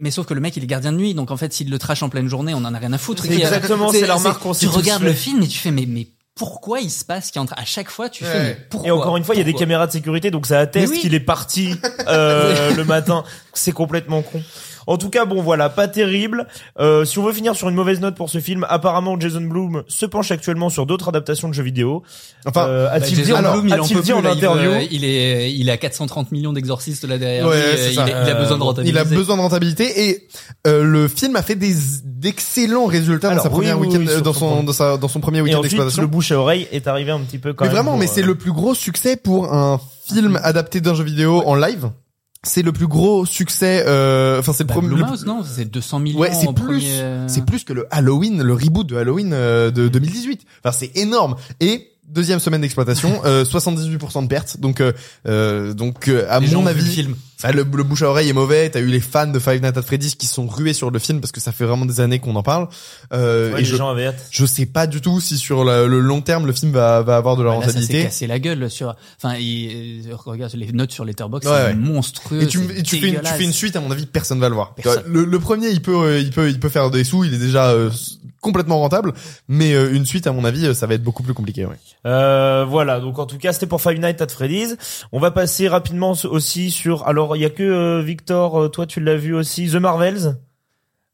Mais 0.00 0.12
sauf 0.12 0.26
que 0.26 0.34
le 0.34 0.40
mec 0.40 0.56
il 0.56 0.62
est 0.62 0.66
gardien 0.68 0.92
de 0.92 0.98
nuit, 0.98 1.14
donc 1.14 1.32
en 1.32 1.36
fait 1.36 1.52
s'il 1.52 1.68
le 1.70 1.78
trash 1.80 2.04
en 2.04 2.08
pleine 2.08 2.28
journée, 2.28 2.54
on 2.54 2.58
en 2.64 2.72
a 2.72 2.78
rien 2.78 2.92
à 2.92 2.98
foutre. 2.98 3.26
Exactement, 3.28 3.90
c'est 3.90 4.06
la 4.06 4.14
remarque 4.14 4.40
qu'on 4.40 4.54
Tu 4.54 4.68
regardes 4.68 5.02
le 5.02 5.12
film 5.12 5.42
et 5.42 5.48
tu 5.48 5.58
fais 5.58 5.72
mais 5.72 5.86
mais 5.86 6.06
pourquoi 6.38 6.80
il 6.80 6.90
se 6.90 7.04
passe 7.04 7.30
a 7.36 7.42
entre 7.42 7.54
à 7.58 7.64
chaque 7.64 7.90
fois 7.90 8.08
tu 8.08 8.24
fais 8.24 8.42
mais 8.42 8.56
pourquoi 8.70 8.88
Et 8.88 8.90
encore 8.92 9.16
une 9.16 9.24
fois, 9.24 9.34
il 9.34 9.38
y 9.38 9.40
a 9.42 9.44
des 9.44 9.52
caméras 9.52 9.88
de 9.88 9.92
sécurité, 9.92 10.30
donc 10.30 10.46
ça 10.46 10.60
atteste 10.60 10.92
oui. 10.92 11.00
qu'il 11.00 11.14
est 11.14 11.20
parti 11.20 11.74
euh, 12.08 12.74
le 12.74 12.84
matin. 12.84 13.24
C'est 13.52 13.72
complètement 13.72 14.22
con. 14.22 14.40
En 14.88 14.96
tout 14.96 15.10
cas, 15.10 15.24
bon 15.26 15.42
voilà, 15.42 15.68
pas 15.68 15.86
terrible. 15.86 16.46
Euh, 16.80 17.04
si 17.04 17.18
on 17.18 17.22
veut 17.24 17.32
finir 17.32 17.54
sur 17.54 17.68
une 17.68 17.74
mauvaise 17.74 18.00
note 18.00 18.14
pour 18.16 18.30
ce 18.30 18.38
film, 18.40 18.66
apparemment 18.68 19.20
Jason 19.20 19.42
Blum 19.42 19.82
se 19.86 20.06
penche 20.06 20.30
actuellement 20.30 20.70
sur 20.70 20.86
d'autres 20.86 21.08
adaptations 21.08 21.48
de 21.48 21.54
jeux 21.54 21.62
vidéo. 21.62 22.02
Enfin, 22.46 22.66
Euh, 22.66 22.86
Bah, 22.86 22.92
a-t-il 22.94 23.16
dit, 23.16 23.24
Jason 23.24 23.34
alors, 23.36 23.56
il 23.64 23.72
en 23.74 23.76
a-t-il 23.84 23.96
peut 23.96 24.02
dit 24.02 24.12
en 24.12 24.22
là, 24.22 24.30
il 24.32 24.36
interview 24.38 24.70
il 24.90 25.04
est 25.04 25.52
il 25.52 25.68
a 25.70 25.76
430 25.76 26.32
millions 26.32 26.52
d'exorcistes 26.52 27.04
là 27.04 27.18
derrière. 27.18 27.46
Ouais, 27.46 27.56
lui, 27.56 27.62
euh, 27.62 27.88
il, 27.92 27.98
est- 27.98 28.02
il 28.02 28.08
a 28.30 28.34
besoin 28.34 28.56
de 28.56 28.62
Euh, 28.62 28.64
rentabiliser. 28.64 28.94
Il 28.96 28.98
a 28.98 29.04
besoin 29.04 29.36
de 29.36 29.40
rentabilité 29.42 30.08
et 30.08 30.26
euh, 30.66 30.82
le 30.82 31.06
film 31.06 31.36
a 31.36 31.42
fait 31.42 31.54
des 31.54 31.74
d'excellents 32.04 32.86
résultats 32.86 33.28
Alors, 33.30 33.44
dans 33.44 33.50
sa 33.50 33.50
première 33.50 33.78
oui, 33.78 33.86
week-end 33.88 34.00
oui, 34.00 34.08
euh, 34.08 34.20
dans 34.20 34.32
son 34.32 34.62
dans 34.62 34.72
sa 34.72 34.96
dans 34.96 35.08
son 35.08 35.20
premier 35.20 35.40
week-end 35.40 35.60
d'exploitation. 35.60 36.02
le 36.02 36.08
bouche 36.08 36.32
à 36.32 36.38
oreille 36.40 36.66
est 36.72 36.86
arrivé 36.88 37.10
un 37.10 37.20
petit 37.20 37.38
peu 37.38 37.52
quand 37.52 37.64
Mais 37.64 37.68
même. 37.68 37.76
vraiment, 37.76 37.90
pour, 37.92 38.00
mais 38.00 38.06
c'est 38.06 38.22
euh, 38.22 38.26
le 38.26 38.34
plus 38.36 38.52
gros 38.52 38.74
succès 38.74 39.16
pour 39.16 39.52
un 39.52 39.80
film 40.08 40.40
adapté 40.42 40.80
d'un 40.80 40.94
jeu 40.94 41.04
vidéo 41.04 41.42
en 41.44 41.54
live. 41.54 41.90
C'est 42.48 42.62
le 42.62 42.72
plus 42.72 42.86
gros 42.86 43.24
succès. 43.26 43.84
euh, 43.86 44.38
Enfin, 44.40 44.52
c'est 44.52 44.64
le 44.64 44.68
Bah, 44.68 44.74
premier. 44.74 44.88
le- 44.96 45.26
non, 45.26 45.42
c'est 45.44 45.64
200 45.66 45.98
millions. 46.00 46.18
Ouais, 46.18 46.32
c'est 46.32 46.52
plus, 46.52 46.64
premier, 46.64 47.00
euh, 47.00 47.28
c'est 47.28 47.44
plus 47.44 47.64
que 47.64 47.72
le 47.72 47.86
Halloween, 47.90 48.42
le 48.42 48.54
reboot 48.54 48.86
de 48.86 48.96
Halloween 48.96 49.32
euh, 49.32 49.70
de 49.70 49.88
2018. 49.88 50.42
Enfin, 50.64 50.76
c'est 50.76 50.96
énorme. 50.96 51.36
Et 51.60 51.88
deuxième 52.08 52.40
semaine 52.40 52.62
d'exploitation, 52.62 53.20
euh, 53.24 53.44
78% 53.44 54.22
de 54.22 54.28
pertes. 54.28 54.58
Donc, 54.60 54.80
euh, 54.80 54.92
euh, 55.26 55.74
donc 55.74 56.08
euh, 56.08 56.26
à 56.30 56.40
les 56.40 56.48
mon 56.48 56.66
avis, 56.66 56.84
film. 56.90 57.14
Bah, 57.42 57.52
le, 57.52 57.62
le 57.62 57.82
bouche 57.84 58.02
à 58.02 58.08
oreille 58.10 58.28
est 58.28 58.32
mauvais. 58.32 58.68
T'as 58.70 58.80
eu 58.80 58.86
les 58.86 59.00
fans 59.00 59.26
de 59.26 59.38
Five 59.38 59.62
Nights 59.62 59.76
at 59.76 59.82
Freddy's 59.82 60.14
qui 60.14 60.26
sont 60.26 60.46
rués 60.46 60.72
sur 60.72 60.90
le 60.90 60.98
film 60.98 61.20
parce 61.20 61.32
que 61.32 61.40
ça 61.40 61.52
fait 61.52 61.64
vraiment 61.64 61.86
des 61.86 62.00
années 62.00 62.18
qu'on 62.18 62.34
en 62.36 62.42
parle. 62.42 62.68
Euh, 63.12 63.52
ouais, 63.52 63.58
et 63.58 63.62
les 63.62 63.64
je, 63.64 63.76
gens 63.76 63.88
avaient 63.90 64.06
hâte. 64.06 64.26
je 64.30 64.44
sais 64.46 64.66
pas 64.66 64.86
du 64.86 65.00
tout 65.00 65.20
si 65.20 65.38
sur 65.38 65.64
la- 65.64 65.86
le 65.86 66.00
long 66.00 66.20
terme 66.20 66.46
le 66.46 66.52
film 66.52 66.72
va, 66.72 67.02
va 67.02 67.16
avoir 67.16 67.36
de 67.36 67.42
la 67.42 67.50
Là, 67.50 67.56
ça 67.56 67.66
s'est 67.66 67.66
rentabilité. 67.78 68.02
cassé 68.04 68.26
la 68.26 68.38
gueule 68.38 68.70
sur. 68.70 68.94
Enfin, 69.22 69.36
il, 69.36 70.08
euh, 70.10 70.16
regarde 70.16 70.52
les 70.54 70.72
notes 70.72 70.90
sur 70.92 71.04
Letterboxd, 71.04 71.48
Ouais, 71.48 71.56
c'est 71.58 71.64
ouais. 71.68 71.74
monstrueux. 71.74 72.42
Et 72.42 72.46
tu, 72.46 72.60
et 72.76 72.82
tu 72.82 72.98
fais 72.98 73.08
une, 73.08 73.20
tu 73.20 73.32
fais 73.32 73.44
une 73.44 73.52
suite, 73.52 73.76
à 73.76 73.80
mon 73.80 73.90
avis, 73.90 74.06
personne 74.06 74.40
va 74.40 74.48
le 74.48 74.54
voir. 74.54 74.74
Personne. 74.74 75.02
Le, 75.06 75.24
le 75.24 75.38
premier, 75.38 75.68
il 75.68 75.80
peut, 75.82 75.94
euh, 75.96 76.18
il 76.20 76.30
peut, 76.30 76.48
il 76.50 76.58
peut 76.60 76.68
faire 76.68 76.90
des 76.90 77.04
sous, 77.04 77.24
il 77.24 77.34
est 77.34 77.38
déjà 77.38 77.68
euh, 77.70 77.90
complètement 78.40 78.78
rentable, 78.78 79.12
mais 79.48 79.72
euh, 79.74 79.92
une 79.94 80.06
suite, 80.06 80.26
à 80.26 80.32
mon 80.32 80.44
avis, 80.44 80.74
ça 80.74 80.86
va 80.86 80.94
être 80.94 81.02
beaucoup 81.02 81.22
plus 81.22 81.34
compliqué. 81.34 81.64
Ouais. 81.66 81.76
Euh, 82.06 82.64
voilà, 82.68 83.00
donc 83.00 83.18
en 83.18 83.26
tout 83.26 83.38
cas 83.38 83.52
c'était 83.52 83.66
pour 83.66 83.80
Five 83.82 83.98
Nights 84.00 84.20
at 84.22 84.28
Freddy's. 84.28 84.76
On 85.12 85.18
va 85.18 85.30
passer 85.30 85.68
rapidement 85.68 86.14
aussi 86.30 86.70
sur. 86.70 87.06
Alors 87.06 87.27
il 87.36 87.42
y 87.42 87.44
a 87.44 87.50
que 87.50 87.62
euh, 87.62 88.02
Victor, 88.02 88.60
euh, 88.60 88.68
toi 88.68 88.86
tu 88.86 89.00
l'as 89.00 89.16
vu 89.16 89.34
aussi, 89.34 89.70
The 89.70 89.76
Marvels. 89.76 90.36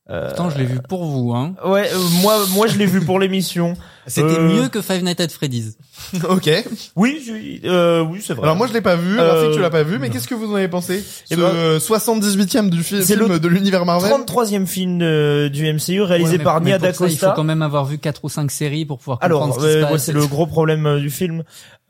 Pourtant, 0.07 0.51
je 0.51 0.59
l'ai 0.59 0.67
vu 0.67 0.81
pour 0.87 1.07
vous, 1.07 1.33
hein. 1.33 1.55
Ouais, 1.65 1.91
euh, 1.91 1.99
moi 2.21 2.37
moi 2.53 2.67
je 2.67 2.77
l'ai 2.77 2.85
vu 2.85 3.01
pour 3.01 3.19
l'émission. 3.19 3.73
C'était 4.07 4.37
Euh, 4.39 4.49
mieux 4.63 4.69
que 4.69 4.83
Five 4.83 5.03
Nights 5.03 5.21
at 5.21 5.29
Freddy's. 5.29 5.77
ok. 6.29 6.51
Oui, 6.97 7.23
je- 7.27 7.67
euh, 7.69 8.03
oui 8.03 8.21
c'est 8.23 8.35
vrai. 8.35 8.45
Alors 8.45 8.57
moi, 8.57 8.67
je 8.67 8.73
l'ai 8.73 8.81
pas 8.81 8.97
vu. 8.97 9.19
Euh, 9.19 9.49
que 9.51 9.55
tu 9.55 9.61
l'as 9.61 9.71
pas 9.71 9.83
vu. 9.83 9.99
Mais 9.99 10.09
non. 10.09 10.13
qu'est-ce 10.13 10.29
que 10.29 10.35
vous 10.35 10.51
en 10.53 10.57
avez 10.57 10.69
pensé? 10.69 11.03
Eh 11.31 11.35
Ce 11.35 11.41
ben, 11.41 11.47
euh, 11.47 11.79
78e 11.81 12.69
du 12.71 12.83
fi- 12.83 13.03
c'est 13.03 13.17
film 13.17 13.29
le 13.29 13.41
de 13.41 13.49
l'univers 13.49 13.85
Marvel? 13.87 14.11
33e 14.11 14.67
film 14.67 14.99
du 14.99 15.67
MCU 15.73 16.03
réalisé 16.03 16.33
Ouais, 16.33 16.39
mais- 16.39 16.45
par 16.45 16.61
mais 16.61 16.71
Nia 16.71 16.79
pour 16.79 16.87
ça, 16.87 16.91
Il 16.91 16.95
faut 16.95 17.05
D'Acosta. 17.05 17.33
quand 17.37 17.45
même 17.45 17.63
avoir 17.63 17.85
vu 17.87 17.99
quatre 17.99 18.25
ou 18.25 18.29
cinq 18.29 18.51
séries 18.51 18.85
pour 18.85 18.99
pouvoir 18.99 19.19
comprendre 19.21 19.43
Alors, 19.45 19.55
ce 19.55 19.61
qui 19.67 19.73
se 19.73 19.77
euh, 19.79 19.83
passe. 19.83 19.93
ouais, 19.93 19.99
c'est 19.99 20.13
le 20.13 20.27
gros 20.27 20.47
problème 20.47 20.87
euh, 20.87 21.01
du 21.01 21.11
film. 21.11 21.43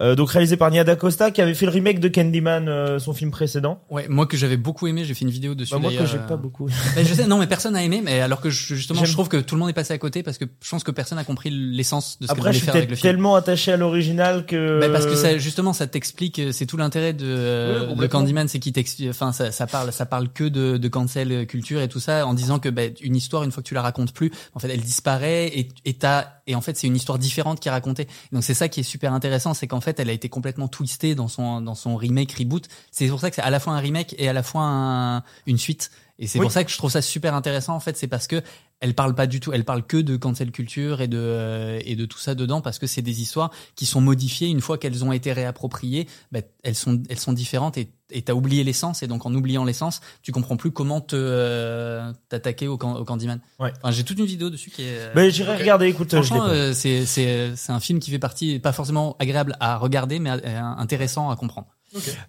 Euh, 0.02 0.16
donc 0.16 0.28
réalisé 0.30 0.56
par 0.56 0.72
Nia 0.72 0.82
D'Acosta 0.82 1.30
qui 1.30 1.40
avait 1.40 1.54
fait 1.54 1.66
le 1.66 1.70
remake 1.72 2.00
de 2.00 2.08
Candyman, 2.08 2.68
euh, 2.68 2.98
son 2.98 3.14
film 3.14 3.30
précédent. 3.30 3.80
Ouais, 3.90 4.06
moi 4.08 4.26
que 4.26 4.36
j'avais 4.36 4.56
beaucoup 4.56 4.88
aimé, 4.88 5.04
j'ai 5.04 5.14
fait 5.14 5.24
une 5.24 5.30
vidéo 5.30 5.54
dessus. 5.54 5.72
Bah, 5.72 5.78
moi 5.78 5.90
que 5.90 5.94
d'ailleurs, 5.96 6.10
j'ai 6.10 6.18
euh, 6.18 6.26
pas 6.26 6.36
beaucoup. 6.36 6.68
je 6.96 7.14
sais, 7.14 7.26
non, 7.28 7.38
mais 7.38 7.46
personne 7.46 7.74
n'a 7.74 7.84
aimé, 7.84 8.02
mais 8.04 8.20
alors 8.20 8.40
que 8.40 8.50
je- 8.50 8.74
justement, 8.74 8.98
J'aime- 9.00 9.06
je 9.08 9.12
trouve 9.12 9.28
que 9.28 9.36
tout 9.36 9.54
le 9.54 9.60
monde 9.60 9.70
est 9.70 9.74
passé 9.74 9.94
à 9.94 9.98
côté 9.98 10.22
parce 10.24 10.36
que 10.36 10.46
je 10.62 10.68
pense 10.68 10.82
que 10.82 10.90
personne 10.90 11.16
n'a 11.16 11.22
compris 11.24 11.50
l'essence 11.50 12.03
de 12.20 12.26
ce 12.26 12.30
Après, 12.32 12.40
voulait 12.42 12.52
je 12.52 12.58
suis 12.58 12.64
faire 12.66 12.76
avec 12.76 12.90
le 12.90 12.96
film. 12.96 13.02
tellement 13.12 13.34
attaché 13.36 13.72
à 13.72 13.76
l'original 13.76 14.46
que. 14.46 14.80
Bah, 14.80 14.88
parce 14.90 15.06
que 15.06 15.14
ça, 15.14 15.36
justement, 15.38 15.72
ça 15.72 15.86
t'explique, 15.86 16.38
euh, 16.38 16.52
c'est 16.52 16.66
tout 16.66 16.76
l'intérêt 16.76 17.12
de, 17.12 17.24
euh, 17.26 17.88
Ouais, 17.90 17.96
de. 17.96 18.06
Candyman, 18.06 18.48
c'est 18.48 18.58
qu'il 18.58 18.72
t'explique, 18.72 19.08
enfin, 19.10 19.32
ça, 19.32 19.50
ça 19.52 19.66
parle, 19.66 19.92
ça 19.92 20.06
parle 20.06 20.28
que 20.32 20.44
de, 20.44 20.76
de 20.76 20.88
cancel 20.88 21.46
culture 21.46 21.80
et 21.80 21.88
tout 21.88 22.00
ça, 22.00 22.26
en 22.26 22.34
disant 22.34 22.58
que, 22.58 22.68
bah, 22.68 22.82
une 23.00 23.16
histoire, 23.16 23.42
une 23.44 23.52
fois 23.52 23.62
que 23.62 23.68
tu 23.68 23.74
la 23.74 23.82
racontes 23.82 24.12
plus, 24.12 24.30
en 24.54 24.58
fait, 24.60 24.68
elle 24.68 24.80
disparaît 24.80 25.46
et, 25.48 25.68
et 25.84 25.94
t'as, 25.94 26.28
et 26.46 26.54
en 26.54 26.60
fait, 26.60 26.76
c'est 26.76 26.86
une 26.86 26.96
histoire 26.96 27.18
différente 27.18 27.60
qui 27.60 27.68
est 27.68 27.72
racontée. 27.72 28.06
Donc, 28.32 28.44
c'est 28.44 28.54
ça 28.54 28.68
qui 28.68 28.80
est 28.80 28.84
super 28.84 29.12
intéressant, 29.12 29.54
c'est 29.54 29.66
qu'en 29.66 29.80
fait, 29.80 29.98
elle 30.00 30.10
a 30.10 30.12
été 30.12 30.28
complètement 30.28 30.68
twistée 30.68 31.14
dans 31.14 31.28
son, 31.28 31.60
dans 31.60 31.74
son 31.74 31.96
remake, 31.96 32.32
reboot. 32.32 32.68
C'est 32.90 33.08
pour 33.08 33.20
ça 33.20 33.30
que 33.30 33.36
c'est 33.36 33.42
à 33.42 33.50
la 33.50 33.60
fois 33.60 33.72
un 33.74 33.78
remake 33.80 34.14
et 34.18 34.28
à 34.28 34.32
la 34.32 34.42
fois 34.42 34.62
un- 34.62 35.22
une 35.46 35.58
suite. 35.58 35.90
Et 36.20 36.28
c'est 36.28 36.38
Oui. 36.38 36.44
pour 36.44 36.52
ça 36.52 36.62
que 36.62 36.70
je 36.70 36.78
trouve 36.78 36.90
ça 36.92 37.02
super 37.02 37.34
intéressant, 37.34 37.74
en 37.74 37.80
fait, 37.80 37.96
c'est 37.96 38.06
parce 38.06 38.28
que 38.28 38.40
elle 38.80 38.94
parle 38.94 39.14
pas 39.16 39.26
du 39.26 39.40
tout, 39.40 39.52
elle 39.52 39.64
parle 39.64 39.82
que 39.84 39.96
de 39.96 40.16
cancel 40.16 40.50
culture 40.52 41.00
et 41.00 41.08
de, 41.08 41.18
euh, 41.18 41.80
et 41.84 41.96
de 41.96 42.04
tout 42.04 42.18
ça 42.18 42.34
dedans 42.36 42.60
parce 42.60 42.78
que 42.78 42.86
c'est 42.86 43.02
des 43.02 43.20
histoires 43.22 43.50
qui 43.76 43.86
sont 43.86 44.00
modifiées 44.00 44.48
une 44.48 44.60
fois 44.60 44.78
qu'elles 44.78 45.04
ont 45.04 45.10
été 45.12 45.32
réappropriées, 45.32 46.06
bah, 46.32 46.40
elles 46.62 46.74
sont 46.74 47.02
elles 47.08 47.18
sont 47.18 47.32
différentes 47.32 47.78
et 47.78 47.90
et 48.10 48.22
t'as 48.22 48.34
oublié 48.34 48.62
l'essence 48.62 49.02
et 49.02 49.06
donc 49.08 49.26
en 49.26 49.34
oubliant 49.34 49.64
l'essence, 49.64 50.00
tu 50.22 50.30
comprends 50.30 50.56
plus 50.56 50.70
comment 50.70 51.00
te 51.00 51.16
euh, 51.16 52.12
t'attaquer 52.28 52.68
au, 52.68 52.76
can- 52.76 52.94
au 52.96 53.04
Candyman. 53.04 53.40
Ouais. 53.58 53.72
Enfin, 53.82 53.90
j'ai 53.90 54.04
toute 54.04 54.18
une 54.18 54.26
vidéo 54.26 54.50
dessus 54.50 54.70
qui 54.70 54.82
est. 54.82 54.98
euh, 54.98 55.12
Ben, 55.14 55.30
j'irai 55.30 55.56
regarder, 55.56 55.86
écoute, 55.86 56.12
euh, 56.14 56.72
c'est 56.74 57.06
c'est 57.06 57.56
c'est 57.56 57.72
un 57.72 57.80
film 57.80 57.98
qui 57.98 58.10
fait 58.10 58.18
partie 58.18 58.58
pas 58.60 58.72
forcément 58.72 59.16
agréable 59.18 59.56
à 59.60 59.78
regarder 59.78 60.18
mais 60.20 60.30
euh, 60.30 60.60
intéressant 60.76 61.30
à 61.30 61.36
comprendre. 61.36 61.66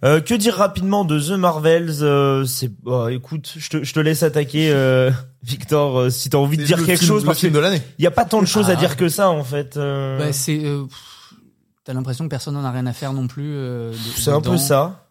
Euh, 0.03 0.21
que 0.21 0.33
dire 0.33 0.55
rapidement 0.55 1.05
de 1.05 1.19
The 1.19 1.31
Marvels 1.31 1.97
euh, 2.01 2.45
C'est, 2.45 2.71
bah, 2.83 3.07
écoute, 3.11 3.53
je 3.57 3.69
te, 3.69 3.83
je 3.83 3.93
te 3.93 3.99
laisse 3.99 4.23
attaquer, 4.23 4.69
euh, 4.71 5.11
Victor, 5.43 5.99
euh, 5.99 6.09
si 6.09 6.29
t'as 6.29 6.37
envie 6.37 6.57
de 6.57 6.63
dire 6.63 6.77
le 6.77 6.85
quelque 6.85 6.99
film- 6.99 7.11
chose, 7.11 7.21
le 7.23 7.27
parce 7.27 7.39
film 7.39 7.53
de 7.53 7.59
l'année. 7.59 7.81
y 7.99 8.05
a 8.07 8.11
pas 8.11 8.25
tant 8.25 8.41
de 8.41 8.47
choses 8.47 8.69
à 8.69 8.73
Ah. 8.73 8.75
dire 8.75 8.95
que 8.97 9.09
ça, 9.09 9.29
en 9.29 9.43
fait. 9.43 9.77
euh, 9.77 10.19
Bah, 10.19 10.33
c'est 10.33 10.63
euh, 10.65 10.83
t'as 11.83 11.93
l'impression 11.93 12.25
que 12.25 12.29
personne 12.29 12.53
n'en 12.55 12.63
a 12.63 12.71
rien 12.71 12.85
à 12.85 12.93
faire 12.93 13.13
non 13.13 13.27
plus. 13.27 13.53
euh, 13.55 13.91
de- 13.91 13.97
c'est 14.17 14.31
un 14.31 14.41
peu 14.41 14.57
ça. 14.57 15.01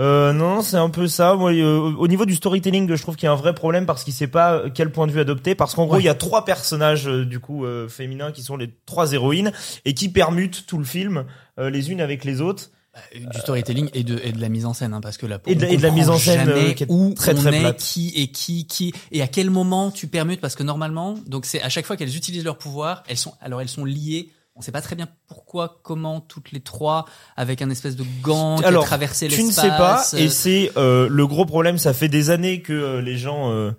Euh, 0.00 0.32
non, 0.32 0.60
c'est 0.62 0.76
un 0.76 0.90
peu 0.90 1.06
ça. 1.06 1.34
Moi, 1.36 1.52
euh, 1.52 1.78
au 1.96 2.08
niveau 2.08 2.26
du 2.26 2.34
storytelling, 2.34 2.92
je 2.96 3.00
trouve 3.00 3.14
qu'il 3.14 3.26
y 3.26 3.28
a 3.28 3.32
un 3.32 3.36
vrai 3.36 3.54
problème 3.54 3.86
parce 3.86 4.02
qu'il 4.02 4.12
sait 4.12 4.26
pas 4.26 4.64
quel 4.74 4.90
point 4.90 5.06
de 5.06 5.12
vue 5.12 5.20
adopter. 5.20 5.54
Parce 5.54 5.74
qu'en 5.76 5.84
gros, 5.86 5.94
Ouais. 5.94 6.00
il 6.02 6.06
y 6.06 6.08
a 6.08 6.14
trois 6.14 6.44
personnages 6.44 7.06
euh, 7.08 7.24
du 7.24 7.38
coup 7.38 7.64
euh, 7.64 7.88
féminins 7.88 8.32
qui 8.32 8.42
sont 8.42 8.56
les 8.56 8.74
trois 8.86 9.12
héroïnes 9.12 9.52
et 9.84 9.94
qui 9.94 10.08
permutent 10.08 10.66
tout 10.66 10.78
le 10.78 10.84
film 10.84 11.24
euh, 11.60 11.70
les 11.70 11.92
unes 11.92 12.00
avec 12.00 12.24
les 12.24 12.40
autres. 12.40 12.70
Du 13.14 13.38
storytelling 13.40 13.90
et 13.94 14.04
de, 14.04 14.20
et 14.22 14.32
de 14.32 14.40
la 14.40 14.48
mise 14.48 14.66
en 14.66 14.72
scène, 14.74 14.92
hein, 14.94 15.00
parce 15.00 15.16
que 15.16 15.26
là, 15.26 15.38
Et 15.46 15.54
de- 15.54 15.66
on 15.66 15.68
et 15.68 15.76
de 15.76 15.82
la 15.82 15.90
mise 15.90 16.08
en 16.08 16.18
scène, 16.18 16.48
euh, 16.48 16.72
qui 16.72 16.84
est 16.84 16.86
où 16.88 17.12
très, 17.14 17.32
on 17.32 17.40
très 17.40 17.56
est, 17.56 17.60
plate. 17.60 17.76
qui 17.78 18.12
et 18.14 18.28
qui, 18.28 18.66
qui, 18.66 18.92
et 19.12 19.22
à 19.22 19.26
quel 19.28 19.50
moment 19.50 19.90
tu 19.90 20.06
permutes, 20.06 20.40
parce 20.40 20.54
que 20.54 20.62
normalement, 20.62 21.14
donc 21.26 21.46
c'est 21.46 21.60
à 21.62 21.68
chaque 21.68 21.86
fois 21.86 21.96
qu'elles 21.96 22.16
utilisent 22.16 22.44
leur 22.44 22.58
pouvoir, 22.58 23.02
elles 23.08 23.16
sont, 23.16 23.34
alors 23.40 23.60
elles 23.60 23.68
sont 23.68 23.84
liées. 23.84 24.30
On 24.56 24.60
sait 24.60 24.70
pas 24.70 24.80
très 24.82 24.94
bien 24.94 25.08
pourquoi, 25.26 25.80
comment 25.82 26.20
toutes 26.20 26.52
les 26.52 26.60
trois 26.60 27.06
avec 27.36 27.60
un 27.60 27.70
espèce 27.70 27.96
de 27.96 28.04
gant 28.22 28.58
qui 28.58 28.64
Alors, 28.64 28.84
a 28.84 28.86
traversé 28.86 29.26
Tu 29.26 29.38
l'espace. 29.38 29.56
ne 29.56 29.62
sais 29.62 29.76
pas, 29.76 30.04
euh, 30.14 30.18
et 30.18 30.28
c'est 30.28 30.70
euh, 30.76 31.08
le 31.10 31.26
gros 31.26 31.44
problème. 31.44 31.76
Ça 31.76 31.92
fait 31.92 32.08
des 32.08 32.30
années 32.30 32.62
que 32.62 32.72
euh, 32.72 33.00
les 33.02 33.18
gens 33.18 33.50
euh, 33.50 33.72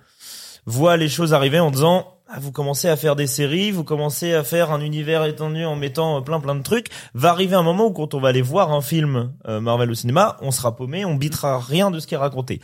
voient 0.66 0.98
les 0.98 1.08
choses 1.08 1.34
arriver 1.34 1.60
en 1.62 1.72
disant 1.72 2.15
vous 2.40 2.52
commencez 2.52 2.90
à 2.90 2.96
faire 2.96 3.16
des 3.16 3.28
séries, 3.28 3.72
vous 3.72 3.84
commencez 3.84 4.34
à 4.34 4.44
faire 4.44 4.72
un 4.72 4.82
univers 4.82 5.24
étendu 5.26 5.66
en 5.66 5.76
mettant 5.76 6.18
euh, 6.18 6.22
plein 6.22 6.40
plein 6.40 6.56
de 6.56 6.64
trucs. 6.64 6.88
Va 7.14 7.30
arriver 7.32 7.56
un 7.56 7.64
moment 7.64 7.88
où 7.88 7.92
quand 7.92 8.14
on 8.14 8.20
va 8.20 8.30
aller 8.30 8.42
voir 8.42 8.72
un 8.72 8.82
film 8.82 9.34
euh, 9.48 9.62
Marvel 9.62 9.92
au 9.92 9.96
cinéma, 9.96 10.38
on 10.42 10.52
sera 10.52 10.76
paumé, 10.76 11.06
on 11.06 11.16
bitera 11.16 11.60
rien 11.60 11.92
de 11.92 12.00
ce 12.00 12.08
qui 12.08 12.16
est 12.16 12.18
raconté. 12.18 12.62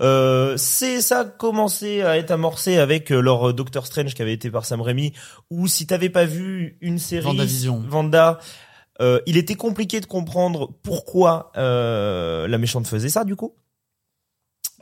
Euh, 0.00 0.56
c'est 0.56 1.00
ça 1.00 1.24
commencé 1.24 2.02
à 2.02 2.16
être 2.16 2.30
amorcé 2.30 2.78
avec 2.78 3.12
euh, 3.12 3.20
leur 3.20 3.52
Doctor 3.52 3.86
Strange 3.86 4.14
qui 4.14 4.22
avait 4.22 4.32
été 4.32 4.50
par 4.50 4.64
Sam 4.64 4.80
Raimi, 4.80 5.12
où 5.50 5.66
si 5.66 5.86
t'avais 5.86 6.10
pas 6.10 6.24
vu 6.24 6.78
une 6.80 6.98
série. 6.98 7.24
Vanda, 7.88 8.38
euh, 9.00 9.20
il 9.26 9.36
était 9.36 9.54
compliqué 9.54 10.00
de 10.00 10.06
comprendre 10.06 10.70
pourquoi 10.82 11.52
euh, 11.56 12.46
la 12.46 12.58
méchante 12.58 12.86
faisait 12.86 13.08
ça 13.08 13.24
du 13.24 13.34
coup. 13.34 13.54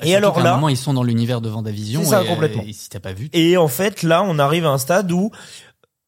Et 0.02 0.14
alors 0.14 0.38
là, 0.40 0.54
moment, 0.54 0.68
ils 0.68 0.76
sont 0.76 0.94
dans 0.94 1.02
l'univers 1.02 1.40
de 1.40 1.48
Vendavision. 1.48 2.02
C'est 2.04 2.10
ça, 2.10 2.22
et, 2.24 2.26
complètement. 2.26 2.64
Et 2.66 2.72
si 2.72 2.88
t'as 2.88 3.00
pas 3.00 3.12
vu, 3.12 3.28
et 3.32 3.56
en 3.56 3.68
fait 3.68 4.02
là, 4.02 4.22
on 4.22 4.38
arrive 4.38 4.64
à 4.66 4.70
un 4.70 4.78
stade 4.78 5.10
où 5.12 5.30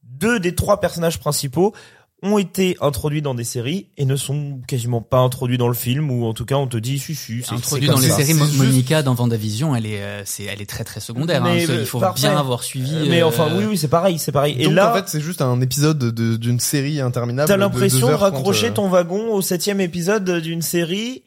deux 0.04 0.38
des 0.40 0.54
trois 0.54 0.80
personnages 0.80 1.18
principaux 1.18 1.74
ont 2.22 2.36
été 2.36 2.76
introduits 2.82 3.22
dans 3.22 3.34
des 3.34 3.44
séries 3.44 3.86
et 3.96 4.04
ne 4.04 4.14
sont 4.14 4.60
quasiment 4.68 5.00
pas 5.00 5.20
introduits 5.20 5.56
dans 5.56 5.68
le 5.68 5.74
film 5.74 6.10
ou 6.10 6.26
en 6.26 6.34
tout 6.34 6.44
cas 6.44 6.56
on 6.56 6.66
te 6.66 6.76
dit 6.76 6.98
si 6.98 7.14
si 7.14 7.42
c'est 7.42 7.54
introduit 7.54 7.88
dans 7.88 7.98
les 7.98 8.10
ça. 8.10 8.16
séries, 8.16 8.34
Mo- 8.34 8.44
juste- 8.44 8.58
Monica 8.58 9.02
dans 9.02 9.14
Vendavision, 9.14 9.74
elle 9.74 9.86
est, 9.86 10.02
euh, 10.02 10.20
c'est, 10.26 10.44
elle 10.44 10.60
est 10.60 10.68
très 10.68 10.84
très 10.84 11.00
secondaire. 11.00 11.42
Mais, 11.42 11.64
hein, 11.64 11.66
euh, 11.70 11.78
il 11.80 11.86
faut 11.86 11.98
parfait. 11.98 12.28
bien 12.28 12.36
avoir 12.38 12.62
suivi. 12.62 13.08
Mais 13.08 13.22
euh, 13.22 13.26
enfin 13.26 13.48
oui 13.56 13.64
oui 13.70 13.78
c'est 13.78 13.88
pareil 13.88 14.18
c'est 14.18 14.32
pareil 14.32 14.54
et 14.58 14.64
Donc 14.64 14.74
là 14.74 14.92
en 14.92 14.94
fait, 14.96 15.04
c'est 15.08 15.22
juste 15.22 15.40
un 15.40 15.62
épisode 15.62 15.96
de- 15.98 16.36
d'une 16.36 16.60
série 16.60 17.00
interminable. 17.00 17.48
T'as 17.48 17.54
de 17.54 17.60
l'impression 17.60 18.08
de 18.08 18.12
trente, 18.12 18.20
raccrocher 18.34 18.66
euh. 18.68 18.72
ton 18.74 18.88
wagon 18.90 19.32
au 19.32 19.40
septième 19.40 19.80
épisode 19.80 20.30
d'une 20.40 20.60
série 20.60 21.22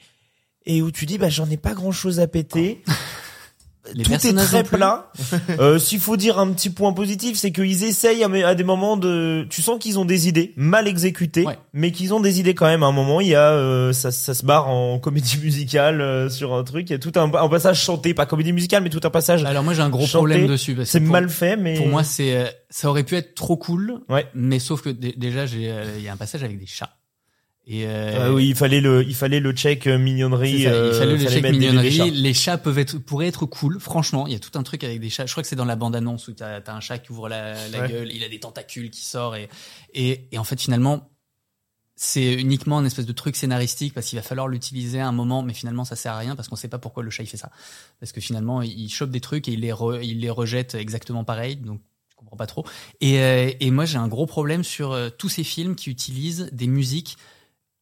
et 0.66 0.82
où 0.82 0.92
tu 0.92 1.06
dis 1.06 1.18
bah 1.18 1.30
j'en 1.30 1.50
ai 1.50 1.58
pas 1.58 1.74
grand 1.74 1.92
chose 1.92 2.20
à 2.20 2.28
péter. 2.28 2.82
Les 3.94 4.04
Tout 4.06 4.14
est 4.14 4.34
très 4.34 4.64
plat. 4.64 5.12
euh, 5.60 5.78
S'il 5.78 6.00
faut 6.00 6.16
dire 6.16 6.40
un 6.40 6.54
petit 6.54 6.70
point 6.70 6.94
positif, 6.94 7.38
c'est 7.38 7.52
qu'ils 7.52 7.84
essayent 7.84 8.24
à, 8.24 8.56
des 8.56 8.64
moments 8.64 8.96
de. 8.96 9.46
Tu 9.50 9.62
sens 9.62 9.78
qu'ils 9.78 10.00
ont 10.00 10.06
des 10.06 10.30
idées 10.30 10.54
mal 10.56 10.88
exécutées, 10.88 11.46
Ouais. 11.46 11.58
mais 11.74 11.92
qu'ils 11.92 12.14
ont 12.14 12.22
des 12.22 12.40
idées 12.40 12.56
quand 12.56 12.66
même. 12.66 12.82
À 12.82 12.86
un 12.86 12.92
moment, 12.94 13.20
il 13.20 13.28
y 13.28 13.36
a 13.36 13.52
euh, 13.52 13.92
ça, 13.92 14.10
ça 14.12 14.34
se 14.34 14.46
barre 14.46 14.70
en 14.70 15.00
comédie 15.00 15.38
musicale 15.38 16.00
euh, 16.00 16.30
sur 16.30 16.54
un 16.54 16.64
truc. 16.64 16.90
Il 16.90 16.94
y 16.94 16.96
a 16.96 17.00
tout 17.00 17.12
un, 17.18 17.24
un 17.34 17.50
passage 17.50 17.84
chanté, 17.84 18.14
pas 18.14 18.26
comédie 18.26 18.54
musicale, 18.54 18.84
mais 18.84 18.90
tout 18.90 19.02
un 19.04 19.10
passage. 19.10 19.44
Alors 19.44 19.64
moi 19.66 19.74
j'ai 19.74 19.82
un 19.82 19.90
gros 19.90 20.08
problème 20.08 20.48
dessus. 20.48 20.78
C'est 20.86 21.02
mal 21.02 21.30
fait, 21.30 21.58
mais 21.58 21.74
Pour 21.76 21.88
moi, 21.88 22.06
c'est 22.06 22.38
euh, 22.38 22.46
ça 22.70 22.90
aurait 22.90 23.04
pu 23.04 23.18
être 23.18 23.36
trop 23.36 23.58
cool, 23.58 24.00
Ouais. 24.08 24.26
mais 24.34 24.60
sauf 24.60 24.82
que 24.82 24.90
dé- 24.92 25.14
déjà 25.18 25.42
euh, 25.42 25.96
il 25.98 26.04
y 26.04 26.08
a 26.08 26.14
un 26.14 26.18
passage 26.18 26.42
avec 26.46 26.58
des 26.58 26.68
chats. 26.68 26.96
Et 27.66 27.88
euh, 27.88 28.26
Ah 28.28 28.34
oui, 28.34 28.50
il 28.50 28.56
fallait 28.56 28.82
le, 28.82 29.04
il 29.08 29.16
fallait 29.16 29.40
le 29.40 29.52
check 29.54 29.88
euh, 29.88 29.98
mignonnerie. 29.98 30.64
ça, 30.64 30.70
euh, 30.70 30.90
il 30.92 30.98
fallait 31.00 31.12
le 31.14 31.18
fallait 31.20 31.42
check 31.42 31.52
mignonnerie. 31.52 32.12
Les 32.12 32.34
chats 32.34 32.58
peuvent 32.58 32.78
être 32.78 32.98
pourraient 32.98 33.28
être 33.28 33.46
cool. 33.46 33.80
Franchement, 33.80 34.28
il 34.28 34.34
y 34.34 34.36
a 34.36 34.40
tout 34.40 34.58
un 34.60 34.64
truc 34.64 34.84
avec 34.84 35.00
des 35.00 35.10
chats. 35.10 35.26
Je 35.26 35.32
crois 35.32 35.44
que 35.44 35.48
c'est 35.50 35.56
dans 35.56 35.64
la 35.64 35.78
bande 35.78 35.96
annonce 35.96 36.28
où 36.28 36.34
t'as 36.34 36.60
as 36.60 36.76
un 36.76 36.82
chat 36.82 36.98
qui 36.98 37.12
ouvre 37.14 37.30
la, 37.30 37.54
la 37.70 37.82
Ouais. 37.82 37.88
gueule, 37.90 38.12
il 38.12 38.22
a 38.24 38.28
des 38.30 38.40
tentacules 38.42 38.90
qui 38.90 39.06
sortent 39.06 39.38
et 39.38 39.48
et, 39.94 40.28
et 40.34 40.38
en 40.38 40.44
fait 40.44 40.60
finalement 40.60 41.10
c'est 41.96 42.34
uniquement 42.34 42.80
un 42.80 42.86
espèce 42.86 43.06
de 43.06 43.14
truc 43.14 43.36
scénaristique 43.36 43.94
parce 43.94 44.08
qu'il 44.08 44.18
va 44.18 44.24
falloir 44.24 44.48
l'utiliser 44.48 45.00
à 45.00 45.08
un 45.08 45.12
moment, 45.12 45.44
mais 45.44 45.54
finalement 45.54 45.86
ça 45.86 45.96
sert 45.96 46.12
à 46.14 46.18
rien 46.18 46.36
parce 46.36 46.48
qu'on 46.50 46.56
sait 46.56 46.68
pas 46.68 46.80
pourquoi 46.80 47.04
le 47.04 47.12
chat 47.12 47.24
il 47.24 47.28
fait 47.28 47.38
ça. 47.38 47.52
Parce 48.00 48.12
que 48.12 48.20
finalement 48.20 48.62
il 48.62 48.90
chope 48.90 49.12
des 49.12 49.22
trucs 49.22 49.48
et 49.48 49.54
il 49.54 49.62
les 49.62 49.72
re- 49.72 50.04
il 50.04 50.20
les 50.20 50.30
rejette 50.32 50.76
exactement 50.76 51.24
pareil, 51.24 51.56
donc 51.56 51.80
je 52.10 52.16
comprends 52.16 52.36
pas 52.36 52.48
trop. 52.48 52.66
Et, 53.00 53.20
euh, 53.20 53.52
et 53.60 53.72
moi 53.72 53.86
j'ai 53.86 53.98
un 54.00 54.08
gros 54.10 54.26
problème 54.26 54.64
sur 54.66 54.98
tous 55.18 55.30
ces 55.30 55.44
films 55.46 55.76
qui 55.76 55.90
utilisent 55.92 56.50
des 56.52 56.68
musiques 56.68 57.16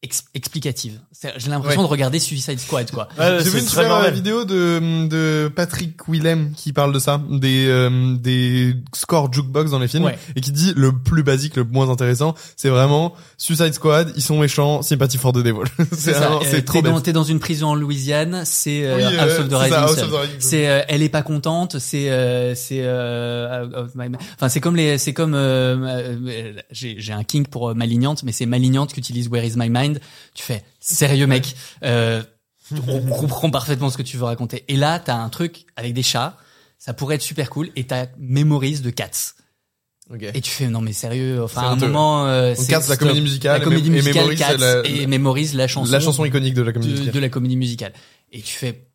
ex- 0.03 0.23
explicatives. 0.33 0.99
C'est- 1.11 1.33
J'ai 1.37 1.49
l'impression 1.49 1.81
Ouais. 1.81 1.87
de 1.87 1.91
regarder 1.91 2.19
Suicide 2.19 2.59
Squad 2.59 2.89
quoi. 2.91 3.07
Ouais, 3.19 3.37
J'ai 3.43 3.49
vu 3.51 3.59
une 3.59 3.65
très 3.65 3.83
super 3.83 4.11
vidéo 4.11 4.45
de, 4.45 5.07
de 5.07 5.47
Patrick 5.55 6.07
Willem 6.07 6.51
qui 6.55 6.73
parle 6.73 6.91
de 6.93 6.99
ça, 6.99 7.21
des, 7.29 7.67
euh, 7.67 8.15
des 8.17 8.75
scores 8.95 9.31
jukebox 9.31 9.71
dans 9.71 9.79
les 9.79 9.87
films, 9.87 10.05
Ouais. 10.05 10.17
et 10.35 10.41
qui 10.41 10.51
dit 10.51 10.73
le 10.75 10.97
plus 10.97 11.23
basique, 11.23 11.55
le 11.55 11.63
moins 11.63 11.89
intéressant, 11.89 12.33
c'est 12.55 12.69
vraiment 12.69 13.13
Suicide 13.37 13.73
Squad, 13.73 14.11
ils 14.15 14.21
sont 14.21 14.39
méchants, 14.39 14.81
Sympathy 14.81 15.17
for 15.17 15.33
the 15.33 15.37
Devil. 15.43 15.63
c'est 15.91 16.15
Euh, 16.15 16.39
c'est 16.43 16.63
trop 16.65 16.81
t'es 16.81 16.87
dans, 16.89 16.95
bête. 16.95 17.03
t'es 17.03 17.13
dans 17.13 17.23
une 17.23 17.39
prison 17.39 17.67
en 17.69 17.75
Louisiane, 17.75 18.43
c'est 18.45 18.85
euh, 18.85 18.97
Oui, 18.97 19.17
House 19.17 19.31
euh, 19.31 19.41
of 19.41 19.47
the 19.47 19.51
c'est 19.51 19.55
Rising 19.57 19.71
ça, 19.73 19.81
House 19.83 19.95
Sun. 19.95 20.03
of 20.05 20.09
the 20.09 20.13
Rising 20.15 20.31
Sun. 20.39 20.49
C'est 20.49 20.67
euh, 20.67 20.81
elle 20.87 21.01
est 21.03 21.09
pas 21.09 21.21
contente, 21.23 21.77
c'est 21.79 22.09
euh, 22.09 22.55
c'est 22.55 22.81
euh, 22.81 23.65
out 23.67 23.73
of 23.75 23.95
my- 23.95 24.07
enfin 24.35 24.49
c'est 24.49 24.59
comme 24.61 24.75
les 24.75 24.97
c'est 24.97 25.13
comme 25.13 25.33
euh, 25.35 25.75
euh, 26.27 26.53
j'ai 26.71 26.95
j'ai 26.99 27.13
un 27.13 27.23
king 27.23 27.45
pour 27.45 27.75
malignante 27.75 28.23
mais 28.23 28.31
c'est 28.31 28.45
malignante 28.45 28.93
qu'utilise 28.93 29.27
Where 29.29 29.45
is 29.45 29.53
my 29.57 29.69
mind. 29.69 29.90
Tu 30.34 30.43
fais 30.43 30.63
sérieux 30.80 31.27
mec, 31.27 31.55
euh, 31.84 32.23
on 32.88 32.99
comprend 33.09 33.49
parfaitement 33.49 33.89
ce 33.89 33.97
que 33.97 34.03
tu 34.03 34.18
veux 34.18 34.26
raconter. 34.26 34.63
Et 34.68 34.76
là 34.77 34.99
t'as 34.99 35.15
un 35.15 35.30
truc 35.30 35.65
avec 35.76 35.93
des 35.93 36.03
chats, 36.03 36.38
ça 36.77 36.93
pourrait 36.93 37.15
être 37.15 37.22
super 37.22 37.49
cool 37.49 37.69
et 37.76 37.85
t'as 37.85 38.07
Memories 38.18 38.80
de 38.80 38.89
Cats. 38.89 39.34
Ok. 40.13 40.23
Et 40.34 40.41
tu 40.41 40.51
fais 40.51 40.68
non 40.68 40.81
mais 40.81 40.91
sérieux, 40.93 41.41
enfin 41.43 41.61
à 41.61 41.65
un 41.69 41.76
moment 41.76 42.26
euh, 42.27 42.53
c'est 42.57 42.68
Cats, 42.68 42.81
la 42.89 42.97
comédie 42.97 43.22
musicale, 43.22 43.59
la 43.59 43.63
comédie 43.63 43.88
et 43.88 43.91
musicale 43.91 44.15
Memories, 44.15 44.35
Cats 44.38 44.57
la- 44.57 44.81
et 44.85 45.07
Memories 45.07 45.51
la 45.53 45.68
chanson 45.68 45.91
La 45.91 45.99
chanson 45.99 46.26
iconique 46.26 46.53
de 46.53 46.61
la 46.61 46.73
comédie 46.73 46.89
de, 46.91 46.93
musicale. 46.97 47.13
de 47.15 47.19
la 47.19 47.30
comédie 47.30 47.55
musicale. 47.55 47.93
Et 48.34 48.41
tu 48.41 48.53
fais, 48.53 48.88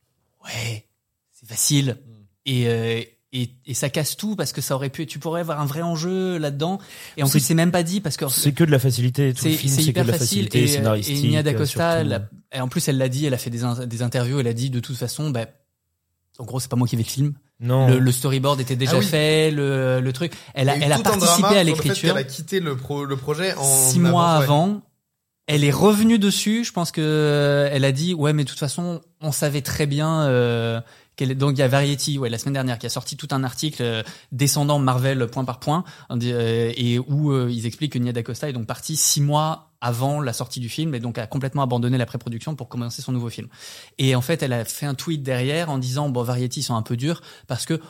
ouais, 0.45 0.87
c'est 1.33 1.49
facile. 1.49 1.97
Mm. 2.07 2.13
Et, 2.47 2.69
euh, 2.69 3.03
et, 3.43 3.51
et 3.67 3.75
ça 3.75 3.89
casse 3.91 4.17
tout 4.17 4.37
parce 4.37 4.53
que 4.53 4.61
ça 4.61 4.75
aurait 4.75 4.91
pu, 4.91 5.07
tu 5.07 5.19
pourrais 5.19 5.41
avoir 5.41 5.61
un 5.61 5.67
vrai 5.67 5.83
enjeu 5.83 6.39
là-dedans. 6.39 6.79
Et 7.17 7.23
en 7.23 7.29
plus, 7.29 7.41
c'est 7.41 7.55
même 7.55 7.71
pas 7.73 7.83
dit 7.83 8.01
parce 8.01 8.17
que 8.17 8.29
C'est 8.29 8.53
que 8.53 8.65
de 8.65 8.71
la 8.71 8.79
facilité. 8.79 9.33
Tout 9.35 9.43
c'est 9.43 9.51
le 9.51 9.57
film, 9.57 9.71
c'est 9.73 9.81
c'est 9.81 9.85
que 9.87 9.91
hyper 9.91 10.05
de 10.05 10.11
la 10.13 10.19
facile. 10.19 10.29
facilité 10.45 10.63
Et, 10.63 10.67
scénaristique. 10.67 11.25
et 11.25 11.29
Nia 11.29 11.41
euh, 11.41 11.43
D'Acosta, 11.43 12.01
elle 12.01 12.27
en 12.59 12.69
plus, 12.69 12.87
elle 12.89 12.97
l'a 12.99 13.09
dit, 13.09 13.27
elle 13.27 13.35
a 13.35 13.39
fait 13.39 13.51
des, 13.51 13.65
in- 13.65 13.87
des 13.87 14.03
interviews, 14.03 14.41
elle 14.41 14.47
a 14.47 14.53
dit 14.55 14.71
de 14.71 14.81
toute 14.81 14.97
façon, 14.97 15.31
bah, 15.31 15.47
en 16.39 16.45
gros, 16.45 16.61
c'est 16.61 16.71
pas 16.71 16.77
moi 16.77 16.87
qui 16.89 16.97
vais 16.97 17.03
le 17.03 17.09
film. 17.09 17.35
Non. 17.61 17.89
Le, 17.89 17.99
le 17.99 18.13
storyboard 18.13 18.61
était 18.61 18.77
déjà 18.77 18.93
Ah 18.97 18.99
oui. 18.99 19.05
fait, 19.07 19.51
le, 19.51 20.01
le 20.01 20.13
truc. 20.13 20.33
Elle 20.55 20.69
a, 20.69 20.77
elle 20.77 20.93
a 20.93 20.99
participé 20.99 21.57
à 21.57 21.65
l'écriture. 21.65 22.11
qu'elle 22.15 22.19
a 22.19 22.25
quitté 22.25 22.61
le, 22.61 22.77
pro, 22.77 23.05
le 23.07 23.17
projet 23.17 23.55
en 23.55 23.65
six 23.65 23.99
mois 23.99 24.39
ouais. 24.39 24.45
avant. 24.45 24.83
Elle 25.47 25.65
est 25.65 25.71
revenue 25.71 26.19
dessus. 26.19 26.65
Je 26.65 26.73
pense 26.73 26.91
que 26.91 27.01
euh, 27.01 27.69
elle 27.73 27.85
a 27.85 27.93
dit 27.93 28.13
ouais, 28.15 28.33
mais 28.35 28.45
de 28.45 28.49
toute 28.51 28.59
façon, 28.59 29.01
on 29.21 29.33
savait 29.33 29.63
très 29.63 29.87
bien. 29.87 30.23
Euh, 30.25 30.81
donc 31.25 31.53
il 31.53 31.59
y 31.59 31.63
a 31.63 31.69
Variety, 31.69 32.19
ouais, 32.19 32.29
la 32.29 32.39
semaine 32.39 32.55
dernière, 32.55 32.79
qui 32.79 32.87
a 32.87 32.91
sorti 32.91 33.17
tout 33.17 33.29
un 33.31 33.43
article 33.43 33.83
euh, 33.83 34.03
descendant 34.33 34.79
Marvel 34.79 35.27
point 35.29 35.45
par 35.45 35.61
point, 35.61 35.85
euh, 36.11 36.73
et 36.77 36.99
où 36.99 37.33
euh, 37.33 37.51
ils 37.51 37.67
expliquent 37.67 37.93
que 37.93 37.99
Nia 37.99 38.13
D'Acosta 38.13 38.49
est 38.49 38.53
donc 38.53 38.67
partie 38.67 38.97
six 38.97 39.21
mois 39.21 39.73
avant 39.81 40.21
la 40.21 40.33
sortie 40.33 40.61
du 40.61 40.69
film 40.69 40.95
et 40.95 41.01
donc 41.01 41.19
a 41.19 41.27
complètement 41.27 41.63
abandonné 41.63 41.99
la 41.99 42.07
pré-production 42.07 42.55
pour 42.55 42.69
commencer 42.69 43.03
son 43.03 43.13
nouveau 43.13 43.31
film. 43.31 43.49
Et 43.99 44.15
en 44.15 44.21
fait, 44.21 44.43
elle 44.43 44.53
a 44.53 44.65
fait 44.65 44.87
un 44.87 44.95
tweet 44.95 45.23
derrière 45.23 45.71
en 45.71 45.79
disant 45.79 46.09
bon 46.09 46.23
Variety 46.23 46.61
ils 46.61 46.63
sont 46.63 46.77
un 46.77 46.83
peu 46.83 46.97
durs 46.97 47.23
parce 47.47 47.67
que 47.67 47.81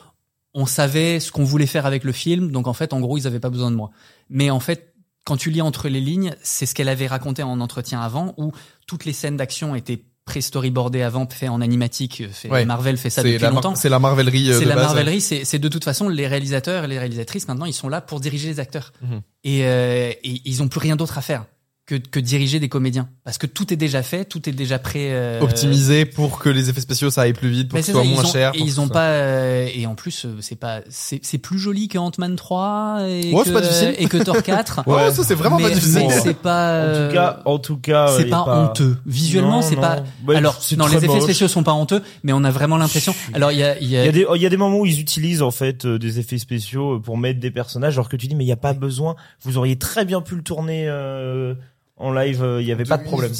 on 0.53 0.65
savait 0.65 1.19
ce 1.19 1.31
qu'on 1.31 1.43
voulait 1.43 1.67
faire 1.67 1.85
avec 1.85 2.03
le 2.03 2.11
film, 2.11 2.51
donc 2.51 2.67
en 2.67 2.73
fait, 2.73 2.93
en 2.93 2.99
gros, 2.99 3.17
ils 3.17 3.27
avaient 3.27 3.39
pas 3.39 3.51
besoin 3.51 3.69
de 3.69 3.75
moi. 3.75 3.91
Mais 4.29 4.49
en 4.49 4.59
fait, 4.59 4.95
quand 5.23 5.37
tu 5.37 5.51
lis 5.51 5.61
entre 5.61 5.89
les 5.89 6.01
lignes, 6.01 6.33
c'est 6.41 6.65
ce 6.65 6.73
qu'elle 6.73 6.89
avait 6.89 7.05
raconté 7.05 7.43
en 7.43 7.59
entretien 7.59 8.01
avant, 8.01 8.33
où 8.37 8.51
toutes 8.87 9.05
les 9.05 9.13
scènes 9.13 9.37
d'action 9.37 9.75
étaient 9.75 10.05
pré-storyboardées 10.27 11.01
avant, 11.01 11.27
fait 11.27 11.47
en 11.47 11.59
animatique. 11.61 12.23
Fait, 12.31 12.49
Ouais. 12.51 12.65
Marvel 12.65 12.97
fait 12.97 13.09
ça 13.09 13.23
depuis 13.23 13.39
la, 13.39 13.49
longtemps. 13.49 13.73
c'est 13.73 13.89
la 13.89 13.97
Marvelerie 13.97 14.51
euh, 14.51 14.59
C'est 14.59 14.65
la 14.65 14.75
base. 14.75 14.85
Marvelerie, 14.93 15.21
c'est 15.21 15.43
c'est 15.45 15.57
de 15.57 15.67
toute 15.69 15.83
façon 15.83 16.07
les 16.09 16.27
réalisateurs 16.27 16.83
et 16.83 16.87
les 16.87 16.99
réalisatrices 16.99 17.47
maintenant 17.47 17.65
ils 17.65 17.73
sont 17.73 17.89
là 17.89 18.01
pour 18.01 18.19
diriger 18.19 18.47
les 18.49 18.59
acteurs 18.59 18.93
Mhm. 19.01 19.21
et, 19.43 19.65
euh, 19.65 20.11
et 20.23 20.41
ils 20.45 20.61
ont 20.61 20.67
plus 20.67 20.79
rien 20.79 20.95
d'autre 20.95 21.17
à 21.17 21.21
faire 21.21 21.45
que, 21.87 21.95
que 21.95 22.19
diriger 22.19 22.59
des 22.59 22.69
comédiens 22.69 23.09
parce 23.23 23.37
que 23.39 23.47
tout 23.47 23.73
est 23.73 23.77
déjà 23.77 24.03
fait, 24.03 24.25
tout 24.25 24.47
est 24.47 24.51
déjà 24.51 24.77
prêt. 24.77 25.07
euh, 25.11 25.39
Optimisé 25.41 26.05
pour 26.05 26.37
que 26.37 26.49
les 26.49 26.69
effets 26.69 26.81
spéciaux 26.81 27.09
ça 27.09 27.21
aille 27.21 27.33
plus 27.33 27.49
vite, 27.49 27.69
pour 27.69 27.75
mais 27.77 27.81
que 27.81 27.85
ce 27.87 27.93
soit 27.93 28.03
ça, 28.03 28.09
moins 28.09 28.23
ont, 28.25 28.31
cher. 28.31 28.51
et 28.53 28.59
ils 28.59 28.79
ont 28.81 28.87
ça- 28.87 28.93
pas 28.93 29.05
euh, 29.07 29.67
et 29.73 29.87
en 29.87 29.95
plus 29.95 30.25
euh, 30.25 30.35
c'est 30.41 30.55
pas 30.57 30.81
c'est 30.89 31.19
c'est 31.23 31.37
plus 31.37 31.57
joli 31.57 31.87
que 31.87 31.97
Ant-Man 31.97 32.35
3 32.35 32.99
et 33.07 33.31
Ouais, 33.33 33.39
que 33.39 33.47
c'est 33.47 33.53
pas 33.53 33.61
difficile. 33.61 33.95
et 33.97 34.05
que 34.07 34.17
Thor 34.17 34.43
4. 34.43 34.81
Oh, 34.85 34.97
ça 35.11 35.23
c'est 35.23 35.33
vraiment 35.33 35.57
mais, 35.57 35.63
pas 35.63 35.69
difficile. 35.71 36.05
mais 36.07 36.19
c'est 36.19 36.33
pas 36.37 36.67
En 36.71 36.83
euh, 36.85 37.07
tout 37.07 37.13
cas, 37.15 37.41
en 37.45 37.59
tout 37.59 37.77
cas, 37.77 38.07
c'est 38.17 38.25
pas, 38.25 38.43
honteux. 38.47 38.97
Visuellement, 39.05 39.61
c'est 39.61 39.75
pas. 39.77 40.03
Ouais, 40.27 40.35
Alors, 40.35 40.61
c'est 40.61 40.75
non, 40.77 40.87
les 40.87 40.97
effets 40.97 41.07
moche. 41.07 41.23
spéciaux 41.23 41.47
sont 41.47 41.63
pas 41.63 41.73
honteux, 41.73 42.03
mais 42.23 42.33
on 42.33 42.43
a 42.43 42.51
vraiment 42.51 42.77
l'impression. 42.77 43.15
Alors, 43.33 43.51
il 43.53 43.59
y 43.59 43.63
a, 43.63 43.79
il 43.79 43.87
y 43.87 43.95
a, 43.97 44.01
Il 44.01 44.05
y 44.05 44.09
a 44.09 44.11
des, 44.11 44.25
il 44.35 44.41
y 44.41 44.45
a 44.45 44.49
des 44.49 44.57
moments 44.57 44.79
où 44.79 44.85
ils 44.85 44.99
utilisent 44.99 45.41
en 45.41 45.51
fait 45.51 45.85
euh, 45.85 45.97
des 45.97 46.19
effets 46.19 46.37
spéciaux 46.37 46.99
pour 46.99 47.17
mettre 47.17 47.39
des 47.39 47.51
personnages, 47.51 47.93
alors 47.95 48.09
que 48.09 48.17
tu 48.17 48.27
dis 48.27 48.35
mais 48.35 48.43
il 48.43 48.47
y 48.49 48.51
a 48.51 48.57
pas 48.57 48.73
besoin. 48.73 49.15
Vous 49.43 49.57
auriez 49.57 49.77
très 49.77 50.03
bien 50.05 50.19
pu 50.21 50.35
le 50.35 50.43
tourner. 50.43 50.85
Euh, 50.87 51.53
en 51.97 52.11
live, 52.11 52.43
euh, 52.43 52.61
il 52.61 52.67
y 52.67 52.71
avait 52.71 52.83
pas 52.85 52.97
de 52.97 53.03
problème. 53.03 53.31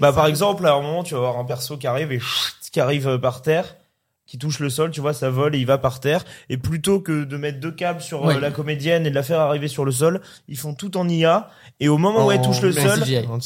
Bah 0.00 0.12
par 0.12 0.26
exemple, 0.26 0.66
à 0.66 0.74
un 0.74 0.80
moment, 0.82 1.02
tu 1.04 1.14
vas 1.14 1.20
avoir 1.20 1.38
un 1.38 1.44
perso 1.44 1.76
qui 1.76 1.86
arrive 1.86 2.12
et 2.12 2.20
qui 2.72 2.80
arrive 2.80 3.06
euh, 3.08 3.18
par 3.18 3.40
terre, 3.42 3.76
qui 4.26 4.38
touche 4.38 4.58
le 4.58 4.70
sol, 4.70 4.90
tu 4.90 5.00
vois, 5.00 5.12
ça 5.12 5.30
vole 5.30 5.54
et 5.54 5.58
il 5.58 5.66
va 5.66 5.78
par 5.78 6.00
terre. 6.00 6.24
Et 6.48 6.56
plutôt 6.56 7.00
que 7.00 7.24
de 7.24 7.36
mettre 7.36 7.60
deux 7.60 7.70
câbles 7.70 8.00
sur 8.00 8.24
euh, 8.24 8.28
Ouais. 8.34 8.40
la 8.40 8.50
comédienne 8.50 9.06
et 9.06 9.10
de 9.10 9.14
la 9.14 9.22
faire 9.22 9.38
arriver 9.38 9.68
sur 9.68 9.84
le 9.84 9.92
sol, 9.92 10.22
ils 10.48 10.56
font 10.58 10.74
tout 10.74 10.96
en 10.96 11.08
IA. 11.08 11.50
Et 11.78 11.88
au 11.88 11.98
moment 11.98 12.26
où 12.26 12.30
elle 12.32 12.40
En- 12.40 12.42
touche 12.42 12.62
le 12.62 12.72
sol, 12.72 13.00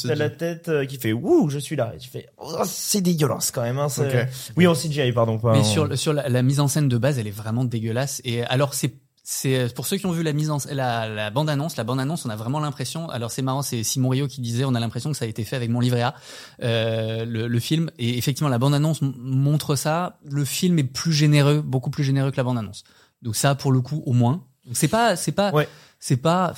t'as 0.07 0.15
la 0.15 0.29
tête 0.29 0.69
euh, 0.69 0.85
qui 0.85 0.97
fait 0.97 1.11
ouh, 1.13 1.49
je 1.49 1.59
suis 1.59 1.75
là. 1.75 1.91
Et 1.95 1.97
tu 1.99 2.09
fais 2.09 2.27
oh, 2.37 2.55
c'est 2.65 3.01
dégueulasse 3.01 3.51
quand 3.51 3.61
même. 3.61 3.77
Hein, 3.77 3.89
c'est- 3.89 4.23
Ok. 4.23 4.27
Oui, 4.57 4.67
en 4.67 4.73
CGI, 4.73 5.11
pardon. 5.11 5.37
Pas 5.37 5.51
Mais 5.51 5.59
en- 5.59 5.63
sur, 5.63 5.97
sur 5.97 6.13
la, 6.13 6.27
la 6.29 6.41
mise 6.41 6.59
en 6.59 6.67
scène 6.67 6.87
de 6.87 6.97
base, 6.97 7.19
elle 7.19 7.27
est 7.27 7.31
vraiment 7.31 7.65
dégueulasse. 7.65 8.21
Et 8.23 8.43
alors, 8.45 8.73
c'est 8.73 8.93
c'est 9.31 9.71
pour 9.75 9.85
ceux 9.85 9.97
qui 9.97 10.07
ont 10.07 10.11
vu 10.11 10.23
la 10.23 10.33
mise 10.33 10.49
en 10.49 10.57
la, 10.71 11.07
la 11.07 11.29
bande 11.29 11.51
annonce, 11.51 11.77
la 11.77 11.83
bande 11.83 11.99
annonce, 11.99 12.25
on 12.25 12.29
a 12.31 12.35
vraiment 12.35 12.59
l'impression. 12.59 13.07
Alors 13.11 13.29
c'est 13.29 13.43
marrant, 13.43 13.61
c'est 13.61 13.83
Simon 13.83 14.09
Rio 14.09 14.27
qui 14.27 14.41
disait, 14.41 14.65
on 14.65 14.73
a 14.73 14.79
l'impression 14.79 15.11
que 15.11 15.17
ça 15.17 15.25
a 15.25 15.27
été 15.27 15.43
fait 15.43 15.55
avec 15.55 15.69
mon 15.69 15.79
livret 15.79 16.01
A, 16.01 16.15
euh, 16.63 17.25
le, 17.25 17.47
le 17.47 17.59
film. 17.59 17.91
Et 17.99 18.17
effectivement, 18.17 18.49
la 18.49 18.57
bande 18.57 18.73
annonce 18.73 19.01
montre 19.03 19.75
ça. 19.75 20.17
Le 20.25 20.43
film 20.45 20.79
est 20.79 20.83
plus 20.83 21.13
généreux, 21.13 21.61
beaucoup 21.61 21.91
plus 21.91 22.03
généreux 22.03 22.31
que 22.31 22.37
la 22.37 22.43
bande 22.43 22.57
annonce. 22.57 22.83
Donc 23.21 23.35
ça, 23.35 23.53
pour 23.53 23.71
le 23.71 23.81
coup, 23.81 24.01
au 24.07 24.13
moins. 24.13 24.45
C'est 24.73 24.87
pas, 24.87 25.15
c'est 25.15 25.31
pas, 25.31 25.51
Ouais. 25.51 25.69
c'est 25.99 26.17
pas. 26.17 26.53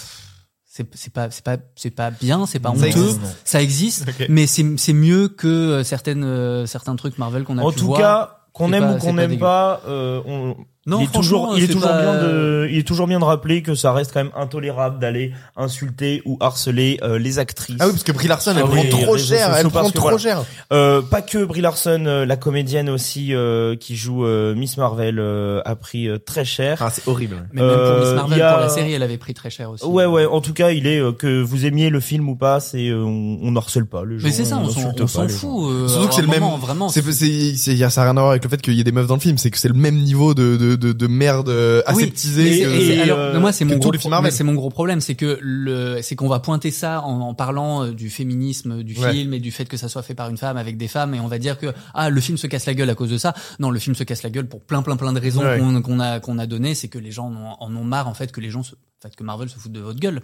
C'est 0.73 0.85
pas 0.85 1.29
c'est 1.29 1.43
pas 1.43 1.57
c'est 1.75 1.91
pas 1.91 2.11
bien 2.11 2.45
c'est 2.45 2.59
pas 2.61 2.69
Ça 2.69 2.75
honteux 2.87 2.87
existe. 2.87 3.19
ça 3.43 3.61
existe 3.61 4.05
mais 4.29 4.47
c'est 4.47 4.93
mieux 4.93 5.27
que 5.27 5.47
euh, 5.49 5.83
certaines 5.83 6.23
euh, 6.23 6.65
certains 6.65 6.95
trucs 6.95 7.17
Marvel 7.17 7.43
qu'on 7.43 7.57
a 7.57 7.61
En 7.63 7.71
pu 7.73 7.79
tout 7.79 7.87
voir 7.87 7.99
cas, 7.99 8.37
qu'on 8.53 8.71
aime 8.71 8.83
pas- 8.83 8.93
ou 8.93 8.97
qu'on 8.99 9.13
n'aime 9.15 9.37
pas, 9.37 9.81
euh, 9.89 10.21
on, 10.25 10.55
Non, 10.87 10.99
il 10.99 11.03
est 11.03 11.11
toujours, 11.13 11.53
il 11.57 11.63
est 11.63 11.67
toujours 11.67 11.89
pas- 11.89 12.01
bien 12.01 12.13
de, 12.23 12.67
il 12.71 12.77
est 12.79 12.87
toujours 12.87 13.05
bien 13.05 13.19
de 13.19 13.23
rappeler 13.23 13.61
que 13.61 13.75
ça 13.75 13.93
reste 13.93 14.11
quand 14.13 14.23
même 14.23 14.31
intolérable 14.35 14.97
d'aller 14.97 15.31
insulter 15.55 16.23
ou 16.25 16.37
harceler 16.39 16.99
euh, 17.03 17.19
les 17.19 17.37
actrices. 17.37 17.77
Ah 17.79 17.85
oui, 17.85 17.91
parce 17.91 18.03
que 18.03 18.11
Brie 18.11 18.27
Larson, 18.27 18.51
elle 18.55 18.57
Sur 18.57 18.69
prend 18.69 18.83
trop 19.05 19.17
cher, 19.17 19.55
elle 19.55 19.67
prend 19.69 19.89
trop 19.91 20.01
voilà. 20.01 20.17
cher. 20.17 20.43
Euh, 20.73 21.03
pas 21.03 21.21
que 21.21 21.45
Brie 21.45 21.61
Larson, 21.61 22.03
euh, 22.07 22.25
la 22.25 22.35
comédienne 22.35 22.89
aussi 22.89 23.33
euh, 23.35 23.75
qui 23.75 23.95
joue 23.95 24.25
euh, 24.25 24.55
Miss 24.55 24.77
Marvel 24.77 25.19
euh, 25.19 25.61
a 25.65 25.75
pris 25.75 26.07
euh, 26.07 26.17
très 26.17 26.45
cher. 26.45 26.79
Ah, 26.81 26.89
c'est 26.91 27.07
horrible. 27.07 27.47
Mais 27.53 27.61
même 27.61 27.69
pour 27.75 27.99
Miss 27.99 28.13
Marvel, 28.15 28.37
il 28.37 28.41
a- 28.41 28.51
pour 28.53 28.61
la 28.61 28.69
série, 28.69 28.93
elle 28.93 29.03
avait 29.03 29.17
pris 29.19 29.35
très 29.35 29.51
cher 29.51 29.69
aussi. 29.69 29.85
Ouais, 29.85 30.05
ouais. 30.07 30.25
En 30.25 30.41
tout 30.41 30.53
cas, 30.53 30.71
il 30.71 30.87
est 30.87 30.99
euh, 30.99 31.11
que 31.11 31.43
vous 31.43 31.67
aimiez 31.67 31.91
le 31.91 31.99
film 31.99 32.27
ou 32.27 32.35
pas, 32.35 32.59
c'est 32.59 32.87
euh, 32.89 33.03
on, 33.03 33.37
on 33.43 33.55
harcèle 33.55 33.85
pas 33.85 34.03
les 34.03 34.17
gens. 34.17 34.25
Mais 34.25 34.33
c'est 34.33 34.45
ça, 34.45 34.57
on 34.57 34.67
s'en 34.69 34.79
on 34.99 35.27
fout. 35.27 35.89
Surtout 35.89 36.07
que 36.07 36.13
c'est 36.15 36.21
le 36.23 36.27
même- 36.27 36.41
Vraiment. 36.59 36.89
C'est, 36.89 37.03
c'est, 37.11 37.53
c'est, 37.55 37.75
y 37.75 37.83
a, 37.83 37.89
ça 37.91 38.01
a 38.01 38.05
rien 38.05 38.17
à 38.17 38.19
voir 38.21 38.31
avec 38.31 38.43
le 38.43 38.49
fait 38.49 38.59
qu'il 38.61 38.73
y 38.73 38.79
ait 38.79 38.83
des 38.83 38.91
meufs 38.91 39.05
dans 39.07 39.13
le 39.15 39.19
film, 39.19 39.37
c'est 39.37 39.51
que 39.51 39.57
c'est 39.59 39.67
le 39.67 39.73
même 39.73 39.95
niveau 39.97 40.33
de, 40.33 40.57
de, 40.57 40.70
de, 40.75 40.91
de 40.93 41.07
merde 41.07 41.49
euh, 41.49 41.81
Oui, 41.93 42.03
aseptisé. 42.03 42.43
mais 42.43 42.51
c'est- 42.57 42.63
que- 42.63 42.69
et 42.69 42.85
c'est- 42.87 42.95
et, 42.95 43.01
alors, 43.01 43.39
moi, 43.39 43.51
c'est 43.51 43.65
mon 43.65 43.77
gros, 43.77 43.91
c'est 44.29 44.43
mon 44.43 44.53
gros 44.53 44.69
problème, 44.69 45.01
c'est 45.01 45.15
que 45.15 45.37
le, 45.41 45.99
c'est 46.01 46.15
qu'on 46.15 46.27
va 46.27 46.39
pointer 46.39 46.71
ça 46.71 47.01
en, 47.01 47.19
en 47.21 47.33
parlant 47.33 47.85
euh, 47.85 47.91
du 47.93 48.09
féminisme 48.09 48.83
du 48.83 48.97
Ouais. 48.99 49.11
film 49.11 49.33
et 49.33 49.39
du 49.39 49.51
fait 49.51 49.65
que 49.65 49.77
ça 49.77 49.89
soit 49.89 50.03
fait 50.03 50.15
par 50.15 50.29
une 50.29 50.37
femme 50.37 50.57
avec 50.57 50.77
des 50.77 50.87
femmes 50.87 51.13
et 51.13 51.19
on 51.19 51.27
va 51.27 51.39
dire 51.39 51.57
que 51.57 51.73
ah 51.93 52.09
le 52.09 52.21
film 52.21 52.37
se 52.37 52.47
casse 52.47 52.65
la 52.65 52.73
gueule 52.73 52.89
à 52.89 52.95
cause 52.95 53.09
de 53.09 53.17
ça. 53.17 53.33
Non, 53.59 53.69
le 53.71 53.79
film 53.79 53.95
se 53.95 54.03
casse 54.03 54.23
la 54.23 54.29
gueule 54.29 54.47
pour 54.47 54.61
plein 54.61 54.81
plein 54.81 54.95
plein 54.97 55.13
de 55.13 55.19
raisons 55.19 55.41
Ouais. 55.41 55.59
qu'on, 55.59 55.81
qu'on 55.81 55.99
a 55.99 56.19
qu'on 56.19 56.37
a 56.39 56.45
donné, 56.45 56.75
c'est 56.75 56.87
que 56.87 56.99
les 56.99 57.11
gens 57.11 57.27
en 57.27 57.35
ont, 57.35 57.55
en 57.59 57.75
ont 57.75 57.83
marre 57.83 58.07
en 58.07 58.13
fait 58.13 58.31
que 58.31 58.41
les 58.41 58.49
gens 58.49 58.63
se, 58.63 58.73
en 58.75 59.01
fait 59.09 59.15
que 59.15 59.23
Marvel 59.23 59.49
se 59.49 59.57
fout 59.57 59.71
de 59.71 59.79
votre 59.79 59.99
gueule. 59.99 60.21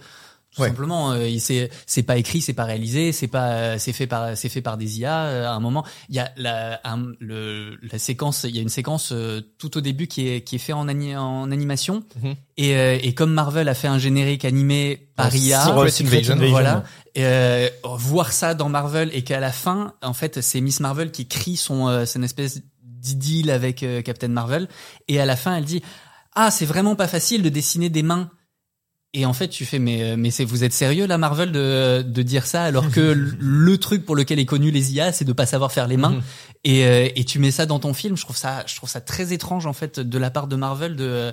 Tout 0.58 0.62
Ouais. 0.64 0.68
simplement, 0.70 1.12
euh, 1.12 1.28
il- 1.28 1.40
c'est 1.40 1.70
c'est 1.86 2.02
pas 2.02 2.16
écrit, 2.16 2.40
c'est 2.40 2.52
pas 2.52 2.64
réalisé, 2.64 3.12
c'est 3.12 3.28
pas 3.28 3.50
euh, 3.52 3.76
c'est 3.78 3.92
fait 3.92 4.08
par 4.08 4.36
c'est 4.36 4.48
fait 4.48 4.60
par 4.60 4.76
des 4.76 4.98
IA. 4.98 5.22
euh, 5.26 5.46
à 5.46 5.52
un 5.52 5.60
moment, 5.60 5.84
il 6.08 6.16
y 6.16 6.18
a 6.18 6.32
la 6.36 6.80
un- 6.84 7.12
le 7.20 7.78
la 7.90 7.98
séquence, 8.00 8.44
il 8.48 8.56
y 8.56 8.58
a 8.58 8.62
une 8.62 8.68
séquence 8.68 9.10
euh, 9.12 9.40
tout 9.58 9.78
au 9.78 9.80
début 9.80 10.08
qui 10.08 10.28
est 10.28 10.40
qui 10.42 10.56
est 10.56 10.58
fait 10.58 10.72
en 10.72 10.88
ani- 10.88 11.16
en 11.16 11.50
animation 11.52 12.02
Mhm. 12.22 12.34
et 12.56 12.76
euh, 12.76 12.98
et 13.00 13.14
comme 13.14 13.32
Marvel 13.32 13.68
a 13.68 13.74
fait 13.74 13.86
un 13.88 13.98
générique 13.98 14.44
animé 14.44 15.08
par 15.14 15.32
IA, 15.34 15.62
Sur, 15.64 15.78
euh, 15.78 15.88
Secret 15.88 16.16
Secret 16.18 16.32
Invasion. 16.32 16.50
voilà. 16.50 16.84
Euh, 17.16 17.68
voir 17.84 18.32
ça 18.32 18.54
dans 18.54 18.68
Marvel 18.68 19.10
et 19.12 19.22
qu'à 19.22 19.40
la 19.40 19.52
fin, 19.52 19.94
en 20.02 20.12
fait, 20.12 20.40
c'est 20.40 20.60
Miss 20.60 20.80
Marvel 20.80 21.10
qui 21.12 21.26
crie 21.26 21.56
son, 21.56 21.88
euh, 21.88 22.04
c'est 22.04 22.18
une 22.18 22.24
espèce 22.24 22.60
d'idylle 22.82 23.50
avec 23.50 23.82
euh, 23.82 24.02
Captain 24.02 24.28
Marvel. 24.28 24.68
Et 25.08 25.20
à 25.20 25.24
la 25.26 25.36
fin, 25.36 25.56
elle 25.56 25.64
dit 25.64 25.82
Ah, 26.34 26.50
c'est 26.50 26.66
vraiment 26.66 26.94
pas 26.96 27.08
facile 27.08 27.42
de 27.42 27.48
dessiner 27.48 27.90
des 27.90 28.02
mains. 28.02 28.30
Et 29.14 29.24
en 29.24 29.32
fait, 29.32 29.48
tu 29.48 29.64
fais 29.64 29.78
mais 29.78 30.02
euh, 30.02 30.16
mais 30.18 30.30
c'est 30.30 30.44
vous 30.44 30.64
êtes 30.64 30.74
sérieux 30.74 31.06
là 31.06 31.16
Marvel 31.16 31.50
de 31.50 32.02
de 32.02 32.22
dire 32.22 32.44
ça 32.44 32.64
alors 32.64 32.90
que 32.90 33.00
le 33.38 33.78
truc 33.78 34.04
pour 34.04 34.14
lequel 34.14 34.38
est 34.38 34.44
connu 34.44 34.70
les 34.70 34.92
IA 34.92 35.12
c'est 35.12 35.24
de 35.24 35.32
pas 35.32 35.46
savoir 35.46 35.72
faire 35.72 35.88
les 35.88 35.96
mains 35.96 36.20
et 36.64 36.84
euh, 36.84 37.08
et 37.16 37.24
tu 37.24 37.38
mets 37.38 37.50
ça 37.50 37.64
dans 37.64 37.78
ton 37.78 37.94
film 37.94 38.18
je 38.18 38.22
trouve 38.24 38.36
ça 38.36 38.64
je 38.66 38.76
trouve 38.76 38.90
ça 38.90 39.00
très 39.00 39.32
étrange 39.32 39.64
en 39.64 39.72
fait 39.72 39.98
de 39.98 40.18
la 40.18 40.30
part 40.30 40.46
de 40.46 40.56
Marvel 40.56 40.94
de 40.94 41.32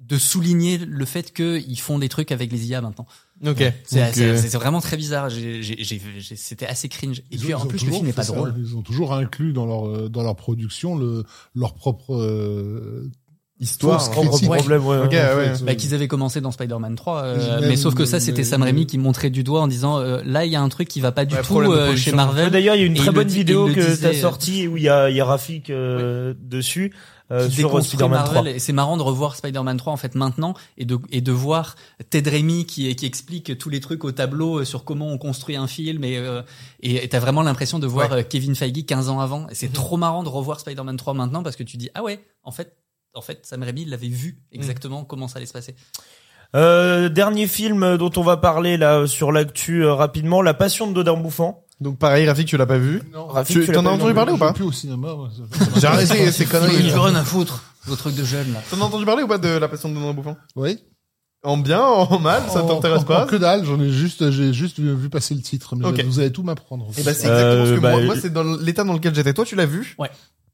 de 0.00 0.18
souligner 0.18 0.76
le 0.76 1.04
fait 1.06 1.32
qu'ils 1.32 1.80
font 1.80 1.98
des 1.98 2.10
trucs 2.10 2.30
avec 2.30 2.52
les 2.52 2.66
IA 2.68 2.82
maintenant. 2.82 3.06
Ok. 3.46 3.62
C'est 3.84 4.18
euh, 4.18 4.34
vraiment 4.58 4.82
très 4.82 4.98
bizarre. 4.98 5.30
J'ai- 5.30 5.62
j'ai- 5.62 5.82
j'ai- 5.82 6.02
j'ai- 6.18 6.36
C'était 6.36 6.66
assez 6.66 6.90
cringe. 6.90 7.20
Et 7.20 7.24
Ils 7.36 7.38
puis 7.40 7.54
ont- 7.54 7.58
en 7.60 7.66
plus, 7.66 7.82
le 7.86 7.90
film 7.92 8.04
n'est 8.04 8.12
pas 8.12 8.24
ça. 8.24 8.34
drôle. 8.34 8.52
Ils 8.58 8.76
ont 8.76 8.82
toujours 8.82 9.14
inclus 9.14 9.54
dans 9.54 9.64
leur 9.64 9.88
euh, 9.88 10.08
dans 10.10 10.22
leur 10.22 10.36
production 10.36 10.94
le 10.98 11.24
leur 11.54 11.72
propre 11.74 12.14
euh, 12.16 13.10
histoire. 13.60 14.10
Propre 14.10 14.30
critique. 14.30 14.48
problème, 14.50 14.84
ouais. 14.86 14.98
Ok, 14.98 15.12
ouais. 15.12 15.52
Bah, 15.62 15.72
euh, 15.72 15.74
qu'ils 15.74 15.94
avaient 15.94 16.08
commencé 16.08 16.40
dans 16.40 16.50
Spider-Man 16.50 16.96
3, 16.96 17.22
euh, 17.22 17.58
mais 17.62 17.76
sauf 17.76 17.94
que 17.94 18.04
ça, 18.04 18.20
c'était 18.20 18.44
Sam 18.44 18.62
Raimi 18.62 18.86
qui 18.86 18.98
montrait 18.98 19.30
du 19.30 19.42
doigt 19.44 19.60
en 19.62 19.68
disant 19.68 19.98
euh, 19.98 20.20
là, 20.24 20.44
il 20.44 20.52
y 20.52 20.56
a 20.56 20.60
un 20.62 20.68
truc 20.68 20.88
qui 20.88 21.00
va 21.00 21.12
pas 21.12 21.24
du 21.24 21.34
Ouais, 21.34 21.42
tout 21.42 21.60
euh, 21.60 21.96
chez 21.96 22.12
Marvel. 22.12 22.50
D'ailleurs, 22.50 22.74
il 22.74 22.80
y 22.80 22.84
a 22.84 22.86
une 22.86 22.94
très 22.94 23.10
bonne 23.12 23.28
vidéo 23.28 23.68
que 23.68 24.00
t'as 24.00 24.12
sortie 24.14 24.66
où 24.68 24.76
il 24.76 24.82
y 24.82 24.88
a, 24.88 25.08
il 25.10 25.16
y 25.16 25.20
a 25.20 25.24
Rafik 25.24 25.70
euh, 25.70 26.34
dessus 26.40 26.92
euh, 27.30 27.48
sur 27.48 27.82
Spider-Man 27.82 28.24
3. 28.24 28.34
Marvel. 28.34 28.56
Et 28.56 28.58
c'est 28.58 28.72
marrant 28.74 28.96
de 28.98 29.02
revoir 29.02 29.34
Spider-Man 29.36 29.78
3 29.78 29.92
en 29.92 29.96
fait 29.96 30.14
maintenant 30.14 30.52
et 30.76 30.84
de 30.84 30.98
et 31.10 31.22
de 31.22 31.32
voir 31.32 31.74
Ted 32.10 32.28
Raimi 32.28 32.66
qui 32.66 32.94
qui 32.96 33.06
explique 33.06 33.56
tous 33.56 33.70
les 33.70 33.80
trucs 33.80 34.04
au 34.04 34.12
tableau 34.12 34.58
euh, 34.60 34.64
sur 34.66 34.84
comment 34.84 35.08
on 35.08 35.16
construit 35.16 35.56
un 35.56 35.66
film 35.66 36.04
et 36.04 36.18
euh, 36.18 36.42
et 36.80 37.08
t'as 37.08 37.20
vraiment 37.20 37.42
l'impression 37.42 37.78
de 37.78 37.86
voir 37.86 38.10
Ouais. 38.10 38.18
euh, 38.18 38.22
Kevin 38.28 38.54
Feige 38.54 38.84
15 38.84 39.08
ans 39.08 39.20
avant. 39.20 39.46
Et 39.48 39.54
c'est 39.54 39.72
trop 39.72 39.96
marrant 39.96 40.22
de 40.22 40.28
revoir 40.28 40.60
Spider-Man 40.60 40.98
3 40.98 41.14
maintenant 41.14 41.42
parce 41.42 41.56
que 41.56 41.62
tu 41.62 41.78
dis 41.78 41.88
ah 41.94 42.02
ouais 42.02 42.20
en 42.42 42.50
fait 42.50 42.76
en 43.14 43.20
fait 43.22 43.44
Sam 43.46 43.62
Raimi 43.62 43.82
il 43.82 43.90
l'avait 43.90 44.08
vu 44.08 44.38
exactement 44.52 45.04
comment 45.04 45.28
ça 45.28 45.36
allait 45.38 45.46
se 45.46 45.52
passer. 45.52 45.74
Euh, 46.54 47.08
dernier 47.08 47.48
film 47.48 47.96
dont 47.96 48.12
on 48.16 48.22
va 48.22 48.36
parler 48.36 48.76
là 48.76 49.06
sur 49.06 49.32
l'actu 49.32 49.82
euh, 49.84 49.92
rapidement, 49.92 50.40
La 50.40 50.54
Passion 50.54 50.86
de 50.86 50.92
Dodin 50.92 51.16
Bouffant. 51.16 51.64
Donc 51.80 51.98
pareil, 51.98 52.28
Rafik, 52.28 52.46
tu 52.46 52.56
l'as 52.56 52.66
pas 52.66 52.78
vu? 52.78 53.02
Non. 53.12 53.26
Rafik, 53.26 53.56
Tu- 53.56 53.66
tu 53.66 53.72
t'en 53.72 53.84
as 53.86 53.90
entendu 53.90 54.14
parler 54.14 54.32
ou 54.32 54.38
pas? 54.38 54.52
Plus 54.52 54.64
au 54.64 54.70
cinéma. 54.70 55.08
J'ai 55.76 55.86
arrêté 55.88 56.30
ces 56.30 56.44
Il 56.44 56.48
conneries. 56.48 56.90
veut 56.90 57.00
rien 57.00 57.16
à 57.16 57.24
foutre. 57.24 57.64
Vos 57.86 57.96
trucs 57.96 58.14
de 58.14 58.24
jeunes 58.24 58.52
là. 58.52 58.62
T'en 58.70 58.80
as 58.80 58.84
entendu 58.84 59.04
parler 59.04 59.24
ou 59.24 59.26
pas 59.26 59.38
de 59.38 59.48
la 59.48 59.66
passion 59.68 59.88
de 59.88 59.94
Donnant 59.94 60.14
Bouffant? 60.14 60.36
Oui. 60.54 60.78
En 61.42 61.58
bien, 61.58 61.82
en 61.82 62.18
mal, 62.20 62.42
ça 62.48 62.62
En- 62.62 62.68
t'intéresse 62.68 63.04
pas? 63.04 63.26
Que 63.26 63.36
dalle, 63.36 63.64
j'en 63.66 63.78
ai 63.80 63.90
juste, 63.90 64.30
j'ai 64.30 64.54
juste 64.54 64.78
vu, 64.78 64.94
vu 64.94 65.10
passer 65.10 65.34
le 65.34 65.42
titre, 65.42 65.76
mais 65.76 65.84
Ok. 65.86 66.02
vous 66.04 66.20
allez 66.20 66.32
tout 66.32 66.42
m'apprendre. 66.42 66.86
Et 66.96 67.02
bah 67.02 67.12
c'est 67.12 67.26
Euh, 67.26 67.32
exactement 67.32 67.66
ce 67.66 67.74
que 67.74 67.80
bah, 67.80 67.90
moi, 67.90 68.02
moi 68.02 68.14
c'est 68.18 68.32
dans 68.32 68.44
l'état 68.44 68.84
dans 68.84 68.94
lequel 68.94 69.14
j'étais. 69.14 69.34
Toi, 69.34 69.44
tu 69.44 69.54
l'as 69.56 69.66
vu? 69.66 69.94
Ouais. 69.98 70.08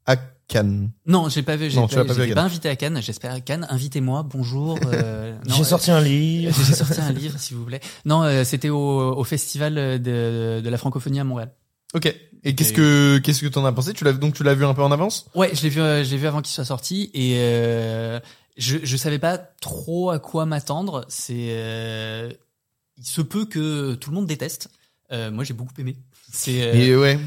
À 0.05 0.15
Cannes. 0.47 0.91
Non, 1.05 1.29
j'ai 1.29 1.43
pas 1.43 1.55
vu. 1.55 1.69
J'ai 1.69 1.77
Non, 1.79 1.87
tu 1.87 1.95
l'as 1.95 2.05
pas 2.05 2.13
vu 2.13 2.21
à 2.23 2.25
Cannes. 2.25 2.35
pas 2.35 2.41
invité 2.43 2.69
à 2.69 2.75
Cannes. 2.75 2.99
J'espère 3.01 3.31
à 3.33 3.39
Cannes. 3.39 3.65
Invitez-moi. 3.69 4.23
Bonjour. 4.23 4.77
euh, 4.91 5.33
non, 5.47 5.55
J'ai 5.55 5.61
euh, 5.61 5.65
sorti 5.65 5.91
un 5.91 6.01
livre. 6.01 6.55
J'ai 6.67 6.73
sorti 6.73 6.99
un 6.99 7.11
livre, 7.11 7.37
s'il 7.39 7.57
vous 7.57 7.65
plaît. 7.65 7.79
Non, 8.05 8.23
euh, 8.23 8.43
c'était 8.43 8.69
au, 8.69 8.77
au 9.15 9.23
festival 9.23 9.75
de, 10.01 10.59
de 10.61 10.69
la 10.69 10.77
francophonie 10.77 11.19
à 11.19 11.23
Montréal. 11.23 11.51
Ok. 11.93 12.13
Et 12.43 12.55
qu'est-ce 12.55 12.73
que 12.73 13.19
qu'est-ce 13.19 13.41
que 13.41 13.47
t'en 13.47 13.63
as 13.65 13.71
pensé? 13.71 13.93
Tu 13.93 14.03
l'as 14.03 14.13
donc 14.13 14.33
tu 14.33 14.43
l'as 14.43 14.55
vu 14.55 14.65
un 14.65 14.73
peu 14.73 14.81
en 14.81 14.91
avance? 14.91 15.27
Ouais, 15.35 15.51
je 15.53 15.61
l'ai 15.61 15.69
vu, 15.69 15.79
euh, 15.79 16.03
je 16.03 16.09
l'ai 16.09 16.17
vu 16.17 16.25
avant 16.25 16.41
qu'il 16.41 16.51
soit 16.53 16.65
sorti 16.65 17.11
et 17.13 17.35
euh, 17.37 18.19
je 18.57 18.77
je 18.83 18.97
savais 18.97 19.19
pas 19.19 19.37
trop 19.37 20.09
à 20.09 20.17
quoi 20.17 20.45
m'attendre. 20.47 21.05
C'est 21.07 21.49
euh, 21.51 22.31
il 22.97 23.05
se 23.05 23.21
peut 23.21 23.45
que 23.45 23.93
tout 23.93 24.09
le 24.09 24.15
monde 24.15 24.25
déteste. 24.25 24.69
Euh, 25.11 25.29
moi, 25.29 25.43
j'ai 25.43 25.53
beaucoup 25.53 25.73
aimé. 25.77 25.97
C'est 26.33 26.61
euh, 26.93 26.99
ouais. 26.99 27.19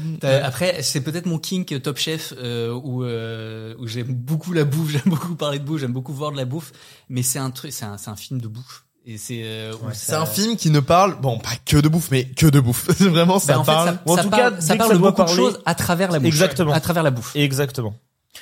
Après, 0.43 0.81
c'est 0.81 1.01
peut-être 1.01 1.27
mon 1.27 1.37
kink 1.37 1.79
Top 1.81 1.97
Chef 1.97 2.33
euh, 2.41 2.73
où 2.73 3.03
euh, 3.03 3.75
où 3.79 3.87
j'aime 3.87 4.07
beaucoup 4.13 4.51
la 4.51 4.63
bouffe, 4.65 4.89
j'aime 4.91 5.01
beaucoup 5.05 5.35
parler 5.35 5.59
de 5.59 5.63
bouffe, 5.63 5.81
j'aime 5.81 5.93
beaucoup 5.93 6.13
voir 6.13 6.31
de 6.31 6.37
la 6.37 6.45
bouffe, 6.45 6.71
mais 7.09 7.21
c'est 7.21 7.39
un 7.39 7.51
truc, 7.51 7.71
c'est 7.71 7.85
un 7.85 7.97
c'est 7.97 8.09
un 8.09 8.15
film 8.15 8.41
de 8.41 8.47
bouffe 8.47 8.83
et 9.05 9.19
c'est 9.19 9.43
euh, 9.43 9.73
C'est 9.93 10.11
ça- 10.13 10.21
un 10.21 10.25
film 10.25 10.55
qui 10.57 10.71
ne 10.71 10.79
parle, 10.79 11.21
bon, 11.21 11.37
pas 11.37 11.51
que 11.65 11.77
de 11.77 11.87
bouffe, 11.87 12.09
mais 12.09 12.23
que 12.25 12.47
de 12.47 12.59
bouffe. 12.59 12.87
C'est 12.97 13.03
Vraiment, 13.07 13.37
ça 13.37 13.59
en 13.59 13.63
fait, 13.63 13.71
parle. 13.71 13.87
ça, 13.89 14.01
en 14.11 14.15
ça 14.15 14.23
tout 14.23 14.29
parle, 14.31 14.55
cas, 14.55 14.61
ça 14.61 14.75
parle 14.75 14.89
ça 14.89 14.95
de 14.95 14.99
beaucoup 14.99 15.23
de 15.23 15.27
choses 15.29 15.59
à 15.65 15.75
travers 15.75 16.11
la 16.11 16.17
bouffe. 16.17 16.27
Exactement. 16.27 16.73
À 16.73 16.79
travers 16.79 17.03
la 17.03 17.11
bouffe. 17.11 17.35
Exactement. 17.35 17.93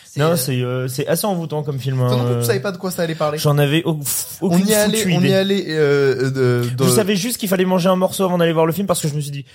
C'est, 0.06 0.22
Non, 0.22 0.28
euh, 0.28 0.36
c'est 0.38 0.62
euh, 0.62 0.88
c'est 0.88 1.06
assez 1.08 1.26
envoûtant 1.26 1.64
comme 1.64 1.80
film. 1.80 1.98
Plus, 1.98 2.06
hein. 2.16 2.38
tu 2.40 2.46
savais 2.46 2.62
pas 2.62 2.72
de 2.72 2.78
quoi 2.78 2.92
ça 2.92 3.02
allait 3.02 3.14
parler. 3.14 3.38
J'en 3.40 3.58
avais 3.58 3.84
au- 3.84 4.00
On 4.42 4.48
aucune 4.56 4.68
y 4.68 4.74
allait, 4.74 5.06
on 5.18 5.22
y 5.22 5.34
allait. 5.34 5.66
Euh, 5.68 6.30
de, 6.32 6.70
de- 6.70 6.84
Je 6.86 6.90
savais 6.90 7.16
juste 7.18 7.38
qu'il 7.38 7.50
fallait 7.50 7.66
manger 7.66 7.90
un 7.90 7.96
morceau 7.98 8.24
avant 8.24 8.38
d'aller 8.38 8.54
voir 8.54 8.66
le 8.66 8.72
film 8.74 8.88
parce 8.88 9.02
que 9.02 9.08
je 9.10 9.16
me 9.16 9.20
suis 9.22 9.32
dit, 9.32 9.46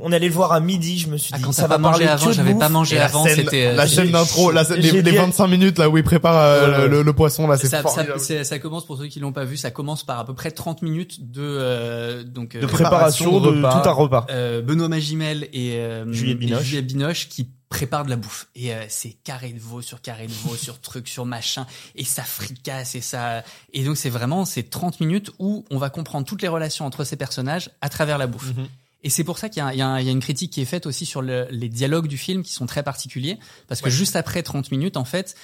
on 0.00 0.10
allait 0.12 0.28
le 0.28 0.34
voir 0.34 0.52
à 0.52 0.60
midi, 0.60 0.98
je 0.98 1.08
me 1.08 1.16
suis 1.16 1.30
Ah, 1.34 1.38
dit, 1.38 1.44
quand 1.44 1.52
ça 1.52 1.66
va 1.66 1.78
parler 1.78 2.06
avant, 2.06 2.26
de 2.26 2.32
j'avais 2.32 2.54
pas 2.54 2.68
mangé 2.68 2.98
avant, 2.98 3.24
c'était. 3.26 3.66
euh, 3.66 3.74
la 3.74 3.86
scène 3.86 4.10
d'intro, 4.10 4.50
la 4.50 4.64
scène- 4.64 4.76
les, 4.80 4.88
j'ai 4.90 5.02
les 5.02 5.10
dit- 5.12 5.16
25 5.16 5.46
minutes 5.46 5.78
là 5.78 5.88
où 5.88 5.96
il 5.98 6.04
prépare 6.04 6.36
euh, 6.36 6.88
le, 6.88 7.02
le 7.02 7.12
poisson 7.12 7.46
là, 7.46 7.56
c'est 7.56 7.68
ça, 7.68 7.82
ça, 8.18 8.44
ça 8.44 8.58
commence 8.58 8.86
pour 8.86 8.98
ceux 8.98 9.06
qui 9.06 9.20
l'ont 9.20 9.32
pas 9.32 9.44
vu, 9.44 9.56
ça 9.56 9.70
commence 9.70 10.02
par 10.04 10.18
à 10.18 10.24
peu 10.26 10.34
près 10.34 10.50
30 10.50 10.82
minutes 10.82 11.30
de 11.30 11.42
euh, 11.42 12.24
donc 12.24 12.56
de 12.56 12.64
euh, 12.64 12.66
préparation 12.68 13.38
de, 13.40 13.48
repas. 13.48 13.82
tout 13.82 13.88
un 13.88 13.92
repas. 13.92 14.26
euh, 14.30 14.62
Benoît 14.62 14.88
Magimel 14.88 15.48
et 15.52 15.76
euh, 15.76 16.10
Juliette 16.12 16.36
et 16.36 16.38
Binoche. 16.46 16.62
Juliette 16.64 16.86
Binoche 16.86 17.28
qui 17.28 17.48
préparent 17.68 18.04
de 18.04 18.10
la 18.10 18.16
bouffe 18.16 18.46
et 18.54 18.72
euh, 18.72 18.84
c'est 18.88 19.16
carré 19.24 19.50
de 19.52 19.58
veau 19.58 19.82
sur 19.82 20.00
carré 20.00 20.26
de 20.28 20.32
veau 20.32 20.54
sur 20.60 20.80
truc 20.80 21.08
sur 21.08 21.24
machin 21.24 21.66
et 21.96 22.04
ça 22.04 22.22
fricasse 22.22 22.94
et 22.94 23.00
ça 23.00 23.42
et 23.72 23.82
donc 23.84 23.96
c'est 23.96 24.10
vraiment 24.10 24.44
c'est 24.44 24.62
30 24.70 25.00
minutes 25.00 25.30
où 25.40 25.64
on 25.70 25.78
va 25.78 25.90
comprendre 25.90 26.24
toutes 26.26 26.42
les 26.42 26.48
relations 26.48 26.84
entre 26.86 27.02
ces 27.04 27.16
personnages 27.16 27.70
à 27.80 27.88
travers 27.88 28.16
la 28.18 28.26
bouffe. 28.26 28.52
Mhm. 28.56 28.66
Et 29.04 29.10
c'est 29.10 29.22
pour 29.24 29.38
ça 29.38 29.48
qu'il 29.48 29.62
y, 29.62 29.80
a- 29.82 30.00
y 30.02 30.10
une 30.10 30.20
critique 30.20 30.50
qui 30.52 30.60
est 30.60 30.64
faite 30.64 30.86
aussi 30.86 31.04
sur 31.06 31.22
le- 31.22 31.46
les 31.50 31.68
dialogues 31.68 32.08
du 32.08 32.16
film 32.18 32.42
qui 32.42 32.52
sont 32.52 32.66
très 32.66 32.82
particuliers. 32.82 33.38
Parce 33.68 33.80
que 33.80 33.90
juste 33.90 34.16
après 34.16 34.42
30 34.42 34.70
minutes, 34.72 34.96
en 34.96 35.04
fait, 35.04 35.36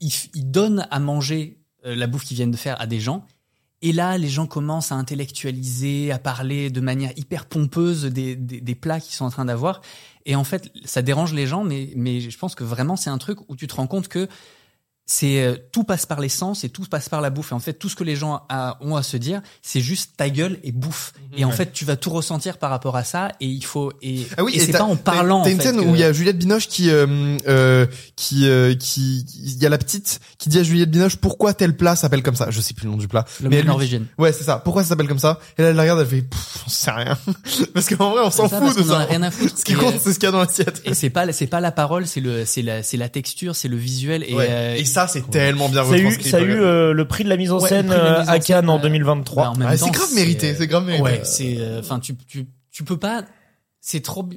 il, 0.00 0.12
il 0.34 0.50
donne 0.50 0.86
à 0.90 0.98
manger 0.98 1.58
euh, 1.86 1.94
la 1.96 2.06
bouffe 2.08 2.24
qu'ils 2.24 2.36
viennent 2.36 2.50
de 2.50 2.56
faire 2.56 2.80
à 2.80 2.86
des 2.86 3.00
gens. 3.00 3.24
Et 3.84 3.92
là, 3.92 4.16
les 4.18 4.28
gens 4.28 4.46
commencent 4.46 4.92
à 4.92 4.94
intellectualiser, 4.96 6.12
à 6.12 6.18
parler 6.18 6.70
de 6.70 6.80
manière 6.80 7.12
hyper 7.16 7.46
pompeuse 7.46 8.04
des, 8.04 8.36
des, 8.36 8.60
des 8.60 8.74
plats 8.74 9.00
qu'ils 9.00 9.14
sont 9.14 9.24
en 9.24 9.30
train 9.30 9.44
d'avoir. 9.44 9.80
Et 10.24 10.36
en 10.36 10.44
fait, 10.44 10.72
ça 10.84 11.02
dérange 11.02 11.32
les 11.34 11.46
gens, 11.48 11.64
mais, 11.64 11.90
mais 11.96 12.20
je 12.20 12.38
pense 12.38 12.54
que 12.54 12.62
vraiment, 12.64 12.94
c'est 12.96 13.10
un 13.10 13.18
truc 13.18 13.38
où 13.48 13.56
tu 13.56 13.66
te 13.66 13.74
rends 13.74 13.88
compte 13.88 14.06
que 14.08 14.28
c'est 15.06 15.42
euh, 15.42 15.56
tout 15.72 15.84
passe 15.84 16.06
par 16.06 16.20
l'essence 16.20 16.64
et 16.64 16.68
tout 16.68 16.82
passe 16.84 17.08
par 17.08 17.20
la 17.20 17.30
bouffe. 17.30 17.52
Et 17.52 17.54
en 17.54 17.58
fait, 17.58 17.72
tout 17.74 17.88
ce 17.88 17.96
que 17.96 18.04
les 18.04 18.16
gens 18.16 18.42
a- 18.48 18.78
ont 18.80 18.96
à 18.96 19.02
se 19.02 19.16
dire, 19.16 19.42
c'est 19.60 19.80
juste 19.80 20.12
ta 20.16 20.30
gueule 20.30 20.58
et 20.62 20.72
bouffe. 20.72 21.12
Et 21.36 21.44
en 21.44 21.50
fait, 21.50 21.72
tu 21.72 21.84
vas 21.84 21.96
tout 21.96 22.10
ressentir 22.10 22.56
par 22.58 22.70
rapport 22.70 22.96
à 22.96 23.04
ça. 23.04 23.32
Et 23.40 23.46
il 23.46 23.64
faut 23.64 23.92
et, 24.00 24.26
Ah 24.36 24.44
oui, 24.44 24.52
et 24.54 24.60
c'est 24.60 24.72
pas 24.72 24.84
en 24.84 24.96
parlant. 24.96 25.42
T'as 25.42 25.50
une 25.50 25.60
scène 25.60 25.76
que- 25.76 25.84
où 25.84 25.94
il 25.94 26.00
y 26.00 26.04
a 26.04 26.12
Juliette 26.12 26.38
Binoche 26.38 26.68
qui, 26.68 26.88
euh, 26.90 27.36
euh, 27.48 27.86
qui, 28.16 28.48
euh, 28.48 28.74
qui, 28.74 29.26
il 29.34 29.60
y 29.62 29.66
a 29.66 29.68
la 29.68 29.78
petite 29.78 30.20
qui 30.38 30.48
dit 30.48 30.58
à 30.58 30.62
Juliette 30.62 30.90
Binoche 30.90 31.16
pourquoi 31.16 31.52
tel 31.54 31.76
plat 31.76 31.96
s'appelle 31.96 32.22
comme 32.22 32.36
ça? 32.36 32.50
Je 32.50 32.60
sais 32.60 32.72
plus 32.74 32.84
le 32.84 32.92
nom 32.92 32.96
du 32.96 33.08
plat. 33.08 33.24
le 33.42 33.48
mais 33.48 33.62
norvégienne. 33.62 34.06
Ouais, 34.18 34.32
c'est 34.32 34.44
ça. 34.44 34.58
Pourquoi 34.58 34.82
ça 34.82 34.90
s'appelle 34.90 35.08
comme 35.08 35.18
ça? 35.18 35.40
Et 35.58 35.62
là, 35.62 35.68
elle 35.70 35.76
la 35.76 35.82
regarde, 35.82 36.00
elle 36.00 36.06
fait, 36.06 36.22
pff, 36.22 36.58
j'en 36.64 36.70
sais 36.70 36.90
rien. 36.90 37.18
parce 37.74 37.88
qu'en 37.88 38.10
vrai, 38.12 38.22
on 38.24 38.30
s'en 38.30 38.48
ça, 38.48 38.60
fout 38.60 38.76
de 38.76 38.82
qu'on 38.82 38.90
en 38.90 38.94
a 38.94 39.00
ça. 39.00 39.04
rien 39.06 39.22
à 39.22 39.30
foutre. 39.30 39.58
Ce 39.58 39.64
qui 39.64 39.74
compte, 39.74 39.94
euh, 39.94 39.98
c'est 40.00 40.12
ce 40.12 40.18
qu'il 40.18 40.26
y 40.26 40.28
a 40.28 40.32
dans 40.32 40.40
l'assiette. 40.40 40.80
Et 40.84 40.94
c'est 40.94 41.10
pas 41.10 41.30
c'est 41.32 41.46
pas 41.46 41.60
la 41.60 41.72
parole, 41.72 42.06
c'est 42.06 42.20
le 42.20 42.44
c'est 42.46 42.62
la 42.62 42.82
c'est 42.82 42.96
la 42.96 43.08
texture, 43.08 43.56
c'est 43.56 43.68
le 43.68 43.76
visuel 43.76 44.24
et, 44.28 44.34
Ouais. 44.34 44.80
Et 44.80 44.84
ça, 44.92 45.06
c'est 45.08 45.28
tellement 45.30 45.68
bien 45.68 45.84
Ça 45.84 45.94
a 45.94 45.98
eu, 45.98 46.12
ça 46.22 46.36
a 46.36 46.40
eu 46.40 46.60
euh, 46.60 46.92
le 46.92 47.08
prix 47.08 47.24
de 47.24 47.28
la 47.28 47.36
mise 47.36 47.50
en 47.52 47.60
Ouais, 47.60 47.68
scène 47.68 47.90
euh, 47.90 48.20
mise 48.20 48.28
en 48.28 48.32
à 48.32 48.38
Cannes 48.38 48.68
en 48.68 48.78
euh, 48.78 48.82
2023. 48.82 49.42
bah, 49.44 49.50
en 49.50 49.56
même 49.56 49.68
Ah, 49.70 49.76
c'est 49.76 49.90
grave 49.90 50.14
mérité, 50.14 50.54
c'est 50.54 50.66
grave 50.66 50.84
mérité. 50.84 51.02
Ouais, 51.04 51.20
c'est 51.24 51.56
euh, 51.58 51.80
enfin 51.80 51.98
tu 52.00 52.16
tu 52.26 52.46
tu 52.70 52.84
peux 52.84 52.96
pas 52.98 53.22
c'est 53.80 54.00
trop 54.02 54.28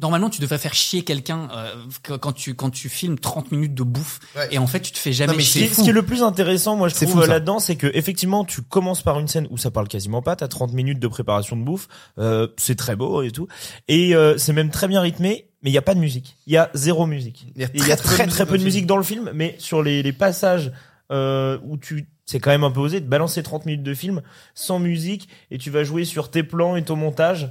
Normalement, 0.00 0.28
tu 0.28 0.40
devrais 0.40 0.58
faire 0.58 0.74
chier 0.74 1.04
quelqu'un 1.04 1.48
euh, 1.52 1.72
quand- 2.20 2.32
tu 2.32 2.54
quand 2.54 2.70
tu 2.70 2.88
filmes 2.88 3.16
30 3.16 3.52
minutes 3.52 3.74
de 3.74 3.84
bouffe 3.84 4.18
Ouais. 4.36 4.48
et 4.50 4.58
en 4.58 4.66
fait 4.66 4.80
tu 4.80 4.90
te 4.90 4.98
fais 4.98 5.12
jamais 5.12 5.32
Non, 5.32 5.36
mais 5.38 5.44
Ce 5.44 5.52
qui, 5.52 5.58
chier. 5.60 5.68
est, 5.70 5.74
ce 5.74 5.82
qui 5.84 5.90
est 5.90 5.92
le 5.92 6.02
plus 6.02 6.22
intéressant, 6.24 6.74
moi, 6.74 6.88
je 6.88 6.94
C'est 6.94 7.06
trouve 7.06 7.24
là-dedans, 7.26 7.60
c'est 7.60 7.76
que 7.76 7.86
effectivement, 7.94 8.44
tu 8.44 8.60
commences 8.62 9.02
par 9.02 9.20
une 9.20 9.28
scène 9.28 9.46
où 9.50 9.56
ça 9.56 9.70
parle 9.70 9.86
quasiment 9.86 10.20
pas. 10.20 10.34
T'as 10.34 10.48
30 10.48 10.72
minutes 10.72 10.98
de 10.98 11.06
préparation 11.06 11.56
de 11.56 11.62
bouffe, 11.62 11.86
euh, 12.18 12.48
c'est 12.56 12.74
très 12.74 12.96
beau 12.96 13.22
et 13.22 13.30
tout, 13.30 13.46
et 13.86 14.16
euh, 14.16 14.36
c'est 14.36 14.52
même 14.52 14.70
très 14.70 14.88
bien 14.88 15.00
rythmé. 15.00 15.48
Mais 15.62 15.70
il 15.70 15.72
y 15.74 15.78
a 15.78 15.82
pas 15.82 15.94
de 15.94 16.00
musique. 16.00 16.36
Il 16.46 16.52
y 16.52 16.56
a 16.58 16.70
zéro 16.74 17.06
musique. 17.06 17.46
Il 17.54 17.62
y 17.62 17.64
a 17.64 17.68
y 17.72 17.92
a 17.92 17.96
très 17.96 18.26
très, 18.26 18.44
peu 18.44 18.52
peu 18.52 18.58
de 18.58 18.64
musique 18.64 18.86
dans 18.86 18.98
le 18.98 19.02
film, 19.02 19.30
mais 19.32 19.54
sur 19.58 19.82
les, 19.82 20.02
les 20.02 20.12
passages 20.12 20.72
euh, 21.12 21.58
où 21.64 21.76
tu 21.78 22.06
c'est 22.26 22.40
quand 22.40 22.50
même 22.50 22.64
un 22.64 22.70
peu 22.70 22.80
osé 22.80 23.00
de 23.00 23.06
balancer 23.06 23.42
30 23.42 23.64
minutes 23.66 23.82
de 23.82 23.94
film 23.94 24.22
sans 24.54 24.78
musique 24.78 25.28
et 25.50 25.58
tu 25.58 25.70
vas 25.70 25.84
jouer 25.84 26.04
sur 26.04 26.30
tes 26.30 26.42
plans 26.42 26.74
et 26.76 26.82
ton 26.82 26.96
montage. 26.96 27.50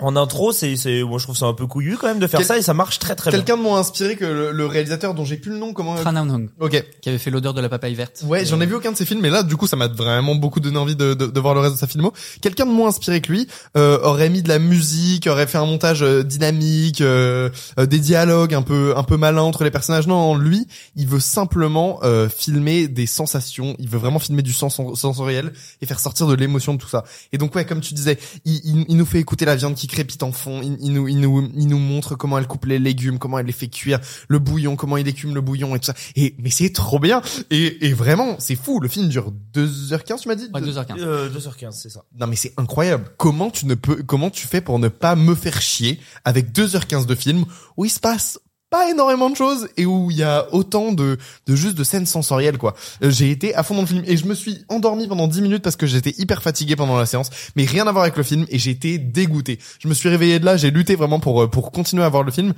En 0.00 0.14
intro, 0.14 0.52
c'est 0.52 0.76
c'est 0.76 1.02
moi 1.02 1.18
je 1.18 1.24
trouve 1.24 1.36
ça 1.36 1.46
un 1.46 1.54
peu 1.54 1.66
couillu 1.66 1.96
quand 1.96 2.06
même 2.06 2.20
de 2.20 2.26
faire 2.28 2.38
Quel- 2.38 2.46
ça 2.46 2.56
et 2.58 2.62
ça 2.62 2.72
marche 2.74 2.98
très 3.00 3.16
très 3.16 3.30
bien. 3.30 3.38
Quelqu'un 3.40 3.56
de 3.56 3.62
moins 3.62 3.80
inspiré 3.80 4.14
que 4.14 4.24
le, 4.24 4.52
le 4.52 4.66
réalisateur 4.66 5.12
dont 5.12 5.24
j'ai 5.24 5.36
plus 5.36 5.50
le 5.50 5.58
nom, 5.58 5.72
comment 5.72 5.96
Tran 5.96 6.12
Nam 6.12 6.30
Hong, 6.30 6.48
Ok. 6.60 6.84
qui 7.00 7.08
avait 7.08 7.18
fait 7.18 7.30
l'odeur 7.30 7.52
de 7.52 7.60
la 7.60 7.68
papaye 7.68 7.94
verte. 7.94 8.22
Ouais, 8.26 8.44
j'en 8.46 8.60
ai 8.60 8.66
vu 8.66 8.74
aucun 8.74 8.92
de 8.92 8.96
ses 8.96 9.04
films, 9.04 9.20
mais 9.20 9.30
là, 9.30 9.42
du 9.42 9.56
coup, 9.56 9.66
ça 9.66 9.74
m'a 9.76 9.88
vraiment 9.88 10.36
beaucoup 10.36 10.60
donné 10.60 10.76
envie 10.78 10.94
de, 10.94 11.14
de, 11.14 11.26
de 11.26 11.40
voir 11.40 11.54
le 11.54 11.60
reste 11.60 11.74
de 11.74 11.78
sa 11.80 11.88
filmo. 11.88 12.12
Quelqu'un 12.40 12.66
de 12.66 12.70
moins 12.70 12.90
inspiré 12.90 13.20
que 13.20 13.32
lui 13.32 13.48
euh, 13.76 13.98
aurait 14.02 14.28
mis 14.28 14.42
de 14.42 14.48
la 14.48 14.60
musique, 14.60 15.26
aurait 15.26 15.48
fait 15.48 15.58
un 15.58 15.66
montage 15.66 16.02
euh, 16.04 16.22
dynamique, 16.22 17.00
euh, 17.00 17.50
euh, 17.80 17.86
des 17.86 17.98
dialogues 17.98 18.54
un 18.54 18.62
peu 18.62 18.94
un 18.96 19.02
peu 19.02 19.16
malins 19.16 19.42
entre 19.42 19.64
les 19.64 19.70
personnages. 19.72 20.06
Non, 20.06 20.36
lui, 20.36 20.68
il 20.94 21.08
veut 21.08 21.18
simplement 21.20 21.98
euh, 22.04 22.28
filmer 22.28 22.86
des 22.86 23.06
sensations. 23.06 23.74
Il 23.80 23.88
veut 23.88 23.98
vraiment 23.98 24.20
filmer 24.20 24.42
du 24.42 24.52
sens 24.52 24.80
sensoriel 24.94 25.52
et 25.82 25.86
faire 25.86 25.98
sortir 25.98 26.28
de 26.28 26.34
l'émotion 26.34 26.74
de 26.74 26.78
tout 26.78 26.88
ça. 26.88 27.02
Et 27.32 27.38
donc, 27.38 27.54
ouais, 27.56 27.64
comme 27.64 27.80
tu 27.80 27.94
disais, 27.94 28.16
il, 28.44 28.60
il, 28.64 28.84
il 28.88 28.96
nous 28.96 29.06
fait 29.06 29.18
écouter 29.18 29.44
la 29.44 29.56
viande 29.56 29.74
qui 29.74 29.87
crépite 29.88 30.22
en 30.22 30.30
fond. 30.30 30.62
Il, 30.62 30.76
il 30.80 30.92
nous 30.92 31.08
il 31.08 31.18
nous 31.18 31.50
il 31.56 31.66
nous 31.66 31.78
montre 31.78 32.14
comment 32.14 32.38
elle 32.38 32.46
coupe 32.46 32.66
les 32.66 32.78
légumes, 32.78 33.18
comment 33.18 33.38
elle 33.40 33.46
les 33.46 33.52
fait 33.52 33.66
cuire, 33.66 33.98
le 34.28 34.38
bouillon, 34.38 34.76
comment 34.76 34.96
il 34.96 35.08
écume 35.08 35.34
le 35.34 35.40
bouillon 35.40 35.74
et 35.74 35.80
tout 35.80 35.86
ça. 35.86 35.94
Et 36.14 36.36
mais 36.38 36.50
c'est 36.50 36.70
trop 36.72 37.00
bien. 37.00 37.20
Et, 37.50 37.86
et 37.88 37.92
vraiment, 37.92 38.36
c'est 38.38 38.54
fou. 38.54 38.78
Le 38.78 38.88
film 38.88 39.08
dure 39.08 39.32
2h15, 39.54 40.20
tu 40.20 40.28
m'as 40.28 40.34
dit? 40.36 40.48
Ouais, 40.54 40.60
2h15. 40.60 40.98
Euh, 41.00 41.28
2h15, 41.30 41.72
c'est 41.72 41.90
ça. 41.90 42.04
Non 42.18 42.26
mais 42.26 42.36
c'est 42.36 42.52
incroyable. 42.56 43.10
Comment 43.16 43.50
tu 43.50 43.66
ne 43.66 43.74
peux 43.74 44.02
comment 44.02 44.30
tu 44.30 44.46
fais 44.46 44.60
pour 44.60 44.78
ne 44.78 44.88
pas 44.88 45.16
me 45.16 45.34
faire 45.34 45.60
chier 45.60 45.98
avec 46.24 46.52
2h15 46.52 47.06
de 47.06 47.14
film 47.14 47.44
où 47.76 47.84
il 47.84 47.90
se 47.90 48.00
passe 48.00 48.38
pas 48.70 48.90
énormément 48.90 49.30
de 49.30 49.36
choses 49.36 49.68
et 49.76 49.86
où 49.86 50.10
il 50.10 50.18
y 50.18 50.22
a 50.22 50.46
autant 50.52 50.92
de 50.92 51.18
de 51.46 51.56
juste 51.56 51.76
de 51.76 51.84
scènes 51.84 52.06
sensorielles 52.06 52.58
quoi. 52.58 52.74
Euh, 53.02 53.10
J'ai 53.10 53.30
été 53.30 53.54
à 53.54 53.62
fond 53.62 53.74
dans 53.74 53.80
le 53.82 53.86
film 53.86 54.02
et 54.06 54.16
je 54.16 54.26
me 54.26 54.34
suis 54.34 54.64
endormi 54.68 55.08
pendant 55.08 55.26
10 55.26 55.40
minutes 55.42 55.62
parce 55.62 55.76
que 55.76 55.86
j'étais 55.86 56.14
hyper 56.18 56.42
fatigué 56.42 56.76
pendant 56.76 56.96
la 56.96 57.06
séance, 57.06 57.30
mais 57.56 57.64
rien 57.64 57.86
à 57.86 57.92
voir 57.92 58.04
avec 58.04 58.16
le 58.16 58.22
film 58.22 58.46
et 58.50 58.58
été 58.68 58.98
dégoûté. 58.98 59.58
Je 59.78 59.88
me 59.88 59.94
suis 59.94 60.08
réveillé 60.08 60.38
de 60.38 60.44
là, 60.44 60.56
j'ai 60.56 60.70
lutté 60.70 60.94
vraiment 60.94 61.20
pour 61.20 61.42
euh, 61.42 61.46
pour 61.48 61.72
continuer 61.72 62.04
à 62.04 62.08
voir 62.08 62.22
le 62.22 62.30
film. 62.30 62.52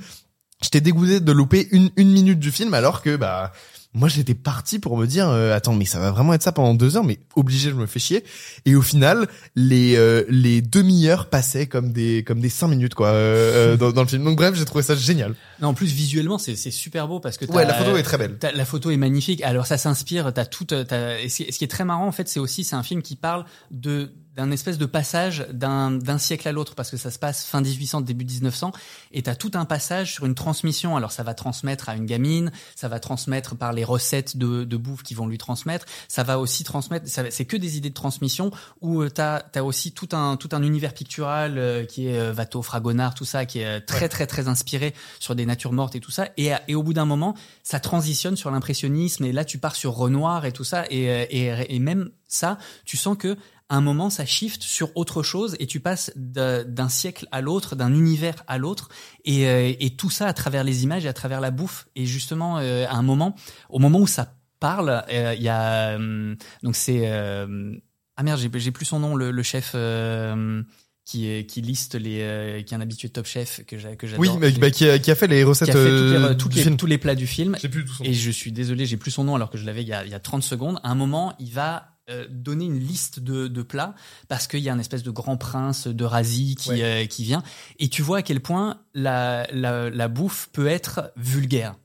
J'étais 0.61 0.81
dégoûté 0.81 1.19
de 1.19 1.31
louper 1.31 1.67
une 1.71 1.89
une 1.95 2.11
minute 2.11 2.39
du 2.39 2.51
film 2.51 2.73
alors 2.73 3.01
que 3.01 3.15
bah 3.15 3.51
moi 3.93 4.07
j'étais 4.07 4.33
parti 4.35 4.79
pour 4.79 4.97
me 4.97 5.05
dire 5.05 5.27
euh, 5.29 5.53
attends 5.53 5.73
mais 5.75 5.85
ça 5.85 5.99
va 5.99 6.11
vraiment 6.11 6.33
être 6.33 6.43
ça 6.43 6.51
pendant 6.51 6.73
deux 6.73 6.95
heures 6.95 7.03
mais 7.03 7.19
obligé 7.35 7.69
je 7.71 7.75
me 7.75 7.85
fais 7.85 7.99
chier 7.99 8.23
et 8.65 8.75
au 8.75 8.81
final 8.81 9.27
les 9.55 9.95
euh, 9.97 10.23
les 10.29 10.61
demi-heures 10.61 11.29
passaient 11.29 11.67
comme 11.67 11.91
des 11.91 12.23
comme 12.23 12.39
des 12.39 12.49
cinq 12.49 12.69
minutes 12.69 12.95
quoi 12.95 13.07
euh, 13.09 13.73
euh, 13.73 13.77
dans, 13.77 13.91
dans 13.91 14.01
le 14.03 14.07
film 14.07 14.23
donc 14.23 14.37
bref 14.37 14.55
j'ai 14.55 14.63
trouvé 14.65 14.83
ça 14.83 14.95
génial 14.95 15.35
Non, 15.61 15.69
en 15.69 15.73
plus 15.73 15.91
visuellement, 15.91 16.37
c'est 16.37 16.55
c'est 16.55 16.71
super 16.71 17.07
beau 17.07 17.19
parce 17.19 17.37
que 17.37 17.45
ouais 17.45 17.63
t'as- 17.65 17.67
la 17.67 17.73
photo 17.73 17.97
est 17.97 18.03
très 18.03 18.17
belle 18.17 18.37
T'as- 18.39 18.51
la 18.53 18.65
photo 18.65 18.91
est 18.91 18.97
magnifique. 18.97 19.41
Alors 19.43 19.67
ça 19.67 19.77
s'inspire. 19.77 20.31
T'as 20.33 20.45
tout. 20.45 20.65
T'as, 20.65 20.85
ce 21.27 21.43
qui 21.43 21.51
ce 21.51 21.57
qui 21.57 21.63
est 21.63 21.67
très 21.67 21.83
marrant 21.85 22.07
en 22.07 22.11
fait, 22.11 22.27
c'est 22.29 22.39
aussi 22.39 22.63
c'est 22.63 22.75
un 22.75 22.83
film 22.83 23.01
qui 23.01 23.15
parle 23.15 23.45
de 23.71 24.11
d'un 24.35 24.51
espèce 24.51 24.77
de 24.77 24.85
passage 24.85 25.45
d'un 25.51 25.91
d'un 25.91 26.17
siècle 26.17 26.47
à 26.47 26.51
l'autre 26.51 26.75
parce 26.75 26.89
que 26.89 26.97
ça 26.97 27.11
se 27.11 27.19
passe 27.19 27.45
fin 27.45 27.61
1800 27.61 28.01
début 28.01 28.25
1900 28.25 28.71
et 29.11 29.23
t'as 29.23 29.35
tout 29.35 29.51
un 29.55 29.65
passage 29.65 30.13
sur 30.13 30.25
une 30.25 30.35
transmission. 30.35 30.95
Alors 30.95 31.11
ça 31.11 31.23
va 31.23 31.33
transmettre 31.33 31.89
à 31.89 31.95
une 31.95 32.05
gamine, 32.05 32.51
ça 32.75 32.87
va 32.87 32.99
transmettre 32.99 33.55
par 33.55 33.73
les 33.73 33.83
recettes 33.83 34.37
de, 34.37 34.63
de 34.63 34.77
bouffe 34.77 35.03
qui 35.03 35.13
vont 35.13 35.27
lui 35.27 35.37
transmettre. 35.37 35.85
Ça 36.07 36.23
va 36.23 36.39
aussi 36.39 36.63
transmettre. 36.63 37.07
C'est 37.07 37.45
que 37.45 37.57
des 37.57 37.77
idées 37.77 37.89
de 37.89 37.93
transmission 37.93 38.51
où 38.79 39.01
euh, 39.01 39.09
t'as 39.09 39.41
t'as 39.41 39.63
aussi 39.63 39.91
tout 39.91 40.09
un 40.13 40.37
tout 40.37 40.49
un 40.53 40.63
univers 40.63 40.93
pictural 40.93 41.57
euh, 41.57 41.85
qui 41.85 42.07
est 42.07 42.17
euh, 42.17 42.33
Watteau, 42.33 42.61
Fragonard, 42.61 43.13
tout 43.13 43.25
ça 43.25 43.45
qui 43.45 43.59
est 43.59 43.65
euh, 43.65 43.79
très 43.85 44.07
très 44.09 44.27
très 44.27 44.47
inspiré 44.47 44.93
sur 45.19 45.35
des 45.35 45.45
natures 45.45 45.73
mortes 45.73 45.95
et 45.95 45.99
tout 45.99 46.11
ça. 46.11 46.29
Et, 46.37 46.51
et 46.67 46.75
au 46.75 46.83
bout 46.83 46.93
d'un 46.93 47.05
moment, 47.05 47.35
ça 47.63 47.79
transitionne 47.79 48.37
sur 48.37 48.51
l'impressionnisme 48.51 49.25
et 49.25 49.31
là 49.31 49.45
tu 49.45 49.57
pars 49.57 49.75
sur 49.75 49.93
Renoir 49.93 50.45
et 50.45 50.51
tout 50.51 50.63
ça 50.63 50.85
et, 50.89 51.09
euh, 51.09 51.25
et, 51.29 51.75
et 51.75 51.79
même 51.79 52.11
ça, 52.31 52.57
tu 52.85 52.97
sens 52.97 53.17
que 53.17 53.37
à 53.71 53.75
un 53.77 53.81
moment 53.81 54.09
ça 54.09 54.25
shift 54.25 54.61
sur 54.61 54.89
autre 54.95 55.23
chose 55.23 55.55
et 55.59 55.65
tu 55.65 55.79
passes 55.79 56.11
d'un 56.15 56.89
siècle 56.89 57.25
à 57.31 57.41
l'autre, 57.41 57.75
d'un 57.75 57.93
univers 57.93 58.43
à 58.47 58.57
l'autre 58.57 58.89
et, 59.25 59.47
euh, 59.47 59.71
et 59.79 59.91
tout 59.95 60.09
ça 60.09 60.27
à 60.27 60.33
travers 60.33 60.63
les 60.63 60.83
images 60.83 61.05
et 61.05 61.07
à 61.09 61.13
travers 61.13 61.39
la 61.41 61.51
bouffe. 61.51 61.87
Et 61.95 62.05
justement 62.05 62.57
euh, 62.59 62.85
à 62.87 62.95
un 62.95 63.01
moment, 63.01 63.33
au 63.69 63.79
moment 63.79 63.99
où 63.99 64.07
ça 64.07 64.35
parle, 64.59 65.03
euh, 65.09 65.33
il 65.37 65.41
y 65.43 65.49
a 65.49 65.97
euh, 65.97 66.35
donc 66.63 66.75
c'est 66.75 67.03
euh, 67.05 67.73
ah 68.17 68.23
merde 68.23 68.39
j'ai 68.53 68.71
plus 68.71 68.85
son 68.85 68.99
nom 68.99 69.15
le, 69.15 69.31
le 69.31 69.43
chef 69.43 69.71
euh, 69.73 70.61
qui 71.05 71.45
qui 71.47 71.61
liste 71.61 71.95
les 71.95 72.19
euh, 72.21 72.61
qui 72.61 72.73
est 72.73 72.77
un 72.77 72.81
habitué 72.81 73.07
de 73.07 73.13
Top 73.13 73.25
Chef 73.25 73.61
que 73.65 73.77
j'a- 73.77 73.95
que 73.95 74.05
j'adore 74.05 74.19
oui 74.21 74.29
mais 74.39 74.51
bah, 74.51 74.69
qui, 74.69 74.87
a, 74.87 74.99
qui 74.99 75.09
a 75.11 75.15
fait 75.15 75.27
les 75.27 75.43
recettes 75.43 75.71
qui 75.71 75.77
a 75.77 75.81
fait 75.81 75.89
toutes 75.89 76.09
les- 76.11 76.15
euh, 76.17 76.33
toutes 76.35 76.55
les- 76.55 76.61
film. 76.61 76.77
tous 76.77 76.85
les 76.85 76.97
plats 76.99 77.15
du 77.15 77.25
film. 77.25 77.57
J'ai 77.59 77.69
plus 77.69 77.85
tout 77.85 77.93
son 77.93 78.03
et 78.03 78.13
je 78.13 78.29
suis 78.31 78.51
désolé, 78.51 78.85
j'ai 78.85 78.97
plus 78.97 79.11
son 79.11 79.23
nom 79.23 79.35
alors 79.35 79.49
que 79.49 79.57
je 79.57 79.65
l'avais 79.65 79.81
il 79.81 79.87
y 79.87 79.93
a, 79.93 80.05
il 80.05 80.11
y 80.11 80.13
a 80.13 80.19
30 80.19 80.43
secondes. 80.43 80.79
À 80.83 80.89
un 80.91 80.95
moment, 80.95 81.33
il 81.39 81.51
va 81.53 81.90
euh, 82.09 82.25
donner 82.29 82.65
une 82.65 82.79
liste 82.79 83.19
de, 83.19 83.47
de 83.47 83.61
plats 83.61 83.93
parce 84.27 84.47
qu'il 84.47 84.59
y 84.61 84.69
a 84.69 84.73
un 84.73 84.79
espèce 84.79 85.03
de 85.03 85.11
grand 85.11 85.37
prince 85.37 85.87
de 85.87 86.03
Razi 86.03 86.55
qui, 86.55 86.69
Ouais. 86.71 86.81
euh, 86.83 87.05
qui 87.05 87.23
vient. 87.23 87.43
Et 87.79 87.89
tu 87.89 88.01
vois 88.01 88.17
à 88.19 88.21
quel 88.21 88.39
point 88.41 88.81
la, 88.93 89.47
la, 89.53 89.89
la 89.89 90.07
bouffe 90.07 90.49
peut 90.51 90.67
être 90.67 91.11
vulgaire. 91.15 91.75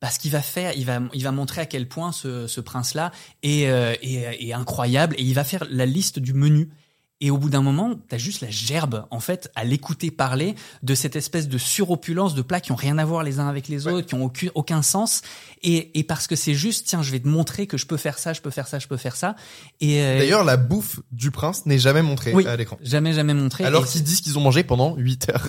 Parce 0.00 0.18
qu'il 0.18 0.32
va 0.32 0.42
faire, 0.42 0.72
il 0.76 0.84
va, 0.84 1.00
il 1.14 1.22
va 1.22 1.30
montrer 1.30 1.60
à 1.60 1.66
quel 1.66 1.88
point 1.88 2.10
ce, 2.10 2.48
ce 2.48 2.60
prince-là 2.60 3.12
est, 3.44 3.68
euh, 3.68 3.94
est, 4.02 4.48
est 4.48 4.52
incroyable 4.52 5.14
et 5.16 5.22
il 5.22 5.32
va 5.34 5.44
faire 5.44 5.64
la 5.70 5.86
liste 5.86 6.18
du 6.18 6.34
menu. 6.34 6.70
Et 7.24 7.30
au 7.30 7.38
bout 7.38 7.48
d'un 7.48 7.62
moment, 7.62 7.94
t'as 8.08 8.18
juste 8.18 8.40
la 8.42 8.50
gerbe, 8.50 9.06
en 9.12 9.20
fait, 9.20 9.48
à 9.54 9.64
l'écouter 9.64 10.10
parler 10.10 10.56
de 10.82 10.94
cette 10.94 11.14
espèce 11.16 11.48
de 11.48 11.56
suropulence 11.56 12.34
de 12.34 12.42
plats 12.42 12.60
qui 12.60 12.72
ont 12.72 12.76
rien 12.76 12.98
à 12.98 13.04
voir 13.04 13.22
les 13.22 13.38
uns 13.38 13.48
avec 13.48 13.68
les 13.68 13.86
autres, 13.86 14.06
qui 14.08 14.14
ont 14.14 14.24
aucun, 14.24 14.48
aucun 14.56 14.82
sens. 14.82 15.22
Et, 15.62 15.98
et 15.98 16.02
parce 16.02 16.26
que 16.26 16.34
c'est 16.34 16.54
juste, 16.54 16.86
tiens, 16.88 17.00
je 17.00 17.12
vais 17.12 17.20
te 17.20 17.28
montrer 17.28 17.66
que 17.68 17.76
je 17.78 17.86
peux 17.86 17.96
faire 17.96 18.18
ça, 18.18 18.32
je 18.32 18.40
peux 18.40 18.50
faire 18.50 18.66
ça, 18.66 18.80
je 18.80 18.88
peux 18.88 18.96
faire 18.96 19.14
ça. 19.14 19.36
Et 19.80 20.02
euh, 20.02 20.18
d'ailleurs 20.18 20.42
la 20.44 20.56
bouffe 20.56 20.98
du 21.12 21.30
prince 21.30 21.64
n'est 21.64 21.78
jamais 21.78 22.02
montrée 22.02 22.34
Oui. 22.34 22.44
à 22.46 22.56
l'écran 22.56 22.76
jamais, 22.82 23.12
jamais 23.12 23.34
montré. 23.34 23.64
alors 23.64 23.84
Et 23.84 23.88
qu'ils 23.88 24.02
disent 24.02 24.20
qu'ils 24.20 24.36
ont 24.36 24.42
mangé 24.42 24.64
pendant 24.64 24.96
8 24.96 25.30
heures 25.30 25.48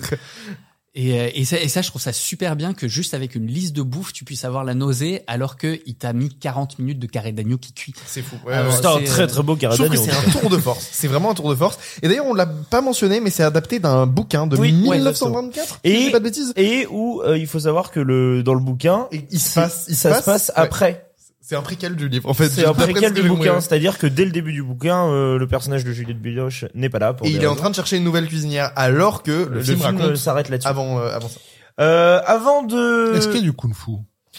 Et, 0.96 1.18
euh, 1.20 1.28
et, 1.34 1.44
ça, 1.44 1.58
et 1.60 1.66
ça, 1.68 1.82
je 1.82 1.88
trouve 1.88 2.00
ça 2.00 2.12
super 2.12 2.54
bien 2.54 2.72
que 2.72 2.86
juste 2.86 3.14
avec 3.14 3.34
une 3.34 3.46
liste 3.48 3.74
de 3.74 3.82
bouffe, 3.82 4.12
tu 4.12 4.24
puisses 4.24 4.44
avoir 4.44 4.62
la 4.62 4.74
nausée, 4.74 5.22
alors 5.26 5.56
que 5.56 5.80
il 5.86 5.96
t'a 5.96 6.12
mis 6.12 6.28
40 6.28 6.78
minutes 6.78 7.00
de 7.00 7.06
carré 7.06 7.32
d'agneau 7.32 7.58
qui 7.58 7.72
cuit. 7.72 7.94
c'est 8.06 8.22
fou 8.22 8.36
Alors, 8.48 8.72
C'est 8.72 8.86
un 8.86 9.02
très 9.02 9.22
euh, 9.22 9.26
très 9.26 9.42
beau 9.42 9.56
Je 9.60 9.66
trouve 9.66 9.78
que 9.88 9.96
Caradagno. 9.96 10.02
c'est 10.04 10.12
un 10.12 10.40
tour 10.40 10.50
de 10.50 10.58
force. 10.58 10.88
C'est 10.92 11.08
vraiment 11.08 11.32
un 11.32 11.34
tour 11.34 11.50
de 11.50 11.56
force. 11.56 11.78
Et 12.02 12.08
d'ailleurs, 12.08 12.26
on 12.26 12.34
l'a 12.34 12.46
pas 12.46 12.80
mentionné, 12.80 13.18
mais 13.20 13.30
c'est 13.30 13.42
adapté 13.42 13.80
d'un 13.80 14.06
bouquin 14.06 14.46
de 14.46 14.56
Oui, 14.56 14.70
ouais, 14.86 14.96
1924. 14.98 15.80
Et- 15.82 15.90
si 15.90 15.96
je 16.00 16.04
dis 16.06 16.10
pas 16.12 16.18
de 16.20 16.24
bêtises. 16.24 16.52
Et 16.56 16.86
où 16.88 17.22
euh, 17.22 17.36
il 17.36 17.46
faut 17.48 17.60
savoir 17.60 17.90
que 17.90 17.98
le 18.00 18.42
dans 18.44 18.54
le 18.54 18.60
bouquin, 18.60 19.08
Et 19.10 19.26
il 19.30 19.40
se 19.40 19.54
passe, 19.54 19.86
il 19.88 19.96
ça 19.96 20.20
se 20.20 20.24
passe 20.24 20.48
ouais. 20.56 20.62
après. 20.62 21.03
C'est 21.46 21.56
un 21.56 21.60
préquel 21.60 21.94
du 21.94 22.08
livre, 22.08 22.30
en 22.30 22.32
fait? 22.32 22.48
C'est 22.48 22.64
un 22.64 22.72
préquel 22.72 23.12
du 23.12 23.22
bouquin, 23.22 23.60
c'est-à-dire 23.60 23.98
que 23.98 24.06
dès 24.06 24.24
le 24.24 24.30
début 24.30 24.54
du 24.54 24.62
bouquin, 24.62 25.10
euh, 25.10 25.36
le 25.36 25.46
personnage 25.46 25.84
de 25.84 25.92
Juliette 25.92 26.18
Binoche 26.18 26.64
n'est 26.74 26.88
pas 26.88 26.98
là. 26.98 27.12
Pour 27.12 27.26
Et 27.26 27.30
il 27.32 27.42
est 27.42 27.46
en 27.46 27.54
train 27.54 27.68
de 27.68 27.74
chercher 27.74 27.98
une 27.98 28.04
nouvelle 28.04 28.26
cuisinière, 28.28 28.72
alors 28.76 29.22
que 29.22 29.30
le, 29.30 29.56
Le, 29.56 29.62
film, 29.62 30.16
s'arrête 30.16 30.48
là-dessus. 30.48 30.66
avant, 30.66 31.00
euh, 31.00 31.14
avant 31.14 31.28
ça. 31.28 31.40
Euh, 31.80 32.22
avant 32.24 32.62
de. 32.62 33.12
Est-ce 33.14 33.28
qu'il 33.28 33.36
y 33.36 33.40
a 33.40 33.42
du 33.42 33.52
kung-fu? 33.52 33.90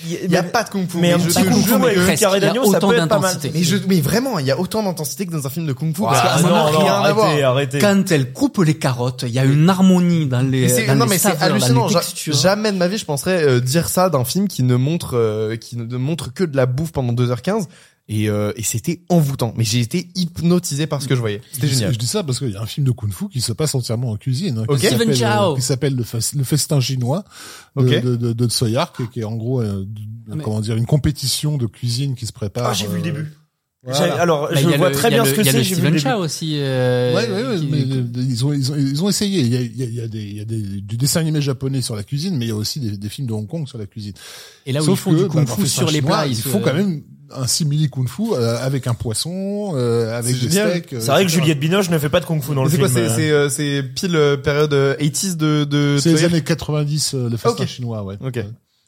Il 0.04 0.30
y 0.32 0.36
a 0.36 0.44
pas 0.44 0.64
de 0.64 0.70
kung-fu. 0.70 0.98
mais 0.98 1.14
un 1.14 1.20
je 1.20 1.28
petit 1.28 1.42
te 1.42 1.48
kung-fu 1.48 1.64
jure, 1.70 1.76
avec 1.76 1.98
mais- 1.98 2.12
le 2.14 2.18
carré 2.18 2.38
Il 2.40 2.42
y 2.44 2.46
a 2.46 2.50
d'agneau, 2.50 2.72
ça 2.72 2.80
peut 2.80 2.94
être 2.98 3.08
pas 3.08 3.20
mal. 3.20 3.38
mais 3.54 3.64
je, 3.64 3.78
mais 3.88 4.02
vraiment, 4.02 4.40
il 4.40 4.46
y 4.46 4.52
a 4.52 4.60
autant 4.60 4.84
d'intensité 4.84 5.26
que 5.26 5.32
dans 5.32 5.48
un 5.48 5.50
film 5.50 5.66
de 5.66 5.74
kung-fu. 5.74 6.02
Ah, 6.06 6.12
parce 6.12 6.22
que 6.22 6.42
ça 6.42 6.44
n'a 6.44 6.50
non, 6.50 6.72
non, 6.74 6.80
rien 6.80 6.94
à 7.02 7.14
voir. 7.14 7.26
arrêtez, 7.28 7.44
arrêtez. 7.44 7.80
Quand 7.80 8.12
elle 8.12 8.34
coupe 8.34 8.58
les 8.58 8.74
carottes, 8.78 9.24
il 9.26 9.34
y 9.34 9.40
a 9.40 9.46
une 9.46 9.70
harmonie 9.70 10.26
dans 10.28 10.42
les, 10.42 10.68
Mais 10.68 10.86
dans 10.88 10.96
non 10.96 11.06
les 11.06 11.10
mais 11.12 11.18
c'est 11.18 11.30
saveurs, 11.30 11.40
dans 11.40 11.46
hallucinant. 11.56 11.88
les 11.88 11.94
Ja- 11.94 12.00
textures. 12.00 12.36
Jamais 12.36 12.72
de 12.74 12.78
ma 12.78 12.88
vie 12.90 12.98
je 12.98 13.06
penserais 13.06 13.42
euh, 13.44 13.60
dire 13.62 13.88
ça 13.88 14.10
d'un 14.10 14.26
film 14.26 14.48
qui 14.48 14.64
ne 14.64 14.76
montre 14.76 15.16
euh, 15.16 15.56
qui 15.56 15.78
ne 15.78 15.98
montre 15.98 16.34
que 16.34 16.44
de 16.44 16.58
la 16.58 16.66
bouffe 16.66 16.92
pendant 16.92 17.14
2h15 17.14 17.68
et 18.08 18.30
euh, 18.30 18.52
et 18.56 18.64
c'était 18.64 19.02
envoûtant. 19.10 19.54
Mais 19.58 19.64
j'ai 19.64 19.80
été 19.80 20.10
hypnotisé 20.16 20.86
par 20.88 21.02
ce 21.02 21.08
que 21.08 21.16
je 21.16 21.20
voyais. 21.20 21.42
C'était 21.52 21.68
génial. 21.68 21.94
Je 21.94 21.98
dis 22.00 22.06
ça 22.08 22.24
parce 22.24 22.40
qu'il 22.40 22.52
y 22.52 22.56
a 22.56 22.62
un 22.62 22.66
film 22.68 22.86
de 22.86 22.92
kung-fu 22.92 23.30
qui 23.30 23.42
se 23.42 23.52
passe 23.52 23.74
entièrement 23.76 24.12
en 24.12 24.18
cuisine, 24.18 24.60
hein, 24.60 24.66
Ok. 24.68 24.80
qui 24.80 24.86
s'appelle, 24.88 25.16
Steven 25.16 25.32
Chow. 25.34 25.52
euh, 25.52 25.56
qui 25.56 25.62
s'appelle 25.62 25.96
le, 25.96 26.04
Fes- 26.04 26.36
le 26.38 26.44
festin 26.44 26.80
chinois 26.80 27.24
de, 27.76 27.82
Ok. 27.84 28.02
de, 28.04 28.16
de, 28.16 28.34
de 28.34 28.48
Tsoyark, 28.48 29.10
qui 29.12 29.22
est 29.22 29.24
en 29.24 29.36
gros, 29.36 29.62
euh, 29.62 29.86
de- 29.88 30.02
Ah, 30.32 30.36
mais- 30.36 30.44
comment 30.44 30.62
dire, 30.62 30.76
une 30.76 30.86
compétition 30.86 31.58
de 31.58 31.66
cuisine 31.68 32.16
qui 32.16 32.26
se 32.26 32.34
prépare. 32.34 32.68
Ah, 32.70 32.74
j'ai 32.74 32.88
vu 32.88 32.94
le 32.94 33.00
euh, 33.00 33.04
début. 33.04 33.34
Voilà. 33.86 34.16
Alors, 34.22 34.50
Bah, 34.50 34.56
je 34.60 34.68
vois 34.78 34.90
le- 34.90 34.96
très 34.96 35.10
bien 35.10 35.24
le- 35.24 35.30
ce 35.30 35.36
que 35.36 35.42
Il 35.42 35.46
y 35.46 35.50
a 35.50 35.52
c'est. 35.52 35.58
le 35.60 35.64
Steven. 35.64 35.98
Chow 36.00 36.18
aussi. 36.20 36.54
euh, 36.58 37.16
Ouais, 37.16 37.30
ouais, 37.30 37.48
ouais, 37.48 37.60
qui- 37.60 37.68
mais 37.68 37.80
ils 38.24 38.44
ont, 38.46 38.52
ils 38.54 38.72
ont, 38.72 38.76
ils 38.76 39.04
ont 39.04 39.10
essayé. 39.10 39.42
Il 39.42 39.48
y 39.54 39.58
a, 39.58 39.62
il 39.62 39.76
y 39.78 39.84
a, 39.84 39.86
il 39.86 39.96
y 39.96 40.02
a 40.02 40.08
des, 40.08 40.20
il 40.24 40.38
y 40.38 40.42
a 40.42 40.46
des, 40.46 40.58
du 40.82 40.98
dessin 40.98 41.20
animé 41.22 41.42
japonais 41.42 41.82
sur 41.82 41.96
la 41.96 42.04
cuisine, 42.04 42.36
mais 42.38 42.46
il 42.46 42.50
y 42.50 42.52
a 42.52 42.56
aussi 42.56 42.80
des, 42.80 42.98
des 42.98 43.10
films 43.10 43.28
de 43.28 43.34
Hong 43.34 43.48
Kong 43.48 43.68
sur 43.68 43.78
la 43.78 43.86
cuisine. 43.86 44.14
Et 44.66 44.72
là 44.72 44.82
où 44.82 44.86
Sauf 44.86 45.00
ils 45.00 45.02
font 45.02 45.12
que, 45.12 45.16
du 45.18 45.22
bah, 45.24 45.30
kung 45.30 45.46
dans 45.46 45.56
fu 45.56 45.62
Festin 45.62 45.82
sur 45.84 45.92
les 45.92 46.02
plats, 46.02 46.26
il 46.28 46.36
se- 46.36 46.48
faut 46.48 46.60
quand 46.60 46.74
même 46.74 47.04
un 47.32 47.48
simili 47.48 47.90
kung 47.90 48.08
fu 48.08 48.22
euh, 48.34 48.58
avec 48.60 48.86
un 48.88 48.94
poisson, 48.94 49.74
euh, 49.76 50.16
avec 50.18 50.36
C'est 50.36 50.42
des 50.46 50.50
génial. 50.52 50.70
steaks. 50.72 50.94
euh, 50.94 51.00
C'est 51.00 51.12
vrai 51.12 51.26
que. 51.26 51.32
Juliette 51.32 51.60
Binoche 51.60 51.90
ne 51.90 51.98
fait 51.98 52.10
pas 52.10 52.20
de 52.20 52.26
kung 52.26 52.42
fu 52.42 52.54
dans 52.54 52.64
le 52.64 52.70
C'est 52.70 52.78
film. 52.78 52.88
quoi 52.88 52.96
C'est 52.96 53.08
euh. 53.32 53.50
c'est 53.50 53.72
euh, 53.72 53.82
c'est 53.82 53.84
pile 53.84 54.40
période 54.44 54.74
euh, 54.74 54.96
80s 54.98 55.36
de 55.36 55.64
de. 55.64 55.98
C'est 56.00 56.12
les 56.14 56.24
années 56.24 56.42
90, 56.44 57.14
euh, 57.16 57.30
le 57.30 57.38
festin 57.38 57.64
Ok. 57.64 57.68
chinois, 57.68 58.04
ouais. 58.04 58.16
Ok. 58.24 58.40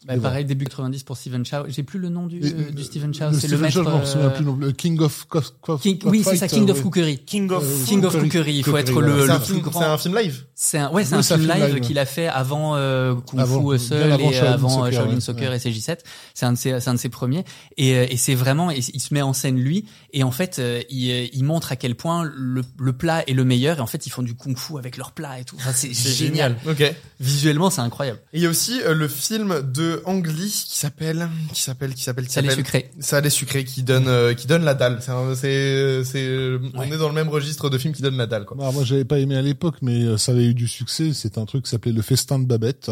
Bah, 0.07 0.13
Mais 0.15 0.21
pareil, 0.21 0.45
début 0.45 0.63
90 0.65 1.03
pour 1.03 1.17
Steven 1.17 1.45
Chow. 1.45 1.65
J'ai 1.67 1.83
plus 1.83 1.99
le 1.99 2.07
nom 2.07 2.27
du, 2.27 2.37
Et, 2.39 2.45
euh, 2.53 2.71
du 2.71 2.83
Steven 2.83 3.13
Chow. 3.13 3.25
Le 3.31 3.39
C'est 3.39 3.47
le 3.49 3.57
maître. 3.57 3.77
Euh, 4.15 4.29
plus 4.29 4.45
non 4.45 4.55
plus. 4.55 4.65
Le 4.67 4.71
King 4.71 4.99
of 5.01 5.27
Cof- 5.29 5.51
Cof- 5.61 5.81
King, 5.81 5.99
oui, 6.05 6.23
c'est 6.23 6.37
ça, 6.37 6.47
King 6.47 6.69
euh, 6.69 6.71
of. 6.71 6.81
Cookery. 6.81 7.17
King 7.25 7.51
of. 7.51 7.63
Euh, 7.63 7.85
King 7.85 8.05
of 8.05 8.13
Cookery. 8.13 8.29
Cookery. 8.29 8.55
Il 8.59 8.63
faut 8.63 8.77
être 8.77 9.01
le, 9.01 9.19
C'est 9.21 9.25
le 9.27 9.31
un 9.33 9.39
plus 9.39 9.45
film. 9.55 9.59
grand. 9.61 9.79
C'est 9.81 9.85
un 9.85 9.97
film 9.97 10.15
live. 10.17 10.43
C'est 10.55 10.77
un, 10.77 10.89
ouais, 10.91 11.03
c'est 11.03 11.11
Oui, 11.13 11.19
un 11.19 11.21
c'est 11.23 11.33
un 11.33 11.37
film 11.39 11.51
live 11.53 11.79
qu'il 11.81 11.99
a 11.99 12.05
fait 12.05 12.27
avant 12.27 12.75
euh, 12.77 13.15
Kung 13.15 13.39
Avant- 13.39 13.59
Fu 13.77 13.93
avant 13.93 14.31
et 14.31 14.37
avant 14.39 14.69
euh, 14.85 14.85
Soccer, 14.91 14.93
Shaolin. 14.93 15.19
Soccer 15.19 15.53
et 15.53 15.57
CJ7. 15.57 15.97
C'est 16.33 16.45
un 16.45 16.53
de 16.53 16.57
ses, 16.57 16.79
c'est 16.79 16.89
un 16.89 16.93
de 16.93 16.99
ses 16.99 17.09
premiers. 17.09 17.43
Et, 17.75 17.95
euh, 17.95 18.05
et 18.09 18.15
c'est 18.17 18.35
vraiment, 18.35 18.71
il 18.71 18.81
se 18.83 19.13
met 19.13 19.21
en 19.21 19.33
scène 19.33 19.59
lui. 19.59 19.85
Et 20.13 20.23
en 20.23 20.31
fait, 20.31 20.57
euh, 20.59 20.81
il, 20.89 21.11
euh, 21.11 21.25
il 21.33 21.43
montre 21.43 21.73
à 21.73 21.75
quel 21.75 21.95
point 21.95 22.23
le, 22.23 22.61
le 22.79 22.93
plat 22.93 23.23
est 23.27 23.33
le 23.33 23.43
meilleur. 23.43 23.77
Et 23.77 23.81
en 23.81 23.87
fait, 23.87 24.07
ils 24.07 24.09
font 24.09 24.23
du 24.23 24.35
Kung 24.35 24.57
Fu 24.57 24.77
avec 24.77 24.95
leur 24.97 25.11
plat 25.11 25.39
et 25.39 25.43
tout. 25.43 25.57
Enfin, 25.59 25.71
c'est 25.73 25.93
génial. 25.93 26.55
Ok. 26.65 26.81
Visuellement, 27.19 27.69
c'est 27.69 27.81
incroyable. 27.81 28.19
il 28.33 28.41
y 28.41 28.45
a 28.45 28.49
aussi 28.49 28.79
euh, 28.81 28.93
le 28.93 29.07
film 29.07 29.61
de 29.73 29.96
Ang 30.05 30.25
Lee 30.27 30.63
qui 30.67 30.77
s'appelle 30.77 31.29
qui 31.53 31.61
s'appelle 31.61 31.93
qui 31.93 32.03
s'appelle 32.03 32.25
qui 32.27 32.33
Ça 32.33 32.41
les 32.41 32.49
s'appelle 32.49 32.65
sucré. 32.65 32.91
Ça 32.99 33.21
les 33.21 33.29
sucré 33.29 33.63
qui 33.63 33.83
donne 33.83 34.07
euh, 34.07 34.33
qui 34.33 34.47
donne 34.47 34.63
la 34.63 34.73
dalle. 34.73 34.99
C'est 35.01 35.11
un- 35.11 35.35
c'est 35.35 36.03
c'est 36.03 36.57
on 36.75 36.83
est 36.83 36.97
dans 36.97 37.09
le 37.09 37.15
même 37.15 37.29
registre 37.29 37.69
de 37.69 37.77
films 37.77 37.93
qui 37.93 38.01
donnent 38.01 38.17
la 38.17 38.27
dalle 38.27 38.45
quoi. 38.45 38.57
Bah, 38.57 38.71
moi, 38.73 38.83
j'avais 38.83 39.05
pas 39.05 39.19
aimé 39.19 39.35
à 39.37 39.41
l'époque, 39.41 39.75
mais 39.81 40.03
euh, 40.03 40.17
ça 40.17 40.31
avait 40.31 40.45
eu 40.45 40.53
du 40.53 40.67
succès. 40.67 41.11
C'est 41.13 41.37
un 41.37 41.45
truc 41.45 41.63
qui 41.65 41.69
s'appelait 41.71 41.91
Le 41.91 42.01
Festin 42.01 42.39
de 42.39 42.45
Babette, 42.45 42.91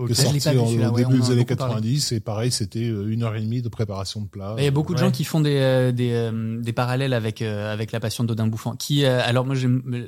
Ok. 0.00 0.06
qui 0.06 0.12
est 0.12 0.40
sorti 0.40 0.48
en- 0.58 0.64
au 0.66 0.66
ouais, 0.94 1.04
début 1.04 1.18
des 1.18 1.22
a 1.28 1.32
années 1.32 1.44
beaucoup 1.44 1.56
parlé. 1.56 1.74
90. 1.74 2.12
Et 2.12 2.20
pareil, 2.20 2.50
c'était 2.50 2.84
euh, 2.88 3.08
une 3.10 3.22
heure 3.22 3.36
et 3.36 3.40
demie 3.40 3.62
de 3.62 3.68
préparation 3.68 4.20
de 4.22 4.26
plat. 4.28 4.54
Il 4.58 4.64
y 4.64 4.66
a 4.66 4.70
beaucoup 4.70 4.94
de 4.94 4.98
Ouais. 5.00 5.06
gens 5.06 5.10
qui 5.12 5.24
font 5.24 5.40
des 5.40 5.56
euh, 5.56 5.92
des, 5.92 6.10
euh, 6.12 6.60
des 6.60 6.72
parallèles 6.72 7.12
avec 7.12 7.42
euh, 7.42 7.72
avec 7.72 7.92
la 7.92 8.00
Passion 8.00 8.24
d'Odin 8.24 8.46
Bouffant. 8.46 8.74
Qui 8.76 9.04
euh, 9.04 9.20
alors 9.24 9.44
moi 9.46 9.54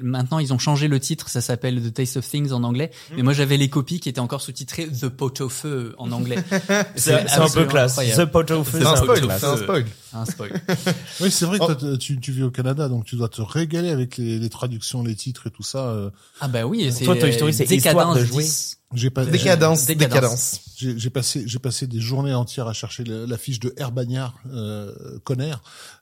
maintenant 0.03 0.39
ils 0.39 0.53
ont 0.53 0.59
changé 0.59 0.89
le 0.89 0.99
titre, 0.99 1.29
ça 1.29 1.41
s'appelle 1.41 1.81
The 1.83 1.93
Taste 1.93 2.17
of 2.17 2.29
Things 2.29 2.53
en 2.53 2.63
anglais. 2.65 2.91
Mm. 3.11 3.15
Mais 3.17 3.23
moi 3.23 3.33
j'avais 3.33 3.57
les 3.57 3.69
copies 3.69 4.01
qui 4.01 4.09
étaient 4.09 4.21
encore 4.21 4.41
sous-titrées 4.41 4.89
The 4.89 5.09
Pot 5.09 5.41
au 5.43 5.49
feu 5.49 5.95
en 5.99 6.11
anglais. 6.13 6.39
C'est 6.97 7.15
un 7.15 7.49
peu 7.49 7.65
classe. 7.67 7.93
incroyable. 7.99 8.23
The 8.23 8.33
Pot 8.33 8.51
au 8.53 8.65
feu, 8.65 8.79
C'est 8.81 8.87
un 8.87 8.93
un 8.93 9.57
spoil. 9.57 9.85
Un 10.15 10.25
spoil. 10.27 10.53
Oui, 11.21 11.31
c'est 11.31 11.45
vrai 11.47 11.59
que 11.59 11.65
Oh. 11.65 11.75
toi, 11.75 11.97
tu, 11.99 12.19
tu 12.21 12.33
vis 12.33 12.43
au 12.43 12.51
Canada, 12.51 12.89
donc 12.89 13.05
tu 13.05 13.17
dois 13.17 13.29
te 13.29 13.41
régaler 13.43 13.91
avec 13.91 14.17
les, 14.17 14.39
les 14.39 14.49
traductions, 14.51 15.03
les 15.03 15.15
titres 15.15 15.47
et 15.47 15.51
tout 15.51 15.63
ça. 15.63 15.87
euh. 15.91 16.11
Ah 16.41 16.49
bah 16.49 16.65
oui, 16.67 16.91
c'est 16.93 17.05
Toi, 17.05 17.17
Toy 17.17 17.33
Story, 17.33 17.53
c'est 17.55 17.65
histoire 17.71 18.15
de 18.15 18.25
jouer. 18.25 18.43
10. 18.43 18.79
J'ai 18.95 19.11
pas, 19.11 19.25
Décadence, 19.25 19.87
Décadence. 19.87 20.11
décadence. 20.13 20.61
j'ai 20.77 20.99
j'ai 20.99 21.11
passé, 21.11 21.45
j'ai 21.47 21.59
passé 21.59 21.87
des 21.87 22.01
journées 22.01 22.35
entières 22.35 22.67
à 22.69 22.73
chercher 22.73 23.05
le- 23.05 23.25
la 23.27 23.39
fiche 23.39 23.59
de 23.61 23.73
Herbagnard, 23.77 24.35
euh, 24.53 24.93
Conner, 25.25 25.55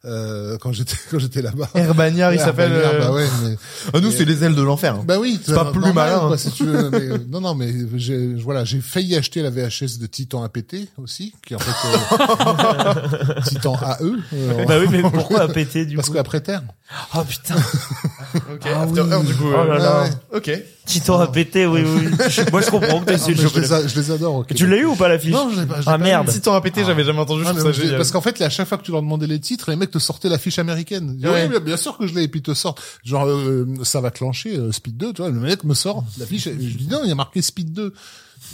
euh, 0.05 0.59
quand 0.59 0.73
j'étais, 0.73 0.97
quand 1.11 1.19
j'étais 1.19 1.43
là-bas. 1.43 1.69
Herbagnard, 1.75 2.33
il 2.35 2.41
s'appelle. 2.41 2.73
Herbagnard, 2.73 2.95
euh, 2.95 2.99
Bah 3.09 3.13
ouais, 3.13 3.29
mais, 3.45 3.57
Ah, 3.95 4.01
nous, 4.01 4.11
c'est 4.11 4.25
les 4.25 4.43
ailes 4.45 4.55
de 4.55 4.63
l'enfer. 4.63 4.95
hein. 4.97 5.05
bah 5.07 5.19
oui, 5.21 5.39
C'est 5.45 5.55
pas 5.55 5.71
plus 5.71 5.93
malin, 5.93 6.17
hein. 6.23 6.27
quoi, 6.29 6.39
si 6.39 6.51
tu 6.51 6.65
veux, 6.65 6.91
mais, 6.91 6.99
euh, 7.11 7.19
non, 7.29 7.41
non, 7.41 7.55
mais 7.55 7.73
j'ai, 7.97 8.35
voilà, 8.35 8.65
j'ai 8.65 8.81
failli 8.81 9.15
acheter 9.17 9.43
la 9.43 9.51
VHS 9.51 9.99
de 9.99 10.07
Titan 10.07 10.43
APT 10.43 10.89
aussi, 10.99 11.33
qui 11.47 11.53
est 11.55 11.57
en 11.57 11.61
fait 11.61 11.89
euh, 11.89 13.41
Titan 13.45 13.75
AE. 13.77 14.05
euh, 14.35 14.65
Bah 14.67 14.79
oui, 14.81 14.87
mais 14.91 15.03
pourquoi 15.03 15.49
péter 15.53 15.87
du 15.87 15.97
parce 15.97 16.09
coup 16.09 16.15
qu'après 16.15 16.41
terme. 16.41 16.67
Oh 17.15 17.23
putain, 17.23 17.55
Ok. 18.53 18.63
Ah 18.65 18.83
After 18.83 19.01
oui. 19.03 19.11
Earth, 19.13 19.27
du 19.27 19.35
coup. 19.35 19.45
Oh 19.49 19.65
là 19.65 19.75
euh, 19.75 19.79
là. 19.79 20.03
ouais. 20.03 20.11
Ok. 20.37 20.51
Titan 20.87 21.21
a 21.21 21.29
pété, 21.29 21.67
oui, 21.67 21.83
oui. 21.85 22.09
Je- 22.29 22.51
Moi 22.51 22.63
je 22.63 22.71
comprends 22.71 23.01
que 23.01 23.05
t'as 23.07 23.15
essayé 23.15 23.35
de 23.35 23.41
je, 23.41 23.47
les 23.47 23.49
choper. 23.67 23.73
a- 23.73 23.87
je 23.87 23.95
les 24.01 24.11
adore. 24.11 24.35
ok. 24.37 24.55
Tu 24.55 24.67
l'as 24.67 24.77
eu 24.79 24.85
ou 24.87 24.97
pas 24.97 25.09
la 25.09 25.19
fiche 25.19 25.31
Non, 25.31 25.51
je 25.55 25.61
l'ai 25.61 25.67
pas. 25.67 25.77
je 25.77 25.81
l'ai 25.83 25.85
Ah 25.87 25.93
pas 25.93 25.99
merde. 25.99 26.31
Si 26.31 26.41
t'en 26.41 26.55
as 26.55 26.61
pété, 26.61 26.85
j'avais 26.85 27.05
jamais 27.05 27.21
entendu, 27.21 27.45
je 27.45 27.49
Ah, 27.49 27.53
trouve 27.55 27.73
ça 27.73 27.81
génial. 27.81 27.97
parce 27.97 28.11
qu'en 28.11 28.21
fait, 28.21 28.41
à 28.43 28.51
chaque 28.51 28.67
fois 28.69 28.77
que 28.79 28.83
tu 28.83 28.91
leur 28.91 29.03
demandais 29.03 29.29
les 29.29 29.39
titres, 29.39 29.71
les 29.71 29.77
mecs 29.77 29.93
te 29.93 30.01
sortaient 30.01 30.29
la 30.29 30.39
fiche 30.39 30.59
américaine. 30.59 31.11
Je 31.15 31.27
dis, 31.27 31.33
Ouais. 31.33 31.45
Oui, 31.45 31.49
bien- 31.51 31.61
bien 31.61 31.77
sûr 31.77 31.97
que 31.97 32.07
je 32.09 32.15
l'ai, 32.15 32.25
et 32.25 32.29
puis 32.29 32.41
ils 32.41 32.45
te 32.45 32.55
sortent. 32.55 32.81
Genre, 33.05 33.25
euh, 33.27 33.67
ça 33.85 34.01
va 34.01 34.11
clencher, 34.11 34.57
euh, 34.57 34.73
Speed 34.73 34.97
2, 34.97 35.13
tu 35.13 35.23
vois, 35.23 35.31
le 35.31 35.39
mec 35.39 35.63
me 35.63 35.75
sort 35.75 36.05
la 36.19 36.27
fiche, 36.27 36.49
et 36.49 36.55
je 36.59 36.77
dis 36.77 36.89
non, 36.91 37.01
il 37.05 37.09
y 37.09 37.13
a 37.13 37.17
marqué 37.17 37.41
Speed 37.41 37.73
2. 37.73 37.95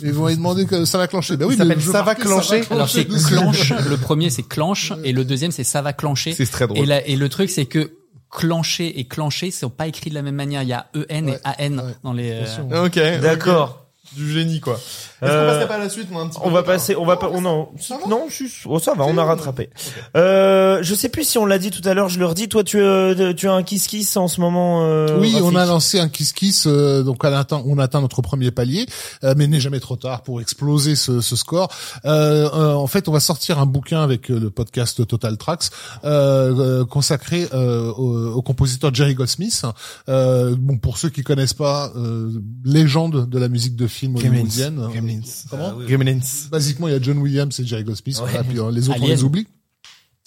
Et 0.02 0.08
ils 0.08 0.12
vont 0.12 0.26
lui 0.26 0.36
demander 0.36 0.66
que 0.66 0.84
ça 0.84 0.98
va 0.98 1.06
clencher. 1.06 1.36
Ben 1.38 1.46
oui, 1.46 1.54
Il 1.54 1.58
s'appelle 1.58 1.80
Ça 1.80 2.02
va 2.02 2.14
clencher. 2.16 2.64
Alors 2.70 2.88
c'est 2.90 3.06
clenche, 3.06 3.72
le 3.88 3.96
premier 3.96 4.28
c'est 4.28 4.42
clenche 4.42 4.92
et 5.04 5.12
le 5.12 5.24
deuxième 5.24 5.52
c'est 5.52 5.64
ça 5.64 5.80
va 5.80 5.92
clencher. 5.94 6.34
C'est 6.36 6.50
très 6.50 6.66
drôle. 6.66 6.78
Et, 6.80 6.86
la, 6.86 7.06
et 7.06 7.14
le 7.16 7.28
truc 7.30 7.48
c'est 7.48 7.64
que 7.66 7.92
clencher 8.30 8.98
et 8.98 9.04
clencher 9.04 9.50
sont 9.50 9.70
pas 9.70 9.86
écrits 9.86 10.10
de 10.10 10.14
la 10.14 10.22
même 10.22 10.34
manière. 10.34 10.62
Il 10.62 10.68
y 10.68 10.72
a 10.72 10.86
EN 11.08 11.26
Ouais, 11.30 11.40
et 11.58 11.66
AN 11.66 11.78
ouais. 11.78 11.92
dans 12.02 12.12
les. 12.12 12.30
euh. 12.32 12.86
Ok. 12.86 12.98
D'accord. 13.20 13.85
Du 14.14 14.30
génie, 14.32 14.60
quoi. 14.60 14.74
Est-ce 14.74 15.30
Euh, 15.30 15.40
qu'on 15.42 15.52
passerait 15.52 15.68
pas 15.68 15.74
à 15.74 15.78
la 15.78 15.88
suite, 15.88 16.10
moi, 16.10 16.22
un 16.22 16.28
petit 16.28 16.38
peu 16.40 16.46
On 16.46 16.50
va 16.50 16.62
passer, 16.62 16.94
on 16.96 17.04
va 17.04 17.16
pas, 17.16 17.28
on 17.32 17.40
non, 17.40 17.68
non, 18.08 18.26
si, 18.30 18.44
oh, 18.66 18.78
ça 18.78 18.94
va, 18.94 19.04
on 19.04 19.18
a 19.18 19.24
rattrapé. 19.24 19.68
Euh, 20.16 20.78
je 20.82 20.94
sais 20.94 21.08
plus 21.08 21.24
si 21.24 21.38
on 21.38 21.44
l'a 21.46 21.58
dit 21.58 21.70
tout 21.70 21.86
à 21.86 21.92
l'heure, 21.94 22.08
je 22.08 22.18
le 22.18 22.26
redis, 22.26 22.48
toi 22.48 22.62
tu, 22.64 22.78
euh, 22.78 23.32
tu 23.34 23.48
as 23.48 23.52
un 23.52 23.62
kiss 23.62 23.86
kiss 23.88 24.16
en 24.16 24.28
ce 24.28 24.40
moment. 24.40 24.84
Euh, 24.86 25.18
Oui, 25.20 25.36
on 25.42 25.54
a 25.56 25.66
lancé 25.66 25.98
un 25.98 26.08
Kiss 26.08 26.32
Kiss, 26.32 26.66
euh, 26.66 27.02
donc 27.02 27.24
on 27.24 27.32
atteint, 27.32 27.62
on 27.66 27.78
a 27.78 27.84
atteint 27.84 28.00
notre 28.00 28.22
premier 28.22 28.50
palier, 28.50 28.86
euh, 29.24 29.34
mais 29.36 29.46
n'est 29.48 29.60
jamais 29.60 29.80
trop 29.80 29.96
tard 29.96 30.22
pour 30.22 30.40
exploser 30.40 30.94
ce, 30.96 31.20
ce 31.20 31.36
score. 31.36 31.68
Euh, 32.04 32.48
euh, 32.54 32.74
en 32.74 32.86
fait, 32.86 33.08
on 33.08 33.12
va 33.12 33.20
sortir 33.20 33.58
un 33.58 33.66
bouquin 33.66 34.02
avec 34.02 34.30
euh, 34.30 34.38
le 34.38 34.50
podcast 34.50 35.06
Total 35.06 35.36
Tracks 35.36 35.64
euh, 36.04 36.54
euh, 36.80 36.84
consacré 36.84 37.48
euh, 37.52 37.90
au, 37.92 38.34
au 38.34 38.42
compositeur 38.42 38.94
Jerry 38.94 39.14
Goldsmith. 39.14 39.62
Euh, 40.08 40.54
bon, 40.58 40.78
pour 40.78 40.96
ceux 40.98 41.08
qui 41.10 41.22
connaissent 41.22 41.54
pas, 41.54 41.90
euh, 41.96 42.30
légende 42.64 43.28
de 43.28 43.38
la 43.38 43.48
musique 43.48 43.76
de 43.76 43.86
film 43.86 43.95
hollywoodienne. 44.04 44.76
Gremlins. 44.76 45.20
Comment 45.50 45.78
Gremlins. 45.80 46.20
Basiquement, 46.50 46.88
il 46.88 46.92
y 46.92 46.96
a 46.96 47.00
John 47.02 47.18
Williams 47.18 47.58
et 47.60 47.64
Jerry 47.64 47.84
Goldsmith. 47.84 48.16
Ouais. 48.18 48.22
voilà, 48.30 48.44
puis 48.44 48.58
euh, 48.58 48.70
les 48.70 48.88
autres, 48.88 48.98
on 48.98 49.02
Alien. 49.02 49.16
les 49.16 49.24
oublie. 49.24 49.46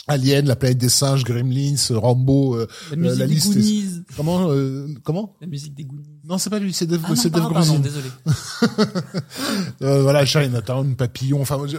Alien, 0.08 0.46
La 0.48 0.56
planète 0.56 0.80
des 0.80 0.90
singes, 0.90 1.24
Gremlins, 1.24 1.76
Rambo, 1.92 2.56
euh, 2.56 2.68
La 2.90 2.96
musique 2.96 3.20
la 3.20 3.28
des 3.28 3.34
liste 3.36 3.52
est- 3.52 3.54
Goonies. 3.54 4.04
comment, 4.18 4.50
euh, 4.52 4.88
comment 5.04 5.36
La 5.40 5.46
musique 5.48 5.76
des 5.76 5.84
Goonies. 5.86 6.04
Non, 6.30 6.38
c'est 6.38 6.52
pas 6.52 6.60
lui, 6.60 6.72
c'est 6.74 6.86
Dave, 6.86 7.02
Ah 7.06 7.10
non, 7.10 7.16
c'est 7.16 7.30
Dave 7.32 7.52
pardon, 7.52 7.80
désolé. 7.80 8.08
Euh, 9.82 10.02
voilà, 10.02 10.26
Chinatown, 10.26 10.96
Papillon. 10.96 11.42
Enfin, 11.42 11.58
je- 11.66 11.78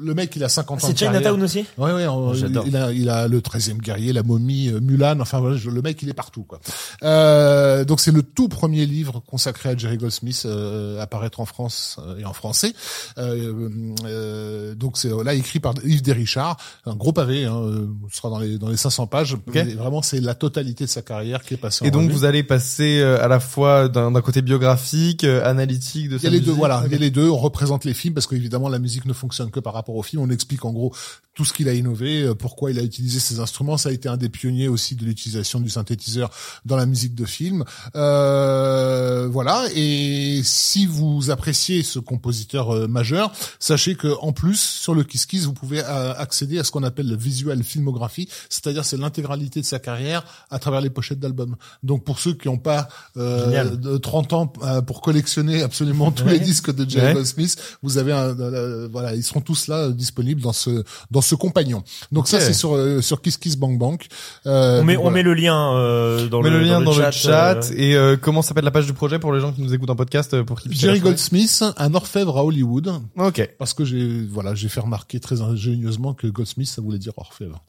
le 0.00 0.14
mec, 0.14 0.34
il 0.36 0.44
a 0.44 0.48
50 0.48 0.84
ans. 0.84 0.86
C'est. 0.86 0.96
Chinatown 0.98 1.42
aussi 1.42 1.64
Ouais, 1.78 1.92
ouais, 1.92 2.06
on- 2.06 2.34
J'adore. 2.34 2.64
il 2.66 2.76
a, 2.76 2.92
il 2.92 3.08
a 3.08 3.26
le 3.26 3.40
13e 3.40 3.78
guerrier, 3.78 4.12
la 4.12 4.22
momie, 4.22 4.68
euh, 4.68 4.80
Mulan. 4.80 5.18
Enfin, 5.20 5.40
voilà, 5.40 5.56
le 5.64 5.82
mec, 5.82 6.00
il 6.02 6.08
est 6.10 6.14
partout, 6.14 6.42
quoi. 6.42 6.60
Euh, 7.02 7.84
donc, 7.84 8.00
c'est 8.00 8.10
le 8.12 8.22
tout 8.22 8.48
premier 8.48 8.84
livre 8.86 9.22
consacré 9.26 9.70
à 9.70 9.76
Jerry 9.76 9.96
Goldsmith, 9.96 10.42
euh, 10.44 11.00
à 11.00 11.06
paraître 11.06 11.40
en 11.40 11.46
France 11.46 11.96
euh, 12.06 12.18
et 12.18 12.24
en 12.24 12.32
français. 12.34 12.74
Euh, 13.16 13.68
euh, 14.04 14.74
donc, 14.74 14.98
c'est 14.98 15.10
là 15.24 15.34
écrit 15.34 15.58
par 15.60 15.74
Yves 15.84 16.02
Desrichard, 16.02 16.56
un 16.86 16.94
gros 16.96 17.12
pavé. 17.12 17.46
Hein, 17.46 17.56
euh, 17.56 17.86
ce 18.10 18.18
sera 18.18 18.28
dans 18.30 18.38
les 18.38 18.58
dans 18.58 18.68
les 18.68 18.76
500 18.76 19.06
pages. 19.06 19.36
Mais 19.54 19.64
vraiment, 19.74 20.02
c'est 20.02 20.20
la 20.20 20.34
totalité 20.34 20.84
de 20.84 20.90
sa 20.90 21.02
carrière 21.02 21.42
qui 21.42 21.54
est 21.54 21.58
passée. 21.58 21.86
Et 21.86 21.88
en 21.88 21.92
donc, 21.92 22.02
revue. 22.02 22.12
vous 22.12 22.24
allez 22.24 22.42
passer 22.42 23.00
euh, 23.00 23.22
à 23.24 23.28
la 23.28 23.40
fois 23.40 23.87
d'un 23.88 24.10
d'un 24.10 24.20
côté 24.20 24.42
biographique, 24.42 25.24
euh, 25.24 25.48
analytique 25.48 26.08
de 26.08 26.16
Il 26.16 26.22
y 26.22 26.26
a 26.26 26.30
les 26.30 26.40
deux, 26.40 26.52
voilà. 26.52 26.82
Il 26.86 26.92
y 26.92 26.94
a 26.94 26.98
les 26.98 27.10
deux. 27.10 27.28
On 27.28 27.36
représente 27.36 27.84
les 27.84 27.94
films 27.94 28.14
parce 28.14 28.26
qu'évidemment 28.26 28.68
la 28.68 28.78
musique 28.78 29.04
ne 29.04 29.12
fonctionne 29.12 29.50
que 29.50 29.60
par 29.60 29.74
rapport 29.74 29.96
au 29.96 30.02
film. 30.02 30.22
On 30.22 30.30
explique 30.30 30.64
en 30.64 30.72
gros 30.72 30.92
tout 31.34 31.44
ce 31.44 31.52
qu'il 31.52 31.68
a 31.68 31.72
innové, 31.72 32.22
euh, 32.22 32.34
pourquoi 32.34 32.72
il 32.72 32.80
a 32.80 32.82
utilisé 32.82 33.20
ces 33.20 33.38
instruments. 33.38 33.76
Ça 33.76 33.90
a 33.90 33.92
été 33.92 34.08
un 34.08 34.16
des 34.16 34.28
pionniers 34.28 34.66
aussi 34.66 34.96
de 34.96 35.04
l'utilisation 35.04 35.60
du 35.60 35.70
synthétiseur 35.70 36.30
dans 36.64 36.76
la 36.76 36.84
musique 36.84 37.14
de 37.14 37.24
film. 37.24 37.64
Euh, 37.94 39.28
voilà. 39.30 39.66
Et 39.76 40.40
si 40.42 40.86
vous 40.86 41.30
appréciez 41.30 41.84
ce 41.84 42.00
compositeur 42.00 42.70
euh, 42.70 42.88
majeur, 42.88 43.30
sachez 43.60 43.94
que 43.94 44.08
en 44.20 44.32
plus 44.32 44.58
sur 44.58 44.94
le 44.94 45.04
Kiss 45.04 45.26
Kiss, 45.26 45.44
vous 45.44 45.52
pouvez 45.52 45.80
euh, 45.84 46.12
accéder 46.16 46.58
à 46.58 46.64
ce 46.64 46.72
qu'on 46.72 46.82
appelle 46.82 47.08
le 47.08 47.16
visual 47.16 47.62
filmographie, 47.62 48.28
c'est-à-dire 48.48 48.84
c'est 48.84 48.96
l'intégralité 48.96 49.60
de 49.60 49.66
sa 49.66 49.78
carrière 49.78 50.24
à 50.50 50.58
travers 50.58 50.80
les 50.80 50.90
pochettes 50.90 51.20
d'albums. 51.20 51.54
Donc 51.84 52.02
pour 52.02 52.18
ceux 52.18 52.34
qui 52.34 52.48
n'ont 52.48 52.58
pas 52.58 52.88
euh. 53.16 53.76
De 53.78 53.96
30 53.96 54.32
ans 54.32 54.52
euh, 54.62 54.82
pour 54.82 55.00
collectionner 55.00 55.62
absolument 55.62 56.10
tous 56.10 56.24
Ouais. 56.24 56.32
les 56.34 56.40
disques 56.40 56.74
de 56.74 56.88
Jerry 56.88 57.06
Ouais. 57.06 57.14
Goldsmith, 57.14 57.56
vous 57.82 57.96
avez 57.98 58.12
un, 58.12 58.38
euh, 58.38 58.88
voilà, 58.90 59.14
ils 59.14 59.22
seront 59.22 59.40
tous 59.40 59.66
là 59.68 59.76
euh, 59.76 59.92
disponibles 59.92 60.40
dans 60.42 60.52
ce 60.52 60.84
dans 61.10 61.20
ce 61.20 61.34
compagnon. 61.34 61.82
Donc 62.12 62.28
ça 62.28 62.40
c'est 62.40 62.52
sur 62.52 62.74
euh, 62.74 63.00
sur 63.00 63.22
Kiss 63.22 63.36
Kiss 63.38 63.56
Bank 63.56 63.78
Bank. 63.78 64.08
Euh, 64.46 64.80
On 64.80 64.84
met, 64.84 64.94
donc 64.94 65.00
on 65.00 65.02
voilà. 65.10 65.14
met 65.16 65.22
le 65.22 65.34
lien 65.34 65.74
euh, 65.76 66.28
dans 66.28 66.42
met 66.42 66.50
le, 66.50 66.58
le 66.58 66.64
lien 66.64 66.80
dans 66.80 66.94
le 66.96 67.10
chat, 67.10 67.54
euh, 67.70 67.74
et 67.76 67.94
euh, 67.96 68.16
comment 68.20 68.42
s'appelle 68.42 68.64
la 68.64 68.70
page 68.70 68.86
du 68.86 68.92
projet 68.92 69.18
pour 69.18 69.32
les 69.32 69.40
gens 69.40 69.52
qui 69.52 69.62
nous 69.62 69.72
écoutent 69.72 69.90
en 69.90 69.96
podcast 69.96 70.34
euh, 70.34 70.44
pour 70.44 70.60
Jerry 70.68 71.00
Goldsmith, 71.00 71.64
un 71.76 71.94
orfèvre 71.94 72.36
à 72.38 72.44
Hollywood, 72.44 72.92
Ok. 73.16 73.48
parce 73.58 73.74
que 73.74 73.84
j'ai 73.84 74.22
voilà 74.30 74.54
j'ai 74.54 74.68
fait 74.68 74.80
remarquer 74.80 75.20
très 75.20 75.40
ingénieusement 75.40 76.14
que 76.14 76.26
Goldsmith 76.26 76.68
ça 76.68 76.82
voulait 76.82 76.98
dire 76.98 77.12
orfèvre. 77.16 77.62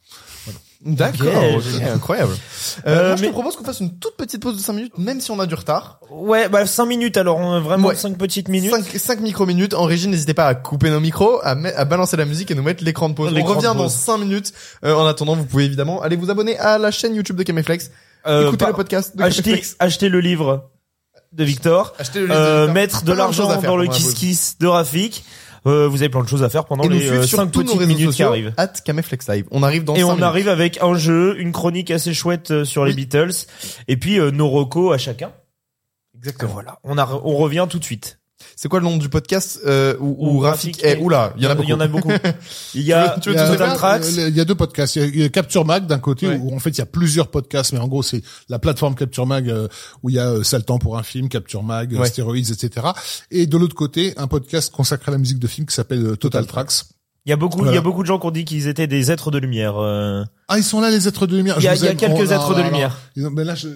D'accord, 0.85 1.27
Ok, 1.57 1.61
génial. 1.63 1.91
incroyable. 1.95 2.31
Euh, 2.31 2.89
Euh, 2.89 3.07
moi, 3.09 3.15
je 3.17 3.21
mais- 3.21 3.27
te 3.27 3.33
propose 3.33 3.55
qu'on 3.57 3.65
fasse 3.65 3.81
une 3.81 3.97
toute 3.99 4.15
petite 4.15 4.41
pause 4.41 4.55
de 4.55 4.61
5 4.61 4.71
minutes, 4.73 4.97
même 4.97 5.19
si 5.19 5.29
on 5.29 5.39
a 5.39 5.45
du 5.45 5.53
retard. 5.53 5.99
Ouais, 6.09 6.47
bah 6.47 6.65
5 6.65 6.85
minutes 6.85 7.17
alors, 7.17 7.37
on 7.37 7.51
a 7.53 7.59
vraiment 7.59 7.89
Ouais. 7.89 7.95
5 7.95 8.17
petites 8.17 8.47
minutes. 8.47 8.71
5, 8.71 8.85
5 8.97 9.19
micro-minutes. 9.19 9.73
En 9.73 9.83
régie, 9.83 10.07
n'hésitez 10.07 10.33
pas 10.33 10.47
à 10.47 10.55
couper 10.55 10.89
nos 10.89 11.01
micros, 11.01 11.41
à, 11.43 11.55
balancer 11.83 12.15
la 12.15 12.23
musique 12.23 12.49
et 12.51 12.55
nous 12.55 12.63
mettre 12.63 12.81
l'écran 12.83 13.09
de 13.09 13.13
pause. 13.13 13.29
On 13.31 13.35
L'écran 13.35 13.51
de 13.51 13.55
revient 13.57 13.77
dans 13.77 13.83
pause. 13.83 13.91
5 13.93 14.19
minutes. 14.19 14.53
Euh, 14.85 14.93
en 14.95 15.05
attendant, 15.05 15.35
vous 15.35 15.45
pouvez 15.45 15.65
évidemment 15.65 16.01
aller 16.01 16.15
vous 16.15 16.29
abonner 16.31 16.57
à 16.59 16.77
la 16.77 16.91
chaîne 16.91 17.13
YouTube 17.13 17.35
de 17.35 17.43
Caméflex. 17.43 17.91
Euh, 18.25 18.43
Écoutez 18.43 18.57
par- 18.57 18.69
le 18.69 18.73
podcast 18.75 19.17
de 19.17 19.21
acheter, 19.23 19.43
Caméflex. 19.43 19.75
acheter 19.79 20.07
le 20.07 20.21
livre 20.21 20.69
de 21.33 21.43
Victor. 21.43 21.93
Achetez 21.99 22.19
le 22.21 22.25
livre 22.27 22.37
de 22.37 22.41
Euh, 22.41 22.55
Victor. 22.67 22.73
mettre 22.73 22.99
de 23.03 23.05
Plein 23.13 23.13
choses 23.13 23.17
l'argent 23.17 23.49
à 23.49 23.59
faire 23.59 23.69
dans 23.71 23.77
le 23.77 23.83
pendant 23.85 23.91
la 23.91 23.97
Kiss 23.97 24.05
pause. 24.05 24.13
Kiss 24.15 24.55
de 24.59 24.67
Rafik. 24.67 25.25
Euh, 25.67 25.87
vous 25.87 26.01
avez 26.01 26.09
plein 26.09 26.23
de 26.23 26.27
choses 26.27 26.43
à 26.43 26.49
faire 26.49 26.65
pendant 26.65 26.83
Et 26.83 26.89
les 26.89 26.99
suivre 26.99 27.23
5 27.23 27.27
sur 27.27 27.51
tous 27.51 27.63
nos 27.63 27.75
petites 27.75 27.87
minutes 27.87 28.11
qui 28.11 28.23
arrivent. 28.23 28.53
at 28.57 28.73
Live. 29.27 29.45
On 29.51 29.63
arrive 29.63 29.83
dans 29.83 29.95
Et 29.95 29.99
5 29.99 30.05
on 30.05 30.09
minutes. 30.11 30.23
arrive 30.23 30.49
avec 30.49 30.81
un 30.81 30.95
jeu, 30.95 31.39
une 31.39 31.51
chronique 31.51 31.91
assez 31.91 32.13
chouette 32.13 32.51
euh, 32.51 32.65
sur 32.65 32.85
les. 32.85 32.93
Beatles, 32.93 33.31
et 33.87 33.97
puis 33.97 34.19
euh, 34.19 34.31
nos 34.31 34.49
recos 34.49 34.93
à 34.93 34.97
chacun. 34.97 35.31
Exactement. 36.17 36.51
Voilà, 36.53 36.79
on, 36.83 36.97
a, 36.97 37.07
on 37.23 37.35
revient 37.37 37.65
tout 37.69 37.79
de 37.79 37.83
suite. 37.83 38.18
C'est 38.55 38.67
quoi 38.69 38.79
le 38.79 38.85
nom 38.85 38.97
du 38.97 39.09
podcast 39.09 39.59
euh, 39.65 39.95
où, 39.99 40.15
où 40.19 40.35
Où 40.35 40.39
Rafik 40.39 40.83
est 40.83 40.97
Oula, 40.97 41.33
il 41.37 41.43
y 41.43 41.47
en 41.47 41.49
a 41.51 41.55
beaucoup. 41.55 41.67
Il 41.67 41.71
y 41.71 41.73
en 41.73 41.79
a 41.79 41.87
beaucoup. 41.87 42.09
Il 42.75 42.81
y 42.83 42.93
a 42.93 43.17
Tu 43.21 43.29
veux- 43.29 43.35
tu 43.35 43.35
veux 43.35 43.35
Il 43.35 43.37
y 43.37 43.39
a- 43.39 43.45
tous 43.45 43.51
les 43.51 43.57
Total 43.57 43.67
faire 43.69 43.77
Tracks. 43.77 44.03
Il 44.29 44.35
y 44.37 44.39
a 44.41 44.45
deux 44.45 44.55
podcasts. 44.55 44.95
Il 44.97 45.19
y 45.19 45.23
a- 45.23 45.29
Capture 45.29 45.65
Mag 45.65 45.85
d'un 45.87 45.99
côté 45.99 46.27
Ouais. 46.27 46.39
où 46.41 46.55
en 46.55 46.59
fait 46.59 46.69
il 46.71 46.77
y 46.77 46.81
a 46.81 46.85
plusieurs 46.85 47.27
podcasts, 47.29 47.73
mais 47.73 47.79
en 47.79 47.87
gros 47.87 48.03
c'est 48.03 48.21
la 48.49 48.59
plateforme 48.59 48.95
Capture 48.95 49.25
Mag 49.25 49.49
euh, 49.49 49.67
où 50.03 50.09
il 50.09 50.15
y 50.15 50.19
a 50.19 50.29
euh, 50.29 50.43
temps 50.65 50.79
pour 50.79 50.97
un 50.97 51.03
film, 51.03 51.29
Capture 51.29 51.63
Mag, 51.63 51.93
euh, 51.93 51.99
Ouais. 51.99 52.07
Stéroïdes, 52.07 52.49
etc. 52.51 52.87
Et 53.31 53.45
de 53.47 53.57
l'autre 53.57 53.75
côté 53.75 54.13
un 54.17 54.27
podcast 54.27 54.71
consacré 54.73 55.09
à 55.09 55.13
la 55.13 55.17
musique 55.19 55.39
de 55.39 55.47
film 55.47 55.65
qui 55.67 55.73
s'appelle 55.75 56.05
euh, 56.05 56.15
Total 56.15 56.45
Tracks. 56.45 56.71
Il 57.25 57.29
y 57.29 57.33
a 57.33 57.35
beaucoup, 57.35 57.65
il 57.65 57.73
y 57.73 57.77
a 57.77 57.81
beaucoup 57.81 58.01
de 58.01 58.07
gens 58.07 58.17
qui 58.17 58.25
ont 58.25 58.31
dit 58.31 58.45
qu'ils 58.45 58.67
étaient 58.67 58.87
des 58.87 59.11
êtres 59.11 59.29
de 59.29 59.37
lumière. 59.37 59.77
euh. 59.77 60.23
Ah 60.47 60.57
ils 60.57 60.63
sont 60.63 60.81
là 60.81 60.89
les 60.89 61.07
êtres 61.07 61.27
de 61.27 61.35
lumière. 61.37 61.55
Il 61.59 61.63
y 61.63 61.67
a, 61.67 61.75
il 61.75 61.83
y 61.83 61.87
a 61.87 61.93
quelques 61.93 62.13
Oh, 62.17 62.31
êtres 62.31 62.51
non, 62.51 62.57
de 62.57 62.63
lumière. 62.63 62.97
Mais 63.15 63.43
là 63.43 63.53
je, 63.55 63.67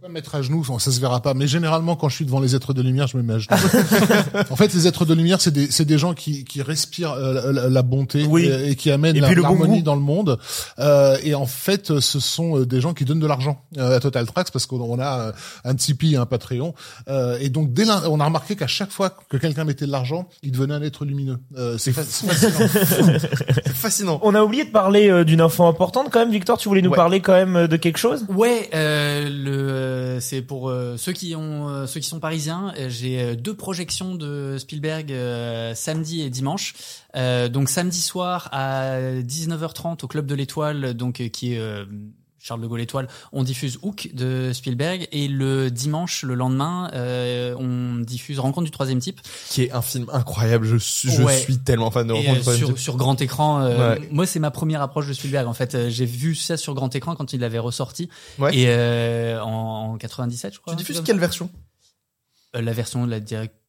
pas 0.00 0.08
me 0.08 0.14
mettre 0.14 0.34
à 0.34 0.40
genoux, 0.42 0.64
ça 0.78 0.90
se 0.90 0.98
verra 1.00 1.20
pas. 1.20 1.34
Mais 1.34 1.46
généralement 1.46 1.94
quand 1.96 2.08
je 2.08 2.14
suis 2.16 2.24
devant 2.24 2.40
les 2.40 2.54
êtres 2.56 2.72
de 2.72 2.80
lumière, 2.82 3.06
je 3.06 3.16
me 3.18 3.22
mets 3.22 3.34
à 3.34 3.38
genoux. 3.38 3.50
en 4.50 4.56
fait 4.56 4.72
les 4.72 4.86
êtres 4.86 5.04
de 5.04 5.12
lumière 5.14 5.40
c'est 5.40 5.50
des 5.50 5.70
c'est 5.70 5.84
des 5.84 5.98
gens 5.98 6.14
qui 6.14 6.44
qui 6.44 6.62
respirent 6.62 7.12
euh, 7.12 7.52
la, 7.52 7.68
la 7.68 7.82
bonté 7.82 8.24
Oui. 8.26 8.46
et, 8.46 8.70
et 8.70 8.76
qui 8.76 8.90
amènent 8.90 9.18
la- 9.18 9.28
bon 9.34 9.42
l'harmonie 9.42 9.82
dans 9.82 9.94
le 9.94 10.00
monde. 10.00 10.38
Euh, 10.78 11.16
et 11.22 11.34
en 11.34 11.46
fait, 11.46 12.00
ce 12.00 12.18
sont 12.20 12.60
euh, 12.60 12.66
des 12.66 12.80
gens 12.80 12.94
qui 12.94 13.04
donnent 13.04 13.20
de 13.20 13.26
l'argent 13.26 13.62
euh, 13.78 13.96
à 13.96 14.00
Total 14.00 14.26
Tracks 14.26 14.50
parce 14.50 14.66
qu'on 14.66 14.80
on 14.80 14.98
a 14.98 15.20
euh, 15.28 15.32
un 15.64 15.74
Tipeee, 15.74 16.14
et 16.14 16.16
un 16.16 16.26
Patreon. 16.26 16.74
Euh, 17.08 17.36
et 17.40 17.48
donc, 17.50 17.72
dès 17.72 17.84
l'in- 17.84 18.02
on 18.08 18.20
a 18.20 18.24
remarqué 18.24 18.56
qu'à 18.56 18.66
chaque 18.66 18.90
fois 18.90 19.10
que 19.28 19.36
quelqu'un 19.36 19.64
mettait 19.64 19.86
de 19.86 19.92
l'argent, 19.92 20.28
il 20.42 20.52
devenait 20.52 20.74
un 20.74 20.82
être 20.82 21.04
lumineux. 21.04 21.38
Euh, 21.58 21.76
c'est 21.78 21.92
fa- 21.92 22.02
fascinant. 22.04 22.68
C'est 23.20 23.68
fascinant. 23.74 24.20
On 24.22 24.34
a 24.34 24.42
oublié 24.42 24.64
de 24.64 24.70
parler 24.70 25.10
euh, 25.10 25.24
d'une 25.24 25.40
info 25.40 25.64
importante 25.66 26.08
quand 26.10 26.20
même. 26.20 26.30
Victor, 26.30 26.56
tu 26.58 26.68
voulais 26.68 26.82
nous 26.82 26.90
Ouais. 26.90 26.96
parler 26.96 27.20
quand 27.20 27.32
même 27.34 27.56
euh, 27.56 27.66
de 27.68 27.76
quelque 27.76 27.98
chose? 27.98 28.24
Ouais, 28.28 28.68
euh, 28.74 29.28
le 29.28 29.50
euh, 29.70 29.89
c'est 30.20 30.42
pour 30.42 30.68
euh, 30.68 30.96
ceux 30.96 31.12
qui 31.12 31.34
ont 31.34 31.68
euh, 31.68 31.86
ceux 31.86 32.00
qui 32.00 32.08
sont 32.08 32.20
parisiens. 32.20 32.72
euh, 32.78 32.88
J'ai 32.88 33.20
euh, 33.20 33.34
deux 33.36 33.54
projections 33.54 34.14
de 34.14 34.56
Spielberg 34.58 35.12
euh, 35.12 35.74
samedi 35.74 36.22
et 36.22 36.30
dimanche. 36.30 36.74
Euh, 37.16 37.48
donc 37.48 37.68
samedi 37.68 38.00
soir 38.00 38.48
à 38.52 38.98
19h30 39.00 40.04
au 40.04 40.08
club 40.08 40.26
de 40.26 40.34
l'Étoile, 40.34 40.94
donc 40.94 41.20
euh, 41.20 41.28
qui 41.28 41.54
est 41.54 41.58
euh, 41.58 41.84
Charles 42.42 42.62
de 42.62 42.66
Gaulle 42.66 42.80
Étoile, 42.80 43.06
on 43.32 43.42
diffuse 43.42 43.78
Hook 43.82 44.08
de 44.14 44.52
Spielberg 44.52 45.06
et 45.12 45.28
le 45.28 45.70
dimanche, 45.70 46.22
le 46.22 46.34
lendemain, 46.34 46.90
euh, 46.94 47.54
on 47.58 48.00
diffuse 48.00 48.38
Rencontre 48.38 48.64
du 48.64 48.70
troisième 48.70 48.98
type. 48.98 49.20
Qui 49.50 49.64
est 49.64 49.72
un 49.72 49.82
film 49.82 50.06
incroyable. 50.12 50.66
Je 50.66 50.76
suis, 50.76 51.10
je 51.10 51.22
Ouais. 51.22 51.36
suis 51.38 51.58
tellement 51.58 51.90
fan 51.90 52.06
de 52.06 52.14
Et, 52.14 52.16
Rencontre 52.16 52.30
euh, 52.30 52.34
du 52.36 52.40
troisième 52.42 52.66
sur, 52.66 52.74
type. 52.74 52.82
sur 52.82 52.96
grand 52.96 53.20
écran, 53.20 53.60
euh, 53.60 53.94
Ouais. 53.96 54.08
moi 54.10 54.26
c'est 54.26 54.38
ma 54.40 54.50
première 54.50 54.80
approche 54.82 55.06
de 55.06 55.12
Spielberg. 55.12 55.46
En 55.46 55.54
fait, 55.54 55.74
Euh, 55.74 55.90
j'ai 55.90 56.06
vu 56.06 56.34
ça 56.34 56.56
sur 56.56 56.74
grand 56.74 56.94
écran 56.96 57.14
quand 57.14 57.32
il 57.32 57.40
l'avait 57.40 57.58
ressorti 57.58 58.08
Ouais. 58.38 58.56
et 58.56 58.64
euh, 58.68 59.40
en, 59.42 59.92
en 59.92 59.96
97, 59.98 60.54
je 60.54 60.60
crois. 60.60 60.72
Tu 60.74 60.78
diffuses 60.78 61.02
quelle 61.04 61.18
version? 61.18 61.50
Euh, 62.56 62.62
la 62.62 62.72
version 62.72 63.04
de 63.06 63.10
la 63.10 63.20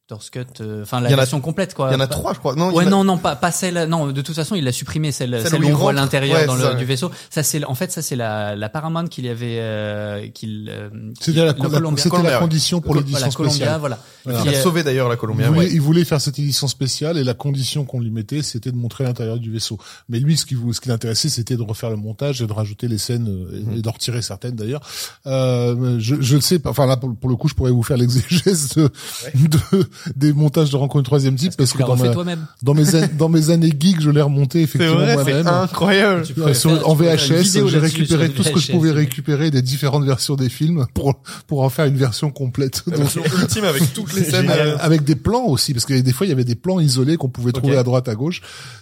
director's 0.08 0.30
cut, 0.30 0.60
euh, 0.62 0.82
enfin 0.82 1.00
la 1.00 1.10
y 1.10 1.14
version 1.14 1.40
complète 1.40 1.74
quoi. 1.74 1.88
Il 1.90 1.92
y 1.92 1.96
en 1.96 2.00
a 2.00 2.06
trois, 2.06 2.34
je 2.34 2.38
crois. 2.38 2.54
Non, 2.56 2.70
il 2.70 2.74
y 2.74 2.76
Ouais 2.78 2.84
en 2.84 2.86
a- 2.86 2.90
non 2.90 3.04
non 3.04 3.18
pas 3.18 3.36
pas 3.36 3.50
celle 3.52 3.84
non 3.88 4.08
de 4.10 4.20
toute 4.20 4.34
façon 4.34 4.54
il 4.56 4.64
l'a 4.64 4.72
supprimé 4.72 5.12
celle 5.12 5.38
Celle 5.40 5.50
celle, 5.52 5.64
où 5.64 5.68
on 5.68 5.74
voit 5.74 5.92
l'intérieur 5.92 6.44
dans 6.46 6.54
le 6.56 6.74
du 6.74 6.84
vaisseau 6.84 7.10
ça 7.30 7.42
c'est 7.42 7.64
en 7.64 7.74
fait 7.74 7.92
ça 7.92 8.02
c'est 8.02 8.16
la 8.16 8.56
la 8.56 8.68
Paramount 8.68 9.06
qui 9.06 9.26
avait 9.28 9.58
euh, 9.60 10.28
qui 10.28 10.66
euh, 10.68 10.88
C'était 11.20 11.44
la, 11.44 11.52
condition 11.54 12.80
pour 12.80 12.94
l'édition 12.94 13.18
voilà 13.20 13.32
Columbia 13.34 13.52
spéciale. 13.54 13.80
voilà 13.80 13.98
Voilà. 14.24 14.40
Il 14.44 14.48
a 14.48 14.60
sauvé 14.60 14.82
d'ailleurs 14.82 15.08
la 15.08 15.14
Il 15.14 15.18
Columbia. 15.18 15.48
voulait, 15.48 15.60
ouais. 15.60 15.70
il 15.72 15.80
voulait 15.80 16.04
faire 16.04 16.20
cette 16.20 16.38
édition 16.38 16.66
spéciale 16.68 17.16
et 17.18 17.24
la 17.24 17.34
condition 17.34 17.84
qu'on 17.84 18.00
lui 18.00 18.10
mettait, 18.10 18.42
c'était 18.42 18.70
de 18.72 18.76
montrer 18.76 19.04
l'intérieur 19.04 19.38
du 19.38 19.50
vaisseau. 19.52 19.78
Mais 20.08 20.18
lui, 20.20 20.36
ce 20.36 20.46
qui, 20.46 20.56
ce 20.72 20.80
qui 20.80 20.88
l'intéressait, 20.88 21.28
c'était 21.28 21.56
de 21.56 21.62
refaire 21.62 21.90
le 21.90 21.96
montage 21.96 22.40
et 22.42 22.46
de 22.46 22.52
rajouter 22.52 22.86
les 22.88 22.98
scènes 22.98 23.28
euh, 23.28 23.56
et- 23.56 23.62
Mhm. 23.62 23.76
et 23.78 23.82
d'en 23.82 23.90
retirer 23.92 24.22
certaines 24.22 24.54
d'ailleurs. 24.56 24.80
Euh, 25.26 25.96
je, 25.98 26.16
je 26.20 26.34
le 26.36 26.40
sais, 26.40 26.58
pas- 26.58 26.70
enfin 26.70 26.86
là 26.86 26.96
pour, 26.96 27.14
pour 27.16 27.30
le 27.30 27.36
coup, 27.36 27.48
je 27.48 27.54
pourrais 27.54 27.70
vous 27.72 27.82
faire 27.82 27.96
l'exégèse 27.96 28.68
de, 28.76 28.90
de- 29.34 29.88
des 30.16 30.32
montages 30.32 30.70
de 30.70 30.76
rencontre 30.76 31.04
troisième 31.04 31.36
type 31.36 31.52
parce 31.56 31.72
que 31.72 31.78
l'as 31.78 31.86
dans, 31.86 31.96
ma- 31.96 32.34
dans 32.62 32.74
mes 32.74 32.94
an- 32.94 33.08
dans 33.18 33.28
mes 33.28 33.50
années 33.50 33.72
geek, 33.78 34.00
je 34.00 34.10
l'ai 34.10 34.20
remonté 34.22 34.58
C'est 34.58 34.64
effectivement 34.64 34.94
vrai, 34.96 35.16
c'est 35.18 35.24
moi-même. 35.24 35.46
incroyable. 35.48 36.22
Euh, 36.30 36.34
pourrais 36.34 36.54
sur- 36.54 36.70
faire- 36.76 36.88
en 36.88 36.94
VHS, 36.94 37.68
j'ai 37.68 37.78
récupéré 37.78 38.30
tout 38.30 38.42
ce 38.42 38.50
que 38.50 38.60
je 38.60 38.72
pouvais 38.72 38.90
récupérer 38.92 39.50
des 39.50 39.62
différentes 39.62 40.04
versions 40.04 40.34
des 40.36 40.48
films 40.48 40.86
pour 40.94 41.14
pour 41.46 41.62
en 41.62 41.68
faire 41.70 41.86
une 41.86 41.96
version 41.96 42.30
complète. 42.30 42.82
La 42.86 42.96
Donc, 42.96 43.04
version 43.06 43.22
ultime 43.40 43.64
avec 43.64 43.92
toutes 43.92 44.14
les 44.14 44.24
scènes. 44.30 44.42
génial. 44.48 44.60
euh, 44.60 44.76
avec 44.80 45.04
des 45.04 45.16
plans 45.16 45.44
aussi, 45.46 45.72
parce 45.74 45.84
que 45.86 45.94
des 46.00 46.12
fois 46.12 46.26
il 46.26 46.30
y 46.30 46.32
avait 46.32 46.44
des 46.44 46.54
plans 46.54 46.80
isolés 46.80 47.16
qu'on 47.16 47.28
pouvait 47.28 47.52
trouver 47.52 47.76
à 47.76 47.82
droite, 47.82 48.08
à 48.08 48.14
gauche. 48.14 48.40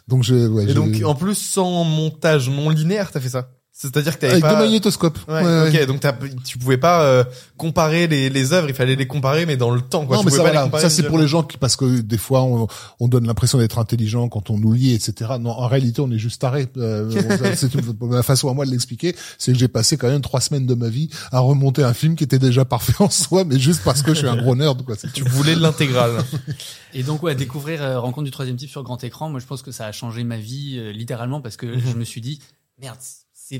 Donc 0.08 0.22
je, 0.24 0.46
ouais, 0.48 0.64
Et 0.70 0.74
donc, 0.74 1.00
en 1.04 1.14
plus, 1.14 1.34
sans 1.36 1.84
montage 1.84 2.48
non 2.50 2.68
linéaire, 2.70 3.10
t'as 3.10 3.20
fait 3.20 3.28
ça? 3.28 3.48
C'est-à-dire 3.72 4.14
que 4.16 4.20
t'avais 4.20 4.32
avec 4.32 4.42
pas... 4.42 4.54
deux 4.56 4.62
magnétoscopes. 4.64 5.18
Ouais, 5.26 5.42
Ouais, 5.42 5.68
ok, 5.68 5.74
ouais. 5.74 5.86
donc 5.86 6.00
t'as, 6.00 6.12
tu 6.44 6.58
pouvais 6.58 6.76
pas 6.76 7.02
euh, 7.02 7.24
comparer 7.56 8.06
les, 8.08 8.28
les 8.28 8.52
œuvres, 8.52 8.68
il 8.68 8.74
fallait 8.74 8.96
les 8.96 9.06
comparer, 9.06 9.46
mais 9.46 9.56
dans 9.56 9.70
le 9.70 9.80
temps, 9.80 10.04
quoi. 10.06 10.16
non, 10.16 10.22
Tu 10.22 10.26
mais 10.26 10.32
ça, 10.36 10.42
voilà, 10.42 10.70
ça 10.78 10.90
c'est 10.90 11.04
pour 11.04 11.18
les 11.18 11.26
gens 11.26 11.42
qui, 11.44 11.56
parce 11.56 11.76
que 11.76 12.00
des 12.00 12.18
fois 12.18 12.42
on, 12.42 12.66
on 12.98 13.08
donne 13.08 13.26
l'impression 13.26 13.56
d'être 13.58 13.78
intelligent 13.78 14.28
quand 14.28 14.50
on 14.50 14.58
nous 14.58 14.72
lit, 14.74 14.92
etc. 14.94 15.32
Non, 15.40 15.50
en 15.50 15.66
réalité 15.66 16.02
on 16.02 16.10
est 16.10 16.18
juste 16.18 16.40
taré. 16.42 16.66
Euh, 16.76 17.10
c'est 17.56 17.70
ma 18.02 18.22
façon 18.22 18.50
à 18.50 18.54
moi 18.54 18.66
de 18.66 18.70
l'expliquer, 18.70 19.16
c'est 19.38 19.52
que 19.52 19.58
j'ai 19.58 19.68
passé 19.68 19.96
quand 19.96 20.08
même 20.08 20.20
trois 20.20 20.40
semaines 20.42 20.66
de 20.66 20.74
ma 20.74 20.88
vie 20.88 21.08
à 21.32 21.38
remonter 21.40 21.82
un 21.82 21.94
film 21.94 22.16
qui 22.16 22.24
était 22.24 22.38
déjà 22.40 22.66
parfait 22.66 22.92
en 23.02 23.08
soi, 23.08 23.44
mais 23.44 23.58
juste 23.58 23.82
parce 23.84 24.02
que 24.02 24.12
je 24.12 24.18
suis 24.18 24.28
un 24.28 24.36
gros 24.36 24.56
nerd, 24.56 24.82
quoi. 24.84 24.96
Tu 25.14 25.22
voulais 25.24 25.54
l'intégrale. 25.54 26.18
Et 26.92 27.02
donc 27.02 27.22
ouais, 27.22 27.34
découvrir 27.34 27.82
euh, 27.82 27.98
Rencontre 28.00 28.24
du 28.24 28.30
troisième 28.30 28.56
type 28.56 28.68
sur 28.68 28.82
grand 28.82 29.02
écran, 29.04 29.30
moi 29.30 29.40
je 29.40 29.46
pense 29.46 29.62
que 29.62 29.70
ça 29.72 29.86
a 29.86 29.92
changé 29.92 30.22
ma 30.24 30.36
vie 30.38 30.74
euh, 30.76 30.92
littéralement 30.92 31.40
parce 31.40 31.56
que 31.56 31.66
Mhm. 31.66 31.80
je 31.92 31.96
me 31.96 32.04
suis 32.04 32.20
dit 32.20 32.40
merde, 32.80 32.98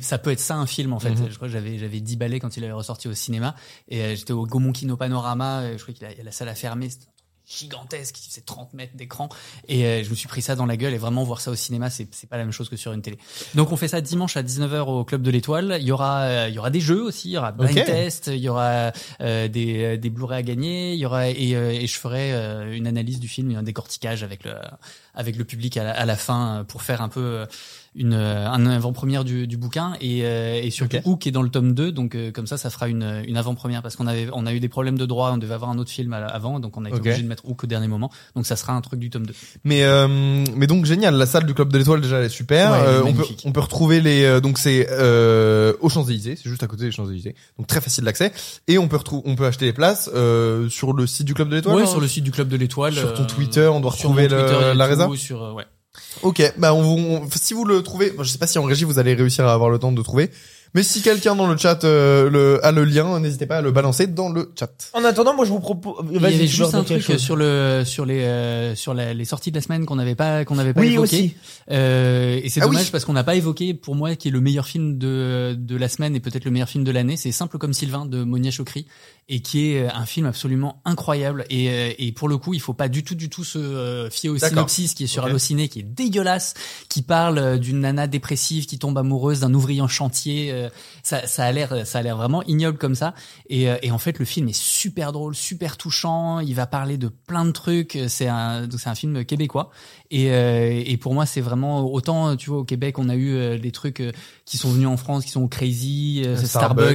ça 0.01 0.19
peut 0.19 0.31
être 0.31 0.41
ça 0.41 0.57
un 0.57 0.67
film 0.67 0.93
en 0.93 1.01
fait. 1.01 1.11
Mhm. 1.11 1.31
Je 1.31 1.37
crois 1.37 1.49
que 1.49 1.53
j'avais 1.53 1.79
j'avais 1.79 2.01
10 2.01 2.17
balais 2.17 2.41
quand 2.41 2.57
il 2.57 2.65
avait 2.65 2.73
ressorti 2.73 3.09
au 3.09 3.15
cinéma 3.15 3.55
et 3.89 4.03
euh, 4.03 4.17
j'étais 4.17 4.33
au 4.33 4.47
Gaumont 4.47 4.73
Kino 4.73 4.97
Panorama, 4.97 5.61
euh, 5.61 5.77
je 5.77 5.83
crois 5.83 5.95
qu'il 5.95 6.07
a 6.07 6.11
la 6.23 6.33
salle 6.33 6.49
un 6.49 6.55
truc 6.55 6.91
gigantesque, 7.51 8.17
faisait 8.17 8.43
30 8.43 8.75
mètres 8.75 8.97
d'écran 8.97 9.29
et 9.67 9.85
euh, 9.85 10.05
je 10.05 10.11
me 10.11 10.15
suis 10.15 10.29
pris 10.29 10.41
ça 10.41 10.55
dans 10.55 10.67
la 10.67 10.77
gueule 10.77 10.95
et 10.95 10.99
vraiment 10.99 11.25
voir 11.25 11.41
ça 11.41 11.51
au 11.51 11.57
cinéma 11.57 11.91
c'est 11.91 12.07
c'est 12.15 12.29
pas 12.29 12.37
la 12.37 12.45
même 12.45 12.53
chose 12.53 12.69
que 12.69 12.77
sur 12.77 12.93
une 12.93 13.03
télé. 13.03 13.19
Donc 13.57 13.73
on 13.73 13.77
fait 13.77 13.89
ça 13.89 14.01
dimanche 14.01 14.37
à 14.37 14.43
19h 14.45 14.83
au 14.87 15.05
club 15.05 15.23
de 15.23 15.31
l'Étoile. 15.33 15.79
Il 15.81 15.87
y 15.87 15.91
aura 15.93 16.21
euh, 16.21 16.49
il 16.49 16.55
y 16.55 16.59
aura 16.61 16.71
des 16.71 16.81
jeux 16.81 17.03
aussi, 17.03 17.31
il 17.31 17.33
y 17.33 17.39
aura 17.39 17.51
blind 17.51 17.77
Ok. 17.77 17.85
test, 17.85 18.29
il 18.29 18.39
y 18.39 18.49
aura 18.49 18.93
euh, 19.21 19.49
des 19.49 19.83
euh, 19.83 19.97
des 19.97 20.11
Blu-ray 20.11 20.39
à 20.39 20.43
gagner, 20.43 20.93
il 20.95 21.01
y 21.01 21.07
aura 21.07 21.29
et, 21.29 21.57
euh, 21.57 21.71
et 21.73 21.89
je 21.89 21.99
ferai 21.99 22.33
euh, 22.33 22.73
une 22.73 22.87
analyse 22.87 23.19
du 23.19 23.27
film, 23.27 23.55
un 23.57 23.65
décortiquage 23.65 24.23
avec 24.23 24.45
le 24.45 24.55
avec 25.15 25.37
le 25.37 25.45
public 25.45 25.77
à 25.77 25.83
la, 25.83 25.91
à 25.91 26.05
la 26.07 26.17
fin 26.17 26.65
pour 26.69 26.83
faire 26.83 27.03
un 27.03 27.09
peu 27.09 27.21
euh, 27.21 27.47
une 27.97 28.13
euh, 28.15 28.49
un 28.49 28.67
avant-première 28.67 29.25
du, 29.25 29.49
du 29.49 29.57
bouquin 29.57 29.95
et, 30.01 30.21
euh, 30.25 30.61
et 30.63 30.71
surtout 30.71 30.99
Ok. 30.99 31.03
Hook 31.07 31.27
est 31.27 31.33
dans 31.33 31.43
le 31.43 31.49
tome 31.49 31.75
2 31.75 31.91
donc 31.91 32.15
euh, 32.15 32.31
comme 32.31 32.47
ça 32.47 32.57
ça 32.57 32.71
fera 32.71 32.87
une, 32.89 33.23
une 33.27 33.37
avant-première 33.37 33.83
parce 33.83 33.97
qu'on 33.97 34.07
avait 34.07 34.29
on 34.33 34.47
a 34.47 34.53
eu 34.55 34.61
des 34.61 34.69
problèmes 34.69 34.97
de 34.97 35.07
droit 35.07 35.33
on 35.33 35.39
devait 35.39 35.55
avoir 35.55 35.71
un 35.73 35.79
autre 35.79 35.91
film 35.91 36.13
la- 36.13 36.27
avant 36.29 36.61
donc 36.61 36.77
on 36.77 36.85
a 36.85 36.89
été 36.89 36.97
obligé 36.99 37.23
de 37.23 37.27
mettre 37.29 37.45
Hook 37.49 37.65
au 37.65 37.67
dernier 37.67 37.89
moment 37.89 38.11
donc 38.37 38.47
ça 38.47 38.55
sera 38.55 38.75
un 38.75 38.81
truc 38.81 39.01
du 39.01 39.11
tome 39.11 39.27
2 39.27 39.35
Mais 39.65 39.83
euh, 39.83 40.07
mais 40.55 40.69
donc 40.69 40.85
génial, 40.85 41.17
la 41.17 41.27
salle 41.27 41.47
du 41.47 41.55
club 41.55 41.73
de 41.73 41.79
l'étoile 41.79 42.01
déjà 42.01 42.19
elle 42.19 42.27
est 42.27 42.29
super. 42.29 42.71
Ouais, 42.71 42.79
Euh, 42.81 43.03
on 43.05 43.13
peut 43.13 43.25
on 43.47 43.51
peut 43.53 43.61
retrouver 43.61 44.01
les 44.01 44.23
euh, 44.25 44.41
donc 44.41 44.59
c'est 44.59 44.87
euh, 44.91 45.73
aux 45.81 45.89
Champs 45.89 46.05
Élysées, 46.05 46.37
c'est 46.37 46.49
juste 46.49 46.63
à 46.63 46.69
côté 46.69 46.85
des 46.85 46.93
Champs 46.93 47.09
Élysées, 47.11 47.35
donc 47.59 47.67
très 47.67 47.81
facile 47.81 48.05
d'accès. 48.05 48.33
Et 48.69 48.79
on 48.79 48.87
peut 48.87 48.97
retrouver 48.99 49.23
on 49.27 49.35
peut 49.35 49.47
acheter 49.47 49.65
les 49.65 49.73
places 49.73 50.09
euh, 50.15 50.69
sur 50.69 50.93
le 50.93 51.09
site 51.09 51.27
du 51.27 51.35
club 51.35 51.49
de 51.49 51.57
l'étoile. 51.57 51.75
ouais 51.75 51.83
hein 51.83 51.87
sur 51.87 52.01
le 52.01 52.07
site 52.09 52.23
du 52.23 52.31
club 52.31 52.47
de 52.49 52.57
l'étoile 52.57 52.95
Sur 52.95 53.15
ton 53.15 53.25
Twitter, 53.25 53.67
on 53.67 53.81
doit 53.81 53.91
retrouver 53.91 54.29
le- 54.29 54.39
Twitter 54.47 54.75
la 54.75 54.87
résa 54.87 55.09
sur 55.17 55.55
ouais 55.57 55.65
Ok, 56.23 56.43
bah 56.57 56.73
on, 56.73 57.29
si 57.35 57.55
vous 57.55 57.65
le 57.65 57.83
trouvez, 57.83 58.13
je 58.19 58.29
sais 58.31 58.39
pas 58.39 58.47
si 58.47 58.59
en 58.59 58.65
régie 58.65 58.85
vous 58.85 58.99
allez 58.99 59.15
réussir 59.15 59.47
à 59.47 59.53
avoir 59.53 59.71
le 59.71 59.79
temps 59.79 59.93
de 59.93 60.03
trouver, 60.03 60.31
mais 60.75 60.83
si 60.83 61.03
quelqu'un 61.03 61.35
dans 61.35 61.47
le 61.47 61.57
chat 61.57 61.83
euh, 61.85 62.31
le, 62.31 62.65
a 62.65 62.71
le 62.73 62.85
lien, 62.85 63.19
n'hésitez 63.21 63.47
pas 63.47 63.59
à 63.59 63.61
le 63.63 63.73
balancer 63.73 64.07
dans 64.07 64.29
le 64.29 64.53
chat. 64.59 64.71
En 64.95 65.05
attendant, 65.05 65.35
moi 65.35 65.45
je 65.45 65.51
vous 65.51 65.61
propose. 65.61 65.95
Il 66.13 66.21
y 66.21 66.25
avait 66.25 66.47
juste 66.47 66.75
un 66.75 66.85
truc 66.85 67.03
sur 67.19 67.37
le 67.37 67.83
sur 67.85 68.07
les 68.07 68.21
euh, 68.23 68.75
sur 68.75 68.95
la- 68.95 69.15
les 69.15 69.25
sorties 69.25 69.51
de 69.51 69.57
la 69.57 69.63
semaine 69.63 69.87
qu'on 69.87 69.97
n'avait 69.97 70.15
pas 70.15 70.45
qu'on 70.45 70.55
n'avait 70.55 70.75
pas 70.75 70.81
Oui, 70.81 70.93
évoqué. 70.95 71.17
aussi. 71.17 71.35
Euh, 71.71 72.41
et 72.43 72.49
c'est 72.49 72.61
Ah 72.63 72.67
dommage 72.67 72.85
oui. 72.85 72.89
parce 72.93 73.05
qu'on 73.05 73.13
n'a 73.13 73.25
pas 73.25 73.35
évoqué 73.35 73.75
pour 73.75 73.95
moi 73.95 74.15
qui 74.17 74.29
est 74.29 74.31
le 74.31 74.41
meilleur 74.41 74.67
film 74.67 74.99
de 74.99 75.55
de 75.59 75.77
la 75.77 75.89
semaine 75.89 76.15
et 76.17 76.21
peut-être 76.21 76.45
le 76.45 76.51
meilleur 76.51 76.69
film 76.69 76.85
de 76.85 76.91
l'année. 76.91 77.17
C'est 77.17 77.33
Simple 77.33 77.59
comme 77.59 77.73
Sylvain 77.73 78.07
de 78.07 78.23
Monia 78.25 78.51
Chokri 78.51 78.87
et 79.29 79.41
qui 79.41 79.73
est 79.73 79.83
euh, 79.85 79.89
un 79.95 80.07
film 80.07 80.27
absolument 80.27 80.81
incroyable. 80.85 81.45
Et, 81.51 81.69
euh, 81.71 81.93
et 81.99 82.13
pour 82.13 82.29
le 82.29 82.37
coup, 82.37 82.55
il 82.55 82.61
faut 82.61 82.75
pas 82.75 82.89
du 82.89 83.05
tout 83.05 83.15
du 83.15 83.29
tout 83.29 83.45
se 83.45 83.59
euh, 83.59 84.11
fier 84.11 84.29
au 84.31 84.39
synopsis 84.39 84.95
qui 84.95 85.05
est 85.05 85.07
sur 85.07 85.23
Ok. 85.23 85.31
Allociné, 85.31 85.69
qui 85.69 85.81
est 85.81 85.85
dégueulasse, 85.85 86.55
qui 86.89 87.03
parle 87.03 87.59
d'une 87.59 87.81
nana 87.81 88.07
dépressive 88.09 88.67
qui 88.67 88.79
tombe 88.79 88.99
amoureuse 88.99 89.41
d'un 89.41 89.55
ouvrier 89.55 89.81
en 89.81 89.89
chantier. 89.89 90.51
Ça, 91.03 91.45
a 91.45 91.53
l'air 91.53 91.87
ça 91.87 91.99
a 91.99 92.03
l'air 92.03 92.17
vraiment 92.17 92.43
ignoble 92.45 92.79
comme 92.79 92.95
ça. 92.95 93.15
Et, 93.49 93.71
euh, 93.71 93.77
et 93.83 93.91
en 93.91 93.99
fait, 93.99 94.19
le 94.19 94.25
film 94.25 94.49
est 94.49 94.59
super 94.59 95.13
drôle, 95.13 95.35
super 95.35 95.77
touchant. 95.77 96.41
Il 96.41 96.55
va 96.55 96.67
parler 96.67 96.99
de 96.99 97.09
plein 97.09 97.45
de 97.45 97.53
trucs. 97.53 97.99
C'est 98.09 98.29
un, 98.29 98.69
c'est 98.77 98.89
un 98.89 98.95
film 98.95 99.25
québécois. 99.25 99.71
Et, 100.13 100.33
euh, 100.33 100.83
et 100.85 100.97
pour 100.97 101.15
moi, 101.15 101.25
c'est 101.27 101.41
vraiment 101.41 101.85
autant, 101.85 102.35
tu 102.37 102.51
vois, 102.51 102.59
au 102.61 102.65
Québec, 102.65 102.99
on 102.99 103.09
a 103.09 103.15
eu 103.15 103.35
euh, 103.37 103.59
des 103.59 103.71
trucs 103.71 104.01
euh, 104.01 104.11
qui 104.45 104.59
sont 104.59 104.71
venus 104.71 104.89
en 104.89 104.97
France, 104.97 105.25
qui 105.25 105.31
sont 105.31 105.47
Crazy, 105.47 106.23
euh, 106.27 106.37
Starbucks. 106.37 106.49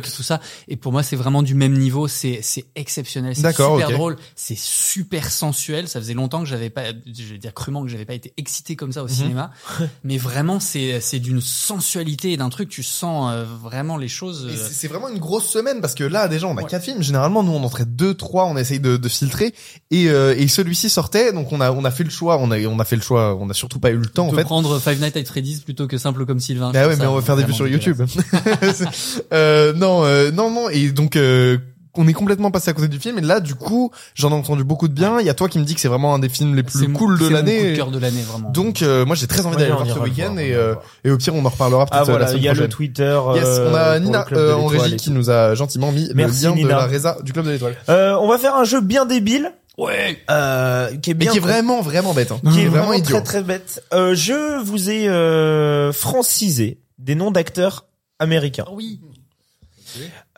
Starbucks, 0.05 0.15
tout 0.15 0.23
ça. 0.23 0.41
Et 0.67 0.75
pour 0.75 0.91
moi, 0.91 1.01
c'est 1.01 1.15
vraiment 1.15 1.41
du 1.41 1.55
même 1.55 1.77
niveau. 1.77 2.07
C'est 2.09 2.39
c'est 2.41 2.65
exceptionnel. 2.75 3.33
C'est 3.35 3.49
super 3.51 3.89
drôle. 3.91 4.17
C'est 4.35 4.57
super 4.57 5.31
sensuel. 5.31 5.87
Ça 5.87 5.99
faisait 6.01 6.13
longtemps 6.13 6.39
que 6.41 6.45
j'avais 6.45 6.69
pas, 6.69 6.87
je 7.05 7.23
vais 7.33 7.37
dire 7.37 7.53
crûment 7.53 7.83
que 7.83 7.87
j'avais 7.89 8.03
pas 8.05 8.13
été 8.15 8.33
excité 8.37 8.75
comme 8.75 8.91
ça 8.91 8.99
Mhm. 8.99 9.05
au 9.05 9.07
cinéma. 9.09 9.51
Mais 10.03 10.17
vraiment, 10.17 10.59
c'est 10.59 10.99
c'est 10.99 11.19
d'une 11.19 11.39
sensualité 11.41 12.33
et 12.33 12.37
d'un 12.37 12.49
truc. 12.49 12.67
Tu 12.69 12.83
sens 12.83 13.31
euh, 13.33 13.45
vraiment 13.45 13.97
les 13.97 14.07
choses. 14.09 14.45
Euh, 14.49 14.69
c'est 14.71 14.87
vraiment 14.87 15.07
une 15.09 15.19
grosse 15.19 15.47
semaine 15.47 15.79
parce 15.81 15.95
que 15.95 16.03
là 16.03 16.27
déjà 16.27 16.47
on 16.47 16.57
a 16.57 16.61
Ouais. 16.63 16.69
quatre 16.69 16.83
films. 16.83 17.01
Généralement 17.01 17.43
nous 17.43 17.51
on 17.53 17.63
en 17.63 17.69
traite 17.69 17.95
deux, 17.95 18.13
trois, 18.13 18.45
on 18.45 18.57
essaye 18.57 18.79
de, 18.79 18.97
de 18.97 19.09
filtrer 19.09 19.53
et, 19.91 20.09
euh, 20.09 20.35
et 20.37 20.47
celui-ci 20.47 20.89
sortait 20.89 21.31
donc 21.31 21.51
on 21.53 21.61
a 21.61 21.71
on 21.71 21.85
a 21.85 21.91
fait 21.91 22.03
le 22.03 22.09
choix. 22.09 22.37
On 22.39 22.51
a 22.51 22.59
on 22.65 22.79
a 22.79 22.85
fait 22.85 22.95
le 22.95 23.01
choix. 23.05 23.37
On 23.39 23.49
a 23.49 23.53
surtout 23.53 23.79
pas 23.79 23.91
eu 23.91 23.97
le 23.97 24.05
temps 24.07 24.27
en 24.27 24.31
de 24.31 24.35
fait. 24.37 24.43
prendre 24.43 24.79
Five 24.79 24.99
Nights 24.99 25.17
at 25.17 25.25
Freddy's 25.25 25.59
plutôt 25.61 25.87
que 25.87 25.97
simple 25.97 26.25
comme 26.25 26.39
Sylvain. 26.39 26.71
Bah 26.71 26.87
ouais, 26.87 26.95
mais 26.95 27.03
ça 27.03 27.11
on 27.11 27.15
va 27.15 27.21
faire 27.21 27.35
des 27.37 27.43
vues 27.43 27.53
sur. 27.53 27.67
YouTube. 27.67 28.01
euh, 29.33 29.73
non, 29.73 30.03
euh, 30.03 30.31
non, 30.31 30.49
non. 30.51 30.69
Et 30.69 30.89
donc, 30.91 31.15
euh, 31.15 31.57
on 31.97 32.07
est 32.07 32.13
complètement 32.13 32.51
passé 32.51 32.69
à 32.69 32.73
côté 32.73 32.87
du 32.89 32.99
film. 32.99 33.17
Et 33.17 33.21
là, 33.21 33.39
du 33.39 33.55
coup, 33.55 33.89
j'en 34.15 34.29
ai 34.31 34.33
entendu 34.33 34.63
beaucoup 34.65 34.87
de 34.89 34.93
bien. 34.93 35.19
Il 35.21 35.25
y 35.25 35.29
a 35.29 35.33
toi 35.33 35.47
qui 35.47 35.59
me 35.59 35.63
dis 35.63 35.75
que 35.75 35.79
c'est 35.79 35.87
vraiment 35.87 36.13
un 36.13 36.19
des 36.19 36.27
films 36.29 36.53
les 36.55 36.63
plus 36.63 36.91
cool 36.91 37.17
de 37.17 37.27
l'année. 37.29 37.71
de 37.71 37.75
cœur 37.77 37.89
de 37.89 37.99
l'année 37.99 38.21
vraiment. 38.21 38.49
Donc, 38.51 38.81
euh, 38.81 39.05
moi, 39.05 39.15
j'ai 39.15 39.27
très 39.27 39.45
envie 39.45 39.55
Ouais, 39.55 39.61
d'aller 39.61 39.71
le 39.71 39.77
voir 39.77 39.87
ce 39.87 39.95
le 39.95 40.01
week-end. 40.01 40.35
Et, 40.37 40.53
euh, 40.53 40.75
le 41.03 41.09
et 41.09 41.13
au 41.13 41.17
pire, 41.17 41.33
on 41.35 41.45
en 41.45 41.49
reparlera 41.49 41.85
peut-être 41.85 41.93
Ah 41.97 42.01
euh, 42.03 42.05
la 42.07 42.11
voilà, 42.11 42.27
semaine 42.27 42.41
il 42.41 42.45
y 42.45 42.49
a 42.49 42.53
le. 42.53 42.67
Twitter. 42.67 43.19
Yes, 43.35 43.45
euh, 43.45 43.71
on 43.71 43.75
a 43.75 43.99
Nina 43.99 44.25
le 44.29 44.37
euh, 44.37 44.55
en 44.57 44.65
régie 44.65 44.97
qui 44.97 45.11
nous 45.11 45.29
a 45.29 45.55
gentiment 45.55 45.91
mis 45.93 46.09
Merci, 46.13 46.43
le 46.43 46.49
lien 46.49 46.55
Nina. 46.55 46.67
de 46.67 46.73
la 46.73 46.85
résa 46.85 47.17
du 47.23 47.31
club 47.31 47.45
de 47.45 47.51
l'étoile. 47.51 47.77
Euh, 47.87 48.15
on 48.19 48.27
va 48.27 48.37
faire 48.37 48.55
un 48.55 48.65
jeu 48.65 48.81
bien 48.81 49.05
débile. 49.05 49.53
Ouais. 49.77 50.17
Euh, 50.29 50.95
qui 50.97 51.11
est 51.11 51.13
Mais 51.13 51.25
qui 51.27 51.37
est 51.37 51.41
vraiment, 51.41 51.81
vraiment 51.81 52.13
bête. 52.13 52.31
Hein. 52.31 52.39
qui 52.53 52.61
est 52.61 52.65
vraiment 52.65 52.85
vraiment 52.87 52.93
idiot. 52.93 53.15
très 53.17 53.23
très 53.23 53.43
bête. 53.43 53.83
Euh, 53.93 54.15
je 54.15 54.61
vous 54.63 54.89
ai 54.89 55.07
euh, 55.09 55.91
francisé 55.91 56.79
des 56.97 57.15
noms 57.15 57.31
d'acteurs 57.31 57.85
américains. 58.19 58.65
oui. 58.71 58.99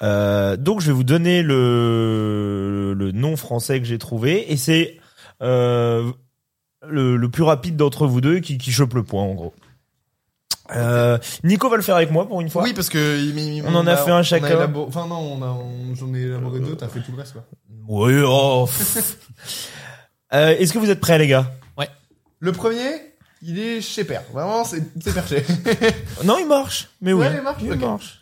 Euh, 0.04 0.56
donc 0.56 0.82
je 0.82 0.88
vais 0.88 0.94
vous 0.94 1.04
donner 1.04 1.42
le, 1.42 2.94
le 2.96 3.12
nom 3.12 3.36
français 3.36 3.80
que 3.80 3.88
j'ai 3.88 3.98
trouvé 3.98 4.52
et 4.52 4.56
c'est 4.58 4.98
euh, 5.42 6.12
le, 6.88 7.18
le 7.18 7.30
plus 7.30 7.42
rapide 7.42 7.76
d'entre 7.76 8.06
vous 8.06 8.22
deux 8.22 8.40
qui, 8.40 8.60
qui 8.60 8.72
chope 8.72 8.94
le 8.94 9.02
point 9.02 9.24
en 9.24 9.34
gros. 9.34 9.56
Euh, 10.76 11.18
Nico 11.44 11.70
va 11.70 11.78
le 11.78 11.82
faire 11.82 11.96
avec 11.96 12.12
moi 12.12 12.28
pour 12.28 12.42
une 12.42 12.50
fois. 12.50 12.64
Oui, 12.64 12.74
parce 12.74 12.90
que 12.90 13.18
il- 13.20 13.38
il- 13.40 13.64
On 13.66 13.74
en 13.76 13.88
a 13.88 13.96
fait 13.96 14.12
un 14.12 14.24
chacun. 14.24 14.48
élabo- 14.48 14.86
Enfin 14.88 15.08
non, 15.08 15.16
on 15.20 15.42
a, 15.42 15.48
on- 15.48 15.96
j'en 15.96 16.14
ai 16.14 16.22
élaboré 16.22 16.60
deux. 16.60 16.76
T'as 16.76 16.88
fait 16.90 17.00
tout 17.02 17.12
le 17.14 17.18
reste 17.20 17.34
quoi. 17.34 17.46
Oui. 17.88 18.14
oh, 18.26 18.66
pff. 18.68 19.18
Euh, 20.34 20.58
Est-ce 20.58 20.74
que 20.74 20.78
vous 20.80 20.90
êtes 20.90 21.00
prêts 21.00 21.18
les 21.18 21.28
gars? 21.28 21.52
Le 22.40 22.52
premier, 22.52 22.92
il 23.42 23.58
est 23.58 23.82
chez 23.82 24.04
Père. 24.04 24.22
Vraiment, 24.32 24.64
c'est 24.64 24.84
c'est 25.04 25.12
perché. 25.14 25.44
Non, 26.24 26.38
il 26.38 26.46
marche. 26.48 26.90
Mais 27.02 27.14
oui. 27.14 27.22
Ouais, 27.26 27.34
il 27.38 27.42
marche, 27.42 27.64
ok. 27.64 27.76
marche. 27.80 28.20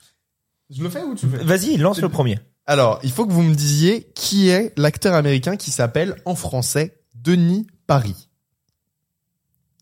Je 0.70 0.82
le 0.84 0.90
fais 0.90 1.02
ou 1.04 1.16
tu 1.16 1.26
le 1.28 1.38
fais? 1.40 1.44
Vas-y, 1.44 1.76
lance 1.76 2.00
le 2.00 2.08
premier. 2.08 2.40
Alors, 2.66 3.00
il 3.04 3.12
faut 3.12 3.26
que 3.26 3.34
vous 3.34 3.42
me 3.42 3.54
disiez 3.54 4.10
qui 4.16 4.48
est 4.50 4.72
l'acteur 4.78 5.16
américain 5.16 5.58
qui 5.58 5.70
s'appelle 5.70 6.16
en 6.24 6.36
français 6.36 7.02
Denis 7.14 7.68
Paris. 7.88 8.30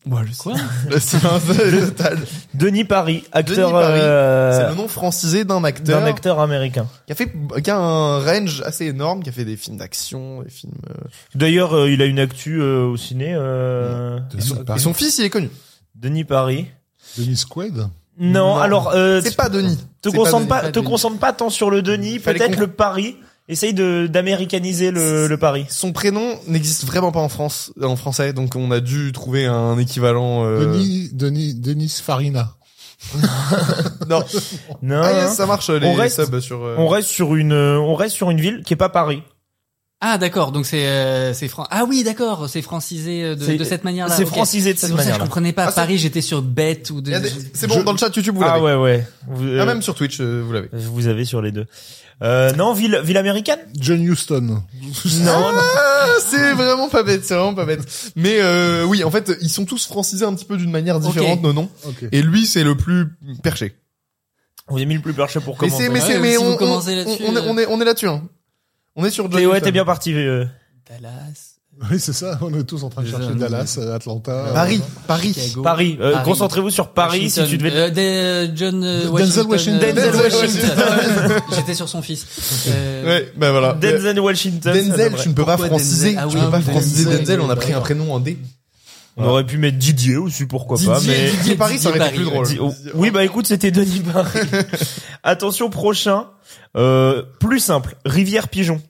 Moi, 0.06 0.22
je 0.30 0.36
Quoi 0.36 0.54
Le 0.90 0.98
silence 1.00 1.42
est 1.50 1.80
total. 1.86 2.18
Denis 2.52 2.84
Paris, 2.84 3.24
acteur 3.32 3.70
Denis 3.70 3.72
Paris, 3.72 4.00
euh, 4.02 4.52
C'est 4.60 4.68
le 4.70 4.74
nom 4.76 4.86
francisé 4.88 5.44
d'un 5.44 5.64
acteur, 5.64 6.00
d'un 6.00 6.06
acteur 6.06 6.40
américain. 6.40 6.86
qui 7.06 7.12
a 7.12 7.14
fait 7.14 7.32
qui 7.62 7.70
a 7.70 7.78
un 7.78 8.18
range 8.18 8.62
assez 8.66 8.84
énorme, 8.86 9.22
qui 9.22 9.30
a 9.30 9.32
fait 9.32 9.44
des 9.46 9.56
films 9.56 9.78
d'action, 9.78 10.42
des 10.42 10.50
films. 10.50 10.74
euh, 10.90 10.94
D'ailleurs, 11.34 11.74
euh, 11.74 11.90
il 11.90 12.02
a 12.02 12.04
une 12.04 12.18
actu 12.18 12.60
euh, 12.60 12.84
au 12.84 12.96
ciné. 12.98 13.32
Euh, 13.34 14.18
Et, 14.36 14.40
son, 14.42 14.62
et 14.74 14.78
son 14.78 14.92
fils, 14.94 15.16
il 15.18 15.24
est 15.24 15.30
connu. 15.30 15.48
Denis 15.94 16.24
Paris. 16.24 16.66
Denis 17.16 17.42
Quaid 17.48 17.76
Non, 17.76 17.88
Non. 18.18 18.56
alors 18.58 18.90
euh, 18.94 19.20
C'est 19.24 19.36
pas 19.36 19.48
Denis. 19.48 19.78
te 20.02 20.10
concentre 20.10 20.38
Denis. 20.40 20.48
pas, 20.48 20.60
pas 20.62 20.70
te 20.70 20.80
concentre 20.80 21.18
pas 21.18 21.32
tant 21.32 21.48
sur 21.50 21.70
le 21.70 21.80
Denis, 21.82 22.18
peut-être 22.18 22.58
le 22.58 22.66
Paris. 22.68 23.16
Essaye 23.48 23.74
de 23.74 24.06
d'américaniser 24.06 24.90
le, 24.90 25.26
le 25.28 25.36
Paris. 25.36 25.66
Son 25.68 25.92
prénom 25.92 26.38
n'existe 26.46 26.84
vraiment 26.86 27.12
pas 27.12 27.20
en 27.20 27.28
France, 27.28 27.72
en 27.82 27.94
français, 27.96 28.32
donc 28.32 28.56
on 28.56 28.70
a 28.70 28.80
dû 28.80 29.12
trouver 29.12 29.44
un 29.44 29.76
équivalent. 29.78 30.44
euh, 30.46 30.60
Denis, 30.72 31.10
Denis, 31.12 31.54
Denis 31.54 31.94
Farina. 32.02 32.54
Non. 34.08 34.22
Non, 34.82 35.00
Ah 35.02 35.12
yes, 35.12 35.34
ça 35.34 35.44
marche 35.46 35.68
les 35.70 35.86
On 35.86 35.94
reste- 35.94 36.24
subs 36.24 36.40
sur. 36.40 36.64
euh, 36.64 36.76
on 36.78 36.88
reste 36.88 37.08
sur 37.08 37.34
une, 37.34 37.52
euh, 37.52 37.78
on 37.78 37.94
reste 37.94 38.14
sur 38.16 38.30
une 38.30 38.40
ville 38.40 38.62
qui 38.64 38.72
est 38.72 38.76
pas 38.76 38.88
Paris. 38.88 39.22
Ah 40.00 40.18
d'accord, 40.18 40.52
donc 40.52 40.66
c'est 40.66 40.86
euh, 40.86 41.32
c'est 41.32 41.48
fran... 41.48 41.66
Ah 41.70 41.84
oui, 41.88 42.02
d'accord, 42.04 42.48
c'est 42.48 42.60
francisé 42.62 43.24
euh, 43.24 43.34
de, 43.36 43.44
C'est- 43.44 43.56
de 43.56 43.64
cette 43.64 43.84
manière-là. 43.84 44.14
C'est 44.14 44.26
francisé 44.26 44.72
de 44.74 44.78
C'est 44.78 44.86
cette 44.86 44.90
pour 44.90 44.98
ça 44.98 45.04
que 45.04 45.08
je 45.08 45.12
manière-là. 45.12 45.24
comprenais 45.24 45.52
pas. 45.52 45.66
Ah, 45.68 45.72
Paris, 45.72 45.96
j'étais 45.98 46.20
sur 46.20 46.42
bête 46.42 46.90
ou 46.90 47.00
de. 47.00 47.12
C'est 47.54 47.66
bon, 47.66 47.82
dans 47.82 47.92
le 47.92 47.98
chat 47.98 48.14
YouTube, 48.14 48.34
vous 48.36 48.42
Ah 48.42 48.58
l'avez. 48.58 48.60
ouais, 48.62 48.74
ouais. 48.74 49.06
Vous, 49.28 49.44
Ah, 49.44 49.62
euh, 49.62 49.66
même 49.66 49.80
sur 49.82 49.94
Twitch, 49.94 50.20
vous 50.20 50.52
l'avez. 50.52 50.68
vous 50.72 51.06
avez 51.06 51.24
sur 51.24 51.40
les 51.42 51.52
deux. 51.52 51.66
Euh, 52.22 52.52
non, 52.52 52.72
ville, 52.72 53.00
ville 53.04 53.16
américaine. 53.16 53.58
John 53.78 54.00
Huston. 54.02 54.40
Non, 54.40 54.62
Ah, 55.26 56.06
c'est 56.20 56.52
vraiment 56.54 56.88
pas 56.88 57.02
bête, 57.02 57.24
c'est 57.24 57.34
vraiment 57.34 57.54
pas 57.54 57.66
bête. 57.66 58.12
Mais 58.16 58.36
euh, 58.40 58.84
oui, 58.84 59.02
en 59.04 59.10
fait, 59.10 59.32
ils 59.40 59.48
sont 59.50 59.64
tous 59.64 59.86
francisés 59.86 60.24
un 60.24 60.34
petit 60.34 60.44
peu 60.44 60.56
d'une 60.56 60.70
manière 60.70 61.00
différente, 61.00 61.42
nos 61.42 61.52
noms. 61.52 61.68
Ok. 61.86 62.04
Et 62.12 62.22
lui, 62.22 62.46
c'est 62.46 62.62
le 62.64 62.76
plus 62.76 63.08
perché. 63.42 63.74
vous 64.68 64.76
avez 64.76 64.86
mis 64.86 64.94
le 64.94 65.00
plus 65.00 65.12
perché 65.14 65.40
pour 65.40 65.54
Mais 65.60 65.68
commencer. 65.68 65.88
mais 65.88 66.00
Ouais, 66.00 66.06
c'est, 66.06 66.18
mais 66.20 66.32
si 66.32 66.38
on, 66.38 66.46
on- 66.56 66.86
là-dessus, 66.86 67.22
on, 67.26 67.36
est, 67.36 67.38
euh. 67.38 67.42
on 67.46 67.58
est, 67.58 67.66
on 67.66 67.80
est 67.80 67.84
là-dessus. 67.84 68.08
Hein. 68.08 68.22
On 68.96 69.04
est 69.04 69.10
sur 69.10 69.30
John. 69.30 69.40
T'es- 69.40 69.46
ouais, 69.46 69.60
t'es 69.60 69.72
bien 69.72 69.84
parti. 69.84 70.14
euh, 70.14 70.44
Dallas. 70.88 71.53
Oui, 71.90 71.98
c'est 72.00 72.12
ça. 72.12 72.38
On 72.40 72.52
est 72.58 72.64
tous 72.64 72.82
en 72.84 72.88
train 72.88 73.02
de 73.02 73.08
chercher 73.08 73.34
Dallas, 73.34 73.76
euh, 73.78 73.94
Atlanta. 73.96 74.46
Paris, 74.54 74.80
Paris. 75.06 75.34
Chicago. 75.34 75.62
Paris. 75.62 75.98
Euh, 76.00 76.12
Paris. 76.12 76.24
Concentrez-vous 76.24 76.70
sur 76.70 76.88
Paris 76.92 77.28
si 77.30 77.44
tu 77.44 77.58
devais. 77.58 77.72
Euh, 77.74 77.90
des- 77.90 78.56
John 78.56 78.82
euh, 78.82 79.10
Denzel 79.10 79.46
Washington. 79.46 79.80
euh, 79.82 79.92
Denzel 79.92 80.32
Washington. 80.32 80.70
J'étais 81.54 81.74
sur 81.74 81.88
son 81.88 82.00
fils. 82.02 82.26
Euh, 82.68 83.04
Ouais, 83.04 83.32
bah 83.36 83.50
voilà. 83.50 83.72
Denzel 83.74 84.18
Washington. 84.20 84.72
Denzel, 84.74 85.14
tu 85.20 85.28
ne 85.28 85.34
peux 85.34 85.44
pas 85.44 85.56
franciser. 85.58 86.14
Ah 86.18 86.26
tu 86.28 86.36
oui, 86.36 86.42
peux 86.44 86.50
pas 86.50 86.58
Denzel, 86.58 86.72
franciser 86.72 87.04
Denzel, 87.04 87.18
Denzel. 87.20 87.40
On 87.40 87.50
a 87.50 87.56
pris 87.56 87.72
un 87.72 87.80
prénom 87.80 88.12
en 88.14 88.20
D. 88.20 88.38
On 89.16 89.26
aurait 89.26 89.44
pu 89.44 89.58
mettre 89.58 89.78
Didier 89.78 90.16
aussi, 90.16 90.44
pourquoi 90.46 90.76
pas. 90.84 90.98
Mais 91.06 91.30
Didier 91.30 91.54
Paris, 91.54 91.78
ça 91.78 91.90
aurait 91.90 91.98
été 91.98 92.06
Paris, 92.06 92.16
plus 92.16 92.24
drôle. 92.24 92.46
Oh, 92.60 92.72
oui, 92.94 93.10
bah 93.12 93.24
écoute, 93.24 93.46
c'était 93.46 93.70
Denis 93.70 94.00
Paris. 94.00 94.40
Attention, 95.22 95.70
prochain. 95.70 96.26
Euh, 96.76 97.22
plus 97.38 97.60
simple. 97.60 97.94
Rivière 98.04 98.48
Pigeon. 98.48 98.80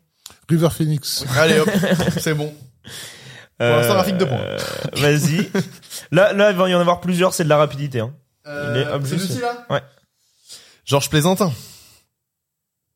River 0.49 0.69
Phoenix. 0.75 1.25
Allez 1.39 1.59
hop, 1.59 1.69
c'est 2.19 2.35
bon. 2.35 2.53
Pour 3.59 3.67
l'instant, 3.69 3.95
Rafik, 3.95 4.17
deux 4.19 4.27
points. 4.27 4.37
Euh, 4.41 4.59
Vas-y. 4.97 5.49
Là, 6.11 6.33
là, 6.33 6.51
il 6.51 6.57
va 6.57 6.69
y 6.69 6.75
en 6.75 6.81
avoir 6.81 7.01
plusieurs, 7.01 7.33
c'est 7.35 7.45
de 7.45 7.49
la 7.49 7.57
rapidité. 7.57 8.01
Hein. 8.01 8.13
Il 8.47 8.51
est 8.51 8.87
Euh, 8.87 9.01
celui-ci 9.05 9.41
là 9.41 9.65
Ouais. 9.71 9.83
Georges 10.85 11.09
Plaisantin. 11.09 11.53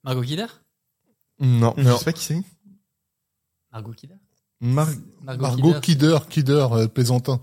Margot 0.05 0.23
Kidder 0.23 0.47
Non, 1.40 1.74
Non. 1.77 1.93
je 1.93 1.98
sais 1.98 2.05
pas 2.05 2.12
qui 2.12 2.24
c'est. 2.24 2.43
Margot 3.73 3.93
Kidder 3.93 4.15
Mar- 4.60 4.89
Margot 5.23 5.74
Kidder, 5.81 6.19
Kidder, 6.28 6.66
euh, 6.73 6.89
plaisantin. 6.89 7.39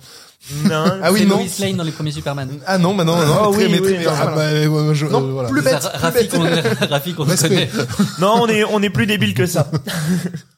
Non. 0.65 0.99
Ah 1.01 1.13
oui, 1.13 1.19
C'est 1.19 1.25
non. 1.25 1.37
Lois 1.37 1.47
Lane 1.59 1.77
dans 1.77 1.83
les 1.85 1.91
premiers 1.93 2.11
Superman. 2.11 2.59
Ah 2.67 2.77
non, 2.77 2.93
bah 2.93 3.05
non, 3.05 3.15
non, 3.15 3.45
Oh 3.47 3.51
très, 3.53 3.65
oui, 3.67 3.71
mais 3.71 3.79
oui, 3.79 3.93
très- 3.95 4.03
non, 4.03 4.11
ah, 4.13 4.25
Ah, 4.27 4.35
bah, 4.35 4.93
je- 4.93 5.05
Non, 5.05 5.23
euh, 5.23 5.31
voilà. 5.31 5.49
plus 5.49 5.61
bête, 5.61 5.81
ça, 5.81 5.89
plus 5.91 5.99
Rafi 6.01 6.17
bête. 6.17 6.31
qu'on 6.31 6.87
Rafi 6.89 7.13
qu'on 7.13 7.23
Respect. 7.23 7.67
connaît. 7.69 7.87
Non, 8.19 8.41
on 8.41 8.47
est 8.49 8.63
on 8.65 8.81
est 8.83 8.89
plus 8.89 9.07
débile 9.07 9.33
que 9.33 9.45
ça. 9.45 9.71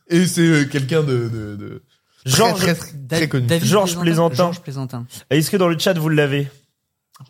Et 0.10 0.26
c'est 0.26 0.42
euh, 0.42 0.66
quelqu'un 0.66 1.04
de, 1.04 1.28
de, 1.30 1.56
de 1.56 1.84
Georges 2.26 2.60
très, 2.62 2.76
très, 2.76 2.88
très, 3.08 3.18
très 3.18 3.28
connu. 3.28 3.48
David 3.48 3.68
Georges 3.68 3.98
Plaisantin. 3.98 4.36
Georges 4.36 4.60
Plaisantin. 4.62 5.06
Est-ce 5.30 5.50
que 5.52 5.58
dans 5.58 5.68
le 5.68 5.78
chat 5.78 5.94
vous 5.98 6.10
l'avez? 6.10 6.48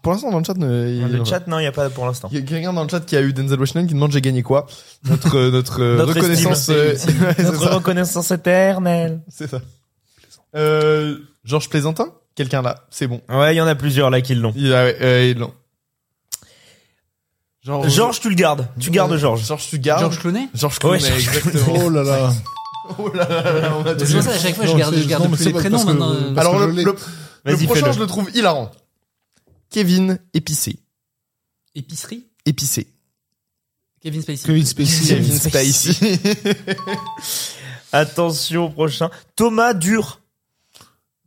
Pour 0.01 0.11
l'instant, 0.11 0.31
dans 0.31 0.39
le 0.39 0.43
chat, 0.43 0.53
euh, 0.61 0.89
il 0.93 1.01
Dans 1.01 1.07
y 1.07 1.11
le 1.13 1.21
a- 1.21 1.25
chat 1.25 1.47
non, 1.47 1.59
il 1.59 1.63
y 1.63 1.67
a 1.67 1.71
pas 1.71 1.89
pour 1.89 2.05
l'instant. 2.05 2.27
il 2.31 2.37
y 2.39 2.41
a 2.41 2.45
quelqu'un 2.45 2.73
dans 2.73 2.83
le 2.83 2.89
chat 2.89 2.99
qui 2.99 3.15
a 3.15 3.21
eu 3.21 3.31
Denzel 3.33 3.57
Washington 3.59 3.87
qui 3.87 3.93
demande 3.93 4.11
j'ai 4.11 4.19
gagné 4.21 4.43
quoi? 4.43 4.67
Notre 5.05 5.35
euh, 5.37 5.49
notre, 5.51 5.81
euh, 5.81 5.95
Notre 5.97 6.13
reconnaissance. 6.15 6.67
estime, 6.69 6.75
euh, 6.75 6.91
ouais, 7.27 7.33
c'est 7.37 7.43
Notre 7.43 7.63
ça. 7.63 7.73
reconnaissance 7.75 8.31
éternelle. 8.31 9.21
C'est 9.29 9.49
ça. 9.49 9.61
Euh, 10.55 11.17
Georges 11.45 11.69
Plaisantin? 11.69 12.11
Quelqu'un 12.35 12.61
là, 12.61 12.85
c'est 12.91 13.07
bon. 13.07 13.21
Ouais, 13.29 13.55
il 13.55 13.57
y 13.57 13.61
en 13.61 13.65
a 13.67 13.75
plusieurs 13.75 14.09
là 14.09 14.21
qui 14.21 14.35
l'ont. 14.35 14.53
Il 14.55 14.73
a, 14.73 14.83
ouais, 14.83 14.97
euh, 15.01 15.31
ils 15.33 15.39
l'ont. 15.39 15.53
Georges, 17.63 18.19
tu 18.21 18.29
le 18.29 18.35
gardes. 18.35 18.67
Tu 18.79 18.91
gardes 18.91 19.15
Georges. 19.17 19.45
Georges 19.45 19.67
tu 19.69 19.77
gardes. 19.79 20.01
Georges 20.01 20.19
Clooney 20.19 20.47
Georges 20.53 20.75
Ouais, 20.83 20.99
Clooney, 20.99 21.21
Georges 21.21 21.37
exactement. 21.37 21.79
Oh 21.85 21.89
là 21.89 22.03
là. 22.03 22.33
Oh 22.99 23.09
là 23.13 23.27
là 23.27 23.59
là, 23.59 23.77
on 23.77 23.85
a 23.85 23.97
C'est 23.97 24.13
pour 24.13 24.23
ça 24.23 24.31
à 24.31 24.37
chaque 24.39 24.55
fois 24.55 24.65
je 24.65 24.75
garde, 24.75 24.95
je 24.95 25.07
garde 25.07 25.23
non, 25.23 25.31
plus 25.31 25.45
les 25.45 25.53
prénoms 25.53 25.83
maintenant. 25.83 26.15
parce 26.33 26.47
Alors 26.47 26.59
le, 26.67 26.71
le, 26.71 26.95
le 27.45 27.65
prochain, 27.65 27.91
je 27.91 27.99
le 27.99 28.07
trouve 28.07 28.29
hilarant. 28.35 28.71
Kevin 29.69 30.19
Épicé. 30.33 30.79
Épicerie 31.75 32.25
Épicé. 32.45 32.87
Kevin 34.01 34.21
Spacey. 34.21 34.45
Kevin 34.45 34.65
Spacey. 34.65 35.15
Kevin 35.15 35.39
Spacey. 35.39 36.19
Attention 37.91 38.65
au 38.65 38.69
prochain. 38.69 39.09
Thomas 39.35 39.73
Dur. 39.73 40.21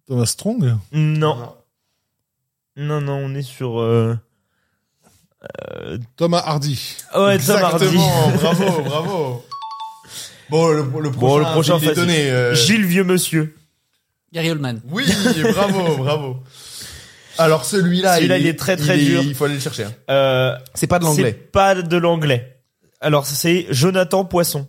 Thomas 0.07 0.27
Strong. 0.27 0.77
Non. 0.93 1.55
Non, 2.77 3.01
non, 3.01 3.17
on 3.25 3.35
est 3.35 3.43
sur. 3.43 3.81
Euh... 3.81 4.17
Thomas 6.17 6.43
Hardy. 6.45 6.97
Ouais, 7.17 7.39
Thomas 7.39 7.61
Hardy. 7.63 7.85
Exactement, 7.87 8.31
bravo, 8.31 8.83
bravo. 8.85 9.45
Bon, 10.51 10.69
le, 10.69 10.79
le 10.79 10.83
prochain, 11.11 11.11
Bon, 11.19 11.39
le 11.39 11.45
prochain 11.45 11.79
facile. 11.79 11.95
donné. 11.95 12.31
euh, 12.31 12.55
Gilles 12.55 12.85
Vieux 12.87 13.05
Monsieur. 13.05 13.57
Gary 14.33 14.51
Oldman. 14.51 14.81
Oui, 14.91 15.05
bravo, 15.53 15.97
bravo. 16.03 16.37
Alors 17.39 17.65
celui-là, 17.65 18.17
Celui-là, 18.17 18.39
il 18.39 18.47
est 18.47 18.59
très, 18.59 18.77
très 18.77 18.99
il 18.99 19.03
est- 19.03 19.07
dur. 19.11 19.23
Il 19.23 19.35
faut 19.35 19.45
aller 19.47 19.55
le 19.55 19.61
chercher. 19.61 19.85
hein. 19.85 19.93
Euh, 20.11 20.57
C'est 20.75 20.87
pas 20.87 20.99
de 20.99 21.05
c'est 21.05 21.11
l'anglais. 21.11 21.33
pas 21.33 21.75
de 21.75 21.97
l'anglais. 21.97 22.61
Alors 23.01 23.25
c'est 23.27 23.67
Jonathan 23.71 24.25
Poisson. 24.25 24.69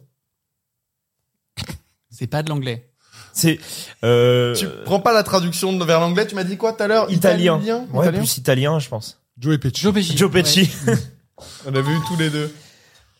C'est 2.10 2.28
pas 2.28 2.44
de 2.44 2.50
l'anglais. 2.50 2.88
C'est 3.34 3.60
euh, 4.04 4.54
Tu 4.56 4.68
prends 4.86 5.00
pas 5.00 5.14
la 5.14 5.24
traduction 5.24 5.74
de- 5.74 5.84
vers 5.86 6.00
l'anglais, 6.00 6.28
tu 6.28 6.36
m'as 6.36 6.44
dit 6.44 6.58
quoi 6.58 6.74
tout 6.74 6.84
à 6.84 6.88
l'heure? 6.88 7.10
Italien. 7.12 7.58
Ouais, 7.92 8.06
Italien? 8.06 8.20
plus 8.20 8.38
italien, 8.38 8.80
je 8.80 8.90
pense. 8.90 9.22
Joey 9.40 9.58
Pesci. 9.58 9.82
Joe 9.82 9.94
Pesci. 9.94 10.18
Joe 10.18 10.32
Pesci. 10.32 10.70
On 11.66 11.74
a 11.74 11.82
vu 11.82 11.94
tous 12.08 12.18
les 12.18 12.30
deux. 12.30 12.54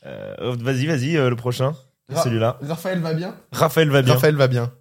Euh, 0.06 0.56
vas-y, 0.60 0.86
vas-y, 0.86 1.18
euh, 1.18 1.30
le 1.30 1.36
prochain. 1.36 1.76
Ra- 2.12 2.24
Celui-là. 2.24 2.58
Raphaël 2.62 3.00
va 3.00 3.14
bien 3.14 3.36
Raphaël 3.52 3.90
va 3.90 4.02
bien. 4.02 4.14
Raphaël 4.14 4.36
va 4.36 4.48
bien. 4.48 4.72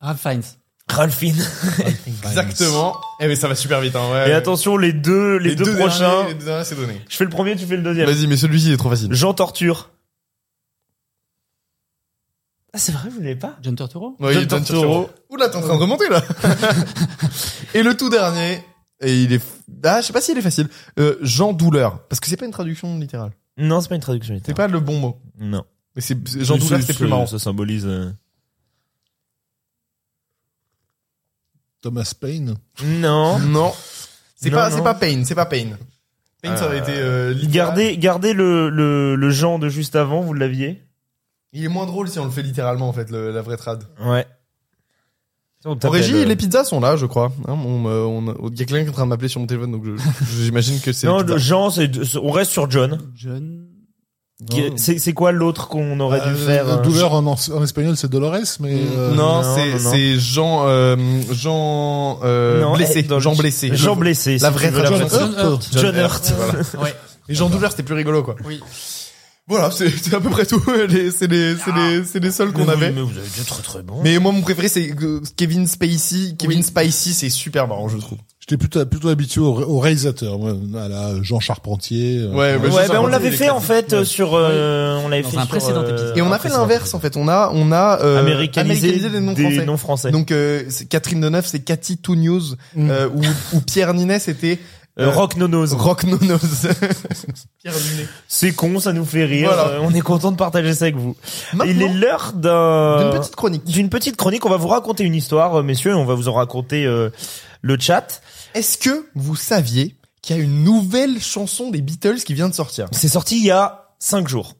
Ralph 0.00 0.20
Fiennes. 0.20 0.42
Ralphine. 0.88 1.36
Exactement. 2.06 2.96
Eh 3.20 3.26
mais 3.26 3.34
ça 3.34 3.48
va 3.48 3.54
super 3.56 3.80
vite 3.80 3.96
hein. 3.96 4.08
Ouais. 4.12 4.30
Et 4.30 4.32
attention, 4.32 4.76
les 4.76 4.92
deux, 4.92 5.36
les, 5.38 5.56
deux, 5.56 5.76
prochains. 5.76 5.98
derniers, 5.98 6.28
les 6.28 6.34
deux 6.34 6.44
derniers, 6.44 6.64
c'est 6.64 6.76
donné. 6.76 7.02
Je 7.08 7.16
fais 7.16 7.24
le 7.24 7.30
premier, 7.30 7.56
tu 7.56 7.66
fais 7.66 7.76
le 7.76 7.82
deuxième. 7.82 8.08
Vas-y, 8.08 8.26
mais 8.26 8.36
celui-ci 8.36 8.72
est 8.72 8.76
trop 8.76 8.90
facile. 8.90 9.12
Jean 9.12 9.34
Torture. 9.34 9.90
Ah, 12.72 12.78
c'est 12.78 12.92
vrai, 12.92 13.08
vous 13.08 13.20
l'avez 13.20 13.36
pas? 13.36 13.56
John 13.62 13.74
Turturro. 13.74 14.16
Ouais, 14.20 14.46
John. 14.48 14.62
Oula, 15.30 15.48
t'es 15.48 15.56
en 15.56 15.62
train 15.62 15.76
de 15.76 15.80
remonter 15.80 16.08
là. 16.08 16.22
et 17.74 17.82
le 17.82 17.96
tout 17.96 18.10
dernier, 18.10 18.62
et 19.00 19.22
il 19.22 19.32
est, 19.32 19.42
ah, 19.82 20.00
je 20.02 20.06
sais 20.06 20.12
pas 20.12 20.20
s'il 20.20 20.36
est 20.38 20.42
facile. 20.42 20.68
Euh, 20.98 21.16
Jean 21.22 21.52
Douleur, 21.52 22.06
parce 22.08 22.20
que 22.20 22.28
c'est 22.28 22.36
pas 22.36 22.44
une 22.44 22.52
traduction 22.52 22.96
littérale. 22.98 23.32
Non, 23.58 23.80
c'est 23.80 23.88
pas 23.88 23.94
une 23.94 24.00
traduction 24.02 24.38
C'est 24.44 24.54
pas 24.54 24.68
le 24.68 24.80
bon 24.80 24.98
mot. 24.98 25.20
Non. 25.38 25.64
Mais 25.94 26.02
c'est 26.02 26.16
c'est- 26.28 26.44
Jean 26.44 26.58
Douleur, 26.58 26.80
c'était 26.80 26.92
plus 26.94 27.08
marrant. 27.08 27.26
Ça 27.26 27.38
symbolise. 27.38 27.86
euh, 27.86 28.10
Thomas 31.82 32.12
Paine. 32.20 32.56
Non. 32.84 33.38
Non, 33.38 33.72
c'est 34.34 34.50
Non, 34.50 34.56
pas, 34.56 34.70
non. 34.70 34.76
c'est 34.76 34.82
pas 34.82 34.94
Pain, 34.94 35.22
c'est 35.24 35.34
pas 35.34 35.46
Pain. 35.46 35.76
Pain, 36.42 36.56
ça 36.56 36.66
aurait 36.66 36.80
Euh, 36.80 36.82
été 36.82 36.92
euh, 36.96 37.32
littéral. 37.32 37.52
Gardez, 37.68 37.96
gardez 37.98 38.32
le, 38.32 38.68
le, 38.70 39.14
le 39.14 39.30
Jean 39.30 39.58
de 39.58 39.68
juste 39.68 39.96
avant, 39.96 40.20
vous 40.20 40.34
l'aviez? 40.34 40.82
Il 41.52 41.64
est 41.64 41.68
moins 41.68 41.86
drôle 41.86 42.08
si 42.08 42.18
on 42.18 42.24
le 42.24 42.30
fait 42.30 42.42
littéralement 42.42 42.88
en 42.88 42.92
fait, 42.92 43.10
le- 43.10 43.30
la 43.30 43.40
vraie 43.40 43.56
trad. 43.56 43.84
Ouais. 44.00 44.26
En 45.66 45.90
régie, 45.90 46.24
les 46.24 46.36
pizzas 46.36 46.64
sont 46.64 46.80
là, 46.80 46.96
je 46.96 47.06
crois. 47.06 47.32
Hein, 47.48 47.56
on, 47.66 47.84
on, 47.86 48.48
il 48.50 48.58
y 48.58 48.62
a 48.62 48.64
quelqu'un 48.64 48.82
qui 48.82 48.86
est 48.86 48.90
en 48.90 48.92
train 48.92 49.04
de 49.04 49.10
m'appeler 49.10 49.28
sur 49.28 49.40
mon 49.40 49.46
téléphone, 49.46 49.72
donc 49.72 49.84
j'imagine 50.38 50.80
que 50.80 50.92
c'est. 50.92 51.06
Non, 51.06 51.20
le 51.22 51.36
Jean, 51.38 51.70
c'est, 51.70 51.90
on 52.16 52.30
reste 52.30 52.52
sur 52.52 52.70
John. 52.70 52.98
John. 53.14 53.62
C'est, 54.76 55.12
quoi 55.14 55.32
l'autre 55.32 55.66
qu'on 55.68 55.98
aurait 55.98 56.20
dû 56.20 56.28
Euh, 56.28 56.34
faire 56.46 56.68
euh, 56.68 56.82
douleur 56.82 57.14
en, 57.14 57.26
en 57.26 57.62
espagnol, 57.62 57.96
c'est 57.96 58.10
Dolores, 58.10 58.36
mais 58.60 58.74
euh, 58.74 59.14
non, 59.14 59.40
non, 59.42 59.78
c'est 59.78 60.18
Jean 60.18 60.64
euh, 60.66 60.94
Jean 61.32 62.20
euh, 62.22 62.60
Non, 62.60 62.74
blessé, 62.74 63.06
eh, 63.10 63.20
Jean 63.20 63.34
blessé. 63.34 63.70
Jean 63.74 63.96
blessé. 63.96 64.36
La 64.38 64.50
vraie- 64.50 64.70
John 64.74 65.32
Hurt. 65.38 65.68
John 65.72 65.96
Hurt. 65.96 66.34
Voilà. 66.36 66.84
Ouais. 66.84 66.94
Et 67.30 67.34
Jean 67.34 67.48
Douleur, 67.48 67.70
c'était 67.70 67.82
plus 67.82 67.94
rigolo 67.94 68.22
quoi. 68.22 68.36
Oui. 68.44 68.60
Voilà, 69.48 69.70
c'est 69.70 69.88
c'est 69.90 70.12
à 70.14 70.20
peu 70.20 70.28
près 70.30 70.44
tout. 70.44 70.60
Les- 70.88 71.10
C'est 71.12 71.28
les 71.30 71.54
c'est 71.56 71.72
les 71.72 72.04
c'est 72.04 72.18
les 72.20 72.30
seuls 72.32 72.52
qu'on 72.52 72.68
avait. 72.68 72.90
Mais 72.90 73.00
vous 73.00 73.16
avez 73.16 73.26
été 73.28 73.44
très 73.46 73.62
très 73.62 73.82
bon. 73.82 74.00
Mais 74.02 74.18
moi 74.18 74.32
mon 74.32 74.40
préféré 74.42 74.68
c'est 74.68 74.90
euh, 75.02 75.20
Kevin 75.36 75.66
Spacey. 75.68 76.34
Kevin 76.36 76.58
Oui. 76.58 76.62
Spacey, 76.64 77.10
c'est 77.12 77.28
super 77.30 77.68
marrant 77.68 77.88
je 77.88 77.98
trouve. 77.98 78.18
j'étais 78.40 78.56
plutôt 78.56 78.84
plutôt 78.86 79.08
habitué 79.08 79.40
au, 79.40 79.54
au 79.62 79.78
réalisateur. 79.78 80.38
moi. 80.40 80.52
Voilà, 80.72 81.12
Jean 81.22 81.38
Charpentier. 81.38 82.18
euh, 82.22 82.32
Ouais, 82.34 82.58
bah, 82.58 82.64
ouais, 82.68 82.70
ben 82.74 82.86
sais, 82.88 82.96
on 82.96 83.04
on 83.04 83.06
l'avait 83.06 83.30
fait 83.30 83.44
les 83.44 83.50
en 83.50 83.60
fait 83.60 84.02
sur, 84.02 84.34
euh, 84.34 84.98
on 85.04 85.08
l'avait 85.08 85.22
fait 85.22 85.36
un 85.36 85.42
sur, 85.42 85.48
précédent 85.48 85.82
épisode. 85.86 86.18
Et 86.18 86.22
on 86.22 86.32
a 86.32 86.38
fait 86.40 86.48
l'inverse 86.48 86.92
en 86.94 86.98
fait. 86.98 87.16
On 87.16 87.28
a 87.28 87.52
on 87.54 87.70
a 87.70 88.00
euh, 88.02 88.18
Américanisé, 88.18 88.88
américanisé 88.88 89.08
les 89.10 89.20
noms 89.20 89.32
des 89.32 89.42
français. 89.44 89.64
noms 89.64 89.76
français. 89.76 90.10
Donc 90.10 90.32
euh, 90.32 90.64
Catherine 90.90 91.20
Deneuve, 91.20 91.46
c'est 91.46 91.60
Cathy 91.60 91.98
Two 91.98 92.16
News, 92.16 92.42
Mm. 92.74 92.90
euh, 92.90 93.08
ou, 93.14 93.22
ou 93.56 93.60
Pierre 93.60 93.94
Ninet, 93.94 94.18
c'était 94.18 94.58
Euh, 94.98 95.10
Rock 95.10 95.36
Nonos. 95.36 95.74
Rock 95.74 96.04
Nonos. 96.04 96.38
C'est 98.28 98.52
con, 98.52 98.80
ça 98.80 98.92
nous 98.92 99.04
fait 99.04 99.24
rire. 99.24 99.52
Voilà. 99.52 99.68
Euh, 99.72 99.80
on 99.82 99.92
est 99.92 100.00
content 100.00 100.32
de 100.32 100.36
partager 100.36 100.72
ça 100.74 100.86
avec 100.86 100.96
vous. 100.96 101.14
Il 101.66 101.82
est 101.82 101.92
l'heure 101.92 102.32
d'un 102.32 103.10
d'une 103.10 103.20
petite 103.20 103.36
chronique. 103.36 103.64
d'une 103.64 103.90
petite 103.90 104.16
chronique. 104.16 104.46
On 104.46 104.50
va 104.50 104.56
vous 104.56 104.68
raconter 104.68 105.04
une 105.04 105.14
histoire, 105.14 105.56
euh, 105.56 105.62
messieurs. 105.62 105.90
et 105.90 105.94
On 105.94 106.06
va 106.06 106.14
vous 106.14 106.28
en 106.28 106.32
raconter 106.32 106.86
euh, 106.86 107.10
le 107.60 107.76
chat. 107.78 108.22
Est-ce 108.54 108.78
que 108.78 109.06
vous 109.14 109.36
saviez 109.36 109.96
qu'il 110.22 110.36
y 110.36 110.40
a 110.40 110.42
une 110.42 110.64
nouvelle 110.64 111.20
chanson 111.20 111.70
des 111.70 111.82
Beatles 111.82 112.20
qui 112.24 112.32
vient 112.32 112.48
de 112.48 112.54
sortir? 112.54 112.86
C'est 112.92 113.08
sorti 113.08 113.36
il 113.38 113.44
y 113.44 113.50
a 113.50 113.90
cinq 113.98 114.28
jours. 114.28 114.54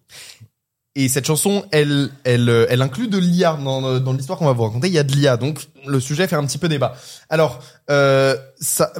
Et 0.99 1.09
cette 1.09 1.27
chanson, 1.27 1.65
elle, 1.73 2.11
elle, 2.25 2.67
elle 2.71 2.81
inclut 2.81 3.09
de 3.09 3.19
l'IA 3.19 3.59
dans, 3.63 4.01
dans 4.01 4.13
l'histoire 4.15 4.39
qu'on 4.39 4.47
va 4.47 4.53
vous 4.53 4.65
raconter. 4.65 4.89
Il 4.89 4.95
y 4.95 4.99
a 4.99 5.03
de 5.03 5.13
l'IA, 5.13 5.37
donc 5.37 5.69
le 5.87 6.01
sujet 6.01 6.27
fait 6.27 6.37
un 6.37 6.47
petit 6.47 6.57
peu 6.57 6.69
débat. 6.69 6.97
Alors, 7.29 7.59
euh, 7.91 8.35
ça, 8.59 8.93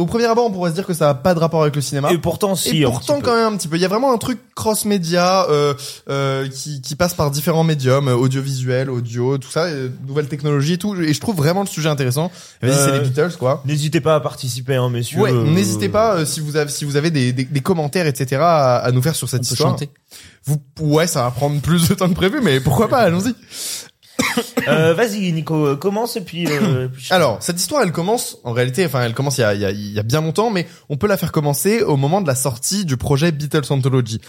au 0.00 0.06
premier 0.06 0.24
abord, 0.26 0.46
on 0.46 0.50
pourrait 0.50 0.70
se 0.70 0.74
dire 0.74 0.86
que 0.86 0.94
ça 0.94 1.06
n'a 1.06 1.14
pas 1.14 1.34
de 1.34 1.38
rapport 1.38 1.62
avec 1.62 1.76
le 1.76 1.82
cinéma. 1.82 2.12
Et 2.12 2.18
pourtant, 2.18 2.54
si. 2.54 2.78
Et 2.82 2.84
pourtant 2.84 3.20
quand 3.20 3.34
même 3.34 3.52
un 3.54 3.56
petit 3.56 3.68
peu. 3.68 3.76
Il 3.76 3.82
y 3.82 3.84
a 3.84 3.88
vraiment 3.88 4.12
un 4.12 4.18
truc 4.18 4.38
cross-média 4.54 5.46
euh, 5.48 5.74
euh, 6.08 6.48
qui, 6.48 6.80
qui 6.80 6.96
passe 6.96 7.14
par 7.14 7.30
différents 7.30 7.64
médiums, 7.64 8.08
euh, 8.08 8.14
audiovisuel, 8.14 8.90
audio, 8.90 9.38
tout 9.38 9.50
ça, 9.50 9.64
euh, 9.64 9.88
nouvelles 10.06 10.28
technologies 10.28 10.74
et 10.74 10.78
tout. 10.78 10.94
Et 11.00 11.12
je 11.14 11.20
trouve 11.20 11.36
vraiment 11.36 11.60
le 11.62 11.66
sujet 11.68 11.88
intéressant. 11.88 12.30
Vas-y, 12.62 12.72
c'est 12.72 12.78
Euh, 12.90 13.00
les 13.02 13.08
Beatles, 13.08 13.36
quoi. 13.38 13.62
N'hésitez 13.64 14.00
pas 14.00 14.14
à 14.16 14.20
participer, 14.20 14.76
hein, 14.76 14.88
messieurs. 14.90 15.20
Ouais, 15.20 15.32
n'hésitez 15.32 15.88
pas 15.88 16.24
si 16.24 16.40
vous 16.40 16.56
avez 16.56 16.70
si 16.70 16.84
vous 16.84 16.96
avez 16.96 17.10
des, 17.10 17.32
des, 17.32 17.44
des 17.44 17.60
commentaires 17.60 18.06
etc 18.06 18.40
à, 18.42 18.76
à 18.76 18.90
nous 18.92 19.02
faire 19.02 19.14
sur 19.14 19.28
cette 19.28 19.40
On 19.40 19.44
peut 19.44 19.52
histoire. 19.52 19.70
chanter. 19.70 19.90
Vous 20.46 20.60
ouais, 20.80 21.06
ça 21.06 21.22
va 21.24 21.30
prendre 21.30 21.60
plus 21.60 21.88
de 21.88 21.94
temps 21.94 22.08
que 22.08 22.14
prévu, 22.14 22.40
mais 22.42 22.60
pourquoi 22.60 22.88
pas 22.88 22.98
Allons-y. 22.98 23.34
Euh, 24.68 24.94
Vas-y, 24.94 25.32
Nico, 25.32 25.66
euh, 25.66 25.76
commence 25.76 26.16
et 26.16 26.20
puis. 26.20 26.46
euh, 26.46 26.88
je- 26.96 27.12
Alors, 27.14 27.38
cette 27.42 27.58
histoire, 27.58 27.82
elle 27.82 27.92
commence, 27.92 28.38
en 28.44 28.52
réalité, 28.52 28.84
enfin, 28.86 29.02
elle 29.02 29.14
commence 29.14 29.38
il 29.38 29.42
y 29.42 29.44
a, 29.44 29.54
il 29.54 29.60
y, 29.60 29.64
a, 29.64 29.70
il 29.70 29.92
y 29.92 29.98
a 29.98 30.02
bien 30.02 30.20
longtemps, 30.20 30.50
mais 30.50 30.66
on 30.88 30.96
peut 30.96 31.06
la 31.06 31.16
faire 31.16 31.32
commencer 31.32 31.82
au 31.82 31.96
moment 31.96 32.20
de 32.20 32.26
la 32.26 32.34
sortie 32.34 32.84
du 32.84 32.96
projet 32.96 33.32
Beatles 33.32 33.70
Anthology. 33.70 34.20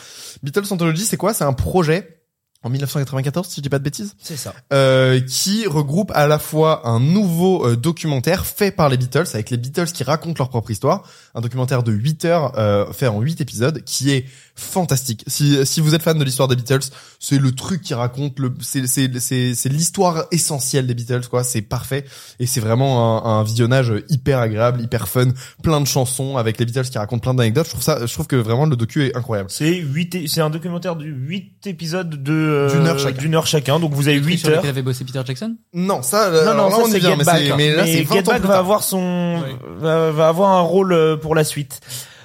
Beatles 0.43 0.71
Anthology, 0.71 1.05
c'est 1.05 1.17
quoi? 1.17 1.33
C'est 1.33 1.43
un 1.43 1.53
projet 1.53 2.17
en 2.63 2.69
1994, 2.69 3.47
si 3.47 3.55
je 3.57 3.61
dis 3.61 3.69
pas 3.69 3.79
de 3.79 3.83
bêtises, 3.83 4.13
c'est 4.21 4.37
ça. 4.37 4.53
euh, 4.71 5.19
qui 5.19 5.65
regroupe 5.65 6.11
à 6.13 6.27
la 6.27 6.37
fois 6.37 6.87
un 6.87 6.99
nouveau 6.99 7.65
euh, 7.67 7.75
documentaire 7.75 8.45
fait 8.45 8.69
par 8.69 8.87
les 8.87 8.97
Beatles, 8.97 9.25
avec 9.33 9.49
les 9.49 9.57
Beatles 9.57 9.87
qui 9.91 10.03
racontent 10.03 10.35
leur 10.37 10.49
propre 10.49 10.69
histoire, 10.69 11.01
un 11.33 11.41
documentaire 11.41 11.81
de 11.81 11.91
8 11.91 12.25
heures 12.25 12.53
euh, 12.59 12.85
fait 12.93 13.07
en 13.07 13.19
8 13.19 13.41
épisodes, 13.41 13.83
qui 13.83 14.11
est 14.11 14.25
fantastique. 14.61 15.23
Si, 15.27 15.65
si 15.65 15.81
vous 15.81 15.95
êtes 15.95 16.03
fan 16.03 16.17
de 16.17 16.23
l'histoire 16.23 16.47
des 16.47 16.55
Beatles, 16.55 16.79
c'est 17.19 17.37
le 17.37 17.51
truc 17.51 17.81
qui 17.81 17.93
raconte 17.93 18.39
le, 18.39 18.53
c'est, 18.61 18.87
c'est, 18.87 19.09
c'est, 19.19 19.53
c'est 19.55 19.69
l'histoire 19.69 20.25
essentielle 20.31 20.87
des 20.87 20.93
Beatles, 20.93 21.27
quoi. 21.29 21.43
C'est 21.43 21.61
parfait 21.61 22.05
et 22.39 22.45
c'est 22.45 22.59
vraiment 22.61 23.25
un, 23.25 23.39
un 23.39 23.43
visionnage 23.43 23.93
hyper 24.09 24.39
agréable, 24.39 24.81
hyper 24.81 25.07
fun, 25.07 25.25
plein 25.63 25.81
de 25.81 25.87
chansons 25.87 26.37
avec 26.37 26.57
les 26.59 26.65
Beatles 26.65 26.89
qui 26.89 26.97
racontent 26.97 27.21
plein 27.21 27.33
d'anecdotes. 27.33 27.65
Je 27.65 27.71
trouve 27.71 27.83
ça, 27.83 28.05
je 28.05 28.13
trouve 28.13 28.27
que 28.27 28.35
vraiment 28.35 28.65
le 28.65 28.75
docu 28.75 29.05
est 29.07 29.15
incroyable. 29.15 29.49
C'est 29.51 29.75
huit, 29.75 30.27
c'est 30.27 30.41
un 30.41 30.49
documentaire 30.49 30.95
de 30.95 31.05
8 31.05 31.67
épisodes 31.67 32.23
de 32.23 32.31
euh, 32.33 32.69
D'une 32.71 32.87
heure 32.87 32.99
chacun. 32.99 33.17
d'une 33.21 33.35
heure 33.35 33.47
chacun. 33.47 33.79
Donc 33.79 33.93
vous 33.93 34.07
avez 34.07 34.17
Le 34.17 34.21
truc 34.21 34.33
8 34.33 34.37
sur 34.39 34.49
heures. 34.49 34.55
lequel 34.57 34.69
avait 34.69 34.81
bossé 34.81 35.03
Peter 35.03 35.21
Jackson? 35.25 35.55
Non, 35.73 36.01
ça, 36.01 36.29
Non, 36.31 36.51
alors 36.51 36.55
non, 36.55 36.63
là, 36.69 36.75
ça 36.75 36.81
on 36.83 36.87
vient, 36.99 36.99
Get 37.09 37.15
mais, 37.17 37.23
Back. 37.23 37.41
c'est- 37.45 37.55
mais 37.57 37.75
là, 37.75 37.85
c'est 37.85 38.03
20 38.03 38.15
Get 38.15 38.21
Back 38.23 38.41
va 38.43 38.57
avoir 38.57 38.83
son, 38.83 39.41
va 39.79 40.27
avoir 40.27 40.49
un 40.51 40.61
rôle 40.61 40.93
euh, 40.93 41.17
pour 41.17 41.35
la 41.35 41.43
suite. 41.43 41.79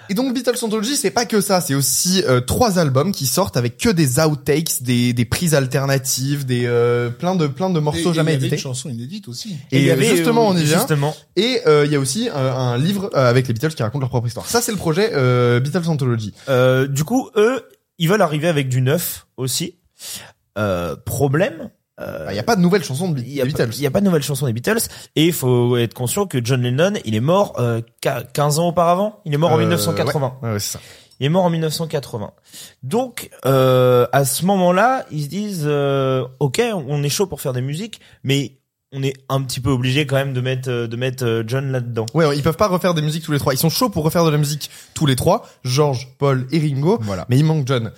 Et 0.09 0.15
donc 0.15 0.33
Beatles 0.35 0.57
Anthology, 0.62 0.97
c'est 0.97 1.11
pas 1.11 1.27
que 1.27 1.41
ça, 1.41 1.61
c'est 1.61 1.74
aussi 1.74 2.23
euh, 2.27 2.41
trois 2.41 2.78
albums 2.78 3.12
qui 3.12 3.27
sortent 3.27 3.57
avec 3.57 3.77
que 3.78 3.89
des 3.89 4.19
outtakes, 4.20 4.83
des, 4.83 5.12
des 5.12 5.24
prises 5.24 5.55
alternatives, 5.55 6.47
des 6.47 6.65
euh, 6.66 7.11
plein 7.11 7.35
de 7.37 7.47
plein 7.47 7.70
de 7.70 7.78
morceaux 7.81 8.09
Et- 8.11 8.12
et 8.12 8.15
jamais 8.15 8.33
il 8.33 8.35
y 8.35 8.37
avait 8.37 8.47
édités. 8.47 8.57
une 8.57 8.62
chanson 8.62 8.89
inédite 8.89 9.28
aussi. 9.28 9.57
Et, 9.73 9.78
il 9.81 9.85
y 9.87 9.91
euh, 9.91 9.95
avait, 9.95 10.16
justement, 10.16 10.49
euh, 10.51 10.55
on 10.55 10.57
y 10.57 10.65
vient. 10.65 10.78
Justement. 10.78 11.15
Et 11.37 11.61
euh, 11.66 11.85
il 11.87 11.93
y 11.93 11.97
a 11.97 12.01
aussi 12.01 12.28
un, 12.28 12.37
un 12.37 12.78
livre 12.78 13.11
euh, 13.15 13.28
avec 13.28 13.49
les 13.49 13.55
Beatles 13.55 13.74
qui 13.74 13.83
racontent 13.83 14.01
leur 14.01 14.11
propre 14.11 14.27
histoire. 14.27 14.47
Ça, 14.47 14.61
c'est 14.61 14.73
le 14.73 14.78
projet 14.78 15.11
euh, 15.15 15.61
Beatles 15.61 15.89
Anthology. 15.89 16.33
Euh, 16.49 16.87
du 16.87 17.05
coup, 17.05 17.31
eux, 17.37 17.62
ils 17.99 18.09
veulent 18.09 18.23
arriver 18.23 18.49
avec 18.49 18.69
du 18.69 18.81
neuf 18.83 19.27
aussi. 19.37 19.77
Euh, 20.59 20.97
problème. 21.97 22.20
euh, 22.23 22.27
Il 22.31 22.32
n'y 22.35 22.39
a 22.39 22.43
pas 22.43 22.56
de 22.56 22.60
nouvelles 22.60 22.85
chansons 22.85 23.10
de 23.10 23.20
il 23.20 23.32
y 23.32 23.40
a 23.40 23.44
des 23.44 23.51
Beatles. 23.51 23.70
il 23.74 23.81
y 23.82 23.86
a 23.86 23.90
pas 23.90 24.01
de 24.01 24.05
nouvelle 24.05 24.23
chanson 24.23 24.47
des 24.47 24.52
Beatles 24.52 24.78
et 25.16 25.27
il 25.27 25.32
faut 25.32 25.77
être 25.77 25.94
conscient 25.94 26.27
que 26.27 26.44
John 26.44 26.62
Lennon, 26.62 26.94
il 27.05 27.14
est 27.14 27.20
mort 27.20 27.55
euh, 27.59 27.81
qu'a- 28.01 28.23
15 28.23 28.59
ans 28.59 28.68
auparavant? 28.68 29.20
Il 29.24 29.35
est 29.35 29.39
mort 29.39 29.52
en 29.52 29.56
Euh, 29.59 29.60
1980. 29.66 30.39
Ouais, 30.43 30.52
ouais, 30.52 30.59
c'est 30.59 30.73
ça. 30.74 30.81
Il 31.20 31.27
est 31.27 31.31
mort 31.31 31.44
en 31.44 31.51
1980. 31.51 32.31
Donc, 32.82 33.31
euh, 33.47 34.06
à 34.12 34.24
ce 34.27 34.44
moment-là, 34.44 35.06
ils 35.10 35.23
se 35.24 35.28
disent, 35.28 35.64
euh, 35.64 36.27
ok, 36.40 36.60
on 36.74 37.02
est 37.02 37.09
chaud 37.09 37.27
pour 37.27 37.40
faire 37.40 37.55
des 37.55 37.62
musiques, 37.62 38.01
mais 38.23 38.59
on 38.93 39.02
est 39.02 39.14
un 39.28 39.43
petit 39.43 39.60
peu 39.60 39.70
obligé 39.70 40.06
quand 40.06 40.16
même 40.16 40.32
de 40.32 40.40
mettre 40.40 40.70
euh, 40.70 40.86
de 40.86 40.97
mettre 40.97 41.24
euh, 41.24 41.43
John 41.47 41.73
là-dedans. 41.73 42.06
Ouais, 42.14 42.36
ils 42.36 42.43
peuvent 42.43 42.56
pas 42.56 42.68
refaire 42.68 42.94
des 42.94 43.02
musiques 43.02 43.24
tous 43.24 43.32
les 43.32 43.39
trois. 43.39 43.52
Ils 43.55 43.59
sont 43.59 43.68
chauds 43.70 43.89
pour 43.89 44.05
refaire 44.05 44.24
de 44.24 44.31
la 44.31 44.39
musique 44.39 44.70
tous 44.94 45.06
les 45.06 45.16
trois, 45.16 45.47
George, 45.64 46.09
Paul 46.18 46.47
et 46.52 46.59
Ringo. 46.60 46.98
Voilà. 47.01 47.24
Mais 47.28 47.39
il 47.39 47.44
manque 47.44 47.66
John. 47.66 47.93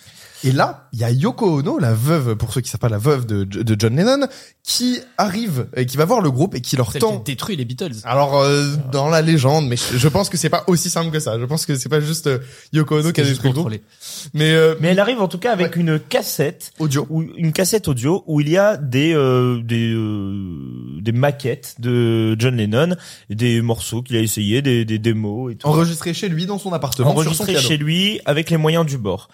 Et 0.44 0.52
là, 0.52 0.88
il 0.92 1.00
y 1.00 1.04
a 1.04 1.10
Yoko 1.10 1.58
Ono, 1.58 1.78
la 1.78 1.94
veuve, 1.94 2.36
pour 2.36 2.52
ceux 2.52 2.60
qui 2.60 2.70
savent 2.70 2.78
pas, 2.80 2.88
la 2.88 2.98
veuve 2.98 3.26
de, 3.26 3.44
de 3.44 3.76
John 3.78 3.96
Lennon, 3.96 4.26
qui 4.62 5.00
arrive 5.16 5.66
et 5.76 5.84
qui 5.86 5.96
va 5.96 6.04
voir 6.04 6.20
le 6.20 6.30
groupe 6.30 6.54
et 6.54 6.60
qui 6.60 6.76
leur 6.76 6.92
Celle 6.92 7.00
qui 7.02 7.06
a 7.06 7.10
tend. 7.10 7.22
détruit 7.24 7.56
les 7.56 7.64
Beatles. 7.64 7.96
Alors 8.04 8.36
euh, 8.38 8.74
dans 8.92 9.08
la 9.08 9.20
légende, 9.22 9.66
mais 9.66 9.76
je, 9.76 9.96
je 9.98 10.08
pense 10.08 10.28
que 10.28 10.36
c'est 10.36 10.48
pas 10.50 10.64
aussi 10.68 10.90
simple 10.90 11.10
que 11.10 11.18
ça. 11.18 11.38
Je 11.38 11.44
pense 11.44 11.66
que 11.66 11.74
c'est 11.76 11.88
pas 11.88 12.00
juste 12.00 12.28
euh, 12.28 12.38
Yoko 12.72 12.98
Ono 13.00 13.12
qui 13.12 13.20
a 13.20 13.24
détruit 13.24 13.48
le 13.48 13.54
groupe, 13.54 13.64
contrôlé. 13.64 13.82
mais 14.34 14.52
euh, 14.54 14.74
Mais 14.80 14.88
elle 14.88 15.00
arrive 15.00 15.20
en 15.20 15.28
tout 15.28 15.38
cas 15.38 15.52
avec 15.52 15.74
une 15.76 15.98
cassette 15.98 16.70
audio. 16.78 17.06
ou 17.10 17.22
une 17.36 17.52
cassette 17.52 17.88
audio 17.88 18.22
où 18.26 18.40
il 18.40 18.48
y 18.48 18.56
a 18.58 18.76
des 18.76 19.14
euh, 19.14 19.60
des 19.62 19.92
euh, 19.92 21.00
des 21.00 21.12
maquettes 21.12 21.74
de 21.80 22.36
John 22.38 22.56
Lennon, 22.56 22.94
des 23.30 23.60
morceaux 23.62 24.02
qu'il 24.02 24.16
a 24.16 24.20
essayé, 24.20 24.62
des 24.62 24.84
des 24.84 24.98
démos 24.98 25.52
et 25.52 25.56
tout. 25.56 25.66
Enregistré 25.66 26.14
chez 26.14 26.28
lui 26.28 26.46
dans 26.46 26.58
son 26.58 26.72
appartement 26.72 27.10
sur 27.20 27.34
son 27.34 27.42
enregistré 27.42 27.56
chez 27.56 27.76
lui 27.76 28.20
avec 28.24 28.50
les 28.50 28.56
moyens 28.56 28.86
du 28.86 28.98
bord. 28.98 29.28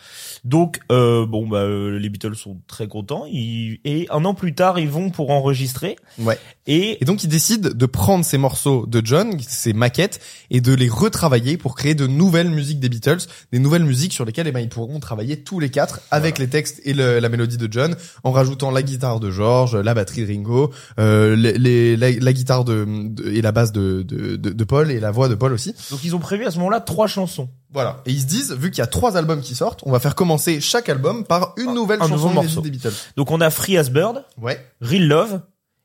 Donc 0.44 0.80
euh, 0.92 1.24
bon 1.26 1.48
bah 1.48 1.58
euh, 1.62 1.98
les 1.98 2.08
Beatles 2.10 2.36
sont 2.36 2.58
très 2.66 2.86
contents 2.86 3.24
Ils- 3.30 3.80
et 3.84 4.06
un 4.10 4.24
an 4.26 4.34
plus 4.34 4.54
tard 4.54 4.78
ils 4.78 4.88
vont 4.90 5.08
pour 5.10 5.30
enregistrer 5.30 5.96
Ouais. 6.18 6.38
et 6.66 7.02
Et 7.02 7.04
donc 7.06 7.24
ils 7.24 7.28
décident 7.28 7.70
de 7.74 7.86
prendre 7.86 8.24
ces 8.26 8.36
morceaux 8.36 8.84
de 8.86 9.00
John, 9.04 9.38
ces 9.40 9.72
maquettes, 9.72 10.20
et 10.50 10.60
de 10.60 10.74
les 10.74 10.88
retravailler 10.88 11.56
pour 11.56 11.74
créer 11.74 11.94
de 11.94 12.06
nouvelles 12.06 12.50
musiques 12.50 12.78
des 12.78 12.88
Beatles, 12.90 13.20
des 13.52 13.58
nouvelles 13.58 13.84
musiques 13.84 14.12
sur 14.12 14.24
lesquelles 14.26 14.46
eh 14.46 14.52
ben, 14.52 14.60
ils 14.60 14.68
pourront 14.68 15.00
travailler 15.00 15.42
tous 15.42 15.60
les 15.60 15.70
quatre 15.70 16.00
avec 16.10 16.38
les 16.38 16.48
textes 16.48 16.80
et 16.84 16.92
le- 16.92 17.20
la 17.20 17.28
mélodie 17.30 17.56
de 17.56 17.68
John, 17.70 17.96
en 18.22 18.30
rajoutant 18.32 18.70
la 18.70 18.82
guitare 18.82 19.20
de 19.20 19.30
George, 19.30 19.74
la 19.76 19.94
batterie 19.94 20.22
de 20.22 20.26
Ringo, 20.26 20.70
euh, 20.98 21.36
les, 21.36 21.56
les- 21.58 21.96
la, 21.96 22.10
la 22.10 22.32
guitare 22.34 22.64
de, 22.64 22.84
de- 22.86 23.30
et 23.32 23.40
la 23.40 23.52
basse 23.52 23.72
de, 23.72 24.02
de, 24.02 24.36
de, 24.36 24.50
de 24.50 24.64
Paul 24.64 24.90
et 24.90 25.00
la 25.00 25.10
voix 25.10 25.28
de 25.30 25.34
Paul 25.34 25.52
aussi. 25.54 25.74
donc 25.90 26.04
ils 26.04 26.14
ont 26.14 26.18
prévu 26.20 26.44
à 26.44 26.50
ce 26.50 26.58
moment-là 26.58 26.80
trois 26.80 27.06
chansons. 27.06 27.48
Voilà. 27.74 28.00
Et 28.06 28.12
ils 28.12 28.20
se 28.20 28.26
disent, 28.26 28.52
vu 28.52 28.70
qu'il 28.70 28.78
y 28.78 28.82
a 28.82 28.86
trois 28.86 29.16
albums 29.16 29.40
qui 29.42 29.54
sortent, 29.54 29.80
on 29.84 29.90
va 29.90 29.98
faire 30.00 30.14
commencer 30.14 30.60
chaque 30.60 30.88
album 30.88 31.24
par 31.24 31.52
une 31.58 31.74
nouvelle 31.74 32.00
un 32.00 32.08
chanson 32.08 32.30
morceau. 32.30 32.60
des 32.62 32.70
Beatles. 32.70 32.92
Donc 33.16 33.30
on 33.32 33.40
a 33.40 33.50
Free 33.50 33.76
as 33.76 33.90
Bird, 33.90 34.24
Ouais. 34.40 34.64
Real 34.80 35.06
Love 35.08 35.40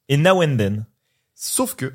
et 0.07 0.15
Now 0.17 0.41
and 0.43 0.55
Then. 0.57 0.85
Sauf 1.35 1.75
que 1.75 1.93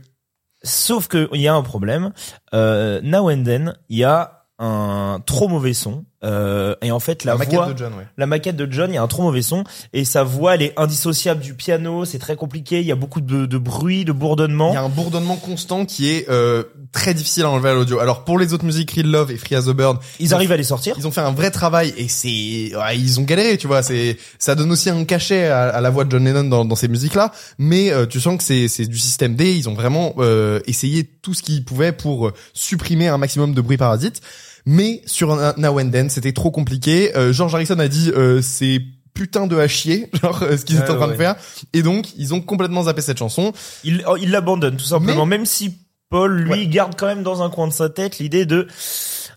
Sauf 0.64 1.08
que 1.08 1.28
il 1.32 1.40
y 1.42 1.48
a 1.48 1.54
un 1.54 1.62
problème. 1.62 2.12
Euh, 2.54 3.00
Now 3.02 3.30
and 3.30 3.44
Then, 3.44 3.74
il 3.90 3.98
y 3.98 4.04
a 4.04 4.46
un 4.58 5.20
trop 5.26 5.46
mauvais 5.48 5.74
son. 5.74 6.04
Euh, 6.24 6.74
et 6.82 6.90
en 6.90 7.00
fait, 7.00 7.24
la, 7.24 7.32
la, 7.32 7.38
maquette 7.38 7.54
voix, 7.54 7.72
de 7.72 7.78
John, 7.78 7.92
ouais. 7.94 8.06
la 8.16 8.26
maquette 8.26 8.56
de 8.56 8.70
John, 8.70 8.90
il 8.90 8.94
y 8.94 8.98
a 8.98 9.02
un 9.02 9.08
trop 9.08 9.22
mauvais 9.22 9.42
son 9.42 9.64
et 9.92 10.04
sa 10.04 10.24
voix, 10.24 10.54
elle 10.54 10.62
est 10.62 10.78
indissociable 10.78 11.40
du 11.40 11.54
piano. 11.54 12.04
C'est 12.04 12.18
très 12.18 12.36
compliqué. 12.36 12.80
Il 12.80 12.86
y 12.86 12.92
a 12.92 12.96
beaucoup 12.96 13.20
de, 13.20 13.46
de 13.46 13.58
bruit, 13.58 14.04
de 14.04 14.12
bourdonnement. 14.12 14.72
Il 14.72 14.74
y 14.74 14.78
a 14.78 14.82
un 14.82 14.88
bourdonnement 14.88 15.36
constant 15.36 15.84
qui 15.84 16.10
est 16.10 16.28
euh, 16.28 16.64
très 16.92 17.14
difficile 17.14 17.44
à 17.44 17.50
enlever 17.50 17.70
à 17.70 17.74
l'audio. 17.74 17.98
Alors 17.98 18.24
pour 18.24 18.38
les 18.38 18.52
autres 18.54 18.64
musiques, 18.64 18.92
Real 18.92 19.06
Love 19.06 19.30
et 19.30 19.36
Free 19.36 19.56
as 19.56 19.68
a 19.68 19.72
Bird, 19.72 19.98
Ils 20.18 20.32
arrivent 20.32 20.52
à 20.52 20.56
les 20.56 20.64
sortir. 20.64 20.94
ils 20.98 21.06
ont 21.06 21.10
fait 21.10 21.20
un 21.20 21.32
vrai 21.32 21.50
travail 21.50 21.92
et 21.96 22.08
c'est 22.08 22.28
ouais, 22.74 22.96
ils 22.96 23.20
ont 23.20 23.24
galéré, 23.24 23.58
tu 23.58 23.66
vois. 23.66 23.82
C'est 23.82 24.16
ça 24.38 24.54
donne 24.54 24.70
aussi 24.72 24.88
un 24.90 25.04
cachet 25.04 25.46
à, 25.48 25.68
à 25.68 25.80
la 25.80 25.90
voix 25.90 26.04
de 26.04 26.10
John 26.10 26.24
Lennon 26.24 26.44
dans, 26.44 26.64
dans 26.64 26.76
ces 26.76 26.88
musiques-là, 26.88 27.32
mais 27.58 27.90
euh, 27.90 28.06
tu 28.06 28.20
sens 28.20 28.38
que 28.38 28.44
c'est 28.44 28.68
c'est 28.68 28.86
du 28.86 28.98
système 28.98 29.34
D. 29.34 29.52
Ils 29.54 29.68
ont 29.68 29.74
vraiment 29.74 30.14
euh, 30.18 30.60
essayé 30.66 31.04
tout 31.04 31.34
ce 31.34 31.42
qu'ils 31.42 31.64
pouvaient 31.64 31.92
pour 31.92 32.32
supprimer 32.52 33.08
un 33.08 33.18
maximum 33.18 33.54
de 33.54 33.60
bruit 33.60 33.76
parasite. 33.76 34.22
Mais 34.66 35.02
sur 35.06 35.32
un- 35.32 35.54
Now 35.58 35.78
and 35.80 35.90
Then, 35.90 36.10
c'était 36.10 36.32
trop 36.32 36.50
compliqué. 36.50 37.14
Euh, 37.16 37.32
George 37.32 37.54
Harrison 37.54 37.78
a 37.78 37.88
dit 37.88 38.10
euh, 38.14 38.40
c'est 38.42 38.80
putain 39.12 39.46
de 39.46 39.56
à 39.56 39.68
chier, 39.68 40.10
genre 40.22 40.42
euh, 40.42 40.56
ce 40.56 40.64
qu'ils 40.64 40.76
étaient 40.78 40.90
en 40.90 40.96
train 40.96 41.06
de 41.06 41.12
ouais. 41.12 41.18
faire. 41.18 41.36
Et 41.72 41.82
donc 41.82 42.06
ils 42.16 42.32
ont 42.34 42.40
complètement 42.40 42.84
zappé 42.84 43.02
cette 43.02 43.18
chanson. 43.18 43.52
Il 43.84 44.02
oh, 44.08 44.16
il 44.20 44.30
l'abandonne 44.30 44.76
tout 44.76 44.84
simplement, 44.84 45.26
même 45.26 45.46
si 45.46 45.78
Paul 46.10 46.32
lui 46.34 46.50
Ouais. 46.50 46.66
garde 46.66 46.94
quand 46.96 47.06
même 47.06 47.22
dans 47.22 47.42
un 47.42 47.50
coin 47.50 47.66
de 47.68 47.72
sa 47.72 47.88
tête 47.88 48.18
l'idée 48.18 48.46
de 48.46 48.66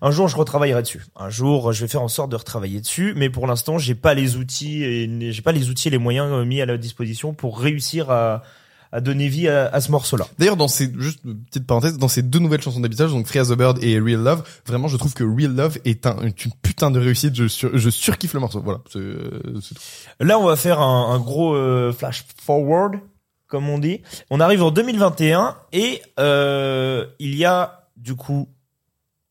un 0.01 0.11
jour 0.11 0.27
je 0.27 0.35
retravaillerai 0.37 0.81
dessus. 0.83 1.03
Un 1.15 1.29
jour 1.29 1.73
je 1.73 1.81
vais 1.81 1.87
faire 1.87 2.01
en 2.03 2.07
sorte 2.07 2.31
de 2.31 2.35
retravailler 2.35 2.81
dessus, 2.81 3.13
mais 3.15 3.29
pour 3.29 3.47
l'instant 3.47 3.77
j'ai 3.77 3.95
pas 3.95 4.13
les 4.13 4.35
outils 4.37 4.83
et 4.83 5.31
j'ai 5.31 5.41
pas 5.41 5.51
les 5.51 5.69
outils 5.69 5.87
et 5.87 5.91
les 5.91 5.97
moyens 5.97 6.27
euh, 6.31 6.45
mis 6.45 6.61
à 6.61 6.65
la 6.65 6.77
disposition 6.77 7.33
pour 7.33 7.59
réussir 7.59 8.09
à 8.11 8.43
à 8.91 9.01
donner 9.01 9.27
vie 9.27 9.47
à, 9.47 9.67
à 9.67 9.81
ce 9.81 9.91
morceau-là. 9.91 10.25
D'ailleurs, 10.39 10.57
dans 10.57 10.67
ces 10.67 10.91
juste 10.97 11.19
une 11.25 11.43
petite 11.43 11.67
parenthèse, 11.67 11.97
dans 11.97 12.07
ces 12.07 12.21
deux 12.21 12.39
nouvelles 12.39 12.61
chansons 12.61 12.79
Beatles, 12.79 13.09
donc 13.09 13.27
Free 13.27 13.39
as 13.39 13.51
a 13.51 13.55
Bird 13.55 13.83
et 13.83 13.99
Real 13.99 14.21
Love, 14.21 14.43
vraiment, 14.65 14.87
je 14.87 14.97
trouve 14.97 15.13
que 15.13 15.23
Real 15.23 15.53
Love 15.55 15.77
est 15.85 16.05
un, 16.05 16.17
une 16.21 16.33
putain 16.61 16.91
de 16.91 16.99
réussite. 16.99 17.35
Je 17.35 17.47
sur, 17.47 17.77
je 17.77 17.89
surkiffe 17.89 18.33
le 18.33 18.39
morceau. 18.39 18.61
Voilà, 18.61 18.79
c'est 18.91 18.99
euh, 18.99 19.59
c'est 19.61 19.75
tout. 19.75 19.81
Là, 20.19 20.39
on 20.39 20.45
va 20.45 20.55
faire 20.55 20.79
un, 20.79 21.13
un 21.13 21.19
gros 21.19 21.55
euh, 21.55 21.91
flash 21.91 22.25
forward, 22.43 22.99
comme 23.47 23.69
on 23.69 23.79
dit. 23.79 24.01
On 24.29 24.39
arrive 24.39 24.63
en 24.63 24.71
2021 24.71 25.55
et 25.73 26.01
euh, 26.19 27.05
il 27.19 27.35
y 27.35 27.45
a 27.45 27.87
du 27.95 28.15
coup 28.15 28.47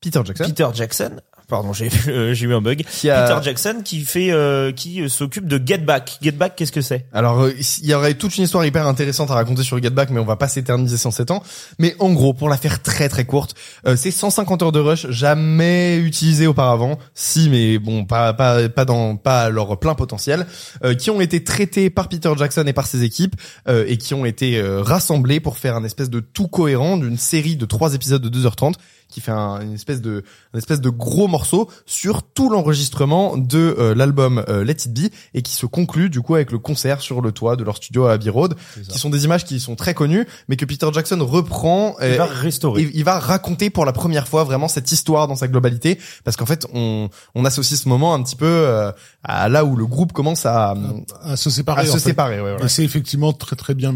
Peter 0.01 0.21
Jackson 0.25 0.45
Peter 0.45 0.69
Jackson. 0.75 1.21
Pardon, 1.49 1.73
j'ai 1.73 1.89
euh, 2.09 2.35
j'ai 2.35 2.47
eu 2.47 2.55
un 2.55 2.61
bug. 2.61 2.83
a. 2.83 2.85
Peter 2.85 3.39
Jackson 3.43 3.81
qui 3.85 4.01
fait 4.01 4.33
euh, 4.33 4.73
qui 4.73 5.01
euh, 5.01 5.09
s'occupe 5.09 5.47
de 5.47 5.61
Get 5.65 5.79
Back. 5.79 6.19
Get 6.21 6.33
Back, 6.33 6.57
qu'est-ce 6.57 6.73
que 6.73 6.81
c'est? 6.81 7.07
Alors, 7.13 7.49
il 7.49 7.87
y 7.87 7.95
aurait 7.95 8.15
toute 8.15 8.37
une 8.37 8.45
histoire 8.45 8.65
hyper 8.65 8.87
intéressante 8.87 9.31
à 9.31 9.35
raconter 9.35 9.63
sur 9.63 9.81
Get 9.81 9.91
Back, 9.91 10.11
mais 10.11 10.19
on 10.19 10.25
va 10.25 10.37
pas 10.37 10.49
s'éterniser 10.49 10.97
107 10.97 11.31
ans. 11.31 11.43
Mais 11.79 11.95
en 12.01 12.13
gros, 12.13 12.35
pour 12.35 12.49
la 12.49 12.57
faire 12.57 12.83
très 12.83 13.09
très 13.09 13.25
courte, 13.25 13.55
euh, 13.87 13.95
c'est 13.97 14.11
150 14.11 14.63
heures 14.63 14.73
de 14.73 14.81
rush, 14.81 15.09
jamais 15.11 15.99
utilisées 15.99 16.47
auparavant. 16.47 16.99
Si, 17.15 17.49
mais 17.49 17.79
bon, 17.79 18.05
pas 18.05 18.33
pas 18.33 18.69
pas 18.69 18.85
dans 18.85 19.17
pas 19.17 19.43
à 19.43 19.51
leur 19.51 19.79
plein 19.79 19.95
potentiel, 19.95 20.47
euh, 20.85 20.95
qui 20.95 21.11
ont 21.11 21.21
été 21.21 21.45
traités 21.45 21.91
par 21.91 22.09
Peter 22.09 22.33
Jackson 22.37 22.65
et 22.67 22.73
par 22.73 22.87
ses 22.87 23.05
équipes 23.05 23.37
euh, 23.69 23.85
et 23.87 23.99
qui 23.99 24.15
ont 24.15 24.25
été 24.25 24.61
rassemblés 24.61 25.39
pour 25.39 25.59
faire 25.59 25.77
un 25.77 25.85
espèce 25.85 26.11
de 26.11 26.21
tout 26.21 26.49
cohérent 26.49 26.97
d'une 26.97 27.19
série 27.19 27.57
de 27.57 27.67
trois 27.67 27.95
épisodes 27.95 28.23
de 28.23 28.49
2h30 28.49 28.75
qui 29.09 29.21
fait 29.21 29.33
un, 29.33 29.61
une 29.61 29.73
espèce 29.73 30.01
de 30.01 30.25
une 30.53 30.59
espèce 30.59 30.81
de 30.81 30.91
gros 30.91 31.29
morceau 31.29 31.71
sur 31.87 32.23
tout 32.23 32.51
l'enregistrement 32.51 33.37
de 33.37 33.77
euh, 33.79 33.95
l'album 33.95 34.45
euh, 34.49 34.65
Let 34.65 34.73
It 34.73 34.93
Be 34.93 35.13
et 35.35 35.43
qui 35.43 35.53
se 35.53 35.67
conclut 35.67 36.11
du 36.11 36.21
coup 36.21 36.35
avec 36.35 36.51
le 36.51 36.59
concert 36.59 37.01
sur 37.01 37.21
le 37.21 37.33
toit 37.33 37.57
de 37.57 37.65
leur 37.65 37.77
studio 37.77 38.07
à 38.07 38.13
Abbey 38.13 38.31
Road 38.31 38.55
qui 38.89 38.99
sont 38.99 39.11
des 39.11 39.25
images 39.25 39.45
qui 39.45 39.61
sont 39.61 39.77
très 39.77 39.95
connues 39.95 40.27
mais 40.49 40.57
que 40.57 40.65
Peter 40.65 40.89
Jackson 40.93 41.19
reprend 41.21 41.95
Il 42.01 42.07
euh, 42.07 42.17
va 42.17 42.27
restaurer. 42.27 42.83
et 42.83 42.91
il 42.95 43.05
va 43.05 43.19
raconter 43.19 43.71
pour 43.71 43.85
la 43.85 43.93
première 43.93 44.27
fois 44.29 44.45
vraiment 44.45 44.69
cette 44.69 44.91
histoire 44.91 45.29
dans 45.29 45.37
sa 45.37 45.49
globalité 45.49 45.99
parce 46.25 46.37
qu'en 46.37 46.47
fait 46.47 46.67
on 46.75 47.09
on 47.35 47.45
associe 47.45 47.81
ce 47.81 47.89
moment 47.89 48.15
un 48.15 48.23
petit 48.23 48.37
peu 48.37 48.47
euh, 48.47 48.91
à 49.23 49.49
là 49.49 49.65
où 49.65 49.77
le 49.77 49.87
groupe 49.87 50.13
commence 50.13 50.47
à 50.47 50.75
à 51.23 51.37
se 51.37 51.51
séparer. 51.51 51.83
à 51.83 51.87
se 51.87 51.93
fait. 51.93 51.99
séparer 52.01 52.41
ouais, 52.41 52.51
voilà. 52.53 52.65
Et 52.65 52.69
c'est 52.69 52.85
effectivement 52.85 53.33
très 53.33 53.57
très 53.57 53.75
bien 53.75 53.95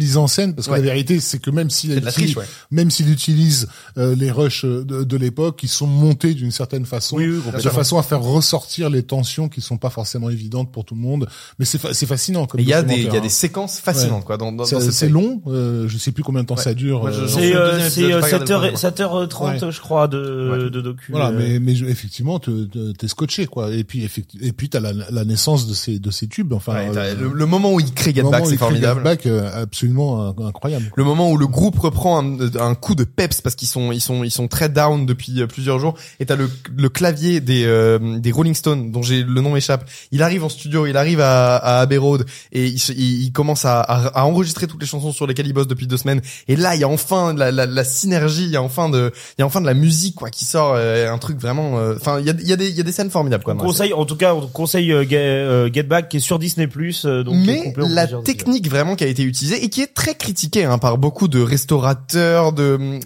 mis 0.00 0.16
en 0.16 0.26
scène 0.26 0.54
parce 0.54 0.66
que 0.66 0.72
Ouais. 0.72 0.78
la 0.78 0.84
vérité 0.84 1.20
c'est 1.20 1.38
que 1.38 1.50
même 1.50 1.70
s'il 1.70 1.90
c'est 1.94 2.00
de 2.00 2.04
la 2.04 2.10
utilise- 2.10 2.34
triche 2.34 2.36
ouais. 2.44 2.50
même 2.70 2.90
s'il 2.90 3.10
utilise 3.10 3.68
euh, 3.98 4.14
les 4.14 4.30
rushs 4.30 4.64
de, 4.64 5.04
de 5.04 5.16
l'époque, 5.16 5.60
ils 5.62 5.68
sont 5.68 5.86
montés 5.86 6.34
d'une 6.34 6.50
certaine 6.50 6.86
façon, 6.86 7.16
Oui, 7.16 7.26
oui, 7.28 7.62
de 7.62 7.68
façon 7.70 7.98
à 7.98 8.02
faire 8.02 8.20
ressortir 8.22 8.90
les 8.90 9.02
tensions 9.02 9.48
qui 9.48 9.60
sont 9.60 9.76
pas 9.78 9.90
forcément 9.90 10.30
évidentes 10.30 10.72
pour 10.72 10.84
tout 10.84 10.94
le 10.94 11.00
monde. 11.00 11.28
Mais 11.58 11.64
c'est 11.64 11.78
fa- 11.78 11.92
c'est 11.94 12.06
fascinant. 12.06 12.46
Il 12.58 12.66
y 12.68 12.72
a 12.72 12.82
des 12.82 12.94
il 12.94 12.98
y 12.98 13.00
a 13.00 13.04
documentaire, 13.04 13.20
des 13.22 13.26
hein. 13.26 13.30
séquences 13.30 13.78
fascinantes 13.80 14.24
quoi 14.24 14.36
dans 14.36 14.52
dans, 14.52 14.64
c'est 14.64 15.08
long, 15.08 15.42
euh, 15.46 15.86
je 15.88 15.98
sais 15.98 16.12
plus 16.12 16.22
combien 16.22 16.42
de 16.42 16.46
temps 16.46 16.54
Ouais. 16.56 16.62
ça 16.62 16.74
dure. 16.74 17.06
Euh, 17.06 17.26
C'est 17.28 17.54
euh, 17.54 17.72
deuxième 17.72 17.90
c'est 17.90 18.00
épisode, 18.02 18.10
euh, 18.12 18.14
j'ai 18.14 18.20
pas 18.20 18.26
regardé 18.26 18.70
le 18.70 18.76
7h, 18.76 19.28
premier, 19.28 19.58
7h30 19.58 19.70
je 19.70 19.80
crois 19.80 20.08
de 20.08 20.50
Ouais. 20.64 20.70
de 20.70 20.80
docu. 20.80 21.12
Voilà, 21.12 21.28
euh, 21.28 21.32
mais 21.38 21.58
mais 21.60 21.74
je- 21.74 21.84
effectivement, 21.86 22.38
te- 22.38 22.64
te- 22.64 22.92
t'es 22.92 23.08
scotché 23.08 23.46
quoi. 23.46 23.70
Et 23.72 23.84
puis 23.84 24.08
et 24.42 24.52
puis 24.52 24.68
t'as 24.68 24.80
la, 24.80 24.92
la 24.92 25.24
naissance 25.24 25.66
de 25.66 25.74
ces 25.74 25.98
de 25.98 26.10
ces 26.10 26.26
tubes. 26.28 26.52
Enfin, 26.52 26.74
Ouais, 26.74 26.96
euh, 26.96 27.14
le, 27.14 27.32
le 27.32 27.46
moment 27.46 27.72
où 27.74 27.80
il 27.80 27.92
crée 27.92 28.14
Get 28.14 28.22
Back 28.22 28.46
c'est 28.46 28.56
formidable 28.56 29.02
euh, 29.26 29.62
absolument 29.62 29.89
absolument 29.90 30.34
incroyable. 30.46 30.90
Le 30.94 31.04
moment 31.04 31.30
où 31.30 31.36
le 31.36 31.46
groupe 31.46 31.78
reprend 31.78 32.22
un, 32.22 32.38
un 32.58 32.74
coup 32.74 32.94
de 32.94 33.04
peps 33.04 33.40
parce 33.40 33.54
qu'ils 33.54 33.68
sont 33.68 33.92
ils 33.92 34.00
sont 34.00 34.24
ils 34.24 34.30
sont 34.30 34.48
très 34.48 34.68
down 34.68 35.06
depuis 35.06 35.40
euh, 35.40 35.46
plusieurs 35.46 35.78
jours 35.78 35.94
et 36.18 36.26
t'as 36.26 36.36
le, 36.36 36.50
le 36.76 36.88
clavier 36.88 37.40
des 37.40 37.64
euh, 37.64 38.18
des 38.18 38.32
Rolling 38.32 38.54
Stones 38.54 38.90
dont 38.92 39.02
j'ai 39.02 39.22
le 39.22 39.40
nom 39.40 39.56
échappe. 39.56 39.88
Il 40.12 40.22
arrive 40.22 40.44
en 40.44 40.48
studio, 40.48 40.86
il 40.86 40.96
arrive 40.96 41.20
à, 41.20 41.56
à 41.56 41.80
Abbey 41.80 41.96
Road 41.96 42.24
et 42.52 42.66
il, 42.66 42.76
il, 42.96 43.24
il 43.24 43.32
commence 43.32 43.64
à, 43.64 43.80
à, 43.80 44.20
à 44.20 44.24
enregistrer 44.24 44.66
toutes 44.66 44.80
les 44.80 44.86
chansons 44.86 45.12
sur 45.12 45.26
lesquelles 45.26 45.46
il 45.46 45.52
bosse 45.52 45.68
depuis 45.68 45.86
deux 45.86 45.96
semaines. 45.96 46.20
Et 46.48 46.56
là 46.56 46.74
il 46.74 46.80
y 46.80 46.84
a 46.84 46.88
enfin 46.88 47.34
la, 47.34 47.50
la, 47.50 47.66
la 47.66 47.84
synergie, 47.84 48.44
il 48.44 48.50
y 48.50 48.56
a 48.56 48.62
enfin 48.62 48.88
de 48.88 49.12
il 49.38 49.40
y 49.40 49.42
a 49.42 49.46
enfin 49.46 49.60
de 49.60 49.66
la 49.66 49.74
musique 49.74 50.14
quoi 50.14 50.30
qui 50.30 50.44
sort, 50.44 50.74
euh, 50.76 51.10
un 51.10 51.18
truc 51.18 51.38
vraiment. 51.40 51.78
euh, 51.78 51.94
Enfin 51.96 52.18
il 52.20 52.26
y 52.26 52.30
a 52.30 52.34
il 52.40 52.46
y 52.48 52.52
a 52.52 52.56
des 52.56 52.68
il 52.70 52.76
y 52.76 52.80
a 52.80 52.84
des 52.84 52.92
scènes 52.92 53.10
formidables 53.10 53.44
quoi. 53.44 53.54
Conseille, 53.54 53.92
en 53.92 54.04
tout 54.06 54.16
cas, 54.16 54.34
on 54.34 54.46
conseille 54.46 54.92
euh, 54.92 55.04
Get, 55.06 55.16
euh, 55.18 55.70
Get 55.72 55.82
Back 55.84 56.08
qui 56.08 56.18
est 56.18 56.20
sur 56.20 56.38
Disney 56.38 56.66
Plus. 56.66 57.04
euh, 57.04 57.22
donc 57.22 57.34
mais 57.46 57.72
la 57.76 58.06
technique 58.06 58.68
vraiment 58.68 58.96
qui 58.96 59.04
a 59.04 59.06
été 59.06 59.22
utilisée 59.22 59.62
et 59.64 59.68
qui 59.70 59.80
est 59.80 59.94
très 59.94 60.14
critiquée 60.14 60.64
hein, 60.64 60.78
par 60.78 60.98
beaucoup 60.98 61.28
de 61.28 61.40
restaurateurs 61.40 62.52
de, 62.52 63.00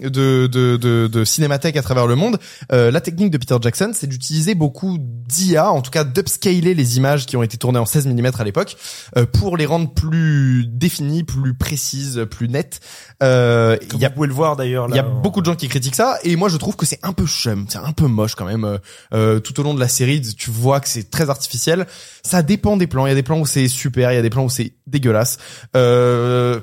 de 1.07 1.25
cinémathèques 1.25 1.77
à 1.77 1.81
travers 1.81 2.07
le 2.07 2.15
monde, 2.15 2.39
euh, 2.71 2.91
la 2.91 3.01
technique 3.01 3.31
de 3.31 3.37
Peter 3.37 3.55
Jackson, 3.61 3.91
c'est 3.93 4.07
d'utiliser 4.07 4.55
beaucoup 4.55 4.97
d'IA, 4.99 5.71
en 5.71 5.81
tout 5.81 5.91
cas 5.91 6.03
d'upscaler 6.03 6.73
les 6.73 6.97
images 6.97 7.25
qui 7.25 7.37
ont 7.37 7.43
été 7.43 7.57
tournées 7.57 7.79
en 7.79 7.85
16 7.85 8.07
mm 8.07 8.31
à 8.39 8.43
l'époque 8.43 8.77
euh, 9.17 9.25
pour 9.25 9.57
les 9.57 9.65
rendre 9.65 9.93
plus 9.93 10.65
définies, 10.67 11.23
plus 11.23 11.53
précises, 11.53 12.25
plus 12.29 12.49
nettes. 12.49 12.79
Euh, 13.23 13.77
Comme 13.89 13.99
il 13.99 14.01
y 14.01 14.05
a 14.05 14.09
vous 14.09 14.15
pouvez 14.15 14.27
le 14.27 14.33
voir 14.33 14.55
d'ailleurs. 14.55 14.87
il 14.89 14.95
y 14.95 14.99
a 14.99 15.05
en- 15.05 15.21
beaucoup 15.21 15.39
de 15.39 15.45
gens 15.45 15.55
qui 15.55 15.69
critiquent 15.69 15.95
ça 15.95 16.17
et 16.23 16.35
moi 16.35 16.49
je 16.49 16.57
trouve 16.57 16.75
que 16.75 16.85
c'est 16.85 16.99
un 17.01 17.13
peu 17.13 17.25
chum, 17.25 17.65
c'est 17.69 17.77
un 17.77 17.93
peu 17.93 18.07
moche 18.07 18.35
quand 18.35 18.45
même. 18.45 18.65
Euh, 18.65 18.77
euh, 19.13 19.39
tout 19.39 19.57
au 19.59 19.63
long 19.63 19.73
de 19.73 19.79
la 19.79 19.87
série, 19.87 20.21
tu 20.21 20.51
vois 20.51 20.79
que 20.81 20.89
c'est 20.89 21.09
très 21.09 21.29
artificiel. 21.29 21.85
Ça 22.23 22.41
dépend 22.43 22.75
des 22.77 22.87
plans. 22.87 23.05
Il 23.05 23.09
y 23.09 23.11
a 23.11 23.15
des 23.15 23.23
plans 23.23 23.39
où 23.39 23.45
c'est 23.45 23.67
super, 23.67 24.11
il 24.11 24.15
y 24.15 24.17
a 24.17 24.21
des 24.21 24.29
plans 24.29 24.43
où 24.43 24.49
c'est 24.49 24.73
dégueulasse. 24.87 25.37
Euh, 25.75 26.59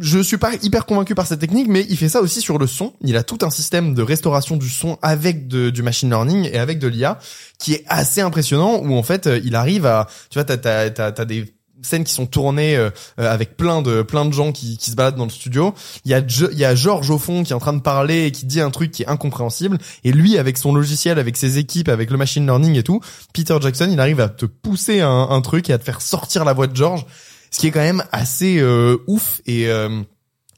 je 0.00 0.18
suis 0.20 0.36
pas 0.36 0.52
hyper 0.62 0.84
convaincu 0.86 1.14
par 1.14 1.26
cette 1.26 1.40
technique, 1.40 1.68
mais 1.68 1.86
il 1.88 1.96
fait 1.96 2.08
ça 2.08 2.20
aussi 2.20 2.40
sur 2.40 2.58
le 2.58 2.66
son. 2.66 2.92
Il 3.00 3.16
a 3.16 3.22
tout 3.22 3.38
un 3.42 3.50
système 3.50 3.94
de 3.94 4.02
restauration 4.02 4.56
du 4.56 4.68
son 4.68 4.98
avec 5.02 5.48
de, 5.48 5.70
du 5.70 5.82
machine 5.82 6.08
learning 6.10 6.48
et 6.52 6.58
avec 6.58 6.78
de 6.78 6.88
l'IA 6.88 7.18
qui 7.58 7.74
est 7.74 7.84
assez 7.88 8.20
impressionnant. 8.20 8.80
Où 8.82 8.94
en 8.96 9.02
fait, 9.02 9.26
euh, 9.26 9.40
il 9.44 9.54
arrive 9.54 9.86
à, 9.86 10.08
tu 10.30 10.38
vois, 10.38 10.44
t'as, 10.44 10.90
t'as 10.90 11.24
des 11.24 11.52
scènes 11.82 12.04
qui 12.04 12.12
sont 12.12 12.26
tournées 12.26 12.76
euh, 12.76 12.90
euh, 13.18 13.30
avec 13.32 13.56
plein 13.56 13.82
de 13.82 14.02
plein 14.02 14.24
de 14.24 14.32
gens 14.32 14.52
qui, 14.52 14.76
qui 14.78 14.90
se 14.90 14.96
baladent 14.96 15.16
dans 15.16 15.24
le 15.24 15.30
studio. 15.30 15.74
Il 16.04 16.10
y 16.10 16.14
a 16.14 16.26
Jo- 16.26 16.48
il 16.52 16.58
y 16.58 16.64
a 16.64 16.74
George 16.74 17.10
au 17.10 17.18
fond 17.18 17.42
qui 17.42 17.52
est 17.52 17.56
en 17.56 17.60
train 17.60 17.72
de 17.72 17.80
parler 17.82 18.26
et 18.26 18.30
qui 18.32 18.46
dit 18.46 18.60
un 18.60 18.70
truc 18.70 18.90
qui 18.90 19.02
est 19.02 19.08
incompréhensible 19.08 19.78
et 20.04 20.12
lui 20.12 20.38
avec 20.38 20.58
son 20.58 20.74
logiciel, 20.74 21.18
avec 21.18 21.36
ses 21.36 21.58
équipes, 21.58 21.88
avec 21.88 22.10
le 22.10 22.16
machine 22.16 22.44
learning 22.44 22.76
et 22.76 22.82
tout, 22.82 23.00
Peter 23.32 23.56
Jackson, 23.60 23.88
il 23.90 24.00
arrive 24.00 24.20
à 24.20 24.28
te 24.28 24.46
pousser 24.46 25.00
un, 25.00 25.28
un 25.30 25.40
truc 25.40 25.70
et 25.70 25.72
à 25.72 25.78
te 25.78 25.84
faire 25.84 26.00
sortir 26.00 26.44
la 26.44 26.52
voix 26.52 26.66
de 26.66 26.76
George, 26.76 27.04
ce 27.50 27.58
qui 27.60 27.66
est 27.66 27.70
quand 27.70 27.80
même 27.80 28.04
assez 28.12 28.58
euh, 28.60 28.96
ouf 29.06 29.40
et 29.46 29.68
euh, 29.68 30.02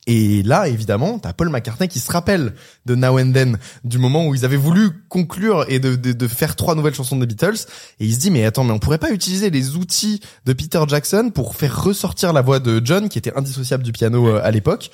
et 0.07 0.43
là, 0.43 0.67
évidemment, 0.67 1.21
t'as 1.21 1.33
Paul 1.33 1.49
McCartney 1.49 1.87
qui 1.87 2.01
se 2.01 2.11
rappelle 2.11 2.55
de 2.87 2.97
Now 2.97 3.21
and 3.21 3.33
Then, 3.33 3.59
du 3.85 3.99
moment 3.99 4.27
où 4.27 4.35
ils 4.35 4.45
avaient 4.45 4.57
voulu 4.57 4.91
conclure 5.09 5.65
et 5.69 5.79
de, 5.79 5.95
de, 5.95 6.13
de 6.13 6.29
faire 6.29 6.57
trois 6.57 6.75
nouvelles 6.75 6.95
chansons 6.95 7.17
des 7.17 7.27
Beatles. 7.27 7.67
Et 8.01 8.07
il 8.07 8.15
se 8.15 8.19
dit, 8.19 8.33
mais 8.33 8.45
attends, 8.45 8.65
mais 8.65 8.73
on 8.73 8.81
pourrait 8.81 8.99
pas 8.99 9.13
utiliser 9.13 9.51
les 9.51 9.77
outils 9.77 10.21
de 10.45 10.53
Peter 10.53 10.81
Jackson 10.89 11.31
pour 11.33 11.55
faire 11.55 11.85
ressortir 11.85 12.33
la 12.33 12.43
voix 12.43 12.59
de 12.59 12.83
John, 12.85 13.09
qui 13.09 13.19
était 13.19 13.37
indissociable 13.37 13.85
du 13.85 13.93
piano 13.93 14.27
euh, 14.27 14.41
à 14.43 14.51
l'époque, 14.51 14.91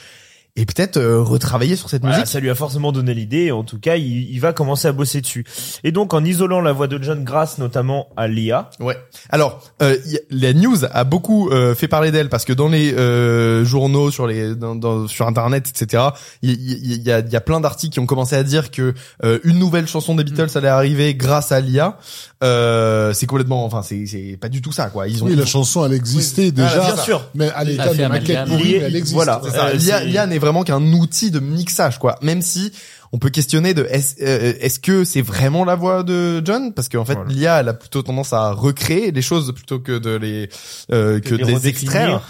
et 0.60 0.66
peut-être 0.66 0.96
euh, 0.96 1.22
retravailler 1.22 1.76
sur 1.76 1.88
cette 1.88 2.02
Voilà, 2.02 2.16
musique. 2.18 2.30
ça 2.32 2.40
lui 2.40 2.50
a 2.50 2.54
forcément 2.54 2.90
donné 2.92 3.14
l'idée. 3.14 3.52
En 3.52 3.62
tout 3.64 3.78
cas, 3.78 3.96
il, 3.96 4.28
il 4.30 4.40
va 4.40 4.52
commencer 4.52 4.88
à 4.88 4.92
bosser 4.92 5.20
dessus. 5.20 5.44
Et 5.84 5.92
donc, 5.92 6.14
en 6.14 6.24
isolant 6.24 6.60
la 6.60 6.72
voix 6.72 6.88
de 6.88 7.02
John 7.02 7.22
grâce 7.24 7.58
notamment 7.58 8.08
à 8.16 8.26
l'IA, 8.28 8.70
Ouais. 8.80 8.96
Alors, 9.30 9.60
euh, 9.82 9.96
y 10.06 10.18
la 10.30 10.52
news 10.52 10.84
a 10.90 11.04
beaucoup 11.04 11.50
euh, 11.50 11.74
fait 11.74 11.88
parler 11.88 12.10
d'elle 12.10 12.28
parce 12.28 12.44
que 12.44 12.52
dans 12.52 12.68
les 12.68 12.92
euh, 12.94 13.64
journaux, 13.64 14.10
sur 14.10 14.26
les, 14.26 14.54
dans, 14.56 14.74
dans- 14.74 15.06
sur 15.06 15.26
Internet, 15.28 15.68
etc. 15.68 16.02
Il 16.42 16.50
y, 16.50 16.54
y- 16.54 17.02
y 17.04 17.12
a, 17.12 17.20
y 17.20 17.36
a 17.36 17.40
plein 17.40 17.60
d'articles 17.60 17.92
qui 17.92 18.00
ont 18.00 18.06
commencé 18.06 18.34
à 18.34 18.42
dire 18.42 18.70
que 18.70 18.94
euh, 19.24 19.38
une 19.44 19.58
nouvelle 19.58 19.86
chanson 19.86 20.14
des 20.16 20.24
Beatles 20.24 20.48
allait 20.56 20.68
arriver 20.68 21.14
grâce 21.14 21.52
à 21.52 21.60
l'IA. 21.60 21.98
Euh, 22.44 23.12
c'est 23.14 23.26
complètement, 23.26 23.64
enfin, 23.64 23.82
c'est 23.82 24.06
c'est 24.06 24.36
pas 24.40 24.48
du 24.48 24.62
tout 24.62 24.70
ça, 24.70 24.90
quoi. 24.90 25.08
Ils 25.08 25.22
ont 25.22 25.26
Oui, 25.26 25.34
la 25.34 25.44
chanson, 25.44 25.84
elle 25.84 25.92
existait 25.92 26.42
Oui. 26.46 26.52
déjà. 26.52 26.82
Ah, 26.84 26.92
bien 26.94 27.02
sûr. 27.02 27.24
Mais 27.34 27.50
à 27.50 27.64
l'état 27.64 27.92
de 27.92 28.06
maquette 28.06 28.44
pourrie, 28.46 28.74
elle 28.76 28.94
existe. 28.94 29.14
Voilà. 29.14 29.40
Euh, 29.44 29.72
L'IA 30.04 30.26
n'est 30.26 30.38
vraiment 30.38 30.62
qu'un 30.62 30.82
outil 30.92 31.30
de 31.32 31.40
mixage, 31.40 31.98
quoi. 31.98 32.14
Même 32.22 32.40
si 32.42 32.72
on 33.12 33.18
peut 33.18 33.30
questionner 33.30 33.74
de 33.74 33.84
est-ce 33.90 34.16
euh, 34.22 34.52
est-ce 34.60 34.78
que 34.78 35.02
c'est 35.02 35.22
vraiment 35.22 35.64
la 35.64 35.74
voix 35.74 36.02
de 36.04 36.40
John? 36.44 36.72
Parce 36.74 36.88
qu'en 36.88 37.04
fait 37.04 37.14
Voilà. 37.14 37.30
l'IA 37.30 37.60
elle 37.60 37.68
a 37.70 37.74
plutôt 37.74 38.02
tendance 38.02 38.32
à 38.32 38.52
recréer 38.52 39.10
les 39.12 39.22
choses 39.22 39.52
plutôt 39.54 39.80
que 39.80 39.98
de 39.98 40.10
les 40.10 40.48
euh, 40.92 41.18
que, 41.18 41.30
Que 41.30 41.34
de 41.34 41.36
les 41.38 41.44
les 41.46 41.54
redéfinir. 41.54 41.68
extraire. 41.92 42.20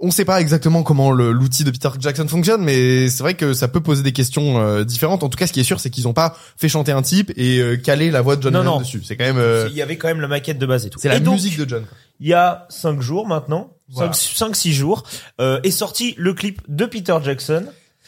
On 0.00 0.10
sait 0.10 0.24
pas 0.24 0.40
exactement 0.40 0.82
comment 0.82 1.12
l'outil 1.12 1.64
de 1.64 1.70
Peter 1.70 1.88
Jackson 1.98 2.26
fonctionne, 2.28 2.62
mais 2.62 3.08
c'est 3.08 3.22
vrai 3.22 3.34
que 3.34 3.54
ça 3.54 3.68
peut 3.68 3.80
poser 3.80 4.02
des 4.02 4.12
questions 4.12 4.58
euh, 4.60 4.84
différentes. 4.84 5.22
En 5.22 5.28
tout 5.28 5.38
cas, 5.38 5.46
ce 5.46 5.52
qui 5.52 5.60
est 5.60 5.64
sûr, 5.64 5.80
c'est 5.80 5.88
qu'ils 5.90 6.08
ont 6.08 6.12
pas 6.12 6.36
fait 6.56 6.68
chanter 6.68 6.92
un 6.92 7.02
type 7.02 7.32
et 7.36 7.58
euh, 7.60 7.76
calé 7.76 8.10
la 8.10 8.20
voix 8.20 8.36
de 8.36 8.42
John 8.42 8.52
Non, 8.52 8.60
Lennon 8.60 8.72
non. 8.74 8.80
dessus. 8.80 9.02
C'est 9.04 9.16
quand 9.16 9.24
même 9.24 9.38
euh, 9.38 9.66
il 9.70 9.76
y 9.76 9.82
avait 9.82 9.96
quand 9.96 10.08
même 10.08 10.20
la 10.20 10.28
maquette 10.28 10.58
de 10.58 10.66
base 10.66 10.84
et 10.86 10.90
tout. 10.90 10.98
c'est 11.00 11.08
la 11.08 11.20
donc, 11.20 11.34
musique 11.34 11.56
de 11.58 11.68
John. 11.68 11.84
Il 12.20 12.26
y 12.28 12.34
a 12.34 12.66
cinq 12.68 13.00
jours 13.00 13.26
maintenant, 13.26 13.70
Voilà. 13.88 14.12
cinq, 14.12 14.54
six 14.56 14.72
jours, 14.72 15.04
euh, 15.40 15.60
est 15.62 15.70
sorti 15.70 16.14
le 16.18 16.34
clip 16.34 16.60
de 16.68 16.86
Peter 16.86 17.16
Jackson, 17.22 17.64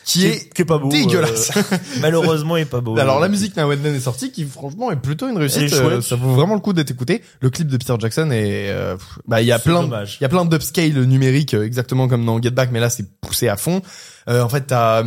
Qui 0.07 0.25
est 0.25 0.55
qui 0.55 0.63
est 0.63 0.65
pas 0.65 0.79
beau, 0.79 0.89
dégueulasse. 0.89 1.51
euh, 1.57 1.63
malheureusement, 2.01 2.57
est 2.57 2.65
pas 2.65 2.81
beau. 2.81 2.97
Alors 2.97 3.19
la 3.19 3.27
musique 3.29 3.57
Now 3.57 3.73
and 3.73 3.79
Then 3.83 3.97
est 3.97 4.01
sortie, 4.01 4.31
qui 4.31 4.45
franchement 4.45 4.93
est 4.93 4.97
plutôt 4.97 5.29
une 5.29 5.37
réussite. 5.37 5.73
Euh, 5.73 6.01
ça 6.01 6.15
vaut 6.15 6.33
vraiment 6.33 6.55
le 6.55 6.61
coup 6.61 6.73
d'être 6.73 6.93
écouté. 6.93 7.23
Le 7.41 7.51
clip 7.51 7.67
de 7.67 7.77
Peter 7.77 7.95
Jackson 7.99 8.31
est, 8.31 8.71
euh, 8.71 8.97
bah 9.27 9.43
il 9.43 9.49
y 9.49 9.53
a 9.53 9.59
plein, 9.59 9.83
il 9.85 10.23
y 10.23 10.25
a 10.25 10.29
plein 10.29 10.45
d'upscale 10.45 10.93
numérique 10.93 11.55
euh, 11.55 11.65
exactement 11.65 12.07
comme 12.07 12.25
dans 12.25 12.41
Get 12.41 12.51
Back, 12.51 12.71
mais 12.73 12.79
là 12.79 12.89
c'est 12.89 13.05
poussé 13.21 13.49
à 13.49 13.57
fond. 13.57 13.83
Euh, 14.29 14.43
en 14.43 14.49
fait 14.49 14.69
t'as 14.69 15.03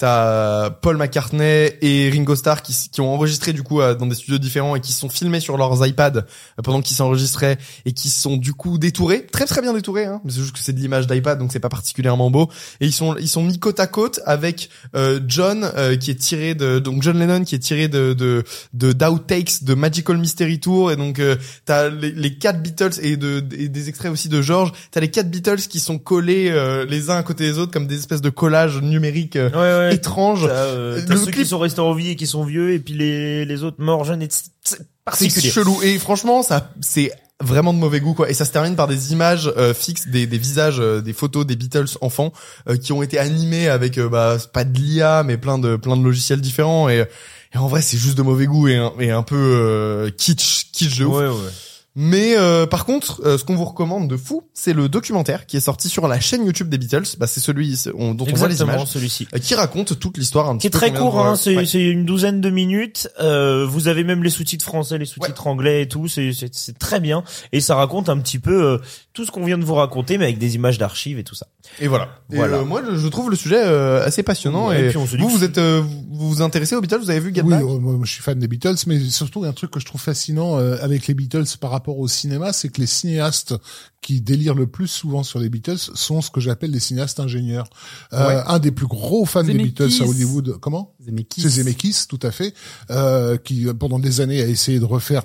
T'as 0.00 0.70
Paul 0.70 0.96
McCartney 0.96 1.72
et 1.82 2.08
Ringo 2.10 2.34
Starr 2.34 2.62
qui, 2.62 2.74
qui 2.90 3.02
ont 3.02 3.12
enregistré 3.12 3.52
du 3.52 3.62
coup 3.62 3.82
euh, 3.82 3.94
dans 3.94 4.06
des 4.06 4.14
studios 4.14 4.38
différents 4.38 4.74
et 4.74 4.80
qui 4.80 4.94
sont 4.94 5.10
filmés 5.10 5.40
sur 5.40 5.58
leurs 5.58 5.86
iPads 5.86 6.16
euh, 6.16 6.22
pendant 6.64 6.80
qu'ils 6.80 6.96
s'enregistraient 6.96 7.58
et 7.84 7.92
qui 7.92 8.08
sont 8.08 8.38
du 8.38 8.54
coup 8.54 8.78
détourés, 8.78 9.26
très 9.26 9.44
très 9.44 9.60
bien 9.60 9.74
détourés. 9.74 10.06
Hein, 10.06 10.22
c'est 10.26 10.40
juste 10.40 10.52
que 10.52 10.58
c'est 10.58 10.72
de 10.72 10.80
l'image 10.80 11.06
d'iPad 11.06 11.38
donc 11.38 11.52
c'est 11.52 11.60
pas 11.60 11.68
particulièrement 11.68 12.30
beau. 12.30 12.48
Et 12.80 12.86
ils 12.86 12.94
sont 12.94 13.14
ils 13.18 13.28
sont 13.28 13.42
mis 13.42 13.58
côte 13.58 13.78
à 13.78 13.86
côte 13.86 14.20
avec 14.24 14.70
euh, 14.96 15.20
John 15.28 15.70
euh, 15.76 15.98
qui 15.98 16.10
est 16.10 16.14
tiré 16.14 16.54
de 16.54 16.78
donc 16.78 17.02
John 17.02 17.18
Lennon 17.18 17.44
qui 17.44 17.54
est 17.54 17.58
tiré 17.58 17.88
de 17.88 18.14
de 18.14 18.42
de 18.72 18.92
d'outtakes 18.92 19.64
de 19.64 19.74
Magical 19.74 20.16
Mystery 20.16 20.60
Tour 20.60 20.92
et 20.92 20.96
donc 20.96 21.18
euh, 21.18 21.36
t'as 21.66 21.90
les, 21.90 22.12
les 22.12 22.38
quatre 22.38 22.62
Beatles 22.62 23.00
et 23.02 23.18
de 23.18 23.44
et 23.58 23.68
des 23.68 23.88
extraits 23.90 24.10
aussi 24.10 24.30
de 24.30 24.40
George. 24.40 24.72
T'as 24.92 25.00
les 25.00 25.10
quatre 25.10 25.30
Beatles 25.30 25.68
qui 25.68 25.78
sont 25.78 25.98
collés 25.98 26.48
euh, 26.50 26.86
les 26.86 27.10
uns 27.10 27.18
à 27.18 27.22
côté 27.22 27.44
des 27.44 27.58
autres 27.58 27.72
comme 27.72 27.86
des 27.86 27.96
espèces 27.96 28.22
de 28.22 28.30
collages 28.30 28.80
numériques 28.80 29.36
euh, 29.36 29.89
ouais. 29.98 30.48
T'as, 30.48 30.54
euh, 30.54 31.02
t'as 31.06 31.14
Le 31.14 31.18
ceux 31.20 31.26
clip- 31.26 31.42
qui 31.44 31.48
sont 31.48 31.58
restés 31.58 31.80
en 31.80 31.92
vie 31.94 32.10
et 32.10 32.16
qui 32.16 32.26
sont 32.26 32.44
vieux, 32.44 32.72
et 32.72 32.78
puis 32.78 32.94
les, 32.94 33.44
les 33.44 33.62
autres 33.64 33.82
morts 33.82 34.04
jeunes, 34.04 34.22
et 34.22 34.28
c'est 34.30 34.44
c'est 34.62 34.76
C'est 34.78 34.84
particulier. 35.04 35.50
chelou 35.50 35.82
et 35.82 35.98
franchement 35.98 36.42
ça 36.42 36.70
c'est 36.82 37.10
vraiment 37.42 37.72
de 37.72 37.78
mauvais 37.78 37.98
goût 38.00 38.12
quoi 38.14 38.28
et 38.30 38.34
ça 38.34 38.44
se 38.44 38.52
termine 38.52 38.76
par 38.76 38.86
des 38.86 39.12
images 39.12 39.50
euh, 39.56 39.72
fixes 39.74 40.06
des, 40.08 40.26
des 40.26 40.36
visages 40.38 40.78
euh, 40.78 41.00
des 41.00 41.14
photos 41.14 41.46
des 41.46 41.56
Beatles 41.56 41.86
enfants 42.02 42.32
euh, 42.68 42.76
qui 42.76 42.92
ont 42.92 43.02
été 43.02 43.18
animés 43.18 43.68
avec 43.68 43.96
euh, 43.98 44.08
bah 44.10 44.36
c'est 44.38 44.52
pas 44.52 44.62
de 44.64 44.78
l'IA 44.78 45.22
mais 45.24 45.38
plein 45.38 45.58
de 45.58 45.76
plein 45.76 45.96
de 45.96 46.04
logiciels 46.04 46.40
différents 46.42 46.88
et, 46.90 47.06
et 47.54 47.58
en 47.58 47.66
vrai 47.66 47.80
c'est 47.80 47.96
juste 47.96 48.16
de 48.18 48.22
mauvais 48.22 48.44
goût 48.46 48.68
et 48.68 48.76
un, 48.76 48.92
et 49.00 49.10
un 49.10 49.22
peu 49.22 49.36
euh, 49.36 50.10
kitsch 50.10 50.66
kitsch 50.72 50.98
de 50.98 51.06
ouf 51.06 51.16
Ouais, 51.16 51.26
ouais. 51.28 51.50
Mais 51.96 52.36
euh, 52.36 52.66
par 52.66 52.84
contre, 52.84 53.20
euh, 53.24 53.36
ce 53.36 53.44
qu'on 53.44 53.56
vous 53.56 53.64
recommande 53.64 54.08
de 54.08 54.16
fou, 54.16 54.42
c'est 54.54 54.72
le 54.72 54.88
documentaire 54.88 55.46
qui 55.46 55.56
est 55.56 55.60
sorti 55.60 55.88
sur 55.88 56.06
la 56.06 56.20
chaîne 56.20 56.46
YouTube 56.46 56.68
des 56.68 56.78
Beatles. 56.78 57.02
Bah, 57.18 57.26
c'est 57.26 57.40
celui 57.40 57.76
on- 57.98 58.14
dont 58.14 58.26
on 58.30 58.34
voit 58.36 58.46
les 58.48 58.54
Exactement, 58.54 58.76
images, 58.78 58.88
celui-ci. 58.88 59.26
euh, 59.34 59.38
qui 59.38 59.54
raconte 59.56 59.98
toute 59.98 60.16
l'histoire 60.16 60.48
un 60.48 60.58
Qui 60.58 60.68
est 60.68 60.70
petit 60.70 60.78
peu. 60.80 60.90
très 60.90 60.98
court, 60.98 61.18
hein, 61.20 61.34
c'est 61.34 61.56
Ouais. 61.56 61.64
une 61.90 62.04
douzaine 62.04 62.40
de 62.40 62.48
minutes. 62.50 63.08
Euh, 63.20 63.66
vous 63.68 63.88
avez 63.88 64.04
même 64.04 64.22
les 64.22 64.30
sous-titres 64.30 64.64
français, 64.64 64.98
les 64.98 65.04
sous-titres 65.04 65.46
anglais 65.48 65.82
et 65.82 65.88
tout. 65.88 66.06
C'est 66.08 66.32
c'est- 66.32 66.54
c'est 66.54 66.78
très 66.78 67.00
bien 67.00 67.24
et 67.52 67.60
ça 67.60 67.74
raconte 67.74 68.08
un 68.08 68.18
petit 68.18 68.38
peu 68.38 68.62
euh, 68.64 68.78
tout 69.12 69.24
ce 69.24 69.30
qu'on 69.32 69.44
vient 69.44 69.58
de 69.58 69.64
vous 69.64 69.74
raconter, 69.74 70.16
mais 70.16 70.24
avec 70.26 70.38
des 70.38 70.54
images 70.54 70.78
d'archives 70.78 71.18
et 71.18 71.24
tout 71.24 71.34
ça. 71.34 71.48
Et 71.80 71.88
voilà. 71.88 72.08
Et, 72.32 72.36
Voilà. 72.36 72.58
euh, 72.58 72.64
moi, 72.64 72.82
je, 72.94 73.08
trouve 73.08 73.30
le 73.30 73.36
sujet 73.36 73.60
euh, 73.62 74.04
assez 74.04 74.22
passionnant. 74.22 74.68
Ouais, 74.68 74.80
et 74.80 74.86
et 74.86 74.88
puis 74.90 74.96
on 74.96 75.06
se 75.06 75.16
dit 75.16 75.22
vous, 75.22 75.28
vous 75.28 75.44
êtes, 75.44 75.58
euh, 75.58 75.82
vous 76.10 76.28
vous 76.30 76.42
intéressez 76.42 76.74
aux 76.76 76.80
Beatles 76.80 76.98
Vous 77.00 77.10
avez 77.10 77.20
vu 77.20 77.34
Get 77.34 77.42
oui, 77.42 77.50
Back? 77.50 77.62
euh, 77.62 77.78
moi, 77.78 77.98
je 78.04 78.10
suis 78.12 78.22
fan 78.22 78.38
des 78.38 78.48
Beatles, 78.48 78.76
mais 78.86 78.98
surtout 79.00 79.44
un 79.44 79.52
truc 79.52 79.70
que 79.72 79.80
je 79.80 79.84
trouve 79.84 80.00
fascinant 80.00 80.58
euh, 80.58 80.76
avec 80.80 81.06
les 81.06 81.14
Beatles 81.14 81.44
par 81.60 81.70
rapport 81.70 81.79
au 81.88 82.06
cinéma, 82.08 82.52
c'est 82.52 82.68
que 82.68 82.80
les 82.80 82.86
cinéastes 82.86 83.54
qui 84.00 84.20
délirent 84.20 84.54
le 84.54 84.66
plus 84.66 84.86
souvent 84.88 85.22
sur 85.22 85.38
les 85.38 85.48
Beatles 85.48 85.78
sont 85.78 86.20
ce 86.22 86.30
que 86.30 86.40
j'appelle 86.40 86.70
les 86.70 86.80
cinéastes 86.80 87.20
ingénieurs. 87.20 87.68
Euh, 88.12 88.26
Ouais. 88.28 88.42
Un 88.46 88.58
des 88.58 88.70
plus 88.70 88.86
gros 88.86 89.24
fans 89.26 89.42
des. 89.44 89.54
Beatles 89.54 89.90
à 90.02 90.04
Hollywood, 90.06 90.58
comment 90.60 90.94
Zemeckis. 91.04 91.42
C'est 91.42 91.48
Zemeckis, 91.48 92.06
tout 92.08 92.20
à 92.22 92.30
fait, 92.30 92.54
euh, 92.90 93.36
qui 93.36 93.66
pendant 93.78 93.98
des 93.98 94.20
années 94.20 94.40
a 94.42 94.46
essayé 94.46 94.78
de 94.78 94.84
refaire 94.84 95.22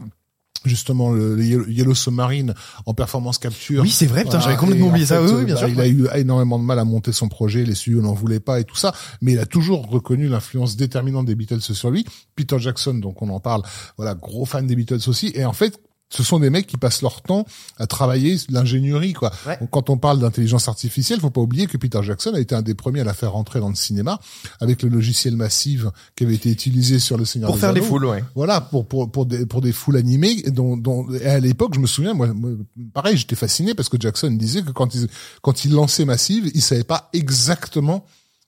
justement 0.64 1.11
le, 1.11 1.36
le 1.36 1.44
Yellow- 1.69 1.94
Submarine 1.94 2.56
en 2.88 2.95
performance 2.95 3.38
capture. 3.38 3.84
Oui, 3.84 3.91
c'est 3.91 4.07
vrai. 4.07 4.23
Putain, 4.23 4.40
j'avais 4.40 4.56
Voilà, 4.56 4.60
complètement 4.60 4.86
et 4.88 4.90
en 4.90 4.91
oublié 4.91 5.06
ça. 5.06 5.19
fait, 5.19 5.26
Oui, 5.32 5.40
oui, 5.40 5.45
bien 5.45 5.53
bah, 5.53 5.60
sûr. 5.60 5.69
Il 5.69 5.80
a 5.80 5.88
eu 5.88 6.07
énormément 6.15 6.57
de 6.57 6.64
mal 6.64 6.80
à 6.80 6.84
monter 6.86 7.11
son 7.11 7.30
projet, 7.30 7.64
les 7.64 7.76
studios 7.76 8.02
n'en 8.02 8.14
voulaient 8.15 8.40
pas 8.40 8.60
et 8.60 8.64
tout 8.64 8.76
ça, 8.76 8.91
mais 9.22 9.34
il 9.34 9.40
a 9.40 9.45
toujours 9.45 9.88
reconnu 9.88 10.27
l'influence 10.27 10.76
déterminante 10.76 11.27
des 11.27 11.36
Beatles 11.36 11.61
sur 11.61 11.91
lui. 11.91 12.03
Peter 12.36 12.57
Jackson, 12.57 12.95
donc 12.95 13.22
on 13.22 13.30
en 13.30 13.40
parle, 13.40 13.61
voilà, 13.98 14.15
gros 14.15 14.45
fan 14.45 14.66
des 14.66 14.75
Beatles 14.75 15.08
aussi, 15.08 15.32
et 15.35 15.45
en 15.45 15.53
fait, 15.53 15.80
ce 16.09 16.24
sont 16.24 16.40
des 16.40 16.50
mecs 16.50 16.67
qui 16.67 16.77
passent 16.77 17.01
leur 17.01 17.22
temps 17.22 17.45
à 17.77 17.88
travailler 17.88 18.38
l'ingénierie 18.50 19.14
quoi. 19.14 19.32
Ouais. 19.48 19.58
Quand 19.72 19.90
on 19.90 19.98
parle 19.98 20.19
d'intelligence 20.19 20.67
artificielle, 20.67 21.19
faut 21.19 21.30
pas 21.30 21.42
oublier 21.42 21.67
que 21.67 21.77
Peter 21.77 22.00
Jackson 22.03 22.34
a 22.34 22.40
été 22.40 22.56
un 22.56 22.61
des 22.61 22.75
premiers 22.75 23.01
à 23.01 23.03
la 23.03 23.14
faire 23.14 23.32
rentrer 23.32 23.59
dans 23.59 23.69
le 23.69 23.75
cinéma 23.75 24.19
avec 24.59 24.84
le 24.84 24.90
logiciel 24.90 25.35
Massive 25.35 25.92
qui 26.16 26.24
avait 26.24 26.35
été 26.35 26.50
utilisé 26.51 27.00
sur 27.00 27.17
le 27.17 27.25
Seigneur 27.25 27.48
Pour 27.48 27.56
des 27.56 27.61
faire 27.61 27.74
les 27.74 27.82
Anneaux. 27.82 27.90
foules, 27.90 28.06
ouais. 28.06 28.24
Voilà, 28.35 28.61
pour 28.61 28.88
pour 28.88 29.11
pour 29.11 29.25
des 29.25 29.45
pour 29.45 29.61
des 29.61 29.72
foules 29.72 29.98
animées 29.98 30.43
dont 30.48 30.77
dont 30.77 31.11
et 31.14 31.25
à 31.25 31.40
l'époque, 31.40 31.74
je 31.74 31.80
me 31.80 31.88
souviens 31.88 32.14
moi, 32.14 32.27
moi, 32.34 32.51
pareil, 32.93 33.17
j'étais 33.17 33.35
fasciné 33.35 33.74
parce 33.74 33.90
que 33.90 33.98
Jackson 34.00 34.32
disait 34.32 34.61
que 34.61 34.72
quand 34.72 34.93
il 34.95 35.08
quand 35.42 35.66
il 35.66 35.72
lançait 35.74 36.06
Massive, 36.06 36.51
il 36.53 36.61
savait 36.61 36.84
pas 36.84 37.09
exactement 37.14 38.06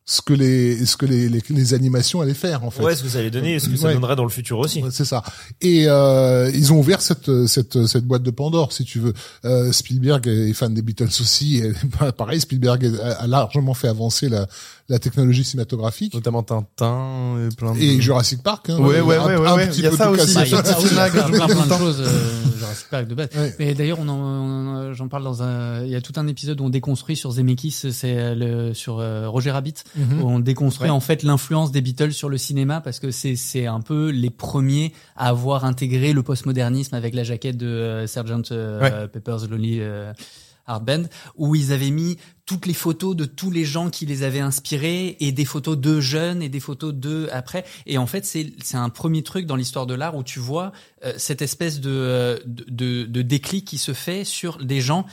ce 0.09 0.21
que 0.21 0.33
les 0.33 0.85
ce 0.85 0.95
que 0.95 1.05
les 1.05 1.27
les, 1.27 1.43
les 1.49 1.73
animations 1.73 2.21
allaient 2.21 2.33
faire 2.33 2.63
en 2.63 2.71
fait. 2.71 2.81
Ouais, 2.81 2.95
ce 2.95 3.03
que 3.03 3.09
ça 3.09 3.19
allait 3.19 3.29
donner, 3.29 3.59
ce 3.59 3.67
que 3.67 3.75
ça 3.75 3.87
Ouais. 3.87 3.93
donnerait 3.93 4.15
dans 4.15 4.23
le 4.23 4.29
futur 4.29 4.57
aussi. 4.57 4.81
Ouais, 4.81 4.89
C'est 4.89 5.03
ça. 5.03 5.21
Et 5.59 5.83
euh, 5.87 6.49
ils 6.53 6.71
ont 6.71 6.79
ouvert 6.79 7.01
cette 7.01 7.45
cette 7.45 7.85
cette 7.87 8.05
boîte 8.05 8.23
de 8.23 8.31
Pandore, 8.31 8.71
si 8.71 8.85
tu 8.85 8.99
veux. 8.99 9.13
Euh, 9.43 9.71
Spielberg 9.73 10.25
est 10.27 10.53
fan 10.53 10.73
des 10.73 10.81
Beatles 10.81 11.09
aussi. 11.19 11.57
Et, 11.57 11.73
pareil, 12.17 12.39
Spielberg 12.39 12.89
a 13.19 13.27
largement 13.27 13.73
fait 13.73 13.89
avancer 13.89 14.29
la 14.29 14.47
la 14.89 14.99
technologie 14.99 15.43
cinématographique 15.43 16.13
Notamment 16.13 16.43
Tintin 16.43 17.35
et 17.51 17.55
plein 17.55 17.73
de... 17.73 17.79
et 17.79 17.99
Jurassic 17.99 18.41
Park. 18.41 18.69
Hein, 18.69 18.77
Ouais, 18.79 19.01
ouais, 19.01 19.17
ouais, 19.17 19.33
un 19.35 19.55
ouais, 19.55 19.69
Il 19.75 19.81
y 19.83 19.87
a 19.87 19.91
ça 19.91 20.09
aussi. 20.09 20.33
Bah, 20.33 20.45
il 20.45 20.51
y 20.51 20.55
a 20.55 20.63
ça, 20.63 20.79
je 20.79 20.87
plein, 20.87 21.65
de 21.65 21.73
choses. 21.77 22.01
Euh, 22.01 22.57
Jurassic 22.57 22.87
Park 22.89 23.07
de 23.07 23.15
base. 23.15 23.29
Ouais. 23.35 23.53
Mais 23.59 23.73
d'ailleurs, 23.73 23.99
on 23.99 24.07
en- 24.07 24.15
on- 24.17 24.93
j'en 24.93 25.07
parle 25.09 25.23
dans 25.25 25.43
un. 25.43 25.83
Il 25.83 25.89
y 25.89 25.95
a 25.95 26.01
tout 26.01 26.13
un 26.15 26.25
épisode 26.27 26.61
où 26.61 26.63
on 26.63 26.69
déconstruit 26.69 27.15
sur 27.17 27.31
Zemeckis, 27.31 27.71
c'est 27.71 28.33
le 28.35 28.73
sur 28.73 28.99
euh, 28.99 29.27
Roger 29.27 29.51
Rabbit, 29.51 29.73
Mhm. 29.95 30.21
où 30.21 30.27
on 30.29 30.39
déconstruit 30.39 30.87
Ouais. 30.89 30.95
en 30.95 31.01
fait 31.01 31.23
l'influence 31.23 31.71
des 31.71 31.81
Beatles 31.81 32.13
sur 32.13 32.29
le 32.29 32.37
cinéma 32.37 32.79
parce 32.79 32.99
que 32.99 33.11
c'est 33.11 33.35
c'est 33.35 33.65
un 33.65 33.81
peu 33.81 34.09
les 34.09 34.29
premiers 34.29 34.93
à 35.17 35.27
avoir 35.29 35.65
intégré 35.65 36.13
le 36.13 36.23
postmodernisme 36.23 36.95
avec 36.95 37.13
la 37.13 37.23
jaquette 37.23 37.57
de 37.57 37.67
euh, 37.67 38.07
Sgt 38.07 38.51
euh, 38.51 39.07
Pepper's 39.07 39.47
Lonely 39.49 39.79
euh, 39.81 40.13
Heart 40.69 40.83
Band, 40.85 41.03
où 41.35 41.55
ils 41.55 41.71
avaient 41.73 41.91
mis 41.91 42.17
toutes 42.47 42.65
les 42.65 42.73
photos 42.73 43.15
de 43.15 43.25
tous 43.25 43.51
les 43.51 43.65
gens 43.65 43.91
qui 43.91 44.07
les 44.07 44.23
avaient 44.23 44.39
inspirés 44.39 45.17
et 45.19 45.31
des 45.31 45.45
photos 45.45 45.77
d'eux 45.77 45.99
jeunes 45.99 46.41
et 46.41 46.49
des 46.49 46.61
photos 46.61 46.93
d'eux 46.93 47.27
après. 47.31 47.65
Et 47.85 47.97
en 47.99 48.07
fait, 48.07 48.25
c'est 48.25 48.53
c'est 48.63 48.77
un 48.77 48.89
premier 48.89 49.21
truc 49.21 49.45
dans 49.45 49.57
l'histoire 49.57 49.85
de 49.85 49.93
l'art 49.93 50.15
où 50.15 50.23
tu 50.23 50.39
vois 50.39 50.71
euh, 51.03 51.13
cette 51.17 51.41
espèce 51.41 51.81
de, 51.81 51.91
euh, 51.91 52.39
de, 52.45 52.63
de, 52.69 53.05
de 53.05 53.21
déclic 53.21 53.65
qui 53.65 53.77
se 53.77 53.93
fait 53.93 54.23
sur 54.23 54.63
des 54.63 54.79
gens 54.79 55.05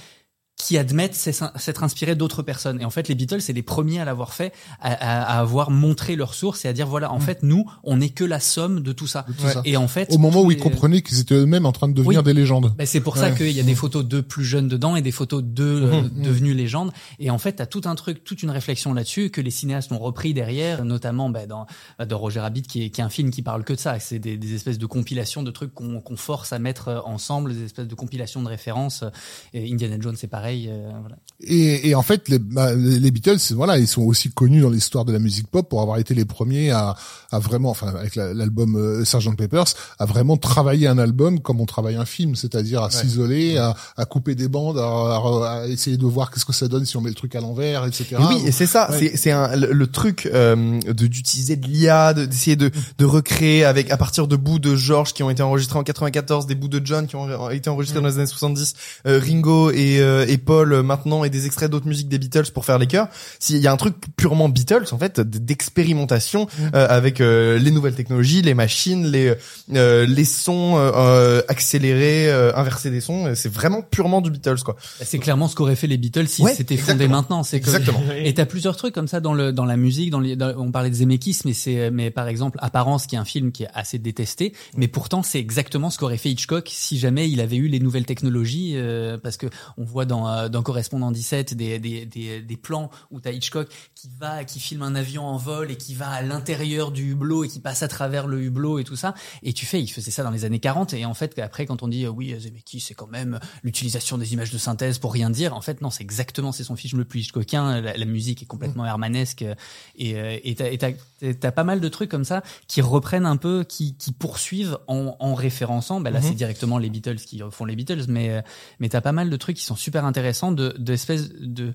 qui 0.57 0.79
admettent 0.79 1.15
s'être 1.17 1.83
inspirés 1.83 2.15
d'autres 2.15 2.43
personnes. 2.43 2.81
Et 2.81 2.85
en 2.85 2.91
fait, 2.91 3.09
les 3.09 3.15
Beatles, 3.17 3.41
c'est 3.41 3.53
les 3.53 3.63
premiers 3.63 4.01
à 4.01 4.05
l'avoir 4.05 4.33
fait, 4.33 4.53
à, 4.81 4.93
à- 4.93 5.23
à 5.37 5.41
avoir 5.41 5.71
montré 5.71 6.15
leurs 6.17 6.33
sources 6.33 6.65
et 6.65 6.69
à 6.69 6.73
dire 6.73 6.87
voilà, 6.87 7.13
en 7.13 7.19
fait, 7.19 7.43
nous, 7.43 7.67
on 7.83 7.97
n'est 7.99 8.09
que 8.11 8.23
la 8.25 8.39
somme 8.41 8.81
de 8.81 8.93
tout 8.93 9.09
ça. 9.09 9.27
Mm. 9.29 9.33
tout. 9.35 9.61
Et 9.65 9.77
en 9.77 9.89
fait, 9.89 10.11
Au 10.13 10.19
moment 10.19 10.43
où 10.43 10.51
ils 10.53 10.55
les- 10.57 10.61
comprenaient 10.63 11.03
qu'ils 11.03 11.19
étaient 11.19 11.35
eux-mêmes 11.35 11.67
en 11.67 11.73
train 11.73 11.89
de 11.89 11.93
devenir 11.93 12.21
Oui. 12.21 12.25
des 12.25 12.35
légendes. 12.35 12.73
ben, 12.79 12.87
c'est 12.87 13.01
pour 13.01 13.17
ça 13.17 13.33
qu'il 13.33 13.51
y 13.51 13.59
a 13.61 13.65
des 13.65 13.75
photos 13.75 14.05
d'eux 14.05 14.23
plus 14.23 14.45
jeunes 14.45 14.69
dedans 14.69 14.95
et 14.97 15.03
des 15.03 15.11
photos 15.13 15.43
d'eux 15.43 15.91
euh, 15.93 16.03
devenus 16.23 16.57
légendes. 16.57 16.93
Et 17.19 17.31
en 17.31 17.39
fait, 17.39 17.55
t'as 17.55 17.67
tout 17.67 17.83
un 17.85 17.97
truc, 17.97 18.23
toute 18.25 18.43
une 18.45 18.51
réflexion 18.51 18.95
là-dessus 18.95 19.31
que 19.31 19.41
les 19.41 19.51
cinéastes 19.51 19.91
ont 19.91 19.99
repris 19.99 20.35
derrière, 20.35 20.85
notamment 20.85 21.31
ben, 21.31 21.47
dans, 21.49 21.67
dans 22.07 22.19
Roger 22.19 22.41
Rabbit, 22.41 22.63
qui 22.63 22.85
est, 22.85 22.91
qui 22.91 23.01
est 23.01 23.05
un 23.05 23.11
film 23.11 23.31
qui 23.31 23.43
parle 23.43 23.65
que 23.65 23.73
de 23.73 23.81
ça. 23.81 23.99
C'est 23.99 24.21
des, 24.21 24.37
des 24.37 24.55
espèces 24.55 24.79
de 24.79 24.87
compilations 24.87 25.43
de 25.43 25.51
trucs 25.51 25.75
qu'on 25.75 26.01
qu'on 26.01 26.17
force 26.17 26.53
à 26.53 26.59
mettre 26.61 26.89
euh, 26.89 27.01
ensemble, 27.05 27.53
des 27.55 27.65
espèces 27.65 27.89
de 27.89 27.95
compilations 27.97 28.41
de 28.43 28.49
références. 28.49 29.05
Et 29.53 29.71
Indiana 29.71 29.97
Jones, 30.01 30.15
c'est 30.17 30.29
pareil. 30.29 30.44
Euh, 30.69 30.91
voilà. 31.01 31.17
Et, 31.47 31.89
et 31.91 31.95
en 31.95 32.03
fait, 32.03 32.29
les, 32.29 32.39
bah, 32.39 32.75
les 32.75 33.11
Beatles, 33.11 33.39
c'est- 33.39 33.55
voilà, 33.55 33.79
ils 33.79 33.89
sont 33.89 34.03
aussi 34.03 34.31
connus 34.31 34.61
dans 34.63 34.71
l'histoire 34.71 35.05
de 35.05 35.13
la 35.13 35.19
musique 35.19 35.49
pop 35.49 35.69
pour 35.69 35.83
avoir 35.83 35.99
été 35.99 36.15
les 36.15 36.25
premiers 36.25 36.71
à, 36.71 36.95
à 37.31 37.39
vraiment, 37.39 37.71
enfin, 37.71 37.89
avec 37.89 38.15
la- 38.17 38.33
l'album 38.33 38.77
euh, 38.77 39.05
Sgt 39.05 39.37
Pepper's, 39.37 39.75
à 39.99 40.07
vraiment 40.07 40.37
travailler 40.37 40.87
un 40.87 40.97
album 40.99 41.41
comme 41.41 41.61
on 41.61 41.67
travaille 41.67 41.97
un 41.97 42.05
film, 42.07 42.35
c'est-à-dire 42.37 42.83
à 42.83 42.91
s'isoler, 42.91 43.59
à, 43.59 43.75
à 43.97 44.05
couper 44.07 44.35
des 44.35 44.49
bandes, 44.49 44.79
à, 44.79 44.85
à- 44.87 45.61
à 45.63 45.67
essayer 45.67 45.97
de 45.97 46.07
voir 46.07 46.31
qu'est-ce 46.31 46.45
que 46.47 46.53
ça 46.53 46.69
donne 46.69 46.87
si 46.87 46.97
on 46.97 47.01
met 47.01 47.11
le 47.11 47.15
truc 47.17 47.35
à 47.35 47.41
l'envers, 47.41 47.85
etc. 47.85 48.07
Et 48.13 48.17
oui, 48.25 48.43
et 48.47 48.53
c'est 48.53 48.67
ça, 48.67 48.91
Ouais. 48.91 48.99
c'est 48.99 49.17
c'est 49.17 49.31
un 49.33 49.55
le, 49.57 49.73
le 49.73 49.87
truc 49.89 50.29
euh, 50.33 50.79
de 50.81 51.07
d'utiliser 51.07 51.57
de 51.57 51.67
l'IA, 51.67 52.15
de- 52.15 52.25
d'essayer 52.27 52.57
de 52.57 52.71
de 52.99 53.05
recréer 53.05 53.65
avec 53.65 53.91
à 53.91 53.97
partir 53.97 54.29
de 54.29 54.37
bouts 54.37 54.59
de 54.61 54.77
George 54.77 55.13
qui 55.13 55.23
ont 55.23 55.31
été 55.31 55.43
enregistrés 55.43 55.79
en 55.79 55.83
94, 55.83 56.47
des 56.47 56.55
bouts 56.55 56.69
de 56.69 56.81
John 56.85 57.07
qui 57.07 57.17
ont 57.17 57.51
été 57.51 57.69
enregistrés 57.69 58.01
dans 58.01 58.07
les 58.09 58.19
années 58.19 58.27
70, 58.27 58.75
euh, 59.07 59.21
Ringo 59.23 59.71
et 59.73 59.99
euh, 60.01 60.25
et 60.29 60.34
Paul 60.39 60.73
euh, 60.73 60.83
maintenant 60.83 61.25
et 61.25 61.31
des 61.31 61.47
extraits 61.47 61.71
d'autres 61.71 61.87
musiques 61.87 62.09
des 62.09 62.19
Beatles 62.19 62.51
pour 62.53 62.65
faire 62.65 62.79
les 62.79 62.87
chœurs. 62.87 63.09
S'il 63.39 63.59
y 63.59 63.67
a 63.67 63.73
un 63.73 63.77
truc 63.77 63.95
purement 64.17 64.49
Beatles 64.49 64.87
en 64.93 64.99
fait 64.99 65.21
d'expérimentation 65.21 66.47
euh, 66.75 66.87
avec 66.89 67.21
euh, 67.21 67.59
les 67.59 67.71
nouvelles 67.71 67.95
technologies, 67.95 68.43
les 68.43 68.55
machines, 68.55 69.07
les 69.07 69.35
euh, 69.75 70.07
les 70.07 70.25
sons 70.25 70.77
euh, 70.77 70.91
euh, 70.95 71.43
accélérés, 71.49 72.29
euh, 72.31 72.55
inverser 72.55 72.91
des 72.91 73.01
sons, 73.01 73.33
c'est 73.35 73.53
vraiment 73.53 73.83
purement 73.83 74.21
du 74.21 74.31
Beatles 74.31 74.63
quoi. 74.65 74.77
Ben, 74.99 75.07
C'est 75.07 75.19
clairement 75.19 75.49
ce 75.49 75.55
qu'auraient 75.57 75.77
fait 75.77 75.87
les 75.87 75.97
Beatles 75.97 76.29
si 76.29 76.43
Ouais, 76.43 76.55
c'était 76.55 76.77
fondé 76.77 77.09
maintenant. 77.09 77.43
C'est 77.43 77.61
que- 77.61 77.67
Exactement. 77.67 78.01
Et 78.17 78.35
t'as 78.35 78.45
plusieurs 78.47 78.77
trucs 78.77 78.95
comme 78.95 79.09
ça 79.09 79.21
dans 79.21 79.35
le 79.35 79.53
dans 79.53 79.65
la 79.65 79.77
musique, 79.77 80.11
dans, 80.11 80.21
les, 80.21 80.37
dans- 80.37 80.55
on 80.59 80.71
parlait 80.71 80.91
de 80.91 80.95
Zemeckis, 80.95 81.39
mais 81.45 81.53
c'est 81.55 81.91
mais 81.91 82.11
par 82.11 82.29
exemple 82.29 82.59
Apparence, 82.61 83.07
qui 83.07 83.15
est 83.17 83.19
un 83.19 83.25
film 83.25 83.53
qui 83.53 83.65
est 83.65 83.69
assez 83.75 83.99
détesté, 83.99 84.53
mais 84.77 84.89
pourtant 84.89 85.23
c'est 85.23 85.39
exactement 85.41 85.91
ce 85.91 85.99
qu'aurait 85.99 86.17
fait 86.19 86.31
Hitchcock 86.31 86.69
si 86.71 86.99
jamais 86.99 87.29
il 87.31 87.41
avait 87.41 87.57
eu 87.57 87.69
les 87.69 87.81
nouvelles 87.81 88.07
technologies, 88.07 88.73
euh, 88.77 89.19
parce 89.19 89.37
que 89.37 89.47
on 89.79 89.85
voit 89.85 90.05
dans 90.05 90.24
euh, 90.29 90.49
dans 90.49 90.63
Correspondant 90.63 91.11
17 91.11 91.55
des 91.55 91.79
des 91.79 92.07
des, 92.07 92.41
des 92.43 92.57
plans 92.57 92.91
où 93.11 93.21
t'as 93.21 93.33
Hitchcock 93.33 93.69
qui 93.95 94.09
va 94.19 94.45
qui 94.45 94.61
filme 94.61 94.83
un 94.83 94.95
avion 94.95 95.25
en 95.27 95.37
vol 95.37 95.71
et 95.71 95.77
qui 95.77 95.95
va 95.95 96.09
à 96.11 96.23
l'intérieur 96.23 96.91
du 96.91 97.13
hublot 97.13 97.45
et 97.45 97.49
qui 97.49 97.61
passe 97.61 97.83
à 97.83 97.89
travers 97.89 98.27
le 98.27 98.43
hublot 98.43 98.79
et 98.79 98.85
tout 98.85 98.97
ça, 98.97 99.15
et 99.43 99.53
tu 99.53 99.67
fais 99.67 99.81
il 99.83 99.89
faisait 99.89 100.11
ça 100.11 100.23
dans 100.23 100.31
les 100.31 100.45
années 100.45 100.61
40 100.61 100.95
et 100.95 101.05
en 101.05 101.15
fait 101.15 101.39
après 101.39 101.67
quand 101.67 101.83
on 101.83 101.89
dit 101.89 102.05
euh, 102.05 102.11
oui 102.11 102.35
Zemeckis 102.39 102.81
c'est 102.81 102.95
quand 102.95 103.07
même 103.09 103.39
l'utilisation 103.63 104.19
des 104.19 104.33
images 104.33 104.51
de 104.51 104.59
synthèse 104.59 104.99
pour 104.99 105.13
rien 105.13 105.31
dire, 105.31 105.55
en 105.55 105.61
fait 105.61 105.81
non 105.81 105.91
c'est 105.91 106.03
exactement 106.03 106.53
c'est 106.53 106.65
son 106.65 106.77
film 106.77 106.99
le 106.99 107.05
plus 107.05 107.21
Hitchcockien, 107.21 107.81
la, 107.81 107.97
la 107.97 108.05
musique 108.05 108.43
est 108.43 108.47
complètement 108.47 108.85
hermanesque. 108.87 109.43
Euh, 109.43 109.55
et 109.97 110.17
euh, 110.17 110.39
et 110.45 110.55
t'as 110.55 110.93
t'as- 111.35 111.53
pas 111.53 111.65
mal 111.65 111.81
de 111.81 111.89
trucs 111.89 112.11
comme 112.11 112.25
ça 112.25 112.43
qui 112.69 112.81
reprennent 112.83 113.27
un 113.27 113.37
peu, 113.37 113.65
qui, 113.65 113.97
qui 113.97 114.13
poursuivent 114.13 114.79
en, 114.89 115.17
en 115.21 115.35
référençant. 115.35 116.01
Ben 116.01 116.11
là, 116.11 116.21
Mhm. 116.21 116.27
c'est 116.29 116.35
directement 116.35 116.79
les 116.79 116.91
Beatles 116.91 117.17
qui 117.17 117.41
font 117.51 117.65
les 117.65 117.77
Beatles, 117.77 118.05
mais 118.09 118.31
euh, 118.31 118.41
mais 118.81 118.89
t'as 118.89 119.01
pas 119.01 119.13
mal 119.13 119.31
de 119.31 119.37
trucs 119.37 119.57
qui 119.57 119.63
sont 119.65 119.77
super 119.77 120.05
intéressants, 120.05 120.14
de 120.53 120.75
d'espèces 120.79 121.31
de, 121.33 121.73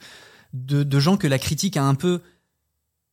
de 0.53 0.83
de 0.83 0.99
gens 0.99 1.17
que 1.17 1.27
la 1.27 1.39
critique 1.39 1.77
a 1.77 1.83
un 1.83 1.95
peu 1.95 2.21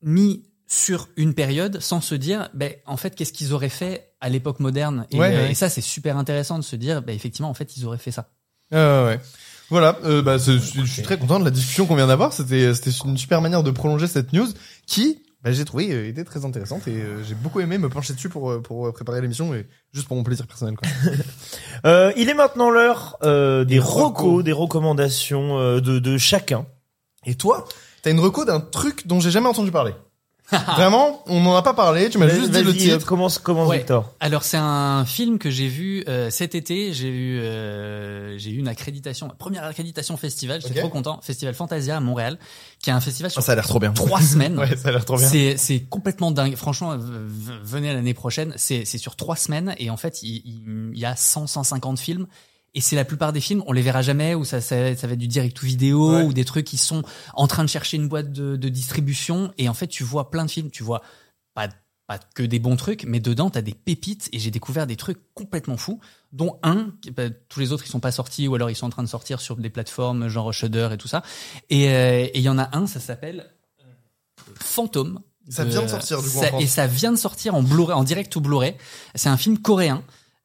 mis 0.03 0.45
sur 0.69 1.09
une 1.17 1.35
période 1.35 1.81
sans 1.81 2.01
se 2.01 2.15
dire, 2.15 2.49
ben 2.55 2.73
en 2.87 2.97
fait, 2.97 3.15
qu'est-ce 3.15 3.33
qu'ils 3.33 3.53
auraient 3.53 3.69
fait 3.69 4.11
à 4.21 4.29
l'époque 4.29 4.61
moderne 4.61 5.07
et, 5.11 5.19
Ouais, 5.19 5.35
euh, 5.35 5.43
ouais. 5.45 5.53
et 5.53 5.55
ça, 5.55 5.69
c'est 5.69 5.81
super 5.81 6.17
intéressant 6.17 6.59
de 6.59 6.65
se 6.65 6.77
dire, 6.77 7.03
ben 7.03 7.15
effectivement, 7.15 7.49
en 7.49 7.55
fait, 7.55 7.77
ils 7.77 7.87
auraient 7.87 7.99
fait 7.99 8.11
ça. 8.11 8.31
Euh, 8.73 9.07
ouais. 9.07 9.21
Voilà, 9.69 9.99
euh, 10.05 10.23
bah, 10.23 10.39
je 10.39 10.59
suis 10.59 11.03
très 11.03 11.19
content 11.19 11.39
de 11.41 11.45
la 11.45 11.51
discussion 11.51 11.87
qu'on 11.87 11.97
vient 11.97 12.07
d'avoir. 12.07 12.33
C'était, 12.33 12.73
c'était 12.75 12.91
une 13.05 13.17
super 13.19 13.41
manière 13.41 13.63
de 13.63 13.71
prolonger 13.71 14.07
cette 14.07 14.33
news 14.33 14.47
qui, 14.87 15.23
bah, 15.47 15.53
j'ai 15.53 15.65
trouvé, 15.65 15.93
euh, 15.93 16.09
était 16.09 16.25
très 16.25 16.45
intéressante 16.45 16.89
et 16.89 16.97
euh, 16.97 17.23
j'ai 17.23 17.37
beaucoup 17.37 17.61
aimé 17.61 17.79
me 17.79 17.89
pencher 17.89 18.13
dessus 18.15 18.29
pour 18.29 18.51
euh, 18.51 18.61
pour 18.61 18.89
euh, 18.89 18.91
préparer 18.91 19.21
l'émission 19.21 19.55
et 19.55 19.69
juste 19.93 20.09
pour 20.09 20.17
mon 20.17 20.25
plaisir 20.25 20.45
personnel. 20.49 20.77
Quoi. 20.77 20.89
Euh, 21.85 22.11
il 22.17 22.31
est 22.31 22.35
maintenant 22.35 22.71
l'heure 22.71 23.19
euh, 23.23 23.65
des 23.65 23.79
recos, 23.79 24.43
des 24.43 24.51
recommandations 24.51 25.59
euh, 25.59 25.81
de, 25.81 25.99
de 25.99 26.17
chacun. 26.17 26.67
Et 27.27 27.35
toi, 27.35 27.67
t'as 28.03 28.11
une 28.11 28.19
reco 28.19 28.47
d'un 28.47 28.61
truc 28.61 29.07
dont 29.07 29.21
j'ai 29.21 29.31
jamais 29.31 29.47
entendu 29.47 29.71
parler. 29.71 29.93
Vraiment, 30.77 31.25
on 31.27 31.41
n'en 31.41 31.57
a 31.57 31.63
pas 31.63 31.75
parlé. 31.75 32.09
Tu 32.09 32.19
m'as 32.19 32.29
juste 32.29 32.51
dit 32.53 32.63
le 32.63 32.73
titre. 32.75 33.05
Commence, 33.05 33.39
commence 33.39 33.69
Ouais. 33.69 33.79
Victor. 33.79 34.13
Alors 34.21 34.45
c'est 34.45 34.57
un 34.57 35.05
film 35.05 35.39
que 35.39 35.51
j'ai 35.51 35.67
vu 35.67 36.05
euh, 36.09 36.31
cet 36.31 36.55
été. 36.55 36.93
J'ai 36.93 37.09
eu 37.09 37.41
euh, 37.41 38.39
j'ai 38.39 38.51
eu 38.51 38.59
une 38.59 38.69
accréditation, 38.69 39.29
première 39.39 39.65
accréditation 39.65 40.17
festival. 40.17 40.61
J'étais 40.61 40.75
Ok. 40.75 40.81
trop 40.81 40.89
content. 40.89 41.21
Festival 41.23 41.55
Fantasia 41.55 41.97
à 41.97 42.01
Montréal, 42.01 42.39
qui 42.81 42.91
est 42.91 42.93
un 42.93 43.01
festival 43.01 43.31
sur 43.31 43.41
Ah, 43.41 43.43
ça 43.43 43.53
a 43.53 43.55
l'air 43.57 43.67
trop 43.67 43.81
bien. 43.81 43.93
trois 43.93 44.21
semaines. 44.23 44.57
Ouais, 44.59 44.77
ça 44.77 44.89
a 44.89 44.93
l'air 44.93 45.05
trop 45.05 45.17
bien. 45.19 45.27
C'est 45.29 45.57
c'est 45.57 45.81
complètement 45.81 46.31
dingue. 46.31 46.55
Franchement, 46.55 46.97
venez 46.99 47.93
l'année 47.93 48.15
prochaine. 48.15 48.53
C'est 48.57 48.85
c'est 48.85 48.99
sur 48.99 49.17
trois 49.17 49.37
semaines 49.37 49.75
et 49.79 49.91
en 49.91 49.97
fait 49.97 50.23
il, 50.23 50.43
il- 50.45 50.91
il 50.95 50.99
y 50.99 51.05
a 51.07 51.17
100 51.17 51.49
150 51.49 51.99
films. 51.99 52.27
Et 52.77 52.81
c'est 52.83 52.95
la 52.95 53.05
plupart 53.07 53.33
des 53.33 53.41
films, 53.41 53.65
on 53.67 53.73
les 53.73 53.81
verra 53.83 54.03
jamais, 54.03 54.35
ou 54.35 54.45
ça, 54.45 54.61
ça, 54.61 54.95
ça 54.95 55.07
va 55.07 55.15
être 55.15 55.19
du 55.19 55.27
direct 55.29 55.57
to 55.57 55.67
vidéo, 55.67 56.13
Ouais. 56.15 56.23
ou 56.25 56.33
des 56.35 56.45
trucs 56.45 56.67
qui 56.67 56.77
sont 56.77 57.03
en 57.35 57.47
train 57.49 57.65
de 57.65 57.69
chercher 57.71 57.97
une 57.97 58.07
boîte 58.07 58.31
de, 58.33 58.55
de 58.57 58.69
distribution. 58.69 59.51
Et 59.57 59.69
en 59.69 59.75
fait, 59.75 59.87
tu 59.89 60.05
vois 60.05 60.31
plein 60.31 60.45
de 60.45 60.51
films, 60.51 60.71
tu 60.71 60.83
vois 60.85 61.01
pas, 61.55 61.69
pas 62.07 62.19
que 62.35 62.43
des 62.43 62.59
bons 62.59 62.77
trucs, 62.77 63.05
mais 63.05 63.19
dedans, 63.19 63.49
t'as 63.49 63.63
des 63.63 63.73
pépites. 63.73 64.29
Et 64.33 64.39
j'ai 64.39 64.51
découvert 64.51 64.87
des 64.87 64.97
trucs 64.97 65.19
complètement 65.33 65.79
fous, 65.79 66.01
dont 66.33 66.59
un, 66.63 66.93
bah, 67.17 67.31
tous 67.49 67.61
les 67.61 67.73
autres, 67.73 67.85
ils 67.87 67.91
sont 67.91 67.99
pas 67.99 68.13
sortis, 68.13 68.47
ou 68.47 68.55
alors 68.55 68.69
ils 68.71 68.77
sont 68.77 68.87
en 68.87 68.91
train 68.91 69.03
de 69.03 69.09
sortir 69.09 69.41
sur 69.41 69.57
des 69.57 69.71
plateformes 69.71 70.29
genre 70.29 70.53
Shudder 70.53 70.91
et 70.93 70.99
tout 70.99 71.09
ça. 71.09 71.23
Et 71.71 71.89
euh, 71.89 72.29
il 72.35 72.43
y 72.43 72.49
en 72.51 72.59
a 72.59 72.77
un, 72.77 72.87
ça 72.87 73.01
s'appelle 73.01 73.51
Fantôme. 74.61 75.21
Ça 75.49 75.65
vient 75.65 75.83
de 75.83 75.89
sortir, 75.89 76.21
du 76.23 76.29
coup, 76.29 76.41
ça-. 76.41 76.61
Et 76.61 76.67
ça 76.67 76.87
vient 76.87 77.13
de 77.13 77.17
sortir 77.17 77.55
en 77.55 77.63
Blu-ray, 77.63 77.95
en 77.97 78.05
direct 78.05 78.35
ou 78.37 78.41
Blu-ray. 78.41 78.75
C'est 79.15 79.29
un 79.29 79.37
film 79.37 79.59
coréen. 79.59 80.03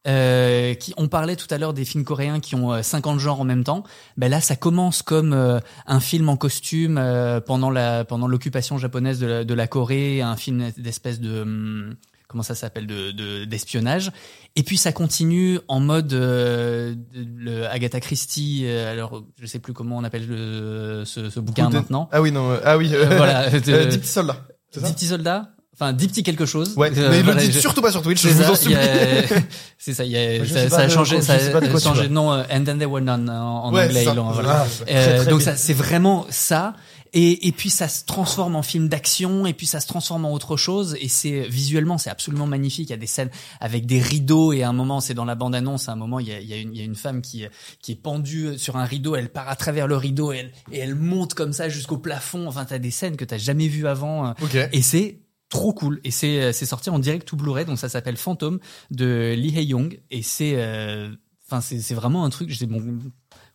Euh, 0.08 0.74
qui 0.74 0.96
on 0.98 1.08
parlait 1.08 1.36
tout 1.36 1.46
à 1.52 1.60
l'heure 1.60 1.76
des 1.76 1.86
films 1.86 2.04
coréens 2.04 2.40
qui 2.40 2.56
ont 2.56 2.74
euh, 2.74 2.82
50 2.82 3.20
genres 3.20 3.40
en 3.40 3.44
même 3.44 3.64
temps. 3.64 3.84
Ben 4.18 4.32
là, 4.32 4.42
ça 4.42 4.56
commence 4.56 5.04
comme 5.04 5.32
euh, 5.32 5.60
un 5.86 6.00
film 6.00 6.28
en 6.30 6.38
costume 6.38 6.98
euh, 6.98 7.40
pendant 7.40 7.70
la 7.70 8.04
pendant 8.04 8.28
l'occupation 8.28 8.80
japonaise 8.80 9.20
de 9.20 9.28
la, 9.28 9.44
de 9.44 9.54
la 9.54 9.68
Corée, 9.68 10.24
un 10.24 10.36
film 10.36 10.72
d'espèce 10.76 11.20
de 11.20 11.42
hum, 11.44 11.96
comment 12.28 12.42
ça 12.42 12.56
s'appelle 12.56 12.88
de 12.88 13.12
de- 13.12 13.46
d'espionnage. 13.46 14.12
Et 14.56 14.64
puis 14.64 14.78
ça 14.78 14.92
continue 14.92 15.60
en 15.68 15.80
mode 15.80 16.14
euh, 16.14 16.96
le 17.14 17.68
Agatha 17.68 18.00
Christie. 18.00 18.64
euh, 18.66 18.92
alors 18.92 19.24
je 19.40 19.46
sais 19.46 19.60
plus 19.60 19.74
comment 19.74 19.98
on 19.98 20.04
appelle 20.04 20.26
le, 20.28 21.04
ce, 21.06 21.30
ce 21.30 21.40
bouquin 21.40 21.70
de- 21.70 21.76
maintenant. 21.76 22.10
Ah 22.12 22.24
oui, 22.24 22.32
non, 22.32 22.50
euh, 22.50 22.60
ah 22.66 22.76
oui, 22.80 22.90
euh, 22.96 23.06
Euh, 23.12 23.18
voilà, 23.18 23.54
euh, 23.54 23.86
Dix 23.86 24.00
petits 24.00 24.08
soldats. 24.08 24.48
Dix 24.74 24.94
petits 24.94 25.08
soldats. 25.08 25.52
Enfin, 25.74 25.94
dix 25.94 26.08
petits 26.08 26.22
quelque 26.24 26.46
chose. 26.46 26.74
Ouais, 26.76 26.92
Euh, 26.98 27.10
mais 27.10 27.18
le 27.20 27.24
voilà, 27.24 27.42
dites 27.42 27.54
je- 27.54 27.60
surtout 27.60 27.82
pas 27.82 27.92
sur 27.92 28.02
Twitch, 28.02 28.22
je 28.22 28.28
c'est 28.28 28.34
vous 28.36 28.44
ça, 28.44 28.52
en 28.52 28.56
supplie. 28.56 28.76
a- 28.76 29.42
C'est 29.78 29.94
ça, 29.94 30.04
y 30.06 30.16
a, 30.18 30.46
ça, 30.46 30.70
ça 30.70 30.78
a 30.80 30.90
changé, 30.90 31.22
ça 31.22 31.34
a 31.36 31.80
changé 31.80 32.04
de 32.04 32.14
nom. 32.14 32.30
And 32.32 32.64
then 32.66 32.78
they 32.78 32.86
were 32.86 33.02
none 33.02 33.30
en, 33.30 33.66
en 33.66 33.74
Ouais, 33.74 33.86
anglais. 33.86 34.04
ça. 34.04 34.14
voilà. 34.14 34.66
Ah, 34.66 34.68
Euh, 34.82 34.86
très, 34.86 35.16
très 35.24 35.26
donc 35.32 35.40
bien. 35.40 35.46
ça, 35.52 35.56
c'est 35.58 35.74
vraiment 35.74 36.28
ça. 36.30 36.76
Et, 37.14 37.48
et 37.48 37.52
puis 37.52 37.70
ça 37.70 37.90
se 37.90 38.06
transforme 38.06 38.56
en 38.56 38.62
film 38.62 38.88
d'action, 38.88 39.46
et 39.46 39.52
puis 39.54 39.66
ça 39.66 39.82
se 39.82 39.88
transforme 39.88 40.24
en 40.26 40.32
autre 40.32 40.56
chose. 40.56 40.96
Et 41.02 41.10
c'est 41.10 41.42
visuellement, 41.50 41.98
c'est 41.98 42.10
absolument 42.10 42.48
magnifique. 42.48 42.88
Il 42.90 42.92
y 42.92 42.94
a 42.94 42.98
des 42.98 43.08
scènes 43.08 43.32
avec 43.60 43.86
des 43.86 44.00
rideaux, 44.00 44.54
et 44.54 44.64
à 44.64 44.70
un 44.70 44.74
moment, 44.74 45.02
c'est 45.02 45.14
dans 45.14 45.26
la 45.26 45.36
bande 45.36 45.56
annonce. 45.56 45.90
À 45.90 45.94
un 45.94 45.98
moment, 45.98 46.20
il 46.20 46.28
y 46.30 46.32
a, 46.34 46.40
il 46.40 46.48
y 46.48 46.54
a 46.54 46.58
une, 46.58 46.74
il 46.74 46.78
y 46.78 46.82
a 46.82 46.86
une 46.86 46.96
femme 46.96 47.22
qui 47.22 47.46
qui 47.82 47.94
est 47.94 48.02
pendue 48.02 48.58
sur 48.58 48.78
un 48.78 48.86
rideau. 48.86 49.16
Elle 49.16 49.30
part 49.30 49.50
à 49.50 49.56
travers 49.56 49.88
le 49.88 49.98
rideau 49.98 50.32
et 50.32 50.38
elle, 50.38 50.52
et 50.72 50.80
elle 50.80 50.96
monte 50.96 51.34
comme 51.34 51.52
ça 51.54 51.68
jusqu'au 51.70 51.98
plafond. 51.98 52.48
Enfin, 52.48 52.66
t'as 52.66 52.78
des 52.80 52.92
scènes 52.92 53.18
que 53.18 53.26
t'as 53.26 53.38
jamais 53.40 53.68
vues 53.68 53.88
avant. 53.88 54.28
euh, 54.28 54.68
et 54.72 54.82
c'est 54.82 55.18
trop 55.52 55.72
cool. 55.74 56.00
Et 56.04 56.10
c'est 56.10 56.52
c'est 56.54 56.66
sorti 56.66 56.90
en 56.90 56.98
direct 56.98 57.32
ou 57.32 57.36
Blu-ray, 57.36 57.66
donc 57.66 57.78
ça 57.78 57.90
s'appelle 57.90 58.18
Phantom 58.18 58.60
de 58.90 59.36
Lee 59.38 59.56
Hae-young. 59.56 60.00
Et 60.10 60.24
c'est 60.24 60.54
euh, 60.56 61.10
enfin 61.48 61.62
c'est 61.62 61.80
c'est 61.80 61.94
vraiment 61.94 62.26
un 62.26 62.32
truc. 62.32 62.52
C'est 62.58 62.66
mon 62.66 62.82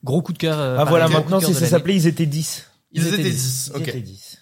gros 0.05 0.23
coup 0.23 0.33
de 0.33 0.39
cœur. 0.39 0.58
euh, 0.60 0.76
Ah 0.78 0.84
voilà, 0.84 1.08
maintenant 1.08 1.41
si 1.41 1.52
ça 1.55 1.66
s'appelait 1.66 1.97
Ils 1.97 2.07
étaient 2.07 2.26
10. 2.26 2.65
Ils 2.92 3.07
étaient 3.08 3.23
dix. 3.25 3.33
10. 3.33 3.73
Ils 3.75 3.83
Ok. 3.83 3.89
étaient 3.89 4.00
10. 4.00 4.39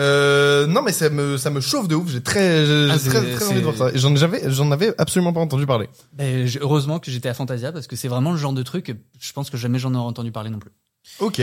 Euh, 0.00 0.66
non, 0.68 0.82
mais 0.82 0.92
ça 0.92 1.10
me, 1.10 1.36
ça 1.38 1.50
me 1.50 1.60
chauffe 1.60 1.88
de 1.88 1.96
ouf. 1.96 2.08
J'ai 2.08 2.20
très, 2.22 2.64
j'ai 2.64 2.88
Ah, 2.88 2.98
très, 2.98 3.32
très 3.32 3.46
envie 3.48 3.56
de 3.58 3.64
voir 3.64 3.76
ça. 3.76 3.90
Et 3.92 3.98
J'en 3.98 4.14
avais, 4.14 4.48
j'en 4.48 4.70
avais 4.70 4.94
absolument 4.96 5.32
pas 5.32 5.40
entendu 5.40 5.66
parler. 5.66 5.88
Ben, 6.12 6.46
j'ai- 6.46 6.60
heureusement 6.60 7.00
que 7.00 7.10
j'étais 7.10 7.28
à 7.28 7.34
Fantasia 7.34 7.72
parce 7.72 7.88
que 7.88 7.96
c'est 7.96 8.06
vraiment 8.06 8.30
le 8.30 8.36
genre 8.38 8.52
de 8.52 8.62
truc. 8.62 8.94
Je 9.18 9.32
pense 9.32 9.50
que 9.50 9.56
jamais 9.56 9.80
j'en 9.80 9.92
aurais 9.94 10.06
entendu 10.06 10.30
parler 10.30 10.50
non 10.50 10.60
plus. 10.60 10.70
Ok. 11.18 11.40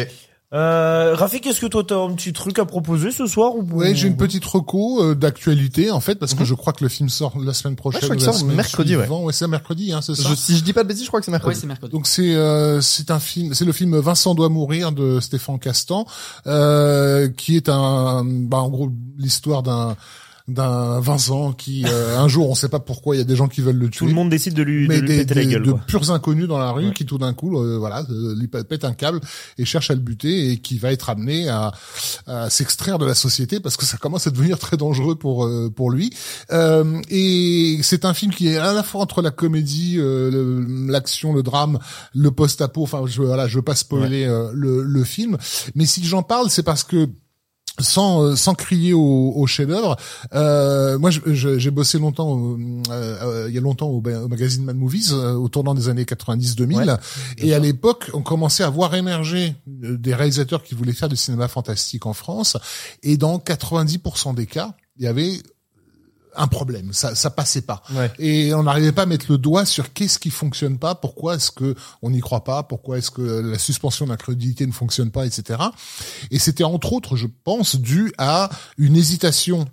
Euh, 0.56 1.14
Rafik, 1.16 1.46
est-ce 1.48 1.60
que 1.60 1.66
toi 1.66 1.84
t'as 1.86 1.98
un 2.00 2.14
petit 2.14 2.32
truc 2.32 2.60
à 2.60 2.66
proposer 2.66 3.12
ce 3.12 3.28
soir 3.28 3.54
ou 3.56 3.64
Ouais, 3.74 3.94
j'ai 3.94 4.08
une 4.08 4.16
petite 4.16 4.46
reco 4.46 5.04
euh, 5.04 5.14
d'actualité 5.14 5.92
en 5.92 6.00
fait 6.00 6.16
parce 6.16 6.34
que 6.34 6.40
Mhm. 6.40 6.46
je 6.46 6.54
crois 6.54 6.72
que 6.72 6.82
le 6.84 6.90
film 6.90 7.10
sort 7.10 7.34
la 7.44 7.54
semaine 7.54 7.76
prochaine. 7.76 8.00
je 8.02 8.08
crois 8.08 8.16
la 8.16 8.32
sort 8.34 8.46
mercredi, 8.48 8.96
ouais. 8.96 9.08
Ouais, 9.10 9.34
c'est 9.34 9.48
mercredi, 9.48 9.92
hein, 9.92 10.00
c'est 10.02 10.16
ça. 10.16 10.30
Je, 10.30 10.36
si 10.36 10.56
je 10.58 10.64
dis 10.64 10.72
pas 10.72 10.84
de 10.84 10.88
bêtises, 10.88 11.04
je 11.04 11.08
crois 11.10 11.20
que 11.20 11.26
c'est 11.26 11.32
Ouais, 11.32 11.38
mercredi. 11.40 11.60
c'est 11.60 11.68
mercredi. 11.68 11.92
Donc 11.92 12.08
c'est 12.08 12.34
euh, 12.36 12.80
c'est 12.80 13.12
un 13.12 13.20
film, 13.20 13.54
c'est 13.54 13.66
le 13.66 13.74
film 13.74 13.98
Vincent 14.00 14.34
doit 14.34 14.48
mourir 14.50 14.94
de 14.94 15.20
Stéphane 15.20 15.60
Castan, 15.60 16.06
euh, 16.48 17.28
qui 17.28 17.58
est 17.58 17.68
un, 17.68 18.24
bah, 18.26 18.60
en 18.60 18.70
gros 18.70 18.90
l'histoire 19.18 19.62
d'un 19.62 19.98
d'un 20.48 21.00
Vincent 21.00 21.54
qui 21.54 21.86
euh, 21.88 22.20
un 22.20 22.28
jour 22.28 22.48
on 22.50 22.54
sait 22.56 22.70
pas 22.70 22.80
pourquoi 22.80 23.16
il 23.16 23.18
y 23.18 23.22
a 23.22 23.26
des 23.26 23.36
gens 23.36 23.48
qui 23.48 23.62
veulent 23.62 23.78
le 23.78 23.90
tuer. 23.90 24.00
Tout 24.00 24.06
le 24.06 24.14
monde 24.14 24.30
décide 24.30 24.54
de 24.54 24.62
lui, 24.62 24.84
de 24.84 24.94
mais 24.94 25.02
lui 25.02 25.26
des, 25.26 25.34
la 25.34 25.44
gueule. 25.46 25.64
de 25.64 25.72
quoi. 25.72 25.82
purs 25.88 26.12
inconnus 26.12 26.48
dans 26.48 26.60
la 26.60 26.70
rue 26.72 26.88
Ouais. 26.88 26.94
qui 26.94 27.04
tout 27.06 27.18
d'un 27.18 27.34
coup 27.34 27.58
euh, 27.60 27.78
voilà 27.80 28.06
euh, 28.12 28.36
lui 28.38 28.48
pète 28.48 28.86
un 28.86 28.94
câble 28.94 29.22
et 29.58 29.66
cherche 29.66 29.90
à 29.90 29.96
le 29.96 30.02
buter 30.02 30.52
et 30.52 30.58
qui 30.58 30.78
va 30.78 30.92
être 30.92 31.10
amené 31.10 31.50
à, 31.50 31.72
à 32.28 32.50
s'extraire 32.52 33.00
de 33.00 33.06
la 33.08 33.16
société 33.16 33.60
parce 33.60 33.76
que 33.76 33.86
ça 33.86 33.98
commence 33.98 34.28
à 34.28 34.30
devenir 34.30 34.60
très 34.60 34.78
dangereux 34.78 35.16
pour 35.16 35.46
euh, 35.46 35.72
pour 35.76 35.90
lui 35.90 36.12
Euh, 36.52 37.02
et 37.10 37.80
c'est 37.82 38.06
un 38.06 38.14
film 38.14 38.32
qui 38.32 38.50
est 38.50 38.58
à 38.58 38.72
la 38.74 38.84
fois 38.84 39.02
entre 39.02 39.24
la 39.24 39.32
comédie 39.32 39.96
euh, 39.98 40.64
l'action 40.88 41.34
le 41.34 41.42
drame 41.42 41.80
le 42.14 42.30
post-apo 42.30 42.84
enfin 42.84 43.02
je 43.08 43.20
voilà 43.22 43.48
je 43.48 43.56
veux 43.58 43.64
pas 43.64 43.74
spoiler 43.76 44.26
le, 44.54 44.84
le 44.84 45.04
film 45.04 45.38
mais 45.74 45.86
si 45.88 46.04
j'en 46.06 46.22
parle 46.22 46.50
c'est 46.52 46.62
parce 46.64 46.84
que 46.84 47.10
sans 47.80 48.24
euh, 48.24 48.36
sans 48.36 48.54
crier 48.56 48.94
au, 48.94 49.34
au 49.36 49.46
chef-d'œuvre. 49.48 49.96
Euh, 50.34 50.98
moi, 50.98 51.10
j'ai 51.12 51.72
bossé 51.72 52.00
longtemps, 52.00 52.30
au- 52.32 52.58
euh, 52.58 52.90
euh, 52.92 53.46
il 53.50 53.56
y 53.56 53.58
a 53.58 53.62
longtemps 53.62 53.88
au, 53.90 54.02
magazine 54.02 54.64
Mad 54.64 54.76
Movies, 54.78 55.12
euh, 55.12 55.34
au 55.34 55.50
tournant 55.50 55.74
des 55.74 55.90
années 55.90 56.04
90-2000, 56.06 56.76
Ouais, 56.76 56.86
et 57.38 57.54
à 57.54 57.60
l'époque, 57.60 58.10
on 58.14 58.22
commençait 58.22 58.64
à 58.64 58.70
voir 58.70 58.96
émerger 58.96 59.56
des 59.68 60.14
réalisateurs 60.16 60.64
qui 60.64 60.76
voulaient 60.76 60.94
faire 60.94 61.10
du 61.10 61.18
cinéma 61.18 61.48
fantastique 61.48 62.06
en 62.06 62.14
France, 62.14 62.58
et 63.04 63.18
dans 63.18 63.38
90% 63.40 64.34
des 64.36 64.46
cas, 64.46 64.74
il 64.98 65.04
y 65.04 65.08
avait 65.08 65.34
un 66.38 66.48
problème, 66.48 66.94
ça 66.94 67.16
ça 67.16 67.30
passait 67.30 67.62
pas. 67.62 67.82
Ouais. 67.94 68.12
Et 68.20 68.54
on 68.54 68.64
n'arrivait 68.64 68.92
pas 68.92 69.04
à 69.04 69.06
mettre 69.06 69.28
le 69.30 69.38
doigt 69.38 69.66
sur 69.66 69.94
qu'est-ce 69.94 70.20
qui 70.20 70.30
fonctionne 70.30 70.78
pas, 70.78 70.96
pourquoi 70.96 71.36
est-ce 71.36 71.52
que 71.52 71.76
on 72.02 72.10
n'y 72.10 72.20
croit 72.20 72.44
pas, 72.44 72.64
pourquoi 72.64 72.98
est-ce 72.98 73.12
que 73.12 73.22
la 73.22 73.60
suspension 73.60 74.08
d'incrédulité 74.08 74.66
ne 74.66 74.72
fonctionne 74.72 75.12
pas, 75.12 75.26
etc. 75.26 75.60
Et 76.32 76.40
c'était 76.40 76.64
entre 76.64 76.94
autres, 76.94 77.16
je 77.16 77.28
pense, 77.44 77.76
dû 77.76 78.14
à 78.18 78.50
une 78.78 78.96
hésitation 78.96 79.66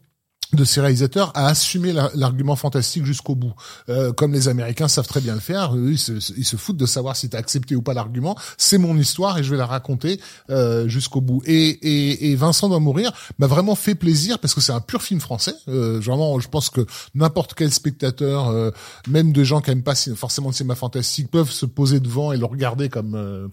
de 0.52 0.64
ces 0.64 0.80
réalisateurs 0.80 1.32
à 1.34 1.46
assumer 1.48 1.92
la- 1.92 2.10
l'argument 2.14 2.56
fantastique 2.56 3.04
jusqu'au 3.04 3.34
bout. 3.34 3.54
Euh, 3.88 4.12
comme 4.12 4.32
les 4.32 4.48
Américains 4.48 4.88
savent 4.88 5.06
très 5.06 5.20
bien 5.20 5.34
le 5.34 5.40
faire, 5.40 5.74
ils 5.76 5.98
se, 5.98 6.56
foutent 6.56 6.76
de 6.76 6.86
savoir 6.86 7.16
si 7.16 7.28
tu 7.28 7.36
as 7.36 7.38
accepté 7.38 7.74
ou 7.74 7.82
pas 7.82 7.94
l'argument. 7.94 8.36
C'est 8.58 8.78
mon 8.78 8.96
histoire 8.96 9.38
et 9.38 9.44
je 9.44 9.50
vais 9.50 9.56
la 9.56 9.66
raconter 9.66 10.20
euh, 10.50 10.88
jusqu'au 10.88 11.20
bout. 11.20 11.42
Et, 11.46 11.68
et, 11.68 12.30
et 12.30 12.36
Vincent 12.36 12.68
doit 12.68 12.80
mourir 12.80 13.12
m'a 13.38 13.46
vraiment 13.46 13.74
fait 13.74 13.94
plaisir 13.94 14.38
parce 14.38 14.54
que 14.54 14.60
c'est 14.60 14.72
un 14.72 14.80
pur 14.80 15.02
film 15.02 15.20
français. 15.20 15.54
Euh, 15.68 15.98
vraiment, 16.00 16.38
je 16.40 16.48
pense 16.48 16.70
que 16.70 16.84
n'importe 17.14 17.54
quel 17.54 17.72
spectateur, 17.72 18.48
euh, 18.48 18.70
même 19.08 19.32
des 19.32 19.44
gens 19.44 19.60
qui 19.60 19.70
aiment 19.70 19.82
pas 19.82 19.94
forcément 20.16 20.48
le 20.48 20.54
cinéma 20.54 20.74
fantastique, 20.74 21.30
peuvent 21.30 21.50
se 21.50 21.66
poser 21.66 22.00
devant 22.00 22.32
et 22.32 22.36
le 22.36 22.44
regarder 22.44 22.88
comme 22.88 23.14
euh, 23.14 23.48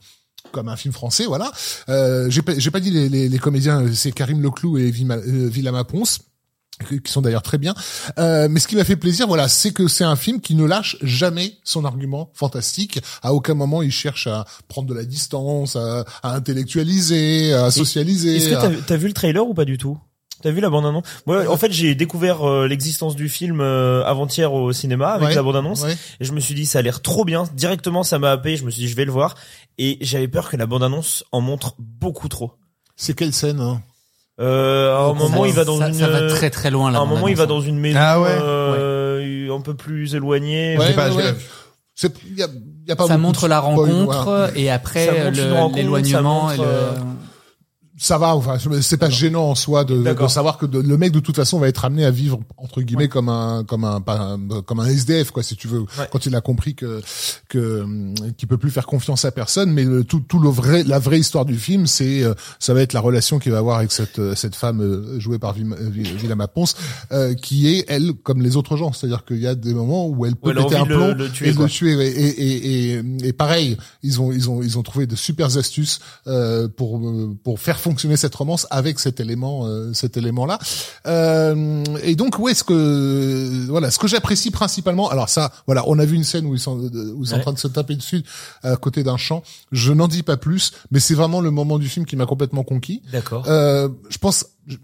comme 0.51 0.69
un 0.69 0.75
film 0.75 0.93
français, 0.93 1.25
voilà. 1.25 1.51
Euh, 1.89 2.29
j'ai 2.29 2.41
pas, 2.41 2.53
pas 2.71 2.79
dit 2.79 2.91
les, 2.91 3.09
les, 3.09 3.29
les 3.29 3.39
comédiens, 3.39 3.85
c'est 3.93 4.11
Karim 4.11 4.41
Leclou 4.41 4.77
et 4.77 4.89
euh, 4.89 5.47
Villama 5.47 5.83
Ponce 5.83 6.19
qui 7.03 7.11
sont 7.11 7.21
d'ailleurs 7.21 7.41
très 7.41 7.57
bien. 7.57 7.73
Euh, 8.17 8.47
mais 8.49 8.59
ce 8.59 8.67
qui 8.67 8.75
m'a 8.75 8.83
fait 8.83 8.95
plaisir, 8.95 9.27
voilà, 9.27 9.47
c'est 9.47 9.71
que 9.71 9.87
c'est 9.87 10.03
un 10.03 10.15
film 10.15 10.39
qui 10.41 10.55
ne 10.55 10.65
lâche 10.65 10.97
jamais 11.01 11.57
son 11.63 11.85
argument 11.85 12.29
fantastique. 12.33 12.99
À 13.21 13.33
aucun 13.33 13.53
moment 13.53 13.81
il 13.81 13.91
cherche 13.91 14.27
à 14.27 14.45
prendre 14.67 14.87
de 14.87 14.93
la 14.93 15.03
distance, 15.05 15.75
à, 15.75 16.05
à 16.23 16.35
intellectualiser, 16.35 17.53
à 17.53 17.71
socialiser. 17.71 18.37
Est-ce 18.37 18.49
que 18.49 18.53
t'as 18.55 18.81
t'as 18.87 18.97
vu 18.97 19.07
le 19.07 19.13
trailer 19.13 19.45
ou 19.47 19.53
pas 19.53 19.65
du 19.65 19.77
tout? 19.77 19.97
T'as 20.41 20.51
vu 20.51 20.61
la 20.61 20.69
bande-annonce? 20.69 21.03
Moi, 21.25 21.49
en 21.49 21.57
fait, 21.57 21.69
j'ai 21.73 21.95
découvert 21.95 22.47
euh, 22.47 22.65
l'existence 22.65 23.13
du 23.17 23.27
film 23.27 23.59
euh, 23.59 24.05
avant-hier 24.05 24.53
au 24.53 24.71
cinéma 24.71 25.09
avec 25.09 25.27
Ouais, 25.29 25.35
la 25.35 25.43
bande-annonce. 25.43 25.81
ouais. 25.83 25.97
Et 26.21 26.23
je 26.23 26.31
me 26.31 26.39
suis 26.39 26.55
dit, 26.55 26.65
ça 26.65 26.79
a 26.79 26.81
l'air 26.81 27.01
trop 27.01 27.25
bien. 27.25 27.43
Directement, 27.55 28.03
ça 28.03 28.19
m'a 28.19 28.31
happé. 28.31 28.55
Je 28.55 28.63
me 28.63 28.71
suis 28.71 28.83
dit, 28.83 28.87
je 28.87 28.95
vais 28.95 29.03
le 29.03 29.11
voir. 29.11 29.35
Et 29.77 29.97
j'avais 29.99 30.29
peur 30.29 30.49
que 30.49 30.55
la 30.55 30.65
bande-annonce 30.65 31.25
en 31.33 31.41
montre 31.41 31.75
beaucoup 31.77 32.29
trop. 32.29 32.53
C'est 32.95 33.13
quelle 33.15 33.33
scène 33.33 33.59
hein? 33.59 33.81
Euh, 34.39 34.95
à 34.95 34.99
un 35.01 35.07
Donc, 35.09 35.17
moment, 35.17 35.41
Ça- 35.43 35.47
il 35.49 35.53
va 35.53 35.65
dans 35.65 35.77
ça, 35.79 35.87
une. 35.89 35.93
ça 35.93 36.07
va 36.07 36.27
très 36.29 36.49
très 36.49 36.71
loin 36.71 36.89
à 36.89 36.91
là. 36.93 36.99
un 36.99 37.05
moment, 37.05 37.27
il 37.27 37.35
va 37.35 37.45
dans 37.45 37.59
une 37.61 37.77
maison 37.77 37.99
Ah 38.01 38.21
ouais. 38.21 38.29
euh, 38.31 39.53
un 39.55 39.61
peu 39.61 39.73
plus 39.73 40.15
éloignée. 40.15 40.77
Ouais, 40.77 40.93
pas, 40.93 41.09
ouais, 41.09 41.15
ouais. 41.17 41.35
C'est, 41.95 42.13
y 42.37 42.41
a, 42.41 42.47
y 42.87 42.91
a 42.91 42.95
pas 42.95 43.07
Ça 43.07 43.17
montre 43.17 43.49
la 43.49 43.59
rencontre 43.59 44.51
et 44.55 44.69
après 44.71 45.31
l'éloignement 45.31 46.49
ça 48.01 48.17
va, 48.17 48.33
enfin, 48.33 48.57
c'est 48.81 48.95
pas 48.97 49.09
gênant 49.09 49.49
en 49.49 49.55
soi 49.55 49.83
de, 49.83 50.01
de 50.01 50.27
savoir 50.27 50.57
que 50.57 50.65
de- 50.65 50.79
le 50.79 50.97
mec 50.97 51.11
de 51.11 51.19
toute 51.19 51.35
façon 51.35 51.59
va 51.59 51.67
être 51.67 51.83
amené 51.83 52.05
à 52.05 52.11
vivre 52.11 52.39
entre 52.57 52.81
guillemets 52.81 53.09
comme 53.09 53.27
un 53.27 53.65
comme 53.65 53.83
un, 53.83 53.99
pas 53.99 54.17
un- 54.19 54.61
comme 54.61 54.79
un 54.79 54.85
SDF 54.85 55.31
quoi 55.31 55.43
si 55.43 55.57
tu 55.57 55.67
veux 55.67 55.81
Ouais. 55.81 56.07
quand 56.09 56.25
il 56.25 56.33
a 56.33 56.39
compris 56.39 56.75
que 56.75 57.01
que 57.49 57.81
hum, 57.81 58.13
qu'il 58.37 58.47
peut 58.47 58.57
plus 58.57 58.71
faire 58.71 58.85
confiance 58.85 59.25
à 59.25 59.31
personne 59.31 59.71
mais 59.73 59.83
le, 59.83 60.05
tout 60.05 60.21
tout 60.21 60.39
le 60.39 60.47
vrai 60.49 60.83
la 60.83 60.97
vraie 60.97 61.19
histoire 61.19 61.43
du 61.43 61.57
film 61.57 61.87
c'est 61.87 62.23
euh, 62.23 62.33
ça 62.57 62.73
va 62.73 62.81
être 62.81 62.93
la 62.93 63.01
relation 63.01 63.37
qu'il 63.37 63.51
va 63.51 63.57
avoir 63.57 63.79
avec 63.79 63.91
cette 63.91 64.17
euh, 64.19 64.33
cette 64.33 64.55
femme 64.55 64.79
euh, 64.81 65.19
jouée 65.19 65.37
par 65.37 65.53
Vim- 65.53 65.75
Vi- 65.91 66.03
Villama 66.15 66.47
Ponce 66.47 66.75
euh, 67.11 67.33
qui 67.33 67.67
est 67.67 67.83
elle 67.89 68.13
comme 68.23 68.41
les 68.41 68.55
autres 68.55 68.77
gens 68.77 68.93
c'est-à-dire 68.93 69.25
qu'il 69.25 69.39
y 69.41 69.47
a 69.47 69.55
des 69.55 69.73
moments 69.73 70.07
où 70.07 70.25
elle 70.25 70.37
peut 70.37 70.51
a 70.51 70.63
péter 70.63 70.77
un 70.77 70.83
de 70.85 70.89
le- 70.89 70.95
plomb 70.95 71.13
le 71.15 71.29
tuer, 71.29 71.49
et 71.49 71.53
quoi. 71.53 71.65
le 71.65 71.69
tuer 71.69 71.95
ouais. 71.97 72.07
et, 72.07 72.29
et, 72.29 72.93
et, 72.93 73.01
et 73.23 73.33
pareil 73.33 73.77
ils 74.03 74.21
ont 74.21 74.31
ils 74.31 74.49
ont 74.49 74.61
ils 74.63 74.77
ont 74.77 74.83
trouvé 74.83 75.05
de 75.05 75.15
super 75.17 75.57
astuces 75.57 75.99
euh, 76.27 76.67
pour 76.69 77.01
pour 77.43 77.59
faire 77.59 77.79
fonctionner 77.89 78.17
cette 78.17 78.35
romance 78.35 78.67
avec 78.69 78.99
cet 78.99 79.19
élément 79.19 79.65
euh, 79.65 79.93
cet 79.93 80.17
élément 80.17 80.45
là 80.45 80.57
euh, 81.07 81.83
et 82.03 82.15
donc 82.15 82.39
où 82.39 82.47
est-ce 82.49 82.63
que 82.63 83.67
voilà 83.67 83.89
ce 83.91 83.99
que 83.99 84.07
j'apprécie 84.07 84.51
principalement 84.51 85.09
alors 85.09 85.29
ça 85.29 85.51
voilà 85.67 85.83
on 85.87 85.97
a 85.99 86.05
vu 86.05 86.15
une 86.15 86.23
scène 86.31 86.45
où 86.45 86.53
ils 86.53 86.59
sont 86.59 86.77
où 86.79 87.23
ils 87.23 87.27
sont 87.27 87.35
en 87.35 87.41
train 87.41 87.53
de 87.53 87.59
se 87.59 87.67
taper 87.67 87.95
dessus 87.95 88.23
à 88.63 88.75
côté 88.77 89.03
d'un 89.03 89.17
champ 89.17 89.43
je 89.71 89.91
n'en 89.93 90.07
dis 90.07 90.23
pas 90.23 90.37
plus 90.37 90.73
mais 90.91 90.99
c'est 90.99 91.15
vraiment 91.15 91.41
le 91.41 91.51
moment 91.51 91.79
du 91.79 91.89
film 91.89 92.05
qui 92.05 92.15
m'a 92.15 92.25
complètement 92.25 92.63
conquis 92.63 93.01
D'accord. 93.11 93.45
euh, 93.47 93.89
je 94.09 94.17
pense, 94.17 94.45
je, 94.67 94.77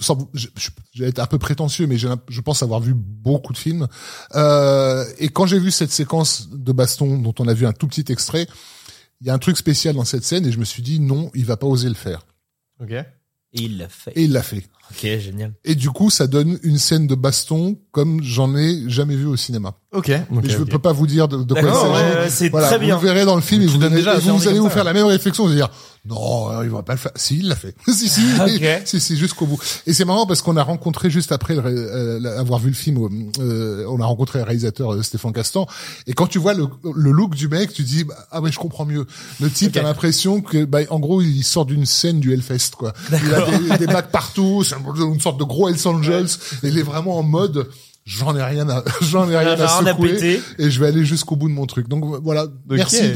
sans, 0.00 0.28
je, 0.34 0.48
je, 0.56 0.70
je 0.94 1.02
vais 1.02 1.08
être 1.08 1.18
un 1.18 1.26
peu 1.26 1.38
prétentieux, 1.38 1.86
mais 1.86 1.98
je 1.98 2.40
pense 2.40 2.62
avoir 2.62 2.80
vu 2.80 2.94
beaucoup 2.94 3.52
de 3.52 3.58
films. 3.58 3.88
Euh, 4.34 5.04
et 5.18 5.28
quand 5.28 5.46
j'ai 5.46 5.58
vu 5.58 5.70
cette 5.70 5.90
séquence 5.90 6.48
de 6.50 6.72
baston 6.72 7.18
dont 7.18 7.34
on 7.38 7.48
a 7.48 7.54
vu 7.54 7.66
un 7.66 7.72
tout 7.72 7.88
petit 7.88 8.10
extrait, 8.10 8.46
il 9.20 9.26
y 9.26 9.30
a 9.30 9.34
un 9.34 9.38
truc 9.38 9.56
spécial 9.56 9.94
dans 9.94 10.04
cette 10.04 10.24
scène 10.24 10.46
et 10.46 10.52
je 10.52 10.58
me 10.58 10.64
suis 10.64 10.82
dit 10.82 10.98
non, 11.00 11.30
il 11.34 11.44
va 11.44 11.56
pas 11.56 11.66
oser 11.66 11.88
le 11.88 11.94
faire. 11.94 12.26
Ok. 12.80 12.92
Et 12.92 13.04
il 13.64 13.76
l'a 13.78 13.88
fait. 13.88 14.12
Et 14.14 14.22
il 14.24 14.32
l'a 14.32 14.42
fait. 14.42 14.62
Ok, 14.90 15.00
génial. 15.18 15.52
Et 15.64 15.74
du 15.74 15.90
coup, 15.90 16.08
ça 16.10 16.26
donne 16.26 16.58
une 16.62 16.78
scène 16.78 17.06
de 17.06 17.14
baston 17.14 17.78
comme 17.90 18.22
j'en 18.22 18.56
ai 18.56 18.88
jamais 18.88 19.14
vu 19.14 19.26
au 19.26 19.36
cinéma. 19.36 19.74
Ok. 19.92 20.08
Mais 20.30 20.48
je 20.48 20.58
ne 20.58 20.64
peux 20.64 20.78
pas 20.78 20.92
vous 20.92 21.06
dire 21.06 21.28
de, 21.28 21.42
de 21.44 21.52
quoi 21.54 21.62
il 21.62 21.68
s'agit. 21.74 21.92
ouais, 21.92 22.20
ouais, 22.22 22.30
c'est 22.30 22.48
Voilà, 22.48 22.68
très 22.68 22.78
vous 22.78 22.84
bien. 22.86 22.96
le 22.96 23.02
verrez 23.02 23.24
dans 23.26 23.36
le 23.36 23.42
film 23.42 23.60
et 23.62 23.66
vous, 23.66 23.82
allez- 23.84 23.96
déjà 23.96 24.14
et 24.14 24.16
assez 24.16 24.30
vous 24.30 24.48
allez 24.48 24.58
vous 24.58 24.68
ça. 24.68 24.74
faire 24.74 24.84
la 24.84 24.94
même 24.94 25.04
réflexion, 25.06 25.44
vous 25.44 25.50
allez 25.50 25.60
dire 25.60 25.70
Non, 26.04 26.50
euh, 26.50 26.64
il 26.64 26.70
va 26.70 26.82
pas 26.82 26.94
le 26.94 26.98
faire. 26.98 27.12
Si, 27.14 27.38
il 27.38 27.48
l'a 27.48 27.54
fait. 27.54 27.76
si, 27.86 28.08
si, 28.08 28.22
Ok. 28.40 28.82
si, 28.84 28.98
si, 29.00 29.16
jusqu'au 29.16 29.46
bout. 29.46 29.58
Et 29.86 29.92
c'est 29.92 30.04
marrant 30.04 30.26
parce 30.26 30.42
qu'on 30.42 30.56
a 30.56 30.62
rencontré 30.64 31.10
juste 31.10 31.30
après 31.30 31.54
le 31.54 31.62
euh, 31.64 32.38
avoir 32.40 32.58
vu 32.58 32.70
le 32.70 32.74
film, 32.74 33.30
euh, 33.38 33.86
on 33.88 34.00
a 34.00 34.04
rencontré 34.04 34.40
le 34.40 34.44
réalisateur 34.44 34.94
euh, 34.94 35.02
Stéphane 35.02 35.32
Castan. 35.32 35.68
Et 36.08 36.12
quand 36.12 36.26
tu 36.26 36.40
vois 36.40 36.54
le, 36.54 36.66
le 36.96 37.12
look 37.12 37.36
du 37.36 37.46
mec, 37.46 37.72
tu 37.72 37.84
dis 37.84 38.02
bah, 38.02 38.16
ah 38.32 38.40
ouais, 38.40 38.50
je 38.50 38.58
comprends 38.58 38.84
mieux. 38.84 39.06
Le 39.40 39.48
type, 39.48 39.68
Ok. 39.68 39.74
t'as 39.74 39.82
l'impression 39.82 40.40
que, 40.40 40.64
bah, 40.64 40.80
en 40.90 40.98
gros, 40.98 41.22
il 41.22 41.44
sort 41.44 41.66
d'une 41.66 41.86
scène 41.86 42.18
du 42.18 42.32
Hellfest, 42.32 42.70
quoi. 42.76 42.92
Il 43.12 43.32
a 43.32 43.76
des, 43.76 43.86
des 43.86 43.92
bacs 43.92 44.10
partout, 44.10 44.64
c'est 44.64 44.74
une 44.74 45.20
sorte 45.20 45.38
de 45.38 45.44
gros 45.44 45.68
Hells 45.68 45.86
Angels. 45.86 46.26
Et 46.64 46.68
il 46.68 46.78
est 46.78 46.82
vraiment 46.82 47.16
en 47.18 47.22
mode. 47.22 47.68
J'en 48.04 48.36
ai 48.36 48.42
rien 48.42 48.68
à, 48.68 48.82
j'en 49.00 49.30
ai 49.30 49.36
rien 49.36 49.52
à 49.60 49.68
secouer 49.68 50.40
et 50.58 50.70
je 50.70 50.80
vais 50.80 50.88
aller 50.88 51.04
jusqu'au 51.04 51.36
bout 51.36 51.48
de 51.48 51.54
mon 51.54 51.66
truc. 51.66 51.88
Donc 51.88 52.04
voilà, 52.22 52.46
merci 52.68 53.12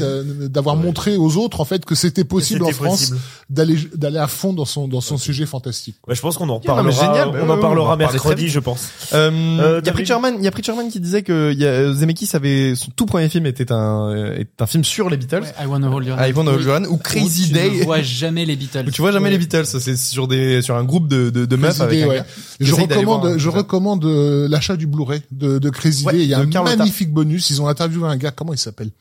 d'avoir 0.49 0.77
montré 0.77 1.17
aux 1.17 1.35
autres 1.35 1.59
en 1.59 1.65
fait 1.65 1.83
que 1.83 1.93
c'était 1.93 2.23
possible 2.23 2.63
en 2.63 2.71
France 2.71 3.13
d'aller 3.49 3.77
d'aller 3.95 4.17
à 4.17 4.27
fond 4.27 4.53
dans 4.53 4.65
son 4.65 4.87
dans 4.87 5.01
son 5.01 5.17
sujet 5.17 5.45
fantastique. 5.45 5.97
Ouais, 6.07 6.15
je 6.15 6.21
pense 6.21 6.37
qu'on 6.37 6.45
en 6.45 6.47
non, 6.47 6.55
reparlera. 6.59 6.91
génial. 6.91 7.29
on 7.29 7.49
en 7.49 7.57
on 7.57 7.61
parlera 7.61 7.93
en 7.93 7.97
mercredi, 7.97 8.47
je 8.47 8.59
pense. 8.59 8.87
Euh, 9.13 9.27
Euh, 9.31 9.81
il 9.83 9.87
y 9.87 9.89
a 9.89 9.93
Preacherman, 9.93 10.35
il 10.37 10.43
y 10.43 10.47
a 10.47 10.51
Preacherman 10.51 10.89
qui 10.89 10.99
disait 10.99 11.21
que 11.21 11.53
y 11.53 11.65
a, 11.65 11.91
Zemeckis 11.93 12.29
avait 12.33 12.75
son 12.75 12.91
tout 12.95 13.05
premier 13.05 13.29
film 13.29 13.45
était 13.45 13.71
un 13.71 14.11
est 14.13 14.61
un 14.61 14.65
film 14.67 14.83
sur 14.83 15.09
les 15.09 15.17
Beatles. 15.17 15.41
Ouais, 15.41 15.65
I 15.65 15.67
Wanna 15.67 15.89
Hold 15.89 16.07
Your 16.07 16.17
Hand. 16.17 16.29
I 16.29 16.33
Wanna 16.33 16.51
Hold. 16.51 16.63
Your 16.63 16.75
Hand 16.77 16.87
ou 16.89 16.97
Crazy 16.97 17.51
Day. 17.51 17.69
Tu 17.71 17.79
ne 17.79 17.83
vois 17.83 18.01
jamais 18.01 18.45
les 18.45 18.55
Beatles. 18.55 18.85
Où 18.87 18.91
tu 18.91 19.01
vois 19.01 19.11
jamais 19.11 19.29
les 19.29 19.37
Beatles, 19.37 19.65
c'est 19.65 19.97
sur 19.97 20.27
des 20.27 20.61
sur 20.61 20.75
un 20.75 20.83
groupe 20.83 21.07
de 21.07 21.29
de, 21.29 21.45
de 21.45 21.55
meufs 21.55 21.81
avec 21.81 21.99
Day, 21.99 22.05
un 22.05 22.07
ouais. 22.07 22.15
gars. 22.17 22.25
Et 22.59 22.65
Je 22.65 22.73
recommande, 22.73 23.25
un 23.25 23.37
je 23.37 23.49
recommande 23.49 24.05
euh, 24.05 24.47
du 24.77 24.87
Blu-ray 24.87 25.21
de, 25.31 25.59
de 25.59 25.69
Crazy 25.69 26.05
Ouais, 26.05 26.13
Day. 26.13 26.23
Il 26.23 26.29
y 26.29 26.33
a 26.33 26.39
un 26.39 26.47
Carlotta. 26.47 26.77
magnifique 26.77 27.11
bonus. 27.11 27.49
Ils 27.49 27.61
ont 27.61 27.67
interviewé 27.67 28.07
un 28.07 28.17
gars. 28.17 28.31
Comment 28.31 28.53
il 28.53 28.57
s'appelle 28.59 28.91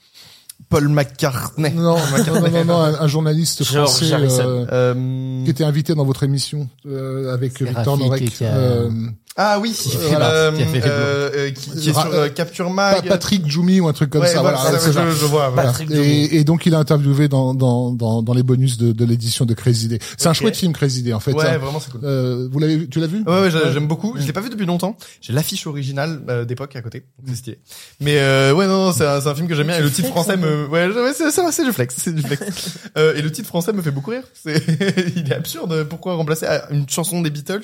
Paul 0.71 0.89
McCartney. 0.89 1.71
Non, 1.75 1.83
non, 1.83 1.97
non, 2.41 2.51
non, 2.51 2.65
non, 2.65 2.81
un, 2.83 2.95
un 3.01 3.07
journaliste 3.07 3.63
George 3.63 3.91
français 3.91 4.13
euh, 4.15 4.67
Euh, 4.73 5.45
qui 5.45 5.51
était 5.51 5.65
invité 5.65 5.95
dans 5.95 6.05
votre 6.05 6.23
émission 6.23 6.69
euh, 6.87 7.33
avec 7.33 7.61
Victor 7.63 7.99
Norek. 7.99 8.25
qui 8.31 8.45
a- 8.45 8.57
Euh, 8.57 8.91
Ah 9.39 9.59
oui, 9.61 9.77
euh, 9.95 10.51
Qui 10.53 10.63
a 10.63 10.67
fait 10.67 10.83
euh, 10.87 11.31
euh, 11.35 11.51
qui, 11.51 11.71
qui 11.71 11.91
est 11.91 11.93
sur 11.93 12.07
euh, 12.07 12.29
Capture 12.31 12.69
Pa- 12.69 12.73
Mag. 12.73 13.07
Patrick 13.07 13.47
Jumi 13.47 13.81
ou 13.81 13.87
un 13.89 13.93
truc 13.93 14.09
comme 14.09 14.23
Ouais, 14.23 14.29
ça. 14.29 14.41
voilà, 14.41 14.57
Voilà, 14.57 14.79
ça, 14.79 14.87
c'est 14.87 14.93
je, 14.95 15.27
vois. 15.27 15.51
voilà. 15.51 15.75
Et, 15.91 16.39
et 16.39 16.45
donc 16.45 16.65
il 16.65 16.75
a 16.75 16.79
interviewé 16.79 17.29
dans 17.29 17.53
dans 17.53 17.91
dans, 17.93 18.23
dans 18.23 18.33
les 18.33 18.43
bonus 18.43 18.79
de, 18.79 18.93
de 18.93 19.05
l'édition 19.05 19.45
de 19.45 19.53
Crazy 19.53 19.89
Day. 19.89 19.99
C'est 20.17 20.29
un 20.29 20.33
chouette 20.33 20.57
film 20.57 20.73
Crazy 20.73 21.03
Day 21.03 21.13
en 21.13 21.21
fait. 21.21 21.35
Ouais, 21.35 21.47
hein. 21.49 21.59
vraiment 21.59 21.81
c'est 21.81 21.91
cool. 21.91 22.01
Euh, 22.05 22.49
vous 22.51 22.59
l'avez 22.59 22.77
vu 22.79 22.89
Tu 22.89 22.99
l'as 22.99 23.07
vu? 23.09 23.23
Ouais, 23.27 23.43
ouais, 23.43 23.51
j'ai- 23.51 23.73
j'aime 23.75 23.87
beaucoup. 23.89 24.15
Je 24.17 24.25
l'ai 24.27 24.33
pas 24.33 24.41
vu 24.41 24.49
depuis 24.49 24.65
longtemps. 24.65 24.97
J'ai 25.21 25.35
l'affiche 25.35 25.67
originale 25.67 26.23
euh, 26.31 26.45
d'époque 26.47 26.75
à 26.75 26.81
côté, 26.81 27.05
c'est 27.29 27.35
stylé. 27.37 27.59
Mais 28.01 28.19
euh, 28.19 28.55
ouais, 28.55 28.67
non, 28.67 28.87
non, 28.87 28.93
c'est 28.93 29.05
un, 29.05 29.35
film 29.35 29.49
que 29.49 29.55
j'aime 29.55 29.67
bien. 29.67 29.77
Et 29.79 29.83
le 29.83 29.91
titre 29.91 30.09
français 30.09 30.39
me, 30.39 30.67
ouais, 30.69 30.87
ouais, 30.87 31.13
c'est 31.15 31.31
c'est 31.31 31.43
c'est 31.53 31.65
du 31.65 31.73
flex, 31.75 31.95
c'est 32.03 32.15
du 32.15 32.23
flex. 32.23 32.41
euh, 32.97 33.15
et 33.15 33.21
le 33.21 33.31
titre 33.31 33.49
français 33.49 33.75
me 33.75 33.83
fait 33.83 33.91
beaucoup 33.91 34.13
rire. 34.13 34.23
C'est, 34.33 34.63
il 35.17 35.31
est 35.31 35.35
absurde. 35.35 35.85
Pourquoi 35.91 36.15
remplacer 36.15 36.47
une 36.71 36.89
chanson 36.89 37.21
des 37.21 37.29
Beatles 37.29 37.61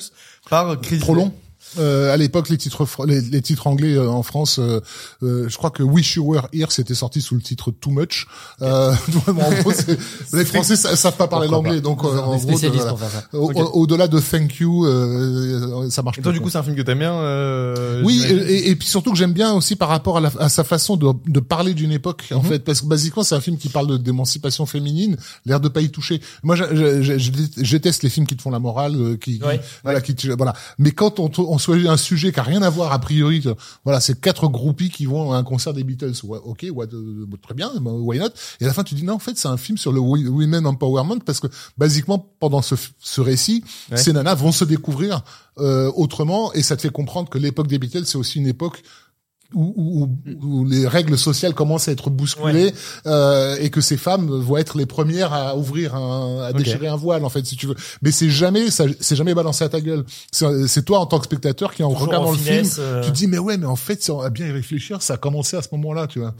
par 0.51 0.79
Crazy 0.79 1.01
Trop 1.01 1.15
Day? 1.15 1.21
long. 1.21 1.33
Euh, 1.79 2.13
à 2.13 2.17
l'époque, 2.17 2.49
les 2.49 2.57
titres 2.57 2.85
fr- 2.85 3.07
les, 3.07 3.21
les 3.21 3.41
titres 3.41 3.67
anglais 3.67 3.93
euh, 3.95 4.09
en 4.09 4.23
France, 4.23 4.59
euh, 4.59 4.79
euh, 5.23 5.47
je 5.49 5.57
crois 5.57 5.71
que 5.71 5.83
Wish 5.83 6.15
You 6.15 6.23
Were 6.33 6.47
Here 6.53 6.67
c'était 6.71 6.93
sorti 6.93 7.21
sous 7.21 7.35
le 7.35 7.41
titre 7.41 7.71
Too 7.71 7.89
Much. 7.91 8.27
Euh, 8.61 8.91
vraiment, 9.07 9.47
en 9.47 9.51
gros, 9.61 9.71
c'est- 9.71 9.97
les 10.33 10.45
Français 10.45 10.75
sa- 10.75 10.95
savent 10.95 11.17
pas 11.17 11.27
parler 11.27 11.47
Pourquoi 11.47 11.69
l'anglais, 11.69 11.81
donc 11.81 12.03
euh, 12.03 12.17
en 12.19 12.35
gros, 12.37 12.39
spécialiste 12.39 12.83
voilà. 12.83 12.89
pour 12.91 12.99
faire 12.99 13.09
ça. 13.31 13.37
Au- 13.37 13.49
Ok. 13.49 13.55
au- 13.57 13.81
Au-delà 13.81 14.07
de 14.07 14.19
Thank 14.19 14.55
You, 14.59 14.85
euh, 14.85 15.89
ça 15.89 16.01
marche. 16.03 16.17
Et 16.19 16.21
toi, 16.21 16.31
pas, 16.31 16.33
du 16.33 16.39
quoi. 16.39 16.45
coup, 16.47 16.51
c'est 16.51 16.57
un 16.57 16.63
film 16.63 16.75
que 16.75 16.81
t'aimes 16.81 16.99
bien. 16.99 17.13
Euh, 17.13 18.01
Oui, 18.03 18.19
j'imagine 18.19 18.47
et, 18.47 18.53
et- 18.53 18.69
et 18.69 18.75
puis 18.75 18.87
surtout 18.87 19.11
que 19.11 19.17
j'aime 19.17 19.33
bien 19.33 19.53
aussi 19.53 19.75
par 19.75 19.89
rapport 19.89 20.17
à, 20.17 20.21
la- 20.21 20.31
à 20.39 20.49
sa 20.49 20.63
façon 20.63 20.95
de, 20.97 21.07
de 21.27 21.39
parler 21.39 21.73
d'une 21.73 21.91
époque, 21.91 22.29
en 22.33 22.41
fait, 22.41 22.59
parce 22.59 22.81
que 22.81 22.85
basiquement 22.87 23.23
c'est 23.23 23.35
un 23.35 23.41
film 23.41 23.57
qui 23.57 23.69
parle 23.69 23.87
de- 23.87 23.97
d'émancipation 23.97 24.65
féminine, 24.65 25.17
l'air 25.45 25.59
de 25.59 25.69
pas 25.69 25.81
y 25.81 25.89
toucher. 25.89 26.21
Moi, 26.43 26.55
je, 26.55 26.63
je, 26.73 27.01
je- 27.01 27.17
je 27.17 27.31
dé- 27.31 27.49
je 27.57 27.71
déteste 27.77 28.03
les 28.03 28.09
films 28.09 28.27
qui 28.27 28.35
te 28.35 28.41
font 28.41 28.51
la 28.51 28.59
morale, 28.59 28.95
euh, 28.95 29.17
qui, 29.17 29.39
qui- 29.39 29.45
Ouais. 29.45 29.59
voilà, 29.83 30.01
qui, 30.01 30.15
te- 30.15 30.27
voilà. 30.35 30.53
Mais 30.77 30.91
quand 30.91 31.19
on, 31.19 31.29
te- 31.29 31.41
on 31.41 31.57
choisit 31.63 31.87
un 31.87 31.97
sujet 31.97 32.31
qui 32.31 32.39
a 32.39 32.43
rien 32.43 32.61
à 32.61 32.69
voir 32.69 32.91
a 32.91 32.99
priori, 32.99 33.43
voilà, 33.83 33.99
c'est 33.99 34.19
quatre 34.19 34.47
groupies 34.47 34.89
qui 34.89 35.05
vont 35.05 35.31
à 35.33 35.37
un 35.37 35.43
concert 35.43 35.73
des 35.73 35.83
Beatles. 35.83 36.13
Ouais, 36.23 36.39
ok, 36.43 36.65
très 37.41 37.53
bien, 37.53 37.71
bah, 37.81 37.91
why 37.91 38.19
not? 38.19 38.29
Et 38.59 38.65
à 38.65 38.67
la 38.67 38.73
fin, 38.73 38.83
tu 38.83 38.95
dis 38.95 39.03
non, 39.03 39.13
en 39.13 39.19
fait, 39.19 39.37
c'est 39.37 39.47
un 39.47 39.57
film 39.57 39.77
sur 39.77 39.91
le 39.91 39.99
wo- 39.99 40.17
women 40.17 40.65
empowerment 40.65 41.19
parce 41.25 41.39
que 41.39 41.47
basiquement 41.77 42.19
pendant 42.39 42.61
ce, 42.61 42.75
récit, 43.21 43.63
Ouais. 43.91 43.97
ces 43.97 44.13
nanas 44.13 44.35
vont 44.35 44.51
se 44.51 44.65
découvrir 44.65 45.23
euh, 45.59 45.91
autrement 45.95 46.51
et 46.53 46.63
ça 46.63 46.75
te 46.75 46.81
fait 46.81 46.89
comprendre 46.89 47.29
que 47.29 47.37
l'époque 47.37 47.67
des 47.67 47.77
Beatles, 47.79 48.05
c'est 48.05 48.17
aussi 48.17 48.39
une 48.39 48.47
époque 48.47 48.83
où, 49.53 49.73
où, 49.75 50.45
où 50.45 50.65
les 50.65 50.87
règles 50.87 51.17
sociales 51.17 51.53
commencent 51.53 51.87
à 51.87 51.91
être 51.91 52.09
bousculées 52.09 52.73
euh, 53.05 53.55
et 53.59 53.69
que 53.69 53.81
ces 53.81 53.97
femmes 53.97 54.27
vont 54.27 54.57
être 54.57 54.77
les 54.77 54.85
premières 54.85 55.33
à 55.33 55.55
ouvrir 55.55 55.95
un, 55.95 56.41
à 56.43 56.53
déchirer 56.53 56.87
un 56.87 56.95
voile 56.95 57.25
en 57.25 57.29
fait 57.29 57.45
si 57.45 57.55
tu 57.55 57.67
veux. 57.67 57.75
Mais 58.01 58.11
c'est 58.11 58.29
jamais 58.29 58.71
ça 58.71 58.85
c'est 58.99 59.15
jamais 59.15 59.33
balancé 59.33 59.63
à 59.63 59.69
ta 59.69 59.81
gueule. 59.81 60.05
C'est 60.31 60.85
toi 60.85 60.99
en 60.99 61.05
tant 61.05 61.19
que 61.19 61.25
spectateur 61.25 61.73
qui 61.73 61.83
en 61.83 61.89
regardant 61.89 62.31
le 62.31 62.37
finesse, 62.37 62.75
film 62.75 62.85
euh. 62.85 63.03
tu 63.03 63.11
te 63.11 63.15
dis 63.15 63.27
mais 63.27 63.37
ouais 63.37 63.57
mais 63.57 63.65
en 63.65 63.75
fait 63.75 64.01
si 64.01 64.11
on 64.11 64.21
a 64.21 64.29
bien 64.29 64.47
y 64.47 64.51
réfléchir 64.51 65.01
ça 65.01 65.15
a 65.15 65.17
commencé 65.17 65.57
à 65.57 65.61
ce 65.61 65.69
moment-là 65.73 66.07
tu 66.07 66.19
vois 66.19 66.33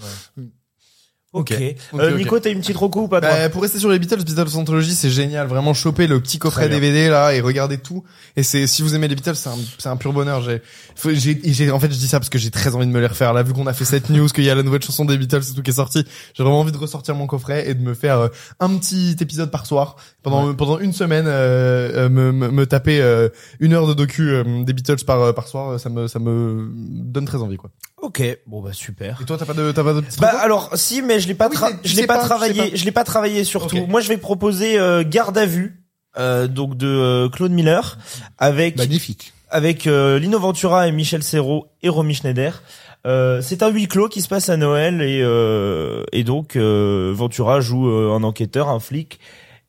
Ok. 1.34 1.52
Ok. 1.94 2.00
Euh. 2.00 2.16
Nico, 2.18 2.40
t'as 2.40 2.52
une 2.52 2.60
petite 2.60 2.78
reco 2.78 3.02
ou 3.02 3.08
pas 3.08 3.20
toi 3.20 3.30
Bah, 3.32 3.50
pour 3.50 3.64
rester 3.64 3.80
sur 3.80 3.90
les 3.90 3.98
Beatles, 4.00 4.24
Beatles 4.24 4.56
Anthology, 4.56 4.94
c'est 4.94 5.10
génial. 5.10 5.48
Vraiment 5.48 5.74
choper 5.74 6.06
le 6.06 6.20
petit 6.22 6.38
coffret. 6.40 6.70
DVD 6.70 7.10
là 7.10 7.34
et 7.34 7.42
regarder 7.42 7.80
tout. 7.80 8.04
Et 8.38 8.44
c'est 8.44 8.68
si 8.68 8.82
vous 8.84 8.94
aimez 8.96 9.08
les 9.08 9.16
Beatles, 9.16 9.36
c'est 9.36 9.50
un, 9.50 9.58
c'est 9.80 9.90
un 9.90 9.98
pur 9.98 10.14
bonheur. 10.14 10.42
J'ai, 10.44 10.62
faut- 10.96 11.10
j'ai, 11.12 11.72
en 11.72 11.80
fait, 11.80 11.92
je 11.92 11.98
dis 11.98 12.08
ça 12.08 12.20
parce 12.20 12.30
que 12.30 12.38
j'ai 12.38 12.52
très 12.52 12.76
envie 12.76 12.86
de 12.86 12.92
me 12.92 13.00
les 13.00 13.08
refaire. 13.08 13.34
Là, 13.34 13.42
vu 13.44 13.52
qu'on 13.54 13.66
a 13.68 13.74
fait 13.74 13.86
cette 13.86 14.10
news, 14.12 14.28
qu'il 14.28 14.44
y 14.44 14.50
a 14.50 14.56
la 14.56 14.64
nouvelle 14.64 14.84
chanson 14.84 15.06
des 15.06 15.18
Beatles 15.18 15.42
et 15.52 15.56
tout 15.56 15.64
qui 15.64 15.72
est 15.72 15.74
sorti, 15.74 16.06
j'ai 16.36 16.44
vraiment 16.44 16.60
envie 16.60 16.72
de 16.72 16.78
ressortir 16.78 17.16
mon 17.16 17.26
coffret 17.28 17.68
et 17.70 17.74
de 17.74 17.82
me 17.82 17.96
faire 17.96 18.20
euh, 18.20 18.28
un 18.60 18.70
petit 18.78 19.16
épisode 19.20 19.50
par 19.50 19.66
soir 19.66 19.96
pendant 20.22 20.54
pendant 20.54 20.78
une 20.80 20.94
semaine, 20.94 21.26
euh, 21.28 22.06
euh, 22.06 22.10
me, 22.10 22.32
me, 22.32 22.50
me 22.52 22.66
taper 22.68 23.02
euh, 23.02 23.30
une 23.60 23.74
heure 23.74 23.88
de 23.88 23.94
docu 23.96 24.30
euh, 24.30 24.64
des 24.64 24.74
Beatles 24.74 25.04
par 25.06 25.20
euh, 25.22 25.34
par 25.34 25.48
soir. 25.48 25.80
Ça 25.80 25.90
me 25.90 26.08
ça 26.08 26.20
me 26.20 26.70
donne 26.76 27.26
très 27.26 27.40
envie 27.40 27.58
quoi. 27.58 27.72
Ok. 28.04 28.22
Bon 28.48 28.62
bah 28.62 28.74
super. 28.74 29.20
Et 29.22 29.26
toi, 29.26 29.38
t'as 29.38 29.46
pas 29.46 29.54
de 29.54 29.72
t'as 29.72 29.82
pas 29.84 29.94
de 29.94 30.04
Bah 30.20 30.34
alors 30.42 30.72
si 30.76 31.02
mais 31.02 31.22
je 31.22 31.28
l'ai 31.30 31.34
pas 31.36 31.48
tra- 31.48 31.72
je 31.86 31.96
l'ai 31.96 32.06
pas, 32.06 32.18
travaillé 32.18 32.72
pas. 32.72 32.76
je 32.76 32.84
l'ai 32.84 32.92
pas 32.92 33.06
travaillé 33.06 33.44
surtout 33.46 33.86
moi 33.88 34.02
je 34.02 34.10
vais 34.10 34.18
proposer 34.18 34.78
euh, 34.78 35.04
Garde 35.08 35.38
à 35.38 35.46
vue 35.46 35.82
euh, 36.18 36.48
donc 36.48 36.76
de 36.76 36.86
euh, 36.88 37.30
Claude 37.30 37.54
Miller 37.54 37.98
avec 38.38 38.78
magnifique 38.78 39.32
avec 39.50 39.88
euh, 39.88 40.20
Lino 40.20 40.38
Ventura 40.38 40.86
et 40.88 40.92
Michel 40.92 41.24
Serrault 41.24 41.68
et 41.82 41.88
Romy 41.88 42.14
Schneider 42.14 42.62
euh, 43.08 43.42
c'est 43.42 43.64
un 43.64 43.70
huis 43.70 43.88
clos 43.88 44.10
qui 44.10 44.22
se 44.22 44.28
passe 44.28 44.50
à 44.50 44.58
Noël 44.58 45.02
et 45.02 45.22
euh, 45.24 46.04
et 46.12 46.26
donc 46.26 46.58
euh, 46.58 47.14
Ventura 47.16 47.62
joue 47.62 47.88
euh, 47.90 48.12
un 48.14 48.24
enquêteur 48.24 48.68
un 48.68 48.82
flic 48.82 49.20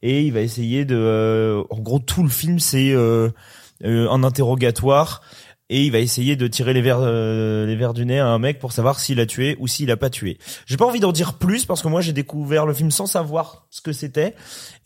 et 0.03 0.23
il 0.23 0.33
va 0.33 0.41
essayer 0.41 0.85
de 0.85 0.97
euh, 0.97 1.63
en 1.71 1.79
gros 1.79 2.01
tout 2.01 2.25
le 2.25 2.29
film 2.29 2.59
c'est 2.59 2.91
euh, 2.91 3.29
euh, 3.85 4.09
un 4.11 4.25
interrogatoire 4.25 5.23
et 5.71 5.83
il 5.85 5.91
va 5.93 5.99
essayer 5.99 6.37
de 6.37 6.47
tirer 6.47 6.75
les 6.75 6.83
verres 6.83 6.99
euh, 7.01 7.65
les 7.65 7.75
verres 7.75 7.95
du 7.95 8.05
nez 8.05 8.19
à 8.19 8.27
un 8.27 8.39
mec 8.39 8.59
pour 8.59 8.73
savoir 8.73 9.01
s'il 9.01 9.19
a 9.19 9.27
tué 9.27 9.57
ou 9.61 9.67
s'il 9.67 9.91
a 9.91 9.97
pas 9.97 10.11
tué. 10.11 10.37
J'ai 10.67 10.77
pas 10.77 10.85
envie 10.85 11.01
d'en 11.01 11.13
dire 11.13 11.35
plus 11.35 11.65
parce 11.65 11.81
que 11.81 11.89
moi 11.89 12.03
j'ai 12.03 12.13
découvert 12.13 12.67
le 12.67 12.75
film 12.75 12.91
sans 12.91 13.07
savoir 13.07 13.67
ce 13.71 13.81
que 13.81 13.93
c'était 13.93 14.35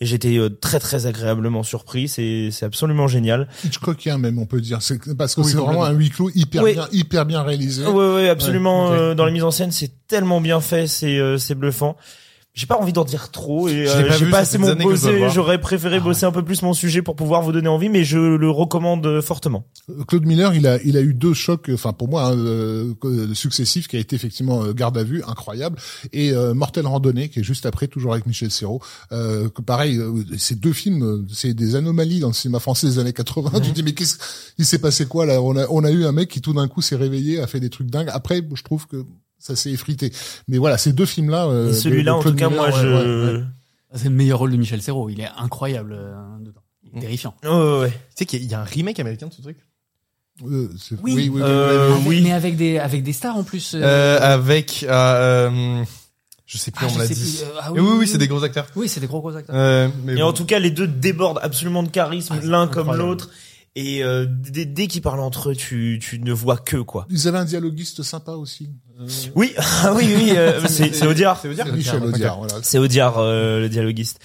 et 0.00 0.06
j'étais 0.06 0.36
euh, 0.38 0.48
très 0.50 0.78
très 0.78 1.06
agréablement 1.06 1.64
surpris, 1.64 2.06
c'est 2.06 2.50
c'est 2.52 2.64
absolument 2.64 3.08
génial. 3.08 3.48
Hitchcockien 3.64 4.18
même 4.18 4.38
on 4.38 4.46
peut 4.46 4.60
dire 4.60 4.80
c'est 4.82 5.16
parce 5.16 5.34
que 5.34 5.40
Oui, 5.40 5.50
c'est 5.50 5.56
vraiment 5.56 5.84
un 5.84 5.92
huis 5.92 6.10
clos 6.10 6.30
hyper 6.34 6.62
Oui. 6.62 6.74
bien 6.74 6.88
hyper 6.92 7.26
bien 7.26 7.42
réalisé 7.42 7.84
Ouais 7.84 8.14
ouais, 8.14 8.28
absolument 8.28 8.90
Ouais, 8.90 8.96
euh, 8.98 9.14
dans 9.14 9.24
la 9.24 9.32
mise 9.32 9.42
en 9.44 9.50
scène, 9.50 9.72
c'est 9.72 10.06
tellement 10.06 10.40
bien 10.40 10.60
fait, 10.60 10.86
c'est 10.86 11.18
euh, 11.18 11.38
c'est 11.38 11.54
bluffant. 11.56 11.96
J'ai 12.58 12.66
pas 12.66 12.76
envie 12.76 12.92
d'en 12.92 13.04
dire 13.04 13.30
trop 13.30 13.68
et 13.68 13.88
euh, 13.88 14.08
pas 14.08 14.16
j'ai 14.16 14.30
pas 14.30 14.38
assez 14.38 14.58
mon 14.58 14.74
bossé, 14.74 15.28
j'aurais 15.32 15.60
préféré 15.60 16.00
bosser 16.00 16.26
un 16.26 16.32
peu 16.32 16.42
plus 16.44 16.62
mon 16.62 16.72
sujet 16.72 17.02
pour 17.02 17.14
pouvoir 17.14 17.40
vous 17.42 17.52
donner 17.52 17.68
envie 17.68 17.88
mais 17.88 18.02
je 18.02 18.18
le 18.18 18.50
recommande 18.50 19.06
euh, 19.06 19.22
fortement. 19.22 19.64
Claude 20.08 20.26
Miller, 20.26 20.52
il 20.54 20.66
a, 20.66 20.82
il 20.82 20.96
a 20.96 21.00
eu 21.00 21.14
deux 21.14 21.34
chocs, 21.34 21.70
enfin 21.72 21.92
pour 21.92 22.08
moi, 22.08 22.26
hein, 22.26 22.36
euh, 22.36 23.34
successifs, 23.34 23.86
qui 23.86 23.96
a 23.96 24.00
été 24.00 24.16
effectivement 24.16 24.64
euh, 24.64 24.72
Garde 24.72 24.98
à 24.98 25.04
vue, 25.04 25.22
incroyable, 25.26 25.78
et 26.12 26.32
euh, 26.32 26.52
Mortel 26.52 26.86
Randonnée, 26.86 27.28
qui 27.28 27.40
est 27.40 27.44
juste 27.44 27.64
après, 27.64 27.86
toujours 27.86 28.12
avec 28.12 28.26
Michel 28.26 28.50
Serrault. 28.50 28.80
Euh, 29.12 29.48
que 29.48 29.62
pareil, 29.62 29.98
euh, 29.98 30.24
ces 30.36 30.56
deux 30.56 30.72
films, 30.72 31.26
c'est 31.32 31.54
des 31.54 31.76
anomalies 31.76 32.20
dans 32.20 32.28
le 32.28 32.34
cinéma 32.34 32.58
français 32.58 32.86
des 32.86 32.98
années 32.98 33.12
80. 33.12 33.60
Tu 33.60 33.70
te 33.70 33.74
dis 33.74 33.82
mais 33.82 33.92
qu'est-ce, 33.92 34.18
il 34.58 34.66
s'est 34.66 34.78
passé 34.78 35.06
quoi 35.06 35.26
là? 35.26 35.40
On 35.40 35.56
a, 35.56 35.66
on 35.70 35.84
a 35.84 35.90
eu 35.90 36.04
un 36.04 36.12
mec 36.12 36.28
qui 36.28 36.40
tout 36.40 36.52
d'un 36.52 36.68
coup 36.68 36.82
s'est 36.82 36.96
réveillé, 36.96 37.40
a 37.40 37.46
fait 37.46 37.60
des 37.60 37.70
trucs 37.70 37.88
dingues. 37.88 38.10
Après, 38.12 38.42
je 38.54 38.62
trouve 38.62 38.86
que 38.86 39.04
ça 39.38 39.56
s'est 39.56 39.70
effrité. 39.70 40.12
Mais 40.48 40.58
voilà, 40.58 40.78
ces 40.78 40.92
deux 40.92 41.06
films-là. 41.06 41.46
euh, 41.46 41.72
celui-là 41.72 42.16
en 42.16 42.22
tout 42.22 42.34
cas 42.34 42.48
Miller, 42.48 42.68
moi 42.68 42.76
ouais, 42.76 42.82
je 42.82 42.88
ouais, 42.88 43.38
ouais. 43.38 43.44
C'est 43.94 44.04
le 44.04 44.10
meilleur 44.14 44.38
rôle 44.40 44.52
de 44.52 44.56
Michel 44.56 44.82
Serrault. 44.82 45.08
Il 45.08 45.20
est 45.20 45.28
incroyable 45.38 45.94
euh, 45.98 46.14
dedans. 46.40 46.60
Il 46.84 46.98
est 46.98 47.00
terrifiant. 47.00 47.34
Ouais, 47.42 47.48
ouais, 47.50 47.78
ouais. 47.80 47.90
Tu 47.90 47.96
sais 48.16 48.26
qu'il 48.26 48.40
y 48.40 48.42
a- 48.42 48.44
il 48.46 48.50
y 48.50 48.54
a 48.54 48.60
un 48.60 48.64
remake 48.64 49.00
américain 49.00 49.26
de 49.28 49.32
ce 49.32 49.40
truc? 49.42 49.56
Euh, 50.46 50.68
c'est- 50.78 50.94
Oui, 51.02 51.14
oui, 51.16 51.28
oui, 51.28 51.28
oui, 51.36 51.40
euh, 51.42 51.94
oui. 51.96 52.04
oui. 52.06 52.20
Mais 52.22 52.32
avec 52.32 52.56
des 52.56 52.78
avec 52.78 53.02
des 53.02 53.12
stars 53.12 53.36
en 53.36 53.42
plus. 53.44 53.74
euh, 53.74 53.80
Euh, 53.82 54.18
avec 54.20 54.84
euh, 54.88 55.82
je 56.46 56.58
sais 56.58 56.70
plus, 56.70 56.86
ah, 56.88 56.92
on 56.94 56.98
l'a 56.98 57.06
dit. 57.08 57.14
plus, 57.14 57.42
euh, 57.42 57.46
ah 57.60 57.72
oui, 57.72 57.80
oui, 57.80 58.06
c'est 58.06 58.18
des 58.18 58.28
gros 58.28 58.44
acteurs. 58.44 58.66
Oui, 58.76 58.88
c'est 58.88 59.00
des 59.00 59.06
gros 59.08 59.20
gros 59.20 59.34
acteurs. 59.34 59.54
Euh, 59.56 59.88
mais 60.04 60.12
Et 60.12 60.16
bon. 60.16 60.22
en 60.24 60.32
tout 60.32 60.44
cas, 60.44 60.58
les 60.60 60.70
deux 60.70 60.86
débordent 60.86 61.40
absolument 61.42 61.82
de 61.82 61.88
charisme, 61.88 62.34
Ah, 62.38 62.44
l'un 62.44 62.66
comme 62.68 62.94
l'autre. 62.94 63.30
Et 63.76 64.02
euh, 64.02 64.26
dès, 64.28 64.64
dès 64.64 64.86
qu'ils 64.88 65.02
parlent 65.02 65.20
entre 65.20 65.50
eux, 65.50 65.54
tu, 65.56 65.98
tu 66.02 66.18
ne 66.18 66.32
vois 66.32 66.56
que 66.56 66.76
quoi. 66.78 67.06
Ils 67.10 67.28
avaient 67.28 67.38
un 67.38 67.44
dialoguiste 67.44 68.02
sympa 68.02 68.32
aussi. 68.32 68.70
Euh, 69.00 69.06
Oui, 69.36 69.54
ah 69.58 69.92
oui, 69.94 70.12
oui, 70.16 70.32
euh, 70.36 70.60
c'est 70.66 70.94
c'est 70.94 71.06
Audiard. 71.06 71.38
C'est 71.40 71.48
Audiard 71.48 71.68
Michel 71.72 72.02
Audiard, 72.02 72.38
voilà. 72.38 72.54
C'est 72.62 72.78
Audiard, 72.78 73.18
euh, 73.18 73.60
le 73.60 73.68
dialoguiste. 73.68 74.18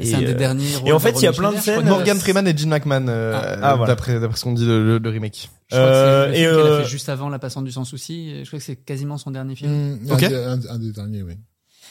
C'est 0.00 0.14
un 0.14 0.20
des 0.20 0.28
euh, 0.28 0.34
derniers. 0.34 0.68
et 0.86 0.92
en 0.92 0.98
fait, 0.98 1.12
il 1.20 1.24
y 1.24 1.26
a 1.26 1.32
plein 1.34 1.52
de 1.52 1.58
scènes- 1.58 1.84
Morgan 1.86 2.18
Freeman 2.18 2.46
et 2.48 2.56
Gene 2.56 2.70
McMahon, 2.70 3.08
euh, 3.08 3.32
Ah, 3.34 3.58
ah, 3.72 3.76
voilà. 3.76 3.92
d'après 3.92 4.18
d'après 4.18 4.38
ce 4.38 4.44
qu'on 4.44 4.52
dit 4.54 4.64
le, 4.64 4.82
le- 4.84 4.98
le 4.98 5.10
remake. 5.10 5.50
Je 5.70 5.76
crois 5.76 5.86
que 5.86 5.92
c'est 5.94 6.00
Euh, 6.00 6.32
et, 6.32 6.34
film 6.36 6.50
qu'elle 6.56 6.72
a 6.72 6.82
fait 6.84 6.88
juste 6.90 7.08
avant 7.10 7.28
La 7.28 7.38
Passante 7.38 7.64
du 7.64 7.72
Sans 7.72 7.84
Souci. 7.84 8.40
Je 8.42 8.46
crois 8.46 8.58
que 8.58 8.64
c'est 8.64 8.76
quasiment 8.76 9.18
son 9.18 9.30
dernier 9.30 9.54
film. 9.54 9.70
Mmh, 9.70 10.10
Ok. 10.12 10.22
un, 10.22 10.28
des- 10.28 10.34
un- 10.34 10.60
un 10.74 10.78
des 10.78 10.92
derniers, 10.92 11.22
oui. 11.22 11.34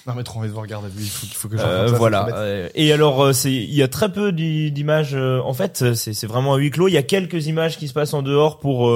Non 0.07 0.13
mais 0.15 0.23
trop 0.23 0.39
envie 0.39 0.47
de 0.47 0.53
voir 0.53 0.63
regarder 0.63 0.88
lui, 0.95 1.03
il 1.03 1.09
faut, 1.09 1.27
il 1.30 1.33
faut 1.35 1.47
que 1.47 1.57
je 1.57 1.61
Euh, 1.63 1.88
voilà. 1.88 2.25
ça. 2.30 2.35
Euh, 2.38 2.69
Et 2.73 2.91
alors, 2.91 3.23
euh, 3.23 3.33
c'est 3.33 3.51
il 3.53 3.73
y 3.73 3.83
a 3.83 3.88
très 3.88 4.11
peu 4.11 4.31
d'i- 4.31 4.71
d'images. 4.71 5.13
euh, 5.13 5.39
en 5.41 5.53
fait, 5.53 5.93
c'est 5.93 6.25
vraiment 6.25 6.53
à 6.55 6.57
huis 6.57 6.71
clos. 6.71 6.88
Il 6.88 6.93
y 6.93 6.97
a 6.97 7.03
quelques 7.03 7.45
images 7.47 7.77
qui 7.77 7.88
se 7.88 7.93
passent 7.93 8.13
en 8.13 8.21
dehors 8.23 8.57
pour 8.59 8.91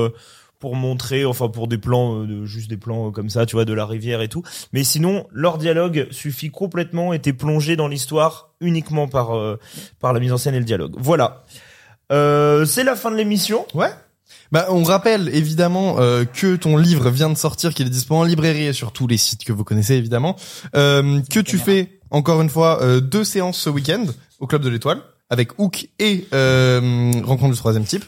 pour 0.60 0.76
montrer, 0.76 1.26
enfin 1.26 1.48
pour 1.50 1.68
des 1.68 1.78
plans, 1.78 2.22
de, 2.24 2.46
juste 2.46 2.70
des 2.70 2.78
plans 2.78 3.12
comme 3.12 3.30
ça, 3.30 3.46
tu 3.46 3.56
vois, 3.56 3.66
de 3.66 3.74
la 3.74 3.86
rivière 3.86 4.22
et 4.22 4.30
tout. 4.30 4.42
Mais 4.74 4.84
sinon, 4.84 5.28
leur 5.32 5.58
dialogue 5.60 6.08
suffit 6.12 6.50
complètement. 6.50 7.14
et 7.14 7.20
t'es 7.20 7.34
plongé 7.34 7.76
dans 7.76 7.88
l'histoire 7.88 8.50
uniquement 8.62 9.08
par 9.08 9.32
par 10.00 10.12
la 10.14 10.20
mise 10.20 10.32
en 10.34 10.38
scène 10.38 10.56
et 10.56 10.60
le 10.60 10.66
dialogue. 10.66 10.96
Voilà. 10.98 11.44
Euh, 12.12 12.66
c'est 12.66 12.84
la 12.84 12.96
fin 12.96 13.12
de 13.12 13.16
l'émission. 13.16 13.66
Ouais. 13.74 13.90
Bah, 14.52 14.68
on 14.70 14.84
rappelle 14.84 15.30
évidemment 15.34 15.96
euh, 16.00 16.26
que 16.26 16.56
ton 16.56 16.78
livre 16.78 17.10
vient 17.10 17.30
de 17.30 17.38
sortir, 17.38 17.74
qu'il 17.74 17.88
est 17.88 17.90
disponible 17.90 18.26
en 18.26 18.28
librairie 18.28 18.66
et 18.66 18.74
sur 18.74 18.92
tous 18.92 19.08
les 19.08 19.18
sites 19.18 19.44
que 19.44 19.54
vous 19.54 19.64
connaissez 19.64 19.96
évidemment. 19.96 20.36
Euh, 20.76 21.22
que 21.30 21.40
tu 21.40 21.58
fais 21.58 22.00
encore 22.12 22.42
une 22.42 22.50
fois 22.50 22.82
euh, 22.82 23.00
deux 23.00 23.24
séances 23.24 23.58
ce 23.58 23.70
week-end 23.70 24.06
au 24.40 24.48
club 24.48 24.62
de 24.62 24.70
l'Étoile 24.70 25.02
avec 25.30 25.60
Hook 25.60 25.88
et 26.00 26.28
euh, 26.34 27.12
rencontre 27.24 27.54
du 27.54 27.58
troisième 27.58 27.86
type. 27.86 28.06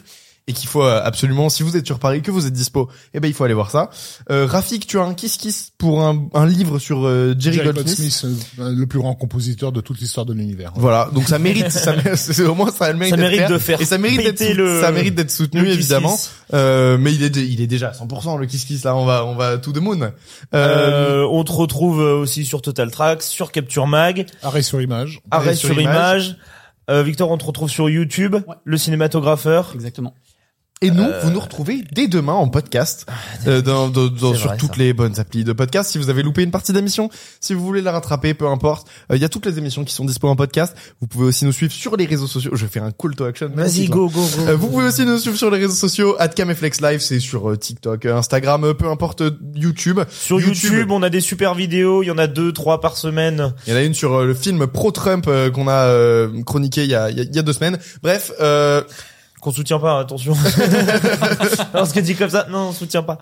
Et 0.48 0.52
qu'il 0.54 0.68
faut 0.68 0.82
euh, 0.82 1.00
absolument, 1.04 1.50
si 1.50 1.62
vous 1.62 1.76
êtes 1.76 1.86
sur 1.86 1.98
Paris, 1.98 2.22
que 2.22 2.30
vous 2.30 2.46
êtes 2.46 2.52
dispo, 2.54 2.88
eh 3.14 3.20
ben 3.20 3.28
il 3.28 3.34
faut 3.34 3.44
aller 3.44 3.52
voir 3.54 3.70
ça. 3.70 3.90
Euh, 4.30 4.46
Rafik, 4.46 4.86
tu 4.86 4.98
as 4.98 5.02
un 5.02 5.12
kiss 5.14 5.36
kiss 5.36 5.72
pour 5.76 6.02
un, 6.02 6.26
un 6.32 6.46
livre 6.46 6.78
sur 6.78 7.06
euh, 7.06 7.34
Jerry, 7.38 7.56
Jerry 7.56 7.72
Goldsmith. 7.72 7.98
Goldsmith, 8.22 8.46
euh, 8.58 8.72
le 8.74 8.86
plus 8.86 8.98
grand 8.98 9.14
compositeur 9.14 9.70
de 9.72 9.80
toute 9.82 10.00
l'histoire 10.00 10.24
de 10.24 10.32
l'univers. 10.32 10.72
Voilà, 10.74 11.10
donc 11.12 11.28
ça 11.28 11.38
mérite, 11.38 11.70
ça, 11.70 11.94
mé- 11.94 12.16
c'est 12.16 12.42
au 12.44 12.54
moins 12.54 12.70
ça 12.72 12.86
a 12.86 12.92
le 12.92 12.98
mérite, 12.98 13.14
Ça 13.14 13.20
d'être 13.20 13.30
mérite 13.30 13.50
de 13.52 13.58
faire 13.58 13.80
et 13.80 13.84
ça 13.84 13.98
mérite 13.98 14.22
d'être 14.22 14.54
le- 14.56 14.80
ça 14.80 14.90
mérite 14.90 15.14
d'être 15.14 15.30
soutenu 15.30 15.64
kiss 15.66 15.74
évidemment. 15.74 16.16
kiss. 16.16 16.30
Euh, 16.54 16.96
mais 16.98 17.12
il 17.14 17.22
est 17.22 17.36
il 17.36 17.60
est 17.60 17.66
déjà 17.66 17.88
à 17.88 17.92
100% 17.92 18.38
le 18.38 18.46
kiss 18.46 18.64
kiss 18.64 18.84
là, 18.84 18.96
on 18.96 19.04
va 19.04 19.26
on 19.26 19.34
va 19.36 19.58
to 19.58 19.70
the 19.72 19.78
moon. 19.78 20.00
Euh, 20.00 20.10
Euh, 20.54 21.26
on 21.30 21.44
te 21.44 21.52
retrouve 21.52 21.98
aussi 21.98 22.44
sur 22.46 22.62
Total 22.62 22.90
Tracks, 22.90 23.22
sur 23.22 23.52
Capture 23.52 23.86
Mag, 23.86 24.26
Arrêt 24.42 24.62
sur 24.62 24.80
image. 24.80 25.20
Arrêt 25.30 25.54
sur, 25.54 25.68
sur 25.68 25.80
image. 25.80 26.36
Euh, 26.90 27.02
Victor, 27.02 27.30
on 27.30 27.36
te 27.36 27.44
retrouve 27.44 27.68
sur 27.68 27.90
YouTube, 27.90 28.34
Ouais. 28.46 28.54
le 28.64 28.78
cinématographeur. 28.78 29.72
Exactement. 29.74 30.14
Et 30.80 30.90
nous, 30.90 31.02
euh, 31.02 31.20
vous 31.24 31.30
nous 31.30 31.40
retrouvez 31.40 31.82
dès 31.92 32.06
demain 32.08 32.34
en 32.34 32.48
podcast, 32.48 33.06
euh, 33.46 33.62
dans, 33.62 33.88
dans- 33.88 34.06
dans- 34.06 34.34
sur 34.34 34.48
vrai, 34.48 34.56
toutes 34.56 34.74
ça. 34.74 34.78
les 34.78 34.92
bonnes 34.92 35.18
applis 35.18 35.42
de 35.44 35.52
podcast. 35.52 35.90
Si 35.90 35.98
vous 35.98 36.08
avez 36.10 36.22
loupé 36.22 36.42
une 36.42 36.50
partie 36.50 36.72
d'émission, 36.72 37.10
si 37.40 37.52
vous 37.54 37.64
voulez 37.64 37.82
la 37.82 37.92
rattraper, 37.92 38.34
peu 38.34 38.46
importe, 38.46 38.86
euh, 39.10 39.16
il 39.16 39.22
y 39.22 39.24
a 39.24 39.28
toutes 39.28 39.46
les 39.46 39.58
émissions 39.58 39.84
qui 39.84 39.92
sont 39.92 40.04
dispo 40.04 40.28
en 40.28 40.36
podcast. 40.36 40.76
Vous 41.00 41.06
pouvez 41.06 41.24
aussi 41.26 41.44
nous 41.44 41.52
suivre 41.52 41.72
sur 41.72 41.96
les 41.96 42.06
réseaux 42.06 42.26
sociaux. 42.28 42.52
Je 42.54 42.64
vais 42.64 42.70
faire 42.70 42.84
un 42.84 42.92
call 42.92 43.16
to 43.16 43.24
action. 43.24 43.50
Vas-y, 43.54 43.86
là. 43.86 43.94
go, 43.94 44.08
go, 44.08 44.20
go. 44.20 44.42
Euh, 44.46 44.56
vous 44.56 44.68
pouvez 44.68 44.86
aussi 44.86 45.04
nous 45.04 45.18
suivre 45.18 45.36
sur 45.36 45.50
les 45.50 45.58
réseaux 45.58 45.74
sociaux, 45.74 46.16
@cameflex 46.36 46.80
live, 46.80 47.00
c'est 47.00 47.20
sur 47.20 47.50
euh, 47.50 47.56
TikTok, 47.56 48.06
euh, 48.06 48.16
Instagram, 48.16 48.64
euh, 48.64 48.74
peu 48.74 48.88
importe, 48.88 49.22
euh, 49.22 49.30
YouTube. 49.54 50.00
Sur 50.10 50.40
YouTube, 50.40 50.90
on 50.90 51.02
a 51.02 51.10
des 51.10 51.20
super 51.20 51.54
vidéos, 51.54 52.02
il 52.02 52.06
y 52.06 52.10
en 52.10 52.18
a 52.18 52.26
deux, 52.28 52.52
trois 52.52 52.80
par 52.80 52.96
semaine. 52.96 53.52
Il 53.66 53.72
y 53.72 53.76
en 53.76 53.78
a 53.78 53.82
une 53.82 53.94
sur 53.94 54.14
euh, 54.14 54.26
le 54.26 54.34
film 54.34 54.66
pro-Trump 54.66 55.24
euh, 55.28 55.50
qu'on 55.50 55.66
a 55.66 55.86
euh, 55.86 56.42
chroniqué 56.44 56.84
il 56.84 56.90
y 56.90 56.94
a, 56.94 57.10
y 57.10 57.20
a- 57.20 57.24
y 57.24 57.38
a 57.38 57.42
deux 57.42 57.52
semaines. 57.52 57.78
Bref, 58.02 58.30
euh, 58.40 58.82
Qu'on 59.40 59.52
soutient 59.52 59.78
pas, 59.78 60.00
attention. 60.00 60.34
non, 61.74 61.84
ce 61.84 61.94
que 61.94 62.00
dit 62.00 62.14
comme 62.14 62.30
ça, 62.30 62.46
non, 62.50 62.68
on 62.68 62.72
soutient 62.72 63.02
pas. 63.02 63.18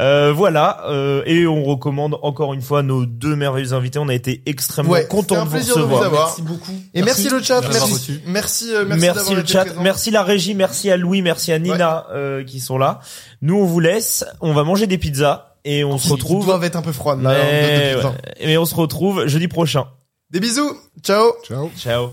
Euh, 0.00 0.32
voilà, 0.32 0.84
euh, 0.88 1.22
et 1.26 1.46
on 1.46 1.62
recommande 1.62 2.16
encore 2.22 2.54
une 2.54 2.62
fois 2.62 2.82
nos 2.82 3.04
deux 3.04 3.36
merveilleux 3.36 3.74
invités. 3.74 3.98
On 3.98 4.08
a 4.08 4.14
été 4.14 4.40
extrêmement 4.46 4.92
Ouais, 4.92 5.06
contents 5.06 5.34
c'était 5.34 5.36
un 5.36 5.44
de 5.44 5.48
vous 5.50 5.54
plaisir 5.56 5.76
de 5.76 5.80
vous 5.82 5.88
recevoir. 5.88 6.04
avoir. 6.06 6.26
Merci 6.28 6.42
beaucoup. 6.42 6.72
et 6.94 7.02
merci, 7.02 7.22
Merci. 7.24 7.36
le 7.36 7.42
chat, 7.42 7.60
Merci. 7.60 7.78
merci, 7.90 8.20
merci, 8.26 8.64
euh, 8.74 8.84
merci, 8.86 9.00
Merci, 9.02 9.18
d'avoir 9.18 9.34
le 9.42 9.46
chat, 9.46 9.64
présent. 9.66 9.82
merci 9.82 10.10
la 10.10 10.22
régie, 10.22 10.54
merci 10.54 10.90
à 10.90 10.96
Louis, 10.96 11.20
merci 11.20 11.52
à 11.52 11.58
Nina 11.58 12.06
euh, 12.12 12.42
qui 12.44 12.60
sont 12.60 12.78
là. 12.78 13.00
Nous 13.42 13.56
on 13.56 13.66
vous 13.66 13.80
laisse, 13.80 14.24
on 14.40 14.54
va 14.54 14.64
manger 14.64 14.86
des 14.86 14.96
pizzas 14.96 15.52
et 15.66 15.84
on 15.84 15.98
se 15.98 16.02
Qui- 16.04 16.08
qui 16.08 16.12
retrouve. 16.14 16.46
doivent 16.46 16.64
être 16.64 16.76
un 16.76 16.82
peu 16.82 16.92
froides 16.92 17.20
là. 17.22 17.34
Mais, 17.34 17.92
de- 17.92 17.98
ouais, 17.98 18.12
mais 18.46 18.56
on 18.56 18.64
se 18.64 18.74
retrouve 18.76 19.26
jeudi 19.26 19.48
prochain. 19.48 19.84
Des 20.30 20.40
bisous, 20.40 20.78
ciao. 21.02 21.32
Ciao. 21.46 21.70
Ciao. 21.76 22.12